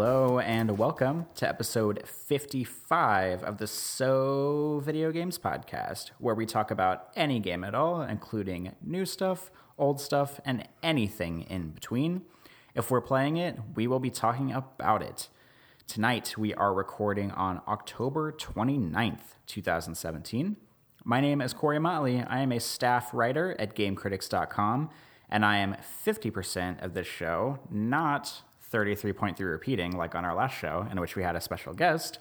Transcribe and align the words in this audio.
and 0.00 0.78
welcome 0.78 1.26
to 1.34 1.48
episode 1.48 2.06
55 2.06 3.42
of 3.42 3.58
the 3.58 3.66
So 3.66 4.80
Video 4.84 5.10
Games 5.10 5.40
Podcast, 5.40 6.12
where 6.18 6.36
we 6.36 6.46
talk 6.46 6.70
about 6.70 7.08
any 7.16 7.40
game 7.40 7.64
at 7.64 7.74
all, 7.74 8.02
including 8.02 8.76
new 8.80 9.04
stuff, 9.04 9.50
old 9.76 10.00
stuff, 10.00 10.38
and 10.44 10.68
anything 10.84 11.42
in 11.42 11.70
between. 11.70 12.22
If 12.76 12.92
we're 12.92 13.00
playing 13.00 13.38
it, 13.38 13.58
we 13.74 13.88
will 13.88 13.98
be 13.98 14.10
talking 14.10 14.52
about 14.52 15.02
it. 15.02 15.30
Tonight, 15.88 16.38
we 16.38 16.54
are 16.54 16.72
recording 16.72 17.32
on 17.32 17.60
October 17.66 18.30
29th, 18.30 19.34
2017. 19.46 20.56
My 21.04 21.20
name 21.20 21.40
is 21.40 21.52
Corey 21.52 21.80
Motley. 21.80 22.22
I 22.22 22.38
am 22.38 22.52
a 22.52 22.60
staff 22.60 23.12
writer 23.12 23.56
at 23.58 23.74
GameCritics.com, 23.74 24.90
and 25.28 25.44
I 25.44 25.56
am 25.56 25.74
50% 26.06 26.84
of 26.84 26.94
this 26.94 27.08
show, 27.08 27.58
not 27.68 28.42
33.3 28.72 29.38
repeating 29.40 29.92
like 29.96 30.14
on 30.14 30.24
our 30.24 30.34
last 30.34 30.58
show, 30.58 30.86
in 30.90 31.00
which 31.00 31.16
we 31.16 31.22
had 31.22 31.36
a 31.36 31.40
special 31.40 31.72
guest. 31.72 32.18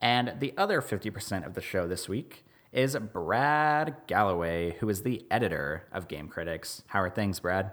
And 0.00 0.34
the 0.38 0.54
other 0.56 0.80
50% 0.80 1.46
of 1.46 1.54
the 1.54 1.60
show 1.60 1.86
this 1.86 2.08
week 2.08 2.44
is 2.72 2.96
Brad 2.96 3.96
Galloway, 4.06 4.76
who 4.80 4.88
is 4.88 5.02
the 5.02 5.24
editor 5.30 5.84
of 5.92 6.08
Game 6.08 6.28
Critics. 6.28 6.82
How 6.88 7.02
are 7.02 7.10
things, 7.10 7.40
Brad? 7.40 7.72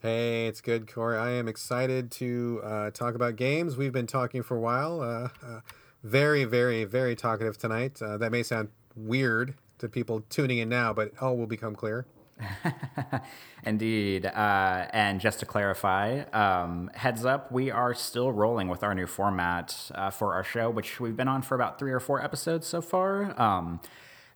Hey, 0.00 0.46
it's 0.48 0.60
good, 0.60 0.92
Corey. 0.92 1.16
I 1.16 1.30
am 1.30 1.46
excited 1.46 2.10
to 2.12 2.60
uh, 2.64 2.90
talk 2.90 3.14
about 3.14 3.36
games. 3.36 3.76
We've 3.76 3.92
been 3.92 4.08
talking 4.08 4.42
for 4.42 4.56
a 4.56 4.60
while. 4.60 5.00
Uh, 5.00 5.28
uh, 5.46 5.60
very, 6.02 6.44
very, 6.44 6.84
very 6.84 7.14
talkative 7.14 7.56
tonight. 7.56 8.02
Uh, 8.02 8.18
that 8.18 8.32
may 8.32 8.42
sound 8.42 8.70
weird 8.96 9.54
to 9.78 9.88
people 9.88 10.22
tuning 10.28 10.58
in 10.58 10.68
now, 10.68 10.92
but 10.92 11.12
all 11.20 11.36
will 11.36 11.46
become 11.46 11.76
clear. 11.76 12.04
Indeed. 13.64 14.26
Uh, 14.26 14.86
and 14.92 15.20
just 15.20 15.40
to 15.40 15.46
clarify, 15.46 16.20
um, 16.32 16.90
heads 16.94 17.24
up, 17.24 17.52
we 17.52 17.70
are 17.70 17.94
still 17.94 18.32
rolling 18.32 18.68
with 18.68 18.82
our 18.82 18.94
new 18.94 19.06
format 19.06 19.90
uh, 19.94 20.10
for 20.10 20.34
our 20.34 20.44
show, 20.44 20.70
which 20.70 21.00
we've 21.00 21.16
been 21.16 21.28
on 21.28 21.42
for 21.42 21.54
about 21.54 21.78
three 21.78 21.92
or 21.92 22.00
four 22.00 22.22
episodes 22.22 22.66
so 22.66 22.80
far. 22.80 23.40
Um, 23.40 23.80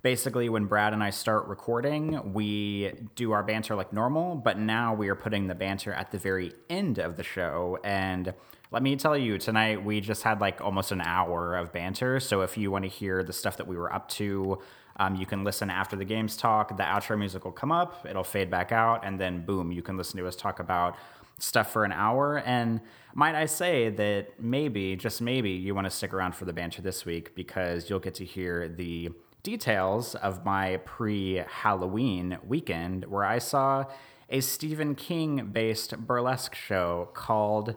basically, 0.02 0.48
when 0.48 0.66
Brad 0.66 0.92
and 0.92 1.02
I 1.02 1.10
start 1.10 1.48
recording, 1.48 2.32
we 2.32 2.92
do 3.14 3.32
our 3.32 3.42
banter 3.42 3.74
like 3.74 3.92
normal, 3.92 4.36
but 4.36 4.58
now 4.58 4.94
we 4.94 5.08
are 5.08 5.16
putting 5.16 5.48
the 5.48 5.54
banter 5.54 5.92
at 5.92 6.12
the 6.12 6.18
very 6.18 6.52
end 6.70 6.98
of 6.98 7.16
the 7.16 7.24
show. 7.24 7.78
And 7.82 8.32
let 8.70 8.82
me 8.82 8.96
tell 8.96 9.16
you, 9.16 9.38
tonight 9.38 9.84
we 9.84 10.00
just 10.00 10.22
had 10.22 10.40
like 10.40 10.60
almost 10.60 10.92
an 10.92 11.00
hour 11.00 11.56
of 11.56 11.72
banter. 11.72 12.20
So 12.20 12.42
if 12.42 12.56
you 12.56 12.70
want 12.70 12.84
to 12.84 12.88
hear 12.88 13.22
the 13.22 13.32
stuff 13.32 13.56
that 13.56 13.66
we 13.66 13.76
were 13.76 13.92
up 13.92 14.08
to, 14.10 14.60
um, 14.96 15.14
you 15.14 15.26
can 15.26 15.44
listen 15.44 15.70
after 15.70 15.96
the 15.96 16.04
games 16.04 16.36
talk. 16.36 16.76
The 16.76 16.82
outro 16.82 17.18
music 17.18 17.44
will 17.44 17.52
come 17.52 17.72
up, 17.72 18.06
it'll 18.08 18.24
fade 18.24 18.50
back 18.50 18.72
out, 18.72 19.04
and 19.04 19.20
then 19.20 19.44
boom, 19.44 19.70
you 19.72 19.82
can 19.82 19.96
listen 19.96 20.18
to 20.18 20.26
us 20.26 20.36
talk 20.36 20.58
about 20.58 20.96
stuff 21.38 21.72
for 21.72 21.84
an 21.84 21.92
hour. 21.92 22.38
And 22.38 22.80
might 23.14 23.34
I 23.34 23.46
say 23.46 23.90
that 23.90 24.40
maybe, 24.40 24.96
just 24.96 25.20
maybe, 25.20 25.50
you 25.50 25.74
want 25.74 25.86
to 25.86 25.90
stick 25.90 26.14
around 26.14 26.34
for 26.34 26.44
the 26.44 26.52
banter 26.52 26.82
this 26.82 27.04
week 27.04 27.34
because 27.34 27.90
you'll 27.90 27.98
get 27.98 28.14
to 28.14 28.24
hear 28.24 28.68
the 28.68 29.10
details 29.42 30.14
of 30.16 30.44
my 30.44 30.78
pre 30.78 31.42
Halloween 31.48 32.38
weekend 32.46 33.04
where 33.04 33.24
I 33.24 33.38
saw 33.38 33.84
a 34.28 34.40
Stephen 34.40 34.94
King 34.94 35.50
based 35.52 35.96
burlesque 35.98 36.54
show 36.54 37.10
called 37.14 37.76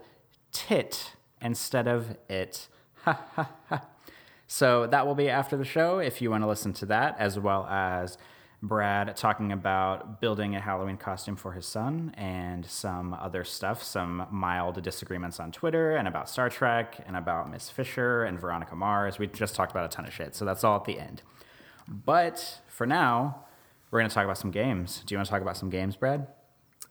Tit 0.51 1.13
instead 1.41 1.87
of 1.87 2.17
It. 2.27 2.67
Ha 3.03 3.23
ha 3.35 3.49
ha. 3.69 3.85
So 4.51 4.87
that 4.87 5.05
will 5.05 5.13
be 5.13 5.29
after 5.29 5.55
the 5.55 5.63
show 5.63 5.99
if 5.99 6.23
you 6.23 6.31
want 6.31 6.43
to 6.43 6.47
listen 6.47 6.73
to 6.73 6.87
that, 6.87 7.15
as 7.19 7.37
well 7.37 7.67
as 7.67 8.17
Brad 8.63 9.15
talking 9.15 9.51
about 9.51 10.19
building 10.21 10.55
a 10.55 10.59
Halloween 10.59 10.97
costume 10.97 11.35
for 11.35 11.51
his 11.51 11.67
son 11.67 12.15
and 12.17 12.65
some 12.65 13.13
other 13.13 13.43
stuff, 13.43 13.83
some 13.83 14.25
mild 14.31 14.81
disagreements 14.81 15.39
on 15.39 15.51
Twitter 15.51 15.95
and 15.95 16.07
about 16.07 16.27
Star 16.27 16.49
Trek 16.49 16.99
and 17.05 17.15
about 17.15 17.51
Miss 17.51 17.69
Fisher 17.69 18.23
and 18.23 18.39
Veronica 18.39 18.75
Mars. 18.75 19.19
We 19.19 19.27
just 19.27 19.53
talked 19.53 19.69
about 19.71 19.85
a 19.85 19.95
ton 19.95 20.05
of 20.05 20.13
shit, 20.13 20.33
so 20.33 20.45
that's 20.45 20.63
all 20.63 20.77
at 20.77 20.85
the 20.85 20.99
end. 20.99 21.21
But 21.87 22.61
for 22.67 22.87
now, 22.87 23.45
we're 23.91 23.99
going 23.99 24.09
to 24.09 24.15
talk 24.15 24.25
about 24.25 24.39
some 24.39 24.49
games. 24.49 25.03
Do 25.05 25.13
you 25.13 25.19
want 25.19 25.27
to 25.27 25.31
talk 25.31 25.43
about 25.43 25.57
some 25.57 25.69
games, 25.69 25.95
Brad? 25.95 26.25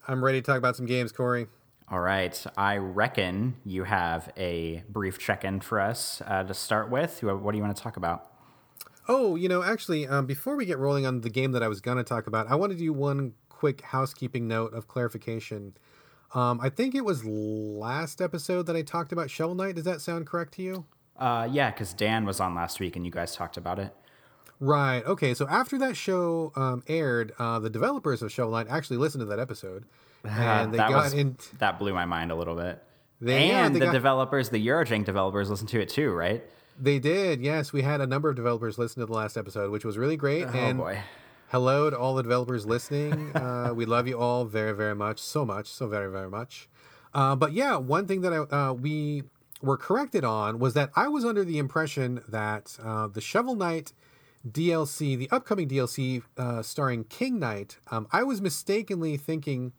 I'm 0.07 0.23
ready 0.23 0.39
to 0.39 0.45
talk 0.45 0.57
about 0.57 0.77
some 0.77 0.85
games, 0.85 1.11
Corey. 1.11 1.47
All 1.91 1.99
right. 1.99 2.45
I 2.55 2.77
reckon 2.77 3.55
you 3.65 3.83
have 3.85 4.31
a 4.37 4.83
brief 4.87 5.17
check 5.17 5.43
in 5.43 5.59
for 5.59 5.79
us 5.79 6.21
uh, 6.25 6.43
to 6.43 6.53
start 6.53 6.91
with. 6.91 7.23
What 7.23 7.51
do 7.51 7.57
you 7.57 7.63
want 7.63 7.75
to 7.75 7.81
talk 7.81 7.97
about? 7.97 8.27
Oh, 9.07 9.35
you 9.35 9.49
know, 9.49 9.63
actually, 9.63 10.05
um, 10.05 10.27
before 10.27 10.55
we 10.55 10.65
get 10.65 10.77
rolling 10.77 11.07
on 11.07 11.21
the 11.21 11.31
game 11.31 11.51
that 11.53 11.63
I 11.63 11.67
was 11.67 11.81
going 11.81 11.97
to 11.97 12.03
talk 12.03 12.27
about, 12.27 12.47
I 12.47 12.53
want 12.53 12.71
to 12.73 12.77
do 12.77 12.93
one 12.93 13.33
quick 13.49 13.81
housekeeping 13.81 14.47
note 14.47 14.71
of 14.73 14.87
clarification. 14.87 15.73
Um, 16.35 16.59
I 16.61 16.69
think 16.69 16.93
it 16.93 17.03
was 17.03 17.25
last 17.25 18.21
episode 18.21 18.67
that 18.67 18.75
I 18.75 18.83
talked 18.83 19.11
about 19.11 19.31
Shovel 19.31 19.55
Knight. 19.55 19.73
Does 19.73 19.85
that 19.85 19.99
sound 19.99 20.27
correct 20.27 20.53
to 20.53 20.61
you? 20.61 20.85
Uh, 21.17 21.47
yeah, 21.51 21.71
because 21.71 21.91
Dan 21.93 22.23
was 22.23 22.39
on 22.39 22.53
last 22.53 22.79
week 22.79 22.95
and 22.95 23.03
you 23.03 23.11
guys 23.11 23.35
talked 23.35 23.57
about 23.57 23.79
it. 23.79 23.95
Right. 24.59 25.03
Okay. 25.05 25.33
So 25.33 25.47
after 25.47 25.79
that 25.79 25.97
show 25.97 26.51
um, 26.55 26.83
aired, 26.87 27.33
uh, 27.39 27.57
the 27.57 27.69
developers 27.69 28.21
of 28.21 28.31
Shovel 28.31 28.51
Knight 28.51 28.67
actually 28.69 28.97
listened 28.97 29.21
to 29.21 29.25
that 29.25 29.39
episode 29.39 29.85
and 30.23 30.73
they 30.73 30.77
that 30.77 30.89
got 30.89 31.03
was, 31.03 31.13
in. 31.13 31.37
That 31.59 31.79
blew 31.79 31.93
my 31.93 32.05
mind 32.05 32.31
a 32.31 32.35
little 32.35 32.55
bit. 32.55 32.83
They, 33.21 33.49
and 33.49 33.73
yeah, 33.73 33.79
the 33.79 33.85
got, 33.87 33.91
developers, 33.91 34.49
the 34.49 34.65
Eurojank 34.65 35.05
developers, 35.05 35.49
listened 35.49 35.69
to 35.69 35.81
it 35.81 35.89
too, 35.89 36.11
right? 36.11 36.43
They 36.79 36.99
did. 36.99 37.41
Yes, 37.41 37.73
we 37.73 37.81
had 37.81 37.99
a 37.99 38.07
number 38.07 38.29
of 38.29 38.35
developers 38.35 38.77
listen 38.77 39.01
to 39.01 39.05
the 39.05 39.13
last 39.13 39.35
episode, 39.35 39.71
which 39.71 39.83
was 39.83 39.97
really 39.97 40.15
great. 40.15 40.45
Oh 40.45 40.51
and 40.51 40.77
boy. 40.77 40.99
Hello 41.49 41.89
to 41.89 41.97
all 41.97 42.15
the 42.15 42.23
developers 42.23 42.65
listening. 42.65 43.35
uh, 43.35 43.71
we 43.75 43.85
love 43.85 44.07
you 44.07 44.17
all 44.17 44.45
very, 44.45 44.71
very 44.71 44.95
much, 44.95 45.19
so 45.19 45.45
much, 45.45 45.67
so 45.67 45.87
very, 45.87 46.09
very 46.09 46.29
much. 46.29 46.69
Uh, 47.13 47.35
but 47.35 47.53
yeah, 47.53 47.75
one 47.75 48.07
thing 48.07 48.21
that 48.21 48.31
I, 48.31 48.37
uh, 48.37 48.73
we 48.73 49.23
were 49.61 49.77
corrected 49.77 50.23
on 50.23 50.59
was 50.59 50.73
that 50.75 50.91
I 50.95 51.07
was 51.07 51.25
under 51.25 51.43
the 51.43 51.57
impression 51.57 52.21
that 52.27 52.77
uh, 52.81 53.07
the 53.07 53.19
Shovel 53.19 53.55
Knight 53.55 53.93
DLC, 54.47 55.17
the 55.17 55.29
upcoming 55.31 55.67
DLC 55.67 56.23
uh, 56.37 56.61
starring 56.61 57.03
King 57.03 57.39
Knight, 57.39 57.77
um, 57.91 58.07
I 58.11 58.23
was 58.23 58.41
mistakenly 58.41 59.17
thinking 59.17 59.73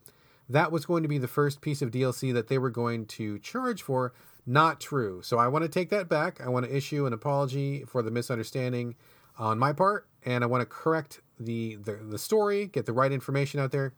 that 0.50 0.72
was 0.72 0.84
going 0.84 1.02
to 1.02 1.08
be 1.08 1.18
the 1.18 1.28
first 1.28 1.60
piece 1.60 1.80
of 1.80 1.90
DLC 1.92 2.34
that 2.34 2.48
they 2.48 2.58
were 2.58 2.70
going 2.70 3.06
to 3.06 3.38
charge 3.38 3.82
for. 3.82 4.12
Not 4.44 4.80
true. 4.80 5.22
So 5.22 5.38
I 5.38 5.46
want 5.48 5.62
to 5.62 5.68
take 5.68 5.90
that 5.90 6.08
back. 6.08 6.40
I 6.40 6.48
want 6.48 6.66
to 6.66 6.76
issue 6.76 7.06
an 7.06 7.12
apology 7.12 7.84
for 7.84 8.02
the 8.02 8.10
misunderstanding 8.10 8.96
on 9.38 9.58
my 9.58 9.72
part, 9.72 10.08
and 10.24 10.42
I 10.42 10.48
want 10.48 10.62
to 10.62 10.66
correct 10.66 11.20
the 11.38 11.76
the, 11.76 11.94
the 11.94 12.18
story, 12.18 12.66
get 12.66 12.86
the 12.86 12.92
right 12.92 13.12
information 13.12 13.60
out 13.60 13.70
there. 13.70 13.94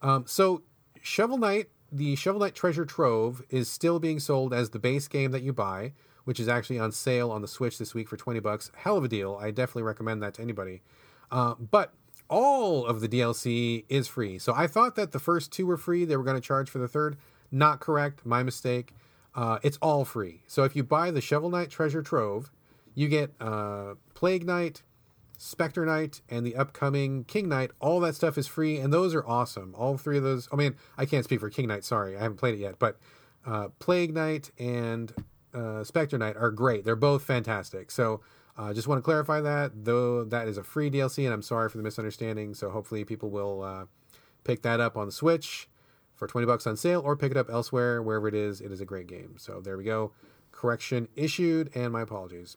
Um, 0.00 0.24
so 0.26 0.62
Shovel 1.02 1.36
Knight, 1.38 1.68
the 1.92 2.16
Shovel 2.16 2.40
Knight 2.40 2.54
Treasure 2.54 2.86
Trove, 2.86 3.42
is 3.50 3.68
still 3.68 3.98
being 3.98 4.20
sold 4.20 4.54
as 4.54 4.70
the 4.70 4.78
base 4.78 5.06
game 5.06 5.32
that 5.32 5.42
you 5.42 5.52
buy, 5.52 5.92
which 6.24 6.40
is 6.40 6.48
actually 6.48 6.78
on 6.78 6.92
sale 6.92 7.30
on 7.30 7.42
the 7.42 7.48
Switch 7.48 7.78
this 7.78 7.94
week 7.94 8.08
for 8.08 8.16
twenty 8.16 8.40
bucks. 8.40 8.70
Hell 8.74 8.96
of 8.96 9.04
a 9.04 9.08
deal. 9.08 9.38
I 9.40 9.50
definitely 9.50 9.82
recommend 9.82 10.22
that 10.22 10.34
to 10.34 10.42
anybody. 10.42 10.80
Uh, 11.30 11.54
but 11.54 11.92
all 12.30 12.86
of 12.86 13.00
the 13.00 13.08
DLC 13.08 13.84
is 13.88 14.08
free. 14.08 14.38
So 14.38 14.54
I 14.54 14.66
thought 14.66 14.94
that 14.94 15.12
the 15.12 15.18
first 15.18 15.52
two 15.52 15.66
were 15.66 15.76
free. 15.76 16.04
They 16.04 16.16
were 16.16 16.24
going 16.24 16.36
to 16.36 16.40
charge 16.40 16.70
for 16.70 16.78
the 16.78 16.88
third. 16.88 17.18
Not 17.50 17.80
correct. 17.80 18.24
My 18.24 18.42
mistake. 18.42 18.94
Uh, 19.34 19.58
it's 19.62 19.76
all 19.82 20.04
free. 20.04 20.42
So 20.46 20.64
if 20.64 20.74
you 20.74 20.82
buy 20.82 21.10
the 21.10 21.20
Shovel 21.20 21.50
Knight 21.50 21.70
Treasure 21.70 22.02
Trove, 22.02 22.50
you 22.94 23.08
get 23.08 23.32
uh, 23.40 23.94
Plague 24.14 24.46
Knight, 24.46 24.82
Spectre 25.38 25.84
Knight, 25.84 26.20
and 26.28 26.46
the 26.46 26.56
upcoming 26.56 27.24
King 27.24 27.48
Knight. 27.48 27.72
All 27.80 28.00
that 28.00 28.14
stuff 28.14 28.38
is 28.38 28.46
free, 28.46 28.78
and 28.78 28.92
those 28.92 29.14
are 29.14 29.26
awesome. 29.26 29.74
All 29.76 29.96
three 29.96 30.16
of 30.16 30.24
those. 30.24 30.48
I 30.52 30.56
mean, 30.56 30.76
I 30.96 31.06
can't 31.06 31.24
speak 31.24 31.40
for 31.40 31.50
King 31.50 31.68
Knight. 31.68 31.84
Sorry, 31.84 32.16
I 32.16 32.22
haven't 32.22 32.38
played 32.38 32.54
it 32.54 32.60
yet. 32.60 32.78
But 32.78 32.98
uh, 33.46 33.68
Plague 33.78 34.14
Knight 34.14 34.50
and 34.58 35.12
uh, 35.54 35.84
Spectre 35.84 36.18
Knight 36.18 36.36
are 36.36 36.50
great. 36.50 36.84
They're 36.84 36.96
both 36.96 37.22
fantastic. 37.22 37.90
So 37.90 38.20
uh, 38.56 38.72
just 38.74 38.88
want 38.88 38.98
to 38.98 39.02
clarify 39.02 39.40
that, 39.40 39.84
though 39.84 40.24
that 40.24 40.48
is 40.48 40.58
a 40.58 40.62
free 40.62 40.90
DLC, 40.90 41.24
and 41.24 41.32
I'm 41.32 41.42
sorry 41.42 41.68
for 41.68 41.76
the 41.76 41.82
misunderstanding. 41.82 42.54
So 42.54 42.70
hopefully 42.70 43.04
people 43.04 43.30
will 43.30 43.62
uh, 43.62 43.84
pick 44.44 44.62
that 44.62 44.80
up 44.80 44.96
on 44.96 45.06
the 45.06 45.12
Switch 45.12 45.68
for 46.14 46.26
20 46.26 46.46
bucks 46.46 46.66
on 46.66 46.76
sale, 46.76 47.00
or 47.04 47.16
pick 47.16 47.30
it 47.30 47.36
up 47.36 47.48
elsewhere, 47.48 48.02
wherever 48.02 48.28
it 48.28 48.34
is. 48.34 48.60
It 48.60 48.70
is 48.70 48.80
a 48.80 48.84
great 48.84 49.06
game. 49.06 49.36
So 49.38 49.60
there 49.60 49.76
we 49.76 49.84
go. 49.84 50.12
Correction 50.52 51.08
issued, 51.16 51.70
and 51.74 51.92
my 51.92 52.02
apologies. 52.02 52.56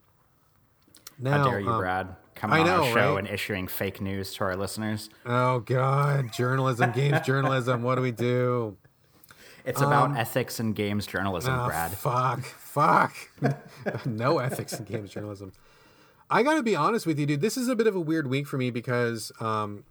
Now, 1.20 1.38
How 1.38 1.50
dare 1.50 1.60
you, 1.60 1.70
um, 1.70 1.80
Brad? 1.80 2.16
Coming 2.36 2.62
on 2.62 2.68
our 2.68 2.92
show 2.92 3.14
right? 3.14 3.20
and 3.20 3.28
issuing 3.28 3.68
fake 3.68 4.02
news 4.02 4.34
to 4.34 4.44
our 4.44 4.56
listeners. 4.56 5.10
Oh 5.26 5.60
God, 5.60 6.34
journalism, 6.34 6.92
games 6.92 7.22
journalism. 7.26 7.84
What 7.84 7.96
do 7.96 8.02
we 8.02 8.12
do? 8.12 8.76
It's 9.66 9.80
about 9.80 10.10
um, 10.10 10.18
ethics 10.18 10.60
and 10.60 10.76
games 10.76 11.08
journalism, 11.08 11.58
oh, 11.58 11.68
Brad. 11.68 11.92
Fuck, 11.92 12.44
fuck. 12.44 13.16
no 14.06 14.40
ethics 14.40 14.74
in 14.74 14.84
games 14.84 15.12
journalism. 15.12 15.54
I 16.30 16.44
got 16.44 16.56
to 16.56 16.64
be 16.64 16.76
honest 16.76 17.06
with 17.06 17.20
you, 17.20 17.26
dude. 17.26 17.42
This 17.42 17.58
is 17.58 17.68
a 17.68 17.76
bit 17.76 17.88
of 17.88 17.96
a 17.96 18.00
weird 18.00 18.28
week 18.28 18.48
for 18.48 18.58
me 18.58 18.72
because 18.72 19.32
um, 19.40 19.84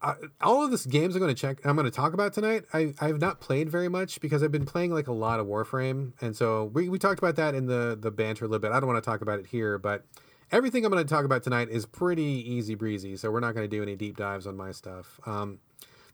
I, 0.00 0.14
all 0.40 0.64
of 0.64 0.70
this 0.70 0.84
games 0.86 1.14
I'm 1.14 1.20
going 1.20 1.34
to 1.34 1.40
check, 1.40 1.64
I'm 1.64 1.76
going 1.76 1.84
to 1.84 1.90
talk 1.90 2.12
about 2.12 2.32
tonight. 2.32 2.64
I 2.72 2.92
I've 3.00 3.20
not 3.20 3.40
played 3.40 3.68
very 3.70 3.88
much 3.88 4.20
because 4.20 4.42
I've 4.42 4.52
been 4.52 4.66
playing 4.66 4.92
like 4.92 5.06
a 5.06 5.12
lot 5.12 5.40
of 5.40 5.46
Warframe, 5.46 6.12
and 6.20 6.36
so 6.36 6.64
we, 6.74 6.88
we 6.88 6.98
talked 6.98 7.18
about 7.18 7.36
that 7.36 7.54
in 7.54 7.66
the 7.66 7.96
the 8.00 8.10
banter 8.10 8.44
a 8.44 8.48
little 8.48 8.60
bit. 8.60 8.72
I 8.72 8.80
don't 8.80 8.88
want 8.88 9.02
to 9.02 9.08
talk 9.08 9.20
about 9.20 9.38
it 9.38 9.46
here, 9.46 9.78
but 9.78 10.04
everything 10.50 10.84
I'm 10.84 10.90
going 10.92 11.04
to 11.04 11.14
talk 11.14 11.24
about 11.24 11.42
tonight 11.42 11.68
is 11.70 11.86
pretty 11.86 12.22
easy 12.22 12.74
breezy. 12.74 13.16
So 13.16 13.30
we're 13.30 13.40
not 13.40 13.54
going 13.54 13.68
to 13.68 13.76
do 13.76 13.82
any 13.82 13.96
deep 13.96 14.16
dives 14.16 14.46
on 14.46 14.56
my 14.56 14.72
stuff. 14.72 15.20
Um, 15.24 15.58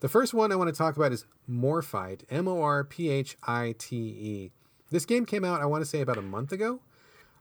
the 0.00 0.09
first 0.09 0.32
one 0.32 0.53
I 0.53 0.56
want 0.56 0.69
to 0.69 0.76
talk 0.76 0.97
about 0.97 1.12
is 1.12 1.25
Morphite, 1.50 2.23
M 2.31 2.47
O 2.47 2.62
R 2.62 2.85
P 2.85 3.09
H 3.09 3.37
I 3.47 3.75
T 3.79 3.97
E. 3.97 4.53
This 4.91 5.05
game 5.05 5.26
came 5.26 5.44
out, 5.44 5.61
I 5.61 5.67
want 5.67 5.82
to 5.82 5.87
say, 5.87 6.00
about 6.00 6.19
a 6.19 6.23
month 6.23 6.53
ago. 6.53 6.81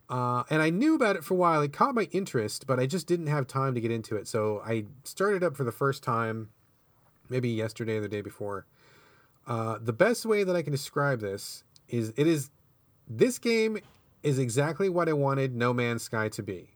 Uh, 0.10 0.44
and 0.50 0.62
I 0.62 0.70
knew 0.70 0.96
about 0.96 1.16
it 1.16 1.24
for 1.24 1.34
a 1.34 1.38
while. 1.38 1.62
It 1.62 1.74
caught 1.74 1.94
my 1.94 2.08
interest, 2.12 2.66
but 2.66 2.80
I 2.80 2.86
just 2.86 3.08
didn't 3.08 3.28
have 3.28 3.46
time 3.46 3.76
to 3.76 3.82
get 3.82 3.92
into 3.92 4.16
it. 4.16 4.28
So 4.28 4.62
I 4.66 4.86
started 5.04 5.44
up 5.44 5.56
for 5.56 5.64
the 5.64 5.72
first 5.72 6.02
time, 6.02 6.50
maybe 7.30 7.50
yesterday 7.50 7.98
or 7.98 8.02
the 8.02 8.08
day 8.08 8.22
before. 8.22 8.66
Uh, 9.46 9.78
the 9.82 9.94
best 9.94 10.26
way 10.26 10.44
that 10.44 10.56
I 10.56 10.62
can 10.62 10.72
describe 10.72 11.20
this 11.20 11.64
is 11.88 12.14
it 12.18 12.28
is 12.28 12.50
this 13.08 13.40
game 13.40 13.80
is 14.24 14.40
exactly 14.40 14.90
what 14.90 15.08
I 15.08 15.14
wanted 15.14 15.56
No 15.56 15.74
Man's 15.74 16.04
Sky 16.04 16.30
to 16.30 16.44
be, 16.44 16.72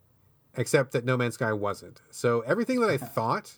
except 0.56 0.92
that 0.94 1.04
No 1.04 1.18
Man's 1.18 1.34
Sky 1.36 1.52
wasn't. 1.54 2.02
So 2.10 2.42
everything 2.42 2.80
that 2.82 2.90
I 2.90 2.98
thought 2.98 3.58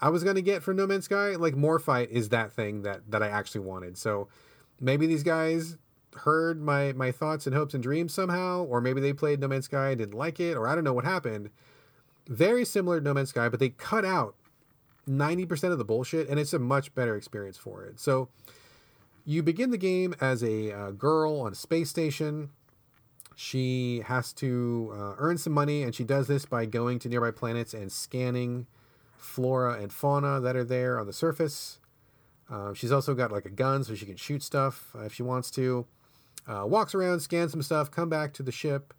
I 0.00 0.08
was 0.10 0.22
going 0.22 0.36
to 0.36 0.42
get 0.42 0.62
from 0.62 0.76
No 0.76 0.86
Man's 0.86 1.06
Sky, 1.06 1.36
like 1.36 1.54
Morphite, 1.54 2.10
is 2.10 2.28
that 2.30 2.52
thing 2.52 2.82
that 2.82 3.10
that 3.10 3.22
I 3.22 3.28
actually 3.28 3.62
wanted. 3.62 3.96
So 3.98 4.28
maybe 4.80 5.06
these 5.06 5.22
guys 5.24 5.76
heard 6.18 6.60
my 6.60 6.92
my 6.92 7.10
thoughts 7.12 7.46
and 7.46 7.54
hopes 7.54 7.74
and 7.74 7.82
dreams 7.82 8.12
somehow, 8.12 8.64
or 8.64 8.80
maybe 8.80 9.00
they 9.00 9.12
played 9.12 9.40
No 9.40 9.48
Man's 9.48 9.66
Sky 9.66 9.90
and 9.90 9.98
didn't 9.98 10.14
like 10.14 10.40
it, 10.40 10.56
or 10.56 10.68
I 10.68 10.74
don't 10.74 10.84
know 10.84 10.92
what 10.92 11.04
happened. 11.04 11.50
Very 12.28 12.64
similar 12.64 12.98
to 12.98 13.04
No 13.04 13.14
Man's 13.14 13.30
Sky, 13.30 13.48
but 13.48 13.60
they 13.60 13.70
cut 13.70 14.04
out 14.04 14.34
90% 15.08 15.72
of 15.72 15.78
the 15.78 15.84
bullshit, 15.84 16.28
and 16.28 16.38
it's 16.38 16.52
a 16.52 16.58
much 16.58 16.94
better 16.94 17.16
experience 17.16 17.56
for 17.56 17.84
it. 17.84 17.98
So 17.98 18.28
you 19.24 19.42
begin 19.42 19.70
the 19.70 19.78
game 19.78 20.14
as 20.20 20.42
a 20.42 20.72
uh, 20.72 20.90
girl 20.90 21.40
on 21.40 21.52
a 21.52 21.54
space 21.54 21.90
station. 21.90 22.50
She 23.34 24.02
has 24.06 24.32
to 24.34 24.92
uh, 24.94 25.14
earn 25.18 25.38
some 25.38 25.52
money, 25.52 25.82
and 25.82 25.94
she 25.94 26.04
does 26.04 26.26
this 26.26 26.44
by 26.44 26.66
going 26.66 26.98
to 27.00 27.08
nearby 27.08 27.30
planets 27.30 27.72
and 27.72 27.90
scanning 27.90 28.66
flora 29.16 29.80
and 29.80 29.92
fauna 29.92 30.40
that 30.40 30.56
are 30.56 30.64
there 30.64 30.98
on 30.98 31.06
the 31.06 31.12
surface. 31.12 31.78
Uh, 32.50 32.72
she's 32.72 32.92
also 32.92 33.14
got 33.14 33.30
like 33.30 33.44
a 33.44 33.50
gun 33.50 33.84
so 33.84 33.94
she 33.94 34.06
can 34.06 34.16
shoot 34.16 34.42
stuff 34.42 34.90
uh, 34.94 35.02
if 35.02 35.12
she 35.12 35.22
wants 35.22 35.50
to. 35.52 35.86
Uh, 36.48 36.64
walks 36.64 36.94
around, 36.94 37.20
scans 37.20 37.52
some 37.52 37.62
stuff, 37.62 37.90
come 37.90 38.08
back 38.08 38.32
to 38.32 38.42
the 38.42 38.50
ship, 38.50 38.94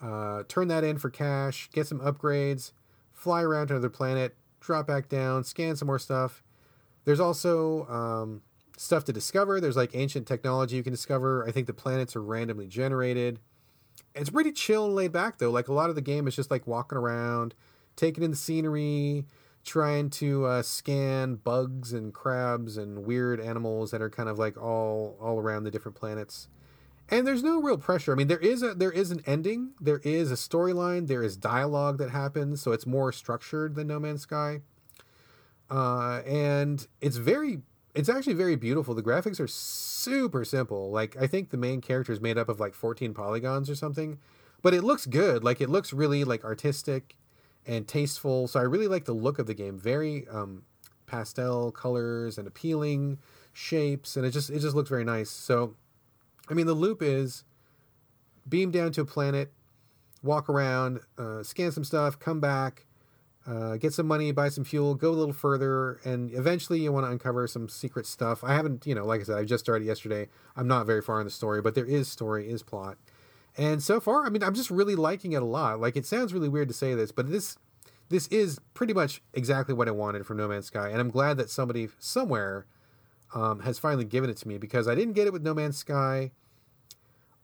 uh, 0.00 0.44
turn 0.46 0.68
that 0.68 0.84
in 0.84 0.98
for 0.98 1.10
cash, 1.10 1.68
get 1.72 1.86
some 1.86 1.98
upgrades, 2.00 2.72
fly 3.12 3.42
around 3.42 3.66
to 3.66 3.74
another 3.74 3.90
planet, 3.90 4.36
drop 4.60 4.86
back 4.86 5.08
down, 5.08 5.42
scan 5.42 5.74
some 5.74 5.86
more 5.86 5.98
stuff. 5.98 6.42
There's 7.04 7.20
also 7.20 7.86
um, 7.88 8.42
stuff 8.76 9.04
to 9.04 9.12
discover. 9.12 9.60
There's 9.60 9.76
like 9.76 9.94
ancient 9.94 10.26
technology 10.26 10.76
you 10.76 10.82
can 10.82 10.92
discover. 10.92 11.44
I 11.46 11.50
think 11.50 11.66
the 11.66 11.72
planets 11.72 12.14
are 12.14 12.22
randomly 12.22 12.68
generated. 12.68 13.40
It's 14.14 14.30
pretty 14.30 14.52
chill 14.52 14.86
and 14.86 14.94
laid 14.94 15.12
back 15.12 15.38
though. 15.38 15.50
Like 15.50 15.68
a 15.68 15.72
lot 15.72 15.90
of 15.90 15.96
the 15.96 16.02
game 16.02 16.28
is 16.28 16.36
just 16.36 16.50
like 16.50 16.66
walking 16.66 16.98
around, 16.98 17.54
taking 17.96 18.22
in 18.22 18.30
the 18.30 18.36
scenery, 18.36 19.26
trying 19.64 20.10
to 20.10 20.44
uh, 20.46 20.62
scan 20.62 21.36
bugs 21.36 21.92
and 21.92 22.12
crabs 22.12 22.76
and 22.76 23.04
weird 23.04 23.40
animals 23.40 23.90
that 23.90 24.02
are 24.02 24.10
kind 24.10 24.28
of 24.28 24.38
like 24.38 24.56
all 24.56 25.16
all 25.20 25.40
around 25.40 25.64
the 25.64 25.70
different 25.70 25.96
planets. 25.96 26.48
And 27.12 27.26
there's 27.26 27.42
no 27.42 27.60
real 27.60 27.76
pressure. 27.76 28.10
I 28.10 28.14
mean, 28.14 28.28
there 28.28 28.38
is 28.38 28.62
a 28.62 28.72
there 28.72 28.90
is 28.90 29.10
an 29.10 29.20
ending, 29.26 29.72
there 29.78 30.00
is 30.02 30.32
a 30.32 30.34
storyline, 30.34 31.08
there 31.08 31.22
is 31.22 31.36
dialogue 31.36 31.98
that 31.98 32.08
happens, 32.08 32.62
so 32.62 32.72
it's 32.72 32.86
more 32.86 33.12
structured 33.12 33.74
than 33.74 33.86
No 33.86 34.00
Man's 34.00 34.22
Sky. 34.22 34.62
Uh, 35.70 36.22
and 36.26 36.86
it's 37.02 37.18
very 37.18 37.60
it's 37.94 38.08
actually 38.08 38.32
very 38.32 38.56
beautiful. 38.56 38.94
The 38.94 39.02
graphics 39.02 39.38
are 39.40 39.46
super 39.46 40.42
simple. 40.46 40.90
Like 40.90 41.14
I 41.20 41.26
think 41.26 41.50
the 41.50 41.58
main 41.58 41.82
character 41.82 42.14
is 42.14 42.20
made 42.22 42.38
up 42.38 42.48
of 42.48 42.58
like 42.58 42.72
14 42.72 43.12
polygons 43.12 43.68
or 43.68 43.74
something, 43.74 44.18
but 44.62 44.72
it 44.72 44.82
looks 44.82 45.04
good. 45.04 45.44
Like 45.44 45.60
it 45.60 45.68
looks 45.68 45.92
really 45.92 46.24
like 46.24 46.46
artistic 46.46 47.18
and 47.66 47.86
tasteful. 47.86 48.48
So 48.48 48.58
I 48.58 48.62
really 48.62 48.88
like 48.88 49.04
the 49.04 49.12
look 49.12 49.38
of 49.38 49.46
the 49.46 49.54
game. 49.54 49.78
Very 49.78 50.26
um, 50.28 50.62
pastel 51.04 51.72
colors 51.72 52.38
and 52.38 52.48
appealing 52.48 53.18
shapes, 53.52 54.16
and 54.16 54.24
it 54.24 54.30
just 54.30 54.48
it 54.48 54.60
just 54.60 54.74
looks 54.74 54.88
very 54.88 55.04
nice. 55.04 55.30
So, 55.30 55.74
I 56.52 56.54
mean, 56.54 56.66
the 56.66 56.74
loop 56.74 57.00
is 57.00 57.44
beam 58.46 58.70
down 58.70 58.92
to 58.92 59.00
a 59.00 59.04
planet, 59.06 59.50
walk 60.22 60.50
around, 60.50 61.00
uh, 61.16 61.42
scan 61.42 61.72
some 61.72 61.82
stuff, 61.82 62.18
come 62.18 62.40
back. 62.40 62.84
Uh, 63.44 63.76
get 63.76 63.92
some 63.92 64.06
money, 64.06 64.30
buy 64.30 64.48
some 64.48 64.62
fuel, 64.62 64.94
go 64.94 65.10
a 65.10 65.18
little 65.18 65.34
further, 65.34 65.98
and 66.04 66.32
eventually 66.32 66.78
you 66.78 66.92
want 66.92 67.04
to 67.04 67.10
uncover 67.10 67.44
some 67.48 67.68
secret 67.68 68.06
stuff. 68.06 68.44
I 68.44 68.54
haven't, 68.54 68.86
you 68.86 68.94
know, 68.94 69.04
like 69.04 69.20
I 69.20 69.24
said, 69.24 69.36
I 69.36 69.44
just 69.44 69.64
started 69.64 69.84
yesterday. 69.84 70.28
I'm 70.54 70.68
not 70.68 70.86
very 70.86 71.02
far 71.02 71.18
in 71.18 71.24
the 71.24 71.30
story, 71.32 71.60
but 71.60 71.74
there 71.74 71.84
is 71.84 72.06
story, 72.06 72.48
is 72.48 72.62
plot. 72.62 72.98
And 73.56 73.82
so 73.82 73.98
far, 73.98 74.24
I 74.24 74.28
mean, 74.28 74.44
I'm 74.44 74.54
just 74.54 74.70
really 74.70 74.94
liking 74.94 75.32
it 75.32 75.42
a 75.42 75.46
lot. 75.46 75.80
Like 75.80 75.96
it 75.96 76.06
sounds 76.06 76.32
really 76.32 76.48
weird 76.48 76.68
to 76.68 76.74
say 76.74 76.94
this, 76.94 77.10
but 77.10 77.30
this 77.30 77.56
this 78.10 78.28
is 78.28 78.60
pretty 78.74 78.92
much 78.92 79.22
exactly 79.34 79.74
what 79.74 79.88
I 79.88 79.92
wanted 79.92 80.24
from 80.24 80.36
No 80.36 80.46
Man's 80.46 80.66
Sky, 80.66 80.90
and 80.90 81.00
I'm 81.00 81.10
glad 81.10 81.36
that 81.38 81.50
somebody 81.50 81.88
somewhere 81.98 82.66
um, 83.34 83.60
has 83.60 83.78
finally 83.78 84.04
given 84.04 84.30
it 84.30 84.36
to 84.38 84.48
me 84.48 84.58
because 84.58 84.86
I 84.86 84.94
didn't 84.94 85.14
get 85.14 85.26
it 85.26 85.32
with 85.32 85.42
No 85.42 85.54
Man's 85.54 85.78
Sky. 85.78 86.30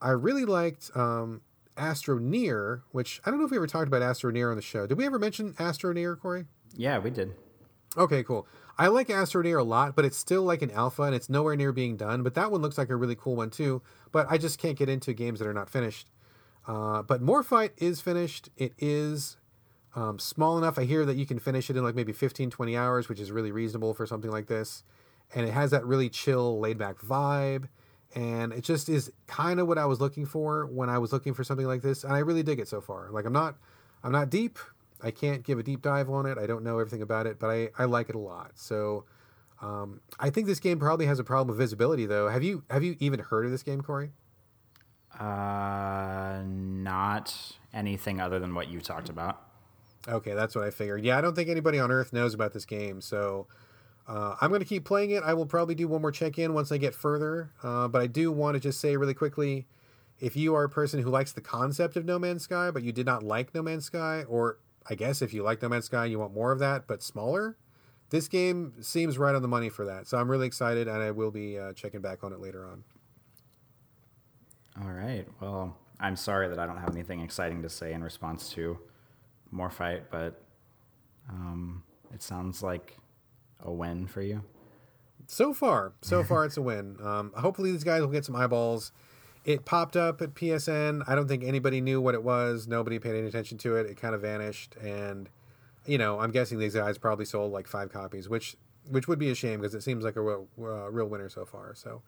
I 0.00 0.10
really 0.10 0.44
liked 0.44 0.90
um, 0.94 1.42
Astroneer, 1.76 2.82
which 2.92 3.20
I 3.24 3.30
don't 3.30 3.38
know 3.38 3.46
if 3.46 3.50
we 3.50 3.56
ever 3.56 3.66
talked 3.66 3.88
about 3.88 4.02
Astro 4.02 4.30
Astroneer 4.30 4.50
on 4.50 4.56
the 4.56 4.62
show. 4.62 4.86
Did 4.86 4.98
we 4.98 5.06
ever 5.06 5.18
mention 5.18 5.54
Astro 5.58 5.92
Astroneer, 5.92 6.18
Corey? 6.18 6.44
Yeah, 6.76 6.98
we 6.98 7.10
did. 7.10 7.34
Okay, 7.96 8.22
cool. 8.22 8.46
I 8.76 8.88
like 8.88 9.10
Astro 9.10 9.42
Astroneer 9.42 9.60
a 9.60 9.64
lot, 9.64 9.96
but 9.96 10.04
it's 10.04 10.16
still 10.16 10.42
like 10.42 10.62
an 10.62 10.70
alpha 10.70 11.02
and 11.02 11.14
it's 11.14 11.28
nowhere 11.28 11.56
near 11.56 11.72
being 11.72 11.96
done. 11.96 12.22
But 12.22 12.34
that 12.34 12.50
one 12.50 12.62
looks 12.62 12.78
like 12.78 12.90
a 12.90 12.96
really 12.96 13.16
cool 13.16 13.36
one 13.36 13.50
too. 13.50 13.82
But 14.12 14.26
I 14.30 14.38
just 14.38 14.58
can't 14.58 14.78
get 14.78 14.88
into 14.88 15.12
games 15.12 15.38
that 15.38 15.48
are 15.48 15.54
not 15.54 15.70
finished. 15.70 16.10
Uh, 16.66 17.02
but 17.02 17.22
Morphite 17.22 17.72
is 17.78 18.00
finished. 18.00 18.50
It 18.56 18.74
is 18.78 19.38
um, 19.96 20.18
small 20.18 20.58
enough. 20.58 20.78
I 20.78 20.84
hear 20.84 21.04
that 21.06 21.16
you 21.16 21.26
can 21.26 21.38
finish 21.38 21.70
it 21.70 21.76
in 21.76 21.82
like 21.82 21.94
maybe 21.94 22.12
15, 22.12 22.50
20 22.50 22.76
hours, 22.76 23.08
which 23.08 23.18
is 23.18 23.32
really 23.32 23.50
reasonable 23.50 23.94
for 23.94 24.06
something 24.06 24.30
like 24.30 24.46
this. 24.46 24.84
And 25.34 25.46
it 25.46 25.52
has 25.52 25.70
that 25.72 25.84
really 25.84 26.08
chill, 26.08 26.60
laid 26.60 26.78
back 26.78 27.00
vibe. 27.00 27.68
And 28.14 28.52
it 28.52 28.62
just 28.62 28.88
is 28.88 29.12
kind 29.26 29.60
of 29.60 29.69
what 29.69 29.78
I 29.78 29.84
was 29.84 30.00
looking 30.00 30.25
for 30.25 30.66
when 30.66 30.88
I 30.88 30.99
was 30.99 31.12
looking 31.12 31.34
for 31.34 31.44
something 31.44 31.66
like 31.66 31.82
this. 31.82 32.05
And 32.05 32.12
I 32.12 32.19
really 32.19 32.43
dig 32.43 32.58
it 32.58 32.69
so 32.69 32.81
far. 32.81 33.10
Like 33.10 33.26
I'm 33.26 33.32
not, 33.32 33.56
I'm 34.03 34.12
not 34.12 34.31
deep. 34.31 34.58
I 35.03 35.10
can't 35.10 35.44
give 35.44 35.58
a 35.58 35.62
deep 35.62 35.82
dive 35.82 36.10
on 36.10 36.27
it. 36.27 36.38
I 36.38 36.46
don't 36.46 36.65
know 36.65 36.79
everything 36.79 37.03
about 37.03 37.27
it, 37.27 37.38
but 37.38 37.48
I, 37.48 37.69
I 37.79 37.84
like 37.84 38.08
it 38.08 38.15
a 38.15 38.19
lot. 38.19 38.53
So 38.55 39.05
um, 39.60 40.00
I 40.19 40.31
think 40.31 40.46
this 40.46 40.60
game 40.60 40.79
probably 40.79 41.06
has 41.06 41.19
a 41.19 41.24
problem 41.24 41.48
with 41.48 41.58
visibility, 41.58 42.06
though. 42.06 42.29
Have 42.29 42.43
you 42.43 42.65
have 42.70 42.82
you 42.82 42.96
even 43.00 43.20
heard 43.20 43.44
of 43.44 43.50
this 43.50 43.62
game, 43.62 43.81
Corey? 43.81 44.10
Uh, 45.19 46.43
not 46.46 47.34
anything 47.74 48.20
other 48.20 48.38
than 48.38 48.55
what 48.55 48.69
you 48.69 48.81
talked 48.81 49.08
about. 49.08 49.43
Okay, 50.06 50.32
that's 50.34 50.55
what 50.55 50.65
I 50.65 50.70
figured. 50.70 51.05
Yeah, 51.05 51.19
I 51.19 51.20
don't 51.20 51.34
think 51.34 51.48
anybody 51.48 51.79
on 51.79 51.91
Earth 51.91 52.12
knows 52.12 52.34
about 52.34 52.53
this 52.53 52.65
game, 52.65 53.00
so 53.00 53.46
uh, 54.08 54.36
I'm 54.41 54.48
going 54.48 54.62
to 54.62 54.67
keep 54.67 54.84
playing 54.84 55.10
it. 55.10 55.22
I 55.22 55.34
will 55.34 55.46
probably 55.46 55.74
do 55.74 55.86
one 55.86 56.00
more 56.00 56.10
check 56.10 56.38
in 56.38 56.55
once 56.55 56.72
I 56.72 56.79
get 56.79 56.94
further, 56.94 57.53
uh, 57.62 57.88
but 57.88 58.00
I 58.00 58.06
do 58.06 58.32
want 58.32 58.55
to 58.55 58.60
just 58.60 58.81
say 58.81 58.96
really 58.96 59.15
quickly 59.15 59.67
if 60.19 60.34
you 60.34 60.55
are 60.55 60.65
a 60.65 60.69
person 60.69 61.03
who 61.03 61.10
likes 61.10 61.32
the 61.32 61.41
concept 61.41 61.96
of 61.96 62.05
No 62.05 62.19
Man's 62.19 62.43
Sky, 62.43 62.70
but 62.70 62.82
you 62.82 62.91
did 62.91 63.06
not 63.06 63.22
like 63.22 63.55
No 63.55 63.62
Man's 63.62 63.84
Sky, 63.84 64.24
or 64.27 64.58
I 64.88 64.94
guess 64.94 65.22
if 65.22 65.32
you 65.34 65.43
like 65.43 65.60
No 65.62 65.69
Man's 65.69 65.84
Sky, 65.84 66.06
you 66.06 66.19
want 66.19 66.32
more 66.32 66.53
of 66.53 66.58
that, 66.58 66.86
but 66.86 67.03
smaller, 67.03 67.56
this 68.10 68.29
game 68.29 68.72
seems 68.81 69.19
right 69.19 69.34
on 69.34 69.43
the 69.43 69.48
money 69.48 69.69
for 69.69 69.84
that. 69.84 70.06
So 70.06 70.17
I'm 70.17 70.31
really 70.31 70.46
excited, 70.46 70.88
and 70.88 71.03
I 71.03 71.10
will 71.10 71.31
be 71.31 71.58
uh, 71.58 71.74
checking 71.74 72.00
back 72.00 72.24
on 72.24 72.32
it 72.32 72.41
later 72.41 72.67
on. 72.67 72.82
All 74.82 74.91
right. 74.91 75.27
Well, 75.41 75.77
I'm 76.00 76.17
sorry 76.17 76.48
that 76.48 76.58
I 76.58 76.67
don't 76.67 76.79
have 76.79 76.91
anything 76.91 77.20
exciting 77.20 77.62
to 77.62 77.69
say 77.69 77.93
in 77.93 78.03
response 78.03 78.50
to 78.55 78.79
Morphite, 79.53 80.05
but 80.10 80.41
um, 81.29 81.82
it 82.15 82.22
sounds 82.22 82.62
like 82.62 82.96
a 83.60 83.72
win 83.72 84.06
for 84.06 84.22
you. 84.22 84.43
So 85.27 85.53
far, 85.53 85.93
so 86.00 86.24
far, 86.24 86.44
it's 86.44 86.56
a 86.56 86.62
win. 86.62 86.96
Um, 87.03 87.32
hopefully, 87.36 87.72
these 87.72 87.84
guys 87.84 88.00
will 88.00 88.08
get 88.08 88.24
some 88.24 88.36
eyeballs. 88.36 88.93
It 89.44 89.65
popped 89.65 89.96
up 89.96 90.20
at 90.20 90.34
PSN. 90.34 91.05
I 91.06 91.15
don't 91.15 91.29
think 91.29 91.43
anybody 91.43 91.81
knew 91.81 92.00
what 92.00 92.15
it 92.15 92.22
was. 92.22 92.67
Nobody 92.67 92.98
paid 92.98 93.15
any 93.15 93.27
attention 93.27 93.58
to 93.58 93.77
it. 93.77 93.86
It 93.86 93.96
kind 93.96 94.15
of 94.15 94.20
vanished, 94.20 94.74
and 94.77 95.29
you 95.86 95.98
know, 95.98 96.20
I'm 96.20 96.31
guessing 96.31 96.58
these 96.58 96.74
guys 96.74 96.98
probably 96.98 97.24
sold 97.24 97.53
like 97.53 97.67
five 97.67 97.91
copies, 97.91 98.29
which 98.29 98.56
which 98.91 99.08
would 99.08 99.19
be 99.19 99.31
a 99.31 99.34
shame 99.34 99.60
because 99.60 99.74
it 99.74 99.82
seems 99.82 100.05
like 100.05 100.17
a 100.17 100.20
real, 100.20 100.48
uh, 100.58 100.91
real 100.91 101.06
winner 101.06 101.29
so 101.29 101.44
far. 101.44 101.74
So 101.74 102.03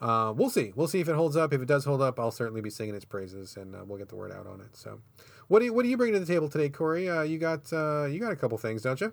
uh, 0.00 0.32
we'll 0.36 0.50
see. 0.50 0.72
We'll 0.74 0.88
see 0.88 1.00
if 1.00 1.08
it 1.08 1.14
holds 1.14 1.36
up. 1.36 1.52
If 1.52 1.62
it 1.62 1.68
does 1.68 1.84
hold 1.84 2.02
up, 2.02 2.18
I'll 2.18 2.30
certainly 2.30 2.60
be 2.60 2.70
singing 2.70 2.94
its 2.94 3.04
praises, 3.04 3.56
and 3.56 3.74
uh, 3.74 3.84
we'll 3.86 3.98
get 3.98 4.08
the 4.08 4.16
word 4.16 4.32
out 4.32 4.46
on 4.46 4.60
it. 4.60 4.76
So, 4.76 5.00
what 5.48 5.60
do 5.60 5.66
you 5.66 5.72
what 5.72 5.82
do 5.82 5.88
you 5.88 5.96
bring 5.96 6.12
to 6.12 6.20
the 6.20 6.26
table 6.26 6.48
today, 6.48 6.68
Corey? 6.68 7.08
Uh, 7.08 7.22
you 7.22 7.38
got 7.38 7.72
uh, 7.72 8.04
you 8.06 8.20
got 8.20 8.32
a 8.32 8.36
couple 8.36 8.58
things, 8.58 8.82
don't 8.82 9.00
you? 9.00 9.12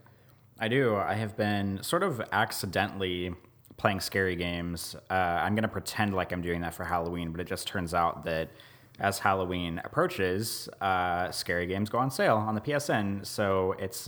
I 0.62 0.68
do. 0.68 0.96
I 0.96 1.15
have 1.15 1.36
been 1.36 1.82
sort 1.82 2.03
of 2.03 2.22
accidentally 2.32 3.34
playing 3.77 4.00
scary 4.00 4.36
games. 4.36 4.96
Uh, 5.10 5.13
I'm 5.13 5.56
going 5.56 5.63
to 5.63 5.68
pretend 5.68 6.13
like 6.13 6.32
I'm 6.32 6.44
doing 6.44 6.62
that 6.62 6.75
for 6.75 6.84
Halloween, 6.84 7.32
but 7.32 7.41
it 7.41 7.48
just 7.48 7.68
turns 7.68 7.96
out 7.96 8.24
that 8.25 8.51
as 9.00 9.18
Halloween 9.18 9.82
approaches, 9.84 10.70
uh, 10.80 11.32
scary 11.32 11.65
games 11.65 11.89
go 11.89 11.98
on 11.98 12.12
sale 12.12 12.38
on 12.38 12.53
the 12.53 12.62
PSN. 12.62 13.25
So 13.25 13.72
it's 13.80 14.08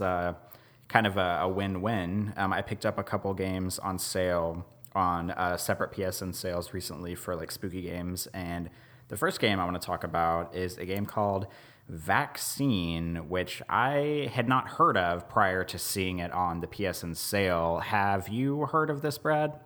kind 0.86 1.08
of 1.08 1.16
a, 1.16 1.40
a 1.42 1.48
win-win. 1.48 2.32
Um, 2.36 2.52
I 2.52 2.62
picked 2.62 2.86
up 2.86 2.98
a 2.98 3.02
couple 3.02 3.34
games 3.34 3.80
on 3.80 3.98
sale 3.98 4.64
on 4.94 5.32
uh, 5.32 5.56
separate 5.56 5.90
PSN 5.90 6.32
sales 6.36 6.72
recently 6.72 7.16
for 7.16 7.34
like 7.34 7.50
spooky 7.50 7.82
games. 7.82 8.28
And 8.32 8.70
the 9.08 9.16
first 9.16 9.40
game 9.40 9.58
I 9.58 9.64
want 9.64 9.82
to 9.82 9.84
talk 9.84 10.04
about 10.04 10.54
is 10.54 10.78
a 10.78 10.84
game 10.84 11.04
called 11.04 11.48
Vaccine, 11.88 13.28
which 13.28 13.62
I 13.68 14.30
had 14.32 14.48
not 14.48 14.68
heard 14.68 14.96
of 14.96 15.28
prior 15.28 15.64
to 15.64 15.78
seeing 15.78 16.18
it 16.18 16.32
on 16.32 16.60
the 16.60 16.66
PSN 16.66 17.16
sale. 17.16 17.80
Have 17.80 18.28
you 18.28 18.66
heard 18.66 18.88
of 18.90 19.02
this, 19.02 19.18
Brad? 19.18 19.60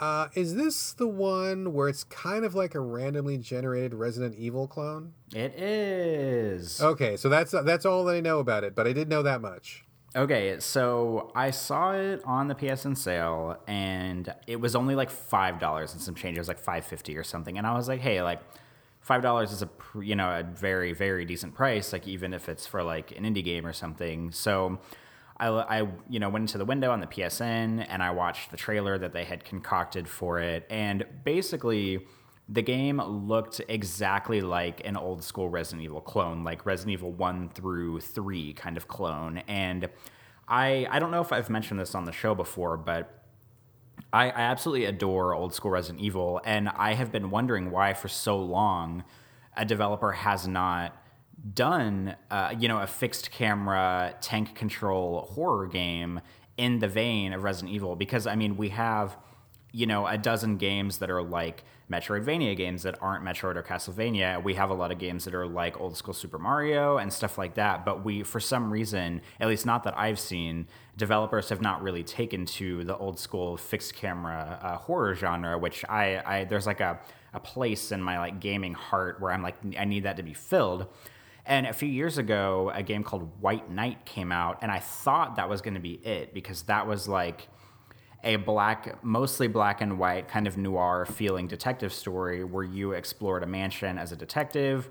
Uh, 0.00 0.28
is 0.34 0.54
this 0.54 0.92
the 0.92 1.06
one 1.06 1.74
where 1.74 1.88
it's 1.88 2.04
kind 2.04 2.44
of 2.44 2.54
like 2.54 2.74
a 2.74 2.80
randomly 2.80 3.36
generated 3.36 3.92
Resident 3.92 4.34
Evil 4.36 4.66
clone? 4.66 5.12
It 5.34 5.54
is. 5.60 6.80
Okay, 6.80 7.18
so 7.18 7.28
that's 7.28 7.50
that's 7.50 7.84
all 7.84 8.04
that 8.06 8.14
I 8.14 8.20
know 8.20 8.38
about 8.38 8.64
it, 8.64 8.74
but 8.74 8.86
I 8.86 8.94
did 8.94 9.08
know 9.08 9.22
that 9.22 9.42
much. 9.42 9.84
Okay, 10.16 10.58
so 10.58 11.30
I 11.36 11.50
saw 11.50 11.92
it 11.92 12.22
on 12.24 12.48
the 12.48 12.54
PSN 12.54 12.96
sale, 12.96 13.58
and 13.68 14.34
it 14.46 14.60
was 14.60 14.74
only 14.74 14.94
like 14.94 15.10
five 15.10 15.60
dollars 15.60 15.92
and 15.92 16.00
some 16.00 16.14
change. 16.14 16.38
It 16.38 16.40
was 16.40 16.48
like 16.48 16.58
five 16.58 16.86
fifty 16.86 17.18
or 17.18 17.22
something, 17.22 17.58
and 17.58 17.66
I 17.66 17.74
was 17.74 17.86
like, 17.86 18.00
hey, 18.00 18.22
like 18.22 18.40
five 19.10 19.22
dollars 19.22 19.50
is 19.50 19.60
a 19.60 19.68
you 20.00 20.14
know 20.14 20.28
a 20.38 20.44
very 20.44 20.92
very 20.92 21.24
decent 21.24 21.52
price, 21.52 21.92
like 21.92 22.06
even 22.06 22.32
if 22.32 22.48
it's 22.48 22.64
for 22.64 22.80
like 22.84 23.10
an 23.18 23.24
indie 23.24 23.42
game 23.42 23.66
or 23.66 23.72
something. 23.72 24.30
So 24.30 24.78
I, 25.36 25.48
I 25.48 25.88
you 26.08 26.20
know 26.20 26.28
went 26.28 26.44
into 26.44 26.58
the 26.58 26.64
window 26.64 26.92
on 26.92 27.00
the 27.00 27.08
PSN 27.08 27.84
and 27.88 28.04
I 28.04 28.12
watched 28.12 28.52
the 28.52 28.56
trailer 28.56 28.98
that 28.98 29.12
they 29.12 29.24
had 29.24 29.42
concocted 29.42 30.08
for 30.08 30.38
it, 30.38 30.64
and 30.70 31.04
basically 31.24 32.06
the 32.48 32.62
game 32.62 33.00
looked 33.00 33.60
exactly 33.66 34.42
like 34.42 34.80
an 34.86 34.96
old 34.96 35.24
school 35.24 35.48
Resident 35.48 35.82
Evil 35.82 36.00
clone, 36.00 36.44
like 36.44 36.64
Resident 36.64 36.92
Evil 36.92 37.10
one 37.10 37.48
through 37.48 37.98
three 37.98 38.52
kind 38.52 38.76
of 38.76 38.86
clone. 38.86 39.38
And 39.48 39.88
I 40.46 40.86
I 40.88 41.00
don't 41.00 41.10
know 41.10 41.20
if 41.20 41.32
I've 41.32 41.50
mentioned 41.50 41.80
this 41.80 41.96
on 41.96 42.04
the 42.04 42.12
show 42.12 42.36
before, 42.36 42.76
but 42.76 43.19
I, 44.12 44.30
I 44.30 44.40
absolutely 44.40 44.86
adore 44.86 45.34
old 45.34 45.54
school 45.54 45.70
Resident 45.70 46.00
Evil, 46.00 46.40
and 46.44 46.68
I 46.68 46.94
have 46.94 47.12
been 47.12 47.30
wondering 47.30 47.70
why 47.70 47.94
for 47.94 48.08
so 48.08 48.38
long 48.38 49.04
a 49.56 49.64
developer 49.64 50.12
has 50.12 50.46
not 50.46 50.96
done 51.54 52.16
uh, 52.30 52.54
you 52.58 52.68
know 52.68 52.80
a 52.80 52.86
fixed 52.86 53.30
camera 53.30 54.14
tank 54.20 54.54
control 54.54 55.22
horror 55.32 55.66
game 55.66 56.20
in 56.58 56.78
the 56.80 56.88
vein 56.88 57.32
of 57.32 57.42
Resident 57.42 57.72
Evil 57.74 57.96
because 57.96 58.26
I 58.26 58.34
mean 58.36 58.56
we 58.56 58.68
have 58.70 59.16
you 59.72 59.86
know 59.86 60.06
a 60.06 60.18
dozen 60.18 60.56
games 60.58 60.98
that 60.98 61.10
are 61.10 61.22
like 61.22 61.64
Metroidvania 61.90 62.56
games 62.56 62.84
that 62.84 62.96
aren't 63.02 63.24
Metroid 63.24 63.56
or 63.56 63.62
Castlevania. 63.62 64.42
We 64.42 64.54
have 64.54 64.70
a 64.70 64.74
lot 64.74 64.92
of 64.92 64.98
games 64.98 65.24
that 65.24 65.34
are 65.34 65.46
like 65.46 65.80
old 65.80 65.96
school 65.96 66.14
Super 66.14 66.38
Mario 66.38 66.98
and 66.98 67.12
stuff 67.12 67.36
like 67.36 67.54
that. 67.54 67.84
But 67.84 68.04
we, 68.04 68.22
for 68.22 68.38
some 68.38 68.72
reason, 68.72 69.22
at 69.40 69.48
least 69.48 69.66
not 69.66 69.82
that 69.84 69.98
I've 69.98 70.20
seen, 70.20 70.68
developers 71.00 71.48
have 71.48 71.60
not 71.60 71.82
really 71.82 72.04
taken 72.04 72.46
to 72.46 72.84
the 72.84 72.96
old 72.96 73.18
school 73.18 73.56
fixed 73.56 73.94
camera 73.94 74.60
uh, 74.62 74.76
horror 74.76 75.16
genre, 75.16 75.58
which 75.58 75.84
I, 75.88 76.22
I 76.24 76.44
there's 76.44 76.66
like 76.66 76.80
a, 76.80 77.00
a 77.34 77.40
place 77.40 77.90
in 77.90 78.00
my 78.00 78.18
like 78.18 78.38
gaming 78.38 78.74
heart 78.74 79.20
where 79.20 79.32
I'm 79.32 79.42
like 79.42 79.56
I 79.76 79.84
need 79.84 80.04
that 80.04 80.16
to 80.18 80.22
be 80.22 80.34
filled. 80.34 80.86
And 81.46 81.66
a 81.66 81.72
few 81.72 81.88
years 81.88 82.18
ago, 82.18 82.70
a 82.72 82.82
game 82.82 83.02
called 83.02 83.40
White 83.40 83.68
Night 83.70 84.04
came 84.04 84.30
out, 84.30 84.58
and 84.62 84.70
I 84.70 84.78
thought 84.78 85.36
that 85.36 85.48
was 85.48 85.62
going 85.62 85.74
to 85.74 85.80
be 85.80 85.94
it 85.94 86.32
because 86.32 86.62
that 86.64 86.86
was 86.86 87.08
like 87.08 87.48
a 88.22 88.36
black, 88.36 89.02
mostly 89.02 89.48
black 89.48 89.80
and 89.80 89.98
white, 89.98 90.28
kind 90.28 90.46
of 90.46 90.58
noir 90.58 91.06
feeling 91.06 91.48
detective 91.48 91.92
story 91.92 92.44
where 92.44 92.62
you 92.62 92.92
explored 92.92 93.42
a 93.42 93.46
mansion 93.46 93.98
as 93.98 94.12
a 94.12 94.16
detective. 94.16 94.90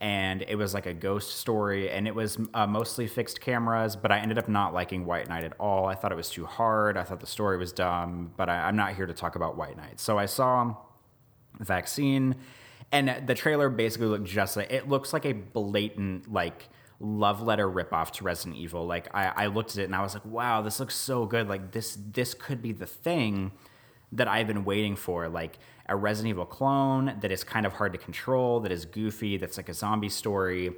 And 0.00 0.42
it 0.46 0.54
was 0.54 0.74
like 0.74 0.86
a 0.86 0.94
ghost 0.94 1.36
story, 1.38 1.90
and 1.90 2.06
it 2.06 2.14
was 2.14 2.38
uh, 2.54 2.68
mostly 2.68 3.08
fixed 3.08 3.40
cameras. 3.40 3.96
But 3.96 4.12
I 4.12 4.18
ended 4.18 4.38
up 4.38 4.48
not 4.48 4.72
liking 4.72 5.04
White 5.04 5.28
Night 5.28 5.42
at 5.42 5.54
all. 5.58 5.86
I 5.86 5.94
thought 5.96 6.12
it 6.12 6.16
was 6.16 6.30
too 6.30 6.46
hard. 6.46 6.96
I 6.96 7.02
thought 7.02 7.18
the 7.18 7.26
story 7.26 7.58
was 7.58 7.72
dumb. 7.72 8.32
But 8.36 8.48
I, 8.48 8.68
I'm 8.68 8.76
not 8.76 8.94
here 8.94 9.06
to 9.06 9.14
talk 9.14 9.34
about 9.34 9.56
White 9.56 9.76
Night. 9.76 9.98
So 9.98 10.16
I 10.16 10.26
saw 10.26 10.76
Vaccine, 11.58 12.36
and 12.92 13.26
the 13.26 13.34
trailer 13.34 13.68
basically 13.68 14.06
looked 14.06 14.26
just 14.28 14.56
like 14.56 14.70
it 14.72 14.88
looks 14.88 15.12
like 15.12 15.26
a 15.26 15.32
blatant 15.32 16.32
like 16.32 16.68
love 17.00 17.42
letter 17.42 17.68
ripoff 17.68 18.10
to 18.12 18.24
Resident 18.24 18.56
Evil. 18.56 18.86
Like 18.86 19.08
I, 19.14 19.32
I 19.36 19.46
looked 19.46 19.72
at 19.72 19.78
it 19.78 19.84
and 19.84 19.94
I 19.94 20.02
was 20.02 20.14
like, 20.14 20.24
wow, 20.24 20.62
this 20.62 20.80
looks 20.80 20.96
so 20.96 21.26
good. 21.26 21.48
Like 21.48 21.72
this 21.72 21.98
this 22.12 22.34
could 22.34 22.62
be 22.62 22.72
the 22.72 22.86
thing 22.86 23.52
that 24.12 24.28
I've 24.28 24.46
been 24.46 24.64
waiting 24.64 24.96
for. 24.96 25.28
Like 25.28 25.58
a 25.88 25.96
Resident 25.96 26.30
Evil 26.30 26.46
clone 26.46 27.16
that 27.20 27.32
is 27.32 27.44
kind 27.44 27.66
of 27.66 27.74
hard 27.74 27.92
to 27.92 27.98
control, 27.98 28.60
that 28.60 28.72
is 28.72 28.84
goofy, 28.84 29.36
that's 29.36 29.56
like 29.56 29.68
a 29.68 29.74
zombie 29.74 30.08
story. 30.08 30.72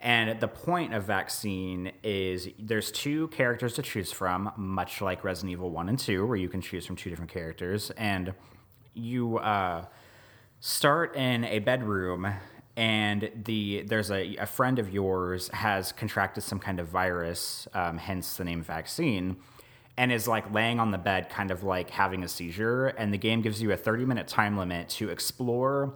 And 0.00 0.40
the 0.40 0.48
point 0.48 0.94
of 0.94 1.04
Vaccine 1.04 1.92
is 2.02 2.48
there's 2.58 2.90
two 2.90 3.28
characters 3.28 3.74
to 3.74 3.82
choose 3.82 4.10
from, 4.10 4.52
much 4.56 5.00
like 5.00 5.22
Resident 5.22 5.52
Evil 5.52 5.70
1 5.70 5.88
and 5.88 5.98
2, 5.98 6.26
where 6.26 6.36
you 6.36 6.48
can 6.48 6.60
choose 6.60 6.86
from 6.86 6.96
two 6.96 7.08
different 7.08 7.30
characters. 7.30 7.90
And 7.92 8.34
you 8.94 9.38
uh, 9.38 9.84
start 10.60 11.14
in 11.14 11.44
a 11.44 11.60
bedroom 11.60 12.34
and 12.76 13.30
the 13.44 13.82
there's 13.82 14.10
a, 14.10 14.36
a 14.36 14.46
friend 14.46 14.78
of 14.78 14.92
yours 14.92 15.48
has 15.48 15.92
contracted 15.92 16.42
some 16.42 16.58
kind 16.58 16.80
of 16.80 16.88
virus, 16.88 17.68
um, 17.74 17.98
hence 17.98 18.36
the 18.36 18.44
name 18.44 18.62
vaccine, 18.62 19.36
and 19.96 20.10
is 20.10 20.26
like 20.26 20.52
laying 20.52 20.80
on 20.80 20.90
the 20.90 20.98
bed, 20.98 21.28
kind 21.28 21.50
of 21.50 21.62
like 21.62 21.90
having 21.90 22.24
a 22.24 22.28
seizure. 22.28 22.88
And 22.88 23.12
the 23.12 23.18
game 23.18 23.42
gives 23.42 23.60
you 23.60 23.72
a 23.72 23.76
30 23.76 24.04
minute 24.04 24.28
time 24.28 24.56
limit 24.56 24.88
to 24.90 25.10
explore 25.10 25.94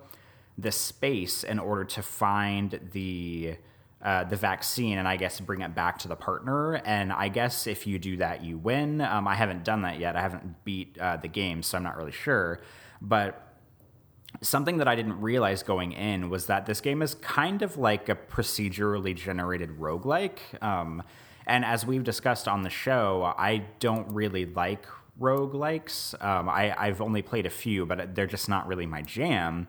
the 0.58 0.72
space 0.72 1.44
in 1.44 1.58
order 1.58 1.84
to 1.84 2.02
find 2.02 2.80
the 2.92 3.56
uh, 4.02 4.24
the 4.24 4.36
vaccine 4.36 4.98
and 4.98 5.08
I 5.08 5.16
guess 5.16 5.40
bring 5.40 5.62
it 5.62 5.74
back 5.74 5.98
to 6.00 6.08
the 6.08 6.14
partner. 6.14 6.74
And 6.74 7.12
I 7.12 7.28
guess 7.28 7.66
if 7.66 7.86
you 7.86 7.98
do 7.98 8.18
that, 8.18 8.44
you 8.44 8.58
win. 8.58 9.00
Um, 9.00 9.26
I 9.26 9.34
haven't 9.34 9.64
done 9.64 9.82
that 9.82 9.98
yet. 9.98 10.16
I 10.16 10.20
haven't 10.20 10.64
beat 10.64 10.96
uh, 10.98 11.16
the 11.16 11.28
game, 11.28 11.62
so 11.62 11.78
I'm 11.78 11.82
not 11.82 11.96
really 11.96 12.12
sure. 12.12 12.60
But 13.00 13.56
something 14.42 14.76
that 14.78 14.86
I 14.86 14.94
didn't 14.94 15.20
realize 15.20 15.62
going 15.62 15.92
in 15.92 16.28
was 16.28 16.46
that 16.46 16.66
this 16.66 16.80
game 16.80 17.02
is 17.02 17.14
kind 17.14 17.62
of 17.62 17.78
like 17.78 18.08
a 18.08 18.14
procedurally 18.14 19.16
generated 19.16 19.70
roguelike. 19.70 20.38
Um, 20.62 21.02
and 21.46 21.64
as 21.64 21.86
we've 21.86 22.04
discussed 22.04 22.48
on 22.48 22.62
the 22.62 22.70
show, 22.70 23.34
I 23.38 23.64
don't 23.78 24.12
really 24.12 24.46
like 24.46 24.86
roguelikes. 25.20 26.20
Um, 26.22 26.48
I, 26.48 26.74
I've 26.76 27.00
only 27.00 27.22
played 27.22 27.46
a 27.46 27.50
few, 27.50 27.86
but 27.86 28.14
they're 28.14 28.26
just 28.26 28.48
not 28.48 28.66
really 28.66 28.86
my 28.86 29.02
jam. 29.02 29.68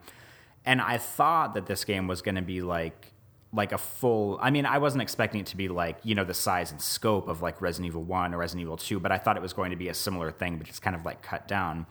And 0.64 0.80
I 0.80 0.98
thought 0.98 1.54
that 1.54 1.66
this 1.66 1.84
game 1.84 2.06
was 2.06 2.20
going 2.20 2.34
to 2.34 2.42
be 2.42 2.60
like 2.60 3.12
like 3.50 3.72
a 3.72 3.78
full 3.78 4.38
I 4.42 4.50
mean 4.50 4.66
I 4.66 4.76
wasn't 4.76 5.00
expecting 5.00 5.40
it 5.40 5.46
to 5.46 5.56
be 5.56 5.68
like 5.68 5.98
you 6.02 6.14
know 6.14 6.24
the 6.24 6.34
size 6.34 6.70
and 6.70 6.78
scope 6.82 7.28
of 7.28 7.40
like 7.40 7.62
Resident 7.62 7.86
Evil 7.86 8.02
1 8.02 8.34
or 8.34 8.36
Resident 8.36 8.60
Evil 8.60 8.76
2 8.76 9.00
but 9.00 9.10
I 9.10 9.16
thought 9.16 9.38
it 9.38 9.42
was 9.42 9.54
going 9.54 9.70
to 9.70 9.76
be 9.76 9.88
a 9.88 9.94
similar 9.94 10.30
thing 10.30 10.58
but 10.58 10.66
just 10.66 10.82
kind 10.82 10.94
of 10.94 11.06
like 11.06 11.22
cut 11.22 11.48
down 11.48 11.86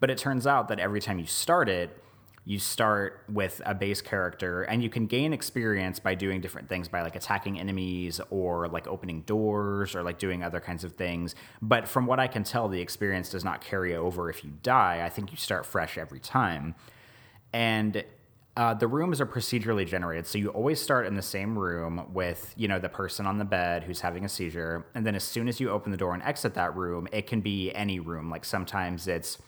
but 0.00 0.08
it 0.10 0.16
turns 0.16 0.46
out 0.46 0.68
that 0.68 0.78
every 0.78 1.02
time 1.02 1.18
you 1.18 1.26
start 1.26 1.68
it 1.68 2.02
you 2.46 2.58
start 2.58 3.22
with 3.28 3.62
a 3.64 3.74
base 3.74 4.02
character 4.02 4.62
and 4.64 4.82
you 4.82 4.90
can 4.90 5.06
gain 5.06 5.32
experience 5.32 5.98
by 5.98 6.14
doing 6.14 6.40
different 6.42 6.68
things 6.68 6.88
by 6.88 7.00
like 7.00 7.16
attacking 7.16 7.58
enemies 7.58 8.20
or 8.28 8.68
like 8.68 8.86
opening 8.86 9.22
doors 9.22 9.94
or 9.94 10.02
like 10.02 10.18
doing 10.18 10.42
other 10.42 10.60
kinds 10.60 10.84
of 10.84 10.92
things. 10.92 11.34
But 11.62 11.88
from 11.88 12.06
what 12.06 12.20
i 12.20 12.26
can 12.26 12.44
tell 12.44 12.68
the 12.68 12.80
experience 12.80 13.30
does 13.30 13.44
not 13.44 13.62
carry 13.62 13.96
over 13.96 14.28
if 14.28 14.44
you 14.44 14.52
die. 14.62 15.02
I 15.04 15.08
think 15.08 15.30
you 15.30 15.38
start 15.38 15.64
fresh 15.64 15.96
every 15.96 16.20
time. 16.20 16.74
And 17.52 18.04
uh, 18.56 18.74
the 18.74 18.86
rooms 18.86 19.20
are 19.20 19.26
procedurally 19.26 19.86
generated. 19.86 20.26
So 20.26 20.38
you 20.38 20.50
always 20.50 20.80
start 20.80 21.06
in 21.06 21.14
the 21.14 21.22
same 21.22 21.58
room 21.58 22.12
with 22.12 22.52
you 22.56 22.68
know 22.68 22.78
the 22.78 22.90
person 22.90 23.26
on 23.26 23.38
the 23.38 23.44
bed 23.44 23.84
who's 23.84 24.00
having 24.00 24.24
a 24.24 24.28
seizure. 24.28 24.86
And 24.94 25.06
then 25.06 25.14
as 25.14 25.24
soon 25.24 25.48
as 25.48 25.60
you 25.60 25.70
open 25.70 25.92
the 25.92 25.98
door 25.98 26.12
and 26.12 26.22
exit 26.22 26.54
that 26.54 26.76
room 26.76 27.08
it 27.10 27.26
can 27.26 27.40
be 27.40 27.72
any 27.72 28.00
room. 28.00 28.28
Like 28.28 28.44
sometimes 28.44 29.08
it's 29.08 29.38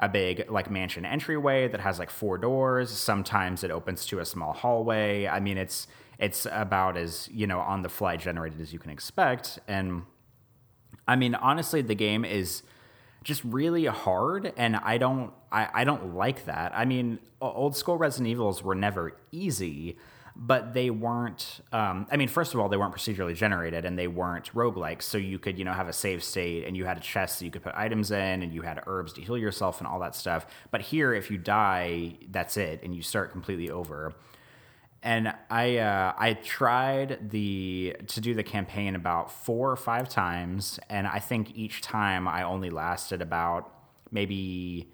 a 0.00 0.08
big 0.08 0.48
like 0.50 0.70
mansion 0.70 1.04
entryway 1.04 1.68
that 1.68 1.80
has 1.80 1.98
like 1.98 2.10
four 2.10 2.38
doors. 2.38 2.90
Sometimes 2.90 3.64
it 3.64 3.70
opens 3.70 4.06
to 4.06 4.20
a 4.20 4.24
small 4.24 4.52
hallway. 4.52 5.26
I 5.26 5.40
mean, 5.40 5.58
it's 5.58 5.88
it's 6.18 6.46
about 6.50 6.96
as 6.96 7.28
you 7.32 7.46
know 7.46 7.60
on 7.60 7.82
the 7.82 7.88
fly 7.88 8.16
generated 8.16 8.60
as 8.60 8.72
you 8.72 8.78
can 8.78 8.90
expect. 8.90 9.58
And 9.66 10.02
I 11.06 11.16
mean, 11.16 11.34
honestly, 11.34 11.82
the 11.82 11.94
game 11.94 12.24
is 12.24 12.62
just 13.24 13.42
really 13.44 13.86
hard, 13.86 14.52
and 14.56 14.76
I 14.76 14.98
don't 14.98 15.32
I, 15.50 15.68
I 15.74 15.84
don't 15.84 16.14
like 16.14 16.44
that. 16.44 16.72
I 16.74 16.84
mean, 16.84 17.18
old 17.40 17.76
school 17.76 17.96
Resident 17.96 18.28
Evils 18.28 18.62
were 18.62 18.74
never 18.74 19.16
easy 19.32 19.96
but 20.40 20.72
they 20.72 20.88
weren't 20.88 21.60
um, 21.72 22.06
i 22.10 22.16
mean 22.16 22.28
first 22.28 22.54
of 22.54 22.60
all 22.60 22.68
they 22.68 22.76
weren't 22.76 22.94
procedurally 22.94 23.34
generated 23.34 23.84
and 23.84 23.98
they 23.98 24.06
weren't 24.06 24.52
roguelikes 24.54 25.02
so 25.02 25.18
you 25.18 25.38
could 25.38 25.58
you 25.58 25.64
know 25.64 25.72
have 25.72 25.88
a 25.88 25.92
save 25.92 26.22
state 26.22 26.64
and 26.64 26.76
you 26.76 26.84
had 26.84 26.96
a 26.96 27.00
chest 27.00 27.38
that 27.38 27.44
you 27.44 27.50
could 27.50 27.62
put 27.62 27.74
items 27.74 28.10
in 28.10 28.42
and 28.42 28.52
you 28.52 28.62
had 28.62 28.82
herbs 28.86 29.12
to 29.12 29.20
heal 29.20 29.36
yourself 29.36 29.78
and 29.80 29.86
all 29.86 29.98
that 29.98 30.14
stuff. 30.14 30.46
But 30.70 30.82
here 30.82 31.14
if 31.14 31.30
you 31.30 31.38
die 31.38 32.16
that's 32.30 32.56
it 32.56 32.80
and 32.82 32.94
you 32.94 33.02
start 33.02 33.32
completely 33.32 33.70
over. 33.70 34.14
And 35.00 35.32
I 35.48 35.76
uh, 35.78 36.12
I 36.18 36.32
tried 36.34 37.30
the 37.30 37.96
to 38.08 38.20
do 38.20 38.34
the 38.34 38.42
campaign 38.42 38.96
about 38.96 39.30
four 39.30 39.70
or 39.70 39.76
five 39.76 40.08
times, 40.08 40.80
and 40.90 41.06
I 41.06 41.20
think 41.20 41.56
each 41.56 41.82
time 41.82 42.26
I 42.26 42.42
only 42.42 42.68
lasted 42.68 43.22
about 43.22 43.72
maybe 44.10 44.90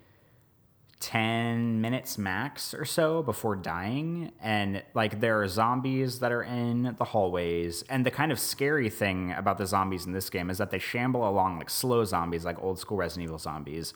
10 1.04 1.80
minutes 1.82 2.16
max 2.16 2.72
or 2.72 2.86
so 2.86 3.22
before 3.22 3.54
dying 3.54 4.32
and 4.40 4.82
like 4.94 5.20
there 5.20 5.42
are 5.42 5.46
zombies 5.46 6.20
that 6.20 6.32
are 6.32 6.42
in 6.42 6.96
the 6.98 7.04
hallways 7.04 7.82
and 7.90 8.06
the 8.06 8.10
kind 8.10 8.32
of 8.32 8.38
scary 8.38 8.88
thing 8.88 9.30
about 9.32 9.58
the 9.58 9.66
zombies 9.66 10.06
in 10.06 10.12
this 10.12 10.30
game 10.30 10.48
is 10.48 10.56
that 10.56 10.70
they 10.70 10.78
shamble 10.78 11.28
along 11.28 11.58
like 11.58 11.68
slow 11.68 12.06
zombies 12.06 12.46
like 12.46 12.56
old 12.62 12.78
school 12.78 12.96
resident 12.96 13.24
evil 13.24 13.36
zombies. 13.36 13.92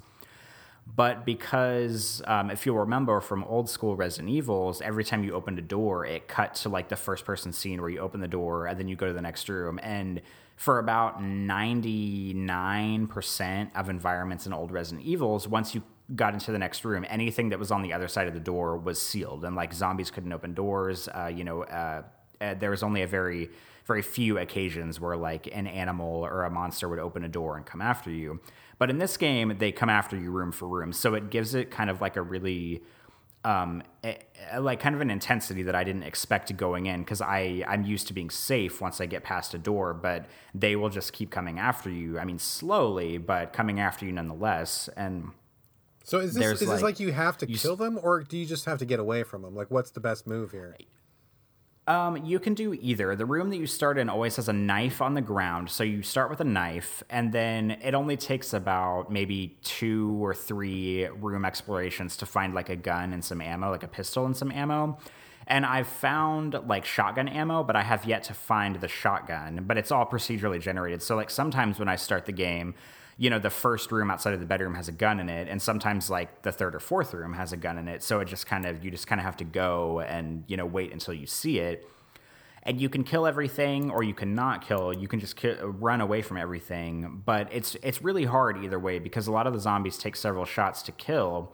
But 0.96 1.24
because 1.24 2.20
um, 2.26 2.50
if 2.50 2.66
you'll 2.66 2.78
remember 2.78 3.22
from 3.22 3.42
old 3.44 3.70
school 3.70 3.96
resident 3.96 4.28
evils 4.28 4.82
every 4.82 5.04
time 5.04 5.24
you 5.24 5.32
opened 5.32 5.58
a 5.58 5.62
door 5.62 6.04
it 6.04 6.28
cut 6.28 6.56
to 6.56 6.68
like 6.68 6.90
the 6.90 6.96
first 6.96 7.24
person 7.24 7.54
scene 7.54 7.80
where 7.80 7.88
you 7.88 8.00
open 8.00 8.20
the 8.20 8.28
door 8.28 8.66
and 8.66 8.78
then 8.78 8.86
you 8.86 8.96
go 8.96 9.06
to 9.06 9.14
the 9.14 9.22
next 9.22 9.48
room. 9.48 9.80
And 9.82 10.20
for 10.56 10.78
about 10.78 11.22
99% 11.22 13.70
of 13.74 13.88
environments 13.88 14.46
in 14.46 14.52
old 14.52 14.72
resident 14.72 15.06
evils 15.06 15.48
once 15.48 15.74
you 15.74 15.82
got 16.14 16.34
into 16.34 16.52
the 16.52 16.58
next 16.58 16.84
room, 16.84 17.04
anything 17.08 17.50
that 17.50 17.58
was 17.58 17.70
on 17.70 17.82
the 17.82 17.92
other 17.92 18.08
side 18.08 18.28
of 18.28 18.34
the 18.34 18.40
door 18.40 18.76
was 18.76 19.00
sealed, 19.00 19.44
and 19.44 19.54
like 19.54 19.72
zombies 19.72 20.10
couldn't 20.10 20.32
open 20.32 20.54
doors. 20.54 21.08
Uh, 21.08 21.26
you 21.26 21.44
know, 21.44 21.64
uh, 21.64 22.02
uh, 22.40 22.54
there 22.54 22.70
was 22.70 22.82
only 22.82 23.02
a 23.02 23.06
very 23.06 23.50
very 23.84 24.02
few 24.02 24.36
occasions 24.36 25.00
where 25.00 25.16
like 25.16 25.48
an 25.50 25.66
animal 25.66 26.22
or 26.22 26.44
a 26.44 26.50
monster 26.50 26.90
would 26.90 26.98
open 26.98 27.24
a 27.24 27.28
door 27.28 27.56
and 27.56 27.64
come 27.64 27.80
after 27.80 28.10
you. 28.10 28.38
But 28.78 28.90
in 28.90 28.98
this 28.98 29.16
game, 29.16 29.56
they 29.58 29.72
come 29.72 29.88
after 29.88 30.14
you 30.14 30.30
room 30.30 30.52
for 30.52 30.68
room, 30.68 30.92
so 30.92 31.14
it 31.14 31.30
gives 31.30 31.54
it 31.54 31.70
kind 31.70 31.88
of 31.90 32.00
like 32.00 32.16
a 32.16 32.22
really 32.22 32.82
um, 33.44 33.82
like 34.58 34.80
kind 34.80 34.94
of 34.94 35.00
an 35.00 35.10
intensity 35.10 35.62
that 35.62 35.74
I 35.74 35.84
didn't 35.84 36.02
expect 36.02 36.54
going 36.56 36.86
in 36.86 37.00
because 37.00 37.20
I 37.20 37.64
I'm 37.66 37.84
used 37.84 38.06
to 38.08 38.12
being 38.12 38.30
safe 38.30 38.80
once 38.80 39.00
I 39.00 39.06
get 39.06 39.24
past 39.24 39.54
a 39.54 39.58
door, 39.58 39.94
but 39.94 40.26
they 40.54 40.76
will 40.76 40.90
just 40.90 41.12
keep 41.12 41.30
coming 41.30 41.58
after 41.58 41.90
you. 41.90 42.18
I 42.18 42.24
mean, 42.24 42.38
slowly, 42.38 43.18
but 43.18 43.52
coming 43.52 43.80
after 43.80 44.04
you 44.04 44.12
nonetheless. 44.12 44.88
And 44.96 45.30
so 46.08 46.20
is 46.20 46.32
this 46.32 46.62
is 46.62 46.68
like, 46.68 46.76
this 46.76 46.82
like 46.82 47.00
you 47.00 47.12
have 47.12 47.36
to 47.38 47.48
you 47.48 47.58
kill 47.58 47.76
them, 47.76 47.98
or 48.02 48.22
do 48.22 48.38
you 48.38 48.46
just 48.46 48.64
have 48.64 48.78
to 48.78 48.86
get 48.86 48.98
away 48.98 49.24
from 49.24 49.42
them? 49.42 49.54
Like, 49.54 49.70
what's 49.70 49.90
the 49.90 50.00
best 50.00 50.26
move 50.26 50.52
here? 50.52 50.74
Um, 51.86 52.24
you 52.24 52.38
can 52.38 52.54
do 52.54 52.72
either. 52.74 53.14
The 53.14 53.26
room 53.26 53.50
that 53.50 53.58
you 53.58 53.66
start 53.66 53.98
in 53.98 54.08
always 54.08 54.36
has 54.36 54.48
a 54.48 54.52
knife 54.54 55.02
on 55.02 55.12
the 55.12 55.20
ground. 55.20 55.68
So 55.68 55.84
you 55.84 56.02
start 56.02 56.30
with 56.30 56.40
a 56.40 56.44
knife, 56.44 57.02
and 57.10 57.30
then 57.30 57.72
it 57.82 57.94
only 57.94 58.16
takes 58.16 58.54
about 58.54 59.12
maybe 59.12 59.58
two 59.62 60.18
or 60.22 60.34
three 60.34 61.06
room 61.06 61.44
explorations 61.44 62.16
to 62.18 62.26
find 62.26 62.54
like 62.54 62.70
a 62.70 62.76
gun 62.76 63.12
and 63.12 63.22
some 63.22 63.42
ammo, 63.42 63.70
like 63.70 63.82
a 63.82 63.88
pistol 63.88 64.24
and 64.24 64.34
some 64.34 64.50
ammo. 64.50 64.98
And 65.46 65.66
I've 65.66 65.88
found 65.88 66.58
like 66.66 66.86
shotgun 66.86 67.28
ammo, 67.28 67.64
but 67.64 67.76
I 67.76 67.82
have 67.82 68.06
yet 68.06 68.22
to 68.24 68.34
find 68.34 68.76
the 68.76 68.88
shotgun. 68.88 69.64
But 69.66 69.76
it's 69.76 69.90
all 69.90 70.06
procedurally 70.06 70.60
generated. 70.60 71.02
So, 71.02 71.16
like, 71.16 71.28
sometimes 71.28 71.78
when 71.78 71.88
I 71.88 71.96
start 71.96 72.24
the 72.24 72.32
game, 72.32 72.74
you 73.20 73.30
know, 73.30 73.40
the 73.40 73.50
first 73.50 73.90
room 73.90 74.12
outside 74.12 74.32
of 74.32 74.38
the 74.38 74.46
bedroom 74.46 74.76
has 74.76 74.86
a 74.86 74.92
gun 74.92 75.18
in 75.18 75.28
it, 75.28 75.48
and 75.48 75.60
sometimes 75.60 76.08
like 76.08 76.42
the 76.42 76.52
third 76.52 76.74
or 76.74 76.78
fourth 76.80 77.12
room 77.12 77.32
has 77.34 77.52
a 77.52 77.56
gun 77.56 77.76
in 77.76 77.88
it. 77.88 78.02
So 78.04 78.20
it 78.20 78.26
just 78.26 78.46
kind 78.46 78.64
of 78.64 78.84
you 78.84 78.92
just 78.92 79.08
kind 79.08 79.20
of 79.20 79.24
have 79.24 79.36
to 79.38 79.44
go 79.44 80.00
and 80.00 80.44
you 80.46 80.56
know 80.56 80.64
wait 80.64 80.92
until 80.92 81.14
you 81.14 81.26
see 81.26 81.58
it. 81.58 81.86
And 82.62 82.80
you 82.80 82.88
can 82.88 83.02
kill 83.02 83.26
everything, 83.26 83.90
or 83.90 84.02
you 84.02 84.14
cannot 84.14 84.66
kill. 84.66 84.92
You 84.92 85.08
can 85.08 85.20
just 85.20 85.36
ki- 85.36 85.56
run 85.60 86.00
away 86.00 86.22
from 86.22 86.36
everything. 86.36 87.22
But 87.24 87.48
it's 87.50 87.76
it's 87.82 88.02
really 88.02 88.24
hard 88.24 88.62
either 88.64 88.78
way 88.78 89.00
because 89.00 89.26
a 89.26 89.32
lot 89.32 89.48
of 89.48 89.52
the 89.52 89.60
zombies 89.60 89.98
take 89.98 90.14
several 90.14 90.44
shots 90.44 90.82
to 90.82 90.92
kill, 90.92 91.52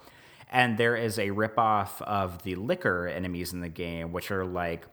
and 0.50 0.76
there 0.76 0.96
is 0.96 1.18
a 1.18 1.28
ripoff 1.28 2.02
of 2.02 2.42
the 2.42 2.56
licker 2.56 3.08
enemies 3.08 3.54
in 3.54 3.60
the 3.62 3.70
game, 3.70 4.12
which 4.12 4.30
are 4.30 4.44
like, 4.44 4.84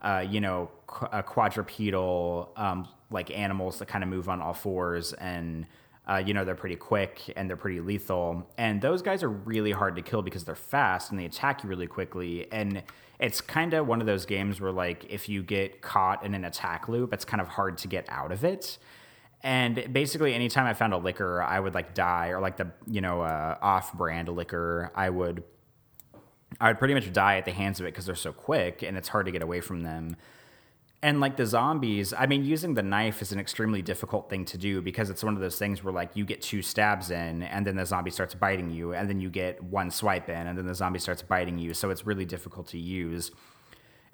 uh, 0.00 0.24
you 0.26 0.40
know, 0.40 0.70
qu- 0.86 1.06
quadrupedal 1.22 2.48
um, 2.56 2.88
like 3.10 3.30
animals 3.30 3.78
that 3.78 3.88
kind 3.88 4.02
of 4.02 4.08
move 4.08 4.30
on 4.30 4.40
all 4.40 4.54
fours 4.54 5.12
and 5.14 5.66
uh, 6.08 6.22
you 6.24 6.34
know, 6.34 6.44
they're 6.44 6.54
pretty 6.54 6.76
quick 6.76 7.32
and 7.36 7.48
they're 7.48 7.56
pretty 7.56 7.80
lethal. 7.80 8.46
And 8.58 8.80
those 8.80 9.00
guys 9.02 9.22
are 9.22 9.28
really 9.28 9.72
hard 9.72 9.96
to 9.96 10.02
kill 10.02 10.22
because 10.22 10.44
they're 10.44 10.54
fast 10.54 11.10
and 11.10 11.18
they 11.18 11.24
attack 11.24 11.62
you 11.62 11.68
really 11.68 11.86
quickly. 11.86 12.50
And 12.52 12.82
it's 13.18 13.40
kind 13.40 13.72
of 13.74 13.86
one 13.86 14.00
of 14.00 14.06
those 14.06 14.26
games 14.26 14.60
where, 14.60 14.72
like, 14.72 15.06
if 15.08 15.28
you 15.28 15.42
get 15.42 15.80
caught 15.80 16.24
in 16.24 16.34
an 16.34 16.44
attack 16.44 16.88
loop, 16.88 17.12
it's 17.12 17.24
kind 17.24 17.40
of 17.40 17.48
hard 17.48 17.78
to 17.78 17.88
get 17.88 18.06
out 18.08 18.32
of 18.32 18.44
it. 18.44 18.78
And 19.42 19.92
basically, 19.92 20.34
anytime 20.34 20.66
I 20.66 20.72
found 20.72 20.94
a 20.94 20.98
licker, 20.98 21.42
I 21.42 21.60
would 21.60 21.74
like 21.74 21.94
die, 21.94 22.28
or 22.28 22.40
like 22.40 22.56
the 22.56 22.68
you 22.86 23.02
know 23.02 23.20
uh, 23.20 23.58
off-brand 23.60 24.28
licker, 24.28 24.90
I 24.94 25.10
would 25.10 25.44
I 26.60 26.68
would 26.68 26.78
pretty 26.78 26.94
much 26.94 27.12
die 27.12 27.36
at 27.36 27.44
the 27.44 27.52
hands 27.52 27.78
of 27.78 27.86
it 27.86 27.90
because 27.92 28.06
they're 28.06 28.14
so 28.14 28.32
quick 28.32 28.82
and 28.82 28.96
it's 28.96 29.08
hard 29.08 29.26
to 29.26 29.32
get 29.32 29.42
away 29.42 29.60
from 29.60 29.82
them. 29.82 30.16
And 31.04 31.20
like 31.20 31.36
the 31.36 31.44
zombies, 31.44 32.14
I 32.16 32.24
mean, 32.24 32.46
using 32.46 32.72
the 32.72 32.82
knife 32.82 33.20
is 33.20 33.30
an 33.30 33.38
extremely 33.38 33.82
difficult 33.82 34.30
thing 34.30 34.46
to 34.46 34.56
do 34.56 34.80
because 34.80 35.10
it's 35.10 35.22
one 35.22 35.34
of 35.34 35.40
those 35.42 35.58
things 35.58 35.84
where 35.84 35.92
like 35.92 36.16
you 36.16 36.24
get 36.24 36.40
two 36.40 36.62
stabs 36.62 37.10
in 37.10 37.42
and 37.42 37.66
then 37.66 37.76
the 37.76 37.84
zombie 37.84 38.10
starts 38.10 38.32
biting 38.34 38.70
you, 38.70 38.94
and 38.94 39.06
then 39.06 39.20
you 39.20 39.28
get 39.28 39.62
one 39.62 39.90
swipe 39.90 40.30
in 40.30 40.46
and 40.46 40.56
then 40.56 40.64
the 40.66 40.74
zombie 40.74 40.98
starts 40.98 41.20
biting 41.20 41.58
you. 41.58 41.74
So 41.74 41.90
it's 41.90 42.06
really 42.06 42.24
difficult 42.24 42.68
to 42.68 42.78
use. 42.78 43.32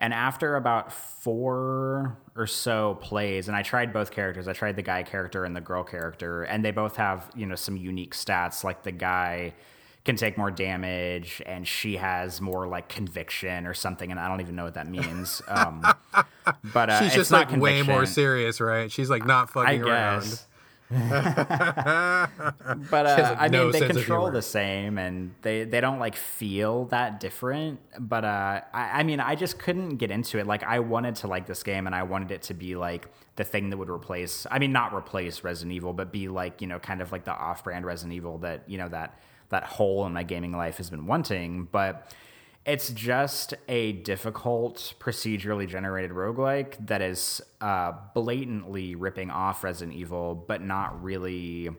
And 0.01 0.13
after 0.13 0.57
about 0.57 0.93
four 0.93 2.19
or 2.35 2.49
so 2.49 2.99
plays, 3.01 3.47
and 3.47 3.57
I 3.57 3.63
tried 3.63 3.93
both 3.93 4.11
characters, 4.11 4.49
I 4.49 4.53
tried 4.53 4.75
the 4.75 4.83
guy 4.83 5.05
character 5.05 5.45
and 5.45 5.55
the 5.55 5.61
girl 5.61 5.85
character, 5.85 6.43
and 6.43 6.65
they 6.65 6.73
both 6.73 6.97
have, 6.97 7.31
you 7.37 7.47
know, 7.47 7.55
some 7.55 7.77
unique 7.77 8.17
stats. 8.17 8.65
Like 8.65 8.83
the 8.83 8.91
guy 8.91 9.55
can 10.05 10.17
take 10.17 10.39
more 10.39 10.51
damage 10.51 11.43
and 11.47 11.67
she 11.67 11.97
has 11.97 12.41
more 12.41 12.67
like 12.67 12.89
conviction 12.89 13.67
or 13.67 13.75
something 13.75 14.11
and 14.11 14.19
i 14.19 14.29
don't 14.29 14.41
even 14.41 14.57
know 14.57 14.65
what 14.65 14.75
that 14.75 14.89
means 14.89 15.43
um, 15.49 15.85
but 16.73 16.91
uh, 16.91 17.03
she's 17.03 17.15
just 17.15 17.31
like 17.31 17.51
way 17.53 17.83
more 17.83 18.07
serious 18.07 18.61
right 18.61 18.91
she's 18.91 19.11
like 19.11 19.27
not 19.27 19.51
fucking 19.51 19.83
around 19.83 20.41
but 20.91 21.07
uh, 23.07 23.37
I 23.39 23.47
no 23.47 23.69
mean, 23.69 23.73
they 23.73 23.87
control 23.87 24.29
the 24.33 24.43
same, 24.43 24.99
and 24.99 25.33
they 25.43 25.63
they 25.63 25.81
don't 25.81 26.01
like 26.01 26.17
feel 26.17 26.87
that 26.87 27.21
different. 27.21 27.79
But 27.97 28.25
uh, 28.25 28.63
I, 28.75 28.99
I 28.99 29.03
mean, 29.05 29.21
I 29.21 29.37
just 29.37 29.61
couldn't 29.61 29.99
get 29.99 30.11
into 30.11 30.41
it. 30.41 30.49
Like, 30.49 30.65
I 30.65 30.81
wanted 30.81 31.15
to 31.17 31.29
like 31.29 31.47
this 31.47 31.63
game, 31.63 31.87
and 31.87 31.95
I 31.95 32.03
wanted 32.03 32.33
it 32.33 32.43
to 32.43 32.55
be 32.55 32.75
like 32.75 33.07
the 33.37 33.45
thing 33.45 33.71
that 33.71 33.77
would 33.77 33.89
replace. 33.89 34.49
I 34.51 34.59
mean, 34.59 34.73
not 34.73 34.93
replace 34.93 35.45
Resident 35.45 35.73
Evil, 35.77 35.93
but 35.93 36.11
be 36.11 36.27
like 36.27 36.61
you 36.61 36.67
know, 36.67 36.81
kind 36.81 37.01
of 37.01 37.13
like 37.13 37.23
the 37.23 37.37
off-brand 37.37 37.87
Resident 37.87 38.13
Evil 38.13 38.39
that 38.39 38.65
you 38.67 38.77
know 38.77 38.89
that 38.89 39.17
that 39.51 39.65
hole 39.65 40.07
in 40.07 40.13
my 40.13 40.23
gaming 40.23 40.53
life 40.53 40.79
has 40.79 40.91
been 40.91 41.07
wanting. 41.07 41.69
But 41.71 42.13
it's 42.67 42.91
just 42.91 43.55
a 43.69 43.93
difficult 43.93 44.95
procedurally 44.99 45.69
generated 45.69 46.11
roguelike 46.11 46.75
that 46.87 47.03
is 47.03 47.41
uh, 47.61 47.93
blatantly 48.15 48.95
ripping 48.95 49.31
off 49.31 49.63
Resident 49.63 49.97
Evil, 49.97 50.35
but 50.35 50.61
not 50.63 51.03
really. 51.03 51.71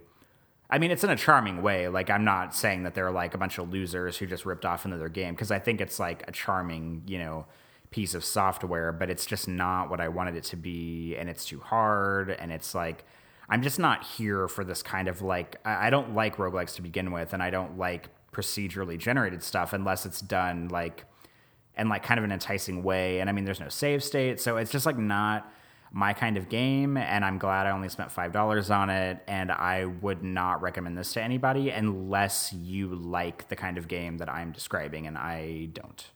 I 0.70 0.80
mean, 0.80 0.90
it's 0.90 1.04
in 1.04 1.10
a 1.10 1.18
charming 1.18 1.62
way. 1.62 1.90
Like, 1.90 2.10
I'm 2.10 2.24
not 2.24 2.56
saying 2.56 2.84
that 2.84 2.96
they're 2.96 3.12
like 3.12 3.34
a 3.34 3.38
bunch 3.38 3.58
of 3.58 3.70
losers 3.70 4.18
who 4.18 4.26
just 4.26 4.46
ripped 4.46 4.66
off 4.66 4.86
another 4.86 5.10
game, 5.10 5.34
because 5.34 5.52
I 5.52 5.60
think 5.60 5.82
it's 5.82 6.00
like 6.00 6.24
a 6.28 6.32
charming, 6.32 7.04
you 7.08 7.20
know, 7.20 7.46
piece 7.92 8.14
of 8.14 8.24
software, 8.24 8.94
but 8.94 9.10
it's 9.10 9.26
just 9.26 9.50
not 9.50 9.90
what 9.90 10.00
I 10.00 10.08
wanted 10.08 10.38
it 10.38 10.46
to 10.46 10.56
be, 10.56 11.18
and 11.18 11.30
it's 11.30 11.44
too 11.44 11.60
hard, 11.60 12.32
and 12.32 12.50
it's 12.50 12.74
like 12.74 13.04
I'm 13.52 13.62
just 13.62 13.80
not 13.80 14.06
here 14.06 14.48
for 14.48 14.64
this 14.64 14.82
kind 14.82 15.10
of 15.10 15.22
like 15.22 15.58
I 15.66 15.90
don't 15.90 16.16
like 16.16 16.38
roguelikes 16.38 16.74
to 16.76 16.82
begin 16.82 17.12
with, 17.12 17.34
and 17.34 17.44
I 17.44 17.50
don't 17.50 17.78
like 17.78 18.08
procedurally 18.32 18.98
generated 18.98 19.44
stuff 19.44 19.74
unless 19.74 20.06
it's 20.06 20.22
done 20.22 20.70
like 20.70 21.04
and 21.76 21.90
like 21.90 22.02
kind 22.02 22.18
of 22.18 22.24
an 22.24 22.32
enticing 22.32 22.82
way. 22.82 23.20
And 23.20 23.30
I 23.30 23.34
mean, 23.34 23.44
there's 23.44 23.60
no 23.60 23.68
save 23.68 24.06
state, 24.06 24.40
so 24.40 24.56
it's 24.56 24.72
just 24.72 24.86
like 24.86 24.98
not 24.98 25.52
my 25.92 26.14
kind 26.14 26.38
of 26.38 26.48
game. 26.48 26.96
And 26.96 27.26
I'm 27.26 27.38
glad 27.38 27.68
I 27.68 27.72
only 27.72 27.90
spent 27.90 28.10
five 28.10 28.32
dollars 28.32 28.72
on 28.72 28.90
it. 28.90 29.20
And 29.28 29.52
I 29.52 29.84
would 29.84 30.24
not 30.24 30.62
recommend 30.62 30.98
this 30.98 31.12
to 31.14 31.22
anybody 31.22 31.72
unless 31.72 32.54
you 32.54 32.96
like 32.96 33.50
the 33.50 33.58
kind 33.58 33.78
of 33.78 33.90
game 33.90 34.18
that 34.20 34.30
I'm 34.30 34.54
describing, 34.54 35.08
and 35.08 35.18
I 35.18 35.68
don't. 35.74 36.10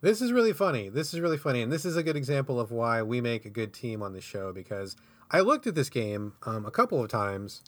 This 0.00 0.20
is 0.20 0.32
really 0.32 0.52
funny. 0.52 0.88
This 0.88 1.14
is 1.14 1.20
really 1.20 1.38
funny, 1.38 1.62
and 1.62 1.72
this 1.72 1.84
is 1.84 1.96
a 1.96 2.02
good 2.02 2.16
example 2.16 2.58
of 2.58 2.72
why 2.72 3.02
we 3.02 3.20
make 3.20 3.44
a 3.44 3.50
good 3.50 3.72
team 3.72 4.02
on 4.02 4.12
the 4.12 4.20
show 4.20 4.52
because 4.52 4.96
I 5.30 5.40
looked 5.40 5.66
at 5.66 5.74
this 5.74 5.90
game 5.90 6.34
um, 6.44 6.66
a 6.66 6.70
couple 6.70 7.02
of 7.02 7.08
times, 7.10 7.62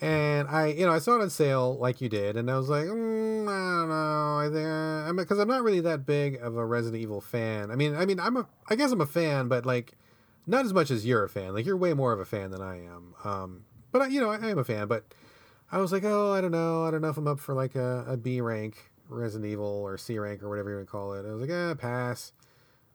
and 0.00 0.48
I, 0.48 0.66
you 0.66 0.84
know, 0.84 0.92
I 0.92 0.98
saw 0.98 1.16
it 1.16 1.22
on 1.22 1.30
sale 1.30 1.76
like 1.78 2.00
you 2.00 2.08
did, 2.08 2.36
and 2.36 2.50
I 2.50 2.56
was 2.56 2.68
like, 2.68 2.84
mm, 2.84 3.48
I 3.48 3.80
don't 3.80 3.88
know, 3.88 4.38
I 4.38 4.48
think, 4.52 4.66
I 4.66 5.06
mean, 5.06 5.16
because 5.16 5.38
I'm 5.38 5.48
not 5.48 5.62
really 5.62 5.80
that 5.80 6.04
big 6.04 6.36
of 6.36 6.56
a 6.56 6.64
Resident 6.64 7.02
Evil 7.02 7.20
fan. 7.20 7.70
I 7.70 7.76
mean, 7.76 7.94
I 7.96 8.04
mean, 8.04 8.20
I'm 8.20 8.36
a, 8.36 8.46
I 8.68 8.76
guess 8.76 8.92
I'm 8.92 9.00
a 9.00 9.06
fan, 9.06 9.48
but 9.48 9.64
like, 9.64 9.94
not 10.46 10.64
as 10.64 10.72
much 10.72 10.90
as 10.90 11.04
you're 11.04 11.24
a 11.24 11.28
fan. 11.28 11.54
Like, 11.54 11.66
you're 11.66 11.76
way 11.76 11.92
more 11.94 12.12
of 12.12 12.20
a 12.20 12.24
fan 12.24 12.50
than 12.50 12.62
I 12.62 12.84
am. 12.84 13.14
Um, 13.24 13.64
but 13.90 14.02
I, 14.02 14.06
you 14.08 14.20
know, 14.20 14.30
I, 14.30 14.36
I 14.36 14.50
am 14.50 14.58
a 14.58 14.64
fan. 14.64 14.86
But 14.86 15.04
I 15.72 15.78
was 15.78 15.90
like, 15.90 16.04
oh, 16.04 16.32
I 16.32 16.40
don't 16.40 16.52
know, 16.52 16.84
I 16.84 16.90
don't 16.90 17.00
know 17.00 17.08
if 17.08 17.16
I'm 17.16 17.26
up 17.26 17.40
for 17.40 17.54
like 17.54 17.74
a, 17.74 18.04
a 18.06 18.16
B 18.16 18.40
rank 18.40 18.76
Resident 19.08 19.50
Evil 19.50 19.66
or 19.66 19.98
C 19.98 20.18
rank 20.18 20.42
or 20.42 20.48
whatever 20.48 20.70
you 20.70 20.76
would 20.76 20.88
call 20.88 21.14
it. 21.14 21.26
I 21.26 21.32
was 21.32 21.40
like, 21.40 21.50
ah, 21.52 21.74
pass. 21.74 22.32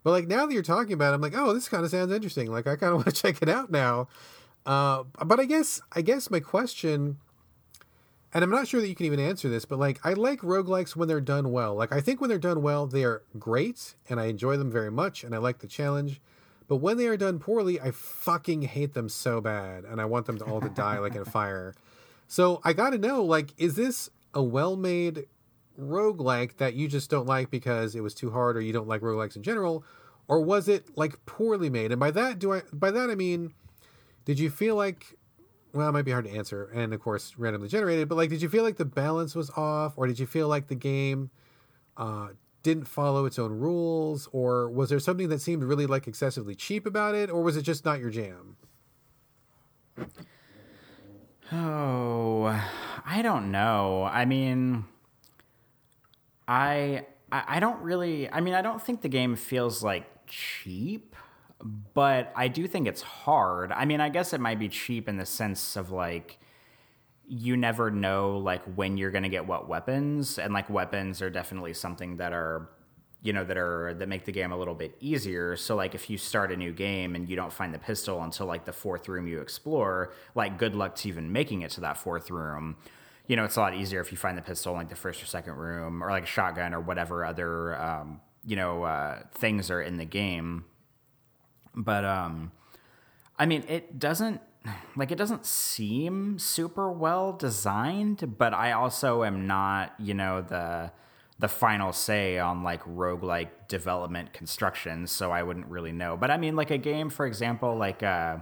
But 0.04 0.12
like 0.12 0.28
now 0.28 0.46
that 0.46 0.54
you're 0.54 0.64
talking 0.64 0.94
about 0.94 1.12
it, 1.12 1.16
I'm 1.16 1.22
like, 1.22 1.36
oh, 1.36 1.54
this 1.54 1.70
kind 1.70 1.84
of 1.84 1.92
sounds 1.92 2.12
interesting. 2.12 2.52
Like 2.52 2.68
I 2.68 2.76
kind 2.76 2.94
of 2.94 2.96
want 3.06 3.16
to 3.16 3.22
check 3.22 3.42
it 3.42 3.50
out 3.50 3.72
now. 3.72 4.08
Uh, 4.66 5.04
but 5.26 5.40
I 5.40 5.46
guess 5.46 5.82
I 5.92 6.02
guess 6.02 6.30
my 6.30 6.40
question, 6.40 7.18
and 8.34 8.44
I'm 8.44 8.50
not 8.50 8.68
sure 8.68 8.82
that 8.82 8.88
you 8.88 8.96
can 8.96 9.06
even 9.06 9.20
answer 9.20 9.50
this, 9.50 9.66
but 9.66 9.80
like 9.80 10.00
I 10.06 10.14
like 10.14 10.42
roguelikes 10.42 10.96
when 10.96 11.08
they're 11.08 11.22
done 11.22 11.52
well. 11.52 11.76
Like 11.76 11.92
I 11.92 12.02
think 12.02 12.22
when 12.22 12.30
they're 12.30 12.40
done 12.40 12.62
well, 12.62 12.86
they 12.86 13.04
are 13.04 13.24
great, 13.40 13.96
and 14.10 14.20
I 14.20 14.26
enjoy 14.26 14.58
them 14.58 14.72
very 14.72 14.92
much, 14.92 15.24
and 15.24 15.34
I 15.34 15.40
like 15.40 15.60
the 15.60 15.68
challenge. 15.68 16.22
But 16.68 16.78
when 16.78 16.98
they 16.98 17.08
are 17.08 17.18
done 17.18 17.40
poorly, 17.40 17.82
I 17.82 17.92
fucking 17.92 18.62
hate 18.62 18.94
them 18.94 19.10
so 19.10 19.42
bad, 19.42 19.84
and 19.84 20.00
I 20.00 20.06
want 20.06 20.26
them 20.26 20.38
to 20.38 20.46
all 20.46 20.62
to 20.62 20.70
die 20.70 21.00
like 21.00 21.16
in 21.16 21.22
a 21.22 21.26
fire. 21.26 21.76
So 22.28 22.62
I 22.64 22.72
got 22.72 22.92
to 22.92 22.98
know, 22.98 23.26
like, 23.26 23.50
is 23.58 23.76
this 23.76 24.10
a 24.34 24.42
well-made 24.42 25.26
roguelike 25.82 26.58
that 26.58 26.74
you 26.74 26.88
just 26.88 27.10
don't 27.10 27.26
like 27.28 27.50
because 27.50 27.96
it 27.96 28.02
was 28.02 28.14
too 28.14 28.32
hard 28.32 28.56
or 28.58 28.62
you 28.62 28.74
don't 28.74 28.88
like 28.88 29.02
roguelikes 29.02 29.36
in 29.36 29.44
general? 29.44 29.84
Or 30.28 30.42
was 30.42 30.68
it 30.68 30.96
like 30.98 31.26
poorly 31.26 31.70
made? 31.70 31.92
And 31.92 32.00
by 32.00 32.12
that 32.12 32.40
do 32.40 32.54
i 32.54 32.62
by 32.72 32.92
that 32.92 33.10
i 33.10 33.16
mean 33.16 33.54
did 34.26 34.40
you 34.40 34.50
feel 34.50 34.76
like 34.76 35.18
well 35.74 35.90
it 35.90 35.92
might 35.92 36.06
be 36.06 36.12
hard 36.12 36.26
to 36.26 36.32
answer 36.32 36.70
and 36.74 36.94
of 36.94 37.00
course 37.02 37.34
randomly 37.38 37.68
generated 37.68 38.08
but 38.08 38.16
like 38.16 38.30
did 38.30 38.42
you 38.42 38.50
feel 38.50 38.64
like 38.64 38.78
the 38.78 38.86
balance 38.86 39.36
was 39.36 39.50
off? 39.52 39.94
Or 39.98 40.08
did 40.08 40.20
you 40.20 40.26
feel 40.26 40.48
like 40.48 40.68
the 40.68 40.76
game 40.76 41.32
uh, 41.98 42.30
didn't 42.64 42.86
follow 42.86 43.26
its 43.26 43.40
own 43.40 43.52
rules? 43.52 44.28
Or 44.32 44.70
was 44.70 44.90
there 44.90 45.00
something 45.00 45.30
that 45.30 45.42
seemed 45.42 45.64
really 45.64 45.86
like 45.86 46.08
excessively 46.08 46.56
cheap 46.56 46.86
about 46.86 47.16
it? 47.16 47.30
Or 47.30 47.42
was 47.42 47.58
it 47.58 47.64
just 47.64 47.86
not 47.86 48.00
your 48.00 48.10
jam? 48.10 48.58
Oh, 51.52 52.46
I 53.06 53.22
don't 53.22 53.52
know. 53.52 54.04
I 54.04 54.24
mean, 54.26 54.86
I 56.52 57.06
I 57.32 57.62
don't 57.62 57.82
really. 57.82 58.30
I 58.30 58.42
mean, 58.42 58.54
I 58.54 58.62
don't 58.62 58.82
think 58.82 59.02
the 59.02 59.08
game 59.08 59.38
feels 59.38 59.82
like 59.82 60.06
cheap, 60.28 61.16
but 61.94 62.34
I 62.36 62.50
do 62.50 62.68
think 62.68 62.90
it's 62.90 63.02
hard. 63.02 63.72
I 63.72 63.86
mean, 63.86 64.02
I 64.02 64.10
guess 64.10 64.34
it 64.34 64.42
might 64.42 64.60
be 64.60 64.68
cheap 64.68 65.08
in 65.08 65.16
the 65.16 65.26
sense 65.26 65.78
of 65.78 65.92
like 65.92 66.40
you 67.26 67.56
never 67.56 67.90
know 67.90 68.38
like 68.38 68.62
when 68.76 68.98
you're 68.98 69.12
going 69.12 69.24
to 69.24 69.30
get 69.30 69.48
what 69.48 69.70
weapons 69.70 70.38
and 70.38 70.54
like 70.54 70.70
weapons 70.70 71.22
are 71.22 71.30
definitely 71.30 71.74
something 71.74 72.18
that 72.18 72.34
are 72.34 72.70
you 73.22 73.32
know 73.32 73.46
that 73.46 73.58
are 73.58 73.94
that 73.94 74.10
make 74.10 74.26
the 74.26 74.32
game 74.34 74.52
a 74.52 74.58
little 74.58 74.74
bit 74.74 74.98
easier 75.00 75.56
so 75.56 75.76
like 75.76 75.96
if 75.96 76.10
you 76.10 76.18
start 76.18 76.52
a 76.52 76.58
new 76.58 76.74
game 76.74 77.16
and 77.16 77.30
you 77.30 77.36
don't 77.38 77.54
find 77.54 77.74
the 77.74 77.80
pistol 77.80 78.22
until 78.24 78.48
like 78.48 78.66
the 78.66 78.74
fourth 78.74 79.08
room 79.08 79.28
you 79.28 79.40
explore 79.40 80.12
like 80.36 80.58
good 80.58 80.76
luck 80.76 80.94
to 80.96 81.08
even 81.08 81.32
making 81.32 81.62
it 81.62 81.72
to 81.72 81.80
that 81.80 81.96
fourth 81.96 82.30
room 82.30 82.76
you 83.32 83.38
know 83.38 83.46
it's 83.46 83.56
a 83.56 83.60
lot 83.60 83.74
easier 83.74 84.02
if 84.02 84.12
you 84.12 84.18
find 84.18 84.38
the 84.38 84.42
pistol 84.42 84.74
in 84.74 84.78
like 84.78 84.90
the 84.90 84.96
first 84.96 85.24
or 85.24 85.26
second 85.26 85.56
room 85.56 86.04
or 86.04 86.10
like 86.10 86.24
a 86.24 86.28
shotgun 86.28 86.74
or 86.74 86.82
whatever 86.82 87.26
other 87.26 87.80
um, 87.82 88.20
you 88.46 88.56
know 88.56 88.84
uh, 88.84 89.20
things 89.34 89.72
are 89.72 89.82
in 89.82 89.98
the 89.98 90.06
game 90.06 90.66
but 91.74 92.04
um 92.04 92.52
i 93.40 93.46
mean 93.46 93.64
it 93.70 93.98
doesn't 93.98 94.42
like 94.96 95.12
it 95.12 95.18
doesn't 95.18 95.46
seem 95.46 96.38
super 96.38 96.92
well 96.92 97.34
designed, 97.34 98.38
but 98.38 98.54
I 98.54 98.74
also 98.74 99.24
am 99.24 99.48
not, 99.48 99.94
you 100.00 100.14
know, 100.14 100.42
the 100.42 100.92
the 101.40 101.48
final 101.48 101.92
say 101.92 102.38
on 102.38 102.62
like 102.62 102.84
roguelike 102.84 103.50
development 103.68 104.32
construction, 104.34 105.08
so 105.08 105.32
I 105.32 105.42
wouldn't 105.42 105.66
really 105.68 105.92
know. 105.92 106.16
But 106.16 106.30
I 106.30 106.38
mean 106.38 106.56
like 106.56 106.70
a 106.70 106.78
game, 106.78 107.10
for 107.10 107.26
example, 107.26 107.76
like 107.76 108.04
uh 108.04 108.38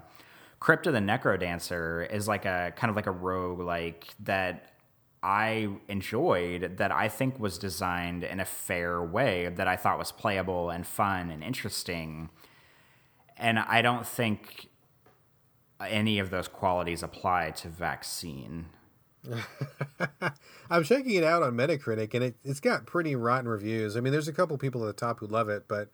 Crypt 0.59 0.87
of 0.87 0.93
the 0.93 0.99
Necrodancer 0.99 2.11
is 2.11 2.27
like 2.27 2.43
a 2.43 2.73
kind 2.75 2.89
of 2.89 2.97
like 2.97 3.07
a 3.07 3.11
rogue 3.11 3.59
like 3.59 4.07
that 4.21 4.73
I 5.21 5.69
enjoyed 5.87 6.77
that 6.77 6.91
I 6.91 7.09
think 7.09 7.39
was 7.39 7.57
designed 7.57 8.23
in 8.23 8.39
a 8.39 8.45
fair 8.45 9.03
way 9.03 9.49
that 9.49 9.67
I 9.67 9.75
thought 9.75 9.97
was 9.97 10.11
playable 10.11 10.69
and 10.69 10.87
fun 10.87 11.29
and 11.29 11.43
interesting. 11.43 12.29
And 13.37 13.59
I 13.59 13.81
don't 13.81 14.07
think 14.07 14.69
any 15.81 16.19
of 16.19 16.29
those 16.29 16.47
qualities 16.47 17.03
apply 17.03 17.51
to 17.51 17.67
vaccine. 17.67 18.67
I'm 20.69 20.83
checking 20.83 21.15
it 21.15 21.23
out 21.23 21.43
on 21.43 21.53
Metacritic, 21.53 22.13
and 22.13 22.23
it, 22.23 22.35
it's 22.43 22.59
got 22.59 22.85
pretty 22.85 23.15
rotten 23.15 23.47
reviews. 23.47 23.97
I 23.97 23.99
mean, 23.99 24.13
there's 24.13 24.27
a 24.27 24.33
couple 24.33 24.57
people 24.57 24.83
at 24.83 24.87
the 24.87 24.93
top 24.93 25.19
who 25.19 25.27
love 25.27 25.49
it, 25.49 25.65
but 25.67 25.89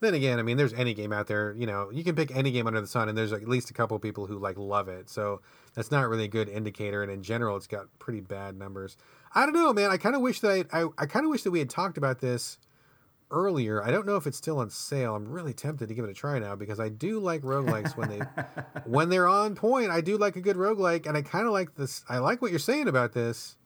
then 0.00 0.14
again, 0.14 0.38
I 0.38 0.42
mean, 0.42 0.56
there's 0.56 0.72
any 0.72 0.94
game 0.94 1.12
out 1.12 1.26
there. 1.28 1.54
You 1.56 1.66
know, 1.66 1.90
you 1.90 2.04
can 2.04 2.14
pick 2.16 2.34
any 2.34 2.50
game 2.50 2.66
under 2.66 2.80
the 2.80 2.86
sun, 2.86 3.08
and 3.08 3.16
there's 3.16 3.32
at 3.32 3.46
least 3.48 3.70
a 3.70 3.74
couple 3.74 3.98
people 3.98 4.26
who 4.26 4.38
like 4.38 4.58
love 4.58 4.88
it. 4.88 5.08
So 5.08 5.40
that's 5.74 5.90
not 5.90 6.08
really 6.08 6.24
a 6.24 6.28
good 6.28 6.48
indicator. 6.48 7.02
And 7.02 7.10
in 7.10 7.22
general, 7.22 7.56
it's 7.56 7.66
got 7.66 7.86
pretty 7.98 8.20
bad 8.20 8.56
numbers. 8.56 8.96
I 9.34 9.44
don't 9.44 9.54
know, 9.54 9.72
man. 9.72 9.90
I 9.90 9.96
kind 9.96 10.14
of 10.14 10.22
wish 10.22 10.40
that 10.40 10.66
I, 10.72 10.82
I, 10.82 10.88
I 10.98 11.06
kind 11.06 11.24
of 11.24 11.30
wish 11.30 11.42
that 11.42 11.50
we 11.50 11.58
had 11.58 11.70
talked 11.70 11.98
about 11.98 12.20
this 12.20 12.58
earlier. 13.30 13.82
I 13.82 13.90
don't 13.90 14.06
know 14.06 14.16
if 14.16 14.26
it's 14.26 14.36
still 14.36 14.58
on 14.58 14.70
sale. 14.70 15.16
I'm 15.16 15.28
really 15.28 15.52
tempted 15.52 15.88
to 15.88 15.94
give 15.94 16.04
it 16.04 16.10
a 16.10 16.14
try 16.14 16.38
now 16.38 16.54
because 16.54 16.78
I 16.78 16.88
do 16.88 17.18
like 17.18 17.42
roguelikes 17.42 17.96
when 17.96 18.08
they 18.08 18.18
when 18.84 19.08
they're 19.08 19.28
on 19.28 19.54
point. 19.56 19.90
I 19.90 20.00
do 20.00 20.16
like 20.16 20.36
a 20.36 20.40
good 20.40 20.56
roguelike 20.56 21.06
and 21.06 21.16
I 21.16 21.22
kind 21.22 21.46
of 21.46 21.52
like 21.52 21.74
this 21.74 22.04
I 22.08 22.18
like 22.18 22.40
what 22.40 22.50
you're 22.50 22.60
saying 22.60 22.88
about 22.88 23.12
this. 23.12 23.56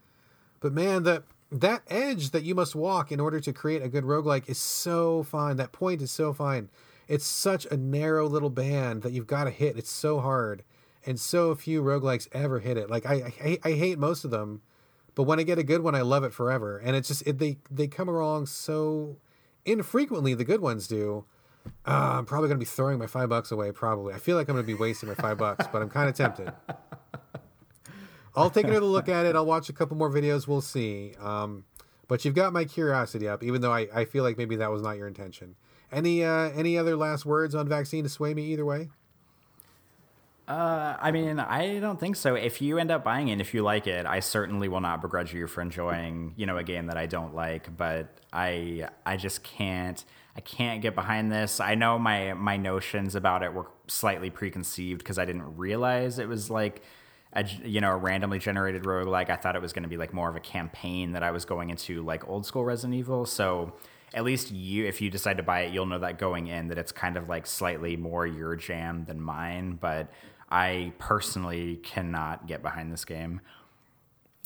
But 0.60 0.72
man, 0.72 1.02
the 1.02 1.22
that 1.50 1.82
edge 1.88 2.30
that 2.30 2.44
you 2.44 2.54
must 2.54 2.74
walk 2.74 3.10
in 3.12 3.20
order 3.20 3.40
to 3.40 3.52
create 3.52 3.82
a 3.82 3.88
good 3.88 4.04
roguelike 4.04 4.48
is 4.48 4.58
so 4.58 5.22
fine. 5.22 5.56
That 5.56 5.72
point 5.72 6.02
is 6.02 6.10
so 6.10 6.32
fine. 6.32 6.68
It's 7.06 7.26
such 7.26 7.66
a 7.66 7.76
narrow 7.76 8.26
little 8.26 8.50
band 8.50 9.02
that 9.02 9.12
you've 9.12 9.26
got 9.26 9.44
to 9.44 9.50
hit. 9.50 9.78
It's 9.78 9.90
so 9.90 10.20
hard. 10.20 10.62
And 11.08 11.18
so 11.18 11.54
few 11.54 11.82
roguelikes 11.82 12.28
ever 12.32 12.58
hit 12.58 12.76
it. 12.76 12.90
Like 12.90 13.06
I, 13.06 13.32
I, 13.42 13.58
I 13.64 13.72
hate 13.72 13.98
most 13.98 14.26
of 14.26 14.30
them, 14.30 14.60
but 15.14 15.22
when 15.22 15.40
I 15.40 15.42
get 15.42 15.58
a 15.58 15.62
good 15.62 15.80
one, 15.80 15.94
I 15.94 16.02
love 16.02 16.22
it 16.22 16.34
forever. 16.34 16.76
And 16.76 16.94
it's 16.94 17.08
just 17.08 17.26
it, 17.26 17.38
they 17.38 17.56
they 17.70 17.86
come 17.86 18.10
along 18.10 18.44
so 18.44 19.16
infrequently 19.64 20.34
the 20.34 20.44
good 20.44 20.60
ones 20.60 20.86
do. 20.86 21.24
Uh, 21.86 22.16
I'm 22.18 22.26
probably 22.26 22.48
going 22.48 22.60
to 22.60 22.64
be 22.64 22.68
throwing 22.68 22.98
my 22.98 23.06
five 23.06 23.30
bucks 23.30 23.50
away. 23.50 23.72
Probably, 23.72 24.12
I 24.12 24.18
feel 24.18 24.36
like 24.36 24.50
I'm 24.50 24.54
going 24.54 24.66
to 24.66 24.70
be 24.70 24.78
wasting 24.78 25.08
my 25.08 25.14
five 25.14 25.38
bucks, 25.38 25.66
but 25.72 25.80
I'm 25.80 25.88
kind 25.88 26.10
of 26.10 26.14
tempted. 26.14 26.52
I'll 28.36 28.50
take 28.50 28.66
another 28.66 28.84
look 28.84 29.08
at 29.08 29.24
it. 29.24 29.34
I'll 29.34 29.46
watch 29.46 29.70
a 29.70 29.72
couple 29.72 29.96
more 29.96 30.10
videos. 30.10 30.46
We'll 30.46 30.60
see. 30.60 31.14
Um, 31.18 31.64
but 32.06 32.26
you've 32.26 32.34
got 32.34 32.52
my 32.52 32.66
curiosity 32.66 33.26
up, 33.26 33.42
even 33.42 33.62
though 33.62 33.72
I, 33.72 33.88
I 33.94 34.04
feel 34.04 34.24
like 34.24 34.36
maybe 34.36 34.56
that 34.56 34.70
was 34.70 34.82
not 34.82 34.98
your 34.98 35.06
intention. 35.06 35.56
Any 35.90 36.22
uh, 36.22 36.50
any 36.50 36.76
other 36.76 36.96
last 36.96 37.24
words 37.24 37.54
on 37.54 37.66
vaccine 37.66 38.04
to 38.04 38.10
sway 38.10 38.34
me 38.34 38.44
either 38.44 38.66
way? 38.66 38.90
Uh, 40.48 40.96
I 40.98 41.10
mean, 41.10 41.38
I 41.38 41.78
don't 41.78 42.00
think 42.00 42.16
so. 42.16 42.34
If 42.34 42.62
you 42.62 42.78
end 42.78 42.90
up 42.90 43.04
buying 43.04 43.28
it, 43.28 43.38
if 43.38 43.52
you 43.52 43.62
like 43.62 43.86
it, 43.86 44.06
I 44.06 44.20
certainly 44.20 44.66
will 44.66 44.80
not 44.80 45.02
begrudge 45.02 45.34
you 45.34 45.46
for 45.46 45.60
enjoying, 45.60 46.32
you 46.36 46.46
know, 46.46 46.56
a 46.56 46.64
game 46.64 46.86
that 46.86 46.96
I 46.96 47.04
don't 47.04 47.34
like. 47.34 47.76
But 47.76 48.08
I, 48.32 48.88
I 49.04 49.18
just 49.18 49.42
can't, 49.42 50.02
I 50.34 50.40
can't 50.40 50.80
get 50.80 50.94
behind 50.94 51.30
this. 51.30 51.60
I 51.60 51.74
know 51.74 51.98
my 51.98 52.32
my 52.32 52.56
notions 52.56 53.14
about 53.14 53.42
it 53.42 53.52
were 53.52 53.66
slightly 53.88 54.30
preconceived 54.30 55.00
because 55.00 55.18
I 55.18 55.26
didn't 55.26 55.58
realize 55.58 56.18
it 56.18 56.28
was 56.28 56.48
like, 56.48 56.82
a, 57.34 57.44
you 57.62 57.82
know, 57.82 57.90
a 57.90 57.96
randomly 57.96 58.38
generated 58.38 58.84
roguelike. 58.84 59.28
I 59.28 59.36
thought 59.36 59.54
it 59.54 59.60
was 59.60 59.74
going 59.74 59.82
to 59.82 59.88
be 59.88 59.98
like 59.98 60.14
more 60.14 60.30
of 60.30 60.36
a 60.36 60.40
campaign 60.40 61.12
that 61.12 61.22
I 61.22 61.30
was 61.30 61.44
going 61.44 61.68
into, 61.68 62.02
like 62.02 62.26
old 62.26 62.46
school 62.46 62.64
Resident 62.64 62.98
Evil. 62.98 63.26
So 63.26 63.74
at 64.14 64.24
least 64.24 64.50
you, 64.50 64.86
if 64.86 65.02
you 65.02 65.10
decide 65.10 65.36
to 65.36 65.42
buy 65.42 65.60
it, 65.60 65.74
you'll 65.74 65.84
know 65.84 65.98
that 65.98 66.18
going 66.18 66.46
in 66.46 66.68
that 66.68 66.78
it's 66.78 66.90
kind 66.90 67.18
of 67.18 67.28
like 67.28 67.46
slightly 67.46 67.98
more 67.98 68.26
your 68.26 68.56
jam 68.56 69.04
than 69.04 69.20
mine. 69.20 69.76
But 69.78 70.10
I 70.50 70.92
personally 70.98 71.76
cannot 71.76 72.46
get 72.46 72.62
behind 72.62 72.92
this 72.92 73.04
game. 73.04 73.40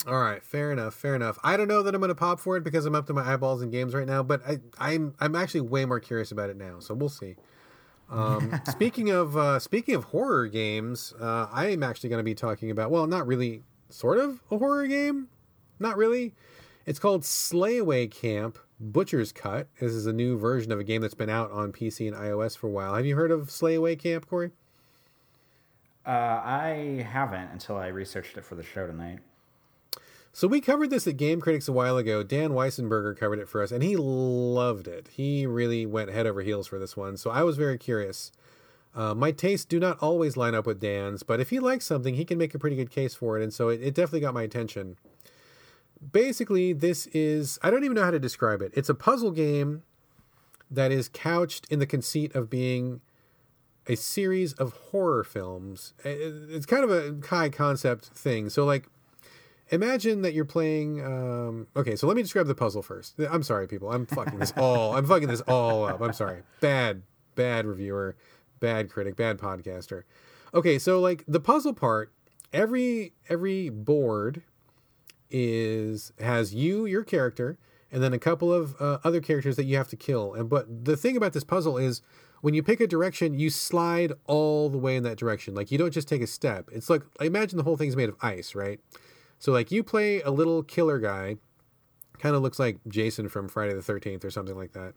All 0.07 0.21
right, 0.21 0.43
fair 0.43 0.73
enough, 0.73 0.95
fair 0.95 1.15
enough. 1.15 1.39
I 1.45 1.57
don't 1.57 1.69
know 1.69 1.83
that 1.85 1.95
I'm 1.95 2.01
going 2.01 2.09
to 2.09 2.15
pop 2.15 2.41
for 2.41 2.57
it 2.57 2.65
because 2.65 2.87
I'm 2.87 2.95
up 2.95 3.07
to 3.07 3.13
my 3.13 3.33
eyeballs 3.33 3.63
in 3.63 3.71
games 3.71 3.95
right 3.95 4.07
now, 4.07 4.23
but 4.23 4.43
I, 4.47 4.59
I'm 4.79 5.15
I'm 5.21 5.37
actually 5.37 5.61
way 5.61 5.85
more 5.85 6.01
curious 6.01 6.33
about 6.33 6.51
it 6.51 6.57
now, 6.57 6.81
so 6.81 6.95
we'll 6.95 7.09
see. 7.09 7.37
Um, 8.11 8.61
speaking 8.71 9.11
of 9.11 9.37
uh, 9.37 9.61
speaking 9.61 9.95
of 9.95 10.05
horror 10.05 10.49
games, 10.49 11.15
uh, 11.21 11.47
I 11.53 11.69
am 11.69 11.85
actually 11.85 12.09
going 12.09 12.19
to 12.19 12.25
be 12.25 12.35
talking 12.35 12.71
about 12.71 12.91
well, 12.91 13.07
not 13.07 13.29
really, 13.29 13.63
sort 13.91 14.19
of 14.19 14.43
a 14.51 14.59
horror 14.59 14.89
game, 14.89 15.29
not 15.79 15.97
really. 15.97 16.35
It's 16.85 16.99
called 16.99 17.23
Slayaway 17.23 18.11
Camp 18.11 18.59
Butcher's 18.81 19.31
Cut. 19.31 19.69
This 19.81 19.93
is 19.93 20.07
a 20.07 20.13
new 20.13 20.37
version 20.37 20.73
of 20.73 20.81
a 20.81 20.85
game 20.85 21.01
that's 21.03 21.15
been 21.15 21.31
out 21.31 21.53
on 21.53 21.71
PC 21.71 22.09
and 22.09 22.17
iOS 22.17 22.59
for 22.59 22.67
a 22.67 22.71
while. 22.71 22.97
Have 22.97 23.07
you 23.07 23.15
heard 23.15 23.31
of 23.31 23.49
Slayaway 23.49 23.97
Camp, 23.97 24.29
Corey? 24.29 24.51
Uh, 26.05 26.11
I 26.11 27.07
haven't 27.09 27.51
until 27.53 27.77
I 27.77 27.89
researched 27.89 28.37
it 28.37 28.45
for 28.45 28.55
the 28.55 28.63
show 28.63 28.87
tonight. 28.87 29.21
So 30.33 30.49
we 30.49 30.61
covered 30.61 30.91
this 30.91 31.07
at 31.07 31.19
Game 31.19 31.41
Critics 31.41 31.69
a 31.69 31.73
while 31.73 31.99
ago. 31.99 32.23
Dan 32.23 32.51
Weissenberger 32.51 33.17
covered 33.17 33.39
it 33.39 33.49
for 33.49 33.63
us, 33.63 33.71
and 33.71 33.83
he 33.83 33.97
loved 33.97 34.89
it. 34.89 35.09
He 35.13 35.47
really 35.47 35.85
went 35.85 36.11
head 36.11 36.27
over 36.27 36.41
heels 36.41 36.67
for 36.67 36.79
this 36.79 36.97
one. 36.97 37.19
So 37.19 37.31
I 37.31 37.43
was 37.43 37.59
very 37.59 37.77
curious. 37.77 38.33
Uh, 38.95 39.15
my 39.15 39.31
tastes 39.31 39.67
do 39.67 39.79
not 39.79 39.99
always 40.01 40.37
line 40.37 40.55
up 40.55 40.67
with 40.67 40.81
Dan's, 40.81 41.23
but 41.23 41.39
if 41.39 41.51
he 41.51 41.61
likes 41.61 41.85
something, 41.85 42.15
he 42.15 42.25
can 42.25 42.39
make 42.39 42.55
a 42.55 42.59
pretty 42.59 42.77
good 42.77 42.91
case 42.91 43.15
for 43.15 43.39
it, 43.39 43.43
and 43.43 43.53
so 43.53 43.69
it, 43.69 43.83
it 43.83 43.95
definitely 43.95 44.21
got 44.21 44.35
my 44.35 44.43
attention. 44.43 44.97
Basically, 46.13 46.73
this 46.73 47.07
is 47.09 47.59
I 47.63 47.71
don't 47.71 47.85
even 47.85 47.95
know 47.95 48.05
how 48.05 48.11
to 48.11 48.19
describe 48.19 48.61
it. 48.61 48.73
It's 48.75 48.89
a 48.89 48.95
puzzle 48.95 49.31
game 49.31 49.83
that 50.71 50.91
is 50.91 51.09
couched 51.09 51.67
in 51.71 51.79
the 51.79 51.87
conceit 51.87 52.35
of 52.35 52.51
being 52.51 53.01
a 53.87 53.97
series 53.97 54.53
of 54.55 54.73
horror 54.91 55.25
films. 55.25 55.95
It's 56.05 56.67
kind 56.67 56.85
of 56.85 56.91
a 56.91 57.27
high 57.27 57.49
concept 57.49 58.07
thing. 58.07 58.49
So, 58.49 58.65
like, 58.65 58.89
imagine 59.71 60.23
that 60.23 60.35
you're 60.35 60.45
playing. 60.45 61.05
Um, 61.05 61.67
okay, 61.77 61.97
so 61.97 62.07
let 62.07 62.17
me 62.17 62.23
describe 62.23 62.47
the 62.47 62.55
puzzle 62.55 62.83
first. 62.83 63.15
I'm 63.31 63.43
sorry, 63.43 63.67
people. 63.67 63.91
I'm 63.91 64.07
fucking 64.07 64.39
this 64.39 64.53
all. 64.57 64.97
I'm 64.97 65.07
fucking 65.07 65.29
this 65.29 65.41
all 65.43 65.85
up. 65.85 66.01
I'm 66.01 66.13
sorry. 66.13 66.43
Bad, 66.61 67.03
bad 67.35 67.67
reviewer, 67.67 68.17
bad 68.61 68.89
critic, 68.91 69.17
bad 69.17 69.39
podcaster. 69.39 70.03
Okay, 70.55 70.79
so 70.79 71.01
like 71.01 71.25
the 71.27 71.41
puzzle 71.41 71.73
part, 71.73 72.13
every 72.53 73.15
every 73.29 73.71
board 73.71 74.43
is 75.31 76.13
has 76.21 76.55
you, 76.55 76.85
your 76.85 77.03
character, 77.03 77.59
and 77.91 78.03
then 78.03 78.13
a 78.13 78.19
couple 78.19 78.53
of 78.53 78.77
uh, 78.81 78.99
other 79.03 79.21
characters 79.21 79.57
that 79.57 79.65
you 79.65 79.77
have 79.77 79.89
to 79.89 79.97
kill. 79.97 80.35
And 80.35 80.49
but 80.49 80.85
the 80.85 80.97
thing 80.97 81.17
about 81.17 81.33
this 81.33 81.45
puzzle 81.45 81.79
is 81.79 82.03
when 82.43 82.55
you 82.55 82.63
pick 82.63 82.81
a 82.81 82.89
direction, 82.89 83.39
you 83.39 83.49
slide 83.49 84.13
all 84.27 84.69
the 84.69 84.77
way 84.77 84.97
in 84.97 85.05
that 85.05 85.17
direction. 85.17 85.55
Like 85.55 85.71
you 85.71 85.79
don't 85.79 85.93
just 85.93 86.09
take 86.09 86.21
a 86.21 86.27
step. 86.27 86.69
It's 86.73 86.91
like 86.91 87.03
imagine 87.21 87.57
the 87.57 87.63
whole 87.63 87.77
thing's 87.77 87.97
made 87.97 88.09
of 88.09 88.17
ice, 88.21 88.55
right? 88.55 88.81
So 89.39 89.53
like 89.53 89.71
you 89.71 89.83
play 89.83 90.21
a 90.21 90.31
little 90.31 90.63
killer 90.65 90.99
guy, 90.99 91.37
kind 92.19 92.35
of 92.35 92.43
looks 92.43 92.59
like 92.59 92.79
Jason 92.89 93.29
from 93.29 93.49
Friday 93.49 93.75
the 93.75 93.81
13th 93.81 94.25
or 94.25 94.31
something 94.31 94.57
like 94.57 94.73
that. 94.73 94.95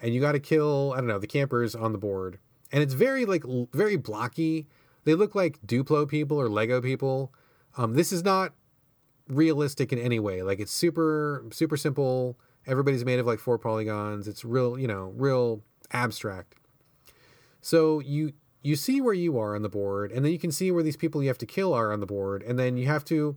And 0.00 0.14
you 0.14 0.20
got 0.20 0.32
to 0.32 0.40
kill, 0.40 0.92
I 0.92 0.98
don't 0.98 1.06
know, 1.06 1.18
the 1.18 1.26
campers 1.26 1.74
on 1.74 1.92
the 1.92 1.98
board. 1.98 2.38
And 2.70 2.82
it's 2.82 2.94
very 2.94 3.24
like 3.24 3.44
very 3.72 3.96
blocky. 3.96 4.68
They 5.04 5.14
look 5.14 5.34
like 5.34 5.60
Duplo 5.66 6.06
people 6.06 6.38
or 6.38 6.48
Lego 6.48 6.82
people. 6.82 7.32
Um, 7.78 7.94
this 7.94 8.12
is 8.12 8.22
not 8.22 8.52
realistic 9.28 9.94
in 9.94 9.98
any 9.98 10.20
way. 10.20 10.42
Like 10.42 10.60
it's 10.60 10.72
super 10.72 11.46
super 11.52 11.78
simple. 11.78 12.38
Everybody's 12.66 13.04
made 13.04 13.18
of 13.18 13.26
like 13.26 13.38
four 13.38 13.58
polygons. 13.58 14.28
It's 14.28 14.44
real, 14.44 14.78
you 14.78 14.86
know, 14.86 15.14
real 15.16 15.62
abstract. 15.90 16.54
So 17.62 18.00
you 18.00 18.32
you 18.62 18.76
see 18.76 19.00
where 19.00 19.14
you 19.14 19.38
are 19.38 19.56
on 19.56 19.62
the 19.62 19.68
board, 19.68 20.12
and 20.12 20.24
then 20.24 20.32
you 20.32 20.38
can 20.38 20.52
see 20.52 20.70
where 20.70 20.82
these 20.82 20.96
people 20.96 21.22
you 21.22 21.28
have 21.28 21.38
to 21.38 21.46
kill 21.46 21.72
are 21.72 21.92
on 21.92 22.00
the 22.00 22.06
board, 22.06 22.42
and 22.42 22.58
then 22.58 22.76
you 22.76 22.86
have 22.86 23.04
to 23.06 23.36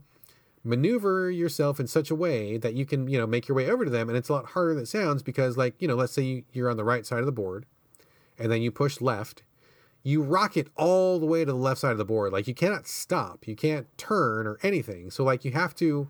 maneuver 0.63 1.29
yourself 1.31 1.79
in 1.79 1.87
such 1.87 2.09
a 2.09 2.15
way 2.15 2.57
that 2.57 2.73
you 2.73 2.85
can, 2.85 3.07
you 3.07 3.17
know, 3.17 3.27
make 3.27 3.47
your 3.47 3.55
way 3.55 3.69
over 3.69 3.85
to 3.85 3.91
them. 3.91 4.09
And 4.09 4.17
it's 4.17 4.29
a 4.29 4.33
lot 4.33 4.47
harder 4.47 4.73
than 4.73 4.83
it 4.83 4.87
sounds 4.87 5.21
because, 5.23 5.57
like, 5.57 5.75
you 5.79 5.87
know, 5.87 5.95
let's 5.95 6.13
say 6.13 6.23
you, 6.23 6.43
you're 6.53 6.69
on 6.69 6.77
the 6.77 6.83
right 6.83 7.05
side 7.05 7.19
of 7.19 7.27
the 7.27 7.31
board, 7.31 7.65
and 8.37 8.51
then 8.51 8.61
you 8.61 8.71
push 8.71 8.99
left, 8.99 9.43
you 10.03 10.21
rocket 10.21 10.67
all 10.75 11.19
the 11.19 11.25
way 11.25 11.45
to 11.45 11.51
the 11.51 11.57
left 11.57 11.81
side 11.81 11.91
of 11.91 11.97
the 11.97 12.05
board. 12.05 12.31
Like, 12.33 12.47
you 12.47 12.53
cannot 12.53 12.87
stop, 12.87 13.47
you 13.47 13.55
can't 13.55 13.87
turn 13.97 14.47
or 14.47 14.57
anything. 14.63 15.11
So, 15.11 15.23
like, 15.23 15.45
you 15.45 15.51
have 15.51 15.75
to 15.75 16.07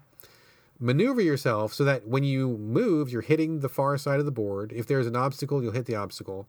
maneuver 0.80 1.22
yourself 1.22 1.74
so 1.74 1.86
that 1.86 2.08
when 2.08 2.24
you 2.24 2.58
move, 2.58 3.10
you're 3.10 3.22
hitting 3.22 3.60
the 3.60 3.70
far 3.70 3.98
side 3.98 4.20
of 4.20 4.26
the 4.26 4.32
board. 4.32 4.74
If 4.76 4.88
there's 4.88 5.08
an 5.08 5.16
obstacle, 5.16 5.64
you'll 5.64 5.72
hit 5.72 5.86
the 5.86 5.96
obstacle 5.96 6.48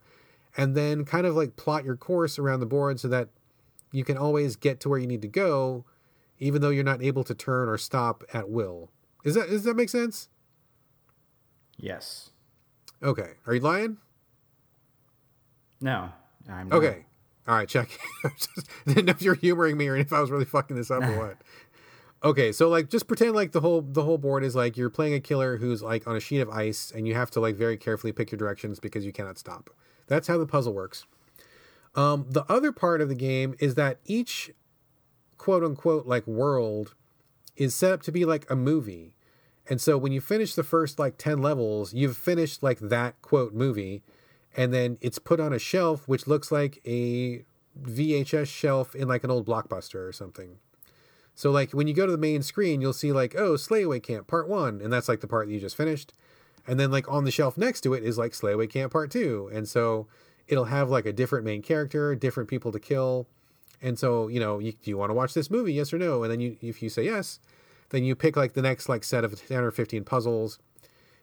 and 0.56 0.74
then 0.74 1.04
kind 1.04 1.26
of 1.26 1.36
like 1.36 1.56
plot 1.56 1.84
your 1.84 1.96
course 1.96 2.38
around 2.38 2.60
the 2.60 2.66
board 2.66 2.98
so 2.98 3.08
that 3.08 3.28
you 3.92 4.04
can 4.04 4.16
always 4.16 4.56
get 4.56 4.80
to 4.80 4.88
where 4.88 4.98
you 4.98 5.06
need 5.06 5.22
to 5.22 5.28
go, 5.28 5.84
even 6.38 6.62
though 6.62 6.70
you're 6.70 6.84
not 6.84 7.02
able 7.02 7.24
to 7.24 7.34
turn 7.34 7.68
or 7.68 7.78
stop 7.78 8.24
at 8.32 8.48
will. 8.48 8.90
Is 9.24 9.34
that 9.34 9.48
does 9.48 9.64
that 9.64 9.74
make 9.74 9.88
sense? 9.88 10.28
Yes. 11.76 12.30
Okay. 13.02 13.32
Are 13.46 13.54
you 13.54 13.60
lying? 13.60 13.98
No. 15.80 16.10
I'm 16.48 16.68
not. 16.68 16.76
Okay. 16.76 17.04
All 17.48 17.54
right, 17.54 17.68
check. 17.68 17.88
didn't 18.86 19.04
know 19.04 19.10
if 19.10 19.22
you're 19.22 19.34
humoring 19.34 19.76
me 19.76 19.86
or 19.88 19.96
if 19.96 20.12
I 20.12 20.20
was 20.20 20.30
really 20.30 20.44
fucking 20.44 20.76
this 20.76 20.90
up 20.90 21.02
or 21.02 21.18
what. 21.18 21.36
Okay, 22.24 22.50
so 22.50 22.68
like 22.68 22.88
just 22.88 23.06
pretend 23.06 23.34
like 23.34 23.52
the 23.52 23.60
whole 23.60 23.82
the 23.82 24.02
whole 24.02 24.18
board 24.18 24.42
is 24.42 24.56
like 24.56 24.76
you're 24.76 24.90
playing 24.90 25.14
a 25.14 25.20
killer 25.20 25.58
who's 25.58 25.82
like 25.82 26.06
on 26.08 26.16
a 26.16 26.20
sheet 26.20 26.40
of 26.40 26.48
ice 26.48 26.90
and 26.94 27.06
you 27.06 27.14
have 27.14 27.30
to 27.32 27.40
like 27.40 27.56
very 27.56 27.76
carefully 27.76 28.12
pick 28.12 28.32
your 28.32 28.38
directions 28.38 28.80
because 28.80 29.04
you 29.04 29.12
cannot 29.12 29.38
stop. 29.38 29.70
That's 30.06 30.28
how 30.28 30.38
the 30.38 30.46
puzzle 30.46 30.72
works. 30.72 31.06
Um, 31.94 32.26
the 32.28 32.44
other 32.50 32.72
part 32.72 33.00
of 33.00 33.08
the 33.08 33.14
game 33.14 33.54
is 33.58 33.74
that 33.74 33.98
each 34.04 34.52
quote 35.38 35.64
unquote 35.64 36.06
like 36.06 36.26
world 36.26 36.94
is 37.56 37.74
set 37.74 37.92
up 37.92 38.02
to 38.02 38.12
be 38.12 38.24
like 38.24 38.48
a 38.50 38.56
movie. 38.56 39.14
And 39.68 39.80
so 39.80 39.98
when 39.98 40.12
you 40.12 40.20
finish 40.20 40.54
the 40.54 40.62
first 40.62 40.98
like 40.98 41.16
10 41.18 41.40
levels, 41.40 41.94
you've 41.94 42.16
finished 42.16 42.62
like 42.62 42.78
that 42.80 43.20
quote 43.22 43.54
movie. 43.54 44.02
And 44.56 44.72
then 44.72 44.98
it's 45.00 45.18
put 45.18 45.40
on 45.40 45.52
a 45.52 45.58
shelf, 45.58 46.06
which 46.06 46.26
looks 46.26 46.52
like 46.52 46.80
a 46.86 47.44
VHS 47.82 48.46
shelf 48.46 48.94
in 48.94 49.08
like 49.08 49.24
an 49.24 49.30
old 49.30 49.46
blockbuster 49.46 50.06
or 50.06 50.12
something. 50.12 50.58
So 51.34 51.50
like 51.50 51.72
when 51.72 51.86
you 51.86 51.94
go 51.94 52.06
to 52.06 52.12
the 52.12 52.18
main 52.18 52.42
screen, 52.42 52.80
you'll 52.80 52.92
see 52.92 53.12
like, 53.12 53.34
oh, 53.34 53.54
Slayaway 53.54 54.02
Camp 54.02 54.26
Part 54.26 54.48
One, 54.48 54.80
and 54.80 54.92
that's 54.92 55.08
like 55.08 55.20
the 55.20 55.26
part 55.26 55.48
that 55.48 55.52
you 55.52 55.60
just 55.60 55.76
finished 55.76 56.12
and 56.66 56.78
then 56.78 56.90
like 56.90 57.10
on 57.10 57.24
the 57.24 57.30
shelf 57.30 57.56
next 57.56 57.82
to 57.82 57.94
it 57.94 58.02
is 58.02 58.18
like 58.18 58.32
Slayaway 58.32 58.70
Camp 58.70 58.92
Part 58.92 59.10
Two, 59.10 59.50
and 59.52 59.68
so 59.68 60.06
it'll 60.48 60.66
have 60.66 60.90
like 60.90 61.06
a 61.06 61.12
different 61.12 61.44
main 61.44 61.62
character, 61.62 62.14
different 62.14 62.48
people 62.48 62.72
to 62.72 62.80
kill, 62.80 63.26
and 63.80 63.98
so 63.98 64.28
you 64.28 64.40
know, 64.40 64.58
you, 64.58 64.72
do 64.72 64.90
you 64.90 64.96
want 64.96 65.10
to 65.10 65.14
watch 65.14 65.34
this 65.34 65.50
movie? 65.50 65.72
Yes 65.72 65.92
or 65.92 65.98
no? 65.98 66.22
And 66.22 66.32
then 66.32 66.40
you, 66.40 66.56
if 66.60 66.82
you 66.82 66.88
say 66.88 67.04
yes, 67.04 67.40
then 67.90 68.04
you 68.04 68.14
pick 68.14 68.36
like 68.36 68.54
the 68.54 68.62
next 68.62 68.88
like 68.88 69.04
set 69.04 69.24
of 69.24 69.46
ten 69.46 69.62
or 69.62 69.70
fifteen 69.70 70.04
puzzles. 70.04 70.58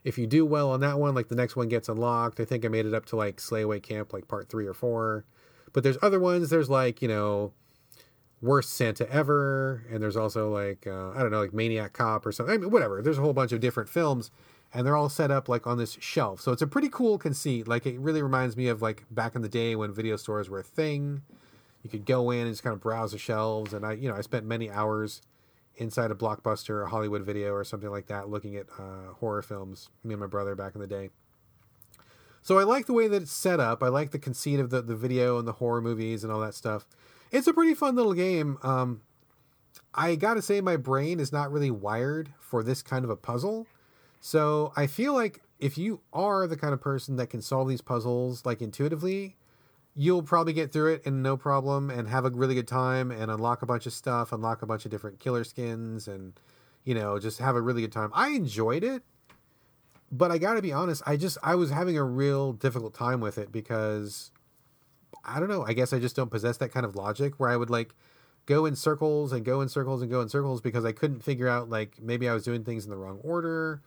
If 0.04 0.18
you 0.18 0.28
do 0.28 0.46
well 0.46 0.72
on 0.72 0.82
that 0.82 1.00
one, 1.00 1.16
like 1.16 1.30
the 1.30 1.36
next 1.36 1.56
one 1.56 1.70
gets 1.70 1.88
unlocked. 1.88 2.40
I 2.40 2.46
think 2.46 2.66
I 2.66 2.68
made 2.68 2.86
it 2.86 2.94
up 2.94 3.06
to 3.08 3.16
like 3.16 3.38
Slayaway 3.38 3.82
Camp, 3.82 4.12
like 4.12 4.28
part 4.28 4.50
three 4.50 4.68
or 4.68 4.74
four. 4.74 5.26
But 5.72 5.84
there's 5.84 5.98
other 6.02 6.20
ones. 6.20 6.50
There's 6.50 6.70
like 6.70 7.02
you 7.02 7.08
know, 7.08 7.54
worst 8.42 8.74
Santa 8.74 9.10
ever, 9.10 9.86
and 9.90 10.04
there's 10.04 10.18
also 10.18 10.52
like 10.52 10.86
uh, 10.86 11.12
I 11.12 11.20
don't 11.20 11.32
know, 11.32 11.42
like 11.42 11.54
Maniac 11.54 11.94
Cop 11.94 12.26
or 12.26 12.32
something. 12.32 12.54
I 12.54 12.58
mean, 12.58 12.70
whatever. 12.70 13.02
There's 13.02 13.18
a 13.18 13.22
whole 13.22 13.34
bunch 13.34 13.54
of 13.54 13.62
different 13.62 13.90
films 13.90 14.30
and 14.74 14.86
they're 14.86 14.96
all 14.96 15.10
set 15.10 15.32
up 15.32 15.48
like 15.48 15.68
on 15.68 15.78
this 15.78 15.98
shelf. 16.00 16.42
So 16.42 16.52
it's 16.52 16.62
a 16.62 16.68
pretty 16.68 16.90
cool 16.90 17.18
conceit. 17.18 17.68
Like 17.68 17.86
it 17.86 18.00
really 18.00 18.22
reminds 18.22 18.58
me 18.58 18.68
of 18.68 18.82
like 18.82 19.04
back 19.12 19.36
in 19.36 19.42
the 19.42 19.50
day 19.50 19.76
when 19.76 19.94
video 19.94 20.16
stores 20.18 20.50
were 20.50 20.60
a 20.60 20.64
thing. 20.64 21.22
You 21.84 21.90
could 21.90 22.06
go 22.06 22.32
in 22.32 22.42
and 22.42 22.52
just 22.52 22.64
kind 22.64 22.74
of 22.74 22.82
browse 22.82 23.12
the 23.12 23.18
shelves. 23.18 23.74
And 23.74 23.86
I, 23.86 23.94
you 23.94 24.10
know, 24.10 24.16
I 24.16 24.22
spent 24.22 24.46
many 24.46 24.72
hours 24.72 25.22
inside 25.76 26.12
a 26.12 26.16
blockbuster, 26.16 26.86
a 26.86 26.90
Hollywood 26.90 27.24
video, 27.24 27.54
or 27.54 27.64
something 27.64 27.90
like 27.90 28.08
that, 28.08 28.30
looking 28.30 28.56
at 28.56 28.68
uh, 28.80 29.14
horror 29.20 29.42
films. 29.42 29.90
Me 30.04 30.14
and 30.14 30.22
my 30.22 30.28
brother 30.28 30.56
back 30.56 30.76
in 30.76 30.82
the 30.82 30.88
day. 30.88 31.10
So 32.42 32.58
I 32.58 32.64
like 32.64 32.88
the 32.88 32.94
way 32.94 33.08
that 33.08 33.22
it's 33.22 33.32
set 33.32 33.60
up. 33.60 33.84
I 33.84 33.88
like 33.88 34.12
the 34.12 34.20
conceit 34.20 34.60
of 34.60 34.70
the 34.70 34.82
the 34.82 34.96
video 34.96 35.38
and 35.38 35.48
the 35.48 35.54
horror 35.54 35.82
movies 35.82 36.24
and 36.24 36.34
all 36.34 36.40
that 36.42 36.56
stuff. 36.56 36.86
It's 37.32 37.48
a 37.48 37.54
pretty 37.54 37.74
fun 37.74 37.96
little 37.96 38.14
game. 38.14 38.58
Um, 38.64 39.02
I 39.94 40.16
gotta 40.16 40.42
say, 40.42 40.60
my 40.62 40.76
brain 40.76 41.20
is 41.20 41.32
not 41.32 41.52
really 41.52 41.72
wired 41.72 42.34
for 42.40 42.64
this 42.64 42.82
kind 42.82 43.06
of 43.06 43.10
a 43.10 43.16
puzzle. 43.16 43.68
So 44.26 44.72
I 44.78 44.88
feel 44.88 45.14
like 45.14 45.42
if 45.60 45.78
you 45.78 46.00
are 46.14 46.48
the 46.48 46.56
kind 46.56 46.74
of 46.74 46.80
person 46.80 47.18
that 47.18 47.28
can 47.28 47.42
solve 47.42 47.68
these 47.68 47.82
puzzles 47.82 48.46
like 48.46 48.62
intuitively, 48.62 49.36
you'll 49.96 50.24
probably 50.24 50.54
get 50.54 50.72
through 50.72 50.94
it 50.94 51.06
and 51.06 51.22
no 51.22 51.36
problem 51.36 51.90
and 51.90 52.08
have 52.08 52.24
a 52.24 52.30
really 52.30 52.56
good 52.56 52.68
time 52.68 53.12
and 53.12 53.30
unlock 53.30 53.64
a 53.64 53.66
bunch 53.66 53.86
of 53.86 53.92
stuff, 53.92 54.32
unlock 54.32 54.62
a 54.62 54.66
bunch 54.66 54.86
of 54.86 54.92
different 54.92 55.20
killer 55.20 55.44
skins 55.44 56.08
and 56.08 56.40
you 56.86 56.96
know, 56.96 57.20
just 57.20 57.40
have 57.40 57.58
a 57.58 57.62
really 57.62 57.82
good 57.82 57.92
time. 57.92 58.12
I 58.14 58.30
enjoyed 58.30 58.86
it, 58.86 59.04
but 60.10 60.32
I 60.32 60.38
got 60.38 60.54
to 60.54 60.62
be 60.62 60.72
honest, 60.72 61.04
I 61.06 61.18
just 61.18 61.38
I 61.44 61.56
was 61.56 61.70
having 61.70 61.98
a 61.98 62.04
real 62.06 62.54
difficult 62.54 62.94
time 62.94 63.20
with 63.20 63.38
it 63.38 63.52
because 63.52 64.32
I 65.26 65.42
don't 65.42 65.50
know, 65.50 65.66
I 65.66 65.74
guess 65.74 65.92
I 65.92 66.00
just 66.00 66.16
don't 66.16 66.32
possess 66.32 66.56
that 66.60 66.72
kind 66.72 66.86
of 66.86 66.96
logic 66.96 67.42
where 67.42 67.50
I 67.50 67.58
would 67.58 67.70
like 67.70 67.94
go 68.46 68.66
in 68.66 68.78
circles 68.78 69.34
and 69.34 69.44
go 69.44 69.60
in 69.60 69.68
circles 69.68 70.02
and 70.02 70.10
go 70.10 70.22
in 70.22 70.30
circles 70.30 70.62
because 70.62 70.86
I 70.86 70.94
couldn't 70.94 71.26
figure 71.26 71.50
out 71.50 71.70
like 71.70 71.98
maybe 72.02 72.30
I 72.30 72.34
was 72.34 72.44
doing 72.44 72.64
things 72.64 72.86
in 72.86 72.90
the 72.90 72.96
wrong 72.96 73.20
order 73.22 73.82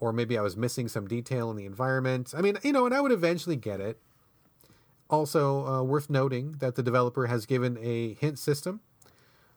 or 0.00 0.12
maybe 0.12 0.38
I 0.38 0.42
was 0.42 0.56
missing 0.56 0.88
some 0.88 1.06
detail 1.06 1.50
in 1.50 1.56
the 1.56 1.66
environment. 1.66 2.32
I 2.36 2.40
mean, 2.40 2.58
you 2.62 2.72
know, 2.72 2.86
and 2.86 2.94
I 2.94 3.00
would 3.00 3.12
eventually 3.12 3.56
get 3.56 3.80
it. 3.80 3.98
Also, 5.10 5.66
uh, 5.66 5.82
worth 5.82 6.10
noting 6.10 6.52
that 6.58 6.74
the 6.74 6.82
developer 6.82 7.26
has 7.26 7.46
given 7.46 7.78
a 7.80 8.14
hint 8.14 8.38
system. 8.38 8.80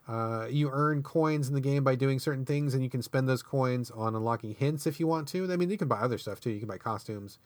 Uh, 0.07 0.47
you 0.49 0.69
earn 0.71 1.03
coins 1.03 1.47
in 1.47 1.53
the 1.53 1.61
game 1.61 1.83
by 1.83 1.95
doing 1.95 2.19
certain 2.19 2.45
things, 2.45 2.73
and 2.73 2.83
you 2.83 2.89
can 2.89 3.01
spend 3.01 3.29
those 3.29 3.43
coins 3.43 3.91
on 3.91 4.15
unlocking 4.15 4.55
hints 4.55 4.87
if 4.87 4.99
you 4.99 5.07
want 5.07 5.27
to. 5.27 5.51
I 5.51 5.57
mean, 5.57 5.69
you 5.69 5.77
can 5.77 5.87
buy 5.87 5.99
other 5.99 6.17
stuff 6.17 6.39
too. 6.39 6.49
You 6.49 6.59
can 6.59 6.67
buy 6.67 6.77
costumes 6.77 7.37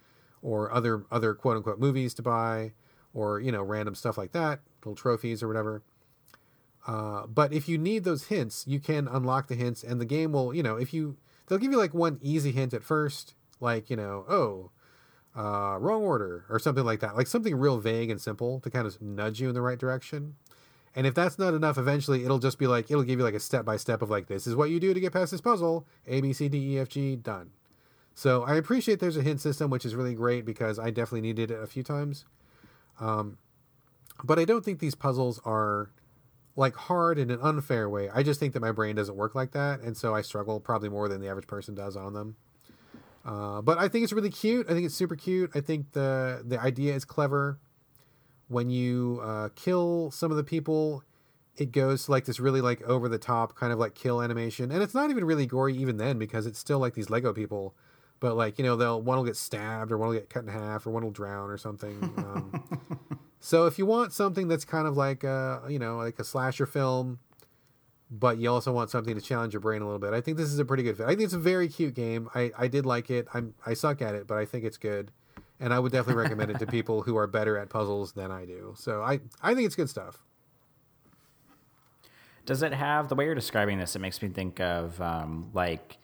or 0.41 0.71
other 0.71 1.05
other 1.11 1.33
quote 1.33 1.57
unquote 1.57 1.79
movies 1.79 2.13
to 2.13 2.21
buy, 2.21 2.73
or 3.13 3.39
you 3.39 3.51
know, 3.51 3.61
random 3.61 3.95
stuff 3.95 4.17
like 4.17 4.31
that, 4.31 4.61
little 4.83 4.95
trophies 4.95 5.43
or 5.43 5.47
whatever. 5.47 5.83
Uh, 6.87 7.25
but 7.25 7.51
if 7.51 7.67
you 7.67 7.77
need 7.77 8.03
those 8.03 8.25
hints, 8.25 8.63
you 8.67 8.79
can 8.79 9.07
unlock 9.07 9.47
the 9.47 9.55
hints, 9.55 9.83
and 9.83 9.99
the 9.99 10.05
game 10.05 10.31
will, 10.31 10.53
you 10.53 10.61
know, 10.61 10.75
if 10.75 10.93
you 10.93 11.17
they'll 11.47 11.57
give 11.57 11.71
you 11.71 11.77
like 11.77 11.93
one 11.93 12.19
easy 12.21 12.51
hint 12.51 12.73
at 12.73 12.83
first, 12.83 13.35
like 13.59 13.89
you 13.89 13.95
know, 13.95 14.25
oh, 14.29 14.71
uh, 15.35 15.77
wrong 15.79 16.03
order 16.03 16.45
or 16.49 16.59
something 16.59 16.85
like 16.85 16.99
that, 17.01 17.15
like 17.15 17.27
something 17.27 17.55
real 17.55 17.77
vague 17.77 18.09
and 18.09 18.21
simple 18.21 18.59
to 18.61 18.69
kind 18.69 18.87
of 18.87 19.01
nudge 19.01 19.41
you 19.41 19.49
in 19.49 19.55
the 19.55 19.61
right 19.61 19.79
direction. 19.79 20.35
And 20.95 21.05
if 21.05 21.13
that's 21.13 21.37
not 21.37 21.53
enough, 21.53 21.77
eventually 21.77 22.23
it'll 22.23 22.39
just 22.39 22.57
be 22.57 22.67
like 22.67 22.89
it'll 22.89 23.03
give 23.03 23.19
you 23.19 23.25
like 23.25 23.33
a 23.33 23.39
step 23.39 23.65
by 23.65 23.77
step 23.77 24.01
of 24.01 24.09
like 24.09 24.27
this 24.27 24.47
is 24.47 24.55
what 24.55 24.69
you 24.69 24.79
do 24.79 24.93
to 24.93 24.99
get 24.99 25.11
past 25.13 25.31
this 25.31 25.41
puzzle. 25.41 25.85
A 26.07 26.21
B 26.21 26.31
C 26.31 26.47
D 26.47 26.75
E 26.75 26.79
F 26.79 26.89
G 26.89 27.15
done. 27.15 27.51
So 28.13 28.43
I 28.43 28.55
appreciate 28.55 29.01
there's 29.01 29.17
a 29.17 29.21
hint 29.21 29.41
system, 29.41 29.69
which 29.69 29.85
is 29.85 29.93
really 29.93 30.15
great 30.15 30.45
because 30.45 30.79
I 30.79 30.89
definitely 30.89 31.21
needed 31.21 31.51
it 31.51 31.61
a 31.61 31.67
few 31.67 31.83
times. 31.83 32.23
Um, 32.97 33.37
but 34.23 34.39
I 34.39 34.45
don't 34.45 34.63
think 34.63 34.79
these 34.79 34.95
puzzles 34.95 35.41
are 35.43 35.89
like 36.55 36.75
hard 36.75 37.17
in 37.17 37.29
an 37.29 37.39
unfair 37.41 37.89
way. 37.89 38.09
I 38.09 38.23
just 38.23 38.39
think 38.39 38.53
that 38.53 38.61
my 38.61 38.71
brain 38.71 38.95
doesn't 38.95 39.15
work 39.15 39.35
like 39.35 39.51
that, 39.51 39.81
and 39.81 39.95
so 39.95 40.15
I 40.15 40.21
struggle 40.21 40.59
probably 40.59 40.89
more 40.89 41.07
than 41.09 41.21
the 41.21 41.27
average 41.27 41.47
person 41.47 41.75
does 41.75 41.97
on 41.97 42.13
them. 42.13 42.35
Uh, 43.25 43.61
but 43.61 43.77
I 43.77 43.87
think 43.87 44.03
it's 44.03 44.13
really 44.13 44.29
cute. 44.29 44.67
I 44.69 44.73
think 44.73 44.85
it's 44.85 44.95
super 44.95 45.15
cute. 45.15 45.51
I 45.55 45.61
think 45.61 45.91
the 45.91 46.43
the 46.45 46.59
idea 46.59 46.93
is 46.93 47.03
clever. 47.03 47.59
When 48.47 48.69
you 48.69 49.19
uh, 49.23 49.49
kill 49.55 50.11
some 50.11 50.29
of 50.29 50.37
the 50.37 50.43
people, 50.43 51.03
it 51.57 51.71
goes 51.71 52.05
to 52.05 52.11
like 52.11 52.25
this 52.25 52.39
really 52.39 52.61
like 52.61 52.81
over 52.83 53.09
the 53.09 53.17
top 53.17 53.55
kind 53.55 53.73
of 53.73 53.79
like 53.79 53.95
kill 53.95 54.21
animation, 54.21 54.71
and 54.71 54.83
it's 54.83 54.93
not 54.93 55.09
even 55.09 55.25
really 55.25 55.47
gory 55.47 55.75
even 55.75 55.97
then 55.97 56.19
because 56.19 56.45
it's 56.45 56.59
still 56.59 56.79
like 56.79 56.93
these 56.93 57.09
Lego 57.09 57.33
people. 57.33 57.75
But 58.19 58.35
like 58.35 58.59
you 58.59 58.63
know, 58.63 58.75
they'll 58.75 59.01
one 59.01 59.17
will 59.17 59.25
get 59.25 59.35
stabbed 59.35 59.91
or 59.91 59.97
one 59.97 60.09
will 60.09 60.15
get 60.15 60.29
cut 60.29 60.43
in 60.43 60.49
half 60.49 60.85
or 60.85 60.91
one 60.91 61.03
will 61.03 61.11
drown 61.11 61.49
or 61.49 61.57
something. 61.57 62.01
Um, 62.17 63.19
So 63.45 63.67
if 63.67 63.77
you 63.77 63.85
want 63.85 64.11
something 64.11 64.47
that's 64.47 64.65
kind 64.65 64.87
of 64.87 64.97
like 64.97 65.23
a, 65.23 65.61
you 65.69 65.77
know, 65.77 65.97
like 65.97 66.17
a 66.17 66.23
slasher 66.23 66.65
film, 66.65 67.19
but 68.09 68.39
you 68.39 68.49
also 68.49 68.73
want 68.73 68.89
something 68.89 69.13
to 69.13 69.21
challenge 69.21 69.53
your 69.53 69.59
brain 69.59 69.83
a 69.83 69.85
little 69.85 69.99
bit, 69.99 70.13
I 70.13 70.21
think 70.21 70.37
this 70.37 70.51
is 70.51 70.57
a 70.57 70.65
pretty 70.65 70.81
good 70.81 70.97
fit. 70.97 71.05
I 71.05 71.09
think 71.09 71.21
it's 71.21 71.35
a 71.35 71.37
very 71.37 71.67
cute 71.67 71.93
game. 71.93 72.27
I, 72.33 72.51
I 72.57 72.67
did 72.67 72.87
like 72.87 73.11
it. 73.11 73.27
I'm 73.35 73.53
I 73.63 73.75
suck 73.75 74.01
at 74.01 74.15
it, 74.15 74.25
but 74.25 74.39
I 74.39 74.45
think 74.45 74.63
it's 74.63 74.77
good. 74.77 75.11
And 75.59 75.75
I 75.75 75.77
would 75.77 75.91
definitely 75.91 76.23
recommend 76.23 76.49
it 76.49 76.57
to 76.57 76.65
people 76.65 77.03
who 77.03 77.17
are 77.17 77.27
better 77.27 77.55
at 77.55 77.69
puzzles 77.69 78.13
than 78.13 78.31
I 78.31 78.45
do. 78.45 78.73
So 78.75 79.03
I, 79.03 79.19
I 79.43 79.53
think 79.53 79.67
it's 79.67 79.75
good 79.75 79.91
stuff. 79.91 80.23
Does 82.47 82.63
it 82.63 82.73
have 82.73 83.09
the 83.09 83.15
way 83.15 83.25
you're 83.25 83.35
describing 83.35 83.77
this? 83.77 83.95
It 83.95 83.99
makes 83.99 84.23
me 84.23 84.29
think 84.29 84.59
of 84.59 84.99
um, 84.99 85.51
like 85.53 85.99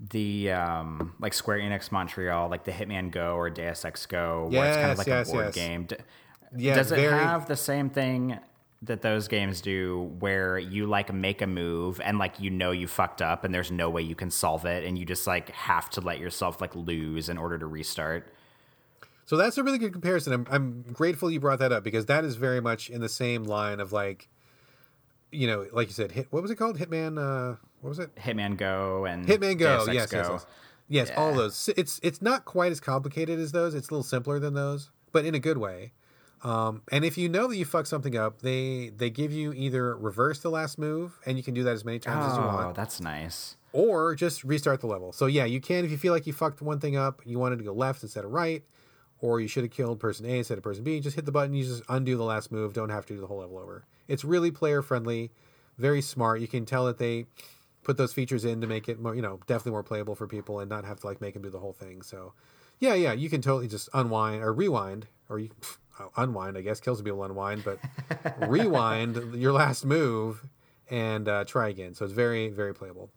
the 0.00 0.52
um, 0.52 1.14
like 1.20 1.34
Square 1.34 1.58
Enix 1.58 1.92
Montreal, 1.92 2.48
like 2.48 2.64
the 2.64 2.72
Hitman 2.72 3.10
Go 3.10 3.34
or 3.34 3.50
Deus 3.50 3.84
Ex 3.84 4.06
Go, 4.06 4.48
where 4.50 4.64
yes, 4.64 4.68
it's 4.68 4.76
kind 4.76 4.92
of 4.92 4.98
like 4.98 5.06
yes, 5.08 5.28
a 5.28 5.32
board 5.32 5.44
yes. 5.44 5.54
game. 5.54 5.88
Yeah, 6.56 6.74
Does 6.74 6.92
it 6.92 6.96
very... 6.96 7.18
have 7.18 7.46
the 7.46 7.56
same 7.56 7.90
thing 7.90 8.38
that 8.82 9.02
those 9.02 9.26
games 9.26 9.60
do 9.60 10.14
where 10.20 10.58
you 10.58 10.86
like 10.86 11.12
make 11.12 11.42
a 11.42 11.46
move 11.46 12.00
and 12.00 12.18
like 12.18 12.38
you 12.38 12.48
know 12.48 12.70
you 12.70 12.86
fucked 12.86 13.20
up 13.20 13.44
and 13.44 13.52
there's 13.52 13.72
no 13.72 13.90
way 13.90 14.00
you 14.00 14.14
can 14.14 14.30
solve 14.30 14.64
it 14.64 14.84
and 14.84 14.96
you 14.96 15.04
just 15.04 15.26
like 15.26 15.50
have 15.50 15.90
to 15.90 16.00
let 16.00 16.20
yourself 16.20 16.60
like 16.60 16.74
lose 16.76 17.28
in 17.28 17.36
order 17.38 17.58
to 17.58 17.66
restart? 17.66 18.32
So 19.26 19.36
that's 19.36 19.58
a 19.58 19.62
really 19.62 19.78
good 19.78 19.92
comparison. 19.92 20.32
I'm, 20.32 20.46
I'm 20.50 20.82
grateful 20.92 21.30
you 21.30 21.38
brought 21.38 21.58
that 21.58 21.72
up 21.72 21.84
because 21.84 22.06
that 22.06 22.24
is 22.24 22.36
very 22.36 22.60
much 22.60 22.88
in 22.88 23.02
the 23.02 23.10
same 23.10 23.44
line 23.44 23.78
of 23.78 23.92
like, 23.92 24.28
you 25.30 25.46
know, 25.46 25.66
like 25.72 25.88
you 25.88 25.92
said, 25.92 26.12
hit. 26.12 26.28
What 26.30 26.40
was 26.40 26.50
it 26.50 26.56
called? 26.56 26.78
Hitman. 26.78 27.18
Uh, 27.18 27.56
what 27.82 27.90
was 27.90 27.98
it? 27.98 28.14
Hitman 28.16 28.56
Go 28.56 29.04
and 29.04 29.26
Hitman 29.26 29.58
Go. 29.58 29.84
Yes, 29.90 30.10
Go. 30.10 30.18
yes, 30.18 30.28
yes, 30.88 31.08
yes. 31.08 31.10
All 31.18 31.34
those. 31.34 31.68
It's 31.76 32.00
it's 32.02 32.22
not 32.22 32.46
quite 32.46 32.72
as 32.72 32.80
complicated 32.80 33.38
as 33.38 33.52
those. 33.52 33.74
It's 33.74 33.88
a 33.88 33.92
little 33.92 34.02
simpler 34.02 34.38
than 34.38 34.54
those, 34.54 34.90
but 35.12 35.26
in 35.26 35.34
a 35.34 35.38
good 35.38 35.58
way. 35.58 35.92
Um, 36.44 36.82
and 36.92 37.04
if 37.04 37.18
you 37.18 37.28
know 37.28 37.48
that 37.48 37.56
you 37.56 37.64
fuck 37.64 37.86
something 37.86 38.16
up, 38.16 38.42
they 38.42 38.90
they 38.96 39.10
give 39.10 39.32
you 39.32 39.52
either 39.52 39.96
reverse 39.96 40.40
the 40.40 40.50
last 40.50 40.78
move, 40.78 41.18
and 41.26 41.36
you 41.36 41.42
can 41.42 41.54
do 41.54 41.64
that 41.64 41.72
as 41.72 41.84
many 41.84 41.98
times 41.98 42.30
as 42.32 42.38
you 42.38 42.44
want. 42.44 42.66
Oh, 42.68 42.72
that's 42.72 43.00
nice. 43.00 43.56
or 43.72 44.14
just 44.14 44.44
restart 44.44 44.80
the 44.80 44.86
level. 44.86 45.12
So 45.12 45.26
yeah, 45.26 45.44
you 45.44 45.60
can 45.60 45.84
if 45.84 45.90
you 45.90 45.98
feel 45.98 46.12
like 46.12 46.26
you 46.26 46.32
fucked 46.32 46.62
one 46.62 46.78
thing 46.80 46.96
up, 46.96 47.22
you 47.24 47.38
wanted 47.38 47.58
to 47.58 47.64
go 47.64 47.72
left 47.72 48.02
instead 48.02 48.24
of 48.24 48.30
right, 48.30 48.62
or 49.20 49.40
you 49.40 49.48
should 49.48 49.64
have 49.64 49.72
killed 49.72 49.98
person 49.98 50.26
A 50.26 50.38
instead 50.38 50.58
of 50.58 50.64
person 50.64 50.84
B. 50.84 51.00
Just 51.00 51.16
hit 51.16 51.24
the 51.26 51.32
button. 51.32 51.54
You 51.54 51.64
just 51.64 51.82
undo 51.88 52.16
the 52.16 52.24
last 52.24 52.52
move. 52.52 52.72
Don't 52.72 52.90
have 52.90 53.04
to 53.06 53.14
do 53.14 53.20
the 53.20 53.26
whole 53.26 53.38
level 53.38 53.58
over. 53.58 53.84
It's 54.06 54.24
really 54.24 54.50
player 54.50 54.80
friendly, 54.80 55.32
very 55.76 56.00
smart. 56.00 56.40
You 56.40 56.48
can 56.48 56.64
tell 56.64 56.86
that 56.86 56.98
they 56.98 57.26
put 57.82 57.96
those 57.96 58.12
features 58.12 58.44
in 58.44 58.60
to 58.60 58.66
make 58.66 58.88
it 58.88 59.00
more, 59.00 59.14
you 59.14 59.22
know, 59.22 59.40
definitely 59.46 59.72
more 59.72 59.82
playable 59.82 60.14
for 60.14 60.26
people 60.26 60.60
and 60.60 60.68
not 60.68 60.84
have 60.84 61.00
to 61.00 61.06
like 61.06 61.20
make 61.20 61.34
them 61.34 61.42
do 61.42 61.50
the 61.50 61.58
whole 61.58 61.72
thing. 61.72 62.02
So 62.02 62.32
yeah, 62.78 62.94
yeah, 62.94 63.12
you 63.12 63.28
can 63.28 63.42
totally 63.42 63.66
just 63.66 63.88
unwind 63.92 64.42
or 64.42 64.52
rewind 64.52 65.08
or 65.28 65.38
you 65.40 65.50
unwind. 66.16 66.56
I 66.56 66.62
guess 66.62 66.80
kills 66.80 66.98
the 66.98 67.04
people 67.04 67.24
unwind, 67.24 67.64
but 67.64 67.78
rewind 68.48 69.34
your 69.34 69.52
last 69.52 69.84
move 69.84 70.44
and 70.90 71.28
uh, 71.28 71.44
try 71.44 71.68
again. 71.68 71.94
So 71.94 72.04
it's 72.04 72.14
very 72.14 72.48
very 72.48 72.74
playable. 72.74 73.10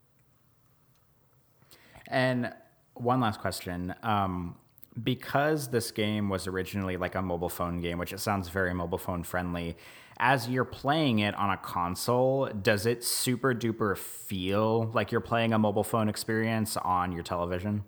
And 2.07 2.53
one 2.93 3.19
last 3.19 3.39
question. 3.39 3.95
Um, 4.03 4.55
because 5.01 5.69
this 5.69 5.91
game 5.91 6.27
was 6.29 6.47
originally 6.47 6.97
like 6.97 7.15
a 7.15 7.21
mobile 7.21 7.49
phone 7.49 7.79
game, 7.79 7.97
which 7.97 8.11
it 8.11 8.19
sounds 8.19 8.49
very 8.49 8.73
mobile 8.73 8.97
phone 8.97 9.23
friendly, 9.23 9.77
as 10.17 10.49
you're 10.49 10.65
playing 10.65 11.19
it 11.19 11.33
on 11.35 11.49
a 11.49 11.57
console, 11.57 12.47
does 12.47 12.85
it 12.85 13.03
super 13.03 13.55
duper 13.55 13.97
feel 13.97 14.91
like 14.93 15.11
you're 15.11 15.21
playing 15.21 15.53
a 15.53 15.57
mobile 15.57 15.83
phone 15.83 16.09
experience 16.09 16.77
on 16.77 17.11
your 17.11 17.23
television? 17.23 17.83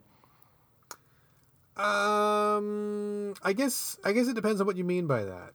Um, 1.76 3.34
I 3.42 3.54
guess 3.54 3.98
I 4.06 4.12
guess 4.12 4.28
it 4.28 4.36
depends 4.36 4.62
on 4.62 4.68
what 4.68 4.78
you 4.78 4.84
mean 4.84 5.08
by 5.08 5.24
that. 5.24 5.54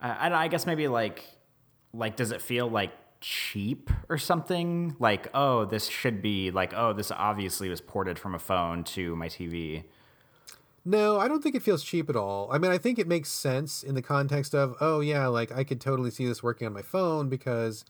I, 0.00 0.28
I, 0.28 0.42
I 0.44 0.48
guess 0.48 0.66
maybe 0.66 0.88
like, 0.88 1.24
like, 1.94 2.16
does 2.16 2.32
it 2.32 2.42
feel 2.42 2.68
like 2.68 2.92
cheap 3.20 3.90
or 4.08 4.18
something? 4.18 4.96
Like, 4.98 5.28
oh, 5.34 5.64
this 5.64 5.86
should 5.86 6.20
be 6.20 6.50
like, 6.50 6.74
oh, 6.74 6.92
this 6.92 7.12
obviously 7.12 7.68
was 7.68 7.80
ported 7.80 8.18
from 8.18 8.34
a 8.34 8.38
phone 8.38 8.82
to 8.84 9.14
my 9.14 9.28
TV. 9.28 9.84
No, 10.84 11.20
I 11.20 11.28
don't 11.28 11.42
think 11.42 11.54
it 11.54 11.62
feels 11.62 11.84
cheap 11.84 12.10
at 12.10 12.16
all. 12.16 12.48
I 12.50 12.58
mean, 12.58 12.72
I 12.72 12.78
think 12.78 12.98
it 12.98 13.06
makes 13.06 13.30
sense 13.30 13.84
in 13.84 13.94
the 13.94 14.02
context 14.02 14.52
of, 14.52 14.74
oh 14.80 14.98
yeah, 14.98 15.28
like 15.28 15.52
I 15.52 15.62
could 15.62 15.80
totally 15.80 16.10
see 16.10 16.26
this 16.26 16.42
working 16.42 16.66
on 16.66 16.72
my 16.72 16.82
phone 16.82 17.28
because 17.28 17.84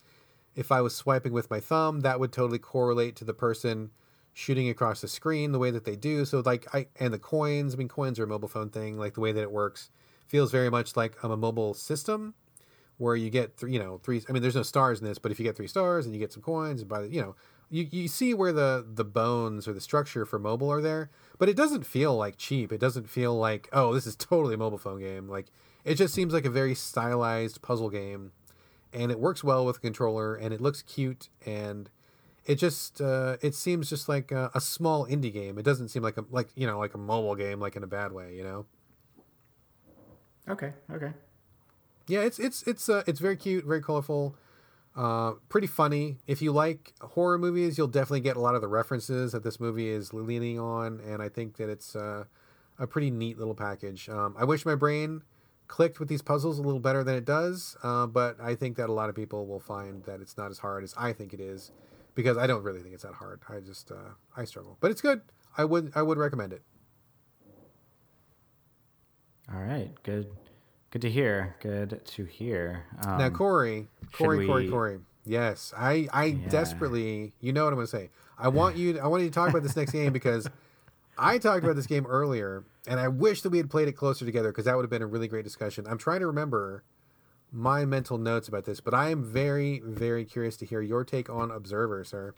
if 0.55 0.71
I 0.71 0.83
was 0.83 0.95
swiping 0.95 1.33
with 1.33 1.51
my 1.51 1.59
thumb, 1.59 2.01
that 2.01 2.21
would 2.21 2.33
totally 2.33 2.59
correlate 2.59 3.17
to 3.17 3.25
the 3.25 3.33
person 3.33 3.93
shooting 4.33 4.69
across 4.69 5.01
the 5.01 5.09
screen 5.09 5.53
the 5.53 5.59
way 5.59 5.71
that 5.71 5.85
they 5.85 5.97
do. 5.97 6.25
So 6.25 6.41
like 6.45 6.67
I 6.75 6.87
and 6.99 7.13
the 7.13 7.19
coins, 7.19 7.75
I 7.75 7.77
mean 7.77 7.89
coins 7.89 8.19
are 8.19 8.25
a 8.25 8.27
mobile 8.27 8.49
phone 8.49 8.71
thing, 8.71 8.99
like 8.99 9.15
the 9.15 9.21
way 9.21 9.33
that 9.33 9.43
it 9.43 9.53
works 9.53 9.91
feels 10.27 10.51
very 10.51 10.71
much 10.71 10.97
like 10.97 11.23
um, 11.23 11.31
a 11.31 11.37
mobile 11.37 11.75
system 11.75 12.35
where 12.99 13.17
you 13.17 13.29
get 13.29 13.57
three, 13.57 13.73
you 13.73 13.79
know, 13.79 14.01
three 14.03 14.23
I 14.29 14.33
mean 14.33 14.43
there's 14.43 14.55
no 14.57 14.63
stars 14.63 15.01
in 15.01 15.07
this, 15.07 15.19
but 15.19 15.33
if 15.33 15.39
you 15.39 15.45
get 15.45 15.57
three 15.57 15.67
stars 15.67 16.07
and 16.07 16.15
you 16.15 16.21
get 16.21 16.33
some 16.33 16.43
coins 16.43 16.81
and 16.81 16.89
by 16.89 17.03
the, 17.03 17.09
you 17.09 17.21
know, 17.21 17.35
you, 17.71 17.87
you 17.91 18.09
see 18.09 18.35
where 18.35 18.53
the 18.53 18.87
the 18.87 19.05
bones 19.05 19.67
or 19.69 19.73
the 19.73 19.81
structure 19.81 20.25
for 20.25 20.39
mobile 20.39 20.71
are 20.71 20.83
there, 20.83 21.11
but 21.39 21.49
it 21.49 21.57
doesn't 21.57 21.85
feel 21.85 22.17
like 22.17 22.37
cheap. 22.37 22.73
It 22.73 22.81
doesn't 22.81 23.09
feel 23.09 23.35
like, 23.35 23.69
oh, 23.73 23.93
this 23.95 24.07
is 24.07 24.17
totally 24.17 24.55
a 24.55 24.59
mobile 24.59 24.79
phone 24.79 25.01
game. 25.01 25.29
Like 25.29 25.47
it 25.85 25.97
just 25.97 26.15
seems 26.15 26.33
like 26.33 26.45
a 26.45 26.51
very 26.51 26.75
stylized 26.75 27.61
puzzle 27.61 27.91
game 27.91 28.33
and 28.93 29.11
it 29.11 29.19
works 29.19 29.43
well 29.43 29.65
with 29.65 29.79
a 29.79 29.81
controller 29.81 30.35
and 30.35 30.53
it 30.53 30.61
looks 30.61 30.83
cute 30.83 31.29
and 31.45 31.91
it 32.45 32.57
just 32.57 33.01
uh, 33.01 33.37
it 33.41 33.55
seems 33.55 33.89
just 33.89 34.09
like 34.09 34.33
a, 34.33 34.51
a 34.55 34.61
small 34.61 35.07
indie 35.07 35.33
game. 35.33 35.59
It 35.59 35.65
doesn't 35.65 35.89
seem 35.89 36.03
like 36.03 36.17
a 36.17 36.25
like 36.31 36.49
you 36.55 36.67
know 36.67 36.79
like 36.79 36.95
a 36.95 36.99
mobile 36.99 37.35
game 37.35 37.61
like 37.61 37.77
in 37.77 37.83
a 37.83 37.87
bad 37.87 38.13
way, 38.13 38.35
you 38.35 38.43
know. 38.43 38.67
Okay, 40.49 40.73
okay. 40.91 41.13
Yeah, 42.07 42.21
it's 42.21 42.39
it's 42.39 42.63
it's 42.65 42.89
uh, 42.89 43.03
it's 43.07 43.21
very 43.21 43.37
cute, 43.37 43.65
very 43.65 43.81
colorful, 43.81 44.37
uh, 44.97 45.33
pretty 45.49 45.69
funny. 45.69 46.19
If 46.27 46.43
you 46.43 46.53
like 46.53 46.95
horror 47.01 47.39
movies, 47.39 47.79
you'll 47.79 47.87
definitely 47.87 48.21
get 48.21 48.37
a 48.37 48.41
lot 48.41 48.55
of 48.55 48.61
the 48.61 48.69
references 48.69 49.33
that 49.33 49.45
this 49.45 49.61
movie 49.61 49.89
is 49.89 50.13
leaning 50.13 50.59
on, 50.59 51.01
and 51.01 51.23
I 51.23 51.29
think 51.29 51.57
that 51.59 51.69
it's 51.69 51.95
uh, 51.95 52.25
a 52.79 52.87
pretty 52.87 53.11
neat 53.11 53.39
little 53.39 53.55
package. 53.55 54.09
Um, 54.09 54.35
I 54.37 54.45
wish 54.45 54.67
my 54.67 54.75
brain 54.75 55.23
clicked 55.69 56.01
with 56.01 56.09
these 56.09 56.23
puzzles 56.23 56.59
a 56.59 56.63
little 56.63 56.81
better 56.81 57.05
than 57.05 57.15
it 57.15 57.25
does, 57.25 57.77
uh, 57.83 58.07
but 58.07 58.37
I 58.41 58.55
think 58.55 58.77
that 58.77 58.91
a 58.91 58.93
lot 58.93 59.09
of 59.09 59.15
people 59.15 59.47
will 59.47 59.61
find 59.61 60.03
that 60.05 60.21
it's 60.21 60.37
not 60.37 60.51
as 60.51 60.59
hard 60.59 60.85
as 60.85 60.93
I 60.99 61.13
think 61.13 61.33
it 61.33 61.41
is, 61.41 61.71
because 62.15 62.37
I 62.37 62.47
don't 62.47 62.63
really 62.63 62.81
think 62.81 62.95
it's 62.95 63.03
that 63.05 63.15
hard. 63.15 63.41
I 63.49 63.61
just 63.61 63.91
uh, 63.91 64.15
I 64.37 64.45
struggle, 64.45 64.77
but 64.81 64.91
it's 64.91 65.01
good. 65.01 65.21
I 65.57 65.65
would 65.65 65.93
I 65.95 66.03
would 66.03 66.19
recommend 66.19 66.53
it. 66.53 66.63
All 69.53 69.61
right, 69.61 69.91
good, 70.03 70.29
good 70.91 71.03
to 71.03 71.11
hear. 71.11 71.57
Good 71.61 72.01
to 72.05 72.25
hear. 72.25 72.85
Um, 73.05 73.19
Now, 73.19 73.29
Corey, 73.31 73.89
Corey, 74.13 74.47
Corey, 74.47 74.65
we- 74.65 74.71
Corey. 74.71 74.99
Yes, 75.25 75.73
I, 75.77 76.09
I 76.13 76.31
desperately, 76.33 77.33
you 77.39 77.53
know 77.53 77.63
what 77.63 77.69
I'm 77.73 77.77
going 77.77 77.87
to 77.87 77.91
say. 77.97 78.11
I 78.37 78.49
want 78.49 78.77
you, 78.77 78.99
I 78.99 79.07
want 79.07 79.23
you 79.23 79.29
to 79.29 79.35
talk 79.35 79.51
about 79.51 79.63
this 79.63 79.77
next 79.77 79.93
game 79.93 80.13
because 80.13 80.49
I 81.19 81.39
talked 81.39 81.63
about 81.63 81.77
this 81.77 81.87
game 81.87 82.07
earlier, 82.07 82.65
and 82.89 82.99
I 82.99 83.07
wish 83.07 83.43
that 83.43 83.51
we 83.51 83.59
had 83.59 83.71
played 83.71 83.87
it 83.87 83.93
closer 83.93 84.25
together 84.25 84.51
because 84.51 84.65
that 84.65 84.75
would 84.75 84.83
have 84.83 84.91
been 84.91 85.03
a 85.03 85.07
really 85.07 85.29
great 85.29 85.45
discussion. 85.45 85.87
I'm 85.89 85.99
trying 85.99 86.21
to 86.21 86.27
remember 86.27 86.83
my 87.53 87.85
mental 87.85 88.19
notes 88.19 88.49
about 88.49 88.65
this, 88.65 88.81
but 88.81 88.95
I 88.95 89.11
am 89.11 89.23
very, 89.23 89.81
very 89.85 90.25
curious 90.25 90.57
to 90.59 90.67
hear 90.67 90.81
your 90.81 91.05
take 91.05 91.29
on 91.29 91.51
Observer, 91.51 92.03
sir. 92.05 92.35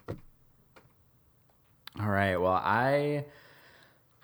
All 2.00 2.08
right. 2.08 2.36
Well, 2.36 2.60
I 2.64 3.24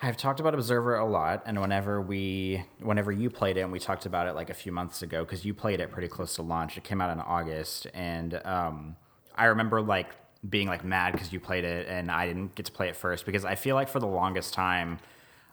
I've 0.03 0.17
talked 0.17 0.41
about 0.41 0.55
Observer 0.55 0.97
a 0.97 1.05
lot, 1.05 1.43
and 1.47 1.61
whenever 1.61 2.01
we, 2.01 2.65
whenever 2.81 3.13
you 3.13 3.31
played 3.31 3.59
it, 3.59 3.61
and 3.61 3.71
we 3.71 3.79
talked 3.79 4.07
about 4.07 4.27
it 4.27 4.33
like 4.33 4.51
a 4.51 4.55
few 4.55 4.73
months 4.73 5.03
ago, 5.03 5.25
because 5.25 5.45
you 5.45 5.55
played 5.55 5.79
it 5.79 5.91
pretty 5.91 6.09
close 6.09 6.35
to 6.37 6.43
launch. 6.43 6.77
It 6.77 6.85
came 6.85 7.01
out 7.01 7.11
in 7.13 7.21
August, 7.21 7.87
and 7.93 8.41
um, 8.45 8.97
I 9.37 9.45
remember 9.47 9.81
like 9.83 10.09
being 10.49 10.69
like 10.69 10.85
mad 10.85 11.13
because 11.13 11.33
you 11.33 11.39
played 11.39 11.65
it 11.65 11.87
and 11.87 12.11
I 12.11 12.27
didn't 12.27 12.55
get 12.55 12.65
to 12.65 12.73
play 12.73 12.89
it 12.89 12.97
first 12.97 13.27
because 13.27 13.45
I 13.45 13.57
feel 13.57 13.75
like 13.75 13.89
for 13.89 14.01
the 14.01 14.07
longest 14.07 14.55
time. 14.55 14.99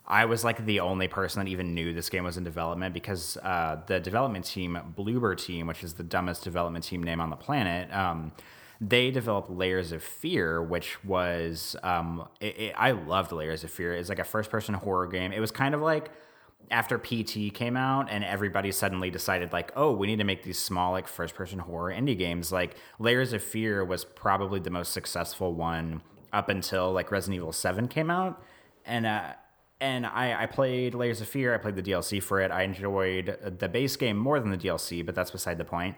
I 0.07 0.23
was 0.25 0.45
like 0.45 0.65
the 0.65 0.79
only 0.79 1.09
person 1.09 1.43
that 1.43 1.51
even 1.51 1.73
knew 1.73 1.93
this 1.93 2.09
game 2.09 2.23
was 2.23 2.37
in 2.37 2.45
development 2.45 2.93
because 2.93 3.35
uh, 3.43 3.81
the 3.87 3.99
development 3.99 4.45
team, 4.45 4.79
Bloober 4.97 5.37
Team, 5.37 5.67
which 5.67 5.83
is 5.83 5.95
the 5.95 6.03
dumbest 6.03 6.45
development 6.45 6.85
team 6.85 7.03
name 7.03 7.19
on 7.19 7.29
the 7.29 7.35
planet, 7.35 7.93
um, 7.93 8.31
they 8.79 9.11
developed 9.11 9.49
Layers 9.49 9.91
of 9.91 10.01
Fear, 10.01 10.63
which 10.63 11.03
was 11.03 11.75
um, 11.83 12.25
it, 12.39 12.57
it, 12.57 12.73
I 12.77 12.91
loved 12.91 13.33
Layers 13.33 13.65
of 13.65 13.71
Fear. 13.71 13.95
It's 13.95 14.07
like 14.07 14.19
a 14.19 14.23
first-person 14.23 14.75
horror 14.75 15.07
game. 15.07 15.33
It 15.33 15.41
was 15.41 15.51
kind 15.51 15.75
of 15.75 15.81
like 15.81 16.09
after 16.71 16.97
PT 16.97 17.53
came 17.53 17.75
out 17.75 18.09
and 18.09 18.23
everybody 18.23 18.71
suddenly 18.71 19.09
decided 19.09 19.51
like, 19.51 19.73
oh, 19.75 19.91
we 19.91 20.07
need 20.07 20.19
to 20.19 20.23
make 20.23 20.43
these 20.43 20.59
small 20.59 20.93
like 20.93 21.07
first-person 21.07 21.59
horror 21.59 21.91
indie 21.91 22.17
games. 22.17 22.49
Like 22.49 22.77
Layers 22.97 23.33
of 23.33 23.43
Fear 23.43 23.83
was 23.83 24.05
probably 24.05 24.61
the 24.61 24.69
most 24.69 24.93
successful 24.93 25.53
one 25.53 26.01
up 26.31 26.47
until 26.47 26.93
like 26.93 27.11
Resident 27.11 27.35
Evil 27.35 27.51
Seven 27.51 27.89
came 27.89 28.09
out, 28.09 28.41
and. 28.85 29.05
Uh, 29.05 29.33
and 29.79 30.05
I, 30.05 30.43
I, 30.43 30.45
played 30.47 30.95
Layers 30.95 31.21
of 31.21 31.27
Fear. 31.27 31.53
I 31.53 31.57
played 31.57 31.75
the 31.75 31.83
DLC 31.83 32.21
for 32.21 32.41
it. 32.41 32.51
I 32.51 32.63
enjoyed 32.63 33.57
the 33.59 33.69
base 33.69 33.95
game 33.95 34.17
more 34.17 34.39
than 34.39 34.49
the 34.49 34.57
DLC, 34.57 35.05
but 35.05 35.13
that's 35.13 35.31
beside 35.31 35.57
the 35.57 35.65
point. 35.65 35.95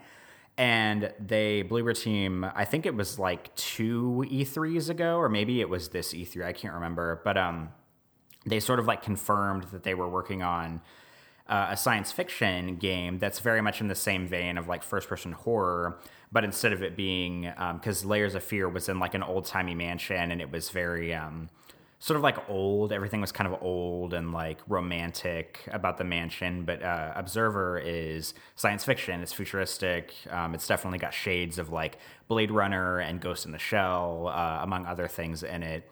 And 0.58 1.12
they 1.18 1.62
Bloober 1.62 1.98
Team, 1.98 2.44
I 2.54 2.64
think 2.66 2.84
it 2.84 2.94
was 2.94 3.18
like 3.18 3.54
two 3.54 4.26
E3s 4.28 4.90
ago, 4.90 5.16
or 5.16 5.28
maybe 5.28 5.60
it 5.60 5.68
was 5.68 5.88
this 5.88 6.12
E3. 6.12 6.44
I 6.44 6.52
can't 6.52 6.74
remember, 6.74 7.22
but 7.24 7.38
um, 7.38 7.70
they 8.44 8.60
sort 8.60 8.78
of 8.78 8.86
like 8.86 9.02
confirmed 9.02 9.64
that 9.72 9.84
they 9.84 9.94
were 9.94 10.08
working 10.08 10.42
on 10.42 10.82
uh, 11.48 11.68
a 11.70 11.76
science 11.76 12.12
fiction 12.12 12.76
game 12.76 13.18
that's 13.18 13.38
very 13.38 13.62
much 13.62 13.80
in 13.80 13.88
the 13.88 13.94
same 13.94 14.26
vein 14.26 14.58
of 14.58 14.68
like 14.68 14.82
first 14.82 15.08
person 15.08 15.32
horror, 15.32 15.98
but 16.30 16.44
instead 16.44 16.74
of 16.74 16.82
it 16.82 16.96
being 16.96 17.50
because 17.74 18.04
um, 18.04 18.10
Layers 18.10 18.34
of 18.34 18.44
Fear 18.44 18.68
was 18.68 18.90
in 18.90 18.98
like 18.98 19.14
an 19.14 19.22
old 19.22 19.46
timey 19.46 19.74
mansion, 19.74 20.30
and 20.30 20.42
it 20.42 20.50
was 20.50 20.68
very. 20.68 21.14
Um, 21.14 21.48
sort 22.00 22.16
of 22.16 22.22
like 22.22 22.48
old. 22.48 22.92
Everything 22.92 23.20
was 23.20 23.30
kind 23.30 23.52
of 23.52 23.62
old 23.62 24.14
and 24.14 24.32
like 24.32 24.58
romantic 24.66 25.60
about 25.70 25.98
the 25.98 26.04
mansion. 26.04 26.64
But 26.64 26.82
uh, 26.82 27.12
Observer 27.14 27.78
is 27.78 28.34
science 28.56 28.84
fiction. 28.84 29.20
It's 29.20 29.34
futuristic. 29.34 30.14
Um, 30.30 30.54
it's 30.54 30.66
definitely 30.66 30.98
got 30.98 31.12
shades 31.12 31.58
of 31.58 31.70
like 31.70 31.98
Blade 32.26 32.50
Runner 32.50 32.98
and 32.98 33.20
Ghost 33.20 33.44
in 33.44 33.52
the 33.52 33.58
Shell, 33.58 34.28
uh, 34.28 34.60
among 34.62 34.86
other 34.86 35.06
things 35.08 35.42
in 35.42 35.62
it. 35.62 35.88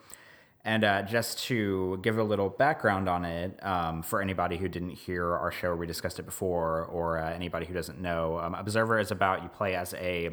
And 0.64 0.82
uh, 0.82 1.02
just 1.02 1.44
to 1.44 1.98
give 2.02 2.18
a 2.18 2.22
little 2.22 2.48
background 2.48 3.09
on 3.09 3.24
it, 3.24 3.64
um, 3.64 4.02
for 4.02 4.20
anybody 4.20 4.56
who 4.56 4.68
didn't 4.68 4.90
hear 4.90 5.34
our 5.34 5.52
show 5.52 5.74
we 5.74 5.86
discussed 5.86 6.18
it 6.18 6.24
before, 6.24 6.84
or 6.86 7.18
uh, 7.18 7.30
anybody 7.32 7.64
who 7.64 7.74
doesn't 7.74 8.00
know, 8.00 8.38
um, 8.38 8.54
Observer 8.54 8.98
is 8.98 9.11
about 9.11 9.42
you 9.42 9.48
play 9.50 9.74
as 9.74 9.94
a 9.94 10.30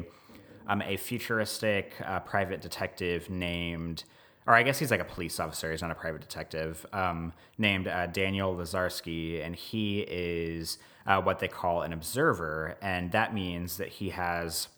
um, 0.68 0.82
a 0.82 0.96
futuristic 0.96 1.92
uh, 2.04 2.20
private 2.20 2.60
detective 2.60 3.30
named 3.30 4.04
or 4.46 4.54
I 4.54 4.62
guess 4.62 4.78
he's 4.78 4.90
like 4.90 5.00
a 5.00 5.04
police 5.04 5.40
officer. 5.40 5.70
He's 5.70 5.82
not 5.82 5.90
a 5.90 5.96
private 5.96 6.20
detective. 6.20 6.86
Um, 6.92 7.32
named 7.58 7.88
uh, 7.88 8.06
Daniel 8.06 8.54
Lazarski, 8.54 9.44
and 9.44 9.56
he 9.56 10.00
is 10.00 10.78
uh, 11.06 11.20
what 11.20 11.40
they 11.40 11.48
call 11.48 11.82
an 11.82 11.92
observer, 11.92 12.76
and 12.80 13.10
that 13.12 13.34
means 13.34 13.76
that 13.78 13.88
he 13.88 14.10
has 14.10 14.68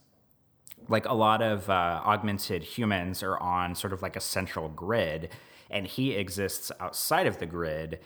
like 0.89 1.07
a 1.07 1.13
lot 1.13 1.43
of 1.43 1.69
uh, 1.69 2.01
augmented 2.05 2.63
humans 2.63 3.23
are 3.23 3.37
on 3.39 3.75
sort 3.75 3.93
of 3.93 4.01
like 4.01 4.17
a 4.17 4.21
central 4.21 4.69
grid, 4.69 5.29
and 5.71 5.87
he 5.87 6.13
exists 6.13 6.73
outside 6.81 7.27
of 7.27 7.39
the 7.39 7.47
grid. 7.47 8.01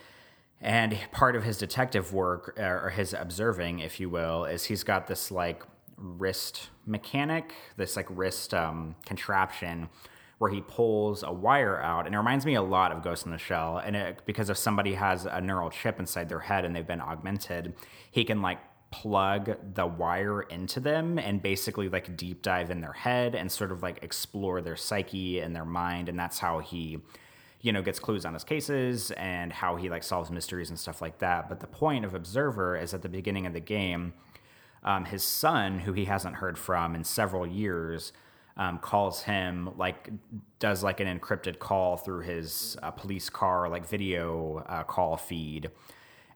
And 0.61 0.97
part 1.11 1.35
of 1.35 1.43
his 1.43 1.59
detective 1.59 2.13
work, 2.13 2.57
or 2.59 2.91
his 2.91 3.15
observing, 3.15 3.81
if 3.81 3.99
you 3.99 4.09
will, 4.09 4.45
is 4.45 4.65
he's 4.65 4.85
got 4.85 5.09
this 5.09 5.31
like 5.31 5.65
wrist 5.97 6.71
mechanic, 6.87 7.53
this 7.77 7.97
like 7.97 8.07
wrist 8.09 8.55
um, 8.55 8.95
contraption 9.05 9.89
where 10.43 10.51
he 10.51 10.61
pulls 10.61 11.23
a 11.23 11.31
wire 11.31 11.81
out, 11.81 12.05
and 12.05 12.17
it 12.17 12.19
reminds 12.19 12.45
me 12.45 12.57
a 12.57 12.63
lot 12.63 12.91
of 12.91 13.01
Ghost 13.01 13.27
in 13.27 13.31
the 13.31 13.39
Shell. 13.39 13.79
And 13.79 13.95
it, 13.95 14.23
because 14.27 14.51
if 14.51 14.57
somebody 14.57 14.95
has 14.95 15.25
a 15.25 15.41
neural 15.41 15.71
chip 15.71 16.01
inside 16.01 16.29
their 16.29 16.41
head 16.41 16.65
and 16.65 16.75
they've 16.75 16.85
been 16.85 17.01
augmented, 17.01 17.75
he 18.11 18.25
can 18.25 18.43
like 18.43 18.59
plug 18.91 19.57
the 19.75 19.87
wire 19.87 20.43
into 20.43 20.81
them 20.81 21.17
and 21.17 21.41
basically 21.41 21.89
like 21.89 22.17
deep 22.17 22.43
dive 22.43 22.73
in 22.73 22.81
their 22.81 22.93
head 22.93 23.37
and 23.37 23.53
sort 23.53 23.71
of 23.71 23.85
like 23.85 24.03
explore 24.03 24.61
their 24.61 24.75
psyche 24.75 25.39
and 25.39 25.55
their 25.55 25.65
mind, 25.65 26.09
and 26.09 26.19
that's 26.19 26.41
how 26.41 26.59
he 26.59 26.99
you 27.61 27.73
know 27.73 27.81
gets 27.81 28.01
clues 28.01 28.25
on 28.25 28.35
his 28.35 28.43
cases 28.43 29.13
and 29.13 29.53
how 29.53 29.77
he 29.77 29.89
like 29.89 30.03
solves 30.03 30.29
mysteries 30.29 30.71
and 30.71 30.79
stuff 30.81 31.01
like 31.01 31.21
that 31.21 31.49
but 31.49 31.61
the 31.61 31.67
point 31.69 32.05
of 32.05 32.13
observer 32.13 32.77
is 32.77 32.93
at 32.93 33.03
the 33.03 33.09
beginning 33.09 33.47
of 33.47 33.53
the 33.53 33.61
game 33.61 34.13
um, 34.83 35.05
his 35.05 35.23
son 35.23 35.79
who 35.79 35.93
he 35.93 36.07
hasn't 36.07 36.35
heard 36.35 36.59
from 36.59 36.97
in 36.97 37.05
several 37.05 37.47
years 37.47 38.13
um, 38.57 38.79
calls 38.79 39.23
him 39.23 39.71
like 39.77 40.11
does 40.59 40.83
like 40.83 41.01
an 41.01 41.19
encrypted 41.19 41.59
call 41.59 41.97
through 41.97 42.21
his 42.21 42.77
uh, 42.83 42.91
police 42.91 43.31
car 43.31 43.69
like 43.69 43.87
video 43.89 44.65
uh, 44.69 44.83
call 44.83 45.17
feed 45.17 45.71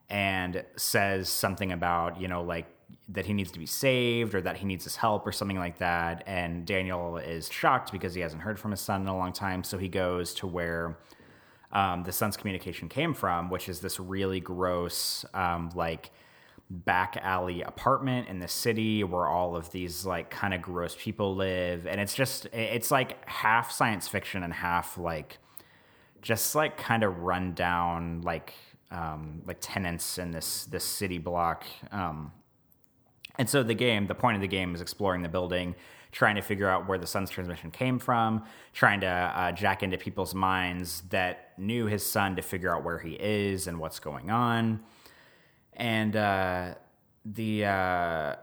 and 0.08 0.64
says 0.76 1.28
something 1.28 1.72
about 1.72 2.20
you 2.20 2.28
know 2.28 2.42
like 2.42 2.66
that 3.08 3.26
he 3.26 3.32
needs 3.32 3.50
to 3.50 3.58
be 3.58 3.66
saved 3.66 4.34
or 4.34 4.40
that 4.40 4.56
he 4.56 4.66
needs 4.66 4.84
his 4.84 4.96
help 4.96 5.26
or 5.26 5.32
something 5.32 5.58
like 5.58 5.78
that. 5.78 6.22
And 6.26 6.64
daniel 6.64 7.18
is 7.18 7.50
shocked 7.50 7.92
because 7.92 8.14
he 8.14 8.20
hasn't 8.20 8.42
heard 8.42 8.58
from 8.58 8.70
his 8.70 8.80
son 8.80 9.02
in 9.02 9.08
a 9.08 9.16
long 9.16 9.32
time. 9.32 9.64
So 9.64 9.78
he 9.78 9.88
goes 9.88 10.34
to 10.34 10.46
where 10.46 10.98
um, 11.72 12.04
the 12.04 12.12
son's 12.12 12.36
communication 12.36 12.88
came 12.88 13.12
from 13.12 13.50
which 13.50 13.68
is 13.68 13.80
this 13.80 13.98
really 13.98 14.40
gross 14.40 15.24
um, 15.34 15.70
like 15.74 16.10
back 16.68 17.16
alley 17.22 17.62
apartment 17.62 18.28
in 18.28 18.40
the 18.40 18.48
city 18.48 19.04
where 19.04 19.26
all 19.26 19.54
of 19.54 19.70
these 19.70 20.04
like 20.04 20.30
kind 20.30 20.52
of 20.52 20.60
gross 20.60 20.96
people 20.98 21.36
live. 21.36 21.86
And 21.86 22.00
it's 22.00 22.14
just 22.14 22.46
it's 22.52 22.90
like 22.90 23.28
half 23.28 23.70
science 23.70 24.08
fiction 24.08 24.42
and 24.42 24.52
half 24.52 24.98
like 24.98 25.38
just 26.22 26.54
like 26.54 26.76
kind 26.76 27.04
of 27.04 27.18
run 27.20 27.54
down 27.54 28.22
like 28.22 28.54
um, 28.90 29.42
like 29.46 29.58
tenants 29.60 30.18
in 30.18 30.32
this 30.32 30.64
this 30.64 30.84
city 30.84 31.18
block. 31.18 31.64
Um, 31.92 32.32
and 33.38 33.48
so 33.48 33.62
the 33.62 33.74
game 33.74 34.08
the 34.08 34.14
point 34.14 34.34
of 34.34 34.40
the 34.40 34.48
game 34.48 34.74
is 34.74 34.80
exploring 34.80 35.22
the 35.22 35.28
building 35.28 35.74
trying 36.10 36.36
to 36.36 36.40
figure 36.40 36.68
out 36.68 36.88
where 36.88 36.98
the 36.98 37.06
son's 37.06 37.28
transmission 37.28 37.70
came 37.70 37.98
from 37.98 38.42
trying 38.72 39.00
to 39.00 39.06
uh, 39.06 39.52
jack 39.52 39.82
into 39.82 39.98
people's 39.98 40.34
minds 40.34 41.02
that 41.10 41.52
knew 41.58 41.86
his 41.86 42.04
son 42.04 42.34
to 42.34 42.42
figure 42.42 42.74
out 42.74 42.82
where 42.82 42.98
he 42.98 43.12
is 43.20 43.66
and 43.66 43.78
what's 43.78 43.98
going 43.98 44.30
on 44.30 44.80
and 45.76 46.16
uh, 46.16 46.74
the 47.24 47.64
uh, 47.64 48.36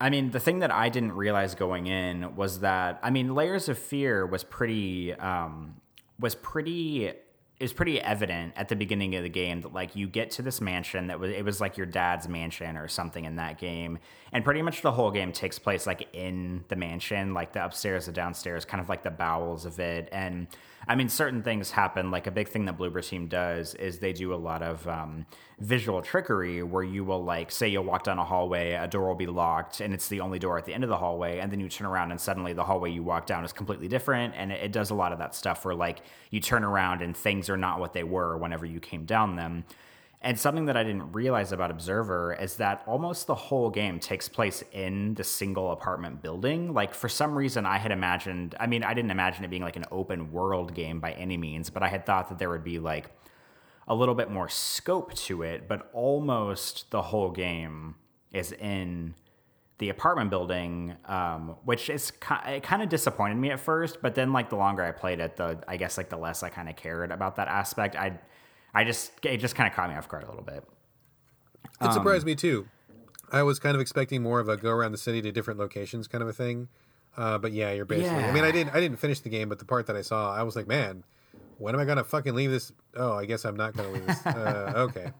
I 0.00 0.10
mean, 0.10 0.30
the 0.30 0.40
thing 0.40 0.60
that 0.60 0.70
I 0.70 0.88
didn't 0.88 1.12
realize 1.12 1.54
going 1.54 1.86
in 1.86 2.36
was 2.36 2.60
that 2.60 2.98
I 3.02 3.10
mean, 3.10 3.34
Layers 3.34 3.68
of 3.68 3.78
Fear 3.78 4.26
was 4.26 4.44
pretty 4.44 5.14
um, 5.14 5.76
was 6.18 6.34
pretty 6.34 7.12
is 7.60 7.74
pretty 7.74 8.00
evident 8.00 8.54
at 8.56 8.68
the 8.68 8.74
beginning 8.74 9.14
of 9.14 9.22
the 9.22 9.28
game 9.28 9.60
that 9.60 9.74
like 9.74 9.94
you 9.94 10.08
get 10.08 10.30
to 10.30 10.42
this 10.42 10.62
mansion 10.62 11.08
that 11.08 11.20
was 11.20 11.30
it 11.30 11.44
was 11.44 11.60
like 11.60 11.76
your 11.76 11.86
dad's 11.86 12.26
mansion 12.26 12.76
or 12.76 12.88
something 12.88 13.26
in 13.26 13.36
that 13.36 13.58
game 13.58 13.98
and 14.32 14.44
pretty 14.44 14.62
much 14.62 14.82
the 14.82 14.92
whole 14.92 15.10
game 15.10 15.32
takes 15.32 15.58
place 15.58 15.86
like 15.86 16.08
in 16.12 16.64
the 16.68 16.76
mansion 16.76 17.34
like 17.34 17.52
the 17.52 17.64
upstairs 17.64 18.06
the 18.06 18.12
downstairs 18.12 18.64
kind 18.64 18.80
of 18.80 18.88
like 18.88 19.02
the 19.02 19.10
bowels 19.10 19.66
of 19.66 19.78
it. 19.80 20.08
And 20.12 20.46
i 20.88 20.94
mean 20.94 21.08
certain 21.08 21.42
things 21.42 21.70
happen. 21.70 22.10
Like 22.10 22.26
a 22.26 22.30
big 22.30 22.48
thing 22.48 22.64
that 22.66 22.78
bloober 22.78 23.06
team 23.06 23.26
does 23.26 23.74
is 23.74 23.98
they 23.98 24.12
do 24.12 24.32
a 24.32 24.36
lot 24.36 24.62
of 24.62 24.86
um, 24.88 25.26
visual 25.58 26.00
trickery 26.00 26.62
where 26.62 26.84
you 26.84 27.04
will 27.04 27.22
like 27.22 27.50
say 27.50 27.68
you'll 27.68 27.84
walk 27.84 28.04
down 28.04 28.18
a 28.18 28.24
hallway 28.24 28.72
a 28.72 28.86
door 28.86 29.08
will 29.08 29.14
be 29.14 29.26
locked 29.26 29.80
and 29.80 29.92
it's 29.92 30.08
the 30.08 30.20
only 30.20 30.38
door 30.38 30.56
at 30.58 30.64
the 30.64 30.72
end 30.72 30.84
of 30.84 30.90
the 30.90 30.96
hallway 30.96 31.38
and 31.38 31.50
then 31.50 31.60
you 31.60 31.68
turn 31.68 31.86
around 31.86 32.10
and 32.10 32.20
suddenly 32.20 32.52
the 32.52 32.64
hallway 32.64 32.90
you 32.90 33.02
walk 33.02 33.26
down 33.26 33.44
is 33.44 33.52
completely 33.52 33.88
different. 33.88 34.34
And 34.36 34.52
it, 34.52 34.64
it 34.64 34.72
does 34.72 34.90
a 34.90 34.94
lot 34.94 35.12
of 35.12 35.18
that 35.18 35.34
stuff 35.34 35.64
where 35.64 35.74
like 35.74 36.02
you 36.30 36.40
turn 36.40 36.64
around 36.64 37.02
and 37.02 37.16
things 37.16 37.50
are 37.50 37.56
not 37.56 37.80
what 37.80 37.92
they 37.92 38.04
were 38.04 38.36
whenever 38.36 38.64
you 38.64 38.80
came 38.80 39.04
down 39.04 39.36
them 39.36 39.64
and 40.22 40.38
something 40.38 40.66
that 40.66 40.76
I 40.76 40.84
didn't 40.84 41.12
realize 41.12 41.50
about 41.50 41.70
Observer 41.70 42.34
is 42.34 42.56
that 42.56 42.82
almost 42.86 43.26
the 43.26 43.34
whole 43.34 43.70
game 43.70 43.98
takes 43.98 44.28
place 44.28 44.62
in 44.72 45.14
the 45.14 45.24
single 45.24 45.72
apartment 45.72 46.20
building. 46.20 46.74
Like, 46.74 46.92
for 46.92 47.08
some 47.08 47.34
reason, 47.34 47.64
I 47.64 47.78
had 47.78 47.90
imagined, 47.90 48.54
I 48.60 48.66
mean, 48.66 48.84
I 48.84 48.92
didn't 48.92 49.12
imagine 49.12 49.44
it 49.44 49.48
being 49.48 49.62
like 49.62 49.76
an 49.76 49.86
open 49.90 50.30
world 50.30 50.74
game 50.74 51.00
by 51.00 51.12
any 51.12 51.38
means, 51.38 51.70
but 51.70 51.82
I 51.82 51.88
had 51.88 52.04
thought 52.04 52.28
that 52.28 52.38
there 52.38 52.50
would 52.50 52.64
be 52.64 52.78
like 52.78 53.10
a 53.88 53.94
little 53.94 54.14
bit 54.14 54.30
more 54.30 54.48
scope 54.48 55.14
to 55.14 55.42
it, 55.42 55.66
but 55.66 55.88
almost 55.94 56.90
the 56.90 57.00
whole 57.00 57.30
game 57.30 57.94
is 58.30 58.52
in 58.52 59.14
the 59.78 59.88
apartment 59.88 60.28
building, 60.28 60.94
um, 61.06 61.56
which 61.64 61.88
is 61.88 62.12
it 62.46 62.62
kind 62.62 62.82
of 62.82 62.90
disappointed 62.90 63.36
me 63.36 63.50
at 63.50 63.58
first, 63.58 64.02
but 64.02 64.14
then 64.14 64.34
like 64.34 64.50
the 64.50 64.56
longer 64.56 64.84
I 64.84 64.92
played 64.92 65.18
it, 65.18 65.36
the 65.36 65.64
I 65.66 65.78
guess 65.78 65.96
like 65.96 66.10
the 66.10 66.18
less 66.18 66.42
I 66.42 66.50
kind 66.50 66.68
of 66.68 66.76
cared 66.76 67.10
about 67.10 67.36
that 67.36 67.48
aspect. 67.48 67.96
I 67.96 68.20
I 68.74 68.84
just 68.84 69.12
it 69.24 69.38
just 69.38 69.54
kind 69.54 69.68
of 69.68 69.74
caught 69.74 69.90
me 69.90 69.96
off 69.96 70.08
guard 70.08 70.24
a 70.24 70.28
little 70.28 70.44
bit. 70.44 70.64
It 71.80 71.92
surprised 71.92 72.24
um, 72.24 72.26
me 72.26 72.34
too. 72.34 72.68
I 73.32 73.42
was 73.42 73.58
kind 73.58 73.74
of 73.74 73.80
expecting 73.80 74.22
more 74.22 74.40
of 74.40 74.48
a 74.48 74.56
go 74.56 74.70
around 74.70 74.92
the 74.92 74.98
city 74.98 75.22
to 75.22 75.32
different 75.32 75.58
locations 75.58 76.08
kind 76.08 76.22
of 76.22 76.28
a 76.28 76.32
thing. 76.32 76.68
Uh, 77.16 77.38
but 77.38 77.52
yeah, 77.52 77.72
you're 77.72 77.84
basically. 77.84 78.18
Yeah. 78.18 78.28
I 78.28 78.32
mean, 78.32 78.44
I 78.44 78.50
didn't 78.50 78.74
I 78.74 78.80
didn't 78.80 78.98
finish 78.98 79.20
the 79.20 79.28
game, 79.28 79.48
but 79.48 79.58
the 79.58 79.64
part 79.64 79.86
that 79.86 79.96
I 79.96 80.02
saw, 80.02 80.34
I 80.34 80.42
was 80.42 80.56
like, 80.56 80.66
man, 80.66 81.04
when 81.58 81.74
am 81.74 81.80
I 81.80 81.84
gonna 81.84 82.04
fucking 82.04 82.34
leave 82.34 82.50
this? 82.50 82.72
Oh, 82.96 83.12
I 83.12 83.24
guess 83.26 83.44
I'm 83.44 83.56
not 83.56 83.76
gonna 83.76 83.90
leave 83.90 84.06
this. 84.06 84.20
Uh, 84.26 84.72
okay. 84.76 85.12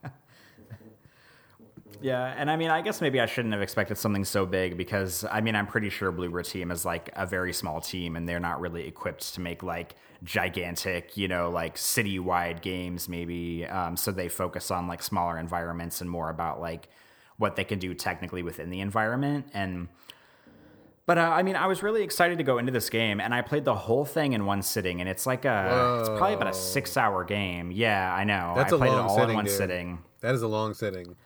Yeah, 2.03 2.35
and 2.37 2.51
I 2.51 2.57
mean, 2.57 2.71
I 2.71 2.81
guess 2.81 3.01
maybe 3.01 3.21
I 3.21 3.27
shouldn't 3.27 3.53
have 3.53 3.63
expected 3.63 3.99
something 3.99 4.25
so 4.25 4.47
big 4.47 4.77
because 4.77 5.25
I 5.31 5.41
mean, 5.41 5.55
I'm 5.55 5.67
pretty 5.67 5.91
sure 5.91 6.13
Bloober 6.13 6.47
Team 6.49 6.71
is 6.71 6.85
like 6.85 7.11
a 7.15 7.27
very 7.27 7.53
small 7.53 7.81
team, 7.81 8.17
and 8.17 8.29
they're 8.29 8.41
not 8.41 8.61
really 8.61 8.87
equipped 8.87 9.35
to 9.35 9.41
make 9.41 9.63
like 9.63 9.95
gigantic, 10.25 11.17
you 11.17 11.29
know, 11.29 11.51
like 11.51 11.77
citywide 11.77 12.63
games. 12.63 13.09
Maybe 13.09 13.67
um, 13.67 13.97
so 13.97 14.13
they 14.13 14.29
focus 14.29 14.71
on 14.71 14.87
like 14.89 15.03
smaller 15.03 15.39
environments 15.39 16.01
and 16.01 16.09
more 16.11 16.31
about 16.31 16.61
like 16.61 16.89
what 17.37 17.57
they 17.57 17.65
can 17.65 17.79
do 17.79 17.95
technically 17.95 18.43
within 18.43 18.69
the 18.69 18.81
environment 18.81 19.47
and 19.55 19.89
but 21.11 21.19
uh, 21.19 21.23
I 21.23 21.43
mean, 21.43 21.57
I 21.57 21.67
was 21.67 21.83
really 21.83 22.05
excited 22.05 22.39
to 22.39 22.45
go 22.45 22.59
into 22.59 22.71
this 22.71 22.89
game, 22.89 23.21
and 23.21 23.35
I 23.35 23.43
played 23.43 23.65
the 23.65 23.75
whole 23.75 24.05
thing 24.05 24.33
in 24.33 24.47
one 24.47 24.63
sitting. 24.63 25.01
And 25.01 25.11
it's 25.11 25.27
like 25.27 25.45
a, 25.45 25.67
Whoa. 25.69 25.99
it's 25.99 26.09
probably 26.11 26.35
about 26.35 26.47
a 26.47 26.55
six-hour 26.55 27.25
game. 27.25 27.73
Yeah, 27.73 28.15
I 28.15 28.23
know. 28.23 28.53
That's 28.55 28.73
I 28.73 28.77
a 28.77 28.79
played 28.79 28.91
long 28.93 29.07
it 29.07 29.09
all 29.09 29.17
sitting, 29.17 29.31
in 29.31 29.35
one 29.35 29.45
dude. 29.47 29.55
sitting. 29.55 29.99
That 30.21 30.37
is 30.37 30.43
a 30.43 30.47
long 30.47 30.73
sitting. 30.73 31.17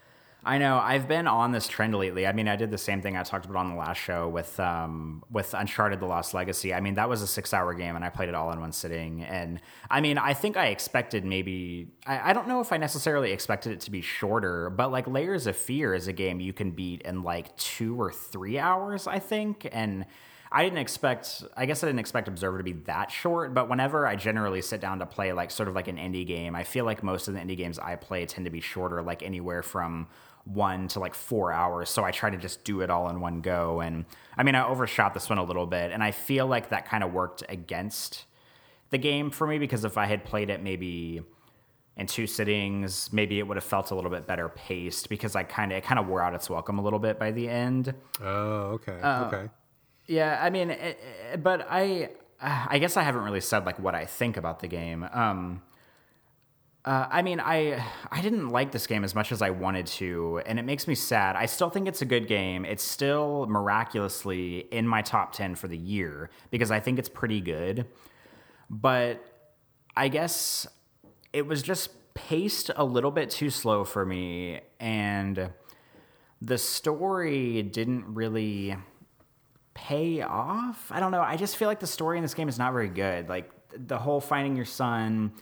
I 0.46 0.58
know. 0.58 0.78
I've 0.78 1.08
been 1.08 1.26
on 1.26 1.52
this 1.52 1.66
trend 1.66 1.94
lately. 1.94 2.26
I 2.26 2.32
mean, 2.32 2.48
I 2.48 2.56
did 2.56 2.70
the 2.70 2.78
same 2.78 3.00
thing 3.00 3.16
I 3.16 3.22
talked 3.22 3.46
about 3.46 3.58
on 3.58 3.70
the 3.70 3.76
last 3.76 3.96
show 3.96 4.28
with 4.28 4.60
um, 4.60 5.24
with 5.30 5.54
Uncharted: 5.54 6.00
The 6.00 6.06
Lost 6.06 6.34
Legacy. 6.34 6.74
I 6.74 6.80
mean, 6.80 6.94
that 6.94 7.08
was 7.08 7.22
a 7.22 7.26
six 7.26 7.54
hour 7.54 7.72
game, 7.72 7.96
and 7.96 8.04
I 8.04 8.10
played 8.10 8.28
it 8.28 8.34
all 8.34 8.52
in 8.52 8.60
one 8.60 8.72
sitting. 8.72 9.22
And 9.22 9.60
I 9.90 10.02
mean, 10.02 10.18
I 10.18 10.34
think 10.34 10.56
I 10.56 10.66
expected 10.66 11.24
maybe. 11.24 11.88
I, 12.06 12.30
I 12.30 12.32
don't 12.34 12.46
know 12.46 12.60
if 12.60 12.72
I 12.72 12.76
necessarily 12.76 13.32
expected 13.32 13.72
it 13.72 13.80
to 13.80 13.90
be 13.90 14.02
shorter, 14.02 14.68
but 14.68 14.92
like 14.92 15.06
Layers 15.06 15.46
of 15.46 15.56
Fear 15.56 15.94
is 15.94 16.08
a 16.08 16.12
game 16.12 16.40
you 16.40 16.52
can 16.52 16.72
beat 16.72 17.02
in 17.02 17.22
like 17.22 17.56
two 17.56 17.98
or 17.98 18.12
three 18.12 18.58
hours, 18.58 19.06
I 19.06 19.18
think, 19.18 19.68
and. 19.72 20.04
I 20.52 20.62
didn't 20.62 20.78
expect, 20.78 21.42
I 21.56 21.66
guess 21.66 21.82
I 21.82 21.88
didn't 21.88 21.98
expect 21.98 22.28
Observer 22.28 22.58
to 22.58 22.62
be 22.62 22.74
that 22.84 23.10
short, 23.10 23.54
but 23.54 23.68
whenever 23.68 24.06
I 24.06 24.14
generally 24.14 24.62
sit 24.62 24.80
down 24.80 25.00
to 25.00 25.06
play 25.06 25.32
like 25.32 25.50
sort 25.50 25.68
of 25.68 25.74
like 25.74 25.88
an 25.88 25.96
indie 25.96 26.24
game, 26.24 26.54
I 26.54 26.62
feel 26.62 26.84
like 26.84 27.02
most 27.02 27.26
of 27.26 27.34
the 27.34 27.40
indie 27.40 27.56
games 27.56 27.76
I 27.76 27.96
play 27.96 28.24
tend 28.24 28.44
to 28.44 28.52
be 28.52 28.60
shorter, 28.60 29.02
like 29.02 29.24
anywhere 29.24 29.64
from 29.64 30.06
one 30.44 30.88
to 30.88 31.00
like 31.00 31.14
four 31.14 31.52
hours. 31.52 31.90
So 31.90 32.04
I 32.04 32.10
try 32.10 32.30
to 32.30 32.36
just 32.36 32.64
do 32.64 32.80
it 32.82 32.90
all 32.90 33.08
in 33.08 33.20
one 33.20 33.40
go. 33.40 33.80
And 33.80 34.04
I 34.36 34.42
mean, 34.42 34.54
I 34.54 34.66
overshot 34.66 35.14
this 35.14 35.28
one 35.28 35.38
a 35.38 35.44
little 35.44 35.66
bit, 35.66 35.92
and 35.92 36.02
I 36.02 36.10
feel 36.10 36.46
like 36.46 36.70
that 36.70 36.86
kind 36.86 37.02
of 37.02 37.12
worked 37.12 37.42
against 37.48 38.24
the 38.90 38.98
game 38.98 39.30
for 39.30 39.46
me 39.46 39.58
because 39.58 39.84
if 39.84 39.96
I 39.96 40.06
had 40.06 40.24
played 40.24 40.50
it 40.50 40.62
maybe 40.62 41.22
in 41.96 42.06
two 42.06 42.26
sittings, 42.26 43.12
maybe 43.12 43.38
it 43.38 43.46
would 43.46 43.56
have 43.56 43.64
felt 43.64 43.90
a 43.90 43.94
little 43.94 44.10
bit 44.10 44.26
better 44.26 44.48
paced 44.48 45.08
because 45.08 45.36
I 45.36 45.44
kind 45.44 45.72
of 45.72 45.78
it 45.78 45.84
kind 45.84 45.98
of 45.98 46.06
wore 46.06 46.20
out 46.20 46.34
its 46.34 46.50
welcome 46.50 46.78
a 46.78 46.82
little 46.82 46.98
bit 46.98 47.18
by 47.18 47.30
the 47.30 47.48
end. 47.48 47.94
Oh, 48.22 48.78
okay, 48.78 49.00
uh, 49.00 49.26
okay. 49.26 49.48
Yeah, 50.06 50.38
I 50.42 50.50
mean, 50.50 50.70
it, 50.70 50.98
it, 51.32 51.42
but 51.42 51.66
I 51.70 52.10
I 52.40 52.78
guess 52.78 52.96
I 52.96 53.02
haven't 53.02 53.22
really 53.22 53.40
said 53.40 53.64
like 53.64 53.78
what 53.78 53.94
I 53.94 54.04
think 54.04 54.36
about 54.36 54.60
the 54.60 54.68
game. 54.68 55.08
Um, 55.12 55.62
uh, 56.84 57.06
I 57.10 57.22
mean, 57.22 57.40
I 57.40 57.82
I 58.10 58.20
didn't 58.20 58.50
like 58.50 58.70
this 58.70 58.86
game 58.86 59.04
as 59.04 59.14
much 59.14 59.32
as 59.32 59.40
I 59.40 59.50
wanted 59.50 59.86
to, 59.86 60.42
and 60.44 60.58
it 60.58 60.64
makes 60.64 60.86
me 60.86 60.94
sad. 60.94 61.34
I 61.34 61.46
still 61.46 61.70
think 61.70 61.88
it's 61.88 62.02
a 62.02 62.04
good 62.04 62.26
game. 62.26 62.66
It's 62.66 62.82
still 62.82 63.46
miraculously 63.46 64.58
in 64.70 64.86
my 64.86 65.00
top 65.00 65.32
ten 65.32 65.54
for 65.54 65.66
the 65.66 65.78
year 65.78 66.30
because 66.50 66.70
I 66.70 66.80
think 66.80 66.98
it's 66.98 67.08
pretty 67.08 67.40
good. 67.40 67.86
But 68.68 69.24
I 69.96 70.08
guess 70.08 70.66
it 71.32 71.46
was 71.46 71.62
just 71.62 71.90
paced 72.12 72.70
a 72.76 72.84
little 72.84 73.10
bit 73.10 73.30
too 73.30 73.48
slow 73.48 73.84
for 73.84 74.04
me, 74.04 74.60
and 74.78 75.50
the 76.42 76.58
story 76.58 77.62
didn't 77.62 78.14
really 78.14 78.76
pay 79.72 80.20
off. 80.20 80.92
I 80.92 81.00
don't 81.00 81.12
know. 81.12 81.22
I 81.22 81.36
just 81.38 81.56
feel 81.56 81.66
like 81.66 81.80
the 81.80 81.86
story 81.86 82.18
in 82.18 82.22
this 82.22 82.34
game 82.34 82.48
is 82.48 82.58
not 82.58 82.74
very 82.74 82.90
good. 82.90 83.30
Like 83.30 83.50
the 83.74 83.96
whole 83.96 84.20
finding 84.20 84.54
your 84.54 84.66
son. 84.66 85.32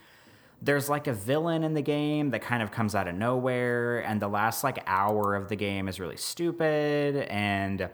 There's 0.64 0.88
like 0.88 1.08
a 1.08 1.12
villain 1.12 1.64
in 1.64 1.74
the 1.74 1.82
game 1.82 2.30
that 2.30 2.40
kind 2.40 2.62
of 2.62 2.70
comes 2.70 2.94
out 2.94 3.08
of 3.08 3.16
nowhere, 3.16 3.98
and 4.00 4.22
the 4.22 4.28
last 4.28 4.62
like 4.62 4.82
hour 4.86 5.34
of 5.34 5.48
the 5.48 5.56
game 5.56 5.88
is 5.88 5.98
really 5.98 6.16
stupid 6.16 7.16
and 7.28 7.90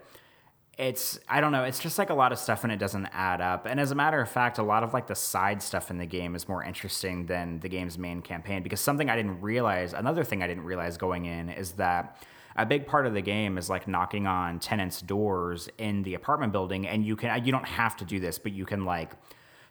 it's 0.78 1.18
I 1.28 1.40
don't 1.40 1.50
know, 1.50 1.64
it's 1.64 1.80
just 1.80 1.98
like 1.98 2.08
a 2.08 2.14
lot 2.14 2.30
of 2.30 2.38
stuff 2.38 2.62
and 2.62 2.72
it 2.72 2.78
doesn't 2.78 3.06
add 3.06 3.40
up. 3.40 3.66
And 3.66 3.80
as 3.80 3.90
a 3.90 3.96
matter 3.96 4.20
of 4.20 4.30
fact, 4.30 4.58
a 4.58 4.62
lot 4.62 4.84
of 4.84 4.94
like 4.94 5.08
the 5.08 5.14
side 5.16 5.60
stuff 5.60 5.90
in 5.90 5.98
the 5.98 6.06
game 6.06 6.36
is 6.36 6.48
more 6.48 6.62
interesting 6.62 7.26
than 7.26 7.58
the 7.58 7.68
game's 7.68 7.98
main 7.98 8.22
campaign 8.22 8.62
because 8.62 8.80
something 8.80 9.10
I 9.10 9.16
didn't 9.16 9.40
realize, 9.40 9.92
another 9.92 10.22
thing 10.22 10.40
I 10.42 10.46
didn't 10.46 10.64
realize 10.64 10.96
going 10.96 11.26
in 11.26 11.50
is 11.50 11.72
that 11.72 12.22
a 12.54 12.64
big 12.64 12.86
part 12.86 13.06
of 13.06 13.14
the 13.14 13.20
game 13.20 13.58
is 13.58 13.68
like 13.68 13.88
knocking 13.88 14.28
on 14.28 14.60
tenants' 14.60 15.00
doors 15.00 15.68
in 15.78 16.02
the 16.04 16.14
apartment 16.14 16.52
building 16.52 16.86
and 16.86 17.04
you 17.04 17.16
can 17.16 17.44
you 17.44 17.50
don't 17.50 17.66
have 17.66 17.96
to 17.96 18.04
do 18.04 18.20
this, 18.20 18.38
but 18.38 18.52
you 18.52 18.64
can 18.64 18.84
like 18.84 19.14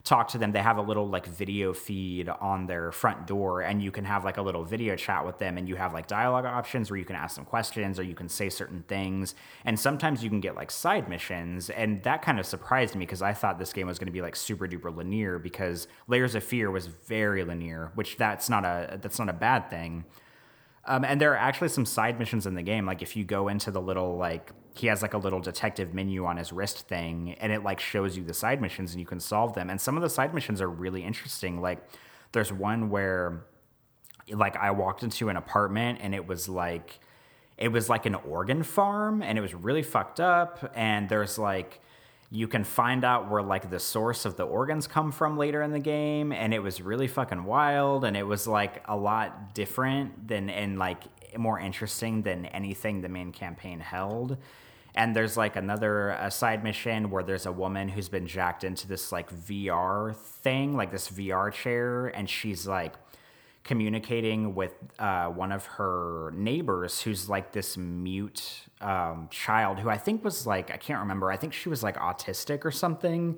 talk 0.04 0.30
to 0.30 0.38
them. 0.38 0.52
They 0.52 0.62
have 0.62 0.78
a 0.78 0.82
little 0.82 1.08
like 1.08 1.26
video 1.26 1.74
feed 1.74 2.30
on 2.30 2.68
their 2.68 2.92
front 2.92 3.28
door 3.28 3.62
and 3.62 3.82
you 3.82 3.92
can 3.92 4.06
have 4.06 4.26
like 4.26 4.38
a 4.38 4.42
little 4.42 4.64
video 4.64 4.96
chat 4.96 5.26
with 5.26 5.38
them 5.38 5.58
and 5.58 5.68
you 5.68 5.76
have 5.76 5.94
like 5.94 6.08
dialogue 6.08 6.46
options 6.46 6.90
where 6.90 6.98
you 6.98 7.06
can 7.06 7.16
ask 7.16 7.36
them 7.36 7.46
questions 7.46 8.00
or 8.00 8.04
you 8.04 8.16
can 8.16 8.30
say 8.30 8.50
certain 8.50 8.84
things. 8.88 9.36
And 9.66 9.80
sometimes 9.80 10.24
you 10.24 10.30
can 10.30 10.40
get 10.40 10.56
like 10.56 10.72
side 10.72 11.10
missions 11.10 11.70
and 11.70 12.04
that 12.04 12.22
kind 12.22 12.40
of 12.40 12.46
surprised 12.46 12.96
me 12.96 13.06
because 13.06 13.22
i 13.22 13.34
thought 13.34 13.60
this 13.60 13.74
game 13.74 13.88
was 13.88 14.00
going 14.00 14.08
to 14.08 14.12
be 14.12 14.22
like 14.22 14.36
super 14.36 14.68
duper 14.68 14.96
linear 14.96 15.40
because 15.40 15.88
layers 16.08 16.36
of 16.36 16.44
fear 16.44 16.72
was 16.72 16.88
very 16.88 17.44
linear 17.44 17.92
which 17.96 18.18
that's 18.18 18.50
not 18.50 18.66
a 18.66 18.98
that's 19.02 19.20
not 19.20 19.30
a 19.30 19.34
bad 19.34 19.70
thing 19.70 20.04
um, 20.88 21.04
and 21.04 21.20
there 21.20 21.34
are 21.34 21.38
actually 21.38 21.68
some 21.68 21.86
side 21.86 22.18
missions 22.18 22.46
in 22.48 22.56
the 22.56 22.62
game. 22.62 22.86
Like 22.86 23.02
if 23.02 23.16
you 23.16 23.26
go 23.26 23.50
into 23.50 23.72
the 23.72 23.82
little 23.82 24.18
like 24.18 24.52
he 24.74 24.88
has 24.88 25.02
like 25.02 25.14
a 25.14 25.18
little 25.18 25.40
detective 25.40 25.94
menu 25.94 26.26
on 26.26 26.38
his 26.38 26.54
wrist 26.54 26.88
thing, 26.88 27.36
and 27.40 27.52
it 27.52 27.64
like 27.64 27.80
shows 27.80 28.16
you 28.16 28.24
the 28.24 28.34
side 28.34 28.62
missions 28.62 28.92
and 28.92 29.00
you 29.00 29.06
can 29.06 29.20
solve 29.20 29.54
them. 29.54 29.70
And 29.70 29.80
some 29.80 29.98
of 29.98 30.02
the 30.02 30.10
side 30.10 30.34
missions 30.34 30.62
are 30.62 30.70
really 30.70 31.04
interesting. 31.04 31.62
Like 31.62 31.84
there's 32.32 32.54
one 32.54 32.90
where 32.90 33.44
like 34.30 34.56
I 34.56 34.72
walked 34.72 35.04
into 35.04 35.30
an 35.30 35.36
apartment 35.36 36.00
and 36.02 36.16
it 36.16 36.26
was 36.26 36.48
like 36.48 37.00
it 37.58 37.70
was 37.70 37.90
like 37.90 38.06
an 38.06 38.16
organ 38.16 38.64
farm 38.64 39.22
and 39.22 39.38
it 39.38 39.42
was 39.42 39.54
really 39.54 39.84
fucked 39.84 40.20
up. 40.20 40.72
And 40.74 41.10
there's 41.10 41.38
like 41.38 41.82
you 42.30 42.48
can 42.48 42.64
find 42.64 43.06
out 43.06 43.30
where 43.30 43.42
like 43.42 43.70
the 43.70 43.80
source 43.80 44.26
of 44.26 44.36
the 44.36 44.44
organs 44.44 44.86
come 44.86 45.12
from 45.12 45.38
later 45.38 45.62
in 45.62 45.72
the 45.72 45.80
game 45.80 46.34
and 46.34 46.54
it 46.54 46.60
was 46.60 46.82
really 46.82 47.08
fucking 47.08 47.46
wild 47.46 48.04
and 48.04 48.18
it 48.18 48.24
was 48.24 48.46
like 48.46 48.84
a 48.88 48.96
lot 48.96 49.56
different 49.56 50.28
than 50.28 50.50
and 50.50 50.78
like 50.78 51.04
more 51.38 51.60
interesting 51.60 52.24
than 52.24 52.46
anything 52.48 53.02
the 53.02 53.10
main 53.10 53.32
campaign 53.32 53.80
held. 53.80 54.38
And 54.94 55.16
there's 55.16 55.38
like 55.38 55.56
another 55.56 56.10
a 56.10 56.30
side 56.32 56.64
mission 56.64 57.12
where 57.12 57.24
there's 57.24 57.46
a 57.46 57.52
woman 57.52 57.88
who's 57.88 58.10
been 58.10 58.28
jacked 58.28 58.64
into 58.64 58.88
this 58.88 59.12
like 59.12 59.32
VR 59.32 60.16
thing 60.16 60.76
like 60.76 60.92
this 60.92 61.10
VR 61.10 61.54
chair 61.54 62.08
and 62.08 62.30
she's 62.30 62.68
like 62.68 62.94
communicating 63.68 64.56
with 64.56 64.74
uh, 64.98 65.28
one 65.28 65.52
of 65.52 65.66
her 65.66 66.32
neighbors 66.36 67.02
who's 67.02 67.30
like 67.30 67.52
this 67.52 67.78
mute 67.78 68.62
um, 68.82 69.28
child 69.30 69.80
who 69.80 69.90
I 69.90 69.98
think 69.98 70.24
was 70.24 70.48
like, 70.48 70.72
I 70.72 70.78
can't 70.78 71.00
remember, 71.00 71.32
I 71.32 71.38
think 71.38 71.54
she 71.54 71.70
was 71.70 71.84
like 71.84 71.98
autistic 71.98 72.66
or 72.66 72.72
something. 72.72 73.38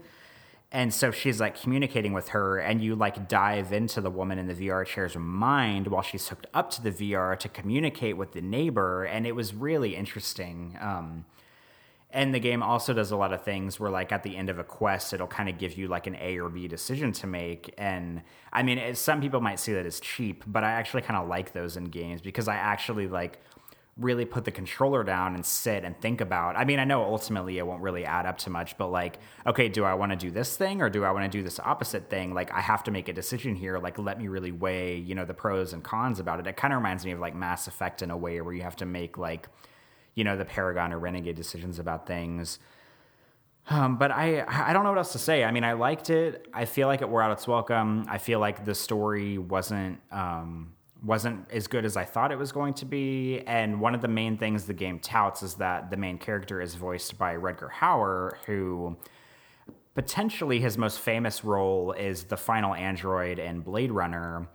And 0.71 0.93
so 0.93 1.09
she's 1.09 1.39
like 1.39 1.59
communicating 1.59 2.13
with 2.13 2.29
her, 2.29 2.59
and 2.59 2.79
you 2.79 2.95
like 2.95 3.27
dive 3.27 3.73
into 3.73 4.01
the 4.01 4.11
woman 4.11 4.37
in 4.37 4.45
the 4.45 4.53
VR 4.53 4.85
chair's 4.85 5.15
mind 5.15 5.87
while 5.87 6.03
she's 6.03 6.27
hooked 6.27 6.45
up 6.53 6.69
to 6.71 6.83
the 6.83 6.91
VR 6.91 7.37
to 7.39 7.49
communicate 7.49 8.17
with 8.17 8.33
the 8.33 8.41
neighbor. 8.41 9.03
And 9.03 9.25
it 9.25 9.35
was 9.35 9.55
really 9.55 9.95
interesting. 9.95 10.77
Um, 10.79 11.25
and 12.11 12.33
the 12.33 12.39
game 12.39 12.63
also 12.63 12.93
does 12.93 13.11
a 13.11 13.15
lot 13.15 13.33
of 13.33 13.43
things 13.43 13.79
where 13.79 13.91
like 13.91 14.11
at 14.11 14.23
the 14.23 14.35
end 14.35 14.49
of 14.49 14.57
a 14.57 14.63
quest 14.63 15.13
it'll 15.13 15.27
kind 15.27 15.47
of 15.47 15.57
give 15.57 15.77
you 15.77 15.87
like 15.87 16.07
an 16.07 16.15
a 16.19 16.39
or 16.39 16.49
b 16.49 16.67
decision 16.67 17.11
to 17.11 17.27
make. 17.27 17.73
And 17.77 18.23
i 18.51 18.63
mean 18.63 18.77
it, 18.77 18.97
some 18.97 19.21
people 19.21 19.41
might 19.41 19.59
see 19.59 19.73
that 19.73 19.85
as 19.85 19.99
cheap 19.99 20.43
but 20.47 20.63
i 20.63 20.71
actually 20.71 21.03
kind 21.03 21.21
of 21.21 21.27
like 21.27 21.53
those 21.53 21.77
in 21.77 21.85
games 21.85 22.21
because 22.21 22.47
i 22.47 22.55
actually 22.55 23.07
like 23.07 23.39
really 23.97 24.23
put 24.23 24.45
the 24.45 24.51
controller 24.51 25.03
down 25.03 25.35
and 25.35 25.45
sit 25.45 25.83
and 25.83 25.99
think 26.01 26.21
about 26.21 26.55
i 26.55 26.63
mean 26.63 26.79
i 26.79 26.85
know 26.85 27.03
ultimately 27.03 27.57
it 27.57 27.67
won't 27.67 27.81
really 27.81 28.05
add 28.05 28.25
up 28.25 28.37
to 28.37 28.49
much 28.49 28.77
but 28.77 28.87
like 28.87 29.19
okay 29.45 29.67
do 29.67 29.83
i 29.83 29.93
want 29.93 30.09
to 30.11 30.15
do 30.15 30.31
this 30.31 30.55
thing 30.55 30.81
or 30.81 30.89
do 30.89 31.03
i 31.03 31.11
want 31.11 31.29
to 31.29 31.37
do 31.37 31.43
this 31.43 31.59
opposite 31.59 32.09
thing? 32.09 32.33
Like 32.33 32.51
i 32.53 32.61
have 32.61 32.83
to 32.85 32.91
make 32.91 33.09
a 33.09 33.13
decision 33.13 33.55
here 33.55 33.77
like 33.77 33.99
let 33.99 34.17
me 34.17 34.29
really 34.29 34.51
weigh 34.51 34.95
you 34.95 35.13
know 35.13 35.25
the 35.25 35.33
pros 35.33 35.73
and 35.73 35.83
cons 35.83 36.19
about 36.19 36.39
it. 36.39 36.47
It 36.47 36.55
kind 36.55 36.73
of 36.73 36.77
reminds 36.77 37.05
me 37.05 37.11
of 37.11 37.19
like 37.19 37.35
mass 37.35 37.67
effect 37.67 38.01
in 38.01 38.09
a 38.09 38.17
way 38.17 38.39
where 38.41 38.53
you 38.53 38.63
have 38.63 38.77
to 38.77 38.85
make 38.85 39.17
like 39.17 39.49
you 40.19 40.25
know 40.25 40.35
the 40.35 40.43
Paragon 40.43 40.91
or 40.91 40.99
Renegade 40.99 41.37
decisions 41.37 41.79
about 41.79 42.05
things. 42.05 42.59
Um, 43.69 43.97
but 43.97 44.11
I 44.11 44.43
I 44.47 44.73
don't 44.73 44.83
know 44.83 44.89
what 44.89 44.97
else 44.97 45.13
to 45.13 45.17
say. 45.19 45.45
I 45.45 45.51
mean, 45.51 45.63
I 45.63 45.73
liked 45.73 46.09
it. 46.09 46.45
I 46.53 46.65
feel 46.65 46.89
like 46.89 47.01
it 47.01 47.07
wore 47.07 47.21
out 47.21 47.31
its 47.31 47.47
welcome. 47.47 48.05
I 48.09 48.17
feel 48.17 48.41
like 48.41 48.65
the 48.65 48.75
story 48.75 49.37
wasn't 49.37 50.01
um, 50.11 50.73
wasn't 51.01 51.49
as 51.51 51.67
good 51.67 51.85
as 51.85 51.95
I 51.95 52.03
thought 52.03 52.33
it 52.33 52.37
was 52.37 52.51
going 52.51 52.73
to 52.75 52.85
be. 52.85 53.43
And 53.47 53.79
one 53.79 53.95
of 53.95 54.01
the 54.01 54.09
main 54.09 54.37
things 54.37 54.65
the 54.65 54.73
game 54.73 54.99
touts 54.99 55.41
is 55.41 55.53
that 55.55 55.89
the 55.89 55.95
main 55.95 56.17
character 56.17 56.59
is 56.59 56.75
voiced 56.75 57.17
by 57.17 57.35
Rutger 57.35 57.71
Hauer, 57.71 58.33
who 58.45 58.97
potentially 59.95 60.59
his 60.59 60.77
most 60.77 60.99
famous 60.99 61.45
role 61.45 61.93
is 61.93 62.25
the 62.25 62.35
final 62.35 62.75
android 62.75 63.39
in 63.39 63.61
Blade 63.61 63.93
Runner 63.93 64.49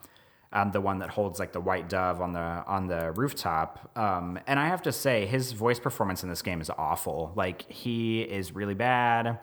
um, 0.54 0.70
the 0.70 0.80
one 0.80 1.00
that 1.00 1.10
holds 1.10 1.38
like 1.40 1.52
the 1.52 1.60
white 1.60 1.88
dove 1.88 2.20
on 2.20 2.32
the 2.32 2.38
on 2.40 2.86
the 2.86 3.12
rooftop. 3.12 3.90
Um, 3.96 4.38
and 4.46 4.58
I 4.58 4.68
have 4.68 4.82
to 4.82 4.92
say, 4.92 5.26
his 5.26 5.52
voice 5.52 5.80
performance 5.80 6.22
in 6.22 6.28
this 6.28 6.42
game 6.42 6.60
is 6.60 6.70
awful. 6.70 7.32
Like 7.34 7.70
he 7.70 8.22
is 8.22 8.54
really 8.54 8.74
bad. 8.74 9.40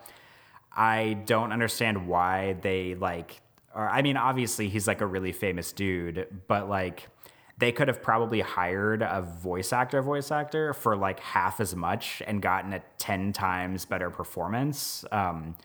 I 0.75 1.13
don't 1.25 1.51
understand 1.51 2.07
why 2.07 2.53
they 2.61 2.95
like. 2.95 3.41
Or 3.75 3.87
I 3.89 4.01
mean, 4.01 4.17
obviously 4.17 4.69
he's 4.69 4.87
like 4.87 5.01
a 5.01 5.05
really 5.05 5.33
famous 5.33 5.73
dude, 5.73 6.27
but 6.47 6.69
like 6.69 7.09
they 7.57 7.71
could 7.71 7.89
have 7.89 8.01
probably 8.01 8.39
hired 8.39 9.01
a 9.01 9.21
voice 9.21 9.71
actor 9.71 10.01
voice 10.01 10.31
actor 10.31 10.73
for 10.73 10.95
like 10.95 11.19
half 11.19 11.59
as 11.59 11.75
much 11.75 12.21
and 12.25 12.41
gotten 12.41 12.73
a 12.73 12.81
10 12.97 13.33
times 13.33 13.85
better 13.85 14.09
performance 14.09 15.05
um, 15.11 15.55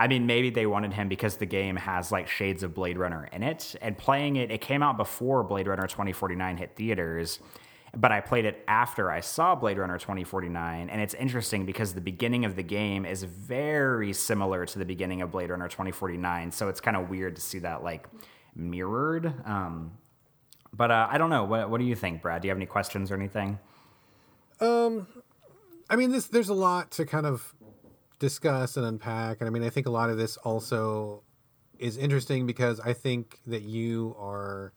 I 0.00 0.08
mean, 0.08 0.24
maybe 0.24 0.48
they 0.48 0.64
wanted 0.64 0.94
him 0.94 1.10
because 1.10 1.36
the 1.36 1.44
game 1.44 1.76
has 1.76 2.10
like 2.10 2.26
shades 2.26 2.62
of 2.62 2.72
Blade 2.72 2.96
Runner 2.96 3.28
in 3.34 3.42
it. 3.42 3.76
And 3.82 3.98
playing 3.98 4.36
it, 4.36 4.50
it 4.50 4.62
came 4.62 4.82
out 4.82 4.96
before 4.96 5.44
Blade 5.44 5.66
Runner 5.66 5.86
2049 5.86 6.56
hit 6.56 6.74
theaters, 6.74 7.38
but 7.94 8.10
I 8.10 8.22
played 8.22 8.46
it 8.46 8.64
after 8.66 9.10
I 9.10 9.20
saw 9.20 9.54
Blade 9.54 9.76
Runner 9.76 9.98
2049. 9.98 10.88
And 10.88 11.02
it's 11.02 11.12
interesting 11.12 11.66
because 11.66 11.92
the 11.92 12.00
beginning 12.00 12.46
of 12.46 12.56
the 12.56 12.62
game 12.62 13.04
is 13.04 13.24
very 13.24 14.14
similar 14.14 14.64
to 14.64 14.78
the 14.78 14.86
beginning 14.86 15.20
of 15.20 15.32
Blade 15.32 15.50
Runner 15.50 15.68
2049. 15.68 16.50
So 16.50 16.68
it's 16.68 16.80
kind 16.80 16.96
of 16.96 17.10
weird 17.10 17.36
to 17.36 17.42
see 17.42 17.58
that 17.58 17.84
like 17.84 18.08
mirrored. 18.56 19.26
Um, 19.46 19.98
but 20.72 20.90
uh, 20.90 21.08
I 21.10 21.18
don't 21.18 21.28
know. 21.28 21.44
What, 21.44 21.68
what 21.68 21.78
do 21.78 21.84
you 21.84 21.94
think, 21.94 22.22
Brad? 22.22 22.40
Do 22.40 22.48
you 22.48 22.50
have 22.50 22.58
any 22.58 22.64
questions 22.64 23.10
or 23.10 23.16
anything? 23.16 23.58
Um, 24.60 25.08
I 25.90 25.96
mean, 25.96 26.10
this 26.10 26.26
there's 26.28 26.48
a 26.48 26.54
lot 26.54 26.90
to 26.92 27.04
kind 27.04 27.26
of 27.26 27.52
discuss 28.20 28.76
and 28.76 28.86
unpack. 28.86 29.40
And 29.40 29.48
I 29.48 29.50
mean, 29.50 29.64
I 29.64 29.70
think 29.70 29.86
a 29.86 29.90
lot 29.90 30.10
of 30.10 30.16
this 30.16 30.36
also 30.36 31.24
is 31.80 31.96
interesting 31.96 32.46
because 32.46 32.78
I 32.78 32.92
think 32.92 33.40
that 33.46 33.62
you 33.62 34.14
are 34.16 34.72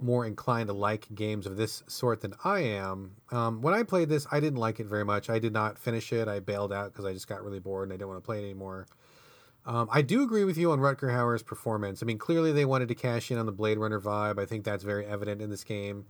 more 0.00 0.26
inclined 0.26 0.68
to 0.68 0.72
like 0.72 1.06
games 1.14 1.46
of 1.46 1.56
this 1.56 1.82
sort 1.86 2.22
than 2.22 2.34
I 2.42 2.60
am. 2.60 3.12
Um, 3.30 3.60
when 3.60 3.74
I 3.74 3.82
played 3.82 4.08
this, 4.08 4.26
I 4.32 4.40
didn't 4.40 4.58
like 4.58 4.80
it 4.80 4.86
very 4.86 5.04
much. 5.04 5.28
I 5.30 5.38
did 5.38 5.52
not 5.52 5.78
finish 5.78 6.12
it. 6.12 6.26
I 6.26 6.40
bailed 6.40 6.72
out 6.72 6.92
because 6.92 7.04
I 7.04 7.12
just 7.12 7.28
got 7.28 7.44
really 7.44 7.60
bored 7.60 7.88
and 7.88 7.92
I 7.92 7.96
didn't 7.96 8.08
want 8.08 8.22
to 8.22 8.26
play 8.26 8.38
it 8.38 8.44
anymore. 8.44 8.86
Um, 9.66 9.88
I 9.92 10.00
do 10.00 10.22
agree 10.22 10.44
with 10.44 10.56
you 10.56 10.72
on 10.72 10.78
Rutger 10.78 11.10
Hauer's 11.14 11.42
performance. 11.42 12.02
I 12.02 12.06
mean, 12.06 12.16
clearly 12.16 12.50
they 12.50 12.64
wanted 12.64 12.88
to 12.88 12.94
cash 12.94 13.30
in 13.30 13.36
on 13.36 13.44
the 13.44 13.52
Blade 13.52 13.76
Runner 13.76 14.00
vibe. 14.00 14.38
I 14.38 14.46
think 14.46 14.64
that's 14.64 14.82
very 14.84 15.04
evident 15.04 15.42
in 15.42 15.50
this 15.50 15.64
game, 15.64 16.06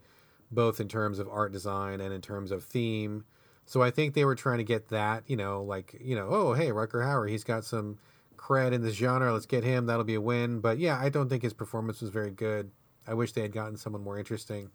both 0.49 0.79
in 0.79 0.87
terms 0.87 1.19
of 1.19 1.27
art 1.27 1.51
design 1.51 1.99
and 1.99 2.13
in 2.13 2.21
terms 2.21 2.51
of 2.51 2.63
theme. 2.63 3.25
So 3.65 3.81
I 3.81 3.89
think 3.89 4.13
they 4.13 4.25
were 4.25 4.35
trying 4.35 4.57
to 4.57 4.63
get 4.63 4.89
that, 4.89 5.23
you 5.27 5.37
know, 5.37 5.63
like, 5.63 5.95
you 6.01 6.15
know, 6.15 6.27
oh, 6.29 6.53
hey, 6.53 6.69
Rutger 6.69 7.05
Hauer, 7.05 7.29
he's 7.29 7.43
got 7.43 7.63
some 7.63 7.99
cred 8.37 8.73
in 8.73 8.81
this 8.81 8.95
genre. 8.95 9.31
Let's 9.31 9.45
get 9.45 9.63
him. 9.63 9.85
That'll 9.85 10.03
be 10.03 10.15
a 10.15 10.21
win. 10.21 10.59
But 10.59 10.77
yeah, 10.77 10.99
I 10.99 11.09
don't 11.09 11.29
think 11.29 11.43
his 11.43 11.53
performance 11.53 12.01
was 12.01 12.09
very 12.09 12.31
good. 12.31 12.71
I 13.07 13.13
wish 13.13 13.31
they 13.31 13.41
had 13.41 13.53
gotten 13.53 13.77
someone 13.77 14.03
more 14.03 14.19
interesting. 14.19 14.71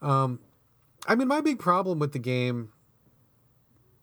Um, 0.00 0.40
I 1.06 1.14
mean, 1.14 1.28
my 1.28 1.40
big 1.40 1.58
problem 1.58 1.98
with 1.98 2.12
the 2.12 2.18
game, 2.18 2.72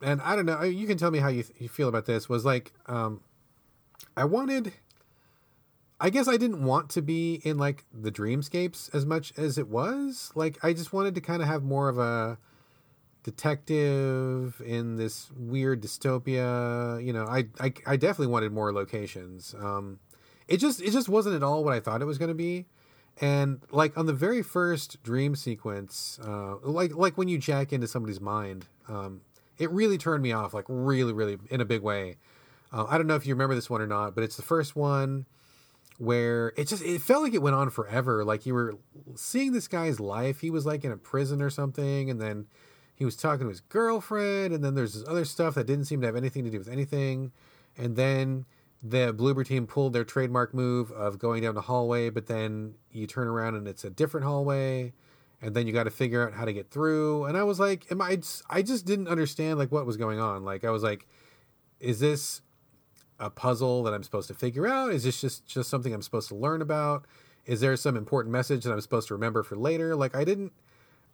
and 0.02 0.22
I 0.22 0.36
don't 0.36 0.46
know, 0.46 0.62
you 0.62 0.88
can 0.88 0.98
tell 0.98 1.12
me 1.12 1.20
how 1.20 1.30
you, 1.30 1.44
you 1.58 1.70
feel 1.70 1.88
about 1.88 2.06
this, 2.06 2.30
was 2.30 2.46
like, 2.46 2.74
um, 2.88 3.22
I 4.16 4.26
wanted, 4.26 4.74
I 6.00 6.10
guess 6.10 6.28
I 6.28 6.38
didn't 6.38 6.64
want 6.64 6.90
to 6.92 7.02
be 7.02 7.42
in 7.44 7.58
like 7.58 7.86
the 7.94 8.12
dreamscapes 8.12 8.94
as 8.94 9.06
much 9.06 9.34
as 9.38 9.58
it 9.58 9.68
was. 9.68 10.32
Like, 10.36 10.64
I 10.64 10.74
just 10.74 10.94
wanted 10.94 11.16
to 11.16 11.22
kind 11.22 11.42
of 11.42 11.48
have 11.48 11.64
more 11.64 11.90
of 11.90 11.98
a, 11.98 12.38
detective 13.26 14.62
in 14.64 14.98
this 14.98 15.32
weird 15.36 15.82
dystopia. 15.82 17.04
You 17.04 17.12
know, 17.12 17.26
I 17.26 17.46
I, 17.60 17.74
I 17.86 17.98
definitely 17.98 18.28
wanted 18.28 18.54
more 18.54 18.72
locations. 18.72 19.56
Um, 19.60 20.00
it 20.48 20.58
just 20.58 20.80
it 20.80 20.92
just 20.92 21.10
wasn't 21.10 21.36
at 21.36 21.44
all 21.44 21.64
what 21.64 21.74
I 21.74 21.80
thought 21.80 22.02
it 22.02 22.06
was 22.06 22.20
going 22.20 22.30
to 22.30 22.36
be. 22.36 22.68
And 23.20 23.62
like 23.72 23.98
on 23.98 24.06
the 24.06 24.14
very 24.14 24.44
first 24.44 25.02
dream 25.02 25.36
sequence, 25.36 26.20
uh, 26.24 26.58
like 26.62 26.96
like 26.96 27.18
when 27.18 27.28
you 27.28 27.40
jack 27.40 27.74
into 27.74 27.88
somebody's 27.88 28.22
mind, 28.22 28.68
um, 28.88 29.22
it 29.58 29.72
really 29.72 29.98
turned 29.98 30.22
me 30.22 30.32
off, 30.32 30.54
like 30.54 30.66
really, 30.68 31.12
really 31.12 31.38
in 31.50 31.62
a 31.62 31.66
big 31.66 31.82
way. 31.82 32.18
Uh, 32.72 32.86
I 32.88 32.98
don't 32.98 33.08
know 33.08 33.16
if 33.16 33.26
you 33.26 33.34
remember 33.34 33.56
this 33.56 33.70
one 33.70 33.82
or 33.82 33.88
not, 33.88 34.14
but 34.14 34.24
it's 34.24 34.36
the 34.36 34.44
first 34.44 34.76
one 34.76 35.26
where 35.98 36.54
it 36.58 36.68
just 36.68 36.84
it 36.84 37.02
felt 37.02 37.24
like 37.24 37.34
it 37.34 37.42
went 37.42 37.56
on 37.56 37.72
forever. 37.72 38.24
Like 38.24 38.46
you 38.46 38.54
were 38.54 38.78
seeing 39.16 39.52
this 39.52 39.68
guy's 39.68 40.00
life. 40.00 40.42
He 40.42 40.52
was 40.52 40.66
like 40.66 40.84
in 40.84 40.92
a 40.92 40.98
prison 40.98 41.42
or 41.42 41.50
something, 41.50 42.12
and 42.12 42.22
then 42.22 42.46
he 42.96 43.06
was 43.06 43.16
talking 43.16 43.46
to 43.46 43.50
his 43.50 43.60
girlfriend, 43.60 44.54
and 44.54 44.64
then 44.64 44.74
there's 44.74 44.94
this 44.94 45.08
other 45.08 45.26
stuff 45.26 45.56
that 45.56 45.68
didn't 45.68 45.86
seem 45.86 46.02
to 46.02 46.08
have 46.08 46.16
anything 46.16 46.44
to 46.46 46.50
do 46.50 46.58
with 46.58 46.70
anything, 46.70 47.32
and 47.78 47.96
then 47.96 48.46
the 48.82 49.14
Bloober 49.14 49.46
team 49.46 49.66
pulled 49.66 49.94
their 49.94 50.04
trademark 50.04 50.54
move 50.54 50.92
of 50.92 51.18
going 51.18 51.42
down 51.42 51.56
the 51.56 51.62
hallway, 51.62 52.10
but 52.10 52.28
then 52.28 52.76
you 52.92 53.08
turn 53.08 53.28
around 53.28 53.56
and 53.56 53.68
it's 53.68 53.84
a 53.84 53.90
different 53.90 54.26
hallway, 54.26 54.94
and 55.42 55.56
then 55.56 55.66
you 55.66 55.74
got 55.74 55.84
to 55.84 55.92
figure 55.92 56.26
out 56.26 56.34
how 56.34 56.46
to 56.46 56.54
get 56.54 56.70
through. 56.70 57.26
And 57.26 57.38
I 57.38 57.44
was 57.44 57.60
like, 57.60 57.92
am 57.92 58.02
I? 58.02 58.20
I 58.50 58.62
just 58.62 58.86
didn't 58.86 59.08
understand 59.08 59.58
like 59.60 59.72
what 59.72 59.86
was 59.86 59.98
going 59.98 60.20
on. 60.20 60.46
Like 60.46 60.64
I 60.64 60.70
was 60.70 60.84
like, 60.84 61.08
is 61.80 62.00
this 62.00 62.42
a 63.20 63.30
puzzle 63.30 63.84
that 63.84 63.94
I'm 63.94 64.04
supposed 64.04 64.28
to 64.28 64.34
figure 64.34 64.68
out? 64.68 64.92
Is 64.92 65.04
this 65.04 65.20
just 65.20 65.46
just 65.48 65.70
something 65.70 65.94
I'm 65.94 66.02
supposed 66.02 66.28
to 66.30 66.36
learn 66.36 66.62
about? 66.62 67.06
Is 67.46 67.62
there 67.62 67.76
some 67.76 67.96
important 67.96 68.32
message 68.32 68.64
that 68.64 68.72
I'm 68.72 68.82
supposed 68.82 69.08
to 69.10 69.14
remember 69.14 69.44
for 69.44 69.56
later? 69.56 69.96
Like 69.96 70.16
I 70.16 70.24
didn't. 70.24 70.54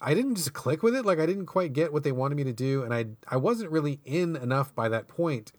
I 0.01 0.13
didn't 0.13 0.35
just 0.35 0.53
click 0.53 0.81
with 0.83 0.95
it. 0.95 1.05
Like 1.05 1.19
I 1.19 1.25
didn't 1.25 1.45
quite 1.45 1.73
get 1.73 1.93
what 1.93 2.03
they 2.03 2.11
wanted 2.11 2.35
me 2.35 2.43
to 2.45 2.53
do, 2.53 2.83
and 2.83 2.93
I 2.93 3.05
I 3.27 3.37
wasn't 3.37 3.71
really 3.71 3.99
in 4.03 4.35
enough 4.35 4.73
by 4.73 4.89
that 4.89 5.07
point 5.07 5.51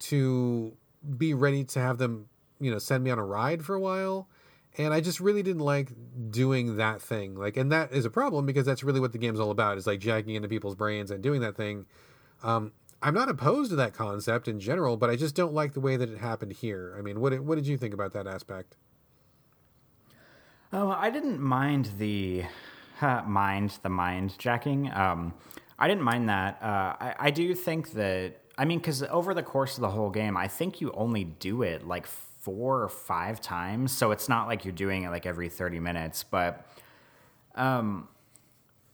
to 0.00 0.76
be 1.16 1.34
ready 1.34 1.64
to 1.64 1.78
have 1.78 1.98
them, 1.98 2.28
you 2.60 2.70
know, 2.70 2.78
send 2.78 3.04
me 3.04 3.10
on 3.10 3.18
a 3.18 3.24
ride 3.24 3.64
for 3.64 3.74
a 3.74 3.80
while. 3.80 4.28
And 4.76 4.92
I 4.92 5.00
just 5.00 5.20
really 5.20 5.42
didn't 5.42 5.62
like 5.62 5.92
doing 6.30 6.78
that 6.78 7.00
thing. 7.00 7.36
Like, 7.36 7.56
and 7.56 7.70
that 7.70 7.92
is 7.92 8.04
a 8.04 8.10
problem 8.10 8.44
because 8.44 8.66
that's 8.66 8.82
really 8.82 8.98
what 8.98 9.12
the 9.12 9.18
game's 9.18 9.38
all 9.38 9.52
about 9.52 9.78
is 9.78 9.86
like 9.86 10.00
jacking 10.00 10.34
into 10.34 10.48
people's 10.48 10.74
brains 10.74 11.12
and 11.12 11.22
doing 11.22 11.42
that 11.42 11.56
thing. 11.56 11.86
Um, 12.42 12.72
I'm 13.00 13.14
not 13.14 13.28
opposed 13.28 13.70
to 13.70 13.76
that 13.76 13.92
concept 13.94 14.48
in 14.48 14.58
general, 14.58 14.96
but 14.96 15.10
I 15.10 15.16
just 15.16 15.36
don't 15.36 15.52
like 15.52 15.74
the 15.74 15.80
way 15.80 15.96
that 15.96 16.08
it 16.10 16.18
happened 16.18 16.52
here. 16.52 16.96
I 16.98 17.02
mean, 17.02 17.20
what 17.20 17.38
what 17.40 17.56
did 17.56 17.66
you 17.66 17.76
think 17.76 17.94
about 17.94 18.14
that 18.14 18.26
aspect? 18.26 18.76
Oh, 20.72 20.90
I 20.90 21.10
didn't 21.10 21.40
mind 21.40 21.90
the 21.98 22.44
mind 23.26 23.78
the 23.82 23.88
mind 23.88 24.38
jacking. 24.38 24.90
Um, 24.92 25.34
I 25.78 25.88
didn't 25.88 26.04
mind 26.04 26.28
that. 26.28 26.62
Uh, 26.62 26.66
I, 27.00 27.14
I 27.18 27.30
do 27.30 27.54
think 27.54 27.92
that 27.92 28.40
I 28.56 28.64
mean, 28.64 28.78
because 28.78 29.02
over 29.04 29.34
the 29.34 29.42
course 29.42 29.76
of 29.76 29.80
the 29.80 29.90
whole 29.90 30.10
game, 30.10 30.36
I 30.36 30.48
think 30.48 30.80
you 30.80 30.92
only 30.92 31.24
do 31.24 31.62
it 31.62 31.86
like 31.86 32.06
four 32.06 32.82
or 32.82 32.88
five 32.88 33.40
times. 33.40 33.92
So 33.92 34.12
it's 34.12 34.28
not 34.28 34.46
like 34.46 34.64
you're 34.64 34.72
doing 34.72 35.02
it 35.02 35.10
like 35.10 35.26
every 35.26 35.48
30 35.48 35.80
minutes. 35.80 36.22
But 36.22 36.66
um, 37.56 38.08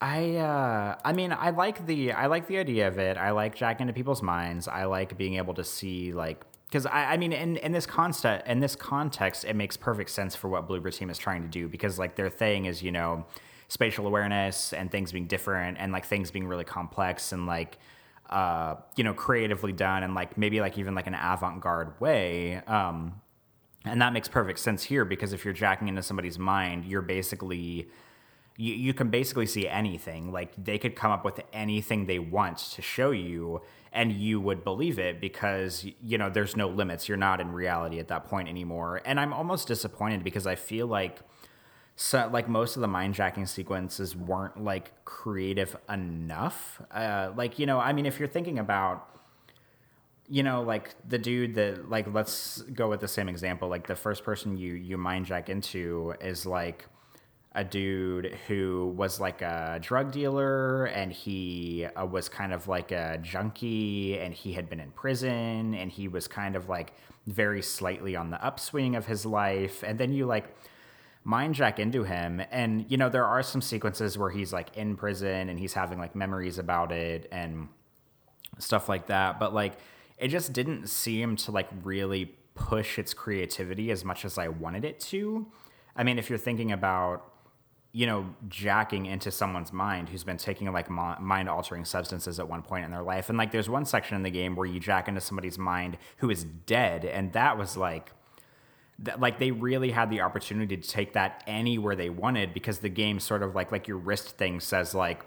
I 0.01 0.37
uh, 0.37 0.97
I 1.05 1.13
mean, 1.13 1.33
I 1.33 1.51
like 1.51 1.85
the 1.87 2.13
I 2.13 2.27
like 2.27 2.47
the 2.47 2.59
idea 2.59 2.89
of 2.89 2.99
it. 2.99 3.19
I 3.19 3.33
like 3.33 3.55
jacking 3.55 3.85
into 3.85 3.93
people's 3.93 4.23
minds. 4.23 4.67
I 4.67 4.85
like 4.85 5.19
being 5.19 5.35
able 5.35 5.55
to 5.55 5.65
see 5.65 6.13
like 6.13 6.43
because 6.65 6.87
I, 6.87 7.13
I 7.13 7.17
mean 7.19 7.33
in, 7.33 7.59
in 7.59 7.73
this 7.73 7.85
context 7.85 8.47
in 8.47 8.61
this 8.61 8.77
context 8.77 9.45
it 9.45 9.57
makes 9.57 9.77
perfect 9.77 10.11
sense 10.11 10.35
for 10.35 10.49
what 10.49 10.67
Bloober 10.69 10.95
Team 10.95 11.11
is 11.11 11.19
trying 11.19 11.43
to 11.43 11.49
do 11.49 11.69
because 11.69 11.99
like 11.99 12.15
their 12.17 12.31
thing 12.31 12.65
is 12.65 12.83
you 12.83 12.93
know 12.93 13.27
spatial 13.71 14.07
awareness 14.07 14.75
and 14.75 14.91
things 14.91 15.13
being 15.13 15.27
different 15.27 15.79
and 15.81 15.93
like 15.93 16.05
things 16.05 16.31
being 16.31 16.47
really 16.47 16.65
complex 16.65 17.33
and 17.33 17.47
like 17.47 17.79
uh, 18.29 18.77
you 18.97 19.03
know, 19.03 19.13
creatively 19.13 19.73
done 19.73 20.03
and 20.05 20.15
like 20.15 20.39
maybe 20.39 20.61
like 20.61 20.79
even 20.79 20.95
like 20.95 21.09
an 21.09 21.15
avant-garde 21.15 22.01
way. 22.01 22.57
Um, 22.67 23.21
and 23.85 24.01
that 24.03 24.13
makes 24.13 24.29
perfect 24.29 24.59
sense 24.61 24.85
here 24.85 25.05
because 25.05 25.33
if 25.33 25.45
you're 25.45 25.55
jacking 25.55 25.89
into 25.89 26.03
somebody's 26.03 26.39
mind, 26.39 26.85
you're 26.85 27.03
basically 27.03 27.89
you, 28.57 28.75
you 28.75 28.95
can 28.95 29.09
basically 29.09 29.47
see 29.47 29.67
anything. 29.67 30.31
Like 30.33 30.53
they 30.63 30.79
could 30.79 30.95
come 30.95 31.11
up 31.11 31.25
with 31.25 31.41
anything 31.53 32.07
they 32.07 32.19
want 32.19 32.59
to 32.59 32.83
show 32.83 33.11
you 33.11 33.63
and 33.93 34.13
you 34.13 34.41
would 34.41 34.63
believe 34.63 35.01
it 35.01 35.21
because 35.21 35.85
you 36.01 36.19
know 36.19 36.31
there's 36.31 36.57
no 36.57 36.69
limits. 36.69 37.09
You're 37.09 37.19
not 37.19 37.41
in 37.41 37.51
reality 37.51 37.99
at 37.99 38.09
that 38.09 38.27
point 38.27 38.49
anymore. 38.49 39.01
And 39.05 39.19
I'm 39.19 39.33
almost 39.33 39.67
disappointed 39.67 40.23
because 40.23 40.47
I 40.47 40.55
feel 40.55 40.87
like 40.87 41.21
so 41.97 42.29
like 42.33 42.49
most 42.49 42.77
of 42.77 42.83
the 42.83 42.89
mind 42.89 43.15
jacking 43.15 43.47
sequences 43.47 44.17
weren't 44.17 44.63
like 44.63 45.05
creative 45.05 45.77
enough. 45.89 46.81
Uh, 46.91 47.33
like 47.37 47.59
you 47.59 47.67
know 47.67 47.79
i 47.79 47.93
mean 47.93 48.07
if 48.07 48.19
you're 48.19 48.29
thinking 48.29 48.59
about 48.59 49.11
you 50.31 50.45
know 50.45 50.63
like 50.63 50.95
the 51.09 51.19
dude 51.19 51.57
that 51.57 51.91
like 51.91 52.07
let's 52.15 52.63
go 52.63 52.89
with 52.89 53.01
the 53.01 53.09
same 53.09 53.29
example. 53.29 53.69
Like 53.69 53.87
the 53.87 53.97
first 53.97 54.25
person 54.25 54.57
you 54.57 54.75
you 54.75 54.97
mind 54.97 55.27
jack 55.27 55.51
into 55.51 56.15
is 56.21 56.47
like 56.47 56.87
a 57.53 57.65
dude 57.65 58.27
who 58.47 58.95
was 58.97 59.19
like 59.19 59.43
a 59.43 59.79
drug 59.83 60.13
dealer 60.13 60.85
and 60.85 61.13
he 61.13 61.85
uh, 61.97 62.07
was 62.07 62.29
kind 62.29 62.53
of 62.53 62.69
like 62.69 62.93
a 62.93 63.19
junkie 63.23 64.17
and 64.21 64.33
he 64.33 64.53
had 64.53 64.71
been 64.71 64.79
in 64.79 64.93
prison 64.93 65.75
and 65.75 65.91
he 65.91 66.07
was 66.07 66.29
kind 66.29 66.55
of 66.55 66.69
like 66.69 66.93
very 67.27 67.61
slightly 67.61 68.15
on 68.15 68.31
the 68.31 68.43
upswing 68.45 68.95
of 68.95 69.07
his 69.07 69.27
life. 69.27 69.83
And 69.83 69.99
then 69.99 70.13
you 70.13 70.27
like 70.27 70.55
mind 71.25 71.55
jack 71.55 71.79
into 71.79 72.05
him. 72.05 72.43
And 72.51 72.85
you 72.89 72.97
know 72.97 73.09
there 73.09 73.27
are 73.27 73.43
some 73.43 73.61
sequences 73.61 74.17
where 74.17 74.31
he's 74.31 74.53
like 74.53 74.77
in 74.77 74.97
prison 74.97 75.49
and 75.49 75.59
he's 75.59 75.75
having 75.75 75.99
like 75.99 76.15
memories 76.15 76.59
about 76.59 76.93
it 76.93 77.29
and 77.31 77.69
stuff 78.59 78.89
like 78.89 79.07
that. 79.07 79.39
But 79.39 79.55
like 79.55 79.79
it 80.19 80.29
just 80.29 80.53
didn't 80.53 80.89
seem 80.89 81.37
to 81.37 81.51
like 81.51 81.69
really 81.83 82.37
push 82.55 82.99
its 82.99 83.15
creativity 83.15 83.91
as 83.91 84.05
much 84.05 84.25
as 84.25 84.39
I 84.39 84.49
wanted 84.49 84.85
it 84.85 85.01
to. 85.01 85.47
I 85.97 86.05
mean, 86.05 86.19
if 86.19 86.29
you're 86.29 86.39
thinking 86.39 86.73
about 86.73 87.27
you 87.93 88.07
know 88.07 88.25
jacking 88.49 89.07
into 89.07 89.31
someone's 89.33 89.73
mind 89.73 90.09
who's 90.09 90.23
been 90.23 90.37
taking 90.37 90.73
like 90.73 90.89
mind 90.89 91.49
altering 91.49 91.85
substances 91.85 92.39
at 92.39 92.49
one 92.49 92.63
point 92.63 92.85
in 92.85 92.91
their 92.91 93.03
life. 93.03 93.29
And 93.29 93.37
like 93.37 93.51
there's 93.51 93.69
one 93.69 93.85
section 93.85 94.17
in 94.17 94.23
the 94.23 94.31
game 94.31 94.55
where 94.55 94.67
you 94.67 94.79
jack 94.79 95.09
into 95.09 95.21
somebody's 95.21 95.59
mind 95.59 95.99
who 96.19 96.31
is 96.31 96.45
dead. 96.45 97.05
And 97.05 97.33
that 97.33 97.59
was 97.59 97.77
like 97.77 98.13
that 99.03 99.21
like 99.21 99.39
they 99.39 99.51
really 99.51 99.91
had 99.91 100.11
the 100.11 100.21
opportunity 100.21 100.77
to 100.77 100.89
take 100.89 101.15
that 101.15 101.43
anywhere 101.47 101.97
they 101.97 102.11
wanted 102.11 102.53
because 102.53 102.79
the 102.79 102.89
game 102.89 103.19
sort 103.19 103.43
of 103.43 103.55
like 103.55 103.73
like 103.73 103.89
your 103.89 103.97
wrist 103.97 104.37
thing 104.37 104.61
says 104.61 104.95
like 104.95 105.25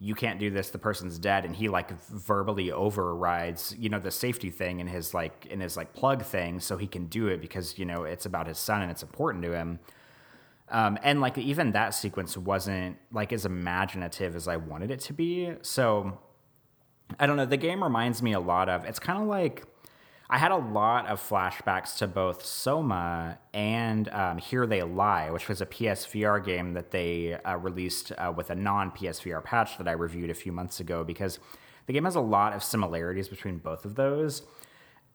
you 0.00 0.14
can't 0.14 0.38
do 0.38 0.50
this 0.50 0.70
the 0.70 0.78
person's 0.78 1.18
dead 1.18 1.44
and 1.44 1.56
he 1.56 1.68
like 1.68 1.90
verbally 2.08 2.70
overrides 2.70 3.74
you 3.78 3.88
know 3.88 3.98
the 3.98 4.10
safety 4.10 4.50
thing 4.50 4.78
in 4.78 4.86
his 4.86 5.12
like 5.12 5.46
in 5.46 5.60
his 5.60 5.76
like 5.76 5.92
plug 5.92 6.22
thing 6.22 6.60
so 6.60 6.76
he 6.76 6.86
can 6.86 7.06
do 7.06 7.26
it 7.26 7.40
because 7.40 7.78
you 7.78 7.84
know 7.84 8.04
it's 8.04 8.24
about 8.24 8.46
his 8.46 8.58
son 8.58 8.82
and 8.82 8.90
it's 8.90 9.02
important 9.02 9.42
to 9.44 9.52
him. 9.52 9.78
Um, 10.70 10.98
and 11.02 11.22
like 11.22 11.38
even 11.38 11.72
that 11.72 11.94
sequence 11.94 12.36
wasn't 12.36 12.98
like 13.10 13.32
as 13.32 13.46
imaginative 13.46 14.36
as 14.36 14.46
i 14.46 14.56
wanted 14.56 14.90
it 14.90 15.00
to 15.00 15.12
be. 15.12 15.54
So 15.62 16.18
i 17.18 17.26
don't 17.26 17.36
know 17.36 17.46
the 17.46 17.56
game 17.56 17.82
reminds 17.82 18.22
me 18.22 18.34
a 18.34 18.40
lot 18.40 18.68
of 18.68 18.84
it's 18.84 18.98
kind 18.98 19.20
of 19.20 19.26
like 19.26 19.64
I 20.30 20.36
had 20.36 20.50
a 20.50 20.56
lot 20.56 21.06
of 21.06 21.26
flashbacks 21.26 21.96
to 21.98 22.06
both 22.06 22.44
Soma 22.44 23.38
and 23.54 24.08
um, 24.10 24.36
Here 24.36 24.66
They 24.66 24.82
Lie, 24.82 25.30
which 25.30 25.48
was 25.48 25.62
a 25.62 25.66
PSVR 25.66 26.44
game 26.44 26.74
that 26.74 26.90
they 26.90 27.34
uh, 27.34 27.56
released 27.56 28.12
uh, 28.12 28.30
with 28.36 28.50
a 28.50 28.54
non 28.54 28.90
PSVR 28.90 29.42
patch 29.42 29.78
that 29.78 29.88
I 29.88 29.92
reviewed 29.92 30.28
a 30.28 30.34
few 30.34 30.52
months 30.52 30.80
ago 30.80 31.02
because 31.02 31.38
the 31.86 31.94
game 31.94 32.04
has 32.04 32.14
a 32.14 32.20
lot 32.20 32.52
of 32.52 32.62
similarities 32.62 33.28
between 33.28 33.56
both 33.56 33.86
of 33.86 33.94
those. 33.94 34.42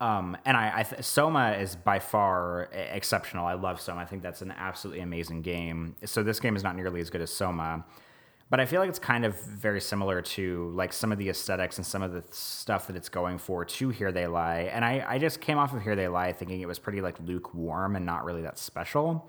Um, 0.01 0.35
and 0.45 0.57
I, 0.57 0.79
I 0.79 0.83
th- 0.83 1.03
Soma 1.03 1.51
is 1.51 1.75
by 1.75 1.99
far 1.99 2.69
exceptional. 2.73 3.45
I 3.45 3.53
love 3.53 3.79
Soma. 3.79 4.01
I 4.01 4.05
think 4.05 4.23
that's 4.23 4.41
an 4.41 4.51
absolutely 4.51 5.03
amazing 5.03 5.43
game. 5.43 5.95
So 6.05 6.23
this 6.23 6.39
game 6.39 6.55
is 6.55 6.63
not 6.63 6.75
nearly 6.75 7.01
as 7.01 7.11
good 7.11 7.21
as 7.21 7.31
Soma 7.31 7.85
but 8.53 8.59
I 8.59 8.67
feel 8.67 8.79
like 8.81 8.89
it's 8.89 8.99
kind 8.99 9.25
of 9.25 9.33
very 9.45 9.81
similar 9.81 10.21
to 10.21 10.71
like 10.75 10.93
some 10.93 11.11
of 11.11 11.17
the 11.17 11.27
aesthetics 11.27 11.77
and 11.77 11.85
some 11.87 12.03
of 12.03 12.13
the 12.13 12.23
stuff 12.29 12.85
that 12.85 12.95
it's 12.95 13.09
going 13.09 13.39
for 13.39 13.65
to 13.65 13.89
Here 13.89 14.11
They 14.11 14.27
Lie. 14.27 14.69
And 14.71 14.85
I, 14.85 15.03
I 15.09 15.17
just 15.17 15.41
came 15.41 15.57
off 15.57 15.73
of 15.73 15.81
Here 15.81 15.95
They 15.95 16.07
Lie 16.07 16.33
thinking 16.33 16.61
it 16.61 16.67
was 16.67 16.77
pretty 16.77 17.01
like 17.01 17.19
lukewarm 17.19 17.95
and 17.95 18.05
not 18.05 18.23
really 18.25 18.43
that 18.43 18.59
special. 18.59 19.27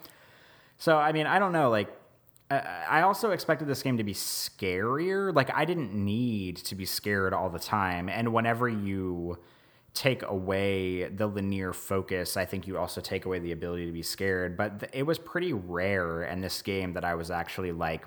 So, 0.77 0.99
I 0.99 1.13
mean, 1.13 1.27
I 1.27 1.39
don't 1.39 1.53
know. 1.53 1.71
Like, 1.71 1.89
I 2.51 3.01
also 3.01 3.31
expected 3.31 3.67
this 3.67 3.83
game 3.83 3.97
to 3.97 4.05
be 4.05 4.13
scarier. 4.13 5.35
Like, 5.35 5.51
I 5.55 5.65
didn't 5.65 5.95
need 5.95 6.59
to 6.59 6.75
be 6.75 6.85
scared 6.85 7.33
all 7.33 7.49
the 7.49 7.59
time. 7.59 8.11
And 8.11 8.35
whenever 8.35 8.69
you 8.69 9.39
take 9.95 10.23
away 10.23 11.05
the 11.09 11.29
linear 11.29 11.73
focus, 11.73 12.37
I 12.37 12.45
think 12.45 12.67
you 12.67 12.77
also 12.77 13.01
take 13.01 13.25
away 13.25 13.39
the 13.39 13.53
ability 13.53 13.87
to 13.87 13.93
be 13.93 14.03
scared. 14.03 14.59
But 14.59 14.91
it 14.93 15.05
was 15.05 15.19
pretty 15.19 15.55
rare 15.55 16.25
in 16.25 16.43
this 16.43 16.61
game 16.61 16.93
that 16.93 17.07
I 17.07 17.15
was 17.15 17.31
actually 17.31 17.73
like, 17.73 18.05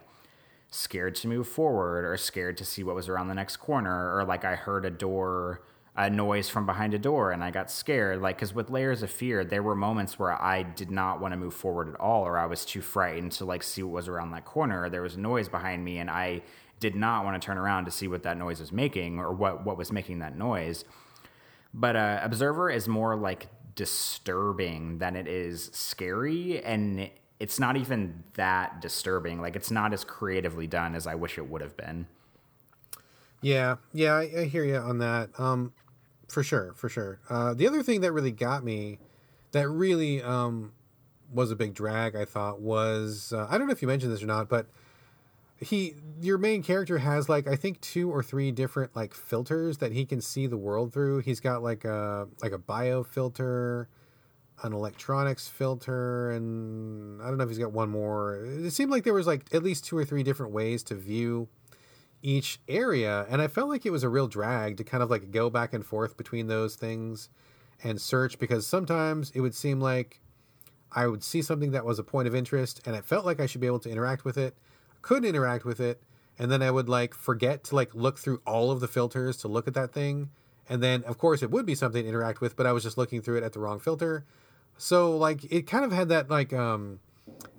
scared 0.69 1.15
to 1.15 1.27
move 1.27 1.47
forward 1.47 2.05
or 2.05 2.17
scared 2.17 2.57
to 2.57 2.65
see 2.65 2.83
what 2.83 2.95
was 2.95 3.07
around 3.07 3.27
the 3.27 3.33
next 3.33 3.57
corner 3.57 4.15
or 4.15 4.25
like 4.25 4.43
I 4.43 4.55
heard 4.55 4.85
a 4.85 4.89
door 4.89 5.63
a 5.95 6.09
noise 6.09 6.47
from 6.47 6.65
behind 6.65 6.93
a 6.93 6.99
door 6.99 7.31
and 7.31 7.43
I 7.43 7.51
got 7.51 7.71
scared 7.71 8.21
like 8.21 8.37
cuz 8.37 8.53
with 8.53 8.69
layers 8.69 9.01
of 9.01 9.09
fear 9.09 9.45
there 9.45 9.63
were 9.63 9.75
moments 9.75 10.19
where 10.19 10.39
I 10.39 10.63
did 10.63 10.91
not 10.91 11.19
want 11.21 11.31
to 11.31 11.37
move 11.37 11.53
forward 11.53 11.89
at 11.89 11.99
all 11.99 12.23
or 12.23 12.37
I 12.37 12.45
was 12.45 12.65
too 12.65 12.81
frightened 12.81 13.31
to 13.33 13.45
like 13.45 13.63
see 13.63 13.81
what 13.81 13.93
was 13.93 14.07
around 14.07 14.31
that 14.31 14.45
corner. 14.45 14.89
There 14.89 15.01
was 15.01 15.15
a 15.15 15.19
noise 15.19 15.47
behind 15.47 15.85
me 15.85 15.97
and 15.99 16.09
I 16.09 16.41
did 16.79 16.95
not 16.95 17.23
want 17.23 17.41
to 17.41 17.45
turn 17.45 17.57
around 17.57 17.85
to 17.85 17.91
see 17.91 18.07
what 18.07 18.23
that 18.23 18.37
noise 18.37 18.59
was 18.59 18.71
making 18.71 19.19
or 19.19 19.31
what 19.31 19.65
what 19.65 19.77
was 19.77 19.91
making 19.91 20.19
that 20.19 20.37
noise. 20.37 20.83
But 21.73 21.95
uh, 21.95 22.19
observer 22.23 22.69
is 22.69 22.87
more 22.87 23.15
like 23.15 23.47
disturbing 23.75 24.97
than 24.97 25.15
it 25.15 25.27
is 25.27 25.69
scary 25.73 26.61
and 26.63 27.09
it's 27.39 27.59
not 27.59 27.77
even 27.77 28.23
that 28.33 28.81
disturbing. 28.81 29.41
Like 29.41 29.55
it's 29.55 29.71
not 29.71 29.93
as 29.93 30.03
creatively 30.03 30.67
done 30.67 30.95
as 30.95 31.07
i 31.07 31.15
wish 31.15 31.37
it 31.37 31.49
would 31.49 31.61
have 31.61 31.77
been. 31.77 32.07
Yeah. 33.41 33.75
Yeah 33.93 34.15
i, 34.15 34.31
I 34.39 34.43
hear 34.45 34.63
you 34.63 34.77
on 34.77 34.99
that. 34.99 35.29
Um 35.37 35.73
for 36.27 36.43
sure 36.43 36.73
for 36.73 36.89
sure. 36.89 37.19
Uh 37.29 37.53
the 37.53 37.67
other 37.67 37.83
thing 37.83 38.01
that 38.01 38.11
really 38.11 38.31
got 38.31 38.63
me 38.63 38.99
that 39.51 39.69
really 39.69 40.21
um 40.21 40.73
was 41.33 41.51
a 41.51 41.55
big 41.55 41.73
drag 41.73 42.15
i 42.15 42.23
thought 42.23 42.61
was 42.61 43.33
uh, 43.35 43.45
i 43.49 43.57
don't 43.57 43.67
know 43.67 43.73
if 43.73 43.81
you 43.81 43.87
mentioned 43.87 44.13
this 44.13 44.23
or 44.23 44.27
not 44.27 44.47
but 44.47 44.65
he 45.59 45.93
your 46.21 46.37
main 46.37 46.63
character 46.63 46.99
has 46.99 47.27
like 47.27 47.47
i 47.47 47.55
think 47.55 47.81
two 47.81 48.09
or 48.09 48.21
three 48.23 48.51
different 48.51 48.95
like 48.95 49.13
filters 49.13 49.79
that 49.79 49.91
he 49.91 50.05
can 50.05 50.21
see 50.21 50.47
the 50.47 50.57
world 50.57 50.93
through. 50.93 51.19
He's 51.19 51.39
got 51.39 51.63
like 51.63 51.83
a 51.83 52.27
like 52.41 52.51
a 52.51 52.57
bio 52.57 53.03
filter 53.03 53.89
an 54.63 54.73
electronics 54.73 55.47
filter 55.47 56.31
and 56.31 57.21
i 57.21 57.27
don't 57.27 57.37
know 57.37 57.43
if 57.43 57.49
he's 57.49 57.59
got 57.59 57.71
one 57.71 57.89
more. 57.89 58.43
It 58.43 58.71
seemed 58.71 58.89
like 58.89 59.03
there 59.03 59.13
was 59.13 59.27
like 59.27 59.45
at 59.53 59.63
least 59.63 59.85
two 59.85 59.97
or 59.97 60.03
three 60.03 60.23
different 60.23 60.51
ways 60.51 60.83
to 60.83 60.95
view 60.95 61.47
each 62.23 62.59
area 62.67 63.25
and 63.29 63.41
i 63.41 63.47
felt 63.47 63.69
like 63.69 63.85
it 63.85 63.91
was 63.91 64.03
a 64.03 64.09
real 64.09 64.27
drag 64.27 64.77
to 64.77 64.83
kind 64.83 65.03
of 65.03 65.09
like 65.09 65.31
go 65.31 65.49
back 65.49 65.73
and 65.73 65.85
forth 65.85 66.17
between 66.17 66.47
those 66.47 66.75
things 66.75 67.29
and 67.83 68.01
search 68.01 68.39
because 68.39 68.65
sometimes 68.65 69.31
it 69.35 69.41
would 69.41 69.53
seem 69.53 69.79
like 69.79 70.19
i 70.91 71.05
would 71.05 71.23
see 71.23 71.43
something 71.43 71.71
that 71.71 71.85
was 71.85 71.99
a 71.99 72.03
point 72.03 72.27
of 72.27 72.33
interest 72.33 72.81
and 72.85 72.95
it 72.95 73.05
felt 73.05 73.25
like 73.25 73.39
i 73.39 73.45
should 73.45 73.61
be 73.61 73.67
able 73.67 73.79
to 73.79 73.89
interact 73.89 74.25
with 74.25 74.37
it 74.37 74.55
couldn't 75.03 75.29
interact 75.29 75.63
with 75.63 75.79
it 75.79 76.01
and 76.39 76.51
then 76.51 76.63
i 76.63 76.71
would 76.71 76.89
like 76.89 77.13
forget 77.13 77.63
to 77.63 77.75
like 77.75 77.93
look 77.93 78.17
through 78.17 78.41
all 78.47 78.71
of 78.71 78.79
the 78.79 78.87
filters 78.87 79.37
to 79.37 79.47
look 79.47 79.67
at 79.67 79.75
that 79.75 79.93
thing 79.93 80.29
and 80.67 80.81
then 80.81 81.03
of 81.03 81.19
course 81.19 81.43
it 81.43 81.51
would 81.51 81.67
be 81.67 81.75
something 81.75 82.01
to 82.01 82.09
interact 82.09 82.41
with 82.41 82.55
but 82.55 82.65
i 82.65 82.71
was 82.71 82.81
just 82.81 82.97
looking 82.97 83.21
through 83.21 83.37
it 83.37 83.43
at 83.43 83.53
the 83.53 83.59
wrong 83.59 83.79
filter 83.79 84.25
so 84.77 85.15
like 85.17 85.51
it 85.51 85.67
kind 85.67 85.83
of 85.83 85.91
had 85.91 86.09
that 86.09 86.29
like 86.29 86.53
um 86.53 86.99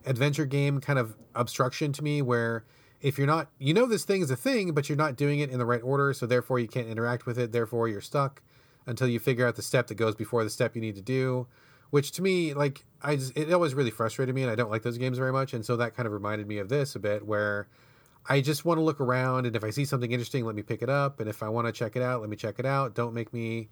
adventure 0.07 0.47
game 0.47 0.81
kind 0.81 0.99
of 0.99 1.17
obstruction 1.35 1.93
to 1.93 2.03
me 2.03 2.23
where 2.23 2.65
if 3.01 3.19
you're 3.19 3.27
not 3.27 3.49
you 3.59 3.75
know 3.75 3.87
this 3.87 4.05
thing 4.05 4.23
is 4.23 4.31
a 4.31 4.37
thing 4.37 4.73
but 4.73 4.89
you're 4.89 4.99
not 4.99 5.17
doing 5.17 5.41
it 5.41 5.51
in 5.51 5.59
the 5.59 5.67
right 5.67 5.83
order 5.83 6.13
so 6.13 6.27
therefore 6.27 6.59
you 6.59 6.69
can't 6.69 6.89
interact 6.89 7.27
with 7.27 7.39
it 7.39 7.53
therefore 7.53 7.89
you're 7.89 8.01
stuck 8.01 8.43
until 8.87 9.09
you 9.09 9.19
figure 9.19 9.47
out 9.47 9.57
the 9.57 9.63
step 9.63 9.87
that 9.87 9.97
goes 9.97 10.15
before 10.15 10.43
the 10.45 10.51
step 10.51 10.75
you 10.75 10.81
need 10.81 10.95
to 10.95 11.03
do 11.03 11.47
which 11.91 12.13
to 12.13 12.23
me 12.23 12.55
like 12.55 12.85
i 13.03 13.17
just 13.17 13.37
it 13.37 13.53
always 13.53 13.75
really 13.75 13.91
frustrated 13.91 14.35
me 14.35 14.43
and 14.43 14.51
i 14.51 14.55
don't 14.55 14.71
like 14.71 14.83
those 14.83 14.99
games 14.99 15.19
very 15.19 15.33
much 15.33 15.53
and 15.53 15.65
so 15.65 15.77
that 15.77 15.95
kind 15.95 16.07
of 16.07 16.13
reminded 16.13 16.47
me 16.47 16.59
of 16.59 16.69
this 16.69 16.95
a 16.95 16.99
bit 16.99 17.25
where 17.27 17.69
i 18.29 18.41
just 18.41 18.65
want 18.65 18.79
to 18.79 18.83
look 18.83 19.01
around 19.01 19.47
and 19.47 19.55
if 19.55 19.63
i 19.63 19.71
see 19.71 19.85
something 19.85 20.11
interesting 20.11 20.45
let 20.45 20.55
me 20.55 20.63
pick 20.63 20.83
it 20.83 20.89
up 20.89 21.21
and 21.21 21.29
if 21.29 21.43
i 21.43 21.49
want 21.49 21.67
to 21.67 21.73
check 21.73 21.97
it 21.97 22.03
out 22.03 22.21
let 22.21 22.31
me 22.31 22.37
check 22.37 22.59
it 22.59 22.67
out. 22.67 22.95
Don't 22.95 23.15
make 23.15 23.33
me 23.33 23.69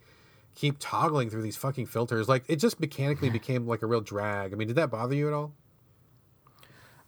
keep 0.57 0.77
toggling 0.81 1.31
through 1.31 1.43
these 1.43 1.57
fucking 1.57 1.87
filters 1.87 2.29
like 2.29 2.45
it 2.49 2.57
just 2.57 2.81
mechanically 2.81 3.31
became 3.31 3.67
like 3.69 3.83
a 3.83 3.87
real 3.87 4.01
drag 4.01 4.53
i 4.53 4.57
mean 4.57 4.67
did 4.67 4.77
that 4.77 4.91
bother 4.91 5.15
you 5.15 5.29
at 5.29 5.33
all 5.33 5.53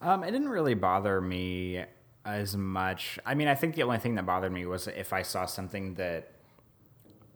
um, 0.01 0.23
it 0.23 0.31
didn't 0.31 0.49
really 0.49 0.75
bother 0.75 1.21
me 1.21 1.85
as 2.25 2.57
much. 2.57 3.19
I 3.25 3.35
mean, 3.35 3.49
I 3.49 3.55
think 3.55 3.75
the 3.75 3.83
only 3.83 3.99
thing 3.99 4.15
that 4.17 4.27
bothered 4.27 4.53
me 4.53 4.67
was 4.67 4.87
if 4.87 5.13
I 5.13 5.23
saw 5.23 5.47
something 5.47 5.95
that 5.95 6.33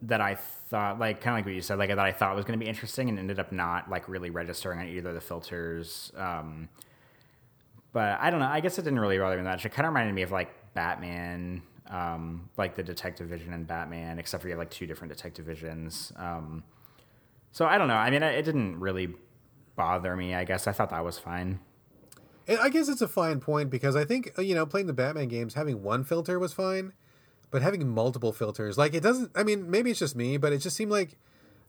that 0.03 0.19
I 0.19 0.35
thought 0.35 0.99
like 0.99 1.21
kind 1.21 1.33
of 1.33 1.39
like 1.39 1.45
what 1.45 1.55
you 1.55 1.61
said, 1.61 1.79
like 1.79 1.89
that 1.89 1.99
I 1.99 2.11
thought 2.11 2.35
was 2.35 2.45
going 2.45 2.59
to 2.59 2.63
be 2.63 2.69
interesting 2.69 3.07
and 3.09 3.17
ended 3.17 3.39
up 3.39 3.51
not 3.51 3.89
like 3.89 4.07
really 4.09 4.29
registering 4.29 4.79
on 4.79 4.87
either 4.87 5.09
of 5.09 5.15
the 5.15 5.21
filters. 5.21 6.11
Um, 6.15 6.69
but 7.91 8.19
I 8.19 8.29
don't 8.29 8.39
know. 8.39 8.47
I 8.47 8.59
guess 8.59 8.77
it 8.77 8.83
didn't 8.83 8.99
really 8.99 9.17
bother 9.17 9.37
me 9.37 9.43
that 9.43 9.49
much. 9.49 9.65
It 9.65 9.69
kind 9.69 9.85
of 9.85 9.93
reminded 9.93 10.13
me 10.13 10.23
of 10.23 10.31
like 10.31 10.49
Batman, 10.73 11.61
um, 11.89 12.49
like 12.57 12.75
the 12.75 12.83
Detective 12.83 13.27
Vision 13.27 13.53
and 13.53 13.67
Batman, 13.67 14.19
except 14.19 14.41
for 14.41 14.47
you 14.47 14.53
have 14.53 14.59
like 14.59 14.71
two 14.71 14.87
different 14.87 15.13
Detective 15.13 15.45
Visions. 15.45 16.11
Um, 16.15 16.63
so 17.51 17.65
I 17.65 17.77
don't 17.77 17.87
know. 17.87 17.95
I 17.95 18.09
mean, 18.09 18.23
it 18.23 18.43
didn't 18.43 18.79
really 18.79 19.13
bother 19.75 20.15
me. 20.15 20.33
I 20.33 20.43
guess 20.43 20.67
I 20.67 20.71
thought 20.71 20.89
that 20.89 21.03
was 21.03 21.19
fine. 21.19 21.59
I 22.47 22.69
guess 22.69 22.89
it's 22.89 23.01
a 23.01 23.07
fine 23.07 23.39
point 23.39 23.69
because 23.69 23.95
I 23.95 24.03
think 24.03 24.31
you 24.37 24.53
know 24.53 24.65
playing 24.65 24.87
the 24.87 24.93
Batman 24.93 25.27
games, 25.29 25.53
having 25.53 25.81
one 25.81 26.03
filter 26.03 26.39
was 26.39 26.51
fine, 26.51 26.93
but 27.51 27.61
having 27.61 27.87
multiple 27.87 28.33
filters, 28.33 28.77
like 28.77 28.93
it 28.93 29.01
doesn't. 29.01 29.31
I 29.35 29.43
mean, 29.43 29.69
maybe 29.69 29.91
it's 29.91 29.99
just 29.99 30.15
me, 30.15 30.37
but 30.37 30.51
it 30.51 30.57
just 30.57 30.75
seemed 30.75 30.91
like 30.91 31.17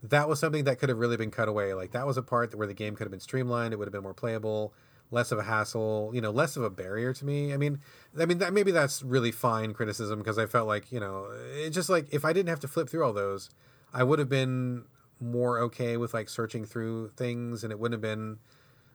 that 0.02 0.28
was 0.28 0.40
something 0.40 0.64
that 0.64 0.78
could 0.78 0.88
have 0.88 0.98
really 0.98 1.16
been 1.16 1.30
cut 1.30 1.48
away. 1.48 1.74
Like 1.74 1.92
that 1.92 2.06
was 2.06 2.16
a 2.16 2.22
part 2.22 2.54
where 2.54 2.66
the 2.66 2.74
game 2.74 2.96
could 2.96 3.04
have 3.04 3.12
been 3.12 3.20
streamlined. 3.20 3.72
It 3.72 3.76
would 3.76 3.86
have 3.86 3.92
been 3.92 4.02
more 4.02 4.14
playable, 4.14 4.74
less 5.14 5.32
of 5.32 5.38
a 5.38 5.44
hassle. 5.44 6.10
You 6.12 6.20
know, 6.20 6.30
less 6.30 6.56
of 6.56 6.62
a 6.62 6.70
barrier 6.70 7.14
to 7.14 7.24
me. 7.24 7.54
I 7.54 7.56
mean, 7.56 7.80
I 8.18 8.26
mean 8.26 8.38
that 8.38 8.52
maybe 8.52 8.70
that's 8.70 9.02
really 9.02 9.32
fine 9.32 9.72
criticism 9.72 10.18
because 10.18 10.38
I 10.38 10.46
felt 10.46 10.68
like 10.68 10.92
you 10.92 11.00
know 11.00 11.28
it 11.54 11.70
just 11.70 11.88
like 11.88 12.12
if 12.12 12.24
I 12.24 12.32
didn't 12.32 12.50
have 12.50 12.60
to 12.60 12.68
flip 12.68 12.90
through 12.90 13.04
all 13.04 13.12
those, 13.12 13.48
I 13.92 14.02
would 14.02 14.18
have 14.18 14.28
been 14.28 14.84
more 15.20 15.58
okay 15.60 15.96
with 15.96 16.12
like 16.12 16.28
searching 16.28 16.66
through 16.66 17.12
things, 17.16 17.64
and 17.64 17.72
it 17.72 17.78
wouldn't 17.78 17.94
have 17.94 18.02
been 18.02 18.38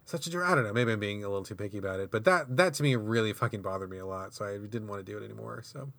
such 0.06 0.28
a 0.28 0.38
I 0.40 0.56
don't 0.56 0.64
know. 0.64 0.74
Maybe 0.74 0.92
I'm 0.92 1.00
being 1.00 1.24
a 1.24 1.30
little 1.30 1.44
too 1.44 1.56
picky 1.56 1.78
about 1.78 2.00
it, 2.00 2.12
but 2.12 2.26
that 2.26 2.58
that 2.58 2.74
to 2.76 2.84
me 2.84 2.96
really 2.96 3.34
fucking 3.34 3.62
bothered 3.62 3.90
me 3.90 3.98
a 3.98 4.06
lot. 4.06 4.34
So 4.34 4.46
I 4.46 4.58
didn't 4.58 4.88
want 4.88 5.06
to 5.06 5.12
do 5.12 5.18
it 5.18 5.24
anymore. 5.24 5.62
So 5.64 5.92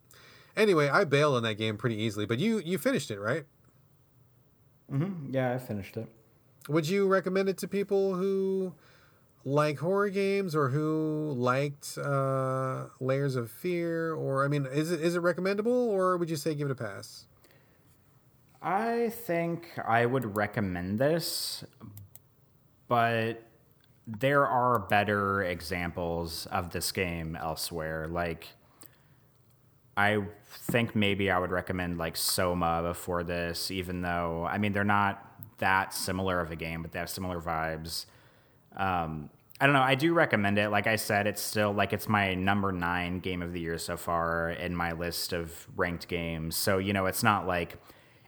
anyway, 0.56 0.88
I 0.88 1.04
bailed 1.04 1.36
on 1.36 1.42
that 1.44 1.54
game 1.54 1.76
pretty 1.76 1.96
easily. 1.96 2.26
But 2.26 2.38
you 2.38 2.58
you 2.58 2.78
finished 2.78 3.10
it, 3.10 3.20
right? 3.20 3.44
Mm-hmm. 4.92 5.32
Yeah, 5.32 5.54
I 5.54 5.58
finished 5.58 5.96
it. 5.96 6.08
Would 6.68 6.88
you 6.88 7.06
recommend 7.06 7.48
it 7.48 7.58
to 7.58 7.68
people 7.68 8.14
who 8.14 8.74
like 9.44 9.78
horror 9.78 10.10
games 10.10 10.54
or 10.54 10.68
who 10.68 11.34
liked 11.36 11.96
uh, 11.98 12.86
Layers 13.00 13.36
of 13.36 13.50
Fear? 13.50 14.14
Or 14.14 14.44
I 14.44 14.48
mean, 14.48 14.66
is 14.66 14.90
it 14.90 15.00
is 15.00 15.16
it 15.16 15.20
recommendable, 15.20 15.72
or 15.72 16.16
would 16.16 16.30
you 16.30 16.36
say 16.36 16.54
give 16.54 16.68
it 16.68 16.72
a 16.72 16.76
pass? 16.76 17.26
I 18.62 19.08
think 19.08 19.68
I 19.86 20.04
would 20.04 20.36
recommend 20.36 20.98
this, 20.98 21.64
but 22.88 23.42
there 24.06 24.46
are 24.46 24.78
better 24.78 25.42
examples 25.42 26.46
of 26.46 26.70
this 26.70 26.92
game 26.92 27.36
elsewhere. 27.36 28.06
Like, 28.06 28.48
I 29.96 30.22
think 30.46 30.94
maybe 30.94 31.30
I 31.30 31.38
would 31.38 31.50
recommend 31.50 31.96
like 31.96 32.16
Soma 32.16 32.82
before 32.82 33.22
this, 33.22 33.70
even 33.70 34.02
though 34.02 34.44
I 34.44 34.58
mean 34.58 34.72
they're 34.72 34.84
not 34.84 35.26
that 35.58 35.94
similar 35.94 36.40
of 36.40 36.50
a 36.50 36.56
game, 36.56 36.82
but 36.82 36.92
they 36.92 36.98
have 36.98 37.10
similar 37.10 37.40
vibes. 37.40 38.06
Um, 38.80 39.30
I 39.60 39.66
don't 39.66 39.74
know. 39.74 39.82
I 39.82 39.94
do 39.94 40.14
recommend 40.14 40.58
it. 40.58 40.70
Like 40.70 40.86
I 40.86 40.96
said, 40.96 41.26
it's 41.26 41.42
still 41.42 41.72
like 41.72 41.92
it's 41.92 42.08
my 42.08 42.34
number 42.34 42.72
nine 42.72 43.20
game 43.20 43.42
of 43.42 43.52
the 43.52 43.60
year 43.60 43.76
so 43.76 43.96
far 43.96 44.50
in 44.50 44.74
my 44.74 44.92
list 44.92 45.34
of 45.34 45.68
ranked 45.76 46.08
games. 46.08 46.56
So 46.56 46.78
you 46.78 46.94
know, 46.94 47.04
it's 47.04 47.22
not 47.22 47.46
like 47.46 47.76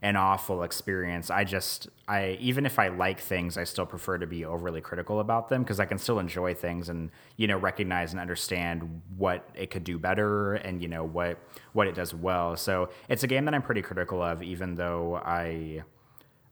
an 0.03 0.15
awful 0.17 0.63
experience. 0.63 1.31
I 1.31 1.45
just 1.45 1.89
I 2.07 2.37
even 2.39 2.67
if 2.67 2.79
I 2.79 2.89
like 2.89 3.19
things, 3.19 3.57
I 3.57 3.65
still 3.65 3.87
prefer 3.87 4.19
to 4.19 4.27
be 4.27 4.45
overly 4.45 4.83
critical 4.83 5.21
about 5.21 5.49
them 5.49 5.63
because 5.63 5.81
I 5.81 5.87
can 5.87 5.97
still 5.97 6.19
enjoy 6.19 6.53
things 6.53 6.91
and 6.91 7.11
you 7.39 7.47
know 7.47 7.57
recognize 7.57 8.13
and 8.13 8.21
understand 8.21 9.01
what 9.17 9.49
it 9.55 9.71
could 9.71 9.85
do 9.85 9.99
better 9.99 10.55
and 10.55 10.83
you 10.83 10.89
know 10.89 11.03
what 11.03 11.39
what 11.73 11.87
it 11.87 11.95
does 11.95 12.13
well. 12.13 12.57
So 12.57 12.91
it's 13.09 13.23
a 13.23 13.27
game 13.27 13.47
that 13.47 13.55
I'm 13.55 13.63
pretty 13.63 13.83
critical 13.83 14.21
of, 14.21 14.43
even 14.43 14.75
though 14.75 15.17
I 15.17 15.83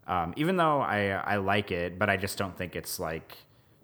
um, 0.07 0.33
even 0.39 0.57
though 0.57 0.81
I 0.81 1.11
I 1.11 1.37
like 1.37 1.71
it, 1.71 1.99
but 1.99 2.09
I 2.09 2.17
just 2.17 2.39
don't 2.39 2.57
think 2.57 2.77
it's 2.77 2.99
like 2.99 3.37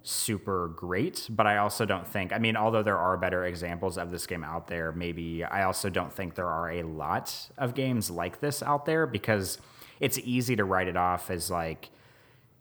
super 0.07 0.69
great, 0.69 1.27
but 1.29 1.47
I 1.47 1.59
also 1.59 1.85
don't 1.85 2.07
think, 2.07 2.33
I 2.33 2.39
mean, 2.39 2.57
although 2.57 2.83
there 2.83 2.99
are 2.99 3.17
better 3.17 3.45
examples 3.45 3.99
of 3.99 4.11
this 4.11 4.27
game 4.27 4.45
out 4.45 4.69
there, 4.69 4.93
maybe 4.93 5.43
I 5.43 5.65
also 5.65 5.91
don't 5.91 6.13
think 6.13 6.35
there 6.35 6.49
are 6.49 6.71
a 6.71 6.83
lot 6.85 7.51
of 7.59 7.75
games 7.75 8.11
like 8.11 8.41
this 8.41 8.63
out 8.63 8.87
there 8.87 9.07
because 9.07 9.59
it's 9.99 10.19
easy 10.19 10.55
to 10.57 10.65
write 10.65 10.87
it 10.87 10.97
off 10.97 11.31
as 11.31 11.51
like, 11.51 11.91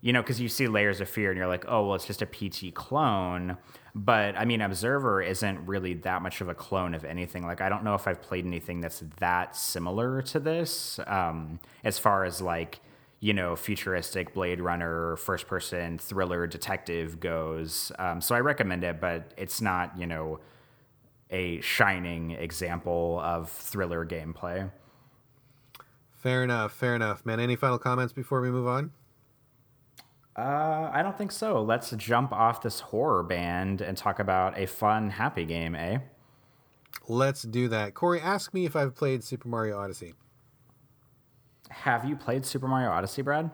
you 0.02 0.12
know, 0.12 0.22
because 0.22 0.42
you 0.42 0.50
see 0.50 0.68
layers 0.68 1.02
of 1.02 1.10
fear 1.10 1.30
and 1.30 1.38
you're 1.38 1.48
like, 1.48 1.66
oh, 1.68 1.86
well, 1.86 1.96
it's 1.96 2.06
just 2.06 2.22
a 2.22 2.26
PT 2.26 2.74
clone. 2.74 3.58
But 3.94 4.36
I 4.38 4.46
mean, 4.46 4.62
Observer 4.62 5.22
isn't 5.22 5.66
really 5.68 5.94
that 5.96 6.22
much 6.22 6.42
of 6.42 6.50
a 6.50 6.56
clone 6.56 6.96
of 6.96 7.06
anything. 7.06 7.46
Like, 7.46 7.62
I 7.62 7.70
don't 7.70 7.84
know 7.84 7.96
if 7.96 8.08
I've 8.08 8.22
played 8.22 8.46
anything 8.46 8.82
that's 8.82 9.04
that 9.20 9.56
similar 9.56 10.22
to 10.24 10.40
this 10.40 11.00
um, 11.08 11.60
as 11.84 12.00
far 12.00 12.26
as 12.26 12.42
like, 12.42 12.80
you 13.26 13.34
know, 13.34 13.56
futuristic 13.56 14.36
Blade 14.36 14.62
Runner, 14.62 15.16
first 15.16 15.48
person 15.48 15.98
thriller 15.98 16.46
detective 16.46 17.20
goes. 17.20 17.92
Um, 17.98 18.22
so 18.22 18.36
I 18.36 18.40
recommend 18.42 18.84
it, 18.84 19.02
but 19.02 19.34
it's 19.36 19.62
not, 19.62 19.98
you 19.98 20.06
know, 20.06 20.40
a 21.32 21.60
shining 21.62 22.34
example 22.34 23.20
of 23.24 23.50
thriller 23.50 24.06
gameplay. 24.06 24.70
Fair 26.12 26.44
enough. 26.44 26.72
Fair 26.74 26.96
enough, 26.96 27.26
man. 27.26 27.40
Any 27.40 27.56
final 27.56 27.80
comments 27.80 28.14
before 28.14 28.42
we 28.42 28.52
move 28.52 28.68
on? 28.68 28.92
Uh, 30.38 30.92
I 30.94 31.02
don't 31.02 31.18
think 31.18 31.32
so. 31.32 31.64
Let's 31.64 31.90
jump 31.98 32.32
off 32.32 32.62
this 32.62 32.80
horror 32.80 33.24
band 33.24 33.82
and 33.82 33.98
talk 33.98 34.20
about 34.20 34.56
a 34.56 34.68
fun, 34.68 35.10
happy 35.10 35.46
game, 35.46 35.74
eh? 35.74 35.98
Let's 37.08 37.42
do 37.42 37.70
that. 37.70 37.96
Corey, 37.96 38.22
ask 38.22 38.54
me 38.54 38.68
if 38.68 38.76
I've 38.76 38.94
played 38.94 39.24
Super 39.24 39.48
Mario 39.48 39.80
Odyssey. 39.80 40.14
Have 41.70 42.06
you 42.06 42.16
played 42.16 42.46
Super 42.46 42.68
Mario 42.68 42.90
Odyssey, 42.90 43.22
Brad? 43.22 43.52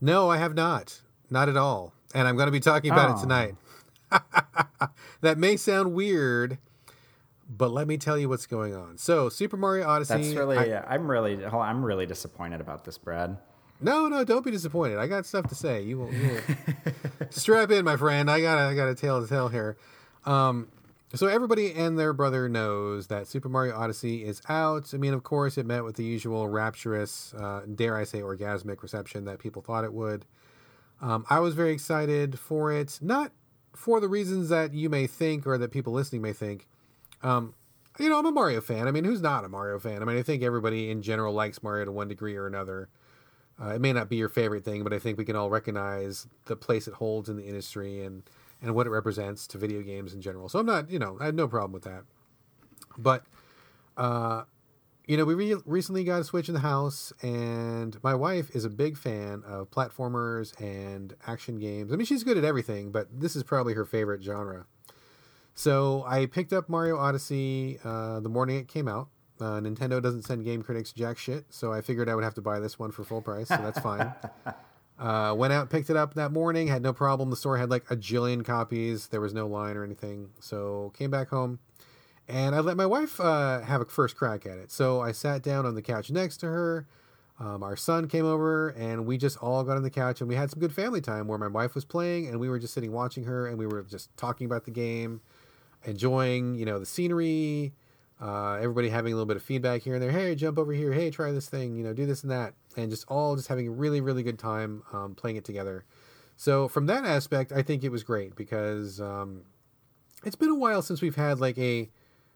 No, 0.00 0.30
I 0.30 0.38
have 0.38 0.54
not. 0.54 1.00
Not 1.30 1.48
at 1.48 1.56
all. 1.56 1.92
And 2.14 2.26
I'm 2.26 2.36
going 2.36 2.46
to 2.46 2.52
be 2.52 2.60
talking 2.60 2.90
about 2.90 3.10
Oh. 3.10 3.16
it 3.16 3.20
tonight. 3.20 3.54
that 5.20 5.38
may 5.38 5.56
sound 5.56 5.92
weird, 5.94 6.58
but 7.48 7.70
let 7.70 7.86
me 7.86 7.96
tell 7.96 8.18
you 8.18 8.28
what's 8.28 8.46
going 8.46 8.74
on. 8.74 8.98
So, 8.98 9.28
Super 9.28 9.56
Mario 9.56 9.86
Odyssey. 9.86 10.14
That's 10.14 10.34
really. 10.34 10.58
I- 10.74 10.84
I'm 10.94 11.08
really. 11.10 11.36
hold 11.36 11.62
on, 11.62 11.68
I'm 11.68 11.84
really 11.84 12.06
disappointed 12.06 12.60
about 12.60 12.84
this, 12.84 12.98
Brad. 12.98 13.36
No, 13.80 14.08
no, 14.08 14.24
don't 14.24 14.44
be 14.44 14.50
disappointed. 14.50 14.98
I 14.98 15.06
got 15.06 15.24
stuff 15.24 15.46
to 15.48 15.54
say. 15.54 15.82
You 15.82 15.98
will, 16.00 16.12
you 16.12 16.28
will. 16.28 16.92
strap 17.30 17.70
in, 17.70 17.84
my 17.84 17.96
friend. 17.96 18.30
I 18.30 18.40
got 18.40 18.58
I 18.58 18.74
got 18.74 18.88
a 18.88 18.94
tale 18.94 19.22
to 19.22 19.28
tell 19.28 19.48
here. 19.48 19.76
Um, 20.26 20.68
so 21.14 21.26
everybody 21.26 21.72
and 21.72 21.98
their 21.98 22.12
brother 22.12 22.48
knows 22.48 23.08
that 23.08 23.26
Super 23.26 23.48
Mario 23.48 23.76
Odyssey 23.76 24.24
is 24.24 24.40
out. 24.48 24.94
I 24.94 24.96
mean, 24.96 25.12
of 25.12 25.24
course, 25.24 25.58
it 25.58 25.66
met 25.66 25.84
with 25.84 25.96
the 25.96 26.04
usual 26.04 26.48
rapturous, 26.48 27.34
uh, 27.34 27.62
dare 27.74 27.96
I 27.96 28.04
say, 28.04 28.20
orgasmic 28.20 28.82
reception 28.82 29.24
that 29.24 29.40
people 29.40 29.60
thought 29.60 29.84
it 29.84 29.92
would. 29.92 30.24
Um, 31.00 31.24
I 31.28 31.40
was 31.40 31.54
very 31.54 31.72
excited 31.72 32.38
for 32.38 32.72
it, 32.72 32.98
not 33.02 33.32
for 33.74 34.00
the 34.00 34.08
reasons 34.08 34.50
that 34.50 34.74
you 34.74 34.88
may 34.88 35.06
think 35.06 35.46
or 35.46 35.58
that 35.58 35.70
people 35.70 35.92
listening 35.92 36.22
may 36.22 36.32
think. 36.32 36.68
Um, 37.22 37.54
you 37.98 38.08
know, 38.08 38.18
I'm 38.18 38.26
a 38.26 38.32
Mario 38.32 38.60
fan. 38.60 38.86
I 38.86 38.92
mean, 38.92 39.04
who's 39.04 39.20
not 39.20 39.44
a 39.44 39.48
Mario 39.48 39.78
fan? 39.78 40.02
I 40.02 40.04
mean, 40.04 40.16
I 40.16 40.22
think 40.22 40.42
everybody 40.42 40.90
in 40.90 41.02
general 41.02 41.34
likes 41.34 41.62
Mario 41.62 41.86
to 41.86 41.92
one 41.92 42.08
degree 42.08 42.36
or 42.36 42.46
another. 42.46 42.88
Uh, 43.60 43.70
it 43.70 43.80
may 43.80 43.92
not 43.92 44.08
be 44.08 44.16
your 44.16 44.28
favorite 44.28 44.64
thing, 44.64 44.84
but 44.84 44.92
I 44.92 44.98
think 44.98 45.18
we 45.18 45.24
can 45.24 45.36
all 45.36 45.50
recognize 45.50 46.26
the 46.46 46.56
place 46.56 46.88
it 46.88 46.94
holds 46.94 47.28
in 47.28 47.36
the 47.36 47.46
industry 47.46 48.04
and 48.04 48.22
and 48.62 48.74
what 48.74 48.86
it 48.86 48.90
represents 48.90 49.46
to 49.48 49.58
video 49.58 49.82
games 49.82 50.12
in 50.12 50.20
general. 50.20 50.48
So 50.48 50.58
I'm 50.58 50.66
not, 50.66 50.90
you 50.90 50.98
know, 50.98 51.16
I 51.20 51.26
had 51.26 51.34
no 51.34 51.48
problem 51.48 51.72
with 51.72 51.84
that. 51.84 52.04
But, 52.98 53.24
uh, 53.96 54.44
you 55.06 55.16
know, 55.16 55.24
we 55.24 55.34
re- 55.34 55.62
recently 55.64 56.04
got 56.04 56.20
a 56.20 56.24
Switch 56.24 56.48
in 56.48 56.54
the 56.54 56.60
house, 56.60 57.12
and 57.22 57.98
my 58.02 58.14
wife 58.14 58.54
is 58.54 58.64
a 58.64 58.70
big 58.70 58.96
fan 58.96 59.42
of 59.46 59.70
platformers 59.70 60.58
and 60.60 61.14
action 61.26 61.58
games. 61.58 61.92
I 61.92 61.96
mean, 61.96 62.06
she's 62.06 62.22
good 62.22 62.38
at 62.38 62.44
everything, 62.44 62.92
but 62.92 63.08
this 63.12 63.34
is 63.34 63.42
probably 63.42 63.74
her 63.74 63.84
favorite 63.84 64.22
genre. 64.22 64.66
So 65.54 66.04
I 66.06 66.26
picked 66.26 66.52
up 66.52 66.68
Mario 66.68 66.96
Odyssey 66.96 67.78
uh, 67.82 68.20
the 68.20 68.28
morning 68.28 68.56
it 68.58 68.68
came 68.68 68.88
out. 68.88 69.08
Uh, 69.40 69.58
Nintendo 69.60 70.02
doesn't 70.02 70.22
send 70.22 70.44
game 70.44 70.62
critics 70.62 70.92
jack 70.92 71.16
shit, 71.18 71.46
so 71.48 71.72
I 71.72 71.80
figured 71.80 72.08
I 72.08 72.14
would 72.14 72.24
have 72.24 72.34
to 72.34 72.42
buy 72.42 72.60
this 72.60 72.78
one 72.78 72.92
for 72.92 73.04
full 73.04 73.22
price, 73.22 73.48
so 73.48 73.56
that's 73.56 73.80
fine. 73.80 74.12
Uh, 75.00 75.34
went 75.34 75.50
out, 75.50 75.70
picked 75.70 75.88
it 75.88 75.96
up 75.96 76.12
that 76.12 76.30
morning, 76.30 76.68
had 76.68 76.82
no 76.82 76.92
problem. 76.92 77.30
The 77.30 77.36
store 77.36 77.56
had 77.56 77.70
like 77.70 77.90
a 77.90 77.96
jillion 77.96 78.44
copies. 78.44 79.06
There 79.06 79.20
was 79.20 79.32
no 79.32 79.46
line 79.46 79.76
or 79.78 79.82
anything. 79.82 80.28
So 80.40 80.92
came 80.94 81.10
back 81.10 81.30
home, 81.30 81.58
and 82.28 82.54
I 82.54 82.60
let 82.60 82.76
my 82.76 82.84
wife 82.84 83.18
uh, 83.18 83.60
have 83.62 83.80
a 83.80 83.86
first 83.86 84.14
crack 84.14 84.44
at 84.44 84.58
it. 84.58 84.70
So 84.70 85.00
I 85.00 85.12
sat 85.12 85.42
down 85.42 85.64
on 85.64 85.74
the 85.74 85.80
couch 85.80 86.10
next 86.10 86.36
to 86.38 86.46
her. 86.46 86.86
Um, 87.38 87.62
our 87.62 87.76
son 87.76 88.06
came 88.06 88.26
over, 88.26 88.68
and 88.68 89.06
we 89.06 89.16
just 89.16 89.38
all 89.38 89.64
got 89.64 89.78
on 89.78 89.82
the 89.82 89.88
couch, 89.88 90.20
and 90.20 90.28
we 90.28 90.34
had 90.34 90.50
some 90.50 90.60
good 90.60 90.74
family 90.74 91.00
time 91.00 91.26
where 91.26 91.38
my 91.38 91.46
wife 91.48 91.74
was 91.74 91.86
playing, 91.86 92.26
and 92.26 92.38
we 92.38 92.50
were 92.50 92.58
just 92.58 92.74
sitting 92.74 92.92
watching 92.92 93.24
her, 93.24 93.46
and 93.46 93.56
we 93.56 93.66
were 93.66 93.82
just 93.82 94.14
talking 94.18 94.44
about 94.44 94.66
the 94.66 94.70
game, 94.70 95.22
enjoying, 95.84 96.54
you 96.56 96.66
know, 96.66 96.78
the 96.78 96.84
scenery, 96.84 97.72
uh, 98.20 98.56
everybody 98.56 98.90
having 98.90 99.14
a 99.14 99.16
little 99.16 99.24
bit 99.24 99.38
of 99.38 99.42
feedback 99.42 99.80
here 99.80 99.94
and 99.94 100.02
there. 100.02 100.10
Hey, 100.10 100.34
jump 100.34 100.58
over 100.58 100.74
here. 100.74 100.92
Hey, 100.92 101.08
try 101.08 101.32
this 101.32 101.48
thing. 101.48 101.74
You 101.76 101.84
know, 101.84 101.94
do 101.94 102.04
this 102.04 102.22
and 102.22 102.30
that, 102.30 102.52
and 102.76 102.90
just 102.90 103.04
all 103.08 103.36
just 103.36 103.48
having 103.48 103.68
a 103.68 103.70
really, 103.70 104.00
really 104.00 104.22
good 104.22 104.38
time 104.38 104.82
um, 104.92 105.14
playing 105.14 105.36
it 105.36 105.44
together. 105.44 105.84
So 106.36 106.68
from 106.68 106.86
that 106.86 107.04
aspect, 107.04 107.52
I 107.52 107.62
think 107.62 107.84
it 107.84 107.90
was 107.90 108.02
great 108.02 108.34
because 108.34 109.00
um, 109.00 109.42
it's 110.24 110.36
been 110.36 110.50
a 110.50 110.54
while 110.54 110.82
since 110.82 111.02
we've 111.02 111.16
had 111.16 111.40
like 111.40 111.58
a 111.58 111.90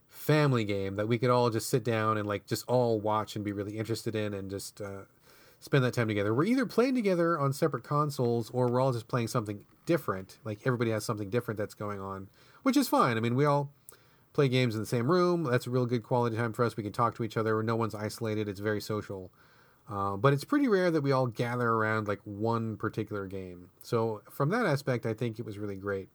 family 0.09 0.65
game 0.65 0.97
that 0.97 1.09
we 1.09 1.19
could 1.19 1.31
all 1.31 1.51
just 1.51 1.69
sit 1.69 1.85
down 1.85 2.17
and 2.19 2.27
like 2.29 2.47
just 2.47 2.65
all 2.69 3.01
watch 3.01 3.37
and 3.37 3.45
be 3.45 3.53
really 3.53 3.79
interested 3.79 4.15
in 4.15 4.35
and 4.35 4.51
just 4.51 4.81
uh, 4.81 5.03
spend 5.61 5.85
that 5.85 5.95
time 5.95 6.09
together. 6.09 6.35
We're 6.35 6.45
either 6.45 6.67
playing 6.67 6.95
together 6.95 7.39
on 7.39 7.53
separate 7.53 7.85
consoles 7.85 8.51
or 8.51 8.69
we're 8.69 8.81
all 8.81 8.93
just 8.93 9.09
playing 9.09 9.29
something 9.29 9.61
different. 9.87 10.39
Like 10.45 10.61
everybody 10.65 10.91
has 10.91 11.05
something 11.05 11.31
different 11.31 11.59
that's 11.59 11.75
going 11.75 12.01
on, 12.01 12.29
which 12.63 12.77
is 12.77 12.89
fine. 12.89 13.17
I 13.17 13.21
mean, 13.21 13.35
we 13.35 13.45
all 13.45 13.73
play 14.35 14.49
games 14.49 14.75
in 14.75 14.81
the 14.81 14.87
same 14.87 15.11
room. 15.11 15.45
That's 15.45 15.67
a 15.67 15.71
real 15.71 15.87
good 15.87 16.03
quality 16.03 16.37
time 16.37 16.53
for 16.53 16.65
us. 16.65 16.77
We 16.77 16.83
can 16.83 16.93
talk 16.93 17.15
to 17.17 17.25
each 17.25 17.37
other. 17.37 17.63
No 17.63 17.77
one's 17.77 17.95
isolated. 17.95 18.49
It's 18.49 18.61
very 18.61 18.81
social. 18.81 19.31
Uh, 19.89 20.17
but 20.17 20.33
it's 20.33 20.45
pretty 20.45 20.67
rare 20.67 20.91
that 20.91 21.03
we 21.03 21.13
all 21.13 21.27
gather 21.27 21.69
around 21.69 22.09
like 22.09 22.21
one 22.25 22.77
particular 22.77 23.27
game. 23.27 23.69
So 23.83 24.23
from 24.31 24.49
that 24.51 24.65
aspect, 24.65 25.05
I 25.05 25.13
think 25.13 25.39
it 25.39 25.45
was 25.45 25.59
really 25.59 25.77
great. 25.77 26.09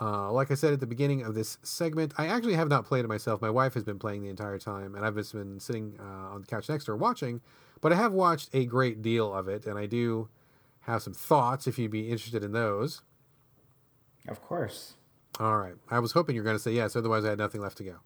Uh, 0.00 0.32
like 0.32 0.50
I 0.50 0.54
said 0.54 0.72
at 0.72 0.80
the 0.80 0.86
beginning 0.86 1.22
of 1.22 1.34
this 1.34 1.58
segment, 1.62 2.14
I 2.16 2.26
actually 2.26 2.54
have 2.54 2.68
not 2.68 2.86
played 2.86 3.04
it 3.04 3.08
myself. 3.08 3.42
My 3.42 3.50
wife 3.50 3.74
has 3.74 3.84
been 3.84 3.98
playing 3.98 4.22
the 4.22 4.30
entire 4.30 4.58
time, 4.58 4.94
and 4.94 5.04
I've 5.04 5.14
just 5.14 5.34
been 5.34 5.60
sitting 5.60 5.98
uh, 6.00 6.34
on 6.34 6.40
the 6.40 6.46
couch 6.46 6.68
next 6.68 6.86
to 6.86 6.92
her 6.92 6.96
watching. 6.96 7.42
But 7.82 7.92
I 7.92 7.96
have 7.96 8.12
watched 8.12 8.48
a 8.54 8.64
great 8.64 9.02
deal 9.02 9.32
of 9.32 9.48
it, 9.48 9.66
and 9.66 9.78
I 9.78 9.86
do 9.86 10.28
have 10.82 11.02
some 11.02 11.12
thoughts 11.12 11.66
if 11.66 11.78
you'd 11.78 11.90
be 11.90 12.08
interested 12.08 12.42
in 12.42 12.52
those. 12.52 13.02
Of 14.26 14.40
course. 14.40 14.94
All 15.38 15.58
right. 15.58 15.74
I 15.90 15.98
was 15.98 16.12
hoping 16.12 16.36
you 16.36 16.40
were 16.40 16.46
going 16.46 16.56
to 16.56 16.62
say 16.62 16.72
yes. 16.72 16.96
Otherwise, 16.96 17.24
I 17.24 17.30
had 17.30 17.38
nothing 17.38 17.60
left 17.60 17.76
to 17.78 17.84
go. 17.84 17.96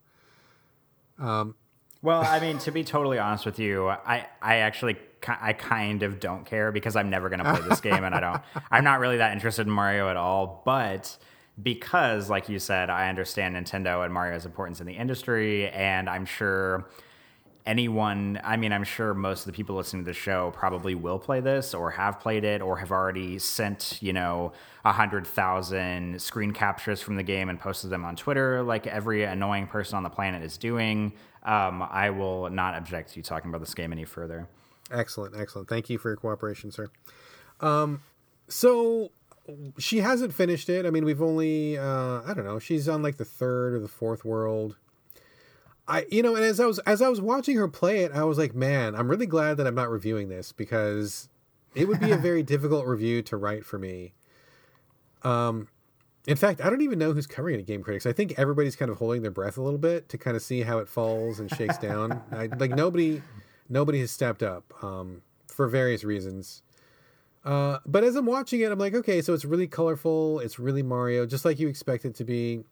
Um, 1.19 1.55
well, 2.07 2.23
I 2.23 2.39
mean, 2.39 2.59
to 2.59 2.71
be 2.71 2.85
totally 2.85 3.19
honest 3.19 3.45
with 3.45 3.59
you, 3.59 3.89
I, 3.89 4.29
I 4.41 4.59
actually, 4.59 4.97
I 5.27 5.55
kind 5.55 6.05
of 6.05 6.21
don't 6.21 6.47
care 6.47 6.71
because 6.71 6.95
I'm 6.95 7.11
never 7.11 7.29
going 7.29 7.41
to 7.43 7.53
play 7.53 7.69
this 7.69 7.81
game, 7.81 8.05
and 8.05 8.15
I 8.15 8.21
don't. 8.21 8.41
I'm 8.71 8.85
not 8.85 9.01
really 9.01 9.17
that 9.17 9.33
interested 9.33 9.67
in 9.67 9.73
Mario 9.73 10.09
at 10.09 10.17
all. 10.17 10.63
But 10.65 11.17
because, 11.61 12.31
like 12.31 12.49
you 12.49 12.61
said, 12.61 12.91
I 12.91 13.09
understand 13.09 13.57
Nintendo 13.57 14.05
and 14.05 14.15
Mario's 14.15 14.47
importance 14.47 14.81
in 14.81 14.87
the 14.87 14.93
industry, 14.93 15.69
and 15.69 16.09
I'm 16.09 16.27
sure 16.27 16.87
anyone 17.67 18.41
i 18.45 18.57
mean 18.57 18.73
i'm 18.73 18.85
sure 18.85 19.13
most 19.13 19.41
of 19.41 19.47
the 19.47 19.53
people 19.53 19.75
listening 19.75 20.05
to 20.05 20.09
the 20.09 20.15
show 20.15 20.53
probably 20.55 20.95
will 20.95 21.19
play 21.19 21.41
this 21.41 21.75
or 21.75 21.91
have 21.91 22.21
played 22.21 22.45
it 22.45 22.63
or 22.63 22.77
have 22.77 22.93
already 22.93 23.39
sent 23.41 23.99
you 24.01 24.13
know 24.13 24.53
a 24.85 24.93
hundred 24.93 25.27
thousand 25.27 26.21
screen 26.23 26.53
captures 26.53 27.03
from 27.03 27.17
the 27.17 27.25
game 27.25 27.49
and 27.49 27.59
posted 27.59 27.91
them 27.91 28.05
on 28.05 28.15
twitter 28.15 28.63
like 28.63 28.87
every 28.87 29.25
annoying 29.25 29.67
person 29.67 29.97
on 29.97 30.05
the 30.05 30.09
planet 30.09 30.45
is 30.45 30.57
doing 30.57 31.13
um, 31.47 31.83
i 31.91 32.11
will 32.11 32.51
not 32.51 32.75
object 32.75 33.13
to 33.13 33.17
you 33.19 33.23
talking 33.23 33.49
about 33.49 33.61
this 33.61 33.75
game 33.75 33.93
any 33.93 34.05
further. 34.05 34.49
Excellent 34.91 35.35
excellent. 35.37 35.69
Thank 35.69 35.89
you 35.89 35.99
for 35.99 36.11
your 36.11 36.17
cooperation 36.17 36.71
sir. 36.71 36.91
Um, 37.61 38.03
so 38.49 39.11
she 39.79 39.99
hasn't 40.01 40.35
finished 40.35 40.69
it. 40.69 40.85
I 40.85 40.91
mean 40.91 41.05
we've 41.05 41.23
only 41.23 41.79
uh, 41.79 42.23
i 42.27 42.33
don't 42.35 42.45
know 42.45 42.59
she's 42.59 42.89
on 42.89 43.03
like 43.03 43.17
the 43.17 43.25
third 43.25 43.75
or 43.75 43.81
the 43.81 43.89
fourth 43.89 44.25
world. 44.25 44.77
I 45.89 46.05
you 46.11 46.23
know, 46.23 46.35
and 46.35 46.45
as 46.45 46.59
I 46.61 46.67
was 46.67 46.79
as 46.81 47.01
I 47.01 47.09
was 47.09 47.21
watching 47.21 47.57
her 47.57 47.69
play 47.69 48.01
it, 48.01 48.13
I 48.13 48.25
was 48.25 48.39
like, 48.39 48.55
man, 48.55 48.95
I'm 48.95 49.09
really 49.09 49.27
glad 49.27 49.57
that 49.59 49.67
I'm 49.67 49.75
not 49.75 49.91
reviewing 49.91 50.29
this 50.29 50.53
because 50.53 51.29
it 51.75 51.87
would 51.87 52.01
be 52.01 52.11
a 52.11 52.17
very 52.17 52.43
difficult 52.55 52.87
review 52.87 53.23
to 53.23 53.37
write 53.37 53.65
for 53.65 53.79
me. 53.79 54.15
Um, 55.23 55.69
in 56.27 56.37
fact, 56.37 56.61
I 56.61 56.68
don't 56.70 56.83
even 56.83 56.99
know 56.99 57.12
who's 57.12 57.27
covering 57.27 57.61
it 57.61 57.66
Game 57.66 57.83
Critics. 57.83 58.05
I 58.05 58.12
think 58.12 58.35
everybody's 58.37 58.74
kind 58.74 58.91
of 58.91 58.99
holding 58.99 59.22
their 59.22 59.31
breath 59.31 59.57
a 59.59 59.62
little 59.62 59.79
bit 59.79 60.09
to 60.09 60.18
kind 60.18 60.37
of 60.37 60.43
see 60.43 60.62
how 60.62 60.79
it 60.79 60.89
falls 60.89 61.39
and 61.39 61.49
shakes 61.55 61.79
down. 61.79 62.20
I, 62.33 62.49
like 62.59 62.70
nobody, 62.70 63.22
nobody 63.68 64.01
has 64.01 64.11
stepped 64.11 64.43
up 64.43 64.64
um, 64.83 65.22
for 65.47 65.68
various 65.68 66.03
reasons. 66.03 66.62
Uh, 67.45 67.79
but 67.87 68.03
as 68.03 68.16
I'm 68.16 68.27
watching 68.27 68.61
it, 68.61 68.72
I'm 68.72 68.79
like, 68.79 68.95
okay, 68.95 69.22
so 69.22 69.33
it's 69.33 69.45
really 69.45 69.68
colorful. 69.68 70.41
It's 70.41 70.59
really 70.59 70.83
Mario, 70.83 71.27
just 71.27 71.45
like 71.45 71.61
you 71.61 71.68
expect 71.68 72.05
it 72.05 72.16
to 72.16 72.24
be. 72.24 72.64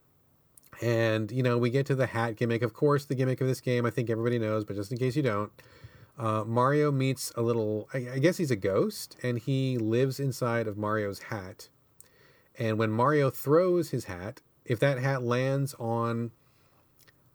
And, 0.83 1.31
you 1.31 1.45
know, 1.45 1.57
we 1.57 1.71
get 1.71 1.87
to 1.87 1.95
the 1.95 2.07
hat 2.07 2.35
gimmick. 2.35 2.63
Of 2.63 2.75
course, 2.75 3.05
the 3.05 3.15
gimmick 3.15 3.41
of 3.41 3.47
this 3.47 3.61
game, 3.61 3.87
I 3.87 3.91
think 3.91 4.11
everybody 4.11 4.41
knows, 4.41 4.65
but 4.65 4.75
just 4.75 4.91
in 4.91 4.99
case 4.99 5.15
you 5.15 5.23
don't, 5.23 5.53
uh, 6.19 6.43
Mario 6.45 6.91
meets 6.91 7.31
a 7.37 7.43
little, 7.43 7.89
I, 7.95 7.99
I 8.15 8.19
guess 8.19 8.37
he's 8.37 8.51
a 8.51 8.57
ghost, 8.57 9.17
and 9.23 9.39
he 9.39 9.79
lives 9.79 10.19
inside 10.19 10.67
of 10.67 10.77
Mario's 10.77 11.21
hat. 11.21 11.69
And 12.59 12.79
when 12.79 12.91
Mario 12.91 13.31
throws 13.31 13.91
his 13.91 14.05
hat, 14.05 14.41
if 14.65 14.79
that 14.81 14.99
hat 14.99 15.23
lands 15.23 15.75
on 15.79 16.31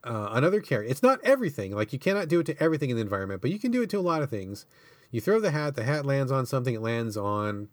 uh, 0.03 0.29
another 0.31 0.61
character, 0.61 0.89
it's 0.89 1.03
not 1.03 1.19
everything. 1.23 1.75
Like, 1.75 1.91
you 1.93 1.99
cannot 1.99 2.27
do 2.27 2.39
it 2.39 2.45
to 2.45 2.63
everything 2.63 2.89
in 2.89 2.95
the 2.95 3.01
environment, 3.01 3.41
but 3.41 3.51
you 3.51 3.59
can 3.59 3.71
do 3.71 3.81
it 3.81 3.89
to 3.91 3.99
a 3.99 4.01
lot 4.01 4.21
of 4.21 4.29
things. 4.29 4.65
You 5.11 5.21
throw 5.21 5.39
the 5.39 5.51
hat, 5.51 5.75
the 5.75 5.83
hat 5.83 6.05
lands 6.05 6.31
on 6.31 6.45
something, 6.45 6.75
it 6.75 6.81
lands 6.81 7.17
on 7.17 7.67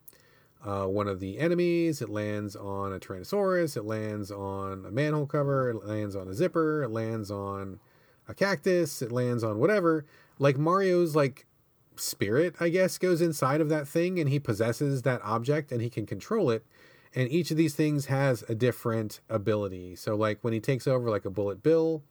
uh, 0.66 0.86
one 0.86 1.06
of 1.06 1.20
the 1.20 1.38
enemies. 1.38 2.02
It 2.02 2.08
lands 2.08 2.56
on 2.56 2.92
a 2.92 2.98
Tyrannosaurus. 2.98 3.76
It 3.76 3.84
lands 3.84 4.30
on 4.30 4.84
a 4.84 4.90
manhole 4.90 5.26
cover. 5.26 5.70
It 5.70 5.84
lands 5.84 6.16
on 6.16 6.28
a 6.28 6.34
zipper. 6.34 6.82
It 6.82 6.90
lands 6.90 7.30
on 7.30 7.78
a 8.28 8.34
cactus. 8.34 9.00
It 9.00 9.12
lands 9.12 9.44
on 9.44 9.58
whatever. 9.58 10.04
Like 10.38 10.58
Mario's 10.58 11.14
like 11.14 11.46
spirit, 11.94 12.56
I 12.60 12.68
guess, 12.68 12.98
goes 12.98 13.20
inside 13.20 13.60
of 13.60 13.68
that 13.68 13.86
thing 13.86 14.18
and 14.18 14.28
he 14.28 14.38
possesses 14.38 15.02
that 15.02 15.22
object 15.22 15.70
and 15.70 15.80
he 15.80 15.88
can 15.88 16.04
control 16.04 16.50
it. 16.50 16.66
And 17.16 17.32
each 17.32 17.50
of 17.50 17.56
these 17.56 17.74
things 17.74 18.06
has 18.06 18.44
a 18.46 18.54
different 18.54 19.20
ability. 19.30 19.96
So 19.96 20.14
like 20.14 20.38
when 20.42 20.52
he 20.52 20.60
takes 20.60 20.86
over 20.86 21.10
like 21.10 21.24
a 21.24 21.30
bullet 21.30 21.62
bill, 21.62 22.02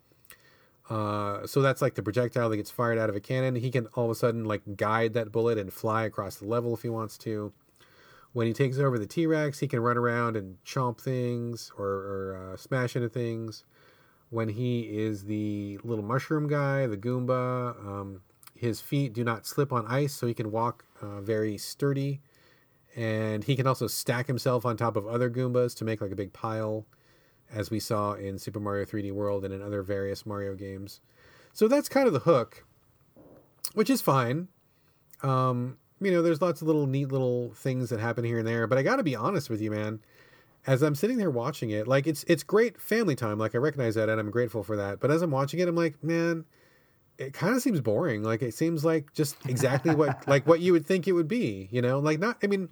uh, 0.89 1.45
so 1.45 1.61
that's 1.61 1.81
like 1.81 1.93
the 1.93 2.01
projectile 2.01 2.49
that 2.49 2.57
gets 2.57 2.71
fired 2.71 2.97
out 2.97 3.09
of 3.09 3.15
a 3.15 3.19
cannon. 3.19 3.55
He 3.55 3.69
can 3.69 3.85
all 3.93 4.05
of 4.05 4.11
a 4.11 4.15
sudden 4.15 4.45
like 4.45 4.63
guide 4.75 5.13
that 5.13 5.31
bullet 5.31 5.59
and 5.59 5.71
fly 5.71 6.05
across 6.05 6.37
the 6.37 6.45
level 6.45 6.73
if 6.73 6.81
he 6.81 6.89
wants 6.89 7.19
to. 7.19 7.53
When 8.33 8.47
he 8.47 8.53
takes 8.53 8.79
over 8.79 8.97
the 8.97 9.05
T 9.05 9.27
Rex, 9.27 9.59
he 9.59 9.67
can 9.67 9.79
run 9.79 9.95
around 9.95 10.35
and 10.35 10.57
chomp 10.65 10.99
things 10.99 11.71
or, 11.77 11.85
or 11.85 12.51
uh, 12.53 12.57
smash 12.57 12.95
into 12.95 13.07
things. 13.07 13.63
When 14.31 14.49
he 14.49 14.81
is 14.81 15.25
the 15.25 15.79
little 15.83 16.03
mushroom 16.03 16.47
guy, 16.47 16.87
the 16.87 16.97
Goomba, 16.97 17.77
um, 17.79 18.21
his 18.55 18.81
feet 18.81 19.13
do 19.13 19.23
not 19.23 19.45
slip 19.45 19.71
on 19.71 19.85
ice, 19.85 20.13
so 20.13 20.25
he 20.25 20.33
can 20.33 20.51
walk 20.51 20.83
uh, 21.01 21.21
very 21.21 21.57
sturdy. 21.57 22.21
And 22.95 23.43
he 23.43 23.55
can 23.55 23.67
also 23.67 23.87
stack 23.87 24.27
himself 24.27 24.65
on 24.65 24.77
top 24.77 24.95
of 24.95 25.05
other 25.05 25.29
Goombas 25.29 25.75
to 25.77 25.85
make 25.85 26.01
like 26.01 26.11
a 26.11 26.15
big 26.15 26.31
pile, 26.31 26.85
as 27.53 27.69
we 27.69 27.79
saw 27.79 28.13
in 28.13 28.39
Super 28.39 28.59
Mario 28.59 28.85
3D 28.85 29.11
World 29.11 29.43
and 29.43 29.53
in 29.53 29.61
other 29.61 29.81
various 29.83 30.25
Mario 30.25 30.55
games. 30.55 31.01
So 31.51 31.67
that's 31.67 31.89
kind 31.89 32.07
of 32.07 32.13
the 32.13 32.19
hook, 32.19 32.65
which 33.73 33.89
is 33.89 34.01
fine. 34.01 34.47
Um, 35.23 35.77
you 35.99 36.11
know, 36.11 36.21
there's 36.21 36.41
lots 36.41 36.61
of 36.61 36.67
little 36.67 36.87
neat 36.87 37.11
little 37.11 37.51
things 37.53 37.89
that 37.89 37.99
happen 37.99 38.23
here 38.23 38.39
and 38.39 38.47
there. 38.47 38.67
But 38.67 38.77
I 38.77 38.83
got 38.83 38.97
to 38.97 39.03
be 39.03 39.15
honest 39.15 39.49
with 39.49 39.61
you, 39.61 39.71
man. 39.71 39.99
As 40.67 40.81
I'm 40.81 40.95
sitting 40.95 41.17
there 41.17 41.29
watching 41.29 41.69
it, 41.69 41.87
like 41.87 42.07
it's 42.07 42.23
it's 42.27 42.43
great 42.43 42.81
family 42.81 43.15
time. 43.15 43.37
Like 43.37 43.53
I 43.53 43.59
recognize 43.59 43.95
that, 43.95 44.09
and 44.09 44.19
I'm 44.19 44.31
grateful 44.31 44.63
for 44.63 44.75
that. 44.77 44.99
But 44.99 45.11
as 45.11 45.21
I'm 45.21 45.31
watching 45.31 45.59
it, 45.59 45.67
I'm 45.67 45.75
like, 45.75 46.03
man, 46.03 46.43
it 47.17 47.33
kind 47.33 47.55
of 47.55 47.61
seems 47.61 47.81
boring. 47.81 48.23
Like 48.23 48.41
it 48.41 48.53
seems 48.53 48.83
like 48.83 49.13
just 49.13 49.37
exactly 49.47 49.93
what 49.93 50.27
like 50.27 50.47
what 50.47 50.61
you 50.61 50.73
would 50.73 50.85
think 50.85 51.07
it 51.07 51.13
would 51.13 51.27
be. 51.27 51.69
You 51.71 51.81
know, 51.81 51.99
like 51.99 52.19
not. 52.19 52.37
I 52.43 52.47
mean, 52.47 52.69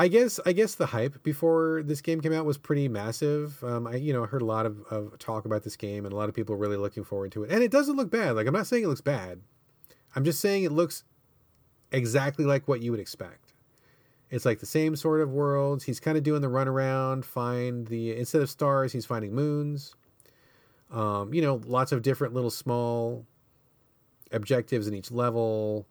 I 0.00 0.08
guess 0.08 0.40
I 0.46 0.52
guess 0.52 0.76
the 0.76 0.86
hype 0.86 1.22
before 1.22 1.82
this 1.84 2.00
game 2.00 2.22
came 2.22 2.32
out 2.32 2.46
was 2.46 2.56
pretty 2.56 2.88
massive. 2.88 3.62
Um, 3.62 3.86
I 3.86 3.96
you 3.96 4.14
know 4.14 4.24
heard 4.24 4.40
a 4.40 4.46
lot 4.46 4.64
of, 4.64 4.80
of 4.90 5.18
talk 5.18 5.44
about 5.44 5.62
this 5.62 5.76
game, 5.76 6.06
and 6.06 6.12
a 6.14 6.16
lot 6.16 6.30
of 6.30 6.34
people 6.34 6.56
really 6.56 6.78
looking 6.78 7.04
forward 7.04 7.32
to 7.32 7.44
it. 7.44 7.50
And 7.50 7.62
it 7.62 7.70
doesn't 7.70 7.96
look 7.96 8.10
bad. 8.10 8.34
Like 8.34 8.46
I'm 8.46 8.54
not 8.54 8.66
saying 8.66 8.84
it 8.84 8.86
looks 8.86 9.02
bad. 9.02 9.42
I'm 10.16 10.24
just 10.24 10.40
saying 10.40 10.64
it 10.64 10.72
looks 10.72 11.04
exactly 11.92 12.46
like 12.46 12.66
what 12.66 12.80
you 12.80 12.92
would 12.92 12.98
expect. 12.98 13.52
It's 14.30 14.46
like 14.46 14.60
the 14.60 14.64
same 14.64 14.96
sort 14.96 15.20
of 15.20 15.32
worlds. 15.32 15.84
He's 15.84 16.00
kind 16.00 16.16
of 16.16 16.22
doing 16.22 16.40
the 16.40 16.48
runaround, 16.48 17.26
find 17.26 17.86
the 17.86 18.16
instead 18.16 18.40
of 18.40 18.48
stars, 18.48 18.94
he's 18.94 19.04
finding 19.04 19.34
moons. 19.34 19.96
Um, 20.90 21.34
you 21.34 21.42
know, 21.42 21.60
lots 21.66 21.92
of 21.92 22.00
different 22.00 22.32
little 22.32 22.48
small 22.48 23.26
objectives 24.32 24.88
in 24.88 24.94
each 24.94 25.10
level, 25.10 25.86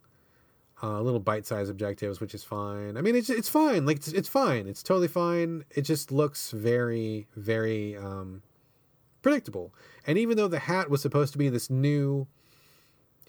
uh, 0.81 1.01
little 1.01 1.19
bite-sized 1.19 1.69
objectives, 1.69 2.19
which 2.19 2.33
is 2.33 2.43
fine. 2.43 2.97
I 2.97 3.01
mean, 3.01 3.15
it's 3.15 3.29
it's 3.29 3.49
fine. 3.49 3.85
Like 3.85 3.97
it's, 3.97 4.07
it's 4.09 4.29
fine. 4.29 4.67
It's 4.67 4.83
totally 4.83 5.07
fine. 5.07 5.65
It 5.71 5.81
just 5.81 6.11
looks 6.11 6.51
very 6.51 7.27
very 7.35 7.97
um, 7.97 8.41
predictable. 9.21 9.73
And 10.07 10.17
even 10.17 10.37
though 10.37 10.47
the 10.47 10.59
hat 10.59 10.89
was 10.89 11.01
supposed 11.01 11.33
to 11.33 11.37
be 11.37 11.49
this 11.49 11.69
new 11.69 12.27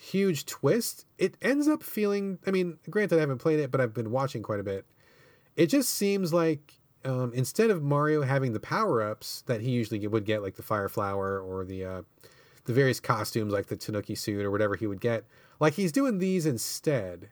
huge 0.01 0.47
twist, 0.47 1.07
it 1.19 1.37
ends 1.43 1.69
up 1.69 1.83
feeling. 1.83 2.39
I 2.47 2.51
mean, 2.51 2.79
granted, 2.89 3.17
I 3.17 3.21
haven't 3.21 3.39
played 3.39 3.61
it, 3.61 3.71
but 3.71 3.81
I've 3.81 3.95
been 3.95 4.11
watching 4.11 4.43
quite 4.43 4.61
a 4.61 4.65
bit. 4.65 4.87
It 5.57 5.67
just 5.67 5.91
seems 5.91 6.33
like 6.33 6.75
um, 7.05 7.33
instead 7.35 7.71
of 7.71 7.83
Mario 7.83 8.23
having 8.23 8.53
the 8.53 8.61
power 8.61 9.03
ups 9.03 9.43
that 9.47 9.61
he 9.61 9.71
usually 9.71 10.07
would 10.07 10.25
get, 10.25 10.43
like 10.43 10.55
the 10.57 10.63
fire 10.63 10.89
flower 10.89 11.41
or 11.41 11.65
the 11.65 11.85
uh, 11.85 12.03
the 12.65 12.73
various 12.73 13.01
costumes, 13.01 13.53
like 13.53 13.67
the 13.67 13.77
Tanuki 13.77 14.15
suit 14.15 14.45
or 14.45 14.51
whatever 14.51 14.77
he 14.77 14.87
would 14.87 15.01
get, 15.01 15.25
like 15.59 15.75
he's 15.75 15.93
doing 15.93 16.19
these 16.19 16.47
instead. 16.47 17.29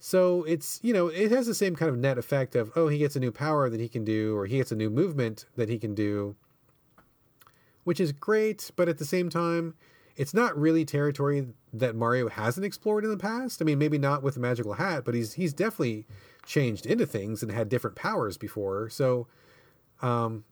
So 0.00 0.44
it's 0.44 0.78
you 0.82 0.92
know 0.92 1.08
it 1.08 1.30
has 1.30 1.46
the 1.46 1.54
same 1.54 1.74
kind 1.74 1.88
of 1.88 1.98
net 1.98 2.18
effect 2.18 2.54
of 2.54 2.70
oh 2.76 2.88
he 2.88 2.98
gets 2.98 3.16
a 3.16 3.20
new 3.20 3.32
power 3.32 3.68
that 3.68 3.80
he 3.80 3.88
can 3.88 4.04
do 4.04 4.36
or 4.36 4.46
he 4.46 4.58
gets 4.58 4.72
a 4.72 4.76
new 4.76 4.90
movement 4.90 5.46
that 5.56 5.68
he 5.68 5.78
can 5.78 5.94
do, 5.94 6.36
which 7.84 8.00
is 8.00 8.12
great, 8.12 8.70
but 8.76 8.88
at 8.88 8.98
the 8.98 9.04
same 9.04 9.28
time 9.28 9.74
it's 10.16 10.34
not 10.34 10.58
really 10.58 10.84
territory 10.84 11.46
that 11.72 11.94
Mario 11.94 12.28
hasn't 12.28 12.66
explored 12.66 13.04
in 13.04 13.10
the 13.10 13.16
past. 13.16 13.62
I 13.62 13.64
mean, 13.64 13.78
maybe 13.78 13.98
not 13.98 14.22
with 14.22 14.34
the 14.34 14.40
magical 14.40 14.74
hat, 14.74 15.04
but 15.04 15.14
he's 15.14 15.34
he's 15.34 15.52
definitely 15.52 16.06
changed 16.44 16.86
into 16.86 17.06
things 17.06 17.42
and 17.42 17.52
had 17.52 17.68
different 17.68 17.96
powers 17.96 18.36
before. 18.36 18.88
So, 18.90 19.26
um, 20.02 20.44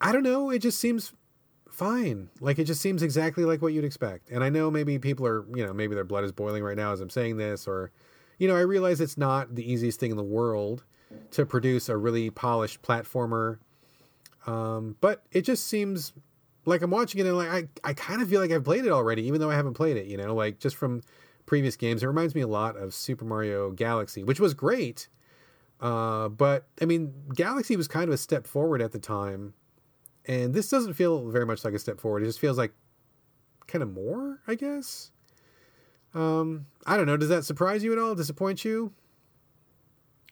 I 0.00 0.10
don't 0.10 0.22
know. 0.22 0.50
It 0.50 0.60
just 0.60 0.78
seems 0.78 1.12
fine. 1.68 2.30
Like 2.40 2.58
it 2.58 2.64
just 2.64 2.80
seems 2.80 3.02
exactly 3.02 3.44
like 3.44 3.60
what 3.60 3.72
you'd 3.72 3.84
expect. 3.84 4.30
And 4.30 4.42
I 4.42 4.48
know 4.48 4.70
maybe 4.70 4.98
people 4.98 5.26
are, 5.26 5.44
you 5.54 5.66
know, 5.66 5.72
maybe 5.72 5.94
their 5.94 6.04
blood 6.04 6.24
is 6.24 6.32
boiling 6.32 6.62
right 6.62 6.76
now 6.76 6.92
as 6.92 7.00
I'm 7.00 7.10
saying 7.10 7.36
this, 7.36 7.66
or, 7.66 7.90
you 8.38 8.48
know, 8.48 8.56
I 8.56 8.60
realize 8.60 9.00
it's 9.00 9.18
not 9.18 9.54
the 9.54 9.70
easiest 9.70 10.00
thing 10.00 10.10
in 10.10 10.16
the 10.16 10.22
world 10.22 10.84
to 11.32 11.46
produce 11.46 11.88
a 11.88 11.96
really 11.96 12.30
polished 12.30 12.82
platformer. 12.82 13.58
Um, 14.46 14.96
but 15.00 15.22
it 15.32 15.42
just 15.42 15.66
seems 15.66 16.12
like 16.66 16.82
I'm 16.82 16.90
watching 16.90 17.20
it 17.20 17.26
and 17.26 17.36
like 17.36 17.48
I, 17.48 17.88
I 17.88 17.92
kind 17.94 18.22
of 18.22 18.28
feel 18.28 18.40
like 18.40 18.50
I've 18.50 18.64
played 18.64 18.84
it 18.84 18.90
already, 18.90 19.22
even 19.26 19.40
though 19.40 19.50
I 19.50 19.54
haven't 19.54 19.74
played 19.74 19.96
it, 19.96 20.06
you 20.06 20.16
know, 20.16 20.34
like 20.34 20.58
just 20.58 20.76
from 20.76 21.02
previous 21.46 21.76
games. 21.76 22.02
It 22.02 22.06
reminds 22.06 22.34
me 22.34 22.40
a 22.40 22.46
lot 22.46 22.76
of 22.76 22.94
Super 22.94 23.24
Mario 23.24 23.70
Galaxy, 23.70 24.24
which 24.24 24.40
was 24.40 24.54
great. 24.54 25.08
Uh, 25.80 26.28
but 26.28 26.66
I 26.80 26.84
mean, 26.84 27.12
Galaxy 27.34 27.76
was 27.76 27.88
kind 27.88 28.08
of 28.08 28.14
a 28.14 28.18
step 28.18 28.46
forward 28.46 28.80
at 28.80 28.92
the 28.92 28.98
time, 28.98 29.54
and 30.26 30.54
this 30.54 30.70
doesn't 30.70 30.94
feel 30.94 31.28
very 31.30 31.44
much 31.44 31.64
like 31.64 31.74
a 31.74 31.78
step 31.78 32.00
forward. 32.00 32.22
It 32.22 32.26
just 32.26 32.40
feels 32.40 32.56
like 32.56 32.72
kind 33.66 33.82
of 33.82 33.92
more, 33.92 34.40
I 34.46 34.54
guess. 34.54 35.10
Um, 36.14 36.66
I 36.86 36.96
don't 36.96 37.06
know. 37.06 37.16
Does 37.16 37.28
that 37.28 37.44
surprise 37.44 37.82
you 37.82 37.92
at 37.92 37.98
all? 37.98 38.14
Disappoint 38.14 38.64
you? 38.64 38.92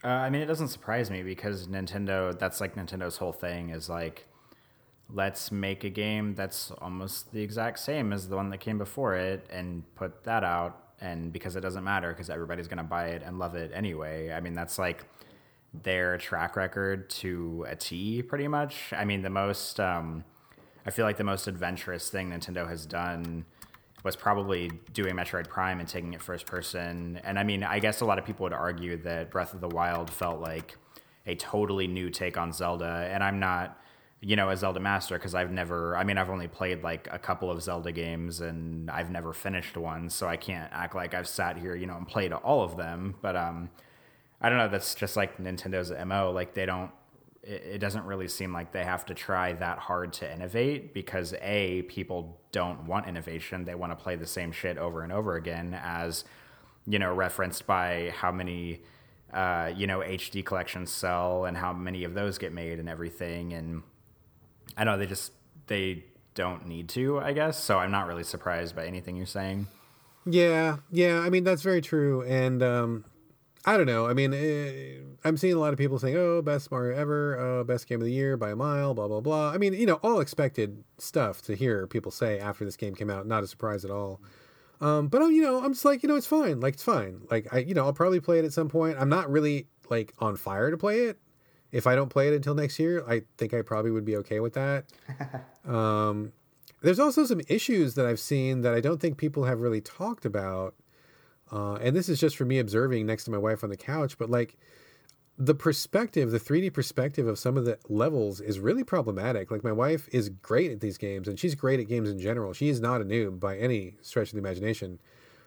Uh, 0.05 0.09
I 0.09 0.31
mean, 0.31 0.43
it 0.43 0.47
doesn't 0.47 0.69
surprise 0.69 1.11
me 1.11 1.23
because 1.23 1.67
Nintendo. 1.67 2.37
That's 2.39 2.61
like 2.61 2.75
Nintendo's 2.75 3.17
whole 3.17 3.33
thing 3.33 3.71
is 3.71 3.89
like 3.89 4.27
let's 5.15 5.53
make 5.53 5.85
a 5.85 5.91
game 5.91 6.35
that's 6.35 6.71
almost 6.81 7.33
the 7.33 7.43
exact 7.43 7.79
same 7.79 8.13
as 8.13 8.29
the 8.29 8.37
one 8.37 8.49
that 8.49 8.59
came 8.59 8.79
before 8.79 9.15
it 9.15 9.47
and 9.51 9.83
put 9.95 10.25
that 10.25 10.43
out 10.43 10.95
and 11.01 11.33
because 11.33 11.57
it 11.57 11.61
doesn't 11.61 11.85
matter 11.85 12.11
because 12.11 12.31
everybody's 12.31 12.69
to 12.79 12.83
buy 12.83 13.09
it 13.09 13.23
and 13.25 13.39
love 13.39 13.55
it 13.55 13.71
anyway 13.75 14.33
i 14.33 14.41
mean 14.41 14.55
that's 14.55 14.79
like 14.79 15.05
their 15.75 16.17
track 16.19 16.57
record 16.57 17.09
to 17.11 17.65
a 17.69 17.77
t 17.77 18.23
pretty 18.23 18.49
much 18.49 18.93
i 18.93 19.05
mean 19.05 19.23
the 19.23 19.31
most 19.31 19.79
um, 19.81 20.25
i 20.87 20.91
feel 20.91 21.05
like 21.05 21.17
the 21.17 21.25
most 21.25 21.47
adventurous 21.47 22.09
thing 22.09 22.31
nintendo 22.31 22.69
has 22.69 22.87
done 22.87 23.45
was 24.03 24.17
probably 24.17 24.71
doing 24.93 25.15
metroid 25.15 25.49
prime 25.49 25.81
and 25.81 25.89
taking 25.89 26.13
it 26.13 26.23
first 26.23 26.47
person 26.47 27.21
and 27.25 27.39
i 27.39 27.45
mean 27.45 27.63
i 27.63 27.79
guess 27.79 28.01
a 28.01 28.05
lot 28.05 28.19
of 28.19 28.25
people 28.25 28.45
would 28.45 28.53
argue 28.53 28.97
that 28.97 29.31
breath 29.31 29.55
of 29.55 29.61
the 29.61 29.69
wild 29.69 30.11
felt 30.11 30.41
like 30.41 30.77
a 31.27 31.35
totally 31.37 31.87
new 31.87 32.11
take 32.11 32.37
on 32.37 32.53
zelda 32.53 33.09
and 33.13 33.23
i'm 33.23 33.39
not 33.39 33.79
you 34.25 34.37
know, 34.37 34.51
a 34.51 34.57
Zelda 34.57 34.79
master 34.79 35.19
because 35.19 35.35
I've 35.35 35.51
never, 35.51 35.97
I 35.97 36.05
mean, 36.05 36.17
I've 36.17 36.31
only 36.31 36.47
played 36.47 36.85
like 36.85 37.09
a 37.11 37.19
couple 37.19 37.51
of 37.51 37.61
Zelda 37.61 37.91
games 37.91 38.41
and 38.41 38.89
I've 38.89 39.11
never 39.11 39.33
finished 39.33 39.77
one, 39.77 40.09
so 40.09 40.29
I 40.29 40.37
can't 40.37 40.73
act 40.73 40.95
like 40.95 41.13
I've 41.13 41.27
sat 41.27 41.59
here, 41.59 41.75
you 41.75 41.87
know, 41.87 41.97
and 41.97 42.07
played 42.07 42.33
all 42.33 42.63
of 42.63 42.77
them. 42.77 43.17
But 43.21 43.35
um, 43.35 43.69
I 44.41 44.49
don't 44.49 44.59
know. 44.59 44.69
That's 44.69 44.95
just 44.95 45.17
like 45.17 45.39
Nintendo's 45.39 45.93
mo. 46.07 46.31
Like 46.31 46.55
they 46.55 46.67
don't. 46.67 46.93
It, 47.45 47.81
doesn't 47.81 48.05
really 48.05 48.29
seem 48.29 48.53
like 48.53 48.71
they 48.71 48.85
have 48.85 49.05
to 49.07 49.15
try 49.15 49.53
that 49.55 49.79
hard 49.79 50.13
to 50.15 50.33
innovate 50.33 50.95
because 50.95 51.35
a 51.43 51.83
people 51.83 52.41
don't 52.53 52.87
want 52.87 53.09
innovation. 53.09 53.65
They 53.65 53.75
want 53.75 53.91
to 53.91 53.97
play 53.97 54.15
the 54.15 54.27
same 54.27 54.53
shit 54.53 54.79
over 54.79 55.03
and 55.03 55.13
over 55.13 55.35
again, 55.35 55.79
as 55.83 56.25
you 56.87 56.99
know, 56.99 57.13
referenced 57.13 57.67
by 57.67 58.13
how 58.17 58.33
many. 58.33 58.83
Uh, 59.33 59.73
you 59.75 59.87
know, 59.87 60.01
HD 60.01 60.45
collections 60.45 60.91
sell 60.91 61.47
and 61.47 61.57
how 61.57 61.73
many 61.73 62.05
of 62.05 62.13
those 62.13 62.37
get 62.37 62.53
made 62.53 62.79
and 62.79 62.87
everything. 62.87 63.55
And 63.55 63.83
I 64.77 64.85
know 64.85 64.99
they 64.99 65.07
just 65.07 65.33
they 65.69 66.05
don't 66.35 66.67
need 66.67 66.91
to, 66.91 67.19
I 67.19 67.33
guess. 67.33 67.63
So 67.63 67.79
I'm 67.79 67.91
not 67.91 68.07
really 68.07 68.25
surprised 68.25 68.77
by 68.77 68.87
anything 68.87 69.17
you're 69.17 69.25
saying. 69.27 69.69
Yeah, 70.25 70.79
yeah. 70.91 71.21
I 71.21 71.31
mean 71.31 71.45
that's 71.45 71.63
very 71.63 71.81
true, 71.81 72.23
and 72.23 72.63
um, 72.63 73.05
I 73.65 73.77
don't 73.77 73.87
know. 73.87 74.07
I 74.07 74.13
mean, 74.13 74.35
eh, 74.35 74.99
I'm 75.25 75.37
seeing 75.37 75.55
a 75.55 75.59
lot 75.59 75.73
of 75.73 75.79
people 75.79 75.99
saying, 75.99 76.17
"Oh, 76.17 76.43
best 76.43 76.71
Mario 76.71 76.97
ever, 76.97 77.39
oh, 77.39 77.65
best 77.65 77.87
game 77.87 78.01
of 78.01 78.05
the 78.05 78.13
year 78.13 78.37
by 78.37 78.51
a 78.51 78.57
mile," 78.57 78.95
blah 78.95 79.09
blah 79.09 79.21
blah. 79.21 79.51
I 79.51 79.59
mean, 79.59 79.73
you 79.75 79.87
know, 79.87 80.01
all 80.03 80.21
expected 80.21 80.83
stuff 80.99 81.43
to 81.43 81.55
hear 81.55 81.87
people 81.87 82.11
say 82.11 82.39
after 82.39 82.65
this 82.65 82.77
game 82.77 82.95
came 82.95 83.11
out. 83.11 83.27
Not 83.27 83.45
a 83.45 83.47
surprise 83.47 83.85
at 83.85 83.91
all. 83.91 84.21
Um, 84.81 85.07
but 85.07 85.23
you 85.29 85.43
know, 85.43 85.63
I'm 85.63 85.75
just 85.75 85.85
like, 85.85 86.03
you 86.03 86.09
know, 86.09 86.17
it's 86.17 86.27
fine. 86.27 86.61
Like 86.61 86.75
it's 86.75 86.83
fine. 86.83 87.23
Like 87.31 87.47
I, 87.53 87.59
you 87.59 87.75
know, 87.75 87.85
I'll 87.85 87.93
probably 87.93 88.21
play 88.21 88.41
it 88.41 88.45
at 88.45 88.53
some 88.53 88.69
point. 88.69 88.97
I'm 88.99 89.09
not 89.09 89.31
really 89.31 89.69
like 89.89 90.13
on 90.19 90.37
fire 90.37 90.71
to 90.71 90.77
play 90.77 91.03
it 91.03 91.19
if 91.73 91.87
I 91.87 91.97
don't 91.97 92.11
play 92.11 92.29
it 92.29 92.35
until 92.35 92.55
next 92.55 92.79
year, 92.79 93.03
I 93.09 93.23
think 93.39 93.55
I 93.55 93.63
probably 93.63 93.91
would 93.91 94.05
be 94.05 94.17
okay 94.19 94.41
with 94.41 94.53
that. 94.53 94.85
um, 95.67 96.33
there's 96.83 96.99
also 96.99 97.25
some 97.25 97.41
issues 97.49 97.95
that 97.95 98.07
I've 98.07 98.21
seen 98.21 98.61
that 98.61 98.75
I 98.75 98.81
don't 98.81 99.01
think 99.01 99.17
people 99.17 99.45
have 99.45 99.61
really 99.61 99.81
talked 99.81 100.27
about. 100.27 100.75
Uh, 101.53 101.75
and 101.75 101.95
this 101.95 102.09
is 102.09 102.19
just 102.19 102.37
for 102.37 102.45
me 102.45 102.59
observing 102.59 103.05
next 103.07 103.25
to 103.25 103.31
my 103.31 103.39
wife 103.39 103.63
on 103.63 103.71
the 103.71 103.77
couch, 103.77 104.17
but 104.17 104.31
like 104.31 104.57
the 105.39 105.55
perspective, 105.55 106.31
the 106.31 106.41
3D 106.41 106.73
perspective 106.73 107.27
of 107.27 107.39
some 107.39 107.57
of 107.57 107.65
the 107.65 107.79
levels 107.89 108.41
is 108.41 108.59
really 108.59 108.85
problematic. 108.85 109.51
Like 109.51 109.65
my 109.65 109.73
wife 109.73 110.09
is 110.13 110.29
great 110.29 110.71
at 110.71 110.81
these 110.81 110.99
games 110.99 111.29
and 111.29 111.39
she's 111.39 111.55
great 111.55 111.81
at 111.81 111.89
games 111.89 112.11
in 112.11 112.19
general. 112.19 112.53
She 112.53 112.69
is 112.69 112.81
not 112.81 113.01
a 113.01 113.05
noob 113.05 113.39
by 113.39 113.57
any 113.57 113.97
stretch 114.01 114.29
of 114.29 114.35
the 114.35 114.39
imagination. 114.39 114.99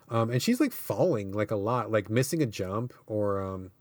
Um, 0.10 0.30
and 0.30 0.42
she's 0.42 0.60
like 0.60 0.72
falling 0.72 1.32
like 1.32 1.50
a 1.50 1.56
lot, 1.56 1.92
like 1.92 2.10
missing 2.10 2.42
a 2.42 2.46
jump 2.46 2.94
or 3.08 3.42
um, 3.42 3.72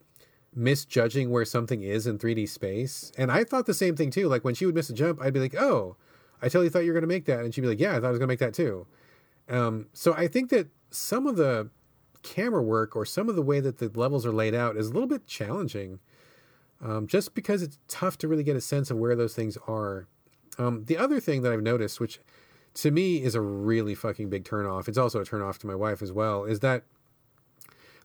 misjudging 0.54 1.30
where 1.30 1.44
something 1.44 1.82
is 1.82 2.06
in 2.06 2.18
3D 2.18 2.48
space. 2.48 3.12
And 3.18 3.30
I 3.30 3.44
thought 3.44 3.66
the 3.66 3.74
same 3.74 3.96
thing 3.96 4.10
too. 4.10 4.28
Like 4.28 4.44
when 4.44 4.54
she 4.54 4.66
would 4.66 4.74
miss 4.74 4.90
a 4.90 4.94
jump, 4.94 5.20
I'd 5.20 5.34
be 5.34 5.40
like, 5.40 5.54
"Oh, 5.54 5.96
I 6.40 6.46
totally 6.46 6.70
thought 6.70 6.80
you 6.80 6.92
were 6.92 7.00
going 7.00 7.08
to 7.08 7.14
make 7.14 7.26
that," 7.26 7.44
and 7.44 7.54
she'd 7.54 7.60
be 7.60 7.68
like, 7.68 7.80
"Yeah, 7.80 7.92
I 7.92 7.94
thought 7.96 8.06
I 8.06 8.10
was 8.10 8.18
going 8.18 8.28
to 8.28 8.32
make 8.32 8.38
that 8.38 8.54
too." 8.54 8.86
Um, 9.48 9.88
so 9.92 10.14
I 10.14 10.28
think 10.28 10.50
that 10.50 10.68
some 10.90 11.26
of 11.26 11.36
the 11.36 11.68
camera 12.24 12.62
work 12.62 12.96
or 12.96 13.04
some 13.04 13.28
of 13.28 13.36
the 13.36 13.42
way 13.42 13.60
that 13.60 13.78
the 13.78 13.90
levels 13.94 14.26
are 14.26 14.32
laid 14.32 14.54
out 14.54 14.76
is 14.76 14.88
a 14.88 14.92
little 14.92 15.08
bit 15.08 15.26
challenging, 15.26 16.00
um, 16.82 17.06
just 17.06 17.34
because 17.34 17.62
it's 17.62 17.78
tough 17.86 18.18
to 18.18 18.26
really 18.28 18.42
get 18.42 18.56
a 18.56 18.60
sense 18.60 18.90
of 18.90 18.96
where 18.96 19.14
those 19.14 19.34
things 19.34 19.56
are. 19.68 20.08
Um, 20.58 20.84
the 20.86 20.96
other 20.96 21.20
thing 21.20 21.42
that 21.42 21.52
I've 21.52 21.62
noticed, 21.62 22.00
which 22.00 22.18
to 22.74 22.90
me 22.90 23.22
is 23.22 23.34
a 23.34 23.40
really 23.40 23.94
fucking 23.94 24.30
big 24.30 24.44
turnoff, 24.44 24.88
it's 24.88 24.98
also 24.98 25.20
a 25.20 25.24
turnoff 25.24 25.58
to 25.58 25.66
my 25.66 25.74
wife 25.74 26.02
as 26.02 26.10
well, 26.10 26.44
is 26.44 26.60
that 26.60 26.82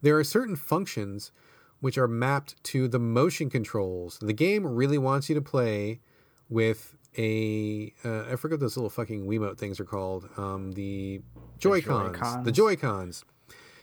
there 0.01 0.17
are 0.17 0.23
certain 0.23 0.55
functions 0.55 1.31
which 1.79 1.97
are 1.97 2.07
mapped 2.07 2.61
to 2.65 2.87
the 2.87 2.99
motion 2.99 3.49
controls. 3.49 4.19
The 4.21 4.33
game 4.33 4.65
really 4.65 4.97
wants 4.97 5.29
you 5.29 5.35
to 5.35 5.41
play 5.41 6.01
with 6.49 6.95
a 7.17 7.93
uh, 8.05 8.31
I 8.31 8.35
forget 8.35 8.59
those 8.59 8.77
little 8.77 8.89
fucking 8.89 9.25
Wiimote 9.25 9.57
things 9.57 9.79
are 9.79 9.85
called. 9.85 10.29
Um, 10.37 10.73
the 10.73 11.21
Joy 11.57 11.81
Cons. 11.81 12.45
The 12.45 12.51
Joy 12.51 12.75
Cons. 12.75 13.25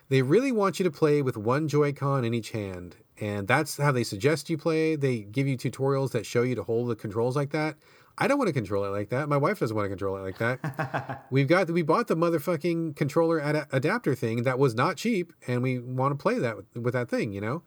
They 0.09 0.23
really 0.23 0.53
want 0.53 0.79
you 0.79 0.85
to 0.85 0.91
play 0.91 1.21
with 1.23 1.37
one 1.37 1.67
Joy-Con 1.67 2.25
in 2.25 2.33
each 2.33 2.51
hand, 2.51 2.97
and 3.21 3.49
that's 3.49 3.77
how 3.77 3.91
they 3.91 4.05
suggest 4.05 4.49
you 4.49 4.57
play. 4.57 4.95
They 4.95 5.21
give 5.21 5.49
you 5.49 5.57
tutorials 5.57 6.13
that 6.13 6.25
show 6.25 6.43
you 6.43 6.55
to 6.55 6.63
hold 6.63 6.89
the 6.89 6.97
controls 6.97 7.35
like 7.35 7.51
that. 7.51 7.77
I 8.19 8.29
don't 8.29 8.39
want 8.39 8.49
to 8.49 8.55
control 8.55 8.85
it 8.85 8.91
like 8.91 9.11
that. 9.11 9.29
My 9.29 9.37
wife 9.37 9.59
doesn't 9.59 9.77
want 9.77 9.85
to 9.87 9.91
control 9.91 10.17
it 10.17 10.21
like 10.21 10.39
that. 10.39 11.27
We've 11.31 11.49
got 11.49 11.69
we 11.69 11.83
bought 11.83 12.07
the 12.07 12.17
motherfucking 12.17 12.97
controller 12.97 13.41
ad- 13.41 13.67
adapter 13.73 14.15
thing 14.15 14.45
that 14.45 14.59
was 14.59 14.75
not 14.75 14.97
cheap, 14.97 15.33
and 15.47 15.63
we 15.63 15.79
want 15.79 16.19
to 16.19 16.23
play 16.23 16.39
that 16.39 16.57
with, 16.57 16.67
with, 16.77 16.95
that 16.95 17.11
thing, 17.11 17.33
you 17.33 17.43
know. 17.43 17.63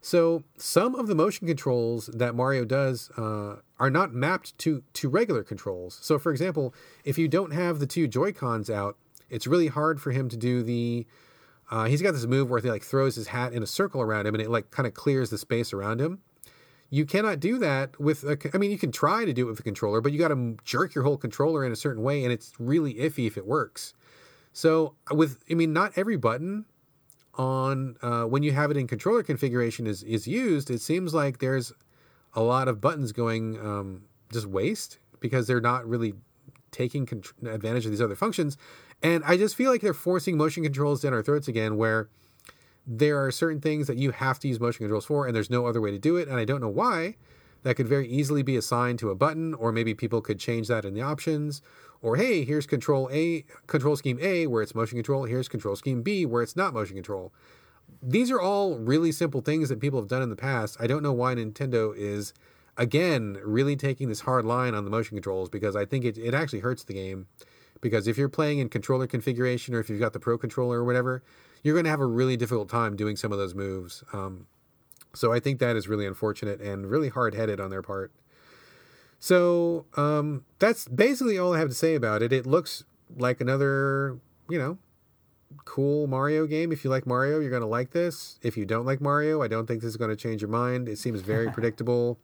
So 0.00 0.42
some 0.56 0.94
of 0.94 1.06
the 1.06 1.14
motion 1.14 1.46
controls 1.46 2.06
that 2.06 2.34
Mario 2.34 2.64
does 2.64 3.10
uh, 3.18 3.56
are 3.78 3.90
not 3.90 4.14
mapped 4.14 4.56
to 4.58 4.82
to 4.94 5.08
regular 5.10 5.42
controls. 5.42 5.98
So 6.00 6.18
for 6.18 6.32
example, 6.32 6.74
if 7.04 7.18
you 7.18 7.28
don't 7.28 7.52
have 7.52 7.78
the 7.78 7.86
two 7.86 8.08
Joy 8.08 8.32
Cons 8.32 8.70
out, 8.70 8.96
it's 9.28 9.46
really 9.46 9.66
hard 9.68 10.00
for 10.00 10.12
him 10.12 10.28
to 10.30 10.36
do 10.36 10.62
the. 10.62 11.06
Uh, 11.70 11.84
he's 11.84 12.02
got 12.02 12.12
this 12.12 12.26
move 12.26 12.50
where 12.50 12.60
he 12.60 12.68
like 12.68 12.82
throws 12.82 13.14
his 13.14 13.28
hat 13.28 13.52
in 13.52 13.62
a 13.62 13.66
circle 13.66 14.02
around 14.02 14.26
him, 14.26 14.34
and 14.34 14.42
it 14.42 14.50
like 14.50 14.70
kind 14.70 14.86
of 14.86 14.94
clears 14.94 15.30
the 15.30 15.38
space 15.38 15.72
around 15.72 16.00
him. 16.00 16.20
You 16.90 17.06
cannot 17.06 17.38
do 17.38 17.58
that 17.58 17.98
with 18.00 18.24
a. 18.24 18.36
I 18.52 18.58
mean, 18.58 18.72
you 18.72 18.78
can 18.78 18.90
try 18.90 19.24
to 19.24 19.32
do 19.32 19.46
it 19.46 19.50
with 19.50 19.60
a 19.60 19.62
controller, 19.62 20.00
but 20.00 20.12
you 20.12 20.18
got 20.18 20.28
to 20.28 20.56
jerk 20.64 20.94
your 20.94 21.04
whole 21.04 21.16
controller 21.16 21.64
in 21.64 21.70
a 21.70 21.76
certain 21.76 22.02
way, 22.02 22.24
and 22.24 22.32
it's 22.32 22.52
really 22.58 22.94
iffy 22.94 23.28
if 23.28 23.36
it 23.36 23.46
works. 23.46 23.94
So 24.52 24.96
with, 25.12 25.44
I 25.48 25.54
mean, 25.54 25.72
not 25.72 25.92
every 25.96 26.16
button 26.16 26.64
on 27.34 27.96
uh, 28.02 28.24
when 28.24 28.42
you 28.42 28.50
have 28.50 28.72
it 28.72 28.76
in 28.76 28.88
controller 28.88 29.22
configuration 29.22 29.86
is 29.86 30.02
is 30.02 30.26
used. 30.26 30.70
It 30.70 30.80
seems 30.80 31.14
like 31.14 31.38
there's 31.38 31.72
a 32.34 32.42
lot 32.42 32.66
of 32.66 32.80
buttons 32.80 33.12
going 33.12 33.58
um, 33.60 34.02
just 34.32 34.46
waste 34.46 34.98
because 35.20 35.46
they're 35.46 35.60
not 35.60 35.86
really 35.86 36.14
taking 36.72 37.06
con- 37.06 37.22
advantage 37.46 37.84
of 37.84 37.92
these 37.92 38.00
other 38.00 38.16
functions. 38.16 38.56
And 39.02 39.24
I 39.24 39.36
just 39.36 39.56
feel 39.56 39.70
like 39.70 39.80
they're 39.80 39.94
forcing 39.94 40.36
motion 40.36 40.62
controls 40.62 41.00
down 41.00 41.14
our 41.14 41.22
throats 41.22 41.48
again, 41.48 41.76
where 41.76 42.08
there 42.86 43.22
are 43.24 43.30
certain 43.30 43.60
things 43.60 43.86
that 43.86 43.96
you 43.96 44.10
have 44.10 44.38
to 44.40 44.48
use 44.48 44.60
motion 44.60 44.84
controls 44.84 45.06
for, 45.06 45.26
and 45.26 45.34
there's 45.34 45.50
no 45.50 45.66
other 45.66 45.80
way 45.80 45.90
to 45.90 45.98
do 45.98 46.16
it. 46.16 46.28
And 46.28 46.38
I 46.38 46.44
don't 46.44 46.60
know 46.60 46.68
why. 46.68 47.16
That 47.62 47.76
could 47.76 47.88
very 47.88 48.08
easily 48.08 48.42
be 48.42 48.56
assigned 48.56 48.98
to 49.00 49.10
a 49.10 49.14
button, 49.14 49.52
or 49.54 49.70
maybe 49.70 49.92
people 49.94 50.22
could 50.22 50.38
change 50.38 50.68
that 50.68 50.84
in 50.84 50.94
the 50.94 51.02
options. 51.02 51.60
Or 52.02 52.16
hey, 52.16 52.44
here's 52.44 52.66
control 52.66 53.08
A, 53.12 53.44
control 53.66 53.96
scheme 53.96 54.18
A, 54.22 54.46
where 54.46 54.62
it's 54.62 54.74
motion 54.74 54.96
control. 54.96 55.24
Here's 55.24 55.48
control 55.48 55.76
scheme 55.76 56.02
B, 56.02 56.24
where 56.24 56.42
it's 56.42 56.56
not 56.56 56.72
motion 56.72 56.96
control. 56.96 57.32
These 58.02 58.30
are 58.30 58.40
all 58.40 58.78
really 58.78 59.12
simple 59.12 59.42
things 59.42 59.68
that 59.68 59.80
people 59.80 60.00
have 60.00 60.08
done 60.08 60.22
in 60.22 60.30
the 60.30 60.36
past. 60.36 60.78
I 60.80 60.86
don't 60.86 61.02
know 61.02 61.12
why 61.12 61.34
Nintendo 61.34 61.94
is, 61.94 62.32
again, 62.78 63.38
really 63.44 63.76
taking 63.76 64.08
this 64.08 64.20
hard 64.20 64.46
line 64.46 64.74
on 64.74 64.84
the 64.84 64.90
motion 64.90 65.16
controls 65.16 65.50
because 65.50 65.76
I 65.76 65.84
think 65.84 66.06
it, 66.06 66.16
it 66.16 66.32
actually 66.32 66.60
hurts 66.60 66.84
the 66.84 66.94
game. 66.94 67.26
Because 67.80 68.06
if 68.06 68.18
you're 68.18 68.28
playing 68.28 68.58
in 68.58 68.68
controller 68.68 69.06
configuration 69.06 69.74
or 69.74 69.80
if 69.80 69.88
you've 69.88 70.00
got 70.00 70.12
the 70.12 70.20
Pro 70.20 70.36
controller 70.36 70.80
or 70.80 70.84
whatever, 70.84 71.22
you're 71.62 71.74
going 71.74 71.84
to 71.84 71.90
have 71.90 72.00
a 72.00 72.06
really 72.06 72.36
difficult 72.36 72.68
time 72.68 72.96
doing 72.96 73.16
some 73.16 73.32
of 73.32 73.38
those 73.38 73.54
moves. 73.54 74.04
Um, 74.12 74.46
so 75.14 75.32
I 75.32 75.40
think 75.40 75.58
that 75.60 75.76
is 75.76 75.88
really 75.88 76.06
unfortunate 76.06 76.60
and 76.60 76.88
really 76.88 77.08
hard 77.08 77.34
headed 77.34 77.60
on 77.60 77.70
their 77.70 77.82
part. 77.82 78.12
So 79.18 79.86
um, 79.96 80.44
that's 80.58 80.88
basically 80.88 81.38
all 81.38 81.54
I 81.54 81.58
have 81.58 81.68
to 81.68 81.74
say 81.74 81.94
about 81.94 82.22
it. 82.22 82.32
It 82.32 82.46
looks 82.46 82.84
like 83.16 83.40
another, 83.40 84.18
you 84.48 84.58
know, 84.58 84.78
cool 85.64 86.06
Mario 86.06 86.46
game. 86.46 86.72
If 86.72 86.84
you 86.84 86.90
like 86.90 87.06
Mario, 87.06 87.40
you're 87.40 87.50
going 87.50 87.62
to 87.62 87.68
like 87.68 87.90
this. 87.90 88.38
If 88.42 88.56
you 88.56 88.64
don't 88.64 88.86
like 88.86 89.00
Mario, 89.00 89.42
I 89.42 89.48
don't 89.48 89.66
think 89.66 89.82
this 89.82 89.90
is 89.90 89.96
going 89.96 90.10
to 90.10 90.16
change 90.16 90.40
your 90.40 90.50
mind. 90.50 90.88
It 90.88 90.98
seems 90.98 91.20
very 91.20 91.50
predictable. 91.52 92.18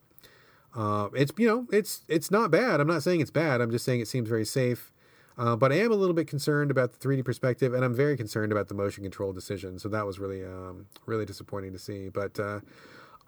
Uh, 0.75 1.09
it's 1.15 1.33
you 1.39 1.49
know 1.49 1.67
it's 1.73 2.03
it's 2.07 2.31
not 2.31 2.51
bad. 2.51 2.81
I'm 2.81 2.87
not 2.87 3.03
saying 3.03 3.21
it's 3.21 3.31
bad. 3.31 3.61
I'm 3.61 3.71
just 3.71 3.85
saying 3.85 4.01
it 4.01 4.09
seems 4.09 4.29
very 4.29 4.45
safe. 4.45 4.93
Uh, 5.39 5.55
but 5.55 5.71
I 5.71 5.77
am 5.77 5.93
a 5.93 5.97
little 5.97 6.15
bit 6.15 6.29
concerned 6.29 6.71
about 6.71 6.93
the 6.93 7.09
3D 7.09 7.25
perspective, 7.25 7.75
and 7.75 7.85
I'm 7.85 7.95
very 7.95 8.17
concerned 8.17 8.53
about 8.53 8.69
the 8.69 8.75
motion 8.75 9.03
control 9.03 9.33
decision. 9.33 9.79
So 9.79 9.89
that 9.91 10.07
was 10.07 10.19
really, 10.19 10.43
um, 10.45 10.87
really 11.05 11.27
disappointing 11.27 11.73
to 11.73 11.79
see. 11.79 12.09
But 12.09 12.41
uh, 12.41 12.61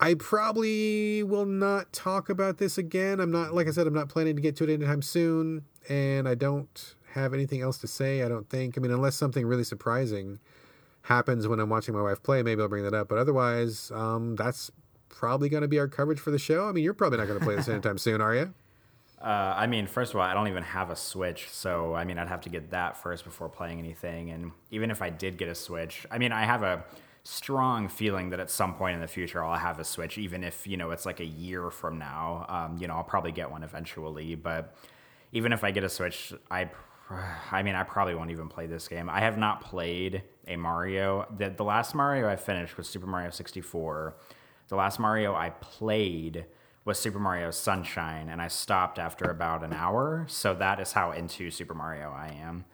I 0.00 0.14
probably 0.14 1.22
will 1.22 1.44
not 1.44 1.92
talk 1.92 2.30
about 2.30 2.58
this 2.58 2.78
again. 2.78 3.20
I'm 3.20 3.30
not, 3.30 3.54
like 3.54 3.68
I 3.68 3.72
said, 3.72 3.86
I'm 3.86 3.94
not 3.94 4.08
planning 4.08 4.36
to 4.36 4.42
get 4.42 4.56
to 4.56 4.64
it 4.64 4.72
anytime 4.72 5.02
soon, 5.02 5.64
and 5.88 6.26
I 6.26 6.34
don't 6.34 6.94
have 7.12 7.34
anything 7.34 7.60
else 7.60 7.78
to 7.78 7.86
say. 7.86 8.22
I 8.22 8.28
don't 8.28 8.48
think. 8.48 8.78
I 8.78 8.80
mean, 8.80 8.90
unless 8.90 9.14
something 9.16 9.44
really 9.44 9.64
surprising 9.64 10.38
happens 11.02 11.46
when 11.46 11.60
I'm 11.60 11.68
watching 11.68 11.94
my 11.94 12.02
wife 12.02 12.22
play, 12.22 12.42
maybe 12.42 12.62
I'll 12.62 12.68
bring 12.68 12.84
that 12.84 12.94
up. 12.94 13.08
But 13.08 13.18
otherwise, 13.18 13.90
um, 13.94 14.36
that's 14.36 14.70
probably 15.10 15.48
going 15.48 15.62
to 15.62 15.68
be 15.68 15.78
our 15.78 15.88
coverage 15.88 16.20
for 16.20 16.30
the 16.30 16.38
show. 16.38 16.68
I 16.68 16.72
mean, 16.72 16.84
you're 16.84 16.94
probably 16.94 17.18
not 17.18 17.26
going 17.26 17.38
to 17.38 17.44
play 17.44 17.56
this 17.56 17.68
anytime 17.68 17.98
soon, 17.98 18.20
are 18.20 18.34
you? 18.34 18.54
Uh, 19.20 19.54
I 19.56 19.66
mean, 19.66 19.86
first 19.86 20.12
of 20.14 20.20
all, 20.20 20.22
I 20.22 20.32
don't 20.32 20.46
even 20.46 20.62
have 20.62 20.90
a 20.90 20.96
Switch, 20.96 21.48
so 21.50 21.94
I 21.94 22.04
mean, 22.04 22.18
I'd 22.18 22.28
have 22.28 22.42
to 22.42 22.48
get 22.48 22.70
that 22.70 22.96
first 22.96 23.24
before 23.24 23.48
playing 23.48 23.80
anything. 23.80 24.30
And 24.30 24.52
even 24.70 24.90
if 24.90 25.02
I 25.02 25.10
did 25.10 25.38
get 25.38 25.48
a 25.48 25.54
Switch, 25.56 26.06
I 26.10 26.18
mean, 26.18 26.30
I 26.30 26.44
have 26.44 26.62
a 26.62 26.84
strong 27.24 27.88
feeling 27.88 28.30
that 28.30 28.40
at 28.40 28.50
some 28.50 28.74
point 28.74 28.94
in 28.94 29.00
the 29.00 29.08
future 29.08 29.44
I'll 29.44 29.58
have 29.58 29.80
a 29.80 29.84
Switch, 29.84 30.18
even 30.18 30.44
if 30.44 30.66
you 30.66 30.76
know 30.76 30.92
it's 30.92 31.04
like 31.04 31.18
a 31.18 31.24
year 31.26 31.70
from 31.70 31.98
now. 31.98 32.46
Um, 32.48 32.78
you 32.78 32.86
know, 32.86 32.94
I'll 32.94 33.04
probably 33.04 33.32
get 33.32 33.50
one 33.50 33.64
eventually. 33.64 34.36
But 34.36 34.76
even 35.32 35.52
if 35.52 35.64
I 35.64 35.72
get 35.72 35.82
a 35.82 35.88
Switch, 35.88 36.32
I, 36.48 36.70
I 37.50 37.64
mean, 37.64 37.74
I 37.74 37.82
probably 37.82 38.14
won't 38.14 38.30
even 38.30 38.48
play 38.48 38.66
this 38.66 38.86
game. 38.86 39.10
I 39.10 39.20
have 39.20 39.36
not 39.36 39.62
played 39.62 40.22
a 40.46 40.56
Mario. 40.56 41.26
The, 41.36 41.50
the 41.50 41.64
last 41.64 41.92
Mario 41.92 42.28
I 42.28 42.36
finished 42.36 42.76
was 42.76 42.88
Super 42.88 43.06
Mario 43.06 43.30
64. 43.30 44.14
The 44.68 44.76
last 44.76 45.00
Mario 45.00 45.34
I 45.34 45.50
played 45.50 46.46
was 46.88 46.98
Super 46.98 47.18
Mario 47.18 47.50
Sunshine, 47.50 48.30
and 48.30 48.40
I 48.40 48.48
stopped 48.48 48.98
after 48.98 49.26
about 49.26 49.62
an 49.62 49.74
hour. 49.74 50.24
So 50.26 50.54
that 50.54 50.80
is 50.80 50.92
how 50.92 51.12
into 51.12 51.50
Super 51.50 51.74
Mario 51.74 52.10
I 52.10 52.34
am. 52.40 52.64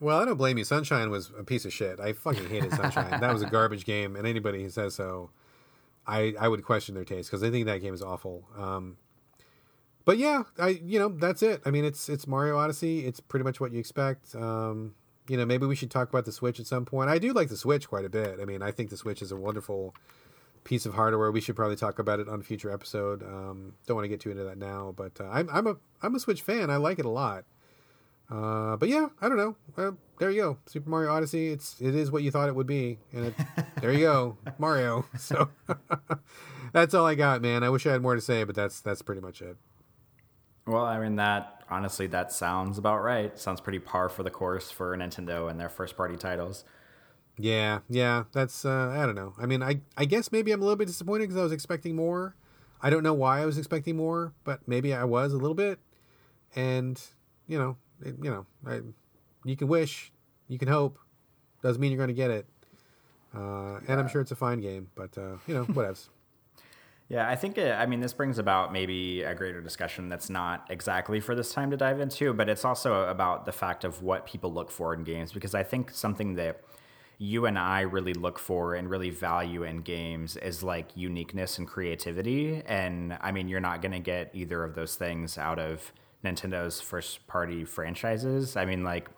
Well, 0.00 0.20
I 0.20 0.26
don't 0.26 0.36
blame 0.36 0.58
you. 0.58 0.64
Sunshine 0.64 1.10
was 1.10 1.32
a 1.38 1.42
piece 1.42 1.64
of 1.64 1.72
shit. 1.72 1.98
I 1.98 2.12
fucking 2.12 2.50
hated 2.50 2.72
Sunshine. 2.72 3.20
that 3.20 3.32
was 3.32 3.40
a 3.40 3.46
garbage 3.46 3.86
game, 3.86 4.16
and 4.16 4.26
anybody 4.26 4.62
who 4.62 4.68
says 4.68 4.94
so, 4.94 5.30
I 6.06 6.34
I 6.38 6.46
would 6.46 6.62
question 6.62 6.94
their 6.94 7.06
taste 7.06 7.30
because 7.30 7.42
I 7.42 7.50
think 7.50 7.64
that 7.66 7.80
game 7.80 7.94
is 7.94 8.02
awful. 8.02 8.44
Um, 8.56 8.98
but 10.04 10.18
yeah, 10.18 10.42
I 10.58 10.80
you 10.84 10.98
know 10.98 11.08
that's 11.08 11.42
it. 11.42 11.62
I 11.64 11.70
mean, 11.70 11.86
it's 11.86 12.10
it's 12.10 12.26
Mario 12.26 12.58
Odyssey. 12.58 13.06
It's 13.06 13.20
pretty 13.20 13.44
much 13.44 13.60
what 13.60 13.72
you 13.72 13.78
expect. 13.78 14.34
Um, 14.34 14.94
you 15.26 15.38
know, 15.38 15.46
maybe 15.46 15.64
we 15.64 15.74
should 15.74 15.90
talk 15.90 16.10
about 16.10 16.26
the 16.26 16.32
Switch 16.32 16.60
at 16.60 16.66
some 16.66 16.84
point. 16.84 17.08
I 17.08 17.18
do 17.18 17.32
like 17.32 17.48
the 17.48 17.56
Switch 17.56 17.88
quite 17.88 18.04
a 18.04 18.10
bit. 18.10 18.40
I 18.42 18.44
mean, 18.44 18.60
I 18.60 18.72
think 18.72 18.90
the 18.90 18.96
Switch 18.98 19.22
is 19.22 19.32
a 19.32 19.36
wonderful 19.36 19.94
piece 20.64 20.86
of 20.86 20.94
hardware. 20.94 21.30
We 21.30 21.40
should 21.40 21.56
probably 21.56 21.76
talk 21.76 21.98
about 21.98 22.20
it 22.20 22.28
on 22.28 22.40
a 22.40 22.42
future 22.42 22.70
episode. 22.72 23.22
Um, 23.22 23.74
don't 23.86 23.96
want 23.96 24.04
to 24.04 24.08
get 24.08 24.20
too 24.20 24.30
into 24.30 24.44
that 24.44 24.58
now, 24.58 24.94
but 24.96 25.20
uh, 25.20 25.28
I'm 25.30 25.48
I'm 25.50 25.66
a 25.66 25.76
I'm 26.02 26.14
a 26.14 26.20
Switch 26.20 26.42
fan. 26.42 26.70
I 26.70 26.76
like 26.76 26.98
it 26.98 27.04
a 27.04 27.10
lot. 27.10 27.44
Uh, 28.30 28.76
but 28.76 28.88
yeah, 28.88 29.08
I 29.20 29.28
don't 29.28 29.36
know. 29.36 29.56
Well, 29.76 29.98
there 30.18 30.30
you 30.30 30.40
go. 30.40 30.58
Super 30.66 30.88
Mario 30.88 31.12
Odyssey. 31.12 31.48
It's 31.48 31.80
it 31.80 31.94
is 31.94 32.10
what 32.10 32.22
you 32.22 32.30
thought 32.30 32.48
it 32.48 32.54
would 32.54 32.66
be, 32.66 32.98
and 33.12 33.26
it, 33.26 33.34
there 33.80 33.92
you 33.92 34.00
go, 34.00 34.38
Mario. 34.58 35.04
So 35.18 35.50
that's 36.72 36.94
all 36.94 37.06
I 37.06 37.14
got, 37.14 37.42
man. 37.42 37.62
I 37.62 37.68
wish 37.68 37.86
I 37.86 37.92
had 37.92 38.02
more 38.02 38.14
to 38.14 38.20
say, 38.20 38.44
but 38.44 38.54
that's 38.54 38.80
that's 38.80 39.02
pretty 39.02 39.20
much 39.20 39.42
it. 39.42 39.56
Well, 40.66 40.84
I 40.84 40.98
mean 40.98 41.16
that 41.16 41.64
honestly, 41.68 42.06
that 42.08 42.32
sounds 42.32 42.78
about 42.78 43.02
right. 43.02 43.38
Sounds 43.38 43.60
pretty 43.60 43.80
par 43.80 44.08
for 44.08 44.22
the 44.22 44.30
course 44.30 44.70
for 44.70 44.96
Nintendo 44.96 45.50
and 45.50 45.58
their 45.58 45.68
first 45.68 45.96
party 45.96 46.16
titles. 46.16 46.64
Yeah, 47.42 47.80
yeah, 47.88 48.22
that's 48.30 48.64
uh, 48.64 48.94
I 48.96 49.04
don't 49.04 49.16
know. 49.16 49.34
I 49.36 49.46
mean, 49.46 49.64
I 49.64 49.80
I 49.96 50.04
guess 50.04 50.30
maybe 50.30 50.52
I'm 50.52 50.60
a 50.60 50.64
little 50.64 50.76
bit 50.76 50.86
disappointed 50.86 51.24
because 51.24 51.36
I 51.36 51.42
was 51.42 51.50
expecting 51.50 51.96
more. 51.96 52.36
I 52.80 52.88
don't 52.88 53.02
know 53.02 53.14
why 53.14 53.40
I 53.40 53.46
was 53.46 53.58
expecting 53.58 53.96
more, 53.96 54.32
but 54.44 54.60
maybe 54.68 54.94
I 54.94 55.02
was 55.02 55.32
a 55.32 55.36
little 55.36 55.56
bit. 55.56 55.80
And 56.54 57.02
you 57.48 57.58
know, 57.58 57.76
it, 58.00 58.14
you 58.22 58.30
know, 58.30 58.46
I, 58.64 58.80
you 59.44 59.56
can 59.56 59.66
wish, 59.66 60.12
you 60.46 60.56
can 60.56 60.68
hope. 60.68 61.00
Doesn't 61.64 61.80
mean 61.80 61.90
you're 61.90 61.96
going 61.96 62.08
to 62.08 62.14
get 62.14 62.30
it. 62.30 62.46
Uh, 63.34 63.80
and 63.88 63.98
I'm 63.98 64.08
sure 64.08 64.20
it's 64.20 64.30
a 64.30 64.36
fine 64.36 64.60
game, 64.60 64.90
but 64.94 65.18
uh, 65.18 65.38
you 65.48 65.54
know, 65.54 65.64
whatevs. 65.70 66.10
Yeah, 67.08 67.28
I 67.28 67.34
think, 67.34 67.58
it, 67.58 67.72
I 67.72 67.86
mean, 67.86 67.98
this 68.00 68.12
brings 68.12 68.38
about 68.38 68.72
maybe 68.72 69.22
a 69.22 69.34
greater 69.34 69.60
discussion 69.60 70.08
that's 70.08 70.30
not 70.30 70.66
exactly 70.70 71.18
for 71.18 71.34
this 71.34 71.52
time 71.52 71.70
to 71.72 71.76
dive 71.76 72.00
into, 72.00 72.32
but 72.32 72.48
it's 72.48 72.64
also 72.64 73.08
about 73.08 73.46
the 73.46 73.52
fact 73.52 73.84
of 73.84 74.00
what 74.02 74.26
people 74.26 74.52
look 74.52 74.70
for 74.70 74.94
in 74.94 75.02
games, 75.02 75.32
because 75.32 75.54
I 75.54 75.62
think 75.62 75.90
something 75.90 76.36
that 76.36 76.62
you 77.18 77.46
and 77.46 77.58
I 77.58 77.82
really 77.82 78.14
look 78.14 78.38
for 78.38 78.74
and 78.74 78.90
really 78.90 79.10
value 79.10 79.62
in 79.62 79.82
games 79.82 80.36
is 80.36 80.62
like 80.62 80.88
uniqueness 80.96 81.58
and 81.58 81.68
creativity. 81.68 82.62
And 82.66 83.16
I 83.20 83.32
mean, 83.32 83.48
you're 83.48 83.60
not 83.60 83.82
going 83.82 83.92
to 83.92 84.00
get 84.00 84.30
either 84.34 84.64
of 84.64 84.74
those 84.74 84.96
things 84.96 85.38
out 85.38 85.58
of 85.58 85.92
Nintendo's 86.24 86.80
first 86.80 87.26
party 87.26 87.64
franchises. 87.64 88.56
I 88.56 88.64
mean, 88.64 88.84
like, 88.84 89.08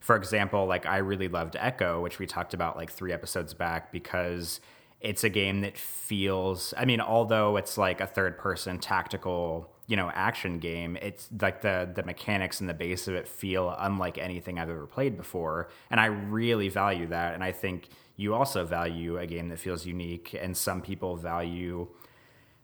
for 0.00 0.16
example, 0.16 0.66
like 0.66 0.86
I 0.86 0.98
really 0.98 1.28
loved 1.28 1.56
Echo, 1.58 2.00
which 2.02 2.18
we 2.18 2.26
talked 2.26 2.54
about 2.54 2.76
like 2.76 2.90
three 2.90 3.12
episodes 3.12 3.54
back 3.54 3.92
because 3.92 4.60
it's 5.00 5.24
a 5.24 5.28
game 5.28 5.60
that 5.60 5.76
feels, 5.76 6.74
I 6.76 6.84
mean, 6.84 7.00
although 7.00 7.56
it's 7.56 7.76
like 7.78 8.00
a 8.00 8.06
third 8.06 8.38
person 8.38 8.78
tactical 8.78 9.73
you 9.86 9.96
know 9.96 10.10
action 10.14 10.58
game 10.58 10.96
it's 11.02 11.28
like 11.40 11.60
the 11.60 11.90
the 11.94 12.02
mechanics 12.02 12.60
and 12.60 12.68
the 12.68 12.74
base 12.74 13.06
of 13.06 13.14
it 13.14 13.28
feel 13.28 13.74
unlike 13.78 14.16
anything 14.18 14.58
i've 14.58 14.70
ever 14.70 14.86
played 14.86 15.16
before. 15.16 15.68
And 15.90 16.00
i 16.00 16.06
really 16.06 16.68
value 16.68 17.06
that. 17.08 17.34
And 17.34 17.44
i 17.44 17.52
think 17.52 17.88
you 18.16 18.34
also 18.34 18.64
value 18.64 19.18
a 19.18 19.26
game 19.26 19.48
that 19.48 19.58
feels 19.58 19.84
unique. 19.84 20.36
And 20.40 20.56
some 20.56 20.80
people 20.82 21.16
value 21.16 21.88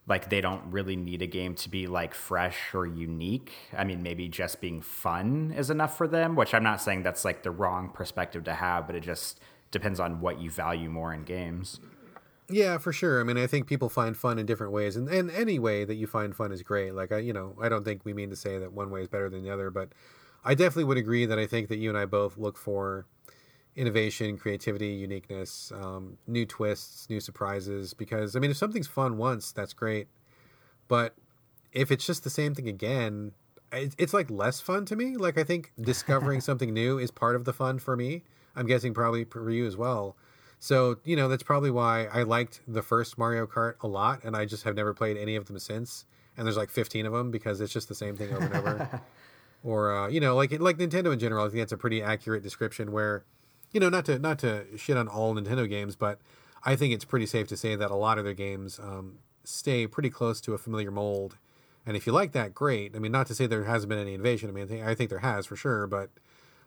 like 0.06 0.30
they 0.30 0.40
don't 0.40 0.62
really 0.72 0.96
need 0.96 1.22
a 1.22 1.26
game 1.26 1.54
to 1.56 1.68
be 1.68 1.86
like 1.86 2.14
fresh 2.14 2.74
or 2.74 2.86
unique. 2.86 3.52
I 3.76 3.84
mean 3.84 4.02
maybe 4.02 4.28
just 4.28 4.60
being 4.60 4.80
fun 4.80 5.52
is 5.56 5.70
enough 5.70 5.96
for 5.96 6.08
them 6.08 6.36
which 6.36 6.54
i'm 6.54 6.62
not 6.64 6.80
saying 6.80 7.02
that's 7.02 7.24
like 7.24 7.42
the 7.42 7.50
wrong 7.50 7.90
perspective 7.90 8.44
to 8.44 8.54
have 8.54 8.86
but 8.86 8.96
it 8.96 9.00
just 9.00 9.40
depends 9.70 10.00
on 10.00 10.20
what 10.20 10.40
you 10.40 10.50
value 10.50 10.90
more 10.90 11.12
in 11.12 11.24
games. 11.24 11.80
Yeah, 12.50 12.78
for 12.78 12.92
sure. 12.92 13.20
I 13.20 13.24
mean, 13.24 13.36
I 13.38 13.46
think 13.46 13.66
people 13.66 13.88
find 13.88 14.16
fun 14.16 14.38
in 14.38 14.46
different 14.46 14.72
ways, 14.72 14.96
and, 14.96 15.08
and 15.08 15.30
any 15.30 15.58
way 15.58 15.84
that 15.84 15.94
you 15.94 16.06
find 16.06 16.34
fun 16.34 16.50
is 16.52 16.62
great. 16.62 16.94
Like 16.94 17.12
I, 17.12 17.18
you 17.18 17.32
know, 17.32 17.54
I 17.60 17.68
don't 17.68 17.84
think 17.84 18.04
we 18.04 18.12
mean 18.12 18.30
to 18.30 18.36
say 18.36 18.58
that 18.58 18.72
one 18.72 18.90
way 18.90 19.02
is 19.02 19.08
better 19.08 19.30
than 19.30 19.42
the 19.42 19.50
other, 19.50 19.70
but 19.70 19.90
I 20.44 20.54
definitely 20.54 20.84
would 20.84 20.96
agree 20.96 21.26
that 21.26 21.38
I 21.38 21.46
think 21.46 21.68
that 21.68 21.78
you 21.78 21.88
and 21.90 21.98
I 21.98 22.06
both 22.06 22.36
look 22.38 22.56
for 22.56 23.06
innovation, 23.76 24.38
creativity, 24.38 24.88
uniqueness, 24.88 25.72
um, 25.74 26.18
new 26.26 26.46
twists, 26.46 27.08
new 27.10 27.20
surprises. 27.20 27.94
Because 27.94 28.36
I 28.36 28.40
mean, 28.40 28.50
if 28.52 28.56
something's 28.58 28.88
fun 28.88 29.18
once, 29.18 29.52
that's 29.52 29.74
great, 29.74 30.08
but 30.88 31.14
if 31.72 31.90
it's 31.90 32.06
just 32.06 32.24
the 32.24 32.30
same 32.30 32.54
thing 32.54 32.68
again, 32.68 33.32
it's 33.72 34.14
like 34.14 34.30
less 34.30 34.60
fun 34.60 34.84
to 34.86 34.96
me. 34.96 35.16
Like 35.16 35.38
I 35.38 35.44
think 35.44 35.72
discovering 35.80 36.40
something 36.40 36.72
new 36.74 36.98
is 36.98 37.10
part 37.10 37.36
of 37.36 37.44
the 37.44 37.52
fun 37.52 37.78
for 37.78 37.96
me. 37.96 38.24
I'm 38.56 38.66
guessing 38.66 38.94
probably 38.94 39.24
for 39.24 39.50
you 39.50 39.66
as 39.66 39.76
well. 39.76 40.16
So, 40.62 40.98
you 41.04 41.16
know, 41.16 41.26
that's 41.26 41.42
probably 41.42 41.70
why 41.70 42.06
I 42.12 42.22
liked 42.22 42.60
the 42.68 42.82
first 42.82 43.16
Mario 43.16 43.46
Kart 43.46 43.74
a 43.80 43.88
lot 43.88 44.22
and 44.22 44.36
I 44.36 44.44
just 44.44 44.64
have 44.64 44.76
never 44.76 44.92
played 44.92 45.16
any 45.16 45.34
of 45.34 45.46
them 45.46 45.58
since. 45.58 46.04
And 46.36 46.46
there's 46.46 46.56
like 46.56 46.70
15 46.70 47.06
of 47.06 47.12
them 47.12 47.30
because 47.30 47.60
it's 47.60 47.72
just 47.72 47.88
the 47.88 47.94
same 47.94 48.14
thing 48.16 48.32
over 48.32 48.44
and 48.44 48.54
over. 48.54 49.00
or 49.64 49.94
uh, 49.94 50.08
you 50.08 50.20
know, 50.20 50.36
like 50.36 50.52
like 50.60 50.76
Nintendo 50.76 51.12
in 51.12 51.18
general, 51.18 51.44
I 51.44 51.48
think 51.48 51.60
that's 51.60 51.72
a 51.72 51.78
pretty 51.78 52.02
accurate 52.02 52.42
description 52.42 52.92
where 52.92 53.24
you 53.72 53.80
know, 53.80 53.88
not 53.88 54.04
to 54.06 54.18
not 54.18 54.38
to 54.40 54.66
shit 54.76 54.96
on 54.96 55.08
all 55.08 55.34
Nintendo 55.34 55.68
games, 55.68 55.96
but 55.96 56.18
I 56.64 56.76
think 56.76 56.92
it's 56.92 57.04
pretty 57.04 57.26
safe 57.26 57.48
to 57.48 57.56
say 57.56 57.76
that 57.76 57.90
a 57.90 57.96
lot 57.96 58.18
of 58.18 58.24
their 58.24 58.34
games 58.34 58.78
um, 58.78 59.18
stay 59.44 59.86
pretty 59.86 60.10
close 60.10 60.40
to 60.42 60.54
a 60.54 60.58
familiar 60.58 60.90
mold. 60.90 61.36
And 61.86 61.96
if 61.96 62.06
you 62.06 62.12
like 62.12 62.32
that, 62.32 62.54
great. 62.54 62.94
I 62.94 62.98
mean, 62.98 63.12
not 63.12 63.26
to 63.28 63.34
say 63.34 63.46
there 63.46 63.64
hasn't 63.64 63.88
been 63.88 63.98
any 63.98 64.14
innovation. 64.14 64.50
I 64.50 64.52
mean, 64.52 64.64
I 64.64 64.66
think, 64.66 64.86
I 64.86 64.94
think 64.94 65.10
there 65.10 65.20
has 65.20 65.46
for 65.46 65.56
sure, 65.56 65.86
but 65.86 66.10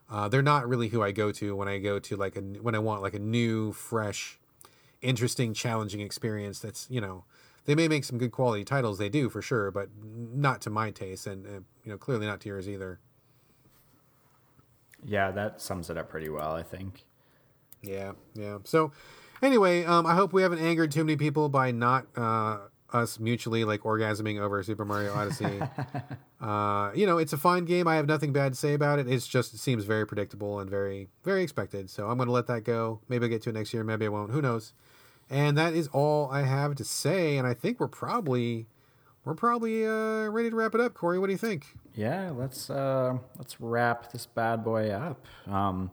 uh, 0.10 0.28
they're 0.28 0.42
not 0.42 0.68
really 0.68 0.90
who 0.90 1.02
I 1.02 1.12
go 1.12 1.32
to 1.32 1.56
when 1.56 1.68
I 1.68 1.80
go 1.80 2.00
to 2.00 2.16
like 2.16 2.36
a 2.36 2.42
when 2.42 2.76
I 2.76 2.80
want 2.80 3.02
like 3.02 3.14
a 3.14 3.20
new, 3.20 3.72
fresh, 3.74 4.40
interesting, 5.02 5.54
challenging 5.54 6.02
experience. 6.02 6.60
That's 6.60 6.88
you 6.90 7.02
know, 7.02 7.26
they 7.66 7.76
may 7.76 7.88
make 7.88 8.04
some 8.04 8.18
good 8.18 8.32
quality 8.32 8.64
titles. 8.64 8.98
They 8.98 9.10
do 9.10 9.30
for 9.30 9.42
sure, 9.42 9.72
but 9.72 9.90
not 10.04 10.62
to 10.62 10.70
my 10.70 10.92
taste, 10.92 11.28
and 11.28 11.46
uh, 11.46 11.50
you 11.84 11.92
know, 11.92 11.98
clearly 11.98 12.26
not 12.26 12.42
to 12.42 12.50
yours 12.50 12.68
either. 12.68 13.00
Yeah, 15.06 15.32
that 15.32 15.62
sums 15.62 15.90
it 15.90 15.98
up 15.98 16.10
pretty 16.10 16.30
well, 16.30 16.54
I 16.54 16.64
think. 16.64 17.06
Yeah, 17.82 18.14
yeah. 18.34 18.60
So, 18.64 18.94
anyway, 19.42 19.84
um, 19.84 20.06
I 20.06 20.16
hope 20.16 20.32
we 20.32 20.42
haven't 20.42 20.60
angered 20.60 20.92
too 20.92 21.04
many 21.04 21.18
people 21.18 21.50
by 21.50 21.72
not 21.72 22.06
uh, 22.16 22.60
us 22.94 23.20
mutually 23.20 23.66
like 23.66 23.82
orgasming 23.82 24.40
over 24.40 24.62
Super 24.64 24.86
Mario 24.86 25.14
Odyssey. 25.14 25.62
uh, 26.42 26.92
you 26.94 27.06
know, 27.06 27.18
it's 27.18 27.34
a 27.34 27.38
fine 27.38 27.66
game. 27.66 27.88
I 27.88 27.96
have 27.96 28.08
nothing 28.08 28.34
bad 28.34 28.54
to 28.54 28.58
say 28.58 28.74
about 28.74 29.00
it. 29.00 29.08
It's 29.08 29.28
just 29.28 29.54
it 29.54 29.60
seems 29.60 29.86
very 29.86 30.06
predictable 30.06 30.60
and 30.60 30.70
very 30.70 31.10
very 31.24 31.44
expected. 31.44 31.90
So 31.90 32.10
I'm 32.10 32.18
going 32.18 32.28
to 32.28 32.34
let 32.34 32.48
that 32.48 32.64
go. 32.64 33.02
Maybe 33.10 33.26
I'll 33.26 33.30
get 33.30 33.42
to 33.44 33.50
it 33.50 33.54
next 33.54 33.74
year. 33.74 33.84
Maybe 33.84 34.06
I 34.06 34.10
won't. 34.10 34.32
Who 34.32 34.42
knows? 34.42 34.74
And 35.30 35.58
that 35.58 35.74
is 35.74 35.88
all 35.90 36.30
I 36.32 36.44
have 36.44 36.76
to 36.76 36.84
say. 36.84 37.38
And 37.38 37.48
I 37.48 37.54
think 37.54 37.80
we're 37.80 37.88
probably 37.88 38.68
we're 39.26 39.36
probably 39.36 39.86
uh, 39.86 40.28
ready 40.28 40.50
to 40.50 40.56
wrap 40.56 40.76
it 40.76 40.82
up. 40.82 40.94
Corey, 40.94 41.18
what 41.18 41.28
do 41.28 41.32
you 41.32 41.38
think? 41.38 41.78
Yeah, 41.96 42.32
let's 42.32 42.70
uh, 42.70 43.18
let's 43.38 43.60
wrap 43.60 44.12
this 44.12 44.26
bad 44.26 44.64
boy 44.64 44.90
up. 44.90 45.26
Um, 45.48 45.92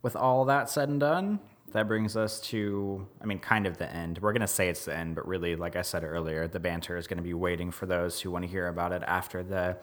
with 0.00 0.16
all 0.16 0.44
that 0.46 0.68
said 0.68 0.88
and 0.88 0.98
done, 0.98 1.40
that 1.72 1.88
brings 1.88 2.16
us 2.16 2.40
to, 2.40 3.06
I 3.20 3.26
mean, 3.26 3.38
kind 3.38 3.66
of 3.66 3.78
the 3.78 3.90
end. 3.90 4.18
We're 4.20 4.32
going 4.32 4.42
to 4.42 4.46
say 4.46 4.68
it's 4.68 4.84
the 4.84 4.96
end, 4.96 5.14
but 5.14 5.26
really, 5.26 5.56
like 5.56 5.76
I 5.76 5.82
said 5.82 6.04
earlier, 6.04 6.46
the 6.46 6.60
banter 6.60 6.96
is 6.96 7.06
going 7.06 7.18
to 7.18 7.22
be 7.22 7.34
waiting 7.34 7.70
for 7.70 7.86
those 7.86 8.20
who 8.20 8.30
want 8.30 8.44
to 8.44 8.50
hear 8.50 8.68
about 8.68 8.92
it 8.92 9.02
after 9.06 9.42
the 9.42 9.76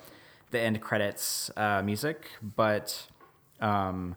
the 0.52 0.60
end 0.60 0.82
credits 0.82 1.52
uh, 1.58 1.82
music. 1.84 2.28
But 2.42 3.08
um, 3.60 4.16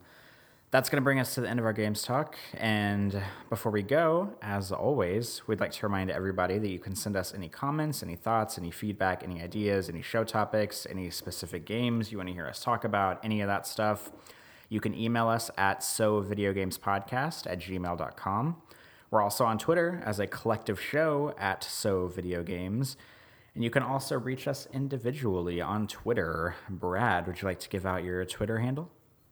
that's 0.71 0.89
going 0.89 0.97
to 0.97 1.05
bring 1.05 1.21
us 1.21 1.35
to 1.35 1.43
the 1.43 1.49
end 1.49 1.61
of 1.61 1.67
our 1.67 1.75
games 1.75 2.03
talk. 2.03 2.37
And 2.55 3.23
before 3.51 3.71
we 3.71 3.83
go, 3.83 4.31
as 4.41 4.73
always, 4.73 5.43
we'd 5.47 5.61
like 5.61 5.73
to 5.73 5.87
remind 5.87 6.11
everybody 6.11 6.59
that 6.59 6.69
you 6.69 6.79
can 6.79 6.97
send 6.97 7.17
us 7.17 7.35
any 7.35 7.51
comments, 7.51 8.03
any 8.03 8.17
thoughts, 8.17 8.57
any 8.57 8.71
feedback, 8.71 9.23
any 9.23 9.43
ideas, 9.43 9.91
any 9.91 10.01
show 10.01 10.25
topics, 10.25 10.87
any 10.89 11.11
specific 11.11 11.67
games 11.67 12.11
you 12.11 12.17
want 12.17 12.29
to 12.29 12.33
hear 12.35 12.47
us 12.47 12.61
talk 12.61 12.85
about, 12.85 13.23
any 13.23 13.43
of 13.43 13.49
that 13.49 13.67
stuff 13.67 14.11
you 14.73 14.81
can 14.81 14.95
email 14.95 15.29
us 15.29 15.51
at 15.59 15.81
sovideogamespodcast 15.81 17.47
at 17.47 17.61
gmail.com. 17.61 18.57
We're 19.11 19.21
also 19.21 19.45
on 19.45 19.59
Twitter 19.59 20.03
as 20.07 20.19
a 20.19 20.27
collective 20.27 20.81
show 20.81 21.35
at 21.37 21.61
sovideogames. 21.61 22.97
And 23.55 23.63
you 23.63 23.69
can 23.69 23.83
also 23.83 24.19
reach 24.19 24.49
us 24.49 24.67
individually 24.73 25.61
on 25.61 25.89
Twitter. 25.89 26.55
Brad, 26.71 27.27
would 27.27 27.43
you 27.43 27.49
like 27.49 27.61
to 27.61 27.69
give 27.69 27.85
out 27.85 28.03
your 28.03 28.25
Twitter 28.25 28.61
handle? 28.61 28.91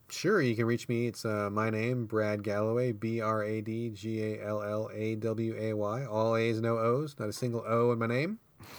Sure, 0.09 0.43
you 0.43 0.55
can 0.55 0.65
reach 0.65 0.87
me. 0.87 1.07
It's 1.07 1.25
uh, 1.25 1.49
my 1.51 1.71
name, 1.71 2.05
Brad 2.05 2.43
Gallaway, 2.43 2.91
B 2.91 3.19
R 3.19 3.43
A 3.43 3.61
D 3.61 3.89
G 3.89 4.21
A 4.21 4.45
L 4.45 4.61
L 4.61 4.91
A 4.93 5.15
W 5.15 5.55
A 5.57 5.73
Y. 5.73 6.05
All 6.05 6.35
A's, 6.35 6.61
no 6.61 6.77
O's, 6.77 7.15
not 7.17 7.29
a 7.29 7.33
single 7.33 7.63
O 7.65 7.91
in 7.93 7.97
my 7.97 8.05
name. 8.05 8.37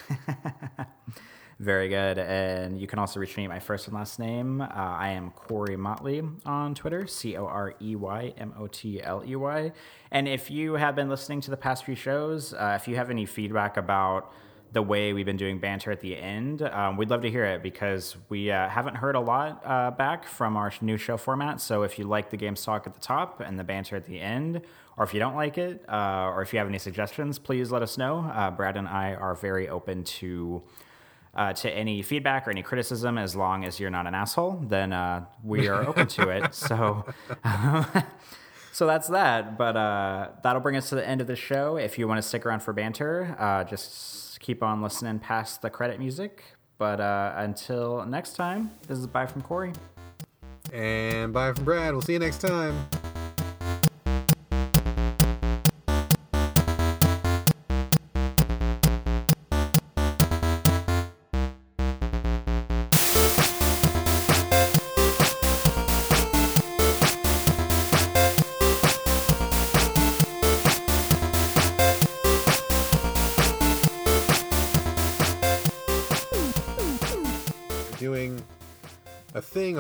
Very 1.63 1.89
good. 1.89 2.19
And 2.19 2.81
you 2.81 2.89
can 2.89 2.99
also 2.99 3.21
reach 3.21 3.37
me 3.37 3.45
at 3.45 3.49
my 3.49 3.61
first 3.61 3.87
and 3.87 3.95
last 3.95 4.19
name. 4.19 4.61
Uh, 4.61 4.67
I 4.67 5.11
am 5.11 5.31
Corey 5.31 5.77
Motley 5.77 6.21
on 6.45 6.75
Twitter, 6.75 7.07
C 7.07 7.37
O 7.37 7.47
R 7.47 7.75
E 7.81 7.95
Y 7.95 8.35
M 8.37 8.53
O 8.59 8.67
T 8.67 9.01
L 9.01 9.23
E 9.25 9.37
Y. 9.37 9.71
And 10.11 10.27
if 10.27 10.51
you 10.51 10.73
have 10.75 10.97
been 10.97 11.09
listening 11.09 11.41
to 11.43 11.53
the 11.53 11.57
past 11.57 11.85
few 11.85 11.95
shows, 11.95 12.53
uh, 12.53 12.77
if 12.81 12.89
you 12.89 12.97
have 12.97 13.11
any 13.11 13.27
feedback 13.27 13.77
about 13.77 14.33
the 14.73 14.83
way 14.83 15.13
we've 15.13 15.25
been 15.25 15.37
doing 15.37 15.61
banter 15.61 15.93
at 15.93 16.01
the 16.01 16.17
end, 16.17 16.63
um, 16.63 16.97
we'd 16.97 17.11
love 17.11 17.23
to 17.23 17.31
hear 17.31 17.45
it 17.45 17.63
because 17.63 18.17
we 18.29 18.51
uh, 18.51 18.69
haven't 18.69 18.97
heard 18.97 19.15
a 19.15 19.21
lot 19.21 19.63
uh, 19.65 19.93
back 19.93 20.27
from 20.27 20.57
our 20.57 20.73
new 20.81 20.97
show 20.97 21.17
format. 21.17 21.61
So 21.61 21.85
if 21.85 21.97
you 21.97 22.07
like 22.07 22.31
the 22.31 22.37
games 22.37 22.65
talk 22.65 22.89
at 22.89 22.95
the 22.95 23.01
top 23.01 23.39
and 23.39 23.57
the 23.57 23.63
banter 23.63 23.95
at 23.95 24.07
the 24.07 24.19
end, 24.19 24.63
or 24.97 25.05
if 25.05 25.15
you 25.15 25.21
don't 25.21 25.37
like 25.37 25.59
it, 25.59 25.85
uh, 25.89 26.33
or 26.35 26.43
if 26.43 26.53
you 26.53 26.59
have 26.59 26.67
any 26.67 26.79
suggestions, 26.79 27.39
please 27.39 27.71
let 27.71 27.83
us 27.83 27.97
know. 27.97 28.29
Uh, 28.35 28.51
Brad 28.51 28.77
and 28.77 28.89
I 28.89 29.15
are 29.15 29.37
very 29.37 29.69
open 29.69 30.03
to 30.03 30.65
uh, 31.35 31.53
to 31.53 31.71
any 31.71 32.03
feedback 32.03 32.47
or 32.47 32.51
any 32.51 32.63
criticism, 32.63 33.17
as 33.19 33.35
long 33.35 33.65
as 33.65 33.81
you're 33.81 33.91
not 33.91 34.07
an 34.07 34.15
asshole, 34.15 34.63
then 34.67 34.93
uh, 34.93 35.25
we 35.43 35.69
are 35.69 35.87
open 35.87 36.07
to 36.07 36.29
it. 36.29 36.43
So, 36.63 37.05
so 38.73 38.87
that's 38.87 39.09
that. 39.09 39.57
But 39.57 39.77
uh, 39.77 40.29
that'll 40.43 40.61
bring 40.61 40.77
us 40.77 40.89
to 40.91 40.95
the 40.95 41.07
end 41.07 41.21
of 41.21 41.27
the 41.27 41.37
show. 41.37 41.77
If 41.77 41.99
you 41.99 42.07
want 42.07 42.19
to 42.19 42.23
stick 42.23 42.45
around 42.47 42.61
for 42.61 42.73
banter, 42.73 43.37
uh, 43.39 43.65
just 43.65 44.41
keep 44.41 44.63
on 44.63 44.83
listening 44.83 45.19
past 45.19 45.63
the 45.63 45.71
credit 45.71 45.99
music. 45.99 46.45
But 46.79 47.01
uh, 47.01 47.35
until 47.37 48.05
next 48.07 48.35
time, 48.35 48.71
this 48.87 48.99
is 48.99 49.07
bye 49.07 49.27
from 49.27 49.43
Corey. 49.43 49.73
And 50.73 51.33
bye 51.33 51.53
from 51.53 51.65
Brad. 51.65 51.93
We'll 51.93 52.03
see 52.03 52.15
you 52.15 52.19
next 52.19 52.41
time. 52.41 53.12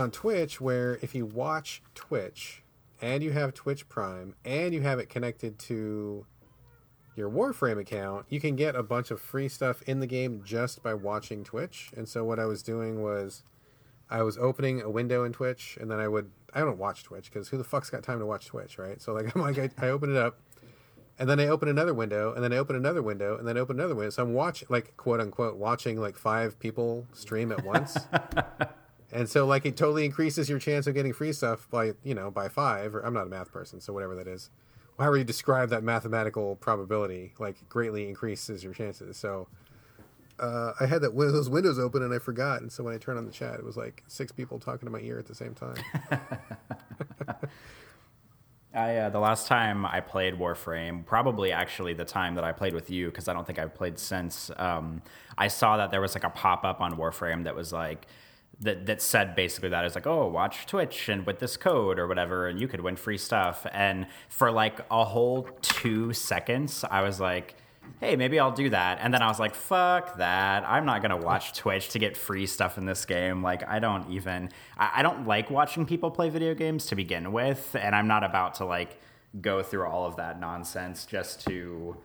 On 0.02 0.10
Twitch 0.10 0.60
where 0.60 0.98
if 1.00 1.14
you 1.14 1.24
watch 1.24 1.80
Twitch 1.94 2.62
and 3.00 3.22
you 3.22 3.30
have 3.30 3.54
Twitch 3.54 3.88
Prime 3.88 4.34
and 4.44 4.74
you 4.74 4.82
have 4.82 4.98
it 4.98 5.08
connected 5.08 5.58
to 5.60 6.26
your 7.14 7.30
Warframe 7.30 7.80
account, 7.80 8.26
you 8.28 8.40
can 8.40 8.56
get 8.56 8.74
a 8.74 8.82
bunch 8.82 9.10
of 9.10 9.20
free 9.20 9.48
stuff 9.48 9.80
in 9.82 10.00
the 10.00 10.06
game 10.06 10.42
just 10.44 10.82
by 10.82 10.92
watching 10.92 11.44
Twitch. 11.44 11.92
And 11.96 12.08
so 12.08 12.24
what 12.24 12.38
I 12.38 12.46
was 12.46 12.62
doing 12.62 13.02
was 13.02 13.44
I 14.10 14.22
was 14.22 14.36
opening 14.36 14.82
a 14.82 14.90
window 14.90 15.24
in 15.24 15.32
Twitch 15.32 15.78
and 15.80 15.90
then 15.90 16.00
I 16.00 16.08
would 16.08 16.30
I 16.52 16.60
don't 16.60 16.78
watch 16.78 17.04
Twitch 17.04 17.30
because 17.32 17.48
who 17.48 17.56
the 17.56 17.64
fuck's 17.64 17.88
got 17.88 18.02
time 18.02 18.18
to 18.18 18.26
watch 18.26 18.46
Twitch, 18.46 18.76
right? 18.78 19.00
So 19.00 19.12
like 19.12 19.32
I'm 19.36 19.40
like 19.40 19.58
I, 19.58 19.70
I 19.78 19.90
open 19.90 20.10
it 20.10 20.16
up 20.16 20.38
and 21.18 21.28
then 21.28 21.38
I 21.38 21.46
open 21.46 21.68
another 21.68 21.94
window, 21.94 22.32
and 22.32 22.42
then 22.42 22.52
I 22.52 22.56
open 22.56 22.74
another 22.74 23.02
window, 23.02 23.36
and 23.36 23.46
then 23.46 23.56
I 23.56 23.60
open 23.60 23.78
another 23.78 23.94
window. 23.94 24.10
So 24.10 24.22
I'm 24.22 24.32
watching, 24.32 24.66
like, 24.70 24.96
quote 24.96 25.20
unquote, 25.20 25.56
watching 25.56 26.00
like 26.00 26.16
five 26.16 26.58
people 26.58 27.06
stream 27.12 27.52
at 27.52 27.64
once. 27.64 27.96
And 29.12 29.28
so 29.28 29.44
like 29.46 29.66
it 29.66 29.76
totally 29.76 30.06
increases 30.06 30.48
your 30.48 30.58
chance 30.58 30.86
of 30.86 30.94
getting 30.94 31.12
free 31.12 31.32
stuff 31.32 31.68
by, 31.70 31.92
you 32.02 32.14
know, 32.14 32.30
by 32.30 32.48
5 32.48 32.94
or 32.94 33.00
I'm 33.00 33.12
not 33.12 33.26
a 33.26 33.30
math 33.30 33.52
person, 33.52 33.80
so 33.80 33.92
whatever 33.92 34.14
that 34.16 34.26
is. 34.26 34.50
However 34.98 35.18
you 35.18 35.24
describe 35.24 35.68
that 35.70 35.82
mathematical 35.82 36.56
probability, 36.56 37.34
like 37.38 37.68
greatly 37.68 38.08
increases 38.08 38.64
your 38.64 38.72
chances. 38.72 39.16
So 39.16 39.48
uh, 40.38 40.72
I 40.80 40.86
had 40.86 41.02
that 41.02 41.16
those 41.16 41.50
windows 41.50 41.78
open 41.78 42.02
and 42.02 42.12
I 42.12 42.18
forgot, 42.18 42.62
and 42.62 42.72
so 42.72 42.84
when 42.84 42.94
I 42.94 42.98
turned 42.98 43.18
on 43.18 43.26
the 43.26 43.32
chat, 43.32 43.54
it 43.54 43.64
was 43.64 43.76
like 43.76 44.02
six 44.06 44.32
people 44.32 44.58
talking 44.58 44.86
to 44.86 44.90
my 44.90 45.00
ear 45.00 45.18
at 45.18 45.26
the 45.26 45.34
same 45.34 45.54
time. 45.54 45.76
I 48.74 48.96
uh, 48.96 49.10
the 49.10 49.18
last 49.18 49.46
time 49.46 49.84
I 49.84 50.00
played 50.00 50.34
Warframe, 50.34 51.04
probably 51.04 51.52
actually 51.52 51.92
the 51.92 52.06
time 52.06 52.34
that 52.36 52.44
I 52.44 52.52
played 52.52 52.72
with 52.72 52.90
you, 52.90 53.06
because 53.06 53.28
I 53.28 53.34
don't 53.34 53.46
think 53.46 53.58
I've 53.58 53.74
played 53.74 53.98
since. 53.98 54.50
Um, 54.56 55.02
I 55.36 55.48
saw 55.48 55.76
that 55.76 55.90
there 55.90 56.00
was 56.00 56.14
like 56.14 56.24
a 56.24 56.30
pop 56.30 56.64
up 56.64 56.80
on 56.80 56.96
Warframe 56.96 57.44
that 57.44 57.54
was 57.54 57.72
like 57.72 58.06
that 58.62 58.86
that 58.86 59.02
said 59.02 59.34
basically 59.34 59.68
that 59.68 59.84
is 59.84 59.94
like, 59.94 60.06
oh, 60.06 60.26
watch 60.26 60.66
Twitch 60.66 61.08
and 61.08 61.26
with 61.26 61.38
this 61.38 61.56
code 61.56 61.98
or 61.98 62.06
whatever, 62.06 62.46
and 62.46 62.60
you 62.60 62.68
could 62.68 62.80
win 62.80 62.96
free 62.96 63.18
stuff. 63.18 63.66
And 63.72 64.06
for 64.28 64.50
like 64.50 64.80
a 64.90 65.04
whole 65.04 65.48
two 65.60 66.12
seconds, 66.12 66.84
I 66.90 67.02
was 67.02 67.20
like, 67.20 67.54
hey, 68.00 68.16
maybe 68.16 68.38
I'll 68.38 68.52
do 68.52 68.70
that. 68.70 68.98
And 69.00 69.12
then 69.12 69.22
I 69.22 69.28
was 69.28 69.38
like, 69.38 69.54
fuck 69.54 70.16
that. 70.18 70.64
I'm 70.66 70.84
not 70.84 71.02
gonna 71.02 71.16
watch 71.16 71.52
Twitch 71.58 71.90
to 71.90 71.98
get 71.98 72.16
free 72.16 72.46
stuff 72.46 72.78
in 72.78 72.86
this 72.86 73.04
game. 73.04 73.42
Like, 73.42 73.68
I 73.68 73.78
don't 73.78 74.10
even, 74.10 74.50
I, 74.78 74.90
I 74.96 75.02
don't 75.02 75.26
like 75.26 75.50
watching 75.50 75.86
people 75.86 76.10
play 76.10 76.28
video 76.28 76.54
games 76.54 76.86
to 76.86 76.96
begin 76.96 77.32
with, 77.32 77.76
and 77.78 77.94
I'm 77.94 78.08
not 78.08 78.24
about 78.24 78.54
to 78.54 78.64
like 78.64 78.98
go 79.40 79.62
through 79.62 79.86
all 79.86 80.06
of 80.06 80.16
that 80.16 80.38
nonsense 80.38 81.06
just 81.06 81.46
to 81.46 81.96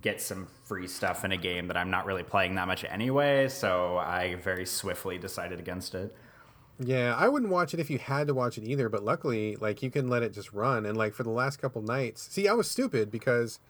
get 0.00 0.20
some 0.20 0.48
free 0.64 0.88
stuff 0.88 1.24
in 1.24 1.32
a 1.32 1.36
game 1.36 1.68
that 1.68 1.76
I'm 1.76 1.90
not 1.90 2.06
really 2.06 2.22
playing 2.22 2.54
that 2.56 2.66
much 2.66 2.84
anyway. 2.84 3.48
So 3.48 3.96
I 3.98 4.36
very 4.36 4.66
swiftly 4.66 5.18
decided 5.18 5.58
against 5.60 5.94
it. 5.94 6.14
Yeah, 6.80 7.14
I 7.16 7.28
wouldn't 7.28 7.52
watch 7.52 7.72
it 7.72 7.80
if 7.80 7.88
you 7.88 7.98
had 7.98 8.26
to 8.26 8.34
watch 8.34 8.58
it 8.58 8.64
either, 8.64 8.88
but 8.88 9.04
luckily, 9.04 9.56
like 9.56 9.82
you 9.82 9.90
can 9.90 10.08
let 10.08 10.24
it 10.24 10.32
just 10.32 10.52
run. 10.52 10.84
And 10.84 10.96
like 10.96 11.14
for 11.14 11.22
the 11.22 11.30
last 11.30 11.58
couple 11.58 11.82
nights, 11.82 12.28
see, 12.30 12.48
I 12.48 12.52
was 12.54 12.68
stupid 12.68 13.12
because 13.12 13.60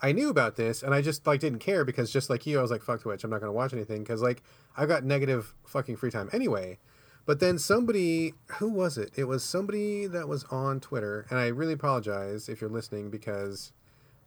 I 0.00 0.12
knew 0.12 0.30
about 0.30 0.56
this 0.56 0.82
and 0.82 0.94
I 0.94 1.02
just 1.02 1.26
like 1.26 1.40
didn't 1.40 1.58
care 1.58 1.84
because 1.84 2.10
just 2.10 2.30
like 2.30 2.46
you, 2.46 2.58
I 2.58 2.62
was 2.62 2.70
like, 2.70 2.82
fuck 2.82 3.02
Twitch, 3.02 3.22
I'm 3.22 3.30
not 3.30 3.40
gonna 3.40 3.52
watch 3.52 3.74
anything 3.74 4.02
because 4.02 4.22
like 4.22 4.42
I've 4.76 4.88
got 4.88 5.04
negative 5.04 5.54
fucking 5.66 5.96
free 5.96 6.10
time 6.10 6.30
anyway. 6.32 6.78
But 7.26 7.40
then 7.40 7.58
somebody, 7.58 8.34
who 8.58 8.68
was 8.68 8.98
it? 8.98 9.10
It 9.16 9.24
was 9.24 9.42
somebody 9.42 10.06
that 10.08 10.28
was 10.28 10.44
on 10.44 10.80
Twitter, 10.80 11.24
and 11.30 11.38
I 11.38 11.46
really 11.46 11.72
apologize 11.72 12.50
if 12.50 12.60
you're 12.60 12.68
listening 12.68 13.10
because 13.10 13.72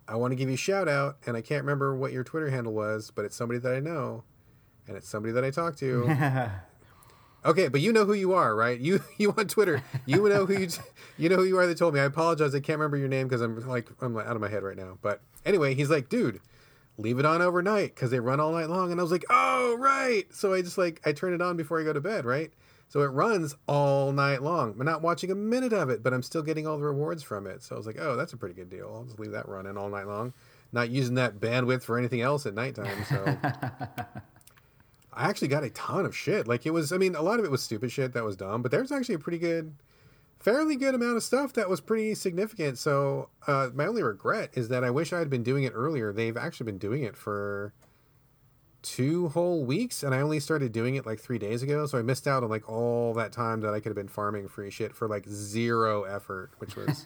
I 0.08 0.16
want 0.16 0.32
to 0.32 0.36
give 0.36 0.48
you 0.48 0.56
a 0.56 0.58
shout 0.58 0.88
out, 0.88 1.18
and 1.26 1.36
I 1.36 1.42
can't 1.42 1.64
remember 1.64 1.96
what 1.96 2.12
your 2.12 2.24
Twitter 2.24 2.50
handle 2.50 2.74
was, 2.74 3.12
but 3.12 3.26
it's 3.26 3.36
somebody 3.36 3.60
that 3.60 3.74
I 3.74 3.80
know, 3.80 4.24
and 4.88 4.96
it's 4.96 5.10
somebody 5.10 5.34
that 5.34 5.44
I 5.44 5.52
talk 5.52 5.76
to. 5.78 6.50
okay, 7.46 7.68
but 7.68 7.82
you 7.82 7.92
know 7.92 8.06
who 8.06 8.14
you 8.14 8.34
are, 8.34 8.56
right? 8.56 8.80
You 8.80 9.02
you 9.18 9.34
on 9.38 9.48
Twitter, 9.48 9.84
you 10.06 10.28
know 10.30 10.46
who 10.46 10.60
you 10.60 10.70
you 11.18 11.30
know 11.30 11.36
who 11.38 11.44
you 11.44 11.58
are. 11.58 11.68
That 11.68 11.78
told 11.78 11.94
me. 11.94 12.00
I 12.00 12.06
apologize. 12.06 12.56
I 12.56 12.60
can't 12.60 12.80
remember 12.80 12.98
your 12.98 13.10
name 13.10 13.28
because 13.28 13.42
I'm 13.42 13.68
like 13.68 13.90
I'm 14.02 14.18
out 14.18 14.36
of 14.36 14.42
my 14.42 14.50
head 14.50 14.64
right 14.64 14.78
now. 14.78 14.98
But 15.02 15.22
anyway, 15.46 15.74
he's 15.74 15.90
like, 15.90 16.08
dude, 16.08 16.40
leave 16.98 17.20
it 17.20 17.26
on 17.26 17.42
overnight 17.42 17.96
because 17.96 18.10
they 18.10 18.20
run 18.20 18.40
all 18.40 18.54
night 18.54 18.70
long. 18.70 18.92
And 18.92 19.02
I 19.02 19.04
was 19.04 19.12
like, 19.12 19.26
oh 19.30 19.76
right. 19.78 20.26
So 20.34 20.54
I 20.54 20.62
just 20.62 20.78
like 20.78 21.02
I 21.06 21.12
turn 21.12 21.34
it 21.34 21.42
on 21.42 21.58
before 21.58 21.82
I 21.82 21.84
go 21.84 21.94
to 21.94 22.02
bed, 22.02 22.26
right? 22.26 22.52
So 22.90 23.02
it 23.02 23.08
runs 23.08 23.56
all 23.68 24.12
night 24.14 24.42
long. 24.42 24.76
I'm 24.80 24.86
not 24.86 25.02
watching 25.02 25.30
a 25.30 25.36
minute 25.36 25.74
of 25.74 25.90
it, 25.90 26.02
but 26.04 26.14
I'm 26.14 26.24
still 26.24 26.42
getting 26.42 26.66
all 26.66 26.78
the 26.78 26.86
rewards 26.86 27.22
from 27.22 27.46
it. 27.46 27.62
So 27.62 27.76
I 27.76 27.78
was 27.78 27.86
like, 27.86 27.98
oh, 28.00 28.16
that's 28.16 28.34
a 28.34 28.38
pretty 28.38 28.56
good 28.56 28.70
deal. 28.70 28.92
I'll 28.94 29.04
just 29.04 29.20
leave 29.20 29.32
that 29.32 29.50
running 29.50 29.78
all 29.78 29.90
night 29.90 30.08
long. 30.08 30.34
Not 30.72 30.90
using 30.90 31.16
that 31.16 31.40
bandwidth 31.40 31.84
for 31.84 31.98
anything 31.98 32.22
else 32.22 32.46
at 32.46 32.54
nighttime. 32.54 33.04
So 33.06 33.38
I 35.14 35.30
actually 35.30 35.50
got 35.50 35.64
a 35.64 35.70
ton 35.72 36.06
of 36.06 36.16
shit. 36.16 36.48
Like 36.48 36.66
it 36.66 36.72
was, 36.72 36.94
I 36.94 36.98
mean, 36.98 37.16
a 37.16 37.22
lot 37.22 37.40
of 37.40 37.46
it 37.46 37.52
was 37.52 37.62
stupid 37.62 37.92
shit 37.92 38.14
that 38.14 38.24
was 38.24 38.38
dumb, 38.38 38.62
but 38.62 38.72
there's 38.72 38.92
actually 38.92 39.16
a 39.16 39.20
pretty 39.20 39.40
good, 39.40 39.74
fairly 40.40 40.78
good 40.78 40.96
amount 40.96 41.18
of 41.18 41.24
stuff 41.24 41.52
that 41.54 41.70
was 41.70 41.82
pretty 41.82 42.16
significant. 42.16 42.78
So 42.78 43.30
uh, 43.48 43.70
my 43.74 43.86
only 43.86 44.04
regret 44.04 44.52
is 44.54 44.70
that 44.70 44.86
I 44.86 44.92
wish 44.92 45.12
I 45.12 45.20
had 45.20 45.30
been 45.30 45.44
doing 45.44 45.66
it 45.66 45.74
earlier. 45.76 46.14
They've 46.14 46.38
actually 46.38 46.68
been 46.68 46.78
doing 46.78 47.04
it 47.04 47.18
for 47.18 47.74
two 48.82 49.30
whole 49.30 49.66
weeks 49.66 50.04
and 50.04 50.14
I 50.14 50.22
only 50.22 50.40
started 50.40 50.72
doing 50.72 50.96
it 50.96 51.06
like 51.06 51.20
three 51.20 51.40
days 51.40 51.64
ago. 51.64 51.86
So 51.86 51.98
I 51.98 52.02
missed 52.02 52.28
out 52.28 52.44
on 52.44 52.50
like 52.50 52.70
all 52.70 53.14
that 53.16 53.32
time 53.32 53.62
that 53.62 53.74
I 53.74 53.80
could 53.80 53.90
have 53.90 53.96
been 53.96 54.08
farming 54.08 54.48
free 54.48 54.70
shit 54.72 54.96
for 54.96 55.08
like 55.08 55.28
zero 55.28 56.04
effort, 56.04 56.52
which 56.60 56.76
was 56.76 57.04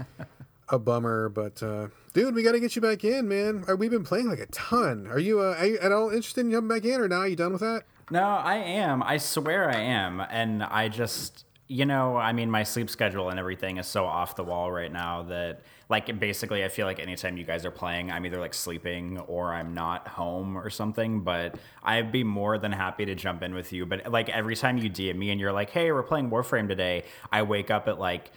a 0.68 0.78
bummer. 0.78 1.28
But 1.28 1.62
uh, 1.62 1.88
dude, 2.12 2.34
we 2.34 2.42
got 2.42 2.52
to 2.52 2.60
get 2.60 2.76
you 2.76 2.82
back 2.82 3.04
in, 3.04 3.28
man. 3.28 3.64
Uh, 3.68 3.76
we've 3.76 3.90
been 3.90 4.04
playing 4.04 4.28
like 4.28 4.40
a 4.40 4.46
ton. 4.46 5.06
Are 5.06 5.18
you, 5.18 5.40
uh, 5.40 5.54
are 5.58 5.66
you 5.66 5.78
at 5.78 5.92
all 5.92 6.10
interested 6.10 6.42
in 6.42 6.50
jumping 6.50 6.68
back 6.68 6.84
in 6.84 7.00
or 7.00 7.08
now? 7.08 7.20
Are 7.20 7.28
you 7.28 7.36
done 7.36 7.52
with 7.52 7.62
that? 7.62 7.84
No, 8.10 8.22
I 8.22 8.56
am. 8.56 9.02
I 9.02 9.18
swear 9.18 9.70
I 9.70 9.80
am. 9.80 10.20
And 10.20 10.62
I 10.62 10.88
just, 10.88 11.44
you 11.68 11.84
know, 11.84 12.16
I 12.16 12.32
mean, 12.32 12.50
my 12.50 12.62
sleep 12.62 12.88
schedule 12.90 13.28
and 13.28 13.38
everything 13.38 13.76
is 13.76 13.86
so 13.86 14.06
off 14.06 14.36
the 14.36 14.44
wall 14.44 14.72
right 14.72 14.92
now 14.92 15.22
that, 15.24 15.62
like, 15.88 16.18
basically, 16.20 16.64
I 16.64 16.68
feel 16.68 16.86
like 16.86 16.98
anytime 16.98 17.36
you 17.36 17.44
guys 17.44 17.64
are 17.64 17.70
playing, 17.70 18.10
I'm 18.10 18.26
either 18.26 18.38
like 18.38 18.54
sleeping 18.54 19.18
or 19.20 19.54
I'm 19.54 19.74
not 19.74 20.08
home 20.08 20.56
or 20.56 20.70
something. 20.70 21.20
But 21.20 21.56
I'd 21.82 22.12
be 22.12 22.24
more 22.24 22.58
than 22.58 22.72
happy 22.72 23.06
to 23.06 23.14
jump 23.14 23.42
in 23.42 23.54
with 23.54 23.72
you. 23.72 23.86
But 23.86 24.10
like, 24.10 24.28
every 24.28 24.56
time 24.56 24.78
you 24.78 24.90
DM 24.90 25.16
me 25.16 25.30
and 25.30 25.40
you're 25.40 25.52
like, 25.52 25.70
hey, 25.70 25.92
we're 25.92 26.02
playing 26.02 26.30
Warframe 26.30 26.68
today, 26.68 27.04
I 27.32 27.42
wake 27.42 27.70
up 27.70 27.88
at 27.88 27.98
like, 27.98 28.30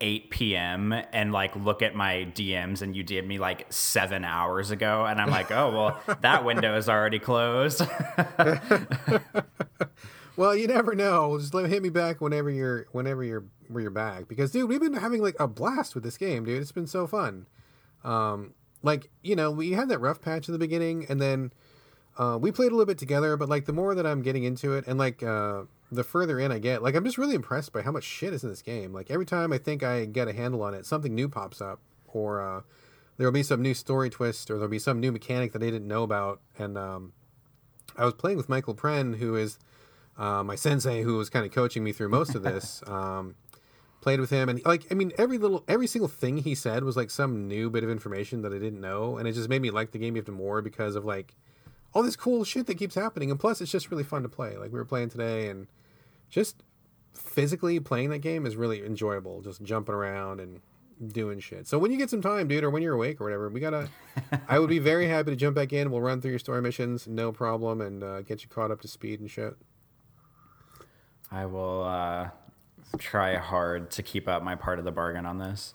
8 0.00 0.30
p.m. 0.30 0.92
and 0.92 1.32
like 1.32 1.56
look 1.56 1.82
at 1.82 1.94
my 1.94 2.28
DMs 2.34 2.82
and 2.82 2.94
you 2.94 3.02
DM 3.02 3.26
me 3.26 3.38
like 3.38 3.72
seven 3.72 4.24
hours 4.24 4.70
ago 4.70 5.06
and 5.06 5.20
I'm 5.20 5.30
like, 5.30 5.50
oh 5.50 5.72
well, 5.72 6.16
that 6.20 6.44
window 6.44 6.76
is 6.76 6.88
already 6.88 7.18
closed. 7.18 7.80
well, 10.36 10.54
you 10.54 10.66
never 10.66 10.94
know. 10.94 11.38
Just 11.38 11.54
let 11.54 11.68
hit 11.70 11.82
me 11.82 11.88
back 11.88 12.20
whenever 12.20 12.50
you're 12.50 12.86
whenever 12.92 13.24
you're 13.24 13.44
where 13.68 13.82
you're 13.82 13.90
back 13.90 14.28
because 14.28 14.50
dude, 14.50 14.68
we've 14.68 14.80
been 14.80 14.94
having 14.94 15.22
like 15.22 15.36
a 15.38 15.48
blast 15.48 15.94
with 15.94 16.04
this 16.04 16.16
game, 16.16 16.44
dude. 16.44 16.60
It's 16.60 16.72
been 16.72 16.86
so 16.86 17.06
fun. 17.06 17.46
Um, 18.04 18.54
like 18.82 19.10
you 19.22 19.36
know, 19.36 19.50
we 19.50 19.72
had 19.72 19.88
that 19.88 20.00
rough 20.00 20.20
patch 20.20 20.48
in 20.48 20.52
the 20.52 20.58
beginning, 20.58 21.06
and 21.08 21.20
then 21.20 21.52
uh, 22.18 22.38
we 22.40 22.52
played 22.52 22.68
a 22.68 22.74
little 22.74 22.86
bit 22.86 22.98
together. 22.98 23.36
But 23.36 23.48
like 23.48 23.66
the 23.66 23.72
more 23.72 23.94
that 23.94 24.06
I'm 24.06 24.22
getting 24.22 24.44
into 24.44 24.74
it, 24.74 24.84
and 24.86 24.98
like 24.98 25.22
uh, 25.22 25.62
the 25.90 26.04
further 26.04 26.38
in 26.38 26.52
I 26.52 26.58
get, 26.58 26.82
like 26.82 26.94
I'm 26.94 27.04
just 27.04 27.18
really 27.18 27.34
impressed 27.34 27.72
by 27.72 27.82
how 27.82 27.92
much 27.92 28.04
shit 28.04 28.32
is 28.32 28.44
in 28.44 28.50
this 28.50 28.62
game. 28.62 28.92
Like 28.92 29.10
every 29.10 29.26
time 29.26 29.52
I 29.52 29.58
think 29.58 29.82
I 29.82 30.04
get 30.04 30.28
a 30.28 30.32
handle 30.32 30.62
on 30.62 30.74
it, 30.74 30.86
something 30.86 31.14
new 31.14 31.28
pops 31.28 31.60
up, 31.60 31.80
or 32.06 32.40
uh, 32.40 32.60
there'll 33.16 33.32
be 33.32 33.42
some 33.42 33.62
new 33.62 33.74
story 33.74 34.10
twist, 34.10 34.50
or 34.50 34.54
there'll 34.54 34.68
be 34.68 34.78
some 34.78 35.00
new 35.00 35.12
mechanic 35.12 35.52
that 35.52 35.62
I 35.62 35.66
didn't 35.66 35.88
know 35.88 36.02
about. 36.02 36.40
And 36.58 36.78
um, 36.78 37.12
I 37.96 38.04
was 38.04 38.14
playing 38.14 38.36
with 38.36 38.48
Michael 38.48 38.74
Pren, 38.74 39.16
who 39.16 39.36
is 39.36 39.58
uh, 40.18 40.42
my 40.42 40.54
sensei, 40.54 41.02
who 41.02 41.16
was 41.16 41.28
kind 41.28 41.44
of 41.44 41.52
coaching 41.52 41.84
me 41.84 41.92
through 41.92 42.08
most 42.08 42.34
of 42.34 42.42
this. 42.42 42.82
um, 42.86 43.34
played 44.06 44.20
with 44.20 44.30
him, 44.30 44.48
and 44.48 44.64
like 44.64 44.86
I 44.88 44.94
mean, 44.94 45.10
every 45.18 45.36
little, 45.36 45.64
every 45.66 45.88
single 45.88 46.06
thing 46.06 46.36
he 46.36 46.54
said 46.54 46.84
was 46.84 46.96
like 46.96 47.10
some 47.10 47.48
new 47.48 47.68
bit 47.68 47.82
of 47.82 47.90
information 47.90 48.42
that 48.42 48.52
I 48.52 48.58
didn't 48.60 48.80
know, 48.80 49.16
and 49.16 49.26
it 49.26 49.32
just 49.32 49.48
made 49.48 49.60
me 49.60 49.72
like 49.72 49.90
the 49.90 49.98
game 49.98 50.16
even 50.16 50.32
more 50.32 50.62
because 50.62 50.94
of 50.94 51.04
like 51.04 51.34
all 51.92 52.04
this 52.04 52.14
cool 52.14 52.44
shit 52.44 52.66
that 52.66 52.76
keeps 52.76 52.94
happening, 52.94 53.32
and 53.32 53.40
plus 53.40 53.60
it's 53.60 53.72
just 53.72 53.90
really 53.90 54.04
fun 54.04 54.22
to 54.22 54.28
play. 54.28 54.56
Like 54.58 54.70
we 54.70 54.78
were 54.78 54.84
playing 54.84 55.08
today, 55.08 55.48
and 55.48 55.66
just 56.30 56.62
physically 57.14 57.80
playing 57.80 58.10
that 58.10 58.20
game 58.20 58.46
is 58.46 58.54
really 58.54 58.86
enjoyable. 58.86 59.42
Just 59.42 59.60
jumping 59.64 59.96
around 59.96 60.38
and 60.38 60.60
doing 61.08 61.40
shit. 61.40 61.66
So 61.66 61.76
when 61.76 61.90
you 61.90 61.98
get 61.98 62.08
some 62.08 62.22
time, 62.22 62.46
dude, 62.46 62.62
or 62.62 62.70
when 62.70 62.84
you're 62.84 62.94
awake 62.94 63.20
or 63.20 63.24
whatever, 63.24 63.48
we 63.48 63.58
gotta. 63.58 63.88
I 64.48 64.60
would 64.60 64.70
be 64.70 64.78
very 64.78 65.08
happy 65.08 65.32
to 65.32 65.36
jump 65.36 65.56
back 65.56 65.72
in. 65.72 65.90
We'll 65.90 66.00
run 66.00 66.20
through 66.20 66.30
your 66.30 66.38
story 66.38 66.62
missions, 66.62 67.08
no 67.08 67.32
problem, 67.32 67.80
and 67.80 68.04
uh, 68.04 68.22
get 68.22 68.44
you 68.44 68.48
caught 68.48 68.70
up 68.70 68.80
to 68.82 68.88
speed 68.88 69.18
and 69.18 69.28
shit. 69.28 69.56
I 71.28 71.46
will 71.46 71.82
uh, 71.82 72.28
try 72.98 73.36
hard 73.36 73.90
to 73.92 74.02
keep 74.02 74.28
up 74.28 74.42
my 74.42 74.54
part 74.54 74.78
of 74.78 74.84
the 74.84 74.92
bargain 74.92 75.26
on 75.26 75.38
this. 75.38 75.74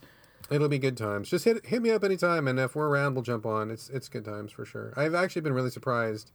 It'll 0.49 0.67
be 0.67 0.79
good 0.79 0.97
times. 0.97 1.29
Just 1.29 1.45
hit 1.45 1.65
hit 1.65 1.81
me 1.81 1.91
up 1.91 2.03
anytime, 2.03 2.47
and 2.47 2.59
if 2.59 2.75
we're 2.75 2.89
around, 2.89 3.13
we'll 3.13 3.23
jump 3.23 3.45
on. 3.45 3.71
It's 3.71 3.89
it's 3.89 4.09
good 4.09 4.25
times 4.25 4.51
for 4.51 4.65
sure. 4.65 4.93
I've 4.97 5.15
actually 5.15 5.43
been 5.43 5.53
really 5.53 5.69
surprised 5.69 6.31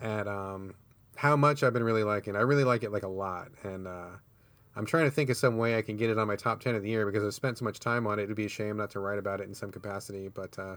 at 0.00 0.28
um, 0.28 0.74
how 1.16 1.36
much 1.36 1.62
I've 1.62 1.72
been 1.72 1.84
really 1.84 2.04
liking. 2.04 2.36
I 2.36 2.40
really 2.40 2.64
like 2.64 2.82
it 2.82 2.92
like 2.92 3.02
a 3.02 3.08
lot, 3.08 3.48
and 3.62 3.86
uh, 3.86 4.10
I'm 4.76 4.84
trying 4.84 5.04
to 5.04 5.10
think 5.10 5.30
of 5.30 5.38
some 5.38 5.56
way 5.56 5.78
I 5.78 5.82
can 5.82 5.96
get 5.96 6.10
it 6.10 6.18
on 6.18 6.26
my 6.26 6.36
top 6.36 6.60
ten 6.60 6.74
of 6.74 6.82
the 6.82 6.90
year 6.90 7.06
because 7.06 7.24
I've 7.24 7.34
spent 7.34 7.56
so 7.56 7.64
much 7.64 7.80
time 7.80 8.06
on 8.06 8.18
it. 8.18 8.24
It'd 8.24 8.36
be 8.36 8.44
a 8.44 8.50
shame 8.50 8.76
not 8.76 8.90
to 8.90 9.00
write 9.00 9.18
about 9.18 9.40
it 9.40 9.48
in 9.48 9.54
some 9.54 9.70
capacity, 9.70 10.28
but 10.28 10.58
uh, 10.58 10.76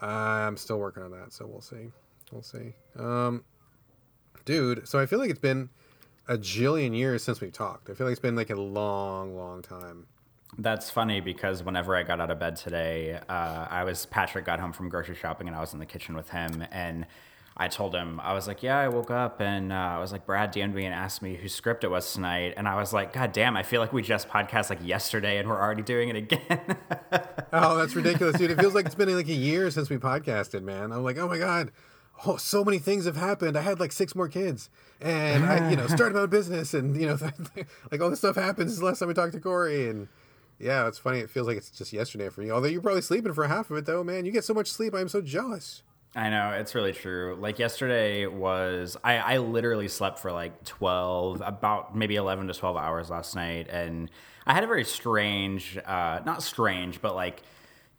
I'm 0.00 0.56
still 0.56 0.78
working 0.78 1.02
on 1.02 1.10
that, 1.10 1.32
so 1.32 1.46
we'll 1.46 1.60
see. 1.60 1.90
We'll 2.30 2.42
see. 2.42 2.74
Um, 2.98 3.44
dude, 4.44 4.86
so 4.86 5.00
I 5.00 5.06
feel 5.06 5.18
like 5.18 5.30
it's 5.30 5.40
been 5.40 5.70
a 6.28 6.38
jillion 6.38 6.96
years 6.96 7.22
since 7.22 7.40
we've 7.40 7.52
talked. 7.52 7.90
I 7.90 7.94
feel 7.94 8.06
like 8.06 8.12
it's 8.12 8.20
been 8.20 8.36
like 8.36 8.50
a 8.50 8.56
long, 8.56 9.36
long 9.36 9.62
time. 9.62 10.06
That's 10.56 10.90
funny 10.90 11.20
because 11.20 11.62
whenever 11.62 11.96
I 11.96 12.04
got 12.04 12.20
out 12.20 12.30
of 12.30 12.38
bed 12.38 12.56
today, 12.56 13.18
uh, 13.28 13.66
I 13.70 13.84
was 13.84 14.06
Patrick 14.06 14.44
got 14.44 14.60
home 14.60 14.72
from 14.72 14.88
grocery 14.88 15.16
shopping 15.16 15.48
and 15.48 15.56
I 15.56 15.60
was 15.60 15.72
in 15.72 15.80
the 15.80 15.86
kitchen 15.86 16.14
with 16.14 16.30
him 16.30 16.64
and 16.70 17.06
I 17.56 17.68
told 17.68 17.94
him 17.94 18.18
I 18.20 18.32
was 18.32 18.48
like, 18.48 18.62
yeah, 18.62 18.78
I 18.78 18.88
woke 18.88 19.10
up 19.10 19.40
and 19.40 19.72
uh, 19.72 19.76
I 19.76 19.98
was 19.98 20.10
like, 20.10 20.26
Brad 20.26 20.52
DM'd 20.52 20.74
me 20.74 20.86
and 20.86 20.94
asked 20.94 21.22
me 21.22 21.36
whose 21.36 21.54
script 21.54 21.84
it 21.84 21.90
was 21.90 22.12
tonight, 22.12 22.54
and 22.56 22.66
I 22.66 22.74
was 22.74 22.92
like, 22.92 23.12
God 23.12 23.32
damn, 23.32 23.56
I 23.56 23.62
feel 23.62 23.80
like 23.80 23.92
we 23.92 24.02
just 24.02 24.28
podcast 24.28 24.70
like 24.70 24.84
yesterday 24.84 25.38
and 25.38 25.48
we're 25.48 25.60
already 25.60 25.82
doing 25.82 26.08
it 26.08 26.16
again. 26.16 26.76
oh, 27.52 27.76
that's 27.78 27.94
ridiculous, 27.94 28.36
dude! 28.38 28.50
It 28.50 28.58
feels 28.58 28.74
like 28.74 28.86
it's 28.86 28.96
been 28.96 29.14
like 29.14 29.28
a 29.28 29.32
year 29.32 29.70
since 29.70 29.88
we 29.88 29.98
podcasted, 29.98 30.62
man. 30.62 30.90
I'm 30.90 31.04
like, 31.04 31.16
oh 31.16 31.28
my 31.28 31.38
god, 31.38 31.70
oh, 32.26 32.36
so 32.36 32.64
many 32.64 32.78
things 32.78 33.04
have 33.04 33.16
happened. 33.16 33.56
I 33.56 33.62
had 33.62 33.80
like 33.80 33.92
six 33.92 34.14
more 34.14 34.28
kids, 34.28 34.70
and 35.00 35.44
I, 35.44 35.70
you 35.70 35.76
know, 35.76 35.86
started 35.88 36.14
my 36.14 36.22
own 36.22 36.30
business, 36.30 36.74
and 36.74 36.96
you 36.96 37.06
know, 37.06 37.18
like 37.90 38.00
all 38.00 38.10
this 38.10 38.20
stuff 38.20 38.36
happens. 38.36 38.72
This 38.72 38.78
the 38.78 38.84
last 38.84 38.98
time 38.98 39.08
we 39.08 39.14
talked 39.14 39.32
to 39.32 39.40
Corey, 39.40 39.88
and 39.88 40.08
yeah, 40.58 40.86
it's 40.88 40.98
funny. 40.98 41.18
It 41.18 41.30
feels 41.30 41.46
like 41.46 41.56
it's 41.56 41.70
just 41.70 41.92
yesterday 41.92 42.28
for 42.28 42.42
you. 42.42 42.52
Although 42.52 42.68
you're 42.68 42.82
probably 42.82 43.02
sleeping 43.02 43.34
for 43.34 43.46
half 43.46 43.70
of 43.70 43.76
it, 43.76 43.86
though, 43.86 44.04
man. 44.04 44.24
You 44.24 44.32
get 44.32 44.44
so 44.44 44.54
much 44.54 44.70
sleep. 44.70 44.94
I'm 44.94 45.08
so 45.08 45.20
jealous. 45.20 45.82
I 46.16 46.30
know 46.30 46.50
it's 46.50 46.76
really 46.76 46.92
true. 46.92 47.36
Like 47.40 47.58
yesterday 47.58 48.26
was, 48.26 48.96
I, 49.02 49.16
I 49.16 49.38
literally 49.38 49.88
slept 49.88 50.20
for 50.20 50.30
like 50.30 50.64
twelve, 50.64 51.42
about 51.44 51.96
maybe 51.96 52.16
eleven 52.16 52.46
to 52.46 52.54
twelve 52.54 52.76
hours 52.76 53.10
last 53.10 53.34
night, 53.34 53.68
and 53.68 54.10
I 54.46 54.54
had 54.54 54.62
a 54.62 54.66
very 54.66 54.84
strange, 54.84 55.78
uh, 55.84 56.20
not 56.24 56.42
strange, 56.42 57.00
but 57.00 57.14
like 57.14 57.42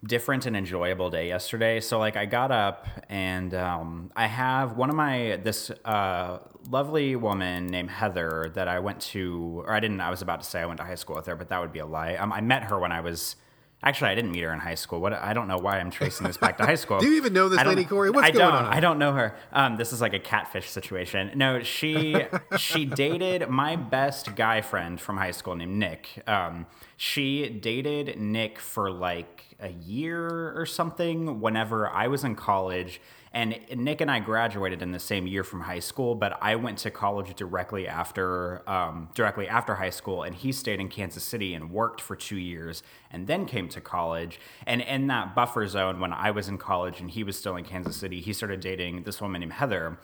different 0.03 0.45
and 0.45 0.55
enjoyable 0.55 1.09
day 1.09 1.27
yesterday. 1.27 1.79
So 1.79 1.99
like 1.99 2.15
I 2.15 2.25
got 2.25 2.51
up 2.51 2.87
and 3.09 3.53
um, 3.53 4.11
I 4.15 4.27
have 4.27 4.77
one 4.77 4.89
of 4.89 4.95
my 4.95 5.39
this 5.43 5.71
uh, 5.83 6.39
lovely 6.69 7.15
woman 7.15 7.67
named 7.67 7.89
Heather 7.89 8.51
that 8.55 8.67
I 8.67 8.79
went 8.79 8.99
to, 9.01 9.63
or 9.65 9.73
I 9.73 9.79
didn't. 9.79 10.01
I 10.01 10.09
was 10.09 10.21
about 10.21 10.41
to 10.41 10.47
say 10.47 10.61
I 10.61 10.65
went 10.65 10.79
to 10.79 10.85
high 10.85 10.95
school 10.95 11.15
with 11.15 11.25
her, 11.27 11.35
but 11.35 11.49
that 11.49 11.59
would 11.59 11.73
be 11.73 11.79
a 11.79 11.85
lie. 11.85 12.15
Um, 12.15 12.31
I 12.31 12.41
met 12.41 12.65
her 12.65 12.79
when 12.79 12.91
I 12.91 13.01
was. 13.01 13.35
Actually, 13.83 14.09
I 14.09 14.15
didn't 14.15 14.31
meet 14.31 14.41
her 14.41 14.51
in 14.51 14.59
high 14.59 14.75
school. 14.75 14.99
What 14.99 15.13
I 15.13 15.33
don't 15.33 15.47
know 15.47 15.59
why 15.59 15.79
I'm 15.79 15.91
tracing 15.91 16.25
this 16.25 16.37
back 16.37 16.57
to 16.57 16.65
high 16.65 16.75
school. 16.75 16.99
Do 17.01 17.07
you 17.07 17.17
even 17.17 17.33
know 17.33 17.49
this 17.49 17.63
lady, 17.63 17.85
Corey? 17.85 18.09
What's 18.09 18.27
I 18.27 18.31
going 18.31 18.53
don't. 18.53 18.65
on? 18.65 18.73
I 18.73 18.79
don't 18.79 18.97
know 18.97 19.13
her. 19.13 19.35
Um, 19.51 19.77
this 19.77 19.93
is 19.93 20.01
like 20.01 20.13
a 20.13 20.19
catfish 20.19 20.69
situation. 20.69 21.31
No, 21.35 21.61
she 21.61 22.15
she 22.57 22.85
dated 22.85 23.47
my 23.47 23.75
best 23.75 24.35
guy 24.35 24.61
friend 24.61 24.99
from 24.99 25.17
high 25.17 25.31
school 25.31 25.55
named 25.55 25.77
Nick. 25.77 26.23
Um, 26.25 26.65
she 26.97 27.47
dated 27.49 28.17
Nick 28.19 28.59
for 28.59 28.89
like 28.89 29.44
a 29.59 29.69
year 29.69 30.53
or 30.57 30.65
something 30.65 31.39
whenever 31.39 31.89
I 31.89 32.07
was 32.07 32.23
in 32.23 32.35
college. 32.35 33.01
And 33.33 33.59
Nick 33.75 33.99
and 33.99 34.09
I 34.09 34.19
graduated 34.19 34.81
in 34.81 34.93
the 34.93 34.99
same 34.99 35.27
year 35.27 35.43
from 35.43 35.61
high 35.61 35.79
school, 35.79 36.15
but 36.15 36.37
I 36.41 36.55
went 36.55 36.77
to 36.79 36.91
college 36.91 37.35
directly 37.35 37.85
after 37.85 38.67
um, 38.69 39.09
directly 39.13 39.45
after 39.45 39.75
high 39.75 39.89
school, 39.89 40.23
and 40.23 40.33
he 40.33 40.53
stayed 40.53 40.79
in 40.79 40.87
Kansas 40.87 41.23
City 41.23 41.53
and 41.53 41.69
worked 41.69 41.99
for 41.99 42.15
two 42.15 42.37
years, 42.37 42.81
and 43.11 43.27
then 43.27 43.45
came 43.45 43.67
to 43.69 43.81
college. 43.81 44.39
And 44.65 44.81
in 44.81 45.07
that 45.07 45.35
buffer 45.35 45.67
zone, 45.67 45.99
when 45.99 46.13
I 46.13 46.31
was 46.31 46.47
in 46.47 46.57
college 46.57 47.01
and 47.01 47.11
he 47.11 47.25
was 47.25 47.37
still 47.37 47.57
in 47.57 47.65
Kansas 47.65 47.97
City, 47.97 48.21
he 48.21 48.31
started 48.31 48.61
dating 48.61 49.03
this 49.03 49.21
woman 49.21 49.41
named 49.41 49.53
Heather. 49.53 49.97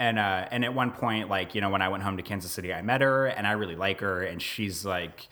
And 0.00 0.18
uh, 0.18 0.48
and 0.50 0.64
at 0.64 0.74
one 0.74 0.90
point, 0.90 1.30
like 1.30 1.54
you 1.54 1.60
know, 1.60 1.70
when 1.70 1.80
I 1.80 1.88
went 1.88 2.02
home 2.02 2.16
to 2.16 2.24
Kansas 2.24 2.50
City, 2.50 2.74
I 2.74 2.82
met 2.82 3.02
her, 3.02 3.26
and 3.26 3.46
I 3.46 3.52
really 3.52 3.76
like 3.76 4.00
her, 4.00 4.24
and 4.24 4.42
she's 4.42 4.84
like 4.84 5.28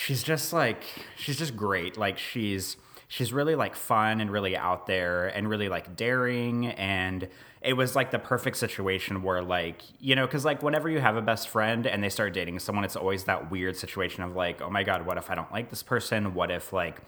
she's 0.00 0.22
just 0.22 0.52
like 0.52 0.84
she's 1.16 1.36
just 1.36 1.54
great. 1.54 1.96
Like 1.98 2.18
she's 2.18 2.76
she's 3.08 3.32
really 3.32 3.54
like 3.54 3.76
fun 3.76 4.20
and 4.20 4.30
really 4.30 4.56
out 4.56 4.86
there 4.86 5.28
and 5.28 5.48
really 5.48 5.68
like 5.68 5.94
daring. 5.94 6.68
And 6.68 7.28
it 7.60 7.74
was 7.74 7.94
like 7.94 8.10
the 8.10 8.18
perfect 8.18 8.56
situation 8.56 9.22
where 9.22 9.42
like 9.42 9.82
you 10.00 10.16
know 10.16 10.26
because 10.26 10.44
like 10.44 10.62
whenever 10.62 10.88
you 10.88 11.00
have 11.00 11.16
a 11.16 11.22
best 11.22 11.48
friend 11.48 11.86
and 11.86 12.02
they 12.02 12.08
start 12.08 12.32
dating 12.32 12.58
someone 12.58 12.84
it's 12.84 12.96
always 12.96 13.24
that 13.24 13.50
weird 13.50 13.76
situation 13.76 14.22
of 14.22 14.34
like 14.34 14.62
oh 14.62 14.70
my 14.70 14.82
god 14.82 15.04
what 15.04 15.18
if 15.18 15.30
i 15.30 15.34
don't 15.34 15.52
like 15.52 15.68
this 15.68 15.82
person? 15.82 16.32
What 16.32 16.50
if 16.50 16.72
like 16.72 17.02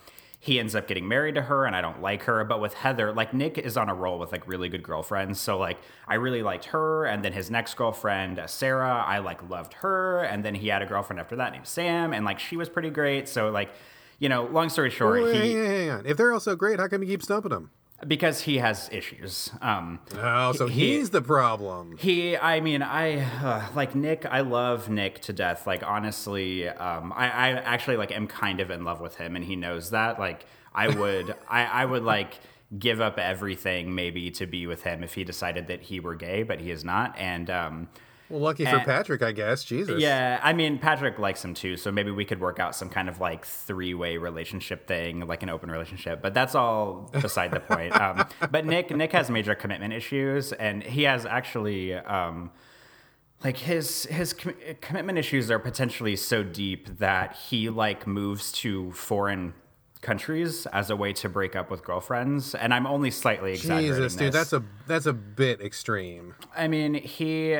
he 0.45 0.59
ends 0.59 0.75
up 0.75 0.89
getting 0.89 1.07
married 1.07 1.37
to 1.37 1.43
her 1.43 1.67
and 1.67 1.77
I 1.77 1.81
don't 1.81 2.03
like 2.03 2.25
her. 2.25 2.43
But 2.43 2.61
with 2.61 2.75
Heather, 2.75 3.13
like 3.13 3.33
Nick 3.33 3.59
is 3.59 3.77
on 3.77 3.89
a 3.89 3.95
roll 3.95 4.19
with 4.19 4.33
like 4.33 4.45
really 4.49 4.69
good 4.69 4.83
girlfriends. 4.83 5.39
So 5.39 5.57
like 5.57 5.79
I 6.09 6.17
really 6.17 6.43
liked 6.43 6.65
her. 6.65 7.05
And 7.05 7.25
then 7.25 7.33
his 7.33 7.49
next 7.49 7.75
girlfriend, 7.75 8.41
uh, 8.41 8.49
Sarah, 8.49 9.05
I 9.07 9.19
like 9.19 9.49
loved 9.49 9.75
her. 9.75 10.25
And 10.25 10.45
then 10.45 10.57
he 10.57 10.67
had 10.67 10.83
a 10.83 10.87
girlfriend 10.87 11.21
after 11.21 11.37
that 11.37 11.53
named 11.53 11.69
Sam. 11.69 12.13
And 12.13 12.25
like 12.25 12.41
she 12.41 12.57
was 12.57 12.69
pretty 12.69 12.91
great. 12.91 13.29
So 13.29 13.51
like, 13.51 13.71
you 14.19 14.29
know, 14.29 14.47
long 14.47 14.69
story 14.69 14.91
short, 14.91 15.33
he 15.33 15.53
hang 15.53 15.59
on, 15.61 15.67
hang 15.67 15.91
on. 15.91 16.07
If 16.07 16.17
they're 16.17 16.33
all 16.33 16.41
so 16.41 16.57
great, 16.57 16.81
how 16.81 16.89
come 16.89 17.05
you 17.05 17.09
keep 17.09 17.23
stumping 17.23 17.51
them? 17.51 17.71
Because 18.07 18.41
he 18.43 18.59
has 18.59 18.89
issues. 18.93 19.51
Um 19.61 20.01
Oh, 20.17 20.53
so 20.53 20.67
He- 20.67 20.97
he's 20.97 21.11
the 21.11 21.23
problem. 21.23 21.97
He, 21.99 22.37
I 22.37 22.61
mean, 22.61 22.83
I 22.83 23.21
uh, 23.45 23.67
like 23.75 23.95
Nick. 23.95 24.27
I 24.27 24.41
love 24.41 24.89
Nick 24.89 25.21
to 25.23 25.33
death. 25.33 25.67
Like 25.67 25.83
honestly, 25.83 26.69
um, 26.69 27.13
I, 27.15 27.27
I 27.27 27.49
actually 27.51 27.97
like 27.97 28.13
am 28.13 28.27
kind 28.27 28.61
of 28.61 28.71
in 28.71 28.85
love 28.85 29.01
with 29.01 29.17
him, 29.17 29.37
and 29.37 29.45
he 29.45 29.57
knows 29.57 29.91
that. 29.91 30.19
Like 30.19 30.47
I 30.75 30.89
would, 30.99 31.35
I, 31.49 31.65
I 31.65 31.85
would 31.85 32.03
like 32.03 32.41
give 32.79 33.01
up 33.01 33.19
everything 33.19 33.95
maybe 33.95 34.31
to 34.31 34.47
be 34.47 34.67
with 34.67 34.83
him 34.83 35.03
if 35.05 35.13
he 35.15 35.25
decided 35.25 35.67
that 35.69 35.83
he 35.83 36.01
were 36.01 36.15
gay, 36.15 36.43
but 36.43 36.59
he 36.61 36.71
is 36.71 36.85
not. 36.85 37.15
And 37.19 37.51
um, 37.51 37.89
Well, 38.33 38.41
lucky 38.41 38.65
for 38.65 38.81
Patrick, 38.81 39.23
I 39.23 39.33
guess. 39.33 39.63
Jesus. 39.63 40.01
yeah, 40.01 40.41
I 40.43 40.55
mean, 40.55 40.79
Patrick 40.79 41.19
likes 41.19 41.45
him 41.45 41.53
too, 41.53 41.77
so 41.77 41.93
maybe 41.93 42.11
we 42.11 42.25
could 42.25 42.41
work 42.41 42.59
out 42.59 42.75
some 42.75 42.89
kind 42.89 43.11
of 43.11 43.21
like 43.21 43.45
three 43.45 43.93
way 43.93 44.17
relationship 44.17 44.89
thing, 44.89 45.21
like 45.27 45.43
an 45.43 45.51
open 45.51 45.71
relationship. 45.71 46.23
But 46.23 46.33
that's 46.33 46.55
all 46.55 47.11
beside 47.21 47.51
the 47.51 47.61
point. 47.61 47.95
Um, 48.01 48.27
but 48.51 48.65
Nick, 48.65 48.91
Nick 48.91 49.13
has 49.13 49.29
major 49.29 49.55
commitment 49.55 49.93
issues, 49.93 50.53
and 50.55 50.83
he 50.83 51.03
has 51.03 51.27
actually. 51.27 51.95
Um, 51.95 52.51
like 53.45 53.57
his 53.57 54.05
his 54.05 54.33
com- 54.33 54.55
commitment 54.81 55.19
issues 55.19 55.51
are 55.51 55.59
potentially 55.59 56.15
so 56.15 56.45
deep 56.45 56.99
that 56.99 57.35
he 57.35 57.69
like 57.71 58.07
moves 58.07 58.53
to 58.53 58.93
foreign 58.93 59.53
countries 60.01 60.65
as 60.67 60.91
a 60.91 60.97
way 60.97 61.13
to 61.13 61.29
break 61.29 61.57
up 61.57 61.69
with 61.69 61.83
girlfriends 61.83 62.55
and 62.55 62.73
i'm 62.73 62.87
only 62.87 63.11
slightly 63.11 63.53
exaggerating 63.53 63.95
Jesus, 63.95 64.15
dude, 64.15 64.33
this. 64.33 64.35
that's 64.35 64.53
a 64.53 64.63
that's 64.87 65.07
a 65.07 65.13
bit 65.13 65.61
extreme. 65.61 66.37
I 66.57 66.69
mean, 66.69 66.95
he 66.95 67.59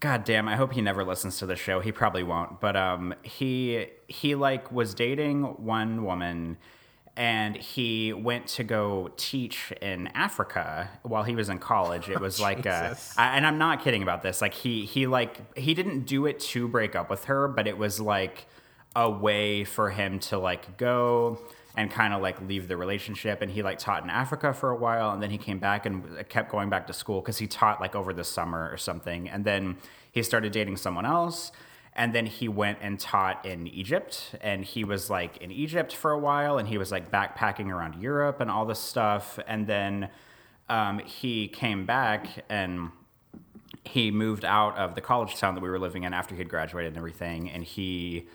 God 0.00 0.24
damn, 0.24 0.48
I 0.48 0.56
hope 0.56 0.72
he 0.72 0.80
never 0.80 1.04
listens 1.04 1.38
to 1.38 1.46
the 1.46 1.56
show. 1.56 1.80
He 1.80 1.92
probably 1.92 2.22
won't. 2.22 2.60
But 2.60 2.76
um 2.76 3.14
he 3.22 3.86
he 4.08 4.34
like 4.34 4.72
was 4.72 4.94
dating 4.94 5.42
one 5.64 6.04
woman 6.04 6.56
and 7.16 7.56
he 7.56 8.12
went 8.12 8.48
to 8.48 8.64
go 8.64 9.12
teach 9.16 9.72
in 9.80 10.08
Africa 10.08 10.90
while 11.02 11.22
he 11.22 11.36
was 11.36 11.48
in 11.48 11.58
college. 11.58 12.08
It 12.08 12.20
was 12.28 12.40
like 12.40 12.66
uh 12.66 12.94
and 13.16 13.46
I'm 13.46 13.58
not 13.58 13.82
kidding 13.82 14.02
about 14.02 14.22
this. 14.22 14.40
Like 14.40 14.54
he 14.54 14.84
he 14.84 15.06
like 15.06 15.56
he 15.56 15.74
didn't 15.74 16.06
do 16.06 16.26
it 16.26 16.40
to 16.40 16.66
break 16.66 16.96
up 16.96 17.10
with 17.10 17.26
her, 17.26 17.46
but 17.46 17.66
it 17.66 17.78
was 17.78 18.00
like 18.00 18.46
a 18.96 19.10
way 19.10 19.64
for 19.64 19.90
him 19.90 20.18
to 20.20 20.38
like 20.38 20.76
go 20.76 21.38
and 21.76 21.90
kind 21.90 22.14
of 22.14 22.22
like 22.22 22.40
leave 22.40 22.68
the 22.68 22.76
relationship 22.76 23.42
and 23.42 23.50
he 23.50 23.62
like 23.62 23.78
taught 23.78 24.02
in 24.04 24.10
Africa 24.10 24.52
for 24.52 24.70
a 24.70 24.76
while 24.76 25.10
and 25.10 25.22
then 25.22 25.30
he 25.30 25.38
came 25.38 25.58
back 25.58 25.86
and 25.86 26.28
kept 26.28 26.50
going 26.50 26.70
back 26.70 26.86
to 26.86 26.92
school 26.92 27.20
cuz 27.20 27.38
he 27.38 27.46
taught 27.46 27.80
like 27.80 27.94
over 27.94 28.12
the 28.12 28.24
summer 28.24 28.70
or 28.70 28.76
something 28.76 29.28
and 29.28 29.44
then 29.44 29.76
he 30.12 30.22
started 30.22 30.52
dating 30.52 30.76
someone 30.76 31.04
else 31.04 31.50
and 31.96 32.14
then 32.14 32.26
he 32.26 32.48
went 32.48 32.78
and 32.80 32.98
taught 32.98 33.44
in 33.44 33.66
Egypt 33.68 34.34
and 34.40 34.64
he 34.64 34.84
was 34.84 35.10
like 35.10 35.36
in 35.38 35.50
Egypt 35.50 35.94
for 35.94 36.10
a 36.12 36.18
while 36.18 36.58
and 36.58 36.68
he 36.68 36.78
was 36.78 36.90
like 36.92 37.10
backpacking 37.10 37.68
around 37.68 38.00
Europe 38.00 38.40
and 38.40 38.50
all 38.50 38.64
this 38.64 38.80
stuff 38.80 39.38
and 39.46 39.66
then 39.66 40.08
um, 40.68 40.98
he 41.00 41.48
came 41.48 41.84
back 41.84 42.44
and 42.48 42.90
he 43.84 44.10
moved 44.10 44.44
out 44.44 44.76
of 44.78 44.94
the 44.94 45.00
college 45.00 45.36
town 45.36 45.54
that 45.54 45.60
we 45.60 45.68
were 45.68 45.78
living 45.78 46.04
in 46.04 46.14
after 46.14 46.34
he 46.34 46.38
had 46.38 46.48
graduated 46.48 46.88
and 46.88 46.96
everything 46.96 47.50
and 47.50 47.64
he 47.64 48.28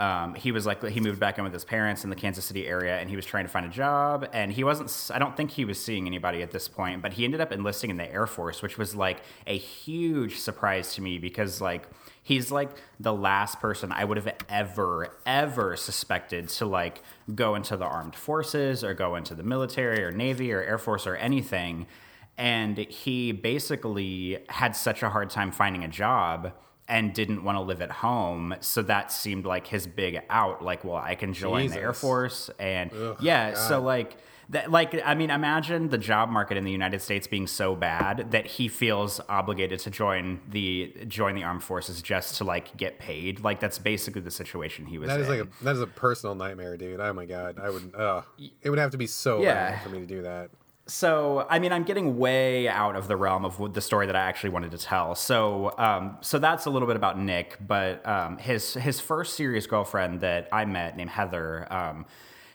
um, 0.00 0.34
he 0.34 0.52
was 0.52 0.64
like 0.64 0.84
he 0.84 1.00
moved 1.00 1.18
back 1.18 1.38
in 1.38 1.44
with 1.44 1.52
his 1.52 1.64
parents 1.64 2.04
in 2.04 2.10
the 2.10 2.14
Kansas 2.14 2.44
City 2.44 2.68
area 2.68 2.98
and 2.98 3.10
he 3.10 3.16
was 3.16 3.26
trying 3.26 3.44
to 3.44 3.50
find 3.50 3.66
a 3.66 3.68
job 3.68 4.28
and 4.32 4.52
he 4.52 4.62
wasn't 4.62 5.10
I 5.12 5.18
don't 5.18 5.36
think 5.36 5.50
he 5.50 5.64
was 5.64 5.82
seeing 5.82 6.06
anybody 6.06 6.40
at 6.40 6.52
this 6.52 6.68
point 6.68 7.02
but 7.02 7.14
he 7.14 7.24
ended 7.24 7.40
up 7.40 7.50
enlisting 7.50 7.90
in 7.90 7.96
the 7.96 8.10
Air 8.12 8.28
Force 8.28 8.62
which 8.62 8.78
was 8.78 8.94
like 8.94 9.22
a 9.48 9.58
huge 9.58 10.36
surprise 10.38 10.94
to 10.94 11.02
me 11.02 11.18
because 11.18 11.60
like 11.60 11.88
he's 12.22 12.52
like 12.52 12.70
the 13.00 13.12
last 13.12 13.58
person 13.58 13.90
I 13.90 14.04
would 14.04 14.18
have 14.18 14.32
ever 14.48 15.18
ever 15.26 15.74
suspected 15.76 16.48
to 16.50 16.66
like 16.66 17.02
go 17.34 17.56
into 17.56 17.76
the 17.76 17.84
armed 17.84 18.14
forces 18.14 18.84
or 18.84 18.94
go 18.94 19.16
into 19.16 19.34
the 19.34 19.42
military 19.42 20.04
or 20.04 20.12
navy 20.12 20.52
or 20.52 20.62
air 20.62 20.78
force 20.78 21.08
or 21.08 21.16
anything 21.16 21.88
and 22.36 22.78
he 22.78 23.32
basically 23.32 24.38
had 24.48 24.76
such 24.76 25.02
a 25.02 25.10
hard 25.10 25.28
time 25.28 25.50
finding 25.50 25.82
a 25.82 25.88
job 25.88 26.52
and 26.88 27.12
didn't 27.12 27.44
want 27.44 27.56
to 27.56 27.62
live 27.62 27.82
at 27.82 27.90
home 27.90 28.54
so 28.60 28.82
that 28.82 29.12
seemed 29.12 29.44
like 29.44 29.66
his 29.66 29.86
big 29.86 30.20
out 30.30 30.62
like 30.64 30.84
well 30.84 30.96
i 30.96 31.14
can 31.14 31.32
join 31.34 31.68
the 31.70 31.78
air 31.78 31.92
force 31.92 32.50
and 32.58 32.90
yeah 33.20 33.54
so 33.54 33.80
like 33.80 34.16
that 34.50 34.70
like 34.70 34.98
i 35.04 35.14
mean 35.14 35.28
imagine 35.28 35.90
the 35.90 35.98
job 35.98 36.30
market 36.30 36.56
in 36.56 36.64
the 36.64 36.70
united 36.70 37.02
states 37.02 37.26
being 37.26 37.46
so 37.46 37.76
bad 37.76 38.30
that 38.30 38.46
he 38.46 38.66
feels 38.68 39.20
obligated 39.28 39.78
to 39.78 39.90
join 39.90 40.40
the 40.50 40.94
join 41.06 41.34
the 41.34 41.42
armed 41.44 41.62
forces 41.62 42.00
just 42.00 42.36
to 42.36 42.44
like 42.44 42.74
get 42.78 42.98
paid 42.98 43.40
like 43.40 43.60
that's 43.60 43.78
basically 43.78 44.22
the 44.22 44.30
situation 44.30 44.86
he 44.86 44.96
was 44.96 45.08
That 45.08 45.20
is 45.20 45.28
in. 45.28 45.38
like 45.38 45.46
a 45.48 45.64
that 45.64 45.74
is 45.76 45.82
a 45.82 45.86
personal 45.86 46.34
nightmare, 46.34 46.78
dude. 46.78 46.98
Oh 47.00 47.12
my 47.12 47.26
god, 47.26 47.58
I 47.60 47.68
would. 47.68 47.94
Uh, 47.94 48.22
it 48.62 48.70
would 48.70 48.78
have 48.78 48.92
to 48.92 48.96
be 48.98 49.06
so 49.06 49.42
Yeah. 49.42 49.72
bad 49.72 49.82
for 49.82 49.90
me 49.90 49.98
to 50.00 50.06
do 50.06 50.22
that. 50.22 50.48
So, 50.90 51.46
I 51.50 51.58
mean, 51.58 51.70
I'm 51.70 51.84
getting 51.84 52.16
way 52.16 52.66
out 52.66 52.96
of 52.96 53.08
the 53.08 53.16
realm 53.16 53.44
of 53.44 53.74
the 53.74 53.80
story 53.82 54.06
that 54.06 54.16
I 54.16 54.20
actually 54.20 54.50
wanted 54.50 54.70
to 54.70 54.78
tell. 54.78 55.14
So, 55.14 55.74
um, 55.76 56.16
so 56.22 56.38
that's 56.38 56.64
a 56.64 56.70
little 56.70 56.88
bit 56.88 56.96
about 56.96 57.18
Nick. 57.18 57.58
But 57.60 58.06
um, 58.08 58.38
his 58.38 58.72
his 58.72 58.98
first 58.98 59.34
serious 59.34 59.66
girlfriend 59.66 60.22
that 60.22 60.48
I 60.50 60.64
met, 60.64 60.96
named 60.96 61.10
Heather, 61.10 61.70
um, 61.70 62.06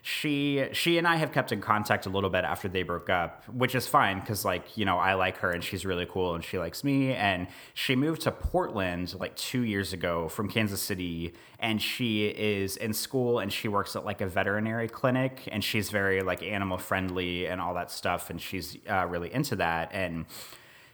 she 0.05 0.67
she 0.73 0.97
and 0.97 1.07
I 1.07 1.15
have 1.15 1.31
kept 1.31 1.53
in 1.53 1.61
contact 1.61 2.05
a 2.05 2.09
little 2.09 2.29
bit 2.29 2.43
after 2.43 2.67
they 2.67 2.83
broke 2.83 3.09
up, 3.09 3.45
which 3.47 3.73
is 3.73 3.87
fine 3.87 4.19
because 4.19 4.43
like 4.43 4.77
you 4.77 4.83
know 4.83 4.97
I 4.97 5.13
like 5.13 5.37
her 5.37 5.49
and 5.49 5.63
she's 5.63 5.85
really 5.85 6.05
cool 6.05 6.35
and 6.35 6.43
she 6.43 6.59
likes 6.59 6.83
me. 6.83 7.13
And 7.13 7.47
she 7.73 7.95
moved 7.95 8.23
to 8.23 8.31
Portland 8.33 9.15
like 9.17 9.33
two 9.37 9.61
years 9.61 9.93
ago 9.93 10.27
from 10.27 10.49
Kansas 10.49 10.81
City, 10.81 11.33
and 11.57 11.81
she 11.81 12.27
is 12.27 12.75
in 12.75 12.91
school 12.91 13.39
and 13.39 13.51
she 13.51 13.69
works 13.69 13.95
at 13.95 14.03
like 14.03 14.19
a 14.19 14.27
veterinary 14.27 14.89
clinic 14.89 15.47
and 15.49 15.63
she's 15.63 15.89
very 15.89 16.21
like 16.21 16.43
animal 16.43 16.77
friendly 16.77 17.45
and 17.45 17.61
all 17.61 17.73
that 17.73 17.89
stuff 17.89 18.29
and 18.29 18.41
she's 18.41 18.77
uh, 18.89 19.05
really 19.05 19.33
into 19.33 19.55
that 19.55 19.89
and 19.93 20.25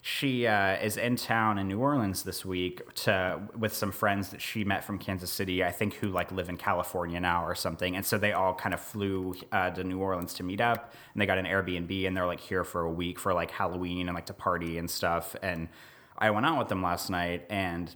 she 0.01 0.47
uh, 0.47 0.77
is 0.77 0.95
in 0.95 1.17
town 1.17 1.57
in 1.57 1.67
New 1.67 1.80
Orleans 1.80 2.23
this 2.23 2.45
week 2.45 2.93
to 2.95 3.41
with 3.57 3.73
some 3.73 3.91
friends 3.91 4.30
that 4.30 4.41
she 4.41 4.63
met 4.63 4.84
from 4.84 4.97
Kansas 4.97 5.30
City, 5.30 5.61
I 5.63 5.71
think, 5.71 5.95
who 5.95 6.07
like 6.07 6.31
live 6.31 6.47
in 6.47 6.55
California 6.55 7.19
now 7.19 7.45
or 7.45 7.53
something. 7.53 7.97
And 7.97 8.05
so 8.05 8.17
they 8.17 8.31
all 8.31 8.53
kind 8.53 8.73
of 8.73 8.80
flew 8.80 9.35
uh, 9.51 9.71
to 9.71 9.84
New 9.84 9.99
Orleans 9.99 10.34
to 10.35 10.43
meet 10.43 10.61
up, 10.61 10.93
and 11.13 11.21
they 11.21 11.26
got 11.26 11.38
an 11.38 11.45
Airbnb, 11.45 12.07
and 12.07 12.15
they're 12.15 12.26
like 12.26 12.39
here 12.39 12.63
for 12.63 12.81
a 12.81 12.91
week 12.91 13.19
for 13.19 13.34
like 13.34 13.51
Halloween 13.51 14.07
and 14.07 14.15
like 14.15 14.27
to 14.27 14.34
party 14.34 14.77
and 14.77 14.89
stuff. 14.89 15.35
And 15.41 15.67
I 16.17 16.31
went 16.31 16.45
out 16.45 16.57
with 16.57 16.69
them 16.69 16.81
last 16.81 17.09
night, 17.09 17.45
and 17.49 17.93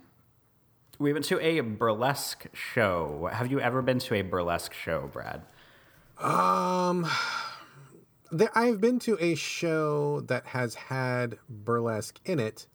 we 0.99 1.13
went 1.13 1.23
to 1.25 1.39
a 1.39 1.61
burlesque 1.61 2.47
show. 2.53 3.29
Have 3.31 3.49
you 3.49 3.61
ever 3.61 3.81
been 3.81 3.99
to 3.99 4.15
a 4.15 4.23
burlesque 4.23 4.73
show, 4.73 5.09
Brad? 5.11 5.43
Um, 6.17 7.07
there, 8.33 8.57
I've 8.57 8.81
been 8.81 8.99
to 8.99 9.17
a 9.19 9.35
show 9.35 10.21
that 10.21 10.45
has 10.47 10.75
had 10.75 11.37
burlesque 11.49 12.19
in 12.25 12.39
it, 12.39 12.67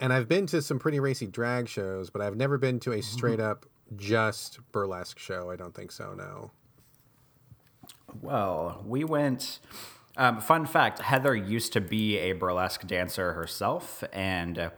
and 0.00 0.12
I've 0.12 0.28
been 0.28 0.46
to 0.48 0.62
some 0.62 0.78
pretty 0.78 1.00
racy 1.00 1.26
drag 1.26 1.68
shows, 1.68 2.10
but 2.10 2.22
I've 2.22 2.36
never 2.36 2.58
been 2.58 2.80
to 2.80 2.92
a 2.92 3.02
straight 3.02 3.40
up 3.40 3.66
just 3.94 4.58
burlesque 4.72 5.18
show. 5.18 5.50
I 5.50 5.56
don't 5.56 5.74
think 5.74 5.92
so. 5.92 6.14
No. 6.14 6.50
Well, 8.20 8.82
we 8.86 9.04
went. 9.04 9.60
Um, 10.16 10.40
fun 10.40 10.64
fact 10.64 11.00
Heather 11.00 11.34
used 11.34 11.74
to 11.74 11.80
be 11.80 12.18
a 12.18 12.32
burlesque 12.32 12.86
dancer 12.86 13.34
herself. 13.34 14.02
And 14.12 14.58
uh, 14.58 14.70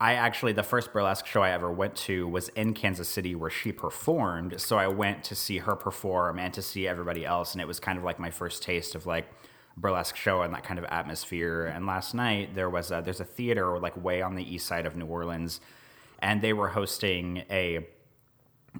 I 0.00 0.14
actually, 0.14 0.52
the 0.52 0.62
first 0.62 0.92
burlesque 0.92 1.26
show 1.26 1.42
I 1.42 1.50
ever 1.50 1.70
went 1.70 1.94
to 1.96 2.26
was 2.26 2.48
in 2.50 2.74
Kansas 2.74 3.08
City 3.08 3.34
where 3.34 3.50
she 3.50 3.70
performed. 3.70 4.60
So 4.60 4.78
I 4.78 4.88
went 4.88 5.24
to 5.24 5.34
see 5.34 5.58
her 5.58 5.76
perform 5.76 6.38
and 6.38 6.52
to 6.54 6.62
see 6.62 6.88
everybody 6.88 7.24
else. 7.24 7.52
And 7.52 7.60
it 7.60 7.68
was 7.68 7.78
kind 7.78 7.98
of 7.98 8.04
like 8.04 8.18
my 8.18 8.30
first 8.30 8.62
taste 8.62 8.94
of 8.94 9.06
like 9.06 9.26
burlesque 9.76 10.16
show 10.16 10.42
and 10.42 10.52
that 10.54 10.64
kind 10.64 10.78
of 10.78 10.84
atmosphere. 10.86 11.66
And 11.66 11.86
last 11.86 12.14
night 12.14 12.54
there 12.54 12.70
was 12.70 12.90
a, 12.90 13.02
there's 13.04 13.20
a 13.20 13.24
theater 13.24 13.78
like 13.78 13.96
way 14.02 14.22
on 14.22 14.34
the 14.34 14.54
east 14.54 14.66
side 14.66 14.86
of 14.86 14.96
New 14.96 15.06
Orleans, 15.06 15.60
and 16.18 16.42
they 16.42 16.52
were 16.52 16.68
hosting 16.68 17.44
a 17.50 17.86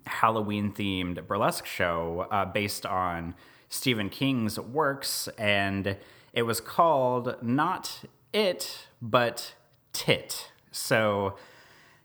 Halloween 0.06 0.72
themed 0.72 1.26
burlesque 1.26 1.66
show 1.66 2.26
uh, 2.30 2.44
based 2.44 2.86
on 2.86 3.34
Stephen 3.68 4.08
King's 4.08 4.58
works, 4.58 5.28
and 5.38 5.96
it 6.32 6.42
was 6.42 6.60
called 6.60 7.36
not 7.42 8.04
It, 8.32 8.86
but 9.00 9.54
Tit. 9.92 10.52
So 10.70 11.36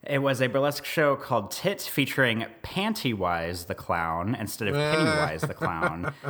it 0.10 0.20
was 0.20 0.42
a 0.42 0.48
burlesque 0.48 0.86
show 0.86 1.16
called 1.16 1.52
Tit 1.52 1.82
featuring 1.82 2.46
Pantywise 2.64 3.68
the 3.68 3.76
clown 3.76 4.36
instead 4.40 4.68
of 4.70 4.76
eh. 4.76 4.96
Pennywise 4.96 5.42
the 5.42 5.54
clown. 5.54 6.14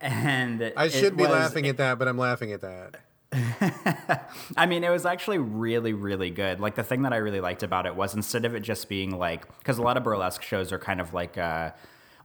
And 0.00 0.72
I 0.76 0.88
should 0.88 1.16
be 1.16 1.24
was- 1.24 1.32
laughing 1.32 1.66
at 1.66 1.78
that, 1.78 1.98
but 1.98 2.06
I'm 2.06 2.18
laughing 2.18 2.52
at 2.52 2.60
that. 2.60 2.96
I 4.56 4.66
mean, 4.66 4.84
it 4.84 4.90
was 4.90 5.04
actually 5.04 5.38
really, 5.38 5.92
really 5.92 6.30
good. 6.30 6.60
Like 6.60 6.76
the 6.76 6.84
thing 6.84 7.02
that 7.02 7.12
I 7.12 7.16
really 7.16 7.40
liked 7.40 7.62
about 7.62 7.84
it 7.84 7.96
was 7.96 8.14
instead 8.14 8.44
of 8.44 8.54
it 8.54 8.60
just 8.60 8.88
being 8.88 9.18
like, 9.18 9.46
because 9.58 9.78
a 9.78 9.82
lot 9.82 9.96
of 9.96 10.04
burlesque 10.04 10.42
shows 10.42 10.72
are 10.72 10.78
kind 10.78 11.00
of 11.00 11.12
like 11.14 11.36
a 11.36 11.74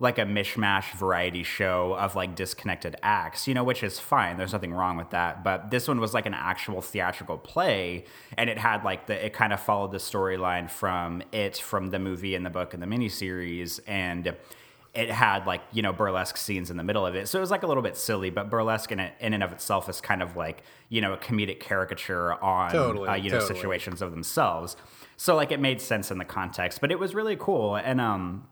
like 0.04 0.20
a 0.20 0.24
mishmash 0.24 0.92
variety 0.96 1.44
show 1.44 1.96
of 1.98 2.14
like 2.14 2.36
disconnected 2.36 2.98
acts, 3.02 3.48
you 3.48 3.54
know, 3.54 3.64
which 3.64 3.82
is 3.84 4.00
fine. 4.00 4.36
There's 4.36 4.52
nothing 4.52 4.74
wrong 4.74 4.98
with 4.98 5.12
that. 5.12 5.46
But 5.46 5.72
this 5.72 5.88
one 5.88 6.02
was 6.02 6.14
like 6.14 6.26
an 6.26 6.34
actual 6.34 6.82
theatrical 6.82 7.38
play, 7.38 8.04
and 8.38 8.50
it 8.50 8.58
had 8.58 8.84
like 8.84 9.08
the 9.08 9.26
it 9.26 9.32
kind 9.34 9.54
of 9.54 9.62
followed 9.62 9.94
the 9.94 10.00
storyline 10.00 10.70
from 10.70 11.24
it, 11.32 11.58
from 11.58 11.90
the 11.90 12.00
movie 12.00 12.36
and 12.36 12.46
the 12.46 12.50
book 12.50 12.74
and 12.74 12.84
the 12.84 12.86
miniseries, 12.86 13.80
and 13.88 14.36
it 14.94 15.10
had 15.10 15.48
like 15.48 15.62
you 15.72 15.82
know 15.82 15.94
burlesque 15.94 16.36
scenes 16.36 16.70
in 16.70 16.76
the 16.78 16.84
middle 16.84 17.04
of 17.04 17.16
it 17.16 17.28
so 17.28 17.40
it 17.40 17.42
was 17.42 17.50
like 17.50 17.64
a 17.64 17.68
little 17.68 17.82
bit 17.82 17.98
silly 17.98 18.30
but 18.30 18.52
burlesque 18.52 18.92
in, 18.92 19.00
it, 19.00 19.12
in 19.20 19.34
and 19.34 19.42
of 19.42 19.52
itself 19.52 19.90
is 19.90 20.00
kind 20.00 20.22
of 20.22 20.36
like 20.36 20.62
you 20.90 21.02
know 21.02 21.14
a 21.14 21.18
comedic 21.18 21.60
caricature 21.60 22.34
on 22.44 22.70
Totally, 22.70 23.10
uh, 23.10 23.16
you 23.16 23.32
know 23.32 23.40
totally. 23.40 23.56
situations 23.56 24.04
of 24.04 24.12
themselves 24.12 24.78
so 25.18 25.36
like 25.36 25.52
it 25.52 25.60
made 25.60 25.82
sense 25.82 26.12
in 26.12 26.20
the 26.20 26.26
context 26.26 26.80
but 26.80 26.92
it 26.92 27.00
was 27.00 27.16
really 27.16 27.36
cool 27.36 27.76
and 27.76 28.00
um 28.00 28.46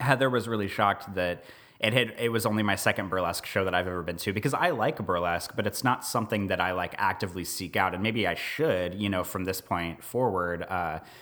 heather 0.00 0.30
was 0.30 0.48
really 0.48 0.68
shocked 0.68 1.14
that 1.14 1.44
it 1.80 1.92
had 1.92 2.14
it 2.18 2.30
was 2.30 2.46
only 2.46 2.62
my 2.62 2.76
second 2.76 3.10
burlesque 3.10 3.44
show 3.44 3.64
that 3.64 3.74
I've 3.74 3.86
ever 3.86 4.02
been 4.02 4.16
to 4.18 4.32
because 4.32 4.54
I 4.54 4.70
like 4.70 5.04
burlesque, 5.04 5.54
but 5.54 5.66
it's 5.66 5.84
not 5.84 6.04
something 6.04 6.46
that 6.46 6.60
I 6.60 6.72
like 6.72 6.94
actively 6.98 7.44
seek 7.44 7.76
out, 7.76 7.92
and 7.94 8.02
maybe 8.02 8.26
I 8.26 8.34
should, 8.34 8.94
you 8.94 9.08
know, 9.08 9.24
from 9.24 9.44
this 9.44 9.60
point 9.60 10.02
forward. 10.02 10.60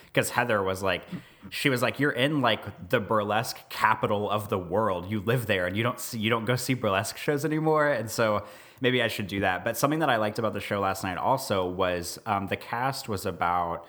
Because 0.07 0.31
Heather 0.31 0.63
was 0.63 0.83
like, 0.83 1.03
she 1.51 1.69
was 1.69 1.83
like, 1.83 1.99
"You're 1.99 2.13
in 2.13 2.43
like 2.43 2.91
the 2.91 3.01
burlesque 3.01 3.59
capital 3.71 4.31
of 4.31 4.51
the 4.51 4.59
world. 4.59 5.11
You 5.11 5.21
live 5.21 5.47
there, 5.47 5.67
and 5.67 5.77
you 5.77 5.83
don't 5.83 5.99
see, 5.99 6.19
you 6.19 6.31
don't 6.31 6.45
go 6.45 6.55
see 6.55 6.75
burlesque 6.75 7.17
shows 7.17 7.45
anymore." 7.45 7.91
And 7.91 8.11
so 8.11 8.45
maybe 8.81 9.03
I 9.03 9.09
should 9.09 9.27
do 9.27 9.41
that. 9.41 9.65
But 9.65 9.77
something 9.77 10.01
that 10.01 10.11
I 10.11 10.17
liked 10.17 10.39
about 10.39 10.53
the 10.53 10.61
show 10.61 10.81
last 10.81 11.03
night 11.03 11.17
also 11.17 11.67
was 11.67 12.21
um, 12.27 12.47
the 12.49 12.57
cast 12.57 13.09
was 13.09 13.27
about 13.27 13.87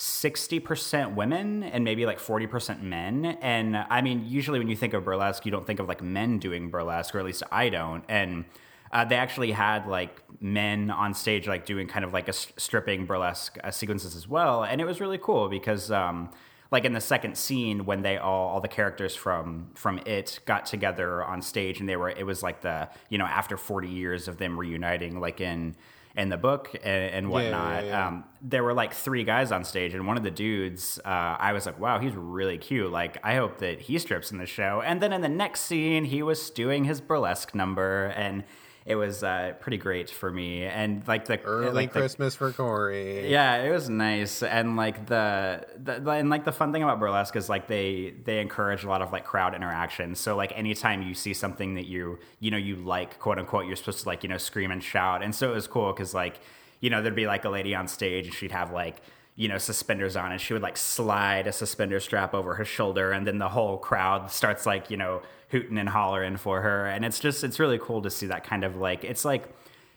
60% 0.00 1.14
women 1.14 1.62
and 1.62 1.84
maybe 1.84 2.06
like 2.06 2.18
40% 2.18 2.80
men. 2.80 3.36
And 3.42 3.76
I 3.76 4.00
mean, 4.00 4.24
usually 4.26 4.58
when 4.58 4.68
you 4.68 4.74
think 4.74 4.94
of 4.94 5.04
burlesque, 5.04 5.44
you 5.44 5.52
don't 5.52 5.66
think 5.66 5.78
of 5.78 5.88
like 5.88 6.02
men 6.02 6.38
doing 6.38 6.70
burlesque, 6.70 7.14
or 7.14 7.18
at 7.18 7.26
least 7.26 7.42
I 7.52 7.68
don't. 7.68 8.02
And 8.08 8.46
uh, 8.92 9.04
they 9.04 9.16
actually 9.16 9.52
had 9.52 9.86
like 9.86 10.22
men 10.40 10.90
on 10.90 11.12
stage, 11.12 11.46
like 11.46 11.66
doing 11.66 11.86
kind 11.86 12.02
of 12.02 12.14
like 12.14 12.28
a 12.28 12.30
s- 12.30 12.50
stripping 12.56 13.04
burlesque 13.04 13.58
uh, 13.62 13.70
sequences 13.70 14.16
as 14.16 14.26
well. 14.26 14.64
And 14.64 14.80
it 14.80 14.86
was 14.86 15.02
really 15.02 15.18
cool 15.18 15.50
because, 15.50 15.90
um, 15.90 16.30
like 16.70 16.86
in 16.86 16.94
the 16.94 17.00
second 17.00 17.36
scene 17.36 17.84
when 17.84 18.00
they 18.00 18.16
all 18.16 18.48
all 18.48 18.60
the 18.60 18.68
characters 18.68 19.14
from 19.14 19.68
from 19.74 19.98
it 20.06 20.38
got 20.46 20.64
together 20.64 21.22
on 21.24 21.42
stage 21.42 21.80
and 21.80 21.88
they 21.88 21.96
were 21.96 22.10
it 22.10 22.24
was 22.24 22.44
like 22.44 22.60
the 22.60 22.88
you 23.08 23.18
know 23.18 23.24
after 23.24 23.56
40 23.56 23.88
years 23.88 24.28
of 24.28 24.38
them 24.38 24.56
reuniting 24.56 25.18
like 25.18 25.40
in 25.40 25.74
in 26.20 26.28
the 26.28 26.36
book 26.36 26.70
and, 26.84 27.14
and 27.14 27.30
whatnot. 27.30 27.84
yeah. 27.84 28.06
Um, 28.06 28.24
there 28.42 28.62
were 28.62 28.74
like 28.74 28.92
three 28.92 29.24
guys 29.24 29.52
on 29.52 29.64
stage 29.64 29.94
and 29.94 30.06
one 30.06 30.16
of 30.16 30.22
the 30.22 30.30
dudes 30.30 30.98
uh, 31.04 31.36
i 31.48 31.52
was 31.52 31.66
like 31.66 31.78
wow 31.78 31.98
he's 31.98 32.14
really 32.14 32.58
cute. 32.58 32.90
Like 32.90 33.18
i 33.24 33.34
hope 33.34 33.58
that 33.58 33.80
he 33.80 33.98
strips 33.98 34.30
in 34.30 34.38
the 34.38 34.46
show. 34.46 34.82
And 34.84 35.00
then 35.02 35.12
in 35.12 35.20
the 35.20 35.28
next 35.28 35.60
scene 35.62 36.04
he 36.04 36.22
was 36.22 36.50
doing 36.50 36.84
his 36.84 37.00
burlesque 37.00 37.54
number 37.54 38.06
and 38.16 38.44
it 38.90 38.96
was 38.96 39.22
uh, 39.22 39.52
pretty 39.60 39.76
great 39.76 40.10
for 40.10 40.32
me 40.32 40.64
and 40.64 41.06
like 41.06 41.26
the 41.26 41.40
Early 41.40 41.70
like 41.70 41.92
the, 41.92 42.00
Christmas 42.00 42.34
for 42.34 42.52
Corey. 42.52 43.30
yeah, 43.30 43.62
it 43.62 43.70
was 43.70 43.88
nice, 43.88 44.42
and 44.42 44.76
like 44.76 45.06
the, 45.06 45.64
the, 45.80 46.00
the 46.00 46.10
and 46.10 46.28
like 46.28 46.44
the 46.44 46.50
fun 46.50 46.72
thing 46.72 46.82
about 46.82 46.98
burlesque 46.98 47.36
is 47.36 47.48
like 47.48 47.68
they 47.68 48.14
they 48.24 48.40
encourage 48.40 48.82
a 48.82 48.88
lot 48.88 49.00
of 49.00 49.12
like 49.12 49.24
crowd 49.24 49.54
interaction. 49.54 50.16
So 50.16 50.34
like 50.34 50.52
anytime 50.56 51.02
you 51.02 51.14
see 51.14 51.34
something 51.34 51.74
that 51.74 51.86
you 51.86 52.18
you 52.40 52.50
know 52.50 52.56
you 52.56 52.74
like, 52.76 53.20
quote 53.20 53.38
unquote, 53.38 53.66
you're 53.66 53.76
supposed 53.76 54.00
to 54.00 54.08
like 54.08 54.24
you 54.24 54.28
know 54.28 54.38
scream 54.38 54.72
and 54.72 54.82
shout. 54.82 55.22
And 55.22 55.32
so 55.32 55.52
it 55.52 55.54
was 55.54 55.68
cool 55.68 55.92
because 55.92 56.12
like 56.12 56.40
you 56.80 56.90
know 56.90 57.00
there'd 57.00 57.14
be 57.14 57.28
like 57.28 57.44
a 57.44 57.50
lady 57.50 57.76
on 57.76 57.86
stage 57.86 58.26
and 58.26 58.34
she'd 58.34 58.52
have 58.52 58.72
like 58.72 59.02
you 59.40 59.48
know 59.48 59.58
suspenders 59.58 60.16
on 60.16 60.32
and 60.32 60.40
she 60.40 60.52
would 60.52 60.62
like 60.62 60.76
slide 60.76 61.46
a 61.46 61.52
suspender 61.52 61.98
strap 61.98 62.34
over 62.34 62.54
her 62.54 62.64
shoulder 62.64 63.12
and 63.12 63.26
then 63.26 63.38
the 63.38 63.48
whole 63.48 63.78
crowd 63.78 64.30
starts 64.30 64.66
like 64.66 64.90
you 64.90 64.96
know 64.96 65.22
hooting 65.50 65.78
and 65.78 65.88
hollering 65.88 66.36
for 66.36 66.60
her 66.60 66.86
and 66.86 67.04
it's 67.04 67.18
just 67.18 67.42
it's 67.42 67.58
really 67.58 67.78
cool 67.78 68.02
to 68.02 68.10
see 68.10 68.26
that 68.26 68.44
kind 68.44 68.64
of 68.64 68.76
like 68.76 69.02
it's 69.02 69.24
like 69.24 69.48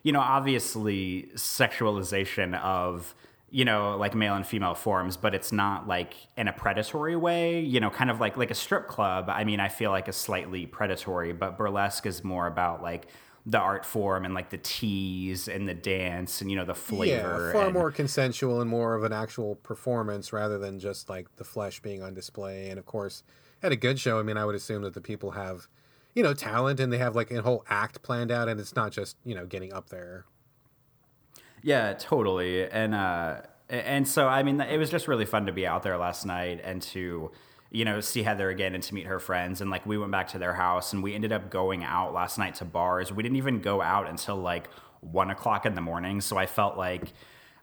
you 0.03 0.11
know, 0.11 0.19
obviously 0.19 1.29
sexualization 1.35 2.59
of, 2.61 3.15
you 3.49 3.63
know, 3.63 3.95
like 3.97 4.13
male 4.13 4.35
and 4.35 4.45
female 4.45 4.75
forms, 4.75 5.15
but 5.15 5.33
it's 5.33 5.51
not 5.51 5.87
like 5.87 6.13
in 6.37 6.47
a 6.47 6.53
predatory 6.53 7.15
way, 7.15 7.61
you 7.61 7.79
know, 7.79 7.89
kind 7.89 8.11
of 8.11 8.19
like 8.19 8.35
like 8.35 8.51
a 8.51 8.55
strip 8.55 8.87
club. 8.87 9.29
I 9.29 9.45
mean, 9.45 9.59
I 9.59 9.69
feel 9.69 9.91
like 9.91 10.09
is 10.09 10.15
slightly 10.17 10.65
predatory, 10.65 11.31
but 11.31 11.57
burlesque 11.57 12.05
is 12.05 12.23
more 12.23 12.47
about 12.47 12.83
like 12.83 13.07
the 13.45 13.59
art 13.59 13.85
form 13.85 14.23
and 14.23 14.33
like 14.33 14.49
the 14.51 14.57
tease 14.57 15.49
and 15.49 15.67
the 15.67 15.73
dance 15.73 16.39
and 16.39 16.49
you 16.49 16.55
know 16.55 16.63
the 16.65 16.73
flavor. 16.75 17.47
Yeah, 17.47 17.51
far 17.51 17.65
and- 17.65 17.73
more 17.73 17.91
consensual 17.91 18.61
and 18.61 18.69
more 18.69 18.95
of 18.95 19.03
an 19.03 19.11
actual 19.13 19.55
performance 19.55 20.31
rather 20.31 20.57
than 20.57 20.79
just 20.79 21.09
like 21.09 21.35
the 21.35 21.43
flesh 21.43 21.81
being 21.81 22.01
on 22.01 22.13
display. 22.13 22.69
And 22.69 22.79
of 22.79 22.85
course, 22.85 23.23
at 23.61 23.71
a 23.71 23.75
good 23.75 23.99
show, 23.99 24.17
I 24.19 24.23
mean, 24.23 24.37
I 24.37 24.45
would 24.45 24.55
assume 24.55 24.81
that 24.83 24.93
the 24.93 25.01
people 25.01 25.31
have, 25.31 25.67
you 26.15 26.23
know, 26.23 26.33
talent 26.33 26.79
and 26.79 26.91
they 26.93 26.97
have 26.99 27.15
like 27.15 27.31
a 27.31 27.41
whole 27.41 27.65
act 27.69 28.01
planned 28.01 28.31
out, 28.31 28.47
and 28.47 28.59
it's 28.59 28.75
not 28.75 28.91
just 28.93 29.17
you 29.25 29.35
know 29.35 29.45
getting 29.45 29.73
up 29.73 29.89
there. 29.89 30.25
Yeah, 31.61 31.93
totally. 31.93 32.69
And 32.69 32.93
uh 32.95 33.41
and 33.69 34.07
so 34.07 34.27
I 34.27 34.43
mean 34.43 34.59
it 34.61 34.77
was 34.77 34.89
just 34.89 35.07
really 35.07 35.25
fun 35.25 35.45
to 35.47 35.51
be 35.51 35.65
out 35.65 35.83
there 35.83 35.97
last 35.97 36.25
night 36.25 36.61
and 36.63 36.81
to 36.83 37.31
you 37.73 37.83
know 37.83 37.99
see 37.99 38.23
Heather 38.23 38.49
again 38.49 38.75
and 38.75 38.83
to 38.83 38.93
meet 38.93 39.07
her 39.07 39.19
friends 39.19 39.59
and 39.59 39.69
like 39.69 39.85
we 39.85 39.97
went 39.97 40.11
back 40.11 40.29
to 40.29 40.39
their 40.39 40.53
house 40.53 40.93
and 40.93 41.03
we 41.03 41.13
ended 41.13 41.33
up 41.33 41.49
going 41.49 41.83
out 41.83 42.13
last 42.13 42.37
night 42.37 42.55
to 42.55 42.65
bars. 42.65 43.11
We 43.11 43.23
didn't 43.23 43.37
even 43.37 43.59
go 43.59 43.81
out 43.81 44.07
until 44.07 44.37
like 44.37 44.69
one 45.01 45.29
o'clock 45.29 45.65
in 45.65 45.75
the 45.75 45.81
morning. 45.81 46.21
So 46.21 46.37
I 46.37 46.45
felt 46.45 46.77
like 46.77 47.11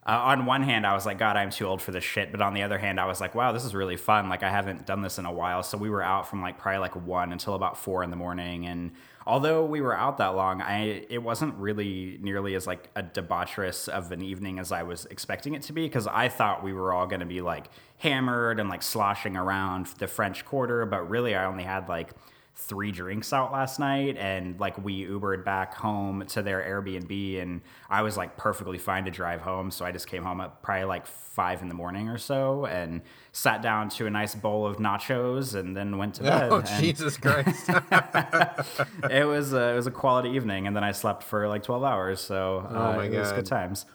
uh, 0.06 0.12
on 0.12 0.46
one 0.46 0.62
hand, 0.62 0.86
I 0.86 0.94
was 0.94 1.04
like, 1.04 1.18
God, 1.18 1.36
I'm 1.36 1.50
too 1.50 1.66
old 1.66 1.82
for 1.82 1.92
this 1.92 2.04
shit. 2.04 2.32
But 2.32 2.40
on 2.40 2.54
the 2.54 2.62
other 2.62 2.78
hand, 2.78 2.98
I 2.98 3.04
was 3.04 3.20
like, 3.20 3.34
wow, 3.34 3.52
this 3.52 3.64
is 3.64 3.74
really 3.74 3.96
fun. 3.96 4.28
Like, 4.28 4.42
I 4.42 4.50
haven't 4.50 4.86
done 4.86 5.02
this 5.02 5.18
in 5.18 5.26
a 5.26 5.32
while. 5.32 5.62
So 5.62 5.76
we 5.76 5.90
were 5.90 6.02
out 6.02 6.28
from 6.28 6.40
like 6.40 6.58
probably 6.58 6.78
like 6.78 6.96
one 6.96 7.32
until 7.32 7.54
about 7.54 7.76
four 7.76 8.02
in 8.02 8.10
the 8.10 8.16
morning. 8.16 8.66
And 8.66 8.92
although 9.30 9.64
we 9.64 9.80
were 9.80 9.96
out 9.96 10.18
that 10.18 10.34
long, 10.34 10.60
I 10.60 11.06
it 11.08 11.22
wasn't 11.22 11.54
really 11.54 12.18
nearly 12.20 12.56
as 12.56 12.66
like 12.66 12.90
a 12.96 13.02
debaucherous 13.02 13.88
of 13.88 14.10
an 14.10 14.22
evening 14.22 14.58
as 14.58 14.72
I 14.72 14.82
was 14.82 15.06
expecting 15.06 15.54
it 15.54 15.62
to 15.62 15.72
be 15.72 15.86
because 15.86 16.08
I 16.08 16.28
thought 16.28 16.64
we 16.64 16.72
were 16.72 16.92
all 16.92 17.06
going 17.06 17.20
to 17.20 17.26
be 17.26 17.40
like 17.40 17.70
hammered 17.98 18.58
and 18.58 18.68
like 18.68 18.82
sloshing 18.82 19.36
around 19.36 19.86
the 19.98 20.08
French 20.08 20.44
Quarter. 20.44 20.84
But 20.86 21.08
really, 21.08 21.36
I 21.36 21.44
only 21.44 21.62
had 21.62 21.88
like 21.88 22.10
three 22.54 22.92
drinks 22.92 23.32
out 23.32 23.52
last 23.52 23.78
night 23.80 24.16
and 24.18 24.58
like 24.60 24.76
we 24.84 25.04
ubered 25.06 25.44
back 25.44 25.74
home 25.74 26.24
to 26.26 26.42
their 26.42 26.60
airbnb 26.60 27.40
and 27.40 27.62
i 27.88 28.02
was 28.02 28.16
like 28.18 28.36
perfectly 28.36 28.76
fine 28.76 29.04
to 29.04 29.10
drive 29.10 29.40
home 29.40 29.70
so 29.70 29.84
i 29.84 29.90
just 29.90 30.06
came 30.06 30.22
home 30.22 30.40
at 30.42 30.60
probably 30.62 30.84
like 30.84 31.06
five 31.06 31.62
in 31.62 31.68
the 31.68 31.74
morning 31.74 32.08
or 32.08 32.18
so 32.18 32.66
and 32.66 33.00
sat 33.32 33.62
down 33.62 33.88
to 33.88 34.06
a 34.06 34.10
nice 34.10 34.34
bowl 34.34 34.66
of 34.66 34.76
nachos 34.76 35.54
and 35.58 35.74
then 35.76 35.96
went 35.96 36.14
to 36.14 36.22
bed 36.24 36.48
Oh 36.52 36.56
and 36.58 36.68
Jesus 36.84 37.16
Christ! 37.16 37.68
it 39.10 39.26
was 39.26 39.52
a, 39.54 39.70
it 39.72 39.74
was 39.76 39.86
a 39.86 39.90
quality 39.90 40.30
evening 40.30 40.66
and 40.66 40.76
then 40.76 40.84
i 40.84 40.92
slept 40.92 41.22
for 41.22 41.48
like 41.48 41.62
12 41.62 41.82
hours 41.82 42.20
so 42.20 42.66
uh, 42.70 42.72
Oh 42.92 42.96
my 42.96 43.04
it 43.06 43.18
was 43.18 43.30
God. 43.30 43.36
good 43.36 43.46
times 43.46 43.86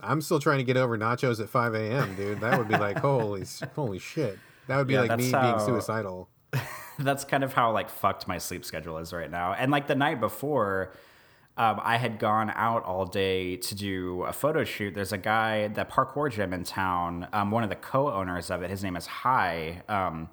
I'm 0.00 0.20
still 0.20 0.38
trying 0.40 0.58
to 0.58 0.64
get 0.64 0.76
over 0.76 0.96
nachos 0.96 1.40
at 1.40 1.48
5 1.48 1.74
a.m., 1.74 2.14
dude. 2.14 2.38
That 2.40 2.56
would 2.56 2.68
be 2.68 2.76
like 2.76 2.98
holy 3.00 3.44
holy 3.74 3.98
shit. 3.98 4.38
That 4.68 4.76
would 4.76 4.86
be 4.86 4.94
Yeah, 4.94 5.00
like 5.02 5.18
me 5.18 5.28
how- 5.30 5.56
being 5.56 5.66
suicidal. 5.66 6.28
that's 7.04 7.24
kind 7.24 7.44
of 7.44 7.52
how 7.52 7.72
like 7.72 7.88
fucked 7.88 8.26
my 8.26 8.38
sleep 8.38 8.64
schedule 8.64 8.98
is 8.98 9.12
right 9.12 9.30
now. 9.30 9.52
And 9.52 9.70
like 9.70 9.86
the 9.86 9.94
night 9.94 10.20
before, 10.20 10.92
um, 11.56 11.80
I 11.82 11.96
had 11.96 12.18
gone 12.18 12.50
out 12.54 12.84
all 12.84 13.06
day 13.06 13.56
to 13.56 13.74
do 13.74 14.22
a 14.24 14.32
photo 14.32 14.64
shoot. 14.64 14.94
There's 14.94 15.12
a 15.12 15.18
guy, 15.18 15.68
the 15.68 15.84
parkour 15.84 16.30
gym 16.30 16.52
in 16.52 16.64
town, 16.64 17.28
um, 17.32 17.50
one 17.50 17.64
of 17.64 17.68
the 17.68 17.76
co 17.76 18.12
owners 18.12 18.50
of 18.50 18.62
it, 18.62 18.70
his 18.70 18.82
name 18.82 18.96
is 18.96 19.06
High. 19.06 19.82
Um, 19.88 20.28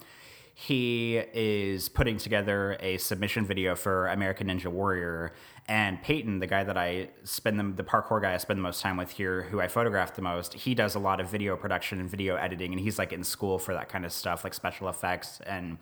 he 0.57 1.17
is 1.33 1.89
putting 1.89 2.17
together 2.17 2.77
a 2.79 2.97
submission 2.97 3.45
video 3.45 3.75
for 3.75 4.07
American 4.07 4.47
Ninja 4.47 4.67
Warrior. 4.67 5.33
And 5.67 6.01
Peyton, 6.01 6.39
the 6.39 6.47
guy 6.47 6.63
that 6.63 6.77
I 6.77 7.09
spend 7.23 7.59
the, 7.59 7.63
the 7.75 7.83
parkour 7.83 8.21
guy 8.21 8.35
I 8.35 8.37
spend 8.37 8.59
the 8.59 8.63
most 8.63 8.81
time 8.81 8.95
with 8.95 9.11
here, 9.11 9.41
who 9.43 9.59
I 9.59 9.67
photograph 9.67 10.15
the 10.15 10.21
most, 10.21 10.53
he 10.53 10.73
does 10.73 10.95
a 10.95 10.99
lot 10.99 11.19
of 11.19 11.29
video 11.29 11.57
production 11.57 11.99
and 11.99 12.09
video 12.09 12.35
editing, 12.35 12.71
and 12.71 12.79
he's 12.79 12.97
like 12.97 13.11
in 13.11 13.23
school 13.23 13.59
for 13.59 13.73
that 13.73 13.89
kind 13.89 14.05
of 14.05 14.13
stuff, 14.13 14.43
like 14.43 14.53
special 14.53 14.87
effects 14.87 15.41
and 15.45 15.77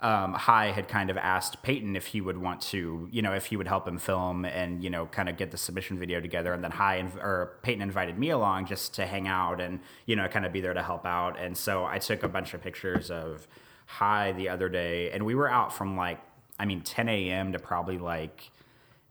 um, 0.00 0.32
High 0.34 0.70
had 0.70 0.88
kind 0.88 1.10
of 1.10 1.16
asked 1.16 1.62
Peyton 1.62 1.96
if 1.96 2.06
he 2.06 2.20
would 2.20 2.38
want 2.38 2.60
to, 2.62 3.08
you 3.10 3.20
know, 3.22 3.32
if 3.32 3.46
he 3.46 3.56
would 3.56 3.66
help 3.66 3.86
him 3.86 3.98
film 3.98 4.44
and 4.44 4.82
you 4.82 4.90
know, 4.90 5.06
kind 5.06 5.28
of 5.28 5.36
get 5.36 5.50
the 5.50 5.56
submission 5.56 5.98
video 5.98 6.20
together. 6.20 6.52
And 6.52 6.62
then 6.62 6.70
High 6.70 7.02
inv- 7.02 7.16
or 7.16 7.58
Peyton 7.62 7.82
invited 7.82 8.18
me 8.18 8.30
along 8.30 8.66
just 8.66 8.94
to 8.94 9.06
hang 9.06 9.26
out 9.26 9.60
and 9.60 9.80
you 10.06 10.14
know, 10.16 10.28
kind 10.28 10.46
of 10.46 10.52
be 10.52 10.60
there 10.60 10.74
to 10.74 10.82
help 10.82 11.04
out. 11.04 11.38
And 11.38 11.56
so 11.56 11.84
I 11.84 11.98
took 11.98 12.22
a 12.22 12.28
bunch 12.28 12.54
of 12.54 12.62
pictures 12.62 13.10
of 13.10 13.46
High 13.86 14.32
the 14.32 14.50
other 14.50 14.68
day, 14.68 15.10
and 15.10 15.24
we 15.24 15.34
were 15.34 15.50
out 15.50 15.72
from 15.72 15.96
like, 15.96 16.20
I 16.60 16.66
mean, 16.66 16.82
10 16.82 17.08
a.m. 17.08 17.52
to 17.52 17.58
probably 17.58 17.96
like 17.96 18.50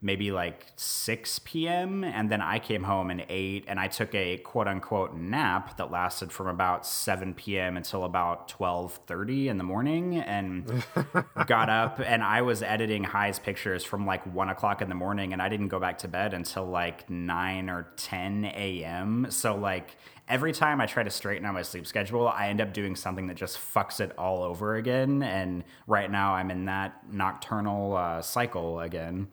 maybe 0.01 0.31
like 0.31 0.67
6 0.75 1.39
p.m. 1.39 2.03
And 2.03 2.29
then 2.29 2.41
I 2.41 2.59
came 2.59 2.83
home 2.83 3.09
and 3.09 3.25
ate, 3.29 3.65
and 3.67 3.79
I 3.79 3.87
took 3.87 4.13
a 4.13 4.37
quote 4.37 4.67
unquote 4.67 5.15
nap 5.15 5.77
that 5.77 5.91
lasted 5.91 6.31
from 6.31 6.47
about 6.47 6.85
7 6.85 7.33
p.m. 7.33 7.77
until 7.77 8.03
about 8.03 8.47
12:30 8.49 9.47
in 9.47 9.57
the 9.57 9.63
morning, 9.63 10.17
and 10.17 10.83
got 11.47 11.69
up 11.69 11.99
and 11.99 12.23
I 12.23 12.41
was 12.41 12.61
editing 12.61 13.03
High's 13.03 13.39
pictures 13.39 13.83
from 13.83 14.05
like 14.05 14.23
one 14.33 14.49
o'clock 14.49 14.81
in 14.81 14.89
the 14.89 14.95
morning, 14.95 15.33
and 15.33 15.41
I 15.41 15.49
didn't 15.49 15.69
go 15.69 15.79
back 15.79 15.97
to 15.99 16.07
bed 16.07 16.33
until 16.33 16.65
like 16.65 17.09
9 17.09 17.69
or 17.69 17.87
10 17.95 18.45
a.m. 18.45 19.27
So 19.29 19.55
like 19.55 19.97
every 20.27 20.51
time 20.51 20.81
I 20.81 20.85
try 20.85 21.03
to 21.03 21.09
straighten 21.09 21.45
out 21.45 21.53
my 21.53 21.61
sleep 21.61 21.87
schedule, 21.87 22.27
I 22.27 22.49
end 22.49 22.61
up 22.61 22.73
doing 22.73 22.95
something 22.95 23.27
that 23.27 23.37
just 23.37 23.57
fucks 23.57 23.99
it 23.99 24.11
all 24.17 24.43
over 24.43 24.75
again. 24.75 25.23
And 25.23 25.63
right 25.87 26.09
now, 26.11 26.33
I'm 26.33 26.51
in 26.51 26.65
that 26.65 27.11
nocturnal 27.11 27.95
uh, 27.95 28.21
cycle 28.21 28.79
again. 28.79 29.27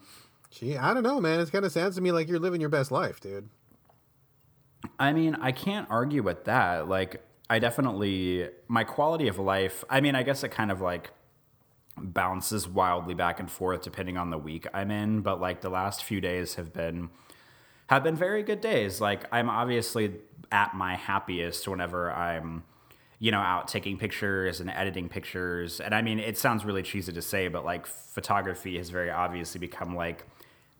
Gee, 0.55 0.77
I 0.77 0.95
don't 0.95 1.03
know, 1.03 1.21
man. 1.21 1.41
It 1.41 1.51
kind 1.51 1.65
of 1.65 1.73
sounds 1.73 1.97
to 1.97 2.01
me 2.01 2.13
like 2.13 2.29
you're 2.29 2.39
living 2.39 2.61
your 2.61 2.71
best 2.71 2.93
life, 2.93 3.21
dude. 3.21 3.49
I 5.01 5.13
mean, 5.13 5.35
I 5.41 5.51
can't 5.51 5.89
argue 5.91 6.23
with 6.23 6.45
that. 6.45 6.89
Like, 6.89 7.23
I 7.51 7.59
definitely, 7.59 8.49
my 8.69 8.85
quality 8.85 9.27
of 9.27 9.39
life, 9.39 9.83
I 9.91 10.01
mean, 10.01 10.15
I 10.15 10.23
guess 10.23 10.45
it 10.45 10.51
kind 10.51 10.71
of 10.71 10.81
like 10.81 11.11
bounces 11.97 12.69
wildly 12.69 13.15
back 13.15 13.41
and 13.41 13.51
forth 13.51 13.83
depending 13.83 14.17
on 14.17 14.31
the 14.31 14.39
week 14.39 14.67
I'm 14.73 14.91
in, 14.91 15.21
but 15.23 15.41
like 15.41 15.61
the 15.61 15.71
last 15.71 16.05
few 16.05 16.21
days 16.21 16.55
have 16.55 16.73
been 16.73 17.11
have 17.89 18.03
been 18.03 18.17
very 18.17 18.43
good 18.43 18.61
days. 18.61 19.01
Like 19.01 19.27
I'm 19.31 19.51
obviously 19.51 20.15
at 20.51 20.75
my 20.75 20.97
happiest 20.97 21.69
whenever 21.69 22.11
I'm 22.13 22.65
you 23.19 23.31
know 23.31 23.39
out 23.39 23.69
taking 23.69 23.99
pictures 23.99 24.61
and 24.61 24.71
editing 24.71 25.09
pictures. 25.09 25.81
And 25.81 25.95
I 25.95 26.03
mean, 26.03 26.19
it 26.19 26.37
sounds 26.39 26.65
really 26.65 26.83
cheesy 26.83 27.13
to 27.13 27.23
say, 27.23 27.49
but 27.49 27.65
like 27.65 27.87
photography 27.87 28.77
has 28.79 28.91
very 28.91 29.11
obviously 29.11 29.59
become 29.59 29.95
like 29.95 30.27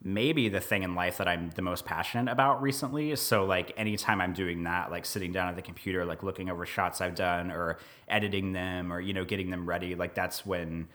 maybe 0.05 0.51
the 0.51 0.61
thing 0.61 0.83
in 0.83 0.95
life 0.95 1.17
that 1.17 1.27
I'm 1.27 1.51
the 1.51 1.63
most 1.63 1.87
passionate 1.87 2.31
about 2.31 2.61
recently. 2.61 3.17
So 3.17 3.47
like 3.47 3.73
anytime 3.79 4.21
I'm 4.21 4.35
doing 4.35 4.65
that, 4.65 4.91
like 4.91 5.07
sitting 5.07 5.33
down 5.33 5.49
at 5.49 5.57
the 5.57 5.63
computer, 5.63 6.05
like 6.05 6.23
looking 6.23 6.51
over 6.51 6.67
shots 6.67 7.01
I've 7.01 7.15
done 7.15 7.51
or 7.51 7.79
editing 8.07 8.53
them 8.53 8.93
or 8.93 9.01
you 9.01 9.15
know 9.15 9.25
getting 9.25 9.51
them 9.51 9.67
ready, 9.67 9.95
like 9.95 10.15
that's 10.15 10.45
when 10.45 10.89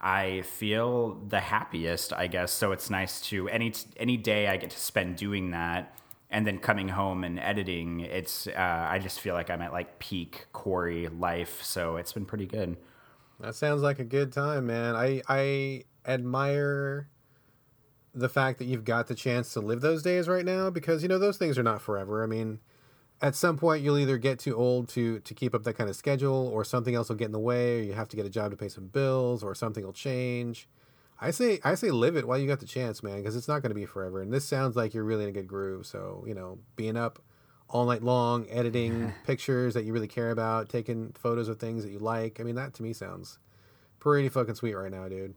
I 0.00 0.42
feel 0.42 1.20
the 1.28 1.40
happiest, 1.40 2.12
I 2.14 2.26
guess. 2.26 2.52
So 2.52 2.72
it's 2.72 2.88
nice 2.88 3.20
to 3.28 3.48
any 3.48 3.72
any 3.98 4.16
day 4.16 4.48
I 4.48 4.56
get 4.56 4.70
to 4.70 4.80
spend 4.80 5.16
doing 5.16 5.50
that, 5.50 5.98
and 6.30 6.46
then 6.46 6.58
coming 6.58 6.88
home 6.88 7.22
and 7.22 7.38
editing. 7.38 8.00
It's 8.00 8.46
uh, 8.46 8.88
I 8.90 8.98
just 8.98 9.20
feel 9.20 9.34
like 9.34 9.50
I'm 9.50 9.60
at 9.60 9.72
like 9.72 9.98
peak 9.98 10.46
Corey 10.52 11.08
life. 11.08 11.62
So 11.62 11.96
it's 11.96 12.14
been 12.14 12.24
pretty 12.24 12.46
good. 12.46 12.78
That 13.40 13.54
sounds 13.54 13.82
like 13.82 13.98
a 13.98 14.04
good 14.04 14.32
time, 14.32 14.66
man. 14.66 14.96
I 14.96 15.22
I 15.28 15.84
admire 16.06 17.08
the 18.14 18.28
fact 18.28 18.58
that 18.58 18.66
you've 18.66 18.84
got 18.84 19.06
the 19.06 19.14
chance 19.14 19.52
to 19.52 19.60
live 19.60 19.80
those 19.80 20.02
days 20.02 20.28
right 20.28 20.44
now 20.44 20.70
because 20.70 21.02
you 21.02 21.08
know 21.08 21.18
those 21.18 21.36
things 21.36 21.58
are 21.58 21.62
not 21.62 21.82
forever. 21.82 22.22
I 22.22 22.26
mean, 22.26 22.60
at 23.20 23.34
some 23.34 23.56
point 23.56 23.82
you'll 23.82 23.98
either 23.98 24.18
get 24.18 24.38
too 24.38 24.54
old 24.56 24.88
to 24.90 25.20
to 25.20 25.34
keep 25.34 25.54
up 25.54 25.64
that 25.64 25.74
kind 25.74 25.90
of 25.90 25.96
schedule 25.96 26.48
or 26.52 26.64
something 26.64 26.94
else 26.94 27.08
will 27.08 27.16
get 27.16 27.26
in 27.26 27.32
the 27.32 27.38
way 27.38 27.80
or 27.80 27.82
you 27.82 27.92
have 27.94 28.08
to 28.08 28.16
get 28.16 28.26
a 28.26 28.30
job 28.30 28.50
to 28.50 28.56
pay 28.56 28.68
some 28.68 28.86
bills 28.86 29.42
or 29.42 29.54
something 29.54 29.84
will 29.84 29.92
change. 29.92 30.68
I 31.20 31.30
say 31.30 31.60
i 31.64 31.74
say 31.74 31.90
live 31.90 32.16
it 32.16 32.26
while 32.26 32.38
you 32.38 32.46
got 32.46 32.60
the 32.60 32.66
chance 32.66 33.02
man 33.02 33.18
because 33.18 33.36
it's 33.36 33.48
not 33.48 33.62
going 33.62 33.70
to 33.70 33.74
be 33.74 33.86
forever. 33.86 34.20
And 34.20 34.32
this 34.32 34.44
sounds 34.44 34.76
like 34.76 34.94
you're 34.94 35.04
really 35.04 35.24
in 35.24 35.30
a 35.30 35.32
good 35.32 35.48
groove. 35.48 35.86
So 35.86 36.24
you 36.26 36.34
know 36.34 36.58
being 36.76 36.96
up 36.96 37.20
all 37.68 37.86
night 37.86 38.02
long 38.02 38.46
editing 38.50 39.12
pictures 39.26 39.74
that 39.74 39.84
you 39.84 39.92
really 39.92 40.08
care 40.08 40.30
about 40.30 40.68
taking 40.68 41.12
photos 41.14 41.48
of 41.48 41.58
things 41.58 41.82
that 41.82 41.90
you 41.90 41.98
like 41.98 42.40
i 42.40 42.42
mean 42.42 42.54
that 42.54 42.74
to 42.74 42.82
me 42.82 42.92
sounds 42.92 43.38
pretty 44.00 44.28
fucking 44.28 44.54
sweet 44.54 44.74
right 44.74 44.92
now 44.92 45.08
dude 45.08 45.34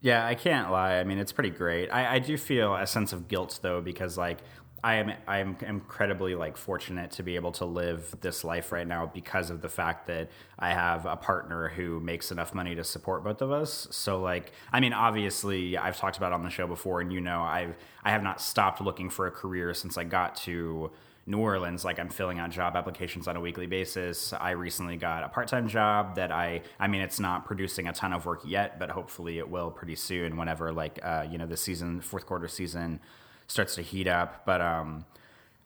yeah, 0.00 0.26
I 0.26 0.34
can't 0.34 0.70
lie. 0.70 0.98
I 0.98 1.04
mean, 1.04 1.18
it's 1.18 1.32
pretty 1.32 1.50
great. 1.50 1.88
I, 1.90 2.16
I 2.16 2.18
do 2.18 2.36
feel 2.36 2.74
a 2.74 2.86
sense 2.86 3.12
of 3.12 3.28
guilt 3.28 3.58
though, 3.62 3.80
because 3.80 4.16
like 4.16 4.38
I 4.84 4.96
am 4.96 5.12
I 5.26 5.38
am 5.38 5.56
incredibly 5.66 6.34
like 6.34 6.56
fortunate 6.56 7.10
to 7.12 7.22
be 7.22 7.34
able 7.34 7.50
to 7.52 7.64
live 7.64 8.14
this 8.20 8.44
life 8.44 8.70
right 8.70 8.86
now 8.86 9.10
because 9.12 9.50
of 9.50 9.62
the 9.62 9.68
fact 9.68 10.06
that 10.06 10.30
I 10.58 10.70
have 10.70 11.06
a 11.06 11.16
partner 11.16 11.68
who 11.68 11.98
makes 11.98 12.30
enough 12.30 12.54
money 12.54 12.74
to 12.74 12.84
support 12.84 13.24
both 13.24 13.42
of 13.42 13.50
us. 13.50 13.88
So 13.90 14.20
like 14.20 14.52
I 14.72 14.80
mean 14.80 14.92
obviously 14.92 15.76
I've 15.76 15.96
talked 15.96 16.18
about 16.18 16.32
on 16.32 16.44
the 16.44 16.50
show 16.50 16.66
before 16.66 17.00
and 17.00 17.12
you 17.12 17.20
know 17.20 17.42
I've 17.42 17.74
I 18.04 18.10
have 18.10 18.22
not 18.22 18.40
stopped 18.40 18.80
looking 18.80 19.10
for 19.10 19.26
a 19.26 19.30
career 19.30 19.74
since 19.74 19.96
I 19.98 20.04
got 20.04 20.36
to 20.36 20.92
New 21.28 21.38
Orleans 21.38 21.84
like 21.84 21.98
I'm 21.98 22.08
filling 22.08 22.38
out 22.38 22.50
job 22.50 22.76
applications 22.76 23.26
on 23.26 23.36
a 23.36 23.40
weekly 23.40 23.66
basis. 23.66 24.32
I 24.32 24.52
recently 24.52 24.96
got 24.96 25.24
a 25.24 25.28
part-time 25.28 25.68
job 25.68 26.14
that 26.16 26.30
I 26.30 26.62
I 26.78 26.86
mean 26.86 27.00
it's 27.00 27.18
not 27.18 27.44
producing 27.44 27.88
a 27.88 27.92
ton 27.92 28.12
of 28.12 28.24
work 28.26 28.42
yet, 28.44 28.78
but 28.78 28.90
hopefully 28.90 29.38
it 29.38 29.50
will 29.50 29.70
pretty 29.70 29.96
soon 29.96 30.36
whenever 30.36 30.72
like 30.72 31.00
uh 31.02 31.26
you 31.28 31.36
know 31.36 31.46
the 31.46 31.56
season 31.56 32.00
fourth 32.00 32.26
quarter 32.26 32.46
season 32.48 33.00
starts 33.46 33.74
to 33.76 33.82
heat 33.82 34.06
up. 34.08 34.44
But 34.44 34.60
um, 34.60 35.04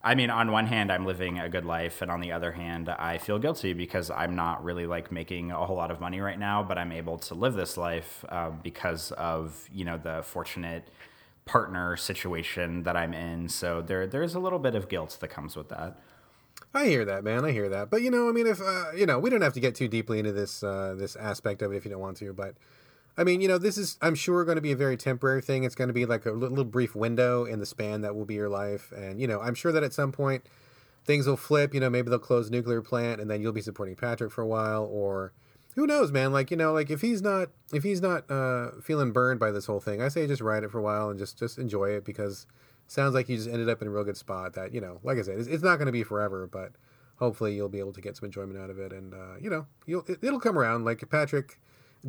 I 0.03 0.15
mean, 0.15 0.31
on 0.31 0.51
one 0.51 0.67
hand, 0.67 0.91
I'm 0.91 1.05
living 1.05 1.39
a 1.39 1.49
good 1.49 1.67
life, 1.67 2.01
and 2.01 2.11
on 2.11 2.21
the 2.21 2.33
other 2.33 2.53
hand, 2.53 2.89
I 2.89 3.19
feel 3.19 3.39
guilty 3.39 3.75
because 3.75 4.11
I'm 4.11 4.35
not 4.35 4.65
really 4.65 4.87
like 4.87 5.13
making 5.13 5.51
a 5.51 5.67
whole 5.67 5.77
lot 5.77 5.91
of 5.91 6.01
money 6.01 6.21
right 6.21 6.39
now, 6.39 6.63
but 6.63 6.79
I'm 6.79 6.93
able 6.93 7.19
to 7.19 7.35
live 7.35 7.55
this 7.55 7.77
life 7.77 8.25
uh, 8.31 8.51
because 8.51 9.13
of 9.13 9.69
you 9.73 9.85
know 9.85 9.99
the 9.99 10.23
fortunate 10.23 10.89
partner 11.45 11.97
situation 11.97 12.83
that 12.85 12.97
I'm 12.97 13.13
in. 13.15 13.49
So 13.49 13.83
there 13.83 14.07
there's 14.07 14.35
a 14.35 14.41
little 14.41 14.59
bit 14.59 14.75
of 14.75 14.89
guilt 14.89 15.19
that 15.21 15.29
comes 15.29 15.57
with 15.57 15.69
that. 15.69 15.99
I 16.73 16.87
hear 16.87 17.05
that, 17.05 17.25
man. 17.25 17.45
I 17.45 17.51
hear 17.53 17.69
that. 17.69 17.91
But 17.91 18.03
you 18.03 18.11
know, 18.11 18.29
I 18.29 18.33
mean, 18.33 18.47
if 18.47 18.61
uh, 18.61 18.93
you 18.97 19.07
know, 19.07 19.19
we 19.19 19.31
don't 19.31 19.41
have 19.43 19.55
to 19.55 19.61
get 19.61 19.75
too 19.75 19.89
deeply 19.89 20.19
into 20.19 20.33
this 20.33 20.63
uh, 20.63 20.95
this 20.97 21.17
aspect 21.17 21.63
of 21.63 21.73
it 21.73 21.77
if 21.77 21.85
you 21.85 21.91
don't 21.91 22.01
want 22.01 22.17
to. 22.19 22.33
But 22.33 22.55
I 23.21 23.25
mean, 23.25 23.41
you 23.41 23.49
know, 23.49 23.59
this 23.59 23.77
is, 23.77 23.99
I'm 24.01 24.15
sure, 24.15 24.45
going 24.45 24.57
to 24.57 24.63
be 24.63 24.73
a 24.73 24.77
very 24.77 24.97
temporary 24.97 25.43
thing. 25.43 25.65
It's 25.65 25.75
going 25.75 25.89
to 25.89 25.95
be 25.95 26.07
like 26.07 26.27
a 26.27 26.31
little 26.31 26.65
brief 26.65 26.95
window 26.95 27.45
in 27.45 27.59
the 27.59 27.67
span 27.67 28.01
that 28.01 28.15
will 28.15 28.25
be 28.25 28.35
your 28.35 28.49
life. 28.49 28.93
And, 28.93 29.21
you 29.21 29.27
know, 29.27 29.41
I'm 29.41 29.55
sure 29.55 29.73
that 29.73 29.83
at 29.83 29.93
some 29.93 30.11
point 30.11 30.47
things 31.05 31.27
will 31.27 31.37
flip. 31.37 31.75
You 31.75 31.81
know, 31.81 31.91
maybe 31.91 32.09
they'll 32.09 32.19
close 32.19 32.51
nuclear 32.51 32.81
plant 32.81 33.21
and 33.21 33.31
then 33.31 33.43
you'll 33.43 33.53
be 33.53 33.61
supporting 33.61 33.97
Patrick 33.97 34.33
for 34.33 34.41
a 34.41 34.47
while. 34.47 34.85
Or 34.85 35.33
who 35.75 35.87
knows, 35.87 36.13
man? 36.13 36.33
Like, 36.33 36.51
you 36.51 36.57
know, 36.57 36.73
like 36.73 36.91
if 36.91 37.01
he's 37.01 37.23
not, 37.23 37.51
if 37.73 37.83
he's 37.83 38.01
not 38.01 38.31
uh, 38.31 38.73
feeling 38.83 39.13
burned 39.13 39.41
by 39.41 39.51
this 39.51 39.67
whole 39.67 39.81
thing, 39.81 40.03
I 40.03 40.09
say 40.09 40.27
just 40.27 40.43
ride 40.43 40.65
it 40.65 40.71
for 40.71 40.79
a 40.79 40.83
while 40.83 41.11
and 41.11 41.19
just, 41.19 41.39
just 41.39 41.59
enjoy 41.59 41.91
it 41.91 42.05
because 42.05 42.47
sounds 42.87 43.15
like 43.15 43.29
you 43.29 43.37
just 43.37 43.49
ended 43.49 43.69
up 43.69 43.81
in 43.81 43.89
a 43.89 43.91
real 43.91 44.05
good 44.05 44.17
spot 44.17 44.55
that, 44.55 44.75
you 44.75 44.81
know, 44.81 44.99
like 45.03 45.19
I 45.19 45.23
said, 45.23 45.39
it's, 45.39 45.49
it's 45.49 45.63
not 45.63 45.77
going 45.77 45.87
to 45.87 45.93
be 45.93 46.03
forever, 46.03 46.47
but 46.47 46.73
hopefully 47.17 47.55
you'll 47.55 47.69
be 47.69 47.79
able 47.79 47.93
to 47.93 48.01
get 48.01 48.17
some 48.17 48.27
enjoyment 48.27 48.59
out 48.59 48.71
of 48.71 48.79
it. 48.79 48.93
And, 48.93 49.15
uh, 49.15 49.37
you 49.41 49.49
know, 49.49 49.67
you'll, 49.87 50.05
it, 50.09 50.19
it'll 50.23 50.41
come 50.41 50.59
around. 50.59 50.85
Like 50.85 51.09
Patrick, 51.09 51.61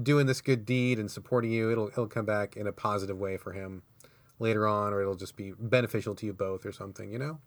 doing 0.02 0.26
this 0.26 0.42
good 0.42 0.66
deed 0.66 0.98
and 0.98 1.12
supporting 1.12 1.52
you, 1.52 1.72
it'll 1.72 1.88
it'll 1.90 2.08
come 2.08 2.26
back 2.26 2.58
in 2.58 2.66
a 2.66 2.72
positive 2.72 3.18
way 3.18 3.38
for 3.38 3.52
him 3.52 3.84
later 4.40 4.68
on, 4.68 4.94
or 4.94 5.02
it'll 5.02 5.16
just 5.16 5.36
be 5.36 5.54
beneficial 5.60 6.16
to 6.16 6.26
you 6.26 6.34
both 6.34 6.66
or 6.66 6.72
something, 6.72 7.12
you 7.12 7.20
know? 7.20 7.40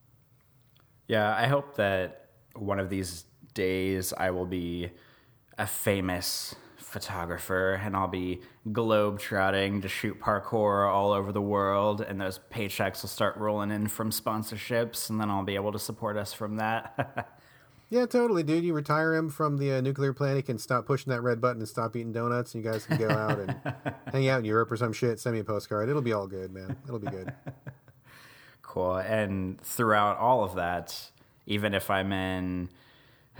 Yeah, 1.09 1.35
I 1.37 1.47
hope 1.47 1.77
that 1.77 2.29
one 2.55 2.79
of 2.79 2.89
these 2.89 3.25
days 3.53 4.13
I 4.17 4.31
will 4.31 4.47
be 4.47 4.91
a 5.59 5.67
famous 5.67 6.55
photographer 6.77 7.81
and 7.83 7.97
I'll 7.97 8.07
be 8.07 8.41
globe 8.73 9.19
trotting 9.19 9.81
to 9.83 9.89
shoot 9.89 10.21
parkour 10.21 10.89
all 10.89 11.13
over 11.13 11.33
the 11.33 11.43
world 11.43 12.01
and 12.01 12.21
those 12.21 12.39
paychecks 12.53 13.03
will 13.03 13.09
start 13.09 13.37
rolling 13.37 13.73
in 13.73 13.89
from 13.89 14.11
sponsorships 14.11 15.11
and 15.11 15.21
then 15.21 15.29
I'll 15.29 15.43
be 15.43 15.57
able 15.57 15.73
to 15.73 15.79
support 15.79 16.17
us 16.17 16.33
from 16.33 16.57
that. 16.57 17.31
Yeah, 17.91 18.07
totally, 18.07 18.43
dude. 18.43 18.65
You 18.65 18.75
retire 18.75 19.15
him 19.15 19.29
from 19.29 19.59
the 19.59 19.75
uh, 19.75 19.81
nuclear 19.81 20.13
plant. 20.13 20.37
He 20.37 20.43
can 20.43 20.59
stop 20.59 20.85
pushing 20.85 21.13
that 21.13 21.21
red 21.21 21.41
button 21.41 21.61
and 21.61 21.69
stop 21.69 21.95
eating 21.95 22.13
donuts. 22.13 22.53
And 22.53 22.65
you 22.65 22.69
guys 22.69 22.87
can 22.87 22.97
go 22.97 23.09
out 23.09 23.39
and 23.39 23.57
hang 24.13 24.29
out 24.29 24.41
in 24.41 24.45
Europe 24.47 24.73
or 24.73 24.77
some 24.77 24.93
shit. 24.93 25.21
Send 25.21 25.35
me 25.35 25.41
a 25.41 25.45
postcard. 25.45 25.89
It'll 25.89 26.03
be 26.03 26.13
all 26.13 26.27
good, 26.27 26.53
man. 26.53 26.77
It'll 26.89 26.99
be 26.99 27.07
good. 27.07 27.33
cool. 28.63 28.97
And 28.97 29.61
throughout 29.61 30.17
all 30.19 30.43
of 30.43 30.57
that, 30.57 31.11
even 31.47 31.73
if 31.73 31.89
I'm 31.89 32.13
in, 32.13 32.69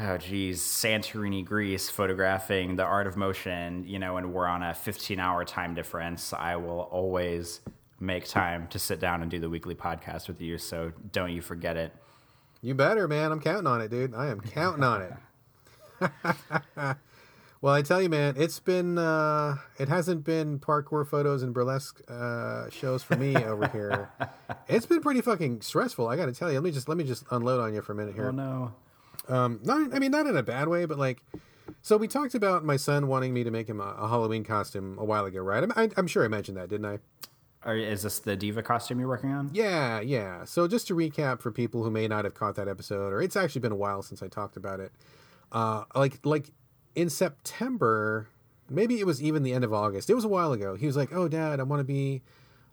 oh 0.01 0.17
geez, 0.19 0.61
Santorini, 0.61 1.45
Greece, 1.45 1.89
photographing 1.89 2.77
the 2.77 2.85
art 2.85 3.07
of 3.07 3.17
motion, 3.17 3.85
you 3.87 3.99
know, 3.99 4.17
and 4.17 4.33
we're 4.33 4.47
on 4.47 4.63
a 4.63 4.75
15 4.75 5.19
hour 5.19 5.45
time 5.45 5.75
difference, 5.75 6.33
I 6.33 6.57
will 6.57 6.81
always 6.81 7.61
make 8.01 8.27
time 8.27 8.67
to 8.69 8.79
sit 8.79 9.01
down 9.01 9.23
and 9.23 9.31
do 9.31 9.39
the 9.39 9.49
weekly 9.49 9.75
podcast 9.75 10.29
with 10.29 10.41
you. 10.41 10.59
So 10.59 10.93
don't 11.13 11.31
you 11.31 11.41
forget 11.41 11.77
it. 11.77 11.93
You 12.61 12.75
better, 12.75 13.07
man. 13.07 13.31
I'm 13.31 13.41
counting 13.41 13.67
on 13.67 13.81
it, 13.81 13.91
dude. 13.91 14.15
I 14.15 14.29
am 14.29 14.41
counting 14.41 14.83
on 14.83 15.03
it. 15.03 15.13
well, 17.61 17.75
I 17.75 17.83
tell 17.83 18.01
you, 18.01 18.09
man, 18.09 18.35
it's 18.37 18.59
been 18.59 18.99
uh, 18.99 19.57
it 19.79 19.89
hasn't 19.89 20.25
been 20.25 20.59
parkour 20.59 21.07
photos 21.07 21.43
and 21.43 21.53
burlesque 21.53 22.01
uh, 22.09 22.71
shows 22.71 23.03
for 23.03 23.17
me 23.17 23.37
over 23.37 23.69
here. 23.69 24.11
It's 24.67 24.87
been 24.87 25.03
pretty 25.03 25.21
fucking 25.21 25.61
stressful. 25.61 26.09
I 26.09 26.17
got 26.17 26.27
to 26.27 26.33
tell 26.33 26.51
you. 26.51 26.55
Let 26.55 26.65
me 26.65 26.71
just 26.71 26.89
let 26.89 26.97
me 26.97 27.05
just 27.05 27.25
unload 27.31 27.61
on 27.61 27.75
you 27.75 27.83
for 27.83 27.93
a 27.93 27.95
minute 27.95 28.15
here. 28.15 28.29
Oh 28.29 28.31
no. 28.31 28.73
Um, 29.29 29.61
not 29.63 29.95
I 29.95 29.99
mean 29.99 30.11
not 30.11 30.27
in 30.27 30.37
a 30.37 30.43
bad 30.43 30.69
way, 30.69 30.85
but 30.85 30.99
like. 30.99 31.23
So 31.81 31.97
we 31.97 32.09
talked 32.09 32.35
about 32.35 32.65
my 32.65 32.77
son 32.77 33.09
wanting 33.09 33.33
me 33.33 33.45
to 33.45 33.51
make 33.51 33.69
him 33.69 33.81
a, 33.81 33.95
a 33.99 34.09
Halloween 34.09 34.43
costume 34.45 34.97
a 34.99 35.05
while 35.05 35.25
ago, 35.27 35.41
right? 35.41 35.65
I, 35.77 35.91
I'm 35.97 36.07
sure 36.07 36.25
I 36.25 36.29
mentioned 36.29 36.57
that, 36.57 36.69
didn't 36.69 36.87
I? 36.87 36.99
Or 37.65 37.77
is 37.77 38.03
this 38.03 38.19
the 38.19 38.37
D.Va 38.37 38.63
costume 38.63 39.01
you're 39.01 39.09
working 39.09 39.33
on? 39.33 39.51
Yeah, 39.53 40.01
yeah. 40.01 40.45
So 40.45 40.69
just 40.69 40.87
to 40.89 40.95
recap 40.95 41.41
for 41.41 41.51
people 41.51 41.83
who 41.83 41.91
may 41.91 42.07
not 42.07 42.25
have 42.25 42.35
caught 42.35 42.57
that 42.57 42.69
episode, 42.69 43.13
or 43.13 43.23
it's 43.23 43.37
actually 43.37 43.63
been 43.63 43.73
a 43.73 43.77
while 43.77 44.03
since 44.03 44.23
I 44.23 44.29
talked 44.29 44.57
about 44.57 44.81
it. 44.81 44.93
Uh, 45.51 45.85
like 45.95 46.25
like 46.25 46.51
in 46.95 47.09
September, 47.09 48.29
maybe 48.69 49.01
it 49.01 49.07
was 49.07 49.23
even 49.23 49.43
the 49.43 49.53
end 49.53 49.65
of 49.65 49.73
August. 49.73 50.11
It 50.11 50.15
was 50.15 50.25
a 50.25 50.29
while 50.29 50.53
ago. 50.53 50.75
He 50.75 50.87
was 50.87 50.97
like, 50.97 51.13
"Oh, 51.13 51.29
Dad, 51.29 51.59
I 51.59 51.63
want 51.63 51.81
to 51.81 51.85
be 51.85 52.23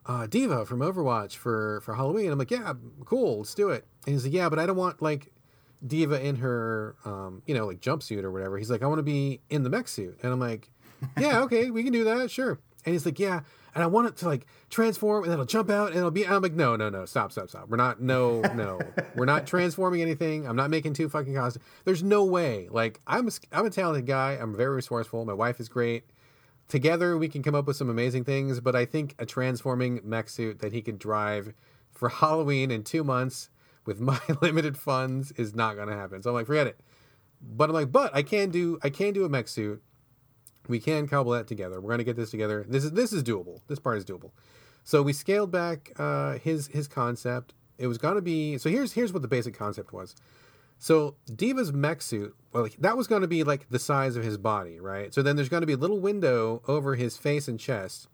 uh, 0.06 0.28
D.Va 0.28 0.66
from 0.66 0.80
Overwatch 0.80 1.38
for 1.38 1.80
for 1.82 1.96
Halloween." 1.96 2.32
I'm 2.32 2.40
like, 2.40 2.52
"Yeah, 2.52 2.74
cool, 3.06 3.40
let's 3.40 3.54
do 3.54 3.70
it." 3.70 3.86
And 4.06 4.14
he's 4.14 4.26
like, 4.26 4.34
"Yeah, 4.34 4.50
but 4.50 4.60
I 4.60 4.66
don't 4.66 4.78
want 4.78 5.02
like 5.02 5.32
D.Va 5.86 6.24
in 6.26 6.38
her, 6.38 6.96
um, 7.06 7.42
you 7.46 7.56
know, 7.56 7.68
like 7.68 7.82
jumpsuit 7.82 8.24
or 8.24 8.32
whatever." 8.32 8.58
He's 8.58 8.72
like, 8.72 8.84
"I 8.84 8.88
want 8.88 9.00
to 9.00 9.04
be 9.04 9.42
in 9.50 9.64
the 9.64 9.70
mech 9.70 9.88
suit," 9.88 10.20
and 10.24 10.32
I'm 10.32 10.40
like, 10.40 10.70
"Yeah, 11.20 11.42
okay, 11.42 11.72
we 11.72 11.84
can 11.84 11.94
do 11.94 12.04
that, 12.06 12.32
sure." 12.32 12.60
And 12.86 12.94
he's 12.94 13.06
like, 13.06 13.20
"Yeah." 13.20 13.42
and 13.74 13.84
I 13.84 13.88
want 13.88 14.08
it 14.08 14.18
to 14.18 14.28
like 14.28 14.46
transform 14.70 15.24
and 15.24 15.34
it'll 15.34 15.46
jump 15.46 15.70
out 15.70 15.90
and 15.90 15.98
it'll 15.98 16.12
be. 16.12 16.28
I'm 16.28 16.42
like, 16.42 16.54
no, 16.54 16.76
no, 16.76 16.90
no, 16.90 17.06
stop, 17.06 17.32
stop, 17.32 17.50
stop. 17.50 17.70
We're 17.70 17.78
not, 17.78 18.02
no, 18.02 18.42
no, 18.54 18.80
we're 19.16 19.26
not 19.26 19.48
transforming 19.48 20.02
anything. 20.02 20.48
I'm 20.48 20.56
not 20.56 20.70
making 20.70 20.94
two 20.94 21.10
fucking 21.10 21.36
costumes. 21.36 21.64
There's 21.86 22.04
no 22.04 22.26
way. 22.26 22.68
Like, 22.70 23.00
I'm 23.08 23.28
a, 23.28 23.32
I'm 23.52 23.66
a 23.66 23.70
talented 23.70 24.06
guy. 24.06 24.38
I'm 24.40 24.56
very 24.56 24.76
resourceful. 24.76 25.24
My 25.26 25.34
wife 25.34 25.60
is 25.60 25.70
great. 25.70 26.06
Together, 26.68 27.18
we 27.18 27.28
can 27.28 27.44
come 27.44 27.56
up 27.56 27.66
with 27.66 27.76
some 27.76 27.90
amazing 27.90 28.24
things. 28.24 28.60
But 28.60 28.76
I 28.76 28.86
think 28.86 29.16
a 29.20 29.26
transforming 29.26 30.02
mech 30.04 30.30
suit 30.30 30.60
that 30.60 30.74
he 30.74 30.82
could 30.82 31.00
drive 31.00 31.54
for 31.92 32.10
Halloween 32.10 32.72
in 32.72 32.84
two 32.84 33.04
months 33.04 33.50
with 33.86 34.00
my 34.00 34.20
limited 34.42 34.78
funds 34.78 35.32
is 35.34 35.56
not 35.56 35.76
going 35.76 35.88
to 35.88 35.96
happen. 35.96 36.22
So 36.22 36.30
I'm 36.30 36.36
like, 36.36 36.48
forget 36.48 36.68
it. 36.68 36.80
But 37.42 37.70
I'm 37.70 37.74
like, 37.74 37.92
but 37.92 38.16
I 38.16 38.22
can 38.22 38.50
do, 38.50 38.80
I 38.84 38.90
can 38.90 39.14
do 39.14 39.26
a 39.26 39.30
mech 39.30 39.48
suit 39.48 39.82
we 40.68 40.80
can 40.80 41.08
cobble 41.08 41.32
that 41.34 41.48
together. 41.48 41.80
We're 41.80 41.90
going 41.90 42.00
to 42.00 42.04
get 42.04 42.16
this 42.16 42.32
together. 42.32 42.66
This 42.68 42.84
is 42.84 42.92
this 42.92 43.14
is 43.14 43.24
doable. 43.24 43.62
This 43.68 43.80
part 43.80 43.98
is 43.98 44.06
doable. 44.06 44.32
So 44.84 45.02
we 45.02 45.14
scaled 45.14 45.52
back 45.52 45.92
uh, 45.98 46.38
his 46.40 46.68
his 46.68 46.88
concept. 46.88 47.54
It 47.78 47.88
was 47.88 47.98
going 47.98 48.16
to 48.16 48.22
be 48.22 48.58
so. 48.58 48.70
Here's 48.70 48.94
here's 48.94 49.14
what 49.14 49.22
the 49.22 49.28
basic 49.28 49.54
concept 49.58 49.94
was. 49.94 50.16
So 50.78 51.16
D.Va's 51.36 51.72
mech 51.72 52.02
suit, 52.02 52.36
well, 52.54 52.68
that 52.80 52.98
was 52.98 53.06
going 53.06 53.22
to 53.22 53.28
be 53.28 53.44
like 53.44 53.70
the 53.70 53.78
size 53.78 54.16
of 54.16 54.24
his 54.24 54.40
body, 54.40 54.80
right? 54.80 55.14
So 55.14 55.22
then 55.22 55.36
there's 55.36 55.50
going 55.50 55.62
to 55.62 55.68
be 55.68 55.74
a 55.74 55.78
little 55.78 56.00
window 56.00 56.64
over 56.68 56.96
his 56.96 57.18
face 57.18 57.48
and 57.48 57.60
chest. 57.60 58.08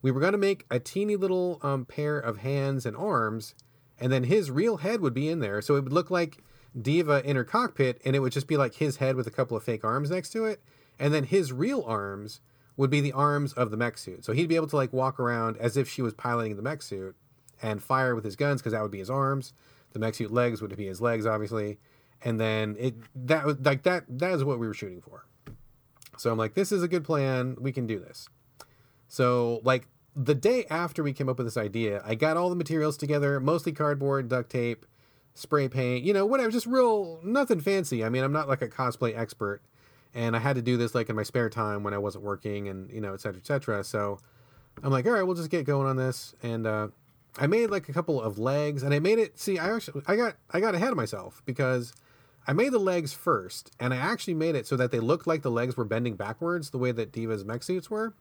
We 0.00 0.10
were 0.10 0.20
going 0.20 0.32
to 0.32 0.38
make 0.38 0.64
a 0.70 0.78
teeny 0.80 1.16
little 1.16 1.60
um, 1.62 1.84
pair 1.84 2.18
of 2.18 2.38
hands 2.38 2.86
and 2.86 2.96
arms, 2.96 3.54
and 4.00 4.12
then 4.12 4.24
his 4.24 4.50
real 4.50 4.78
head 4.78 5.00
would 5.00 5.14
be 5.14 5.28
in 5.28 5.40
there. 5.40 5.62
So 5.62 5.76
it 5.76 5.84
would 5.84 5.92
look 5.92 6.10
like 6.10 6.38
D.Va 6.80 7.22
in 7.24 7.36
her 7.36 7.44
cockpit, 7.44 8.00
and 8.04 8.14
it 8.14 8.20
would 8.20 8.32
just 8.32 8.46
be 8.46 8.56
like 8.56 8.74
his 8.74 8.96
head 8.96 9.16
with 9.16 9.26
a 9.26 9.30
couple 9.30 9.56
of 9.56 9.62
fake 9.62 9.84
arms 9.84 10.10
next 10.10 10.30
to 10.30 10.44
it 10.44 10.60
and 10.98 11.12
then 11.12 11.24
his 11.24 11.52
real 11.52 11.82
arms 11.86 12.40
would 12.76 12.90
be 12.90 13.00
the 13.00 13.12
arms 13.12 13.52
of 13.54 13.70
the 13.70 13.76
mech 13.76 13.98
suit. 13.98 14.24
So 14.24 14.32
he'd 14.32 14.48
be 14.48 14.56
able 14.56 14.66
to 14.68 14.76
like 14.76 14.92
walk 14.92 15.18
around 15.18 15.56
as 15.58 15.76
if 15.76 15.88
she 15.88 16.02
was 16.02 16.14
piloting 16.14 16.56
the 16.56 16.62
mech 16.62 16.82
suit 16.82 17.16
and 17.62 17.82
fire 17.82 18.14
with 18.14 18.24
his 18.24 18.36
guns 18.36 18.60
because 18.60 18.72
that 18.72 18.82
would 18.82 18.90
be 18.90 18.98
his 18.98 19.10
arms. 19.10 19.52
The 19.92 19.98
mech 19.98 20.14
suit 20.14 20.32
legs 20.32 20.60
would 20.60 20.76
be 20.76 20.86
his 20.86 21.00
legs, 21.00 21.26
obviously. 21.26 21.78
And 22.22 22.40
then 22.40 22.76
it 22.78 22.94
that 23.26 23.44
was 23.44 23.58
like 23.60 23.82
that 23.84 24.04
that 24.08 24.32
is 24.32 24.44
what 24.44 24.58
we 24.58 24.66
were 24.66 24.74
shooting 24.74 25.00
for. 25.00 25.26
So 26.18 26.30
I'm 26.30 26.38
like, 26.38 26.54
this 26.54 26.72
is 26.72 26.82
a 26.82 26.88
good 26.88 27.04
plan. 27.04 27.56
We 27.60 27.72
can 27.72 27.86
do 27.86 27.98
this. 27.98 28.28
So 29.08 29.60
like 29.64 29.86
the 30.16 30.34
day 30.34 30.64
after 30.70 31.02
we 31.02 31.12
came 31.12 31.28
up 31.28 31.38
with 31.38 31.46
this 31.46 31.56
idea, 31.56 32.02
I 32.04 32.14
got 32.14 32.36
all 32.36 32.48
the 32.48 32.56
materials 32.56 32.96
together, 32.96 33.38
mostly 33.38 33.72
cardboard, 33.72 34.28
duct 34.28 34.50
tape, 34.50 34.86
spray 35.34 35.68
paint, 35.68 36.04
you 36.04 36.14
know, 36.14 36.24
whatever, 36.24 36.50
just 36.50 36.66
real 36.66 37.20
nothing 37.22 37.60
fancy. 37.60 38.02
I 38.02 38.08
mean, 38.08 38.24
I'm 38.24 38.32
not 38.32 38.48
like 38.48 38.62
a 38.62 38.68
cosplay 38.68 39.16
expert 39.16 39.60
and 40.16 40.34
I 40.34 40.38
had 40.38 40.56
to 40.56 40.62
do 40.62 40.78
this 40.78 40.94
like 40.94 41.10
in 41.10 41.14
my 41.14 41.22
spare 41.22 41.50
time 41.50 41.82
when 41.82 41.92
I 41.92 41.98
wasn't 41.98 42.24
working 42.24 42.68
and 42.68 42.90
you 42.90 43.00
know 43.00 43.12
et 43.12 43.20
cetera 43.20 43.38
et 43.38 43.46
cetera. 43.46 43.84
So 43.84 44.18
I'm 44.82 44.90
like, 44.90 45.06
all 45.06 45.12
right, 45.12 45.22
we'll 45.22 45.36
just 45.36 45.50
get 45.50 45.64
going 45.64 45.86
on 45.86 45.96
this, 45.96 46.34
and 46.42 46.66
uh, 46.66 46.88
I 47.38 47.46
made 47.46 47.70
like 47.70 47.88
a 47.88 47.92
couple 47.92 48.20
of 48.20 48.38
legs, 48.38 48.82
and 48.82 48.92
I 48.92 48.98
made 48.98 49.18
it. 49.18 49.38
See, 49.38 49.58
I 49.58 49.74
actually 49.74 50.02
I 50.06 50.16
got 50.16 50.36
I 50.50 50.60
got 50.60 50.74
ahead 50.74 50.88
of 50.88 50.96
myself 50.96 51.42
because 51.44 51.92
I 52.48 52.54
made 52.54 52.72
the 52.72 52.78
legs 52.78 53.12
first, 53.12 53.70
and 53.78 53.92
I 53.92 53.98
actually 53.98 54.34
made 54.34 54.54
it 54.54 54.66
so 54.66 54.76
that 54.76 54.90
they 54.90 55.00
looked 55.00 55.26
like 55.26 55.42
the 55.42 55.50
legs 55.50 55.76
were 55.76 55.84
bending 55.84 56.16
backwards, 56.16 56.70
the 56.70 56.78
way 56.78 56.92
that 56.92 57.12
D.Va's 57.12 57.44
mech 57.44 57.62
suits 57.62 57.90
were. 57.90 58.14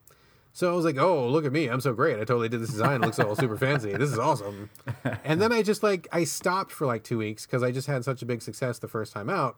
So 0.56 0.72
I 0.72 0.74
was 0.74 0.86
like, 0.86 0.98
"Oh, 0.98 1.28
look 1.28 1.44
at 1.44 1.52
me! 1.52 1.68
I'm 1.68 1.82
so 1.82 1.92
great! 1.92 2.16
I 2.16 2.20
totally 2.20 2.48
did 2.48 2.62
this 2.62 2.70
design. 2.70 3.04
It 3.04 3.06
looks 3.06 3.20
all 3.20 3.36
super 3.36 3.58
fancy. 3.58 3.92
This 3.92 4.10
is 4.10 4.18
awesome." 4.18 4.70
And 5.26 5.42
then 5.42 5.52
I 5.52 5.62
just 5.62 5.84
like 5.84 6.08
I 6.14 6.24
stopped 6.24 6.72
for 6.72 6.88
like 6.88 7.04
two 7.04 7.18
weeks 7.18 7.46
because 7.46 7.62
I 7.62 7.72
just 7.72 7.88
had 7.88 8.06
such 8.06 8.22
a 8.22 8.26
big 8.26 8.42
success 8.42 8.80
the 8.80 8.88
first 8.88 9.12
time 9.12 9.30
out. 9.30 9.58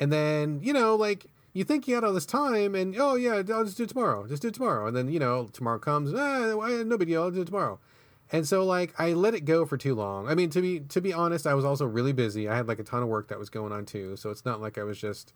And 0.00 0.12
then 0.12 0.58
you 0.64 0.72
know 0.72 0.96
like 0.96 1.26
you 1.52 1.62
think 1.62 1.86
you 1.86 1.94
had 1.94 2.02
all 2.02 2.12
this 2.12 2.26
time 2.26 2.74
and 2.74 2.96
oh 2.98 3.14
yeah 3.14 3.42
i'll 3.52 3.64
just 3.64 3.76
do 3.76 3.84
it 3.84 3.88
tomorrow 3.88 4.26
just 4.26 4.42
do 4.42 4.48
it 4.48 4.54
tomorrow 4.54 4.86
and 4.86 4.96
then 4.96 5.08
you 5.08 5.18
know 5.18 5.48
tomorrow 5.52 5.78
comes 5.78 6.12
ah, 6.14 6.54
no 6.84 6.96
big 6.96 7.08
deal 7.08 7.22
i'll 7.22 7.30
do 7.30 7.42
it 7.42 7.46
tomorrow 7.46 7.78
and 8.30 8.46
so 8.46 8.64
like 8.64 8.94
i 8.98 9.12
let 9.12 9.34
it 9.34 9.44
go 9.44 9.66
for 9.66 9.76
too 9.76 9.94
long 9.94 10.28
i 10.28 10.34
mean 10.34 10.48
to 10.48 10.60
be 10.60 10.80
to 10.80 11.00
be 11.00 11.12
honest 11.12 11.46
i 11.46 11.54
was 11.54 11.64
also 11.64 11.84
really 11.84 12.12
busy 12.12 12.48
i 12.48 12.56
had 12.56 12.68
like 12.68 12.78
a 12.78 12.84
ton 12.84 13.02
of 13.02 13.08
work 13.08 13.28
that 13.28 13.38
was 13.38 13.50
going 13.50 13.72
on 13.72 13.84
too 13.84 14.16
so 14.16 14.30
it's 14.30 14.44
not 14.44 14.60
like 14.60 14.78
i 14.78 14.84
was 14.84 14.98
just 14.98 15.32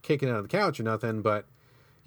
kicking 0.00 0.30
out 0.30 0.36
of 0.36 0.48
the 0.48 0.48
couch 0.48 0.80
or 0.80 0.84
nothing 0.84 1.20
but 1.20 1.44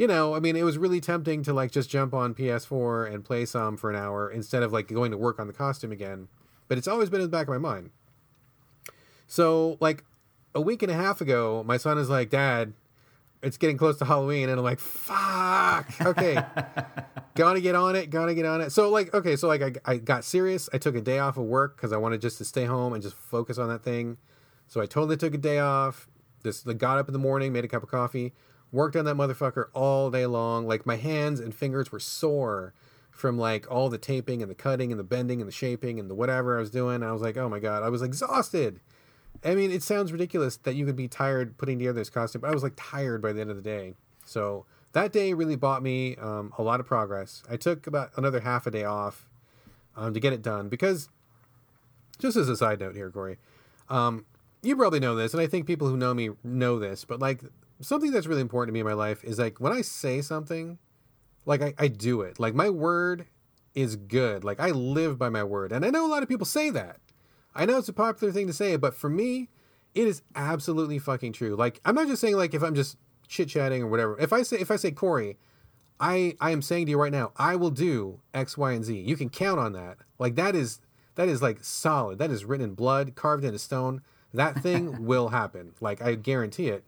you 0.01 0.07
know 0.07 0.33
i 0.33 0.39
mean 0.39 0.55
it 0.55 0.63
was 0.63 0.79
really 0.79 0.99
tempting 0.99 1.43
to 1.43 1.53
like 1.53 1.69
just 1.69 1.87
jump 1.87 2.11
on 2.11 2.33
ps4 2.33 3.13
and 3.13 3.23
play 3.23 3.45
some 3.45 3.77
for 3.77 3.91
an 3.91 3.95
hour 3.95 4.31
instead 4.31 4.63
of 4.63 4.73
like 4.73 4.87
going 4.87 5.11
to 5.11 5.17
work 5.17 5.39
on 5.39 5.45
the 5.45 5.53
costume 5.53 5.91
again 5.91 6.27
but 6.67 6.77
it's 6.79 6.87
always 6.87 7.07
been 7.07 7.21
in 7.21 7.27
the 7.27 7.37
back 7.37 7.47
of 7.47 7.49
my 7.49 7.59
mind 7.59 7.91
so 9.27 9.77
like 9.79 10.03
a 10.55 10.59
week 10.59 10.81
and 10.81 10.91
a 10.91 10.95
half 10.95 11.21
ago 11.21 11.63
my 11.67 11.77
son 11.77 11.99
is 11.99 12.09
like 12.09 12.31
dad 12.31 12.73
it's 13.43 13.57
getting 13.57 13.77
close 13.77 13.97
to 13.97 14.05
Halloween, 14.05 14.49
and 14.49 14.59
I'm 14.59 14.63
like, 14.63 14.79
fuck. 14.79 15.89
Okay, 15.99 16.37
gotta 17.35 17.59
get 17.59 17.73
on 17.75 17.95
it. 17.95 18.09
Gotta 18.09 18.35
get 18.35 18.45
on 18.45 18.61
it. 18.61 18.71
So 18.71 18.89
like, 18.89 19.13
okay, 19.13 19.35
so 19.35 19.47
like, 19.47 19.61
I, 19.61 19.93
I 19.93 19.97
got 19.97 20.23
serious. 20.23 20.69
I 20.73 20.77
took 20.77 20.95
a 20.95 21.01
day 21.01 21.19
off 21.19 21.37
of 21.37 21.45
work 21.45 21.75
because 21.75 21.91
I 21.91 21.97
wanted 21.97 22.21
just 22.21 22.37
to 22.37 22.45
stay 22.45 22.65
home 22.65 22.93
and 22.93 23.01
just 23.01 23.15
focus 23.15 23.57
on 23.57 23.67
that 23.69 23.83
thing. 23.83 24.17
So 24.67 24.79
I 24.79 24.85
totally 24.85 25.17
took 25.17 25.33
a 25.33 25.39
day 25.39 25.59
off. 25.59 26.07
Just 26.43 26.65
got 26.77 26.97
up 26.97 27.07
in 27.07 27.13
the 27.13 27.19
morning, 27.19 27.51
made 27.51 27.65
a 27.65 27.67
cup 27.67 27.83
of 27.83 27.89
coffee, 27.89 28.33
worked 28.71 28.95
on 28.95 29.05
that 29.05 29.15
motherfucker 29.15 29.65
all 29.73 30.09
day 30.09 30.25
long. 30.25 30.67
Like 30.67 30.85
my 30.85 30.95
hands 30.95 31.39
and 31.39 31.53
fingers 31.53 31.91
were 31.91 31.99
sore 31.99 32.73
from 33.09 33.37
like 33.37 33.69
all 33.69 33.89
the 33.89 33.97
taping 33.97 34.41
and 34.41 34.49
the 34.49 34.55
cutting 34.55 34.91
and 34.91 34.99
the 34.99 35.03
bending 35.03 35.41
and 35.41 35.47
the 35.47 35.53
shaping 35.53 35.99
and 35.99 36.09
the 36.09 36.15
whatever 36.15 36.57
I 36.57 36.59
was 36.59 36.71
doing. 36.71 37.03
I 37.03 37.11
was 37.11 37.21
like, 37.21 37.37
oh 37.37 37.49
my 37.49 37.59
god, 37.59 37.83
I 37.83 37.89
was 37.89 38.01
exhausted. 38.01 38.79
I 39.43 39.55
mean, 39.55 39.71
it 39.71 39.83
sounds 39.83 40.11
ridiculous 40.11 40.57
that 40.57 40.75
you 40.75 40.85
could 40.85 40.95
be 40.95 41.07
tired 41.07 41.57
putting 41.57 41.79
together 41.79 41.99
this 41.99 42.09
costume, 42.09 42.41
but 42.41 42.49
I 42.49 42.53
was 42.53 42.63
like 42.63 42.73
tired 42.75 43.21
by 43.21 43.33
the 43.33 43.41
end 43.41 43.49
of 43.49 43.55
the 43.55 43.61
day. 43.61 43.93
So 44.25 44.65
that 44.93 45.11
day 45.11 45.33
really 45.33 45.55
bought 45.55 45.83
me 45.83 46.15
um, 46.17 46.53
a 46.57 46.63
lot 46.63 46.79
of 46.79 46.85
progress. 46.85 47.43
I 47.49 47.57
took 47.57 47.87
about 47.87 48.11
another 48.17 48.41
half 48.41 48.67
a 48.67 48.71
day 48.71 48.83
off 48.83 49.29
um, 49.95 50.13
to 50.13 50.19
get 50.19 50.33
it 50.33 50.41
done 50.41 50.69
because, 50.69 51.09
just 52.19 52.37
as 52.37 52.49
a 52.49 52.57
side 52.57 52.79
note 52.79 52.95
here, 52.95 53.09
Corey, 53.09 53.37
um, 53.89 54.25
you 54.61 54.75
probably 54.75 54.99
know 54.99 55.15
this, 55.15 55.33
and 55.33 55.41
I 55.41 55.47
think 55.47 55.65
people 55.65 55.87
who 55.87 55.97
know 55.97 56.13
me 56.13 56.29
know 56.43 56.77
this, 56.77 57.03
but 57.03 57.19
like 57.19 57.41
something 57.81 58.11
that's 58.11 58.27
really 58.27 58.41
important 58.41 58.69
to 58.69 58.73
me 58.73 58.79
in 58.81 58.85
my 58.85 58.93
life 58.93 59.23
is 59.23 59.39
like 59.39 59.59
when 59.59 59.73
I 59.73 59.81
say 59.81 60.21
something, 60.21 60.77
like 61.45 61.61
I, 61.61 61.73
I 61.77 61.87
do 61.87 62.21
it. 62.21 62.39
Like 62.39 62.53
my 62.53 62.69
word 62.69 63.25
is 63.73 63.95
good. 63.95 64.43
Like 64.43 64.59
I 64.59 64.69
live 64.69 65.17
by 65.17 65.29
my 65.29 65.43
word. 65.43 65.71
And 65.71 65.85
I 65.85 65.89
know 65.89 66.05
a 66.05 66.09
lot 66.11 66.23
of 66.23 66.29
people 66.29 66.45
say 66.45 66.69
that. 66.71 66.97
I 67.53 67.65
know 67.65 67.77
it's 67.77 67.89
a 67.89 67.93
popular 67.93 68.31
thing 68.31 68.47
to 68.47 68.53
say, 68.53 68.75
but 68.77 68.95
for 68.95 69.09
me, 69.09 69.49
it 69.93 70.07
is 70.07 70.21
absolutely 70.35 70.99
fucking 70.99 71.33
true. 71.33 71.55
Like 71.55 71.81
I'm 71.83 71.95
not 71.95 72.07
just 72.07 72.21
saying 72.21 72.37
like 72.37 72.53
if 72.53 72.63
I'm 72.63 72.75
just 72.75 72.97
chit 73.27 73.49
chatting 73.49 73.83
or 73.83 73.87
whatever. 73.87 74.19
If 74.19 74.33
I 74.33 74.43
say 74.43 74.57
if 74.57 74.71
I 74.71 74.75
say 74.75 74.91
Corey, 74.91 75.37
I 75.99 76.35
I 76.39 76.51
am 76.51 76.61
saying 76.61 76.85
to 76.85 76.91
you 76.91 76.99
right 76.99 77.11
now, 77.11 77.31
I 77.37 77.55
will 77.55 77.71
do 77.71 78.21
X, 78.33 78.57
Y, 78.57 78.71
and 78.71 78.85
Z. 78.85 78.99
You 78.99 79.17
can 79.17 79.29
count 79.29 79.59
on 79.59 79.73
that. 79.73 79.97
Like 80.19 80.35
that 80.35 80.55
is 80.55 80.79
that 81.15 81.27
is 81.27 81.41
like 81.41 81.63
solid. 81.63 82.19
That 82.19 82.31
is 82.31 82.45
written 82.45 82.69
in 82.69 82.75
blood, 82.75 83.15
carved 83.15 83.43
into 83.43 83.59
stone. 83.59 84.01
That 84.33 84.59
thing 84.59 85.05
will 85.05 85.29
happen. 85.29 85.73
Like 85.81 86.01
I 86.01 86.15
guarantee 86.15 86.69
it. 86.69 86.83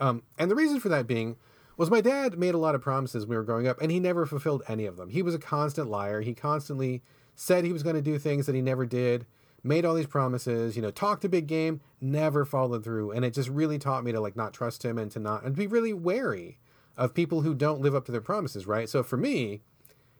Um, 0.00 0.22
and 0.38 0.50
the 0.50 0.56
reason 0.56 0.80
for 0.80 0.88
that 0.88 1.06
being 1.06 1.36
was 1.76 1.90
my 1.90 2.00
dad 2.00 2.38
made 2.38 2.54
a 2.54 2.58
lot 2.58 2.74
of 2.74 2.80
promises 2.80 3.24
when 3.24 3.30
we 3.30 3.36
were 3.36 3.44
growing 3.44 3.68
up, 3.68 3.80
and 3.80 3.90
he 3.90 4.00
never 4.00 4.26
fulfilled 4.26 4.62
any 4.66 4.86
of 4.86 4.96
them. 4.96 5.10
He 5.10 5.22
was 5.22 5.34
a 5.34 5.38
constant 5.38 5.88
liar. 5.88 6.22
He 6.22 6.34
constantly 6.34 7.02
said 7.34 7.64
he 7.64 7.72
was 7.72 7.82
going 7.82 7.96
to 7.96 8.02
do 8.02 8.18
things 8.18 8.46
that 8.46 8.54
he 8.54 8.62
never 8.62 8.84
did 8.84 9.26
made 9.62 9.84
all 9.84 9.94
these 9.94 10.06
promises, 10.06 10.76
you 10.76 10.82
know, 10.82 10.90
talked 10.90 11.24
a 11.24 11.28
big 11.28 11.46
game, 11.46 11.80
never 12.00 12.44
followed 12.44 12.84
through. 12.84 13.10
And 13.10 13.24
it 13.24 13.34
just 13.34 13.48
really 13.48 13.78
taught 13.78 14.04
me 14.04 14.12
to 14.12 14.20
like 14.20 14.36
not 14.36 14.54
trust 14.54 14.84
him 14.84 14.98
and 14.98 15.10
to 15.12 15.18
not 15.18 15.44
and 15.44 15.54
be 15.54 15.66
really 15.66 15.92
wary 15.92 16.58
of 16.96 17.14
people 17.14 17.42
who 17.42 17.54
don't 17.54 17.80
live 17.80 17.94
up 17.94 18.06
to 18.06 18.12
their 18.12 18.20
promises, 18.20 18.66
right? 18.66 18.88
So 18.88 19.02
for 19.02 19.16
me, 19.16 19.62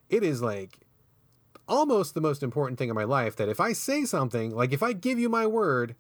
it 0.09 0.23
is 0.23 0.43
like 0.43 0.81
almost 1.69 2.15
the 2.15 2.21
most 2.21 2.43
important 2.43 2.79
thing 2.79 2.89
in 2.89 2.95
my 2.95 3.05
life 3.05 3.37
that 3.37 3.49
if 3.49 3.61
I 3.61 3.73
say 3.73 4.05
something, 4.05 4.55
like 4.55 4.73
if 4.73 4.83
I 4.83 4.93
give 4.93 5.19
you 5.19 5.29
my 5.29 5.47
word, 5.47 5.95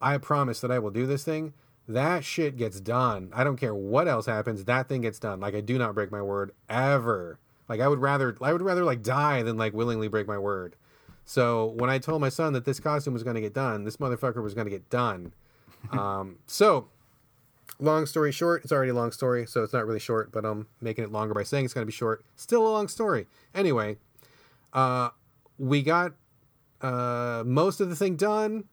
I 0.00 0.16
promise 0.18 0.60
that 0.60 0.70
I 0.70 0.78
will 0.78 0.90
do 0.90 1.06
this 1.06 1.24
thing, 1.24 1.54
that 1.88 2.24
shit 2.24 2.56
gets 2.56 2.80
done. 2.80 3.30
I 3.32 3.44
don't 3.44 3.56
care 3.56 3.74
what 3.74 4.06
else 4.06 4.26
happens, 4.26 4.64
that 4.64 4.88
thing 4.88 5.00
gets 5.00 5.18
done. 5.18 5.40
Like 5.40 5.54
I 5.54 5.60
do 5.60 5.78
not 5.78 5.94
break 5.94 6.12
my 6.12 6.22
word 6.22 6.52
ever. 6.68 7.38
Like 7.68 7.80
I 7.80 7.88
would 7.88 7.98
rather 7.98 8.36
I 8.40 8.52
would 8.52 8.62
rather 8.62 8.84
like 8.84 9.02
die 9.02 9.42
than 9.42 9.56
like 9.56 9.72
willingly 9.72 10.08
break 10.08 10.26
my 10.26 10.38
word. 10.38 10.76
So 11.24 11.74
when 11.76 11.90
I 11.90 11.98
told 11.98 12.20
my 12.20 12.30
son 12.30 12.54
that 12.54 12.64
this 12.64 12.80
costume 12.80 13.12
was 13.12 13.22
going 13.22 13.34
to 13.34 13.42
get 13.42 13.52
done, 13.52 13.84
this 13.84 13.98
motherfucker 13.98 14.42
was 14.42 14.54
going 14.54 14.66
to 14.66 14.70
get 14.70 14.88
done. 14.88 15.32
um, 15.92 16.38
so 16.46 16.88
long 17.78 18.06
story 18.06 18.32
short, 18.32 18.64
it's 18.64 18.72
already 18.72 18.90
a 18.90 18.94
long 18.94 19.12
story, 19.12 19.46
so 19.46 19.62
it's 19.62 19.72
not 19.72 19.86
really 19.86 20.00
short, 20.00 20.32
but 20.32 20.44
I'm 20.44 20.66
making 20.80 21.04
it 21.04 21.12
longer 21.12 21.34
by 21.34 21.42
saying 21.42 21.66
it's 21.66 21.74
going 21.74 21.82
to 21.82 21.86
be 21.86 21.92
short. 21.92 22.24
Still 22.36 22.66
a 22.66 22.70
long 22.70 22.88
story. 22.88 23.26
Anyway, 23.54 23.98
uh, 24.72 25.10
we 25.58 25.82
got 25.82 26.12
uh, 26.80 27.42
most 27.44 27.80
of 27.80 27.90
the 27.90 27.96
thing 27.96 28.16
done. 28.16 28.64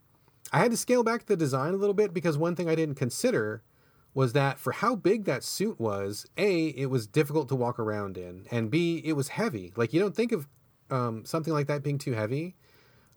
I 0.56 0.60
had 0.60 0.72
to 0.72 0.78
scale 0.78 1.04
back 1.04 1.26
the 1.26 1.36
design 1.36 1.74
a 1.74 1.78
little 1.78 1.94
bit 1.94 2.14
because 2.14 2.38
one 2.38 2.56
thing 2.56 2.70
I 2.70 2.76
didn't 2.76 2.96
consider 2.96 3.62
was 4.14 4.32
that 4.32 4.58
for 4.58 4.72
how 4.72 4.96
big 4.96 5.26
that 5.26 5.44
suit 5.44 5.82
was, 5.82 6.26
A, 6.38 6.68
it 6.68 6.86
was 6.90 7.08
difficult 7.08 7.50
to 7.50 7.56
walk 7.56 7.78
around 7.78 8.18
in, 8.18 8.46
and 8.50 8.72
B, 8.72 9.02
it 9.04 9.14
was 9.14 9.28
heavy. 9.28 9.74
Like, 9.76 9.92
you 9.92 10.00
don't 10.00 10.16
think 10.16 10.32
of 10.32 10.48
um, 10.90 11.26
something 11.26 11.52
like 11.52 11.68
that 11.68 11.84
being 11.84 11.98
too 11.98 12.14
heavy. 12.14 12.56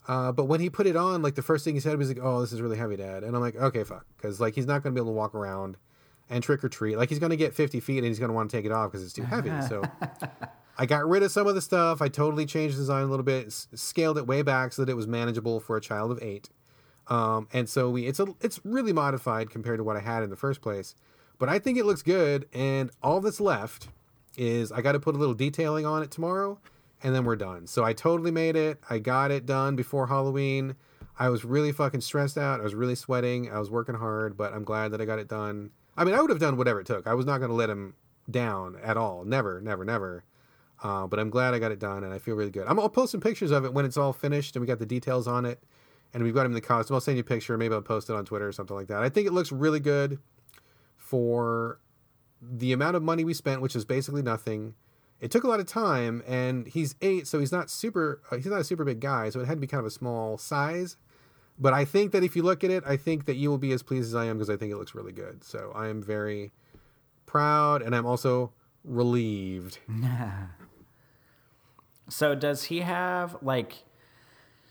Uh, 0.09 0.33
but 0.33 0.47
when 0.47 0.59
he 0.59 0.69
put 0.69 0.89
it 0.89 0.97
on, 0.97 1.23
like 1.23 1.37
the 1.37 1.43
first 1.43 1.65
thing 1.65 1.75
he 1.75 1.81
said 1.81 1.97
was 1.97 2.09
like, 2.09 2.19
"Oh, 2.21 2.41
this 2.41 2.53
is 2.53 2.61
really 2.61 2.79
heavy, 2.79 2.97
Dad." 2.97 3.23
And 3.23 3.37
I'm 3.37 3.43
like, 3.43 3.55
"Okay, 3.55 3.85
fuck," 3.85 4.07
because 4.17 4.41
like 4.41 4.55
he's 4.55 4.67
not 4.67 4.83
going 4.83 4.93
to 4.95 4.99
be 4.99 5.03
able 5.05 5.13
to 5.13 5.17
walk 5.17 5.35
around 5.35 5.77
and 6.31 6.43
trick 6.43 6.65
or 6.65 6.69
treat. 6.69 6.97
Like 6.97 7.09
he's 7.11 7.19
going 7.21 7.31
to 7.31 7.37
get 7.37 7.55
50 7.55 7.79
feet 7.81 7.99
and 7.99 8.07
he's 8.07 8.19
going 8.19 8.31
to 8.31 8.35
want 8.35 8.51
to 8.51 8.57
take 8.57 8.65
it 8.67 8.73
off 8.73 8.91
because 8.91 9.05
it's 9.05 9.13
too 9.13 9.23
heavy. 9.23 9.51
So 9.69 9.83
I 10.79 10.87
got 10.87 11.07
rid 11.09 11.23
of 11.23 11.31
some 11.31 11.47
of 11.47 11.55
the 11.55 11.61
stuff. 11.61 12.01
I 12.03 12.09
totally 12.09 12.47
changed 12.47 12.77
the 12.77 12.81
design 12.81 13.03
a 13.05 13.07
little 13.07 13.25
bit, 13.25 13.47
s- 13.49 13.69
scaled 13.75 14.17
it 14.19 14.27
way 14.27 14.43
back 14.43 14.73
so 14.73 14.85
that 14.85 14.91
it 14.91 14.95
was 14.95 15.07
manageable 15.07 15.61
for 15.61 15.77
a 15.77 15.81
child 15.81 16.11
of 16.11 16.19
eight. 16.23 16.51
Um, 17.09 17.49
and 17.53 17.69
so 17.69 17.91
we 17.91 18.07
it's 18.07 18.21
a 18.21 18.27
it's 18.41 18.61
really 18.65 18.93
modified 18.93 19.51
compared 19.51 19.79
to 19.79 19.85
what 19.85 19.97
I 19.97 20.01
had 20.01 20.23
in 20.23 20.31
the 20.31 20.37
first 20.37 20.61
place. 20.61 20.95
But 21.39 21.49
I 21.49 21.59
think 21.59 21.79
it 21.79 21.87
looks 21.87 22.03
good, 22.03 22.49
and 22.53 22.91
all 23.03 23.21
that's 23.21 23.41
left 23.41 23.89
is 24.37 24.73
I 24.73 24.83
got 24.83 24.93
to 24.93 25.01
put 25.01 25.15
a 25.15 25.19
little 25.19 25.35
detailing 25.35 25.87
on 25.87 26.03
it 26.03 26.11
tomorrow, 26.11 26.59
and 27.03 27.15
then 27.15 27.25
we're 27.25 27.37
done. 27.37 27.67
So 27.67 27.85
I 27.85 27.93
totally 27.93 28.31
made 28.31 28.57
it. 28.57 28.79
I 28.91 28.99
got 28.99 29.31
it 29.31 29.47
done 29.47 29.77
before 29.77 30.09
Halloween. 30.09 30.75
I 31.19 31.29
was 31.31 31.45
really 31.45 31.73
fucking 31.73 32.01
stressed 32.01 32.39
out. 32.39 32.61
I 32.61 32.63
was 32.63 32.75
really 32.75 32.95
sweating. 32.95 33.51
I 33.51 33.59
was 33.59 33.71
working 33.71 33.97
hard, 33.97 34.37
but 34.37 34.53
I'm 34.53 34.65
glad 34.65 34.93
that 34.93 35.01
I 35.01 35.05
got 35.05 35.19
it 35.19 35.29
done. 35.29 35.71
I 35.97 36.05
mean, 36.05 36.15
I 36.15 36.21
would 36.21 36.31
have 36.31 36.39
done 36.39 36.57
whatever 36.57 36.81
it 36.81 36.87
took. 36.87 37.07
I 37.07 37.15
was 37.15 37.27
not 37.27 37.39
going 37.39 37.51
to 37.51 37.57
let 37.57 37.71
him 37.71 37.95
down 38.31 38.77
at 38.83 38.97
all. 38.97 39.25
Never, 39.25 39.61
never, 39.61 39.85
never. 39.85 40.25
Uh, 40.81 41.09
but 41.09 41.19
I'm 41.19 41.31
glad 41.31 41.55
I 41.55 41.59
got 41.59 41.73
it 41.73 41.81
done, 41.81 42.05
and 42.05 42.15
I 42.15 42.19
feel 42.19 42.37
really 42.37 42.53
good. 42.53 42.67
I'm, 42.69 42.79
I'll 42.79 42.89
post 42.89 43.11
some 43.11 43.21
pictures 43.21 43.51
of 43.51 43.65
it 43.65 43.73
when 43.73 43.85
it's 43.85 43.97
all 43.97 44.13
finished 44.13 44.55
and 44.55 44.61
we 44.61 44.67
got 44.67 44.79
the 44.79 44.87
details 44.87 45.27
on 45.27 45.45
it, 45.45 45.61
and 46.15 46.23
we've 46.23 46.35
got 46.35 46.47
him 46.47 46.53
in 46.53 46.55
the 46.55 46.61
costume. 46.61 46.95
I'll 46.95 47.01
send 47.01 47.17
you 47.17 47.23
a 47.23 47.25
picture. 47.25 47.57
Maybe 47.57 47.75
I'll 47.75 47.83
post 47.83 48.09
it 48.11 48.17
on 48.17 48.25
Twitter 48.25 48.49
or 48.49 48.53
something 48.53 48.77
like 48.77 48.89
that. 48.89 49.03
I 49.03 49.09
think 49.09 49.27
it 49.27 49.33
looks 49.33 49.53
really 49.53 49.81
good 49.81 50.19
for 50.97 51.81
the 52.41 52.73
amount 52.73 52.97
of 52.97 53.03
money 53.03 53.25
we 53.25 53.35
spent, 53.35 53.61
which 53.61 53.77
is 53.77 53.85
basically 53.85 54.23
nothing. 54.23 54.75
It 55.21 55.31
took 55.31 55.45
a 55.45 55.49
lot 55.49 55.59
of 55.59 55.67
time, 55.67 56.23
and 56.27 56.67
he's 56.69 56.95
eight, 57.03 57.27
so 57.27 57.41
he's 57.41 57.51
not 57.51 57.71
super. 57.71 58.23
Uh, 58.31 58.37
he's 58.37 58.47
not 58.47 58.61
a 58.61 58.65
super 58.65 58.85
big 58.85 59.01
guy, 59.01 59.31
so 59.31 59.41
it 59.41 59.47
had 59.47 59.55
to 59.55 59.61
be 59.61 59.67
kind 59.67 59.81
of 59.81 59.87
a 59.87 59.91
small 59.91 60.39
size. 60.39 60.97
But 61.59 61.73
I 61.73 61.85
think 61.85 62.13
that 62.13 62.23
if 62.23 62.37
you 62.37 62.43
look 62.45 62.63
at 62.63 62.71
it, 62.71 62.85
I 62.87 62.97
think 62.97 63.27
that 63.27 63.35
you 63.35 63.51
will 63.51 63.59
be 63.59 63.73
as 63.73 63.83
pleased 63.83 64.09
as 64.09 64.15
I 64.15 64.27
am 64.27 64.39
because 64.39 64.49
I 64.49 64.57
think 64.57 64.73
it 64.73 64.77
looks 64.77 64.95
really 64.95 65.11
good. 65.13 65.43
So 65.43 65.73
I 65.75 65.89
am 65.89 66.01
very 66.01 66.53
proud, 67.27 67.83
and 67.83 67.97
I'm 67.97 68.07
also 68.07 68.53
relieved. 68.85 69.79
So 72.09 72.35
does 72.35 72.65
he 72.65 72.81
have 72.81 73.37
like? 73.43 73.85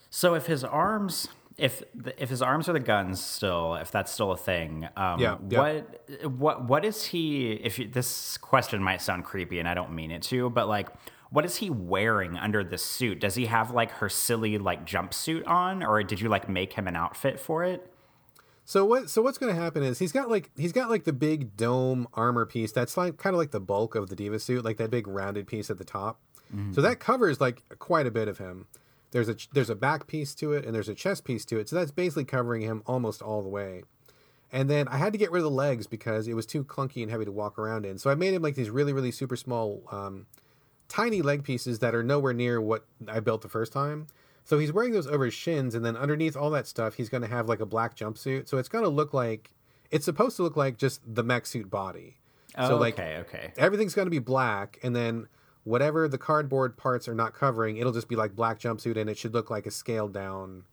So 0.09 0.33
if 0.35 0.45
his 0.45 0.63
arms, 0.63 1.27
if 1.57 1.83
the, 1.93 2.21
if 2.21 2.29
his 2.29 2.41
arms 2.41 2.69
are 2.69 2.73
the 2.73 2.79
guns 2.79 3.21
still, 3.23 3.75
if 3.75 3.91
that's 3.91 4.11
still 4.11 4.31
a 4.31 4.37
thing, 4.37 4.87
um, 4.95 5.19
Yeah, 5.19 5.37
yeah. 5.49 5.59
what 5.59 6.31
what 6.31 6.63
what 6.65 6.85
is 6.85 7.05
he? 7.05 7.51
If 7.53 7.79
you, 7.79 7.87
this 7.87 8.37
question 8.37 8.81
might 8.81 9.01
sound 9.01 9.25
creepy, 9.25 9.59
and 9.59 9.67
I 9.67 9.73
don't 9.73 9.93
mean 9.93 10.11
it 10.11 10.21
to, 10.23 10.49
but 10.49 10.67
like, 10.67 10.89
what 11.29 11.43
is 11.45 11.57
he 11.57 11.69
wearing 11.69 12.37
under 12.37 12.63
the 12.63 12.77
suit? 12.77 13.19
Does 13.19 13.35
he 13.35 13.47
have 13.47 13.71
like 13.71 13.91
her 13.91 14.07
silly 14.09 14.57
like 14.57 14.85
jumpsuit 14.85 15.45
on, 15.47 15.83
or 15.83 16.01
did 16.03 16.21
you 16.21 16.29
like 16.29 16.47
make 16.47 16.73
him 16.73 16.87
an 16.87 16.95
outfit 16.95 17.39
for 17.39 17.63
it? 17.63 17.91
So 18.63 18.83
what? 18.85 19.09
So 19.09 19.21
what's 19.21 19.37
going 19.37 19.53
to 19.53 19.61
happen 19.61 19.81
is 19.81 19.97
he's 19.99 20.11
got 20.11 20.29
like 20.29 20.51
he's 20.57 20.73
got 20.73 20.89
like 20.89 21.05
the 21.05 21.13
big 21.13 21.55
dome 21.57 22.07
armor 22.13 22.45
piece 22.45 22.71
that's 22.71 22.97
like 22.97 23.17
kind 23.17 23.33
of 23.33 23.37
like 23.37 23.51
the 23.51 23.59
bulk 23.61 23.95
of 23.95 24.09
the 24.09 24.15
D.Va 24.15 24.39
suit, 24.39 24.63
like 24.65 24.77
that 24.77 24.89
big 24.91 25.07
rounded 25.07 25.47
piece 25.47 25.69
at 25.69 25.77
the 25.77 25.85
top. 25.85 26.19
So 26.73 26.79
that 26.81 26.99
covers 27.01 27.41
like 27.41 27.61
quite 27.79 28.07
a 28.07 28.11
bit 28.11 28.29
of 28.29 28.37
him. 28.37 28.67
There's 29.11 29.29
a 29.29 29.35
there's 29.53 29.69
a 29.69 29.75
back 29.75 30.07
piece 30.07 30.35
to 30.35 30.53
it 30.53 30.65
and 30.65 30.75
there's 30.75 30.89
a 30.89 30.95
chest 30.95 31.23
piece 31.23 31.45
to 31.45 31.59
it. 31.59 31.69
So 31.69 31.75
that's 31.75 31.91
basically 31.91 32.25
covering 32.25 32.61
him 32.61 32.83
almost 32.85 33.21
all 33.21 33.41
the 33.41 33.49
way. 33.49 33.83
And 34.51 34.69
then 34.69 34.87
I 34.87 34.97
had 34.97 35.11
to 35.13 35.19
get 35.19 35.31
rid 35.31 35.39
of 35.39 35.43
the 35.43 35.49
legs 35.51 35.87
because 35.87 36.27
it 36.27 36.33
was 36.33 36.45
too 36.45 36.63
clunky 36.63 37.01
and 37.01 37.11
heavy 37.11 37.25
to 37.25 37.31
walk 37.31 37.59
around 37.59 37.85
in. 37.85 37.97
So 37.97 38.09
I 38.09 38.15
made 38.15 38.33
him 38.33 38.41
like 38.41 38.55
these 38.55 38.69
really 38.69 38.93
really 38.93 39.11
super 39.11 39.35
small, 39.35 39.83
um, 39.91 40.25
tiny 40.87 41.21
leg 41.21 41.43
pieces 41.43 41.79
that 41.79 41.93
are 41.93 42.03
nowhere 42.03 42.33
near 42.33 42.61
what 42.61 42.85
I 43.07 43.19
built 43.19 43.41
the 43.41 43.49
first 43.49 43.73
time. 43.73 44.07
So 44.43 44.57
he's 44.59 44.71
wearing 44.71 44.93
those 44.93 45.07
over 45.07 45.25
his 45.25 45.33
shins, 45.33 45.75
and 45.75 45.83
then 45.83 45.97
underneath 45.97 46.37
all 46.37 46.49
that 46.51 46.67
stuff, 46.67 46.93
he's 46.93 47.09
going 47.09 47.23
to 47.23 47.27
have 47.27 47.49
like 47.49 47.59
a 47.59 47.65
black 47.65 47.97
jumpsuit. 47.97 48.47
So 48.47 48.57
it's 48.57 48.69
going 48.69 48.85
to 48.85 48.89
look 48.89 49.13
like 49.13 49.51
it's 49.91 50.05
supposed 50.05 50.37
to 50.37 50.43
look 50.43 50.55
like 50.55 50.77
just 50.77 51.01
the 51.05 51.23
mech 51.23 51.45
suit 51.45 51.69
body. 51.69 52.17
Oh, 52.57 52.69
so 52.69 52.77
like 52.77 52.93
okay, 52.93 53.17
okay. 53.17 53.53
everything's 53.57 53.93
going 53.93 54.05
to 54.05 54.11
be 54.11 54.19
black, 54.19 54.79
and 54.81 54.95
then 54.95 55.27
whatever 55.67 56.07
the 56.07 56.17
cardboard 56.17 56.77
parts 56.77 57.09
are 57.09 57.13
not 57.13 57.33
covering, 57.33 57.75
it'll 57.75 57.91
just 57.91 58.07
be 58.07 58.15
like 58.15 58.35
black 58.35 58.57
jumpsuit, 58.57 58.95
and 58.95 59.09
it 59.09 59.17
should 59.17 59.33
look 59.33 59.49
like 59.49 59.65
a 59.65 59.71
scaled 59.71 60.13
down, 60.13 60.63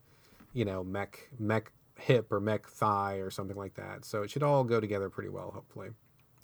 you 0.52 0.64
know, 0.64 0.84
mech 0.84 1.28
mech 1.38 1.72
hip 1.96 2.32
or 2.32 2.40
mech 2.40 2.66
thigh 2.68 3.14
or 3.16 3.28
something 3.30 3.56
like 3.56 3.74
that. 3.74 4.04
So 4.04 4.22
it 4.22 4.30
should 4.30 4.44
all 4.44 4.62
go 4.62 4.80
together 4.80 5.10
pretty 5.10 5.30
well, 5.30 5.50
hopefully. 5.52 5.88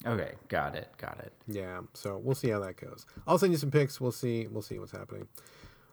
Okay, 0.05 0.33
got 0.49 0.75
it, 0.75 0.89
got 0.97 1.21
it. 1.21 1.33
Yeah, 1.47 1.83
so 1.95 2.19
we'll 2.19 2.35
see 2.35 2.49
how 2.49 2.59
that 2.61 2.77
goes. 2.77 3.07
I'll 3.27 3.39
send 3.39 3.53
you 3.53 3.59
some 3.59 3.71
pics. 3.71 4.01
We'll 4.01 4.13
see. 4.13 4.49
We'll 4.49 4.63
see 4.63 4.79
what's 4.79 4.93
happening. 4.93 5.29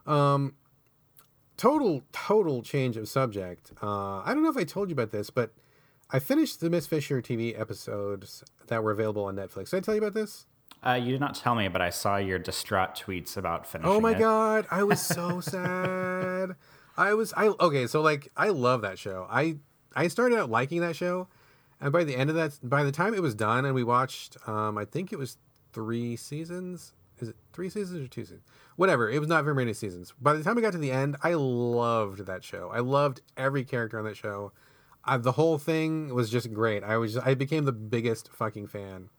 Um, 0.08 0.56
total, 1.58 2.02
total 2.12 2.64
change 2.64 2.98
of 2.98 3.08
subject. 3.08 3.72
Uh, 3.84 4.20
I 4.20 4.34
don't 4.34 4.44
know 4.44 4.50
if 4.50 4.58
I 4.58 4.64
told 4.64 4.90
you 4.90 4.94
about 4.94 5.12
this, 5.12 5.30
but 5.30 5.52
I 6.10 6.20
finished 6.20 6.62
the 6.62 6.70
Miss 6.70 6.88
Fisher 6.88 7.22
TV 7.22 7.60
episodes 7.60 8.44
that 8.68 8.82
were 8.82 8.92
available 8.92 9.26
on 9.26 9.36
Netflix. 9.36 9.72
Did 9.72 9.78
I 9.78 9.80
tell 9.82 9.96
you 9.96 10.02
about 10.02 10.14
this? 10.14 10.46
Uh, 10.86 10.94
you 10.94 11.12
did 11.12 11.20
not 11.20 11.36
tell 11.36 11.56
me, 11.56 11.68
but 11.68 11.82
I 11.82 11.90
saw 11.90 12.18
your 12.18 12.40
distraught 12.40 12.96
tweets 12.96 13.36
about 13.36 13.68
finishing. 13.68 13.92
Oh 13.92 14.00
my 14.00 14.12
it. 14.12 14.20
god, 14.20 14.68
I 14.70 14.84
was 14.84 15.02
so 15.02 15.40
sad. 15.42 16.56
I 16.96 17.14
was 17.14 17.34
I 17.36 17.48
okay, 17.48 17.88
so 17.88 18.02
like 18.02 18.32
I 18.36 18.50
love 18.50 18.82
that 18.82 18.98
show. 19.00 19.28
I 19.30 19.58
I 19.96 20.08
started 20.08 20.38
out 20.38 20.50
liking 20.50 20.82
that 20.82 20.96
show, 20.96 21.28
and 21.82 21.92
by 21.92 22.04
the 22.04 22.16
end 22.16 22.30
of 22.30 22.36
that, 22.36 22.58
by 22.64 22.84
the 22.84 22.92
time 22.92 23.14
it 23.14 23.22
was 23.22 23.36
done, 23.36 23.66
and 23.66 23.74
we 23.76 23.84
watched, 23.84 24.38
um, 24.48 24.78
I 24.78 24.86
think 24.86 25.12
it 25.12 25.18
was 25.18 25.38
three 25.74 26.16
seasons. 26.16 26.94
Is 27.20 27.30
it 27.30 27.36
three 27.52 27.70
seasons 27.70 28.06
or 28.06 28.08
two 28.08 28.22
seasons? 28.22 28.44
Whatever. 28.76 29.10
It 29.10 29.20
was 29.20 29.28
not 29.28 29.44
very 29.44 29.56
many 29.56 29.74
seasons. 29.74 30.14
By 30.22 30.34
the 30.34 30.44
time 30.44 30.56
we 30.56 30.62
got 30.62 30.74
to 30.74 30.78
the 30.78 30.92
end, 30.92 31.18
I 31.24 31.34
loved 31.34 32.28
that 32.28 32.44
show. 32.44 32.70
I 32.72 32.80
loved 32.80 33.22
every 33.36 33.64
character 33.64 33.98
on 33.98 34.06
that 34.06 34.18
show. 34.18 34.52
I, 35.04 35.18
the 35.18 35.32
whole 35.32 35.58
thing 35.58 36.14
was 36.14 36.30
just 36.30 36.54
great. 36.54 36.84
I 36.84 36.98
was 36.98 37.18
I 37.18 37.34
became 37.34 37.66
the 37.66 37.72
biggest 37.72 38.30
fucking 38.30 38.68
fan. 38.68 39.10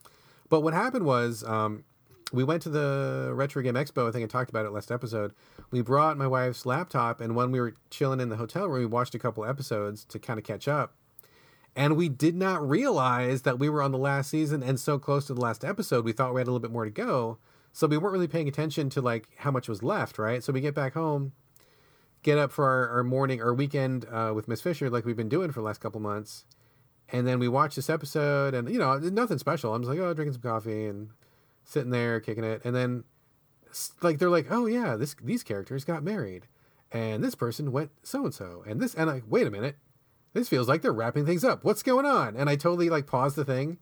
But 0.49 0.61
what 0.61 0.75
happened 0.75 1.05
was, 1.05 1.45
um, 1.45 1.85
we 2.33 2.45
went 2.45 2.63
to 2.63 2.69
the 2.69 3.31
Retro 3.35 3.63
Game 3.63 3.75
Expo. 3.75 4.09
I 4.09 4.13
think 4.13 4.25
I 4.25 4.27
talked 4.27 4.51
about 4.51 4.67
it 4.67 4.71
last 4.71 4.91
episode. 4.91 5.33
We 5.71 5.81
brought 5.81 6.19
my 6.19 6.27
wife's 6.27 6.67
laptop, 6.67 7.21
and 7.21 7.35
when 7.35 7.51
we 7.51 7.61
were 7.61 7.75
chilling 7.91 8.21
in 8.21 8.29
the 8.29 8.37
hotel 8.37 8.67
room, 8.67 8.81
we 8.81 8.87
watched 8.87 9.15
a 9.15 9.19
couple 9.19 9.45
episodes 9.45 10.05
to 10.07 10.19
kind 10.19 10.39
of 10.39 10.45
catch 10.45 10.69
up. 10.69 10.95
And 11.75 11.97
we 11.97 12.09
did 12.09 12.35
not 12.35 12.67
realize 12.69 13.43
that 13.43 13.59
we 13.59 13.69
were 13.69 13.83
on 13.83 13.93
the 13.93 13.99
last 13.99 14.31
season 14.31 14.63
and 14.63 14.81
so 14.81 14.99
close 14.99 15.27
to 15.27 15.35
the 15.35 15.41
last 15.41 15.65
episode. 15.65 16.05
We 16.05 16.13
thought 16.13 16.35
we 16.35 16.41
had 16.41 16.49
a 16.49 16.51
little 16.51 16.61
bit 16.61 16.73
more 16.73 16.85
to 16.85 16.91
go, 16.91 17.39
so 17.73 17.87
we 17.87 17.97
weren't 17.97 18.13
really 18.13 18.29
paying 18.29 18.49
attention 18.49 18.91
to 18.91 19.01
like 19.01 19.29
how 19.39 19.51
much 19.51 19.69
was 19.69 19.83
left. 19.83 20.19
Right. 20.19 20.43
So 20.43 20.53
we 20.53 20.61
get 20.61 20.75
back 20.75 20.95
home, 20.95 21.33
get 22.23 22.37
up 22.37 22.51
for 22.51 22.67
our, 22.67 22.89
our 22.97 23.05
morning 23.05 23.41
or 23.41 23.55
weekend 23.55 24.07
uh, 24.11 24.33
with 24.35 24.49
Miss 24.49 24.61
Fisher, 24.61 24.91
like 24.91 25.05
we've 25.05 25.17
been 25.17 25.29
doing 25.29 25.53
for 25.53 25.61
the 25.61 25.67
last 25.67 25.81
couple 25.81 26.01
months. 26.01 26.45
And 27.11 27.27
then 27.27 27.39
we 27.39 27.49
watch 27.49 27.75
this 27.75 27.89
episode, 27.89 28.55
and 28.55 28.71
you 28.71 28.79
know, 28.79 28.99
nothing 28.99 29.39
special. 29.39 29.75
I'm 29.75 29.83
just 29.83 29.91
like, 29.91 29.99
oh, 29.99 30.13
drinking 30.13 30.35
some 30.35 30.43
coffee 30.43 30.87
and 30.87 31.09
sitting 31.65 31.91
there 31.91 32.21
kicking 32.21 32.45
it, 32.45 32.63
and 32.65 32.75
then 32.75 33.05
like 34.03 34.19
they're 34.19 34.31
like, 34.31 34.47
oh 34.51 34.67
yeah, 34.67 34.97
this 34.97 35.15
these 35.23 35.43
characters 35.43 35.85
got 35.85 36.03
married, 36.03 36.47
and 36.93 37.23
this 37.23 37.35
person 37.35 37.73
went 37.73 37.91
so 38.03 38.25
and 38.25 38.35
so, 38.35 38.63
and 38.67 38.81
this, 38.81 38.95
and 38.95 39.11
I 39.11 39.23
wait 39.29 39.47
a 39.47 39.51
minute, 39.51 39.77
this 40.33 40.49
feels 40.49 40.69
like 40.69 40.83
they're 40.83 40.93
wrapping 40.93 41.27
things 41.27 41.45
up. 41.45 41.65
What's 41.65 41.83
going 41.83 42.07
on? 42.07 42.37
And 42.37 42.49
I 42.49 42.57
totally 42.57 42.91
like 42.91 43.07
pause 43.07 43.35
the 43.35 43.45
thing, 43.45 43.79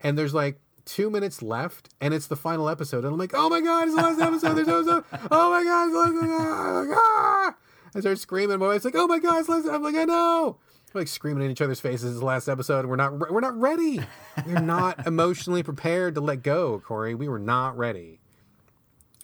and 0.00 0.18
there's 0.18 0.34
like 0.34 0.60
two 0.84 1.10
minutes 1.10 1.42
left, 1.42 1.88
and 2.00 2.12
it's 2.14 2.26
the 2.26 2.36
final 2.36 2.68
episode, 2.68 3.04
and 3.04 3.12
I'm 3.12 3.18
like, 3.18 3.32
oh 3.34 3.48
my 3.48 3.60
god, 3.60 3.88
it's 3.88 3.96
the 3.96 4.02
last 4.02 4.20
episode. 4.20 4.54
There's 4.54 4.68
episode. 4.68 5.04
oh 5.30 5.50
my 5.50 5.64
god, 5.64 5.84
it's 5.84 5.92
the 5.92 5.98
last 5.98 6.16
episode. 6.16 6.96
Ah! 6.98 7.54
I 7.94 8.00
start 8.00 8.18
screaming. 8.18 8.58
My 8.58 8.68
wife's 8.68 8.84
like, 8.84 8.94
oh 8.96 9.06
my 9.06 9.18
god, 9.18 9.38
it's 9.38 9.46
the 9.48 9.54
last. 9.54 9.68
I'm 9.68 9.82
like, 9.82 9.94
I 9.94 10.04
know. 10.04 10.58
Like 10.94 11.08
screaming 11.08 11.44
in 11.44 11.50
each 11.50 11.62
other's 11.62 11.80
faces. 11.80 12.18
The 12.18 12.24
last 12.24 12.48
episode. 12.48 12.86
We're 12.86 12.96
not. 12.96 13.18
We're 13.30 13.40
not 13.40 13.58
ready. 13.58 14.00
We're 14.46 14.60
not 14.60 15.06
emotionally 15.06 15.62
prepared 15.62 16.14
to 16.16 16.20
let 16.20 16.42
go, 16.42 16.80
Corey. 16.80 17.14
We 17.14 17.28
were 17.28 17.38
not 17.38 17.76
ready. 17.76 18.20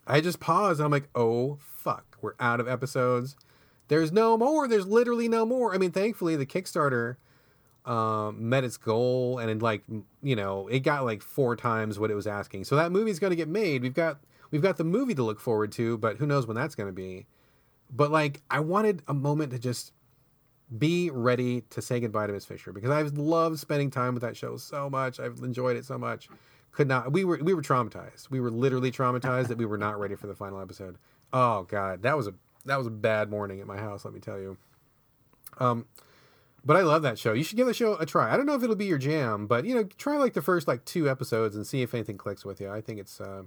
I 0.06 0.20
just 0.20 0.40
paused. 0.40 0.80
And 0.80 0.86
I'm 0.86 0.90
like, 0.90 1.08
oh 1.14 1.58
fuck, 1.60 2.16
we're 2.22 2.34
out 2.40 2.60
of 2.60 2.68
episodes. 2.68 3.36
There's 3.88 4.12
no 4.12 4.36
more. 4.36 4.66
There's 4.66 4.86
literally 4.86 5.28
no 5.28 5.44
more. 5.44 5.74
I 5.74 5.78
mean, 5.78 5.90
thankfully, 5.90 6.36
the 6.36 6.46
Kickstarter 6.46 7.16
um, 7.84 8.48
met 8.48 8.64
its 8.64 8.76
goal, 8.76 9.38
and 9.38 9.50
it 9.50 9.62
like 9.62 9.82
you 10.22 10.36
know, 10.36 10.68
it 10.68 10.80
got 10.80 11.04
like 11.04 11.22
four 11.22 11.56
times 11.56 11.98
what 11.98 12.10
it 12.10 12.14
was 12.14 12.26
asking. 12.26 12.64
So 12.64 12.76
that 12.76 12.92
movie's 12.92 13.18
going 13.18 13.30
to 13.30 13.36
get 13.36 13.48
made. 13.48 13.82
We've 13.82 13.94
got 13.94 14.20
we've 14.50 14.62
got 14.62 14.76
the 14.76 14.84
movie 14.84 15.14
to 15.14 15.22
look 15.22 15.40
forward 15.40 15.72
to, 15.72 15.98
but 15.98 16.16
who 16.16 16.26
knows 16.26 16.46
when 16.46 16.56
that's 16.56 16.74
going 16.74 16.88
to 16.88 16.92
be. 16.92 17.26
But 17.90 18.10
like, 18.10 18.42
I 18.50 18.60
wanted 18.60 19.02
a 19.08 19.14
moment 19.14 19.52
to 19.52 19.58
just 19.58 19.92
be 20.76 21.10
ready 21.10 21.62
to 21.70 21.80
say 21.80 22.00
goodbye 22.00 22.26
to 22.26 22.32
Miss 22.32 22.44
Fisher 22.44 22.72
because 22.72 22.90
I've 22.90 23.16
loved 23.16 23.58
spending 23.58 23.90
time 23.90 24.14
with 24.14 24.22
that 24.22 24.36
show 24.36 24.56
so 24.56 24.90
much. 24.90 25.18
I've 25.18 25.38
enjoyed 25.38 25.76
it 25.76 25.84
so 25.84 25.96
much. 25.96 26.28
Could 26.72 26.88
not. 26.88 27.12
We 27.12 27.24
were 27.24 27.38
we 27.42 27.54
were 27.54 27.62
traumatized. 27.62 28.30
We 28.30 28.40
were 28.40 28.50
literally 28.50 28.92
traumatized 28.92 29.48
that 29.48 29.58
we 29.58 29.66
were 29.66 29.78
not 29.78 29.98
ready 29.98 30.14
for 30.14 30.26
the 30.26 30.34
final 30.34 30.60
episode. 30.60 30.96
Oh 31.32 31.62
God, 31.64 32.02
that 32.02 32.16
was 32.16 32.26
a 32.26 32.34
that 32.66 32.76
was 32.76 32.86
a 32.86 32.90
bad 32.90 33.30
morning 33.30 33.60
at 33.60 33.66
my 33.66 33.78
house. 33.78 34.04
Let 34.04 34.14
me 34.14 34.20
tell 34.20 34.38
you. 34.38 34.56
Um, 35.58 35.86
but 36.64 36.76
I 36.76 36.82
love 36.82 37.02
that 37.02 37.18
show. 37.18 37.32
You 37.32 37.42
should 37.42 37.56
give 37.56 37.66
the 37.66 37.74
show 37.74 37.94
a 37.94 38.04
try. 38.04 38.32
I 38.32 38.36
don't 38.36 38.46
know 38.46 38.54
if 38.54 38.62
it'll 38.62 38.76
be 38.76 38.84
your 38.84 38.98
jam, 38.98 39.46
but 39.46 39.64
you 39.64 39.74
know, 39.74 39.84
try 39.84 40.18
like 40.18 40.34
the 40.34 40.42
first 40.42 40.68
like 40.68 40.84
two 40.84 41.08
episodes 41.08 41.56
and 41.56 41.66
see 41.66 41.82
if 41.82 41.94
anything 41.94 42.18
clicks 42.18 42.44
with 42.44 42.60
you. 42.60 42.70
I 42.70 42.80
think 42.80 43.00
it's 43.00 43.20
uh, 43.20 43.44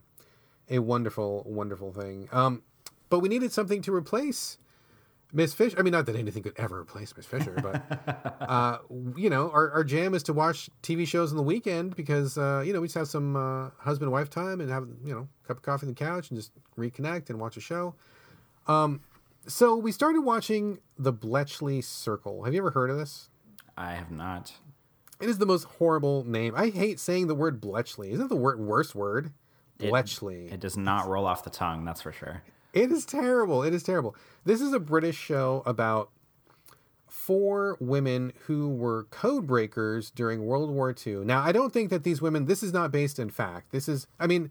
a 0.70 0.80
wonderful, 0.80 1.44
wonderful 1.46 1.92
thing. 1.92 2.30
Um, 2.32 2.64
but 3.10 3.20
we 3.20 3.30
needed 3.30 3.52
something 3.52 3.82
to 3.84 3.94
replace 3.94 4.58
Miss 5.34 5.54
Fisher. 5.54 5.78
I 5.80 5.82
mean, 5.82 5.92
not 5.92 6.06
that 6.08 6.16
anything 6.16 6.44
could 6.44 6.58
ever 6.58 6.80
replace 6.82 7.16
Miss 7.16 7.26
Fisher, 7.26 7.58
but 7.62 8.36
uh, 8.42 8.80
you 9.16 9.30
know, 9.30 9.50
our, 9.52 9.72
our 9.72 9.84
jam 9.84 10.14
is 10.14 10.24
to 10.24 10.34
watch 10.34 10.70
TV 10.84 11.08
shows 11.08 11.32
on 11.32 11.38
the 11.38 11.44
weekend 11.44 11.96
because 11.96 12.38
uh, 12.38 12.64
you 12.66 12.74
know 12.74 12.82
we 12.82 12.88
just 12.88 12.98
have 12.98 13.08
some 13.08 13.36
uh, 13.36 13.70
husband 13.78 14.12
wife 14.12 14.30
time 14.30 14.62
and 14.62 14.70
have 14.70 14.88
you 15.04 15.14
know 15.14 15.28
a 15.44 15.48
cup 15.48 15.58
of 15.58 15.64
coffee 15.64 15.86
on 15.86 15.94
the 15.94 15.96
couch 15.96 16.30
and 16.30 16.40
just 16.40 16.52
reconnect 16.78 17.30
and 17.30 17.40
watch 17.40 17.58
a 17.58 17.62
show. 17.62 17.96
Um, 18.68 19.02
so 19.48 19.76
we 19.76 19.92
started 19.92 20.22
watching 20.22 20.80
the 20.98 21.12
Bletchley 21.12 21.82
Circle. 21.82 22.44
Have 22.44 22.54
you 22.54 22.60
ever 22.60 22.72
heard 22.72 22.90
of 22.90 22.98
this? 22.98 23.30
I 23.78 23.94
have 23.94 24.12
not. 24.12 24.54
It 25.20 25.30
is 25.30 25.38
the 25.38 25.46
most 25.46 25.66
horrible 25.66 26.24
name. 26.24 26.54
I 26.56 26.70
hate 26.70 27.00
saying 27.00 27.28
the 27.28 27.36
word 27.36 27.62
Bletchley. 27.62 28.12
Isn't 28.12 28.26
it 28.26 28.30
the 28.30 28.36
word 28.36 28.60
worst 28.60 28.96
word? 28.96 29.32
Bletchley. 29.78 30.48
It, 30.48 30.54
it 30.54 30.60
does 30.60 30.78
not 30.78 31.08
roll 31.08 31.26
off 31.26 31.44
the 31.44 31.50
tongue. 31.50 31.86
That's 31.86 32.02
for 32.02 32.12
sure. 32.12 32.44
It 32.74 32.92
is 32.92 33.06
terrible. 33.06 33.64
It 33.64 33.74
is 33.74 33.84
terrible. 33.84 34.16
This 34.46 34.62
is 34.62 34.74
a 34.74 34.80
British 34.80 35.18
show 35.18 35.62
about 35.66 36.10
four 37.08 37.78
women 37.80 38.32
who 38.46 38.70
were 38.70 39.04
code 39.12 39.46
breakers 39.46 40.10
during 40.12 40.46
World 40.46 40.72
War 40.72 40.96
II. 41.06 41.26
Now, 41.26 41.42
I 41.42 41.52
don't 41.52 41.74
think 41.74 41.90
that 41.90 42.04
these 42.04 42.22
women, 42.22 42.46
this 42.46 42.64
is 42.64 42.72
not 42.72 42.92
based 42.92 43.20
in 43.20 43.30
fact. 43.30 43.72
This 43.72 43.90
is, 43.90 44.08
I 44.20 44.28
mean, 44.28 44.50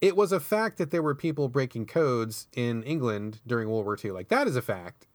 it 0.00 0.16
was 0.16 0.30
a 0.32 0.40
fact 0.40 0.78
that 0.78 0.90
there 0.90 1.02
were 1.02 1.14
people 1.14 1.48
breaking 1.48 1.86
codes 1.86 2.48
in 2.54 2.82
England 2.82 3.40
during 3.46 3.68
World 3.68 3.86
War 3.86 3.96
II. 4.02 4.10
Like, 4.10 4.28
that 4.28 4.46
is 4.46 4.56
a 4.56 4.62
fact. 4.62 5.06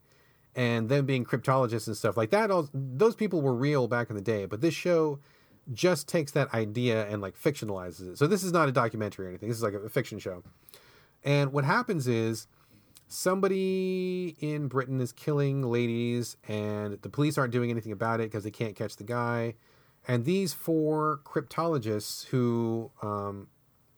And 0.55 0.89
them 0.89 1.05
being 1.05 1.23
cryptologists 1.23 1.85
and 1.85 1.95
stuff 1.95 2.17
like 2.17 2.31
that, 2.31 2.49
all, 2.49 2.67
those 2.73 3.15
people 3.15 3.41
were 3.41 3.53
real 3.53 3.87
back 3.87 4.09
in 4.09 4.15
the 4.15 4.21
day. 4.21 4.45
But 4.45 4.61
this 4.61 4.73
show 4.73 5.19
just 5.73 6.07
takes 6.07 6.31
that 6.31 6.51
idea 6.53 7.07
and 7.07 7.21
like 7.21 7.37
fictionalizes 7.37 8.13
it. 8.13 8.17
So 8.17 8.25
this 8.25 8.43
is 8.43 8.51
not 8.51 8.69
a 8.69 8.71
documentary 8.71 9.27
or 9.27 9.29
anything. 9.29 9.49
This 9.49 9.57
is 9.57 9.63
like 9.63 9.73
a 9.73 9.89
fiction 9.89 10.17
show. 10.17 10.43
And 11.27 11.51
what 11.51 11.65
happens 11.65 12.07
is 12.07 12.47
somebody 13.09 14.37
in 14.39 14.69
Britain 14.69 15.01
is 15.01 15.11
killing 15.11 15.61
ladies, 15.61 16.37
and 16.47 17.01
the 17.01 17.09
police 17.09 17.37
aren't 17.37 17.51
doing 17.51 17.69
anything 17.69 17.91
about 17.91 18.21
it 18.21 18.31
because 18.31 18.45
they 18.45 18.49
can't 18.49 18.77
catch 18.77 18.95
the 18.95 19.03
guy. 19.03 19.55
And 20.07 20.23
these 20.23 20.53
four 20.53 21.19
cryptologists 21.25 22.27
who 22.27 22.91
um, 23.01 23.47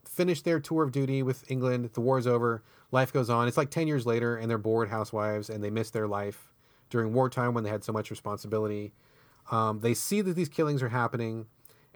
finish 0.03 0.41
their 0.41 0.59
tour 0.59 0.81
of 0.81 0.91
duty 0.91 1.21
with 1.21 1.43
England, 1.51 1.91
the 1.93 2.01
war's 2.01 2.25
over, 2.25 2.63
life 2.91 3.13
goes 3.13 3.29
on. 3.29 3.47
It's 3.47 3.57
like 3.57 3.69
10 3.69 3.87
years 3.87 4.07
later, 4.07 4.35
and 4.35 4.49
they're 4.49 4.57
bored 4.57 4.89
housewives 4.89 5.51
and 5.51 5.63
they 5.63 5.69
miss 5.69 5.91
their 5.91 6.07
life 6.07 6.51
during 6.89 7.13
wartime 7.13 7.53
when 7.53 7.63
they 7.63 7.69
had 7.69 7.83
so 7.83 7.93
much 7.93 8.09
responsibility. 8.09 8.91
Um, 9.51 9.81
they 9.81 9.93
see 9.93 10.21
that 10.21 10.35
these 10.35 10.49
killings 10.49 10.81
are 10.81 10.89
happening 10.89 11.45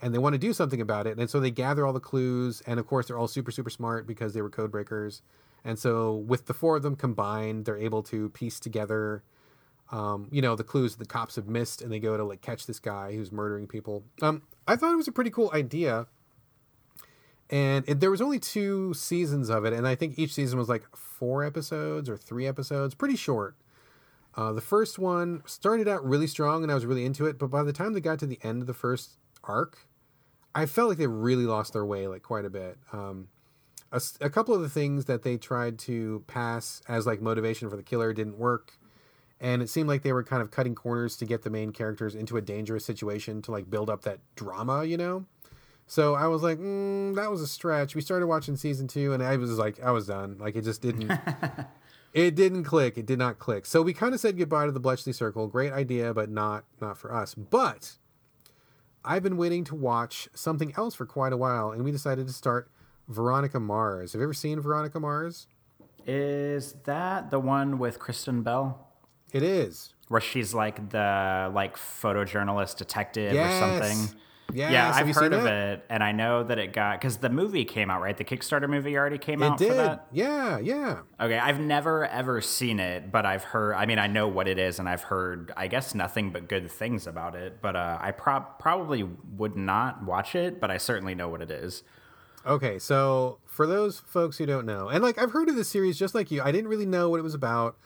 and 0.03 0.13
they 0.13 0.19
want 0.19 0.33
to 0.33 0.39
do 0.39 0.51
something 0.51 0.81
about 0.81 1.07
it. 1.07 1.17
And 1.17 1.29
so 1.29 1.39
they 1.39 1.49
gather 1.49 1.85
all 1.85 1.93
the 1.93 1.99
clues. 2.01 2.61
And 2.67 2.77
of 2.77 2.85
course, 2.85 3.07
they're 3.07 3.17
all 3.17 3.29
super, 3.29 3.51
super 3.51 3.69
smart 3.69 4.05
because 4.05 4.33
they 4.33 4.41
were 4.41 4.49
code 4.49 4.69
breakers. 4.69 5.21
And 5.63 5.79
so, 5.79 6.13
with 6.13 6.47
the 6.47 6.53
four 6.53 6.75
of 6.75 6.83
them 6.83 6.97
combined, 6.97 7.63
they're 7.63 7.77
able 7.77 8.03
to 8.03 8.27
piece 8.29 8.59
together, 8.59 9.23
um, 9.93 10.27
you 10.29 10.41
know, 10.41 10.57
the 10.57 10.63
clues 10.65 10.97
that 10.97 10.99
the 10.99 11.09
cops 11.09 11.37
have 11.37 11.47
missed, 11.47 11.81
and 11.81 11.89
they 11.89 11.99
go 11.99 12.17
to 12.17 12.23
like 12.25 12.41
catch 12.41 12.65
this 12.65 12.79
guy 12.79 13.13
who's 13.13 13.31
murdering 13.31 13.65
people. 13.65 14.03
Um, 14.21 14.41
I 14.67 14.75
thought 14.75 14.91
it 14.91 14.97
was 14.97 15.07
a 15.07 15.13
pretty 15.13 15.29
cool 15.29 15.49
idea, 15.53 16.07
and 17.49 17.85
it, 17.87 18.01
there 18.01 18.11
was 18.11 18.21
only 18.21 18.39
two 18.39 18.93
seasons 18.93 19.49
of 19.49 19.63
it, 19.63 19.71
and 19.71 19.87
I 19.87 19.95
think 19.95 20.19
each 20.19 20.33
season 20.33 20.59
was 20.59 20.67
like 20.67 20.83
four 20.93 21.45
episodes 21.45 22.09
or 22.09 22.17
three 22.17 22.45
episodes, 22.45 22.93
pretty 22.93 23.15
short. 23.15 23.55
Uh, 24.35 24.51
the 24.51 24.59
first 24.59 24.99
one 24.99 25.43
started 25.45 25.87
out 25.87 26.03
really 26.03 26.27
strong, 26.27 26.61
and 26.61 26.69
I 26.69 26.75
was 26.75 26.85
really 26.85 27.05
into 27.05 27.25
it, 27.25 27.39
but 27.39 27.47
by 27.47 27.63
the 27.63 27.71
time 27.71 27.93
they 27.93 28.01
got 28.01 28.19
to 28.19 28.25
the 28.25 28.39
end 28.43 28.59
of 28.59 28.67
the 28.67 28.73
first 28.73 29.11
arc, 29.45 29.87
I 30.55 30.65
felt 30.65 30.89
like 30.89 30.97
they 30.97 31.07
really 31.07 31.45
lost 31.45 31.73
their 31.73 31.85
way 31.85 32.07
like 32.07 32.23
quite 32.23 32.45
a 32.45 32.49
bit. 32.49 32.77
Um, 32.91 33.27
a, 33.93 34.01
a 34.21 34.29
couple 34.29 34.53
of 34.55 34.61
the 34.61 34.69
things 34.69 35.05
that 35.05 35.23
they 35.23 35.37
tried 35.37 35.79
to 35.79 36.23
pass 36.27 36.81
as 36.87 37.05
like 37.05 37.21
motivation 37.21 37.69
for 37.69 37.77
the 37.77 37.83
killer 37.83 38.11
didn't 38.11 38.37
work 38.37 38.73
and 39.39 39.61
it 39.61 39.69
seemed 39.69 39.89
like 39.89 40.03
they 40.03 40.13
were 40.13 40.23
kind 40.23 40.41
of 40.41 40.51
cutting 40.51 40.73
corners 40.73 41.17
to 41.17 41.25
get 41.25 41.43
the 41.43 41.49
main 41.49 41.71
characters 41.71 42.15
into 42.15 42.37
a 42.37 42.41
dangerous 42.41 42.85
situation 42.85 43.41
to 43.43 43.51
like 43.51 43.69
build 43.69 43.89
up 43.89 44.01
that 44.03 44.19
drama 44.35 44.83
you 44.83 44.97
know? 44.97 45.25
So 45.85 46.15
i 46.15 46.27
was 46.27 46.41
like 46.41 46.57
mm, 46.57 47.15
that 47.15 47.29
was 47.29 47.41
a 47.41 47.47
stretch. 47.47 47.93
We 47.93 48.01
started 48.01 48.27
watching 48.27 48.55
season 48.55 48.87
two 48.87 49.13
and 49.13 49.21
i 49.21 49.37
was 49.37 49.57
like 49.57 49.81
i 49.81 49.91
was 49.91 50.07
done. 50.07 50.37
Like 50.39 50.55
it 50.55 50.63
just 50.63 50.81
didn't 50.81 51.11
it 52.13 52.35
didn't 52.35 52.63
click. 52.63 52.97
It 52.97 53.05
did 53.05 53.19
not 53.19 53.37
click. 53.37 53.65
So 53.65 53.81
we 53.81 53.93
kind 53.93 54.13
of 54.13 54.19
said 54.19 54.37
goodbye 54.37 54.65
to 54.65 54.71
the 54.71 54.79
bletchley 54.79 55.13
circle. 55.13 55.47
Great 55.47 55.71
idea 55.71 56.13
but 56.13 56.29
not 56.29 56.63
not 56.81 56.97
for 56.97 57.13
us. 57.13 57.35
But 57.35 57.97
i've 59.05 59.23
been 59.23 59.37
waiting 59.37 59.63
to 59.63 59.75
watch 59.75 60.27
something 60.33 60.73
else 60.77 60.95
for 60.95 61.05
quite 61.05 61.33
a 61.33 61.37
while 61.37 61.71
and 61.71 61.83
we 61.83 61.91
decided 61.91 62.27
to 62.27 62.33
start 62.33 62.69
Veronica 63.07 63.59
Mars. 63.59 64.13
Have 64.13 64.19
you 64.19 64.23
ever 64.23 64.33
seen 64.33 64.59
Veronica 64.59 64.99
Mars? 64.99 65.47
Is 66.05 66.75
that 66.85 67.29
the 67.29 67.39
one 67.39 67.79
with 67.79 67.99
Kristen 67.99 68.43
Bell? 68.43 68.87
It 69.31 69.43
is. 69.43 69.93
Where 70.09 70.21
she's 70.21 70.53
like 70.53 70.89
the 70.89 71.51
like 71.53 71.77
photojournalist 71.77 72.77
detective 72.77 73.33
yes. 73.33 73.53
or 73.53 73.59
something. 73.59 74.19
Yes. 74.53 74.71
Yeah, 74.71 74.91
I've 74.93 75.15
heard 75.15 75.33
of 75.33 75.43
that? 75.43 75.53
it, 75.79 75.85
and 75.89 76.03
I 76.03 76.11
know 76.11 76.43
that 76.43 76.59
it 76.59 76.73
got 76.73 76.99
because 76.99 77.17
the 77.17 77.29
movie 77.29 77.65
came 77.65 77.89
out, 77.89 78.01
right? 78.01 78.15
The 78.15 78.23
Kickstarter 78.23 78.69
movie 78.69 78.95
already 78.97 79.17
came 79.17 79.41
It 79.41 79.47
out 79.47 79.57
did. 79.57 79.69
for 79.69 79.73
that. 79.73 80.07
Yeah, 80.11 80.59
yeah. 80.59 80.99
Okay, 81.19 81.37
I've 81.37 81.59
never 81.59 82.05
ever 82.05 82.39
seen 82.41 82.79
it, 82.79 83.11
but 83.11 83.25
I've 83.25 83.43
heard. 83.43 83.73
I 83.75 83.85
mean, 83.85 83.99
I 83.99 84.07
know 84.07 84.27
what 84.27 84.47
it 84.47 84.59
is, 84.59 84.79
and 84.79 84.87
I've 84.87 85.03
heard, 85.03 85.51
I 85.57 85.67
guess, 85.67 85.95
nothing 85.95 86.31
but 86.31 86.47
good 86.47 86.69
things 86.69 87.07
about 87.07 87.35
it. 87.35 87.61
But 87.61 87.75
uh, 87.75 87.97
I 87.99 88.11
prob 88.11 88.59
probably 88.59 89.03
would 89.03 89.55
not 89.55 90.03
watch 90.05 90.35
it, 90.35 90.61
but 90.61 90.69
I 90.71 90.77
certainly 90.77 91.15
know 91.15 91.27
what 91.27 91.41
it 91.41 91.51
is. 91.51 91.83
Okay, 92.45 92.77
so 92.77 93.39
for 93.45 93.65
those 93.65 93.99
folks 94.05 94.37
who 94.37 94.45
don't 94.45 94.65
know, 94.65 94.89
and 94.89 95.01
like 95.03 95.17
I've 95.17 95.31
heard 95.31 95.49
of 95.49 95.55
this 95.55 95.69
series 95.69 95.97
just 95.97 96.13
like 96.13 96.29
you, 96.29 96.41
I 96.41 96.51
didn't 96.51 96.67
really 96.69 96.85
know 96.85 97.09
what 97.09 97.19
it 97.19 97.23
was 97.23 97.33
about. 97.33 97.77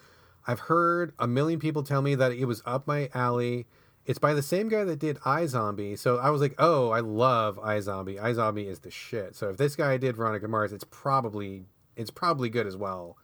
I've 0.48 0.62
heard 0.62 1.14
a 1.20 1.28
million 1.28 1.60
people 1.60 1.84
tell 1.84 2.02
me 2.02 2.16
that 2.16 2.32
it 2.32 2.46
was 2.46 2.64
up 2.66 2.88
my 2.88 3.10
alley. 3.14 3.68
It's 4.08 4.20
by 4.20 4.34
the 4.34 4.42
same 4.42 4.70
guy 4.70 4.86
that 4.86 5.00
did 5.00 5.18
iZombie, 5.18 6.00
so 6.00 6.18
I 6.18 6.30
was 6.30 6.40
like, 6.42 6.56
"Oh, 6.58 6.92
I 6.92 7.02
love 7.02 7.58
iZombie. 7.58 8.18
iZombie 8.20 8.66
is 8.66 8.80
the 8.80 8.90
shit." 8.90 9.36
So 9.36 9.50
if 9.50 9.58
this 9.58 9.76
guy 9.76 9.98
did 9.98 10.16
Veronica 10.16 10.48
Mars, 10.48 10.72
it's 10.72 10.86
probably 10.86 11.66
it's 11.98 12.10
probably 12.10 12.50
good 12.50 12.66
as 12.66 12.78
well. 12.78 13.18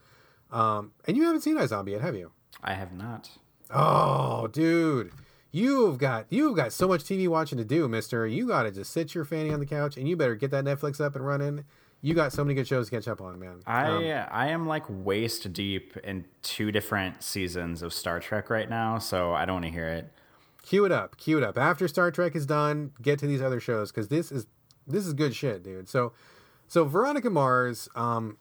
Um, 0.52 0.92
and 1.06 1.16
you 1.16 1.24
haven't 1.24 1.40
seen 1.40 1.56
iZombie 1.56 1.92
yet, 1.92 2.02
have 2.02 2.14
you? 2.14 2.32
I 2.62 2.74
have 2.74 2.92
not. 2.92 3.30
Oh, 3.70 4.46
dude. 4.46 5.10
You've 5.50 5.98
got 5.98 6.26
you've 6.28 6.54
got 6.56 6.72
so 6.72 6.86
much 6.86 7.04
TV 7.04 7.28
watching 7.28 7.58
to 7.58 7.64
do, 7.64 7.88
mister. 7.88 8.26
You 8.26 8.46
gotta 8.46 8.70
just 8.70 8.92
sit 8.92 9.14
your 9.14 9.24
fanny 9.24 9.50
on 9.50 9.60
the 9.60 9.66
couch 9.66 9.96
and 9.96 10.06
you 10.06 10.16
better 10.16 10.34
get 10.34 10.50
that 10.50 10.64
Netflix 10.64 11.00
up 11.00 11.16
and 11.16 11.24
running. 11.24 11.64
You 12.02 12.12
got 12.12 12.32
so 12.34 12.44
many 12.44 12.54
good 12.54 12.66
shows 12.66 12.90
to 12.90 12.96
catch 12.96 13.08
up 13.08 13.22
on, 13.22 13.38
man. 13.38 13.62
I 13.66 13.86
Um, 13.86 14.26
I 14.30 14.48
am 14.48 14.66
like 14.66 14.84
waist 14.88 15.50
deep 15.54 15.96
in 15.98 16.26
two 16.42 16.70
different 16.70 17.22
seasons 17.22 17.80
of 17.82 17.94
Star 17.94 18.20
Trek 18.20 18.50
right 18.50 18.68
now, 18.68 18.98
so 18.98 19.32
I 19.32 19.46
don't 19.46 19.54
want 19.54 19.64
to 19.64 19.70
hear 19.70 19.88
it. 19.88 20.12
Cue 20.64 20.84
it 20.84 20.92
up, 20.92 21.16
cue 21.16 21.38
it 21.38 21.44
up. 21.44 21.58
After 21.58 21.86
Star 21.86 22.10
Trek 22.10 22.34
is 22.34 22.46
done, 22.46 22.92
get 23.00 23.18
to 23.20 23.26
these 23.26 23.42
other 23.42 23.60
shows 23.60 23.90
because 23.90 24.08
this 24.08 24.32
is 24.32 24.46
this 24.86 25.06
is 25.06 25.12
good 25.12 25.34
shit, 25.34 25.62
dude. 25.62 25.88
So 25.88 26.12
so 26.68 26.84
Veronica 26.84 27.30
Mars, 27.30 27.88
um, 27.94 28.38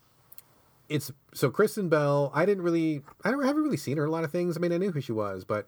it's 0.89 1.11
so 1.33 1.49
Kristen 1.49 1.89
Bell. 1.89 2.31
I 2.33 2.45
didn't 2.45 2.63
really, 2.63 3.01
I 3.23 3.31
don't 3.31 3.43
I 3.43 3.47
haven't 3.47 3.63
really 3.63 3.77
seen 3.77 3.97
her 3.97 4.05
a 4.05 4.11
lot 4.11 4.23
of 4.23 4.31
things. 4.31 4.57
I 4.57 4.59
mean, 4.59 4.71
I 4.71 4.77
knew 4.77 4.91
who 4.91 5.01
she 5.01 5.11
was, 5.11 5.43
but 5.43 5.67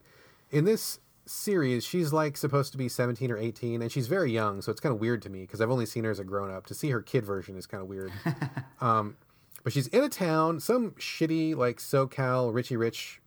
in 0.51 0.65
this 0.65 0.99
series, 1.25 1.85
she's 1.85 2.13
like 2.13 2.37
supposed 2.37 2.71
to 2.71 2.77
be 2.77 2.87
17 2.87 3.31
or 3.31 3.37
18, 3.37 3.81
and 3.81 3.91
she's 3.91 4.07
very 4.07 4.31
young, 4.31 4.61
so 4.61 4.71
it's 4.71 4.79
kind 4.79 4.93
of 4.93 5.01
weird 5.01 5.21
to 5.23 5.29
me 5.29 5.41
because 5.41 5.59
I've 5.59 5.71
only 5.71 5.85
seen 5.85 6.03
her 6.03 6.11
as 6.11 6.19
a 6.19 6.23
grown 6.23 6.51
up. 6.51 6.67
To 6.67 6.73
see 6.73 6.89
her 6.91 7.01
kid 7.01 7.25
version 7.25 7.57
is 7.57 7.65
kind 7.65 7.81
of 7.81 7.89
weird. 7.89 8.11
um, 8.81 9.17
but 9.63 9.73
she's 9.73 9.87
in 9.87 10.03
a 10.03 10.09
town, 10.09 10.59
some 10.59 10.91
shitty 10.91 11.55
like 11.55 11.77
SoCal 11.77 12.53
Richie 12.53 12.77
Rich 12.77 13.21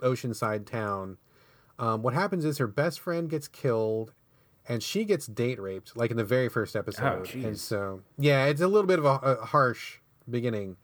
oceanside 0.00 0.66
town. 0.66 1.18
Um, 1.78 2.02
what 2.02 2.14
happens 2.14 2.44
is 2.44 2.58
her 2.58 2.66
best 2.66 3.00
friend 3.00 3.28
gets 3.28 3.48
killed, 3.48 4.12
and 4.68 4.82
she 4.82 5.04
gets 5.04 5.26
date 5.26 5.60
raped, 5.60 5.96
like 5.96 6.10
in 6.10 6.16
the 6.16 6.24
very 6.24 6.48
first 6.48 6.76
episode. 6.76 7.26
jeez. 7.26 7.44
and 7.44 7.58
so, 7.58 8.02
yeah, 8.16 8.46
it's 8.46 8.60
a 8.60 8.68
little 8.68 8.86
bit 8.86 8.98
of 8.98 9.04
a, 9.04 9.18
a 9.22 9.44
harsh 9.46 9.98
beginning. 10.28 10.76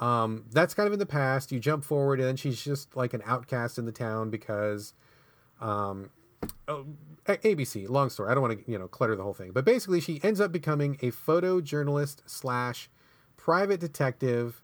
Um, 0.00 0.46
that's 0.50 0.74
kind 0.74 0.86
of 0.86 0.92
in 0.92 0.98
the 0.98 1.06
past. 1.06 1.52
You 1.52 1.60
jump 1.60 1.84
forward, 1.84 2.18
and 2.18 2.28
then 2.28 2.36
she's 2.36 2.62
just 2.62 2.96
like 2.96 3.14
an 3.14 3.22
outcast 3.24 3.78
in 3.78 3.84
the 3.84 3.92
town 3.92 4.30
because, 4.30 4.94
um, 5.60 6.10
oh, 6.66 6.86
ABC. 7.26 7.88
Long 7.88 8.10
story. 8.10 8.30
I 8.30 8.34
don't 8.34 8.42
want 8.42 8.64
to 8.64 8.70
you 8.70 8.78
know 8.78 8.88
clutter 8.88 9.14
the 9.14 9.22
whole 9.22 9.34
thing, 9.34 9.52
but 9.52 9.64
basically, 9.64 10.00
she 10.00 10.20
ends 10.24 10.40
up 10.40 10.50
becoming 10.50 10.98
a 11.02 11.12
photojournalist 11.12 12.22
slash 12.26 12.90
private 13.36 13.80
detective. 13.80 14.61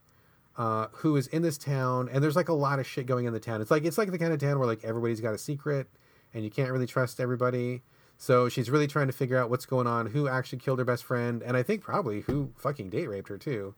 Uh, 0.58 0.88
who 0.90 1.16
is 1.16 1.28
in 1.28 1.40
this 1.40 1.56
town 1.56 2.08
and 2.12 2.20
there's 2.20 2.34
like 2.34 2.48
a 2.48 2.52
lot 2.52 2.80
of 2.80 2.86
shit 2.86 3.06
going 3.06 3.26
in 3.26 3.32
the 3.32 3.38
town 3.38 3.60
it's 3.60 3.70
like 3.70 3.84
it's 3.84 3.96
like 3.96 4.10
the 4.10 4.18
kind 4.18 4.32
of 4.32 4.40
town 4.40 4.58
where 4.58 4.66
like 4.66 4.82
everybody's 4.82 5.20
got 5.20 5.32
a 5.32 5.38
secret 5.38 5.86
and 6.34 6.42
you 6.42 6.50
can't 6.50 6.72
really 6.72 6.84
trust 6.84 7.20
everybody 7.20 7.80
so 8.16 8.48
she's 8.48 8.68
really 8.68 8.88
trying 8.88 9.06
to 9.06 9.12
figure 9.12 9.38
out 9.38 9.48
what's 9.50 9.64
going 9.64 9.86
on 9.86 10.06
who 10.06 10.26
actually 10.26 10.58
killed 10.58 10.80
her 10.80 10.84
best 10.84 11.04
friend 11.04 11.44
and 11.44 11.56
i 11.56 11.62
think 11.62 11.80
probably 11.80 12.22
who 12.22 12.50
fucking 12.56 12.90
date 12.90 13.08
raped 13.08 13.28
her 13.28 13.38
too 13.38 13.72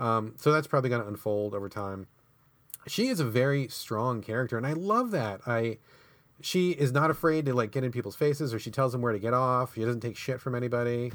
um, 0.00 0.34
so 0.38 0.50
that's 0.50 0.66
probably 0.66 0.90
going 0.90 1.02
to 1.02 1.08
unfold 1.08 1.54
over 1.54 1.68
time. 1.68 2.06
She 2.86 3.08
is 3.08 3.20
a 3.20 3.24
very 3.24 3.68
strong 3.68 4.22
character, 4.22 4.56
and 4.56 4.66
I 4.66 4.72
love 4.72 5.10
that. 5.10 5.42
I 5.46 5.78
she 6.40 6.70
is 6.70 6.90
not 6.90 7.10
afraid 7.10 7.44
to 7.44 7.54
like 7.54 7.70
get 7.70 7.84
in 7.84 7.92
people's 7.92 8.16
faces, 8.16 8.54
or 8.54 8.58
she 8.58 8.70
tells 8.70 8.92
them 8.92 9.02
where 9.02 9.12
to 9.12 9.18
get 9.18 9.34
off. 9.34 9.74
She 9.74 9.84
doesn't 9.84 10.00
take 10.00 10.16
shit 10.16 10.40
from 10.40 10.54
anybody, 10.54 11.12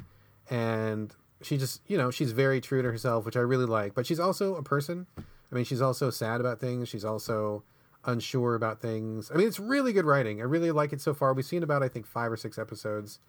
and 0.52 1.14
she 1.46 1.58
just 1.58 1.82
you 1.88 1.98
know 1.98 2.12
she's 2.12 2.32
very 2.32 2.60
true 2.60 2.82
to 2.82 2.92
herself, 2.92 3.26
which 3.26 3.38
I 3.38 3.42
really 3.42 3.66
like. 3.66 3.94
But 3.94 4.06
she's 4.06 4.20
also 4.20 4.56
a 4.56 4.64
person. 4.64 5.08
I 5.18 5.56
mean, 5.56 5.64
she's 5.64 5.82
also 5.82 6.10
sad 6.10 6.42
about 6.42 6.60
things. 6.60 6.90
She's 6.90 7.06
also 7.06 7.64
unsure 8.04 8.56
about 8.56 8.82
things. 8.82 9.32
I 9.34 9.38
mean, 9.38 9.48
it's 9.48 9.60
really 9.60 9.94
good 9.94 10.06
writing. 10.06 10.42
I 10.42 10.46
really 10.46 10.72
like 10.72 10.94
it 10.94 11.02
so 11.02 11.14
far. 11.14 11.34
We've 11.34 11.46
seen 11.46 11.64
about 11.64 11.84
I 11.84 11.88
think 11.88 12.06
five 12.06 12.32
or 12.32 12.38
six 12.38 12.58
episodes. 12.58 13.20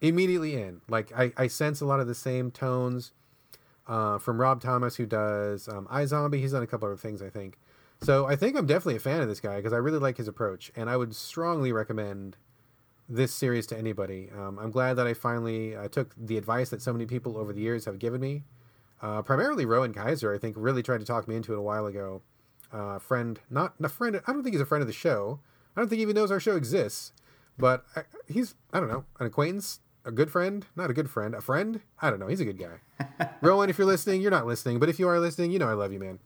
Immediately 0.00 0.54
in, 0.54 0.80
like 0.88 1.10
I, 1.16 1.32
I 1.36 1.48
sense 1.48 1.80
a 1.80 1.84
lot 1.84 1.98
of 1.98 2.06
the 2.06 2.14
same 2.14 2.52
tones 2.52 3.12
uh, 3.88 4.18
from 4.18 4.40
Rob 4.40 4.60
Thomas, 4.60 4.94
who 4.94 5.06
does 5.06 5.66
um, 5.66 5.88
iZombie. 5.90 6.38
He's 6.38 6.52
done 6.52 6.62
a 6.62 6.68
couple 6.68 6.86
other 6.86 6.96
things, 6.96 7.20
I 7.20 7.30
think. 7.30 7.58
So 8.02 8.26
I 8.26 8.36
think 8.36 8.56
I'm 8.56 8.66
definitely 8.66 8.94
a 8.94 9.00
fan 9.00 9.20
of 9.20 9.28
this 9.28 9.40
guy 9.40 9.56
because 9.56 9.72
I 9.72 9.78
really 9.78 9.98
like 9.98 10.18
his 10.18 10.28
approach, 10.28 10.70
and 10.76 10.88
I 10.88 10.96
would 10.96 11.16
strongly 11.16 11.72
recommend 11.72 12.36
this 13.08 13.32
series 13.32 13.66
to 13.68 13.78
anybody. 13.78 14.30
Um, 14.36 14.58
I'm 14.58 14.70
glad 14.70 14.94
that 14.94 15.06
I 15.06 15.14
finally 15.14 15.74
uh, 15.74 15.88
took 15.88 16.14
the 16.16 16.36
advice 16.36 16.70
that 16.70 16.82
so 16.82 16.92
many 16.92 17.06
people 17.06 17.36
over 17.38 17.52
the 17.52 17.60
years 17.60 17.84
have 17.86 17.98
given 17.98 18.20
me. 18.20 18.44
Uh, 19.00 19.22
primarily 19.22 19.64
Rowan 19.64 19.94
Kaiser, 19.94 20.34
I 20.34 20.38
think, 20.38 20.56
really 20.58 20.82
tried 20.82 20.98
to 20.98 21.06
talk 21.06 21.28
me 21.28 21.36
into 21.36 21.52
it 21.52 21.58
a 21.58 21.62
while 21.62 21.86
ago. 21.86 22.22
Uh, 22.72 22.98
friend, 22.98 23.40
not 23.48 23.74
a 23.82 23.88
friend. 23.88 24.20
I 24.26 24.32
don't 24.32 24.42
think 24.42 24.54
he's 24.54 24.60
a 24.60 24.66
friend 24.66 24.82
of 24.82 24.88
the 24.88 24.92
show. 24.92 25.40
I 25.76 25.80
don't 25.80 25.88
think 25.88 25.98
he 25.98 26.02
even 26.02 26.16
knows 26.16 26.30
our 26.30 26.40
show 26.40 26.56
exists. 26.56 27.12
But 27.56 27.84
I, 27.96 28.02
he's, 28.26 28.54
I 28.72 28.80
don't 28.80 28.88
know, 28.88 29.04
an 29.18 29.26
acquaintance 29.26 29.80
a 30.08 30.10
good 30.10 30.30
friend, 30.30 30.64
not 30.74 30.90
a 30.90 30.94
good 30.94 31.10
friend, 31.10 31.34
a 31.34 31.40
friend. 31.40 31.80
I 32.00 32.10
don't 32.10 32.18
know. 32.18 32.28
He's 32.28 32.40
a 32.40 32.44
good 32.44 32.58
guy. 32.58 33.28
Rowan, 33.42 33.68
if 33.68 33.76
you're 33.78 33.86
listening, 33.86 34.22
you're 34.22 34.30
not 34.30 34.46
listening, 34.46 34.78
but 34.78 34.88
if 34.88 34.98
you 34.98 35.06
are 35.06 35.20
listening, 35.20 35.50
you 35.50 35.58
know 35.58 35.68
I 35.68 35.74
love 35.74 35.92
you, 35.92 35.98
man. 35.98 36.18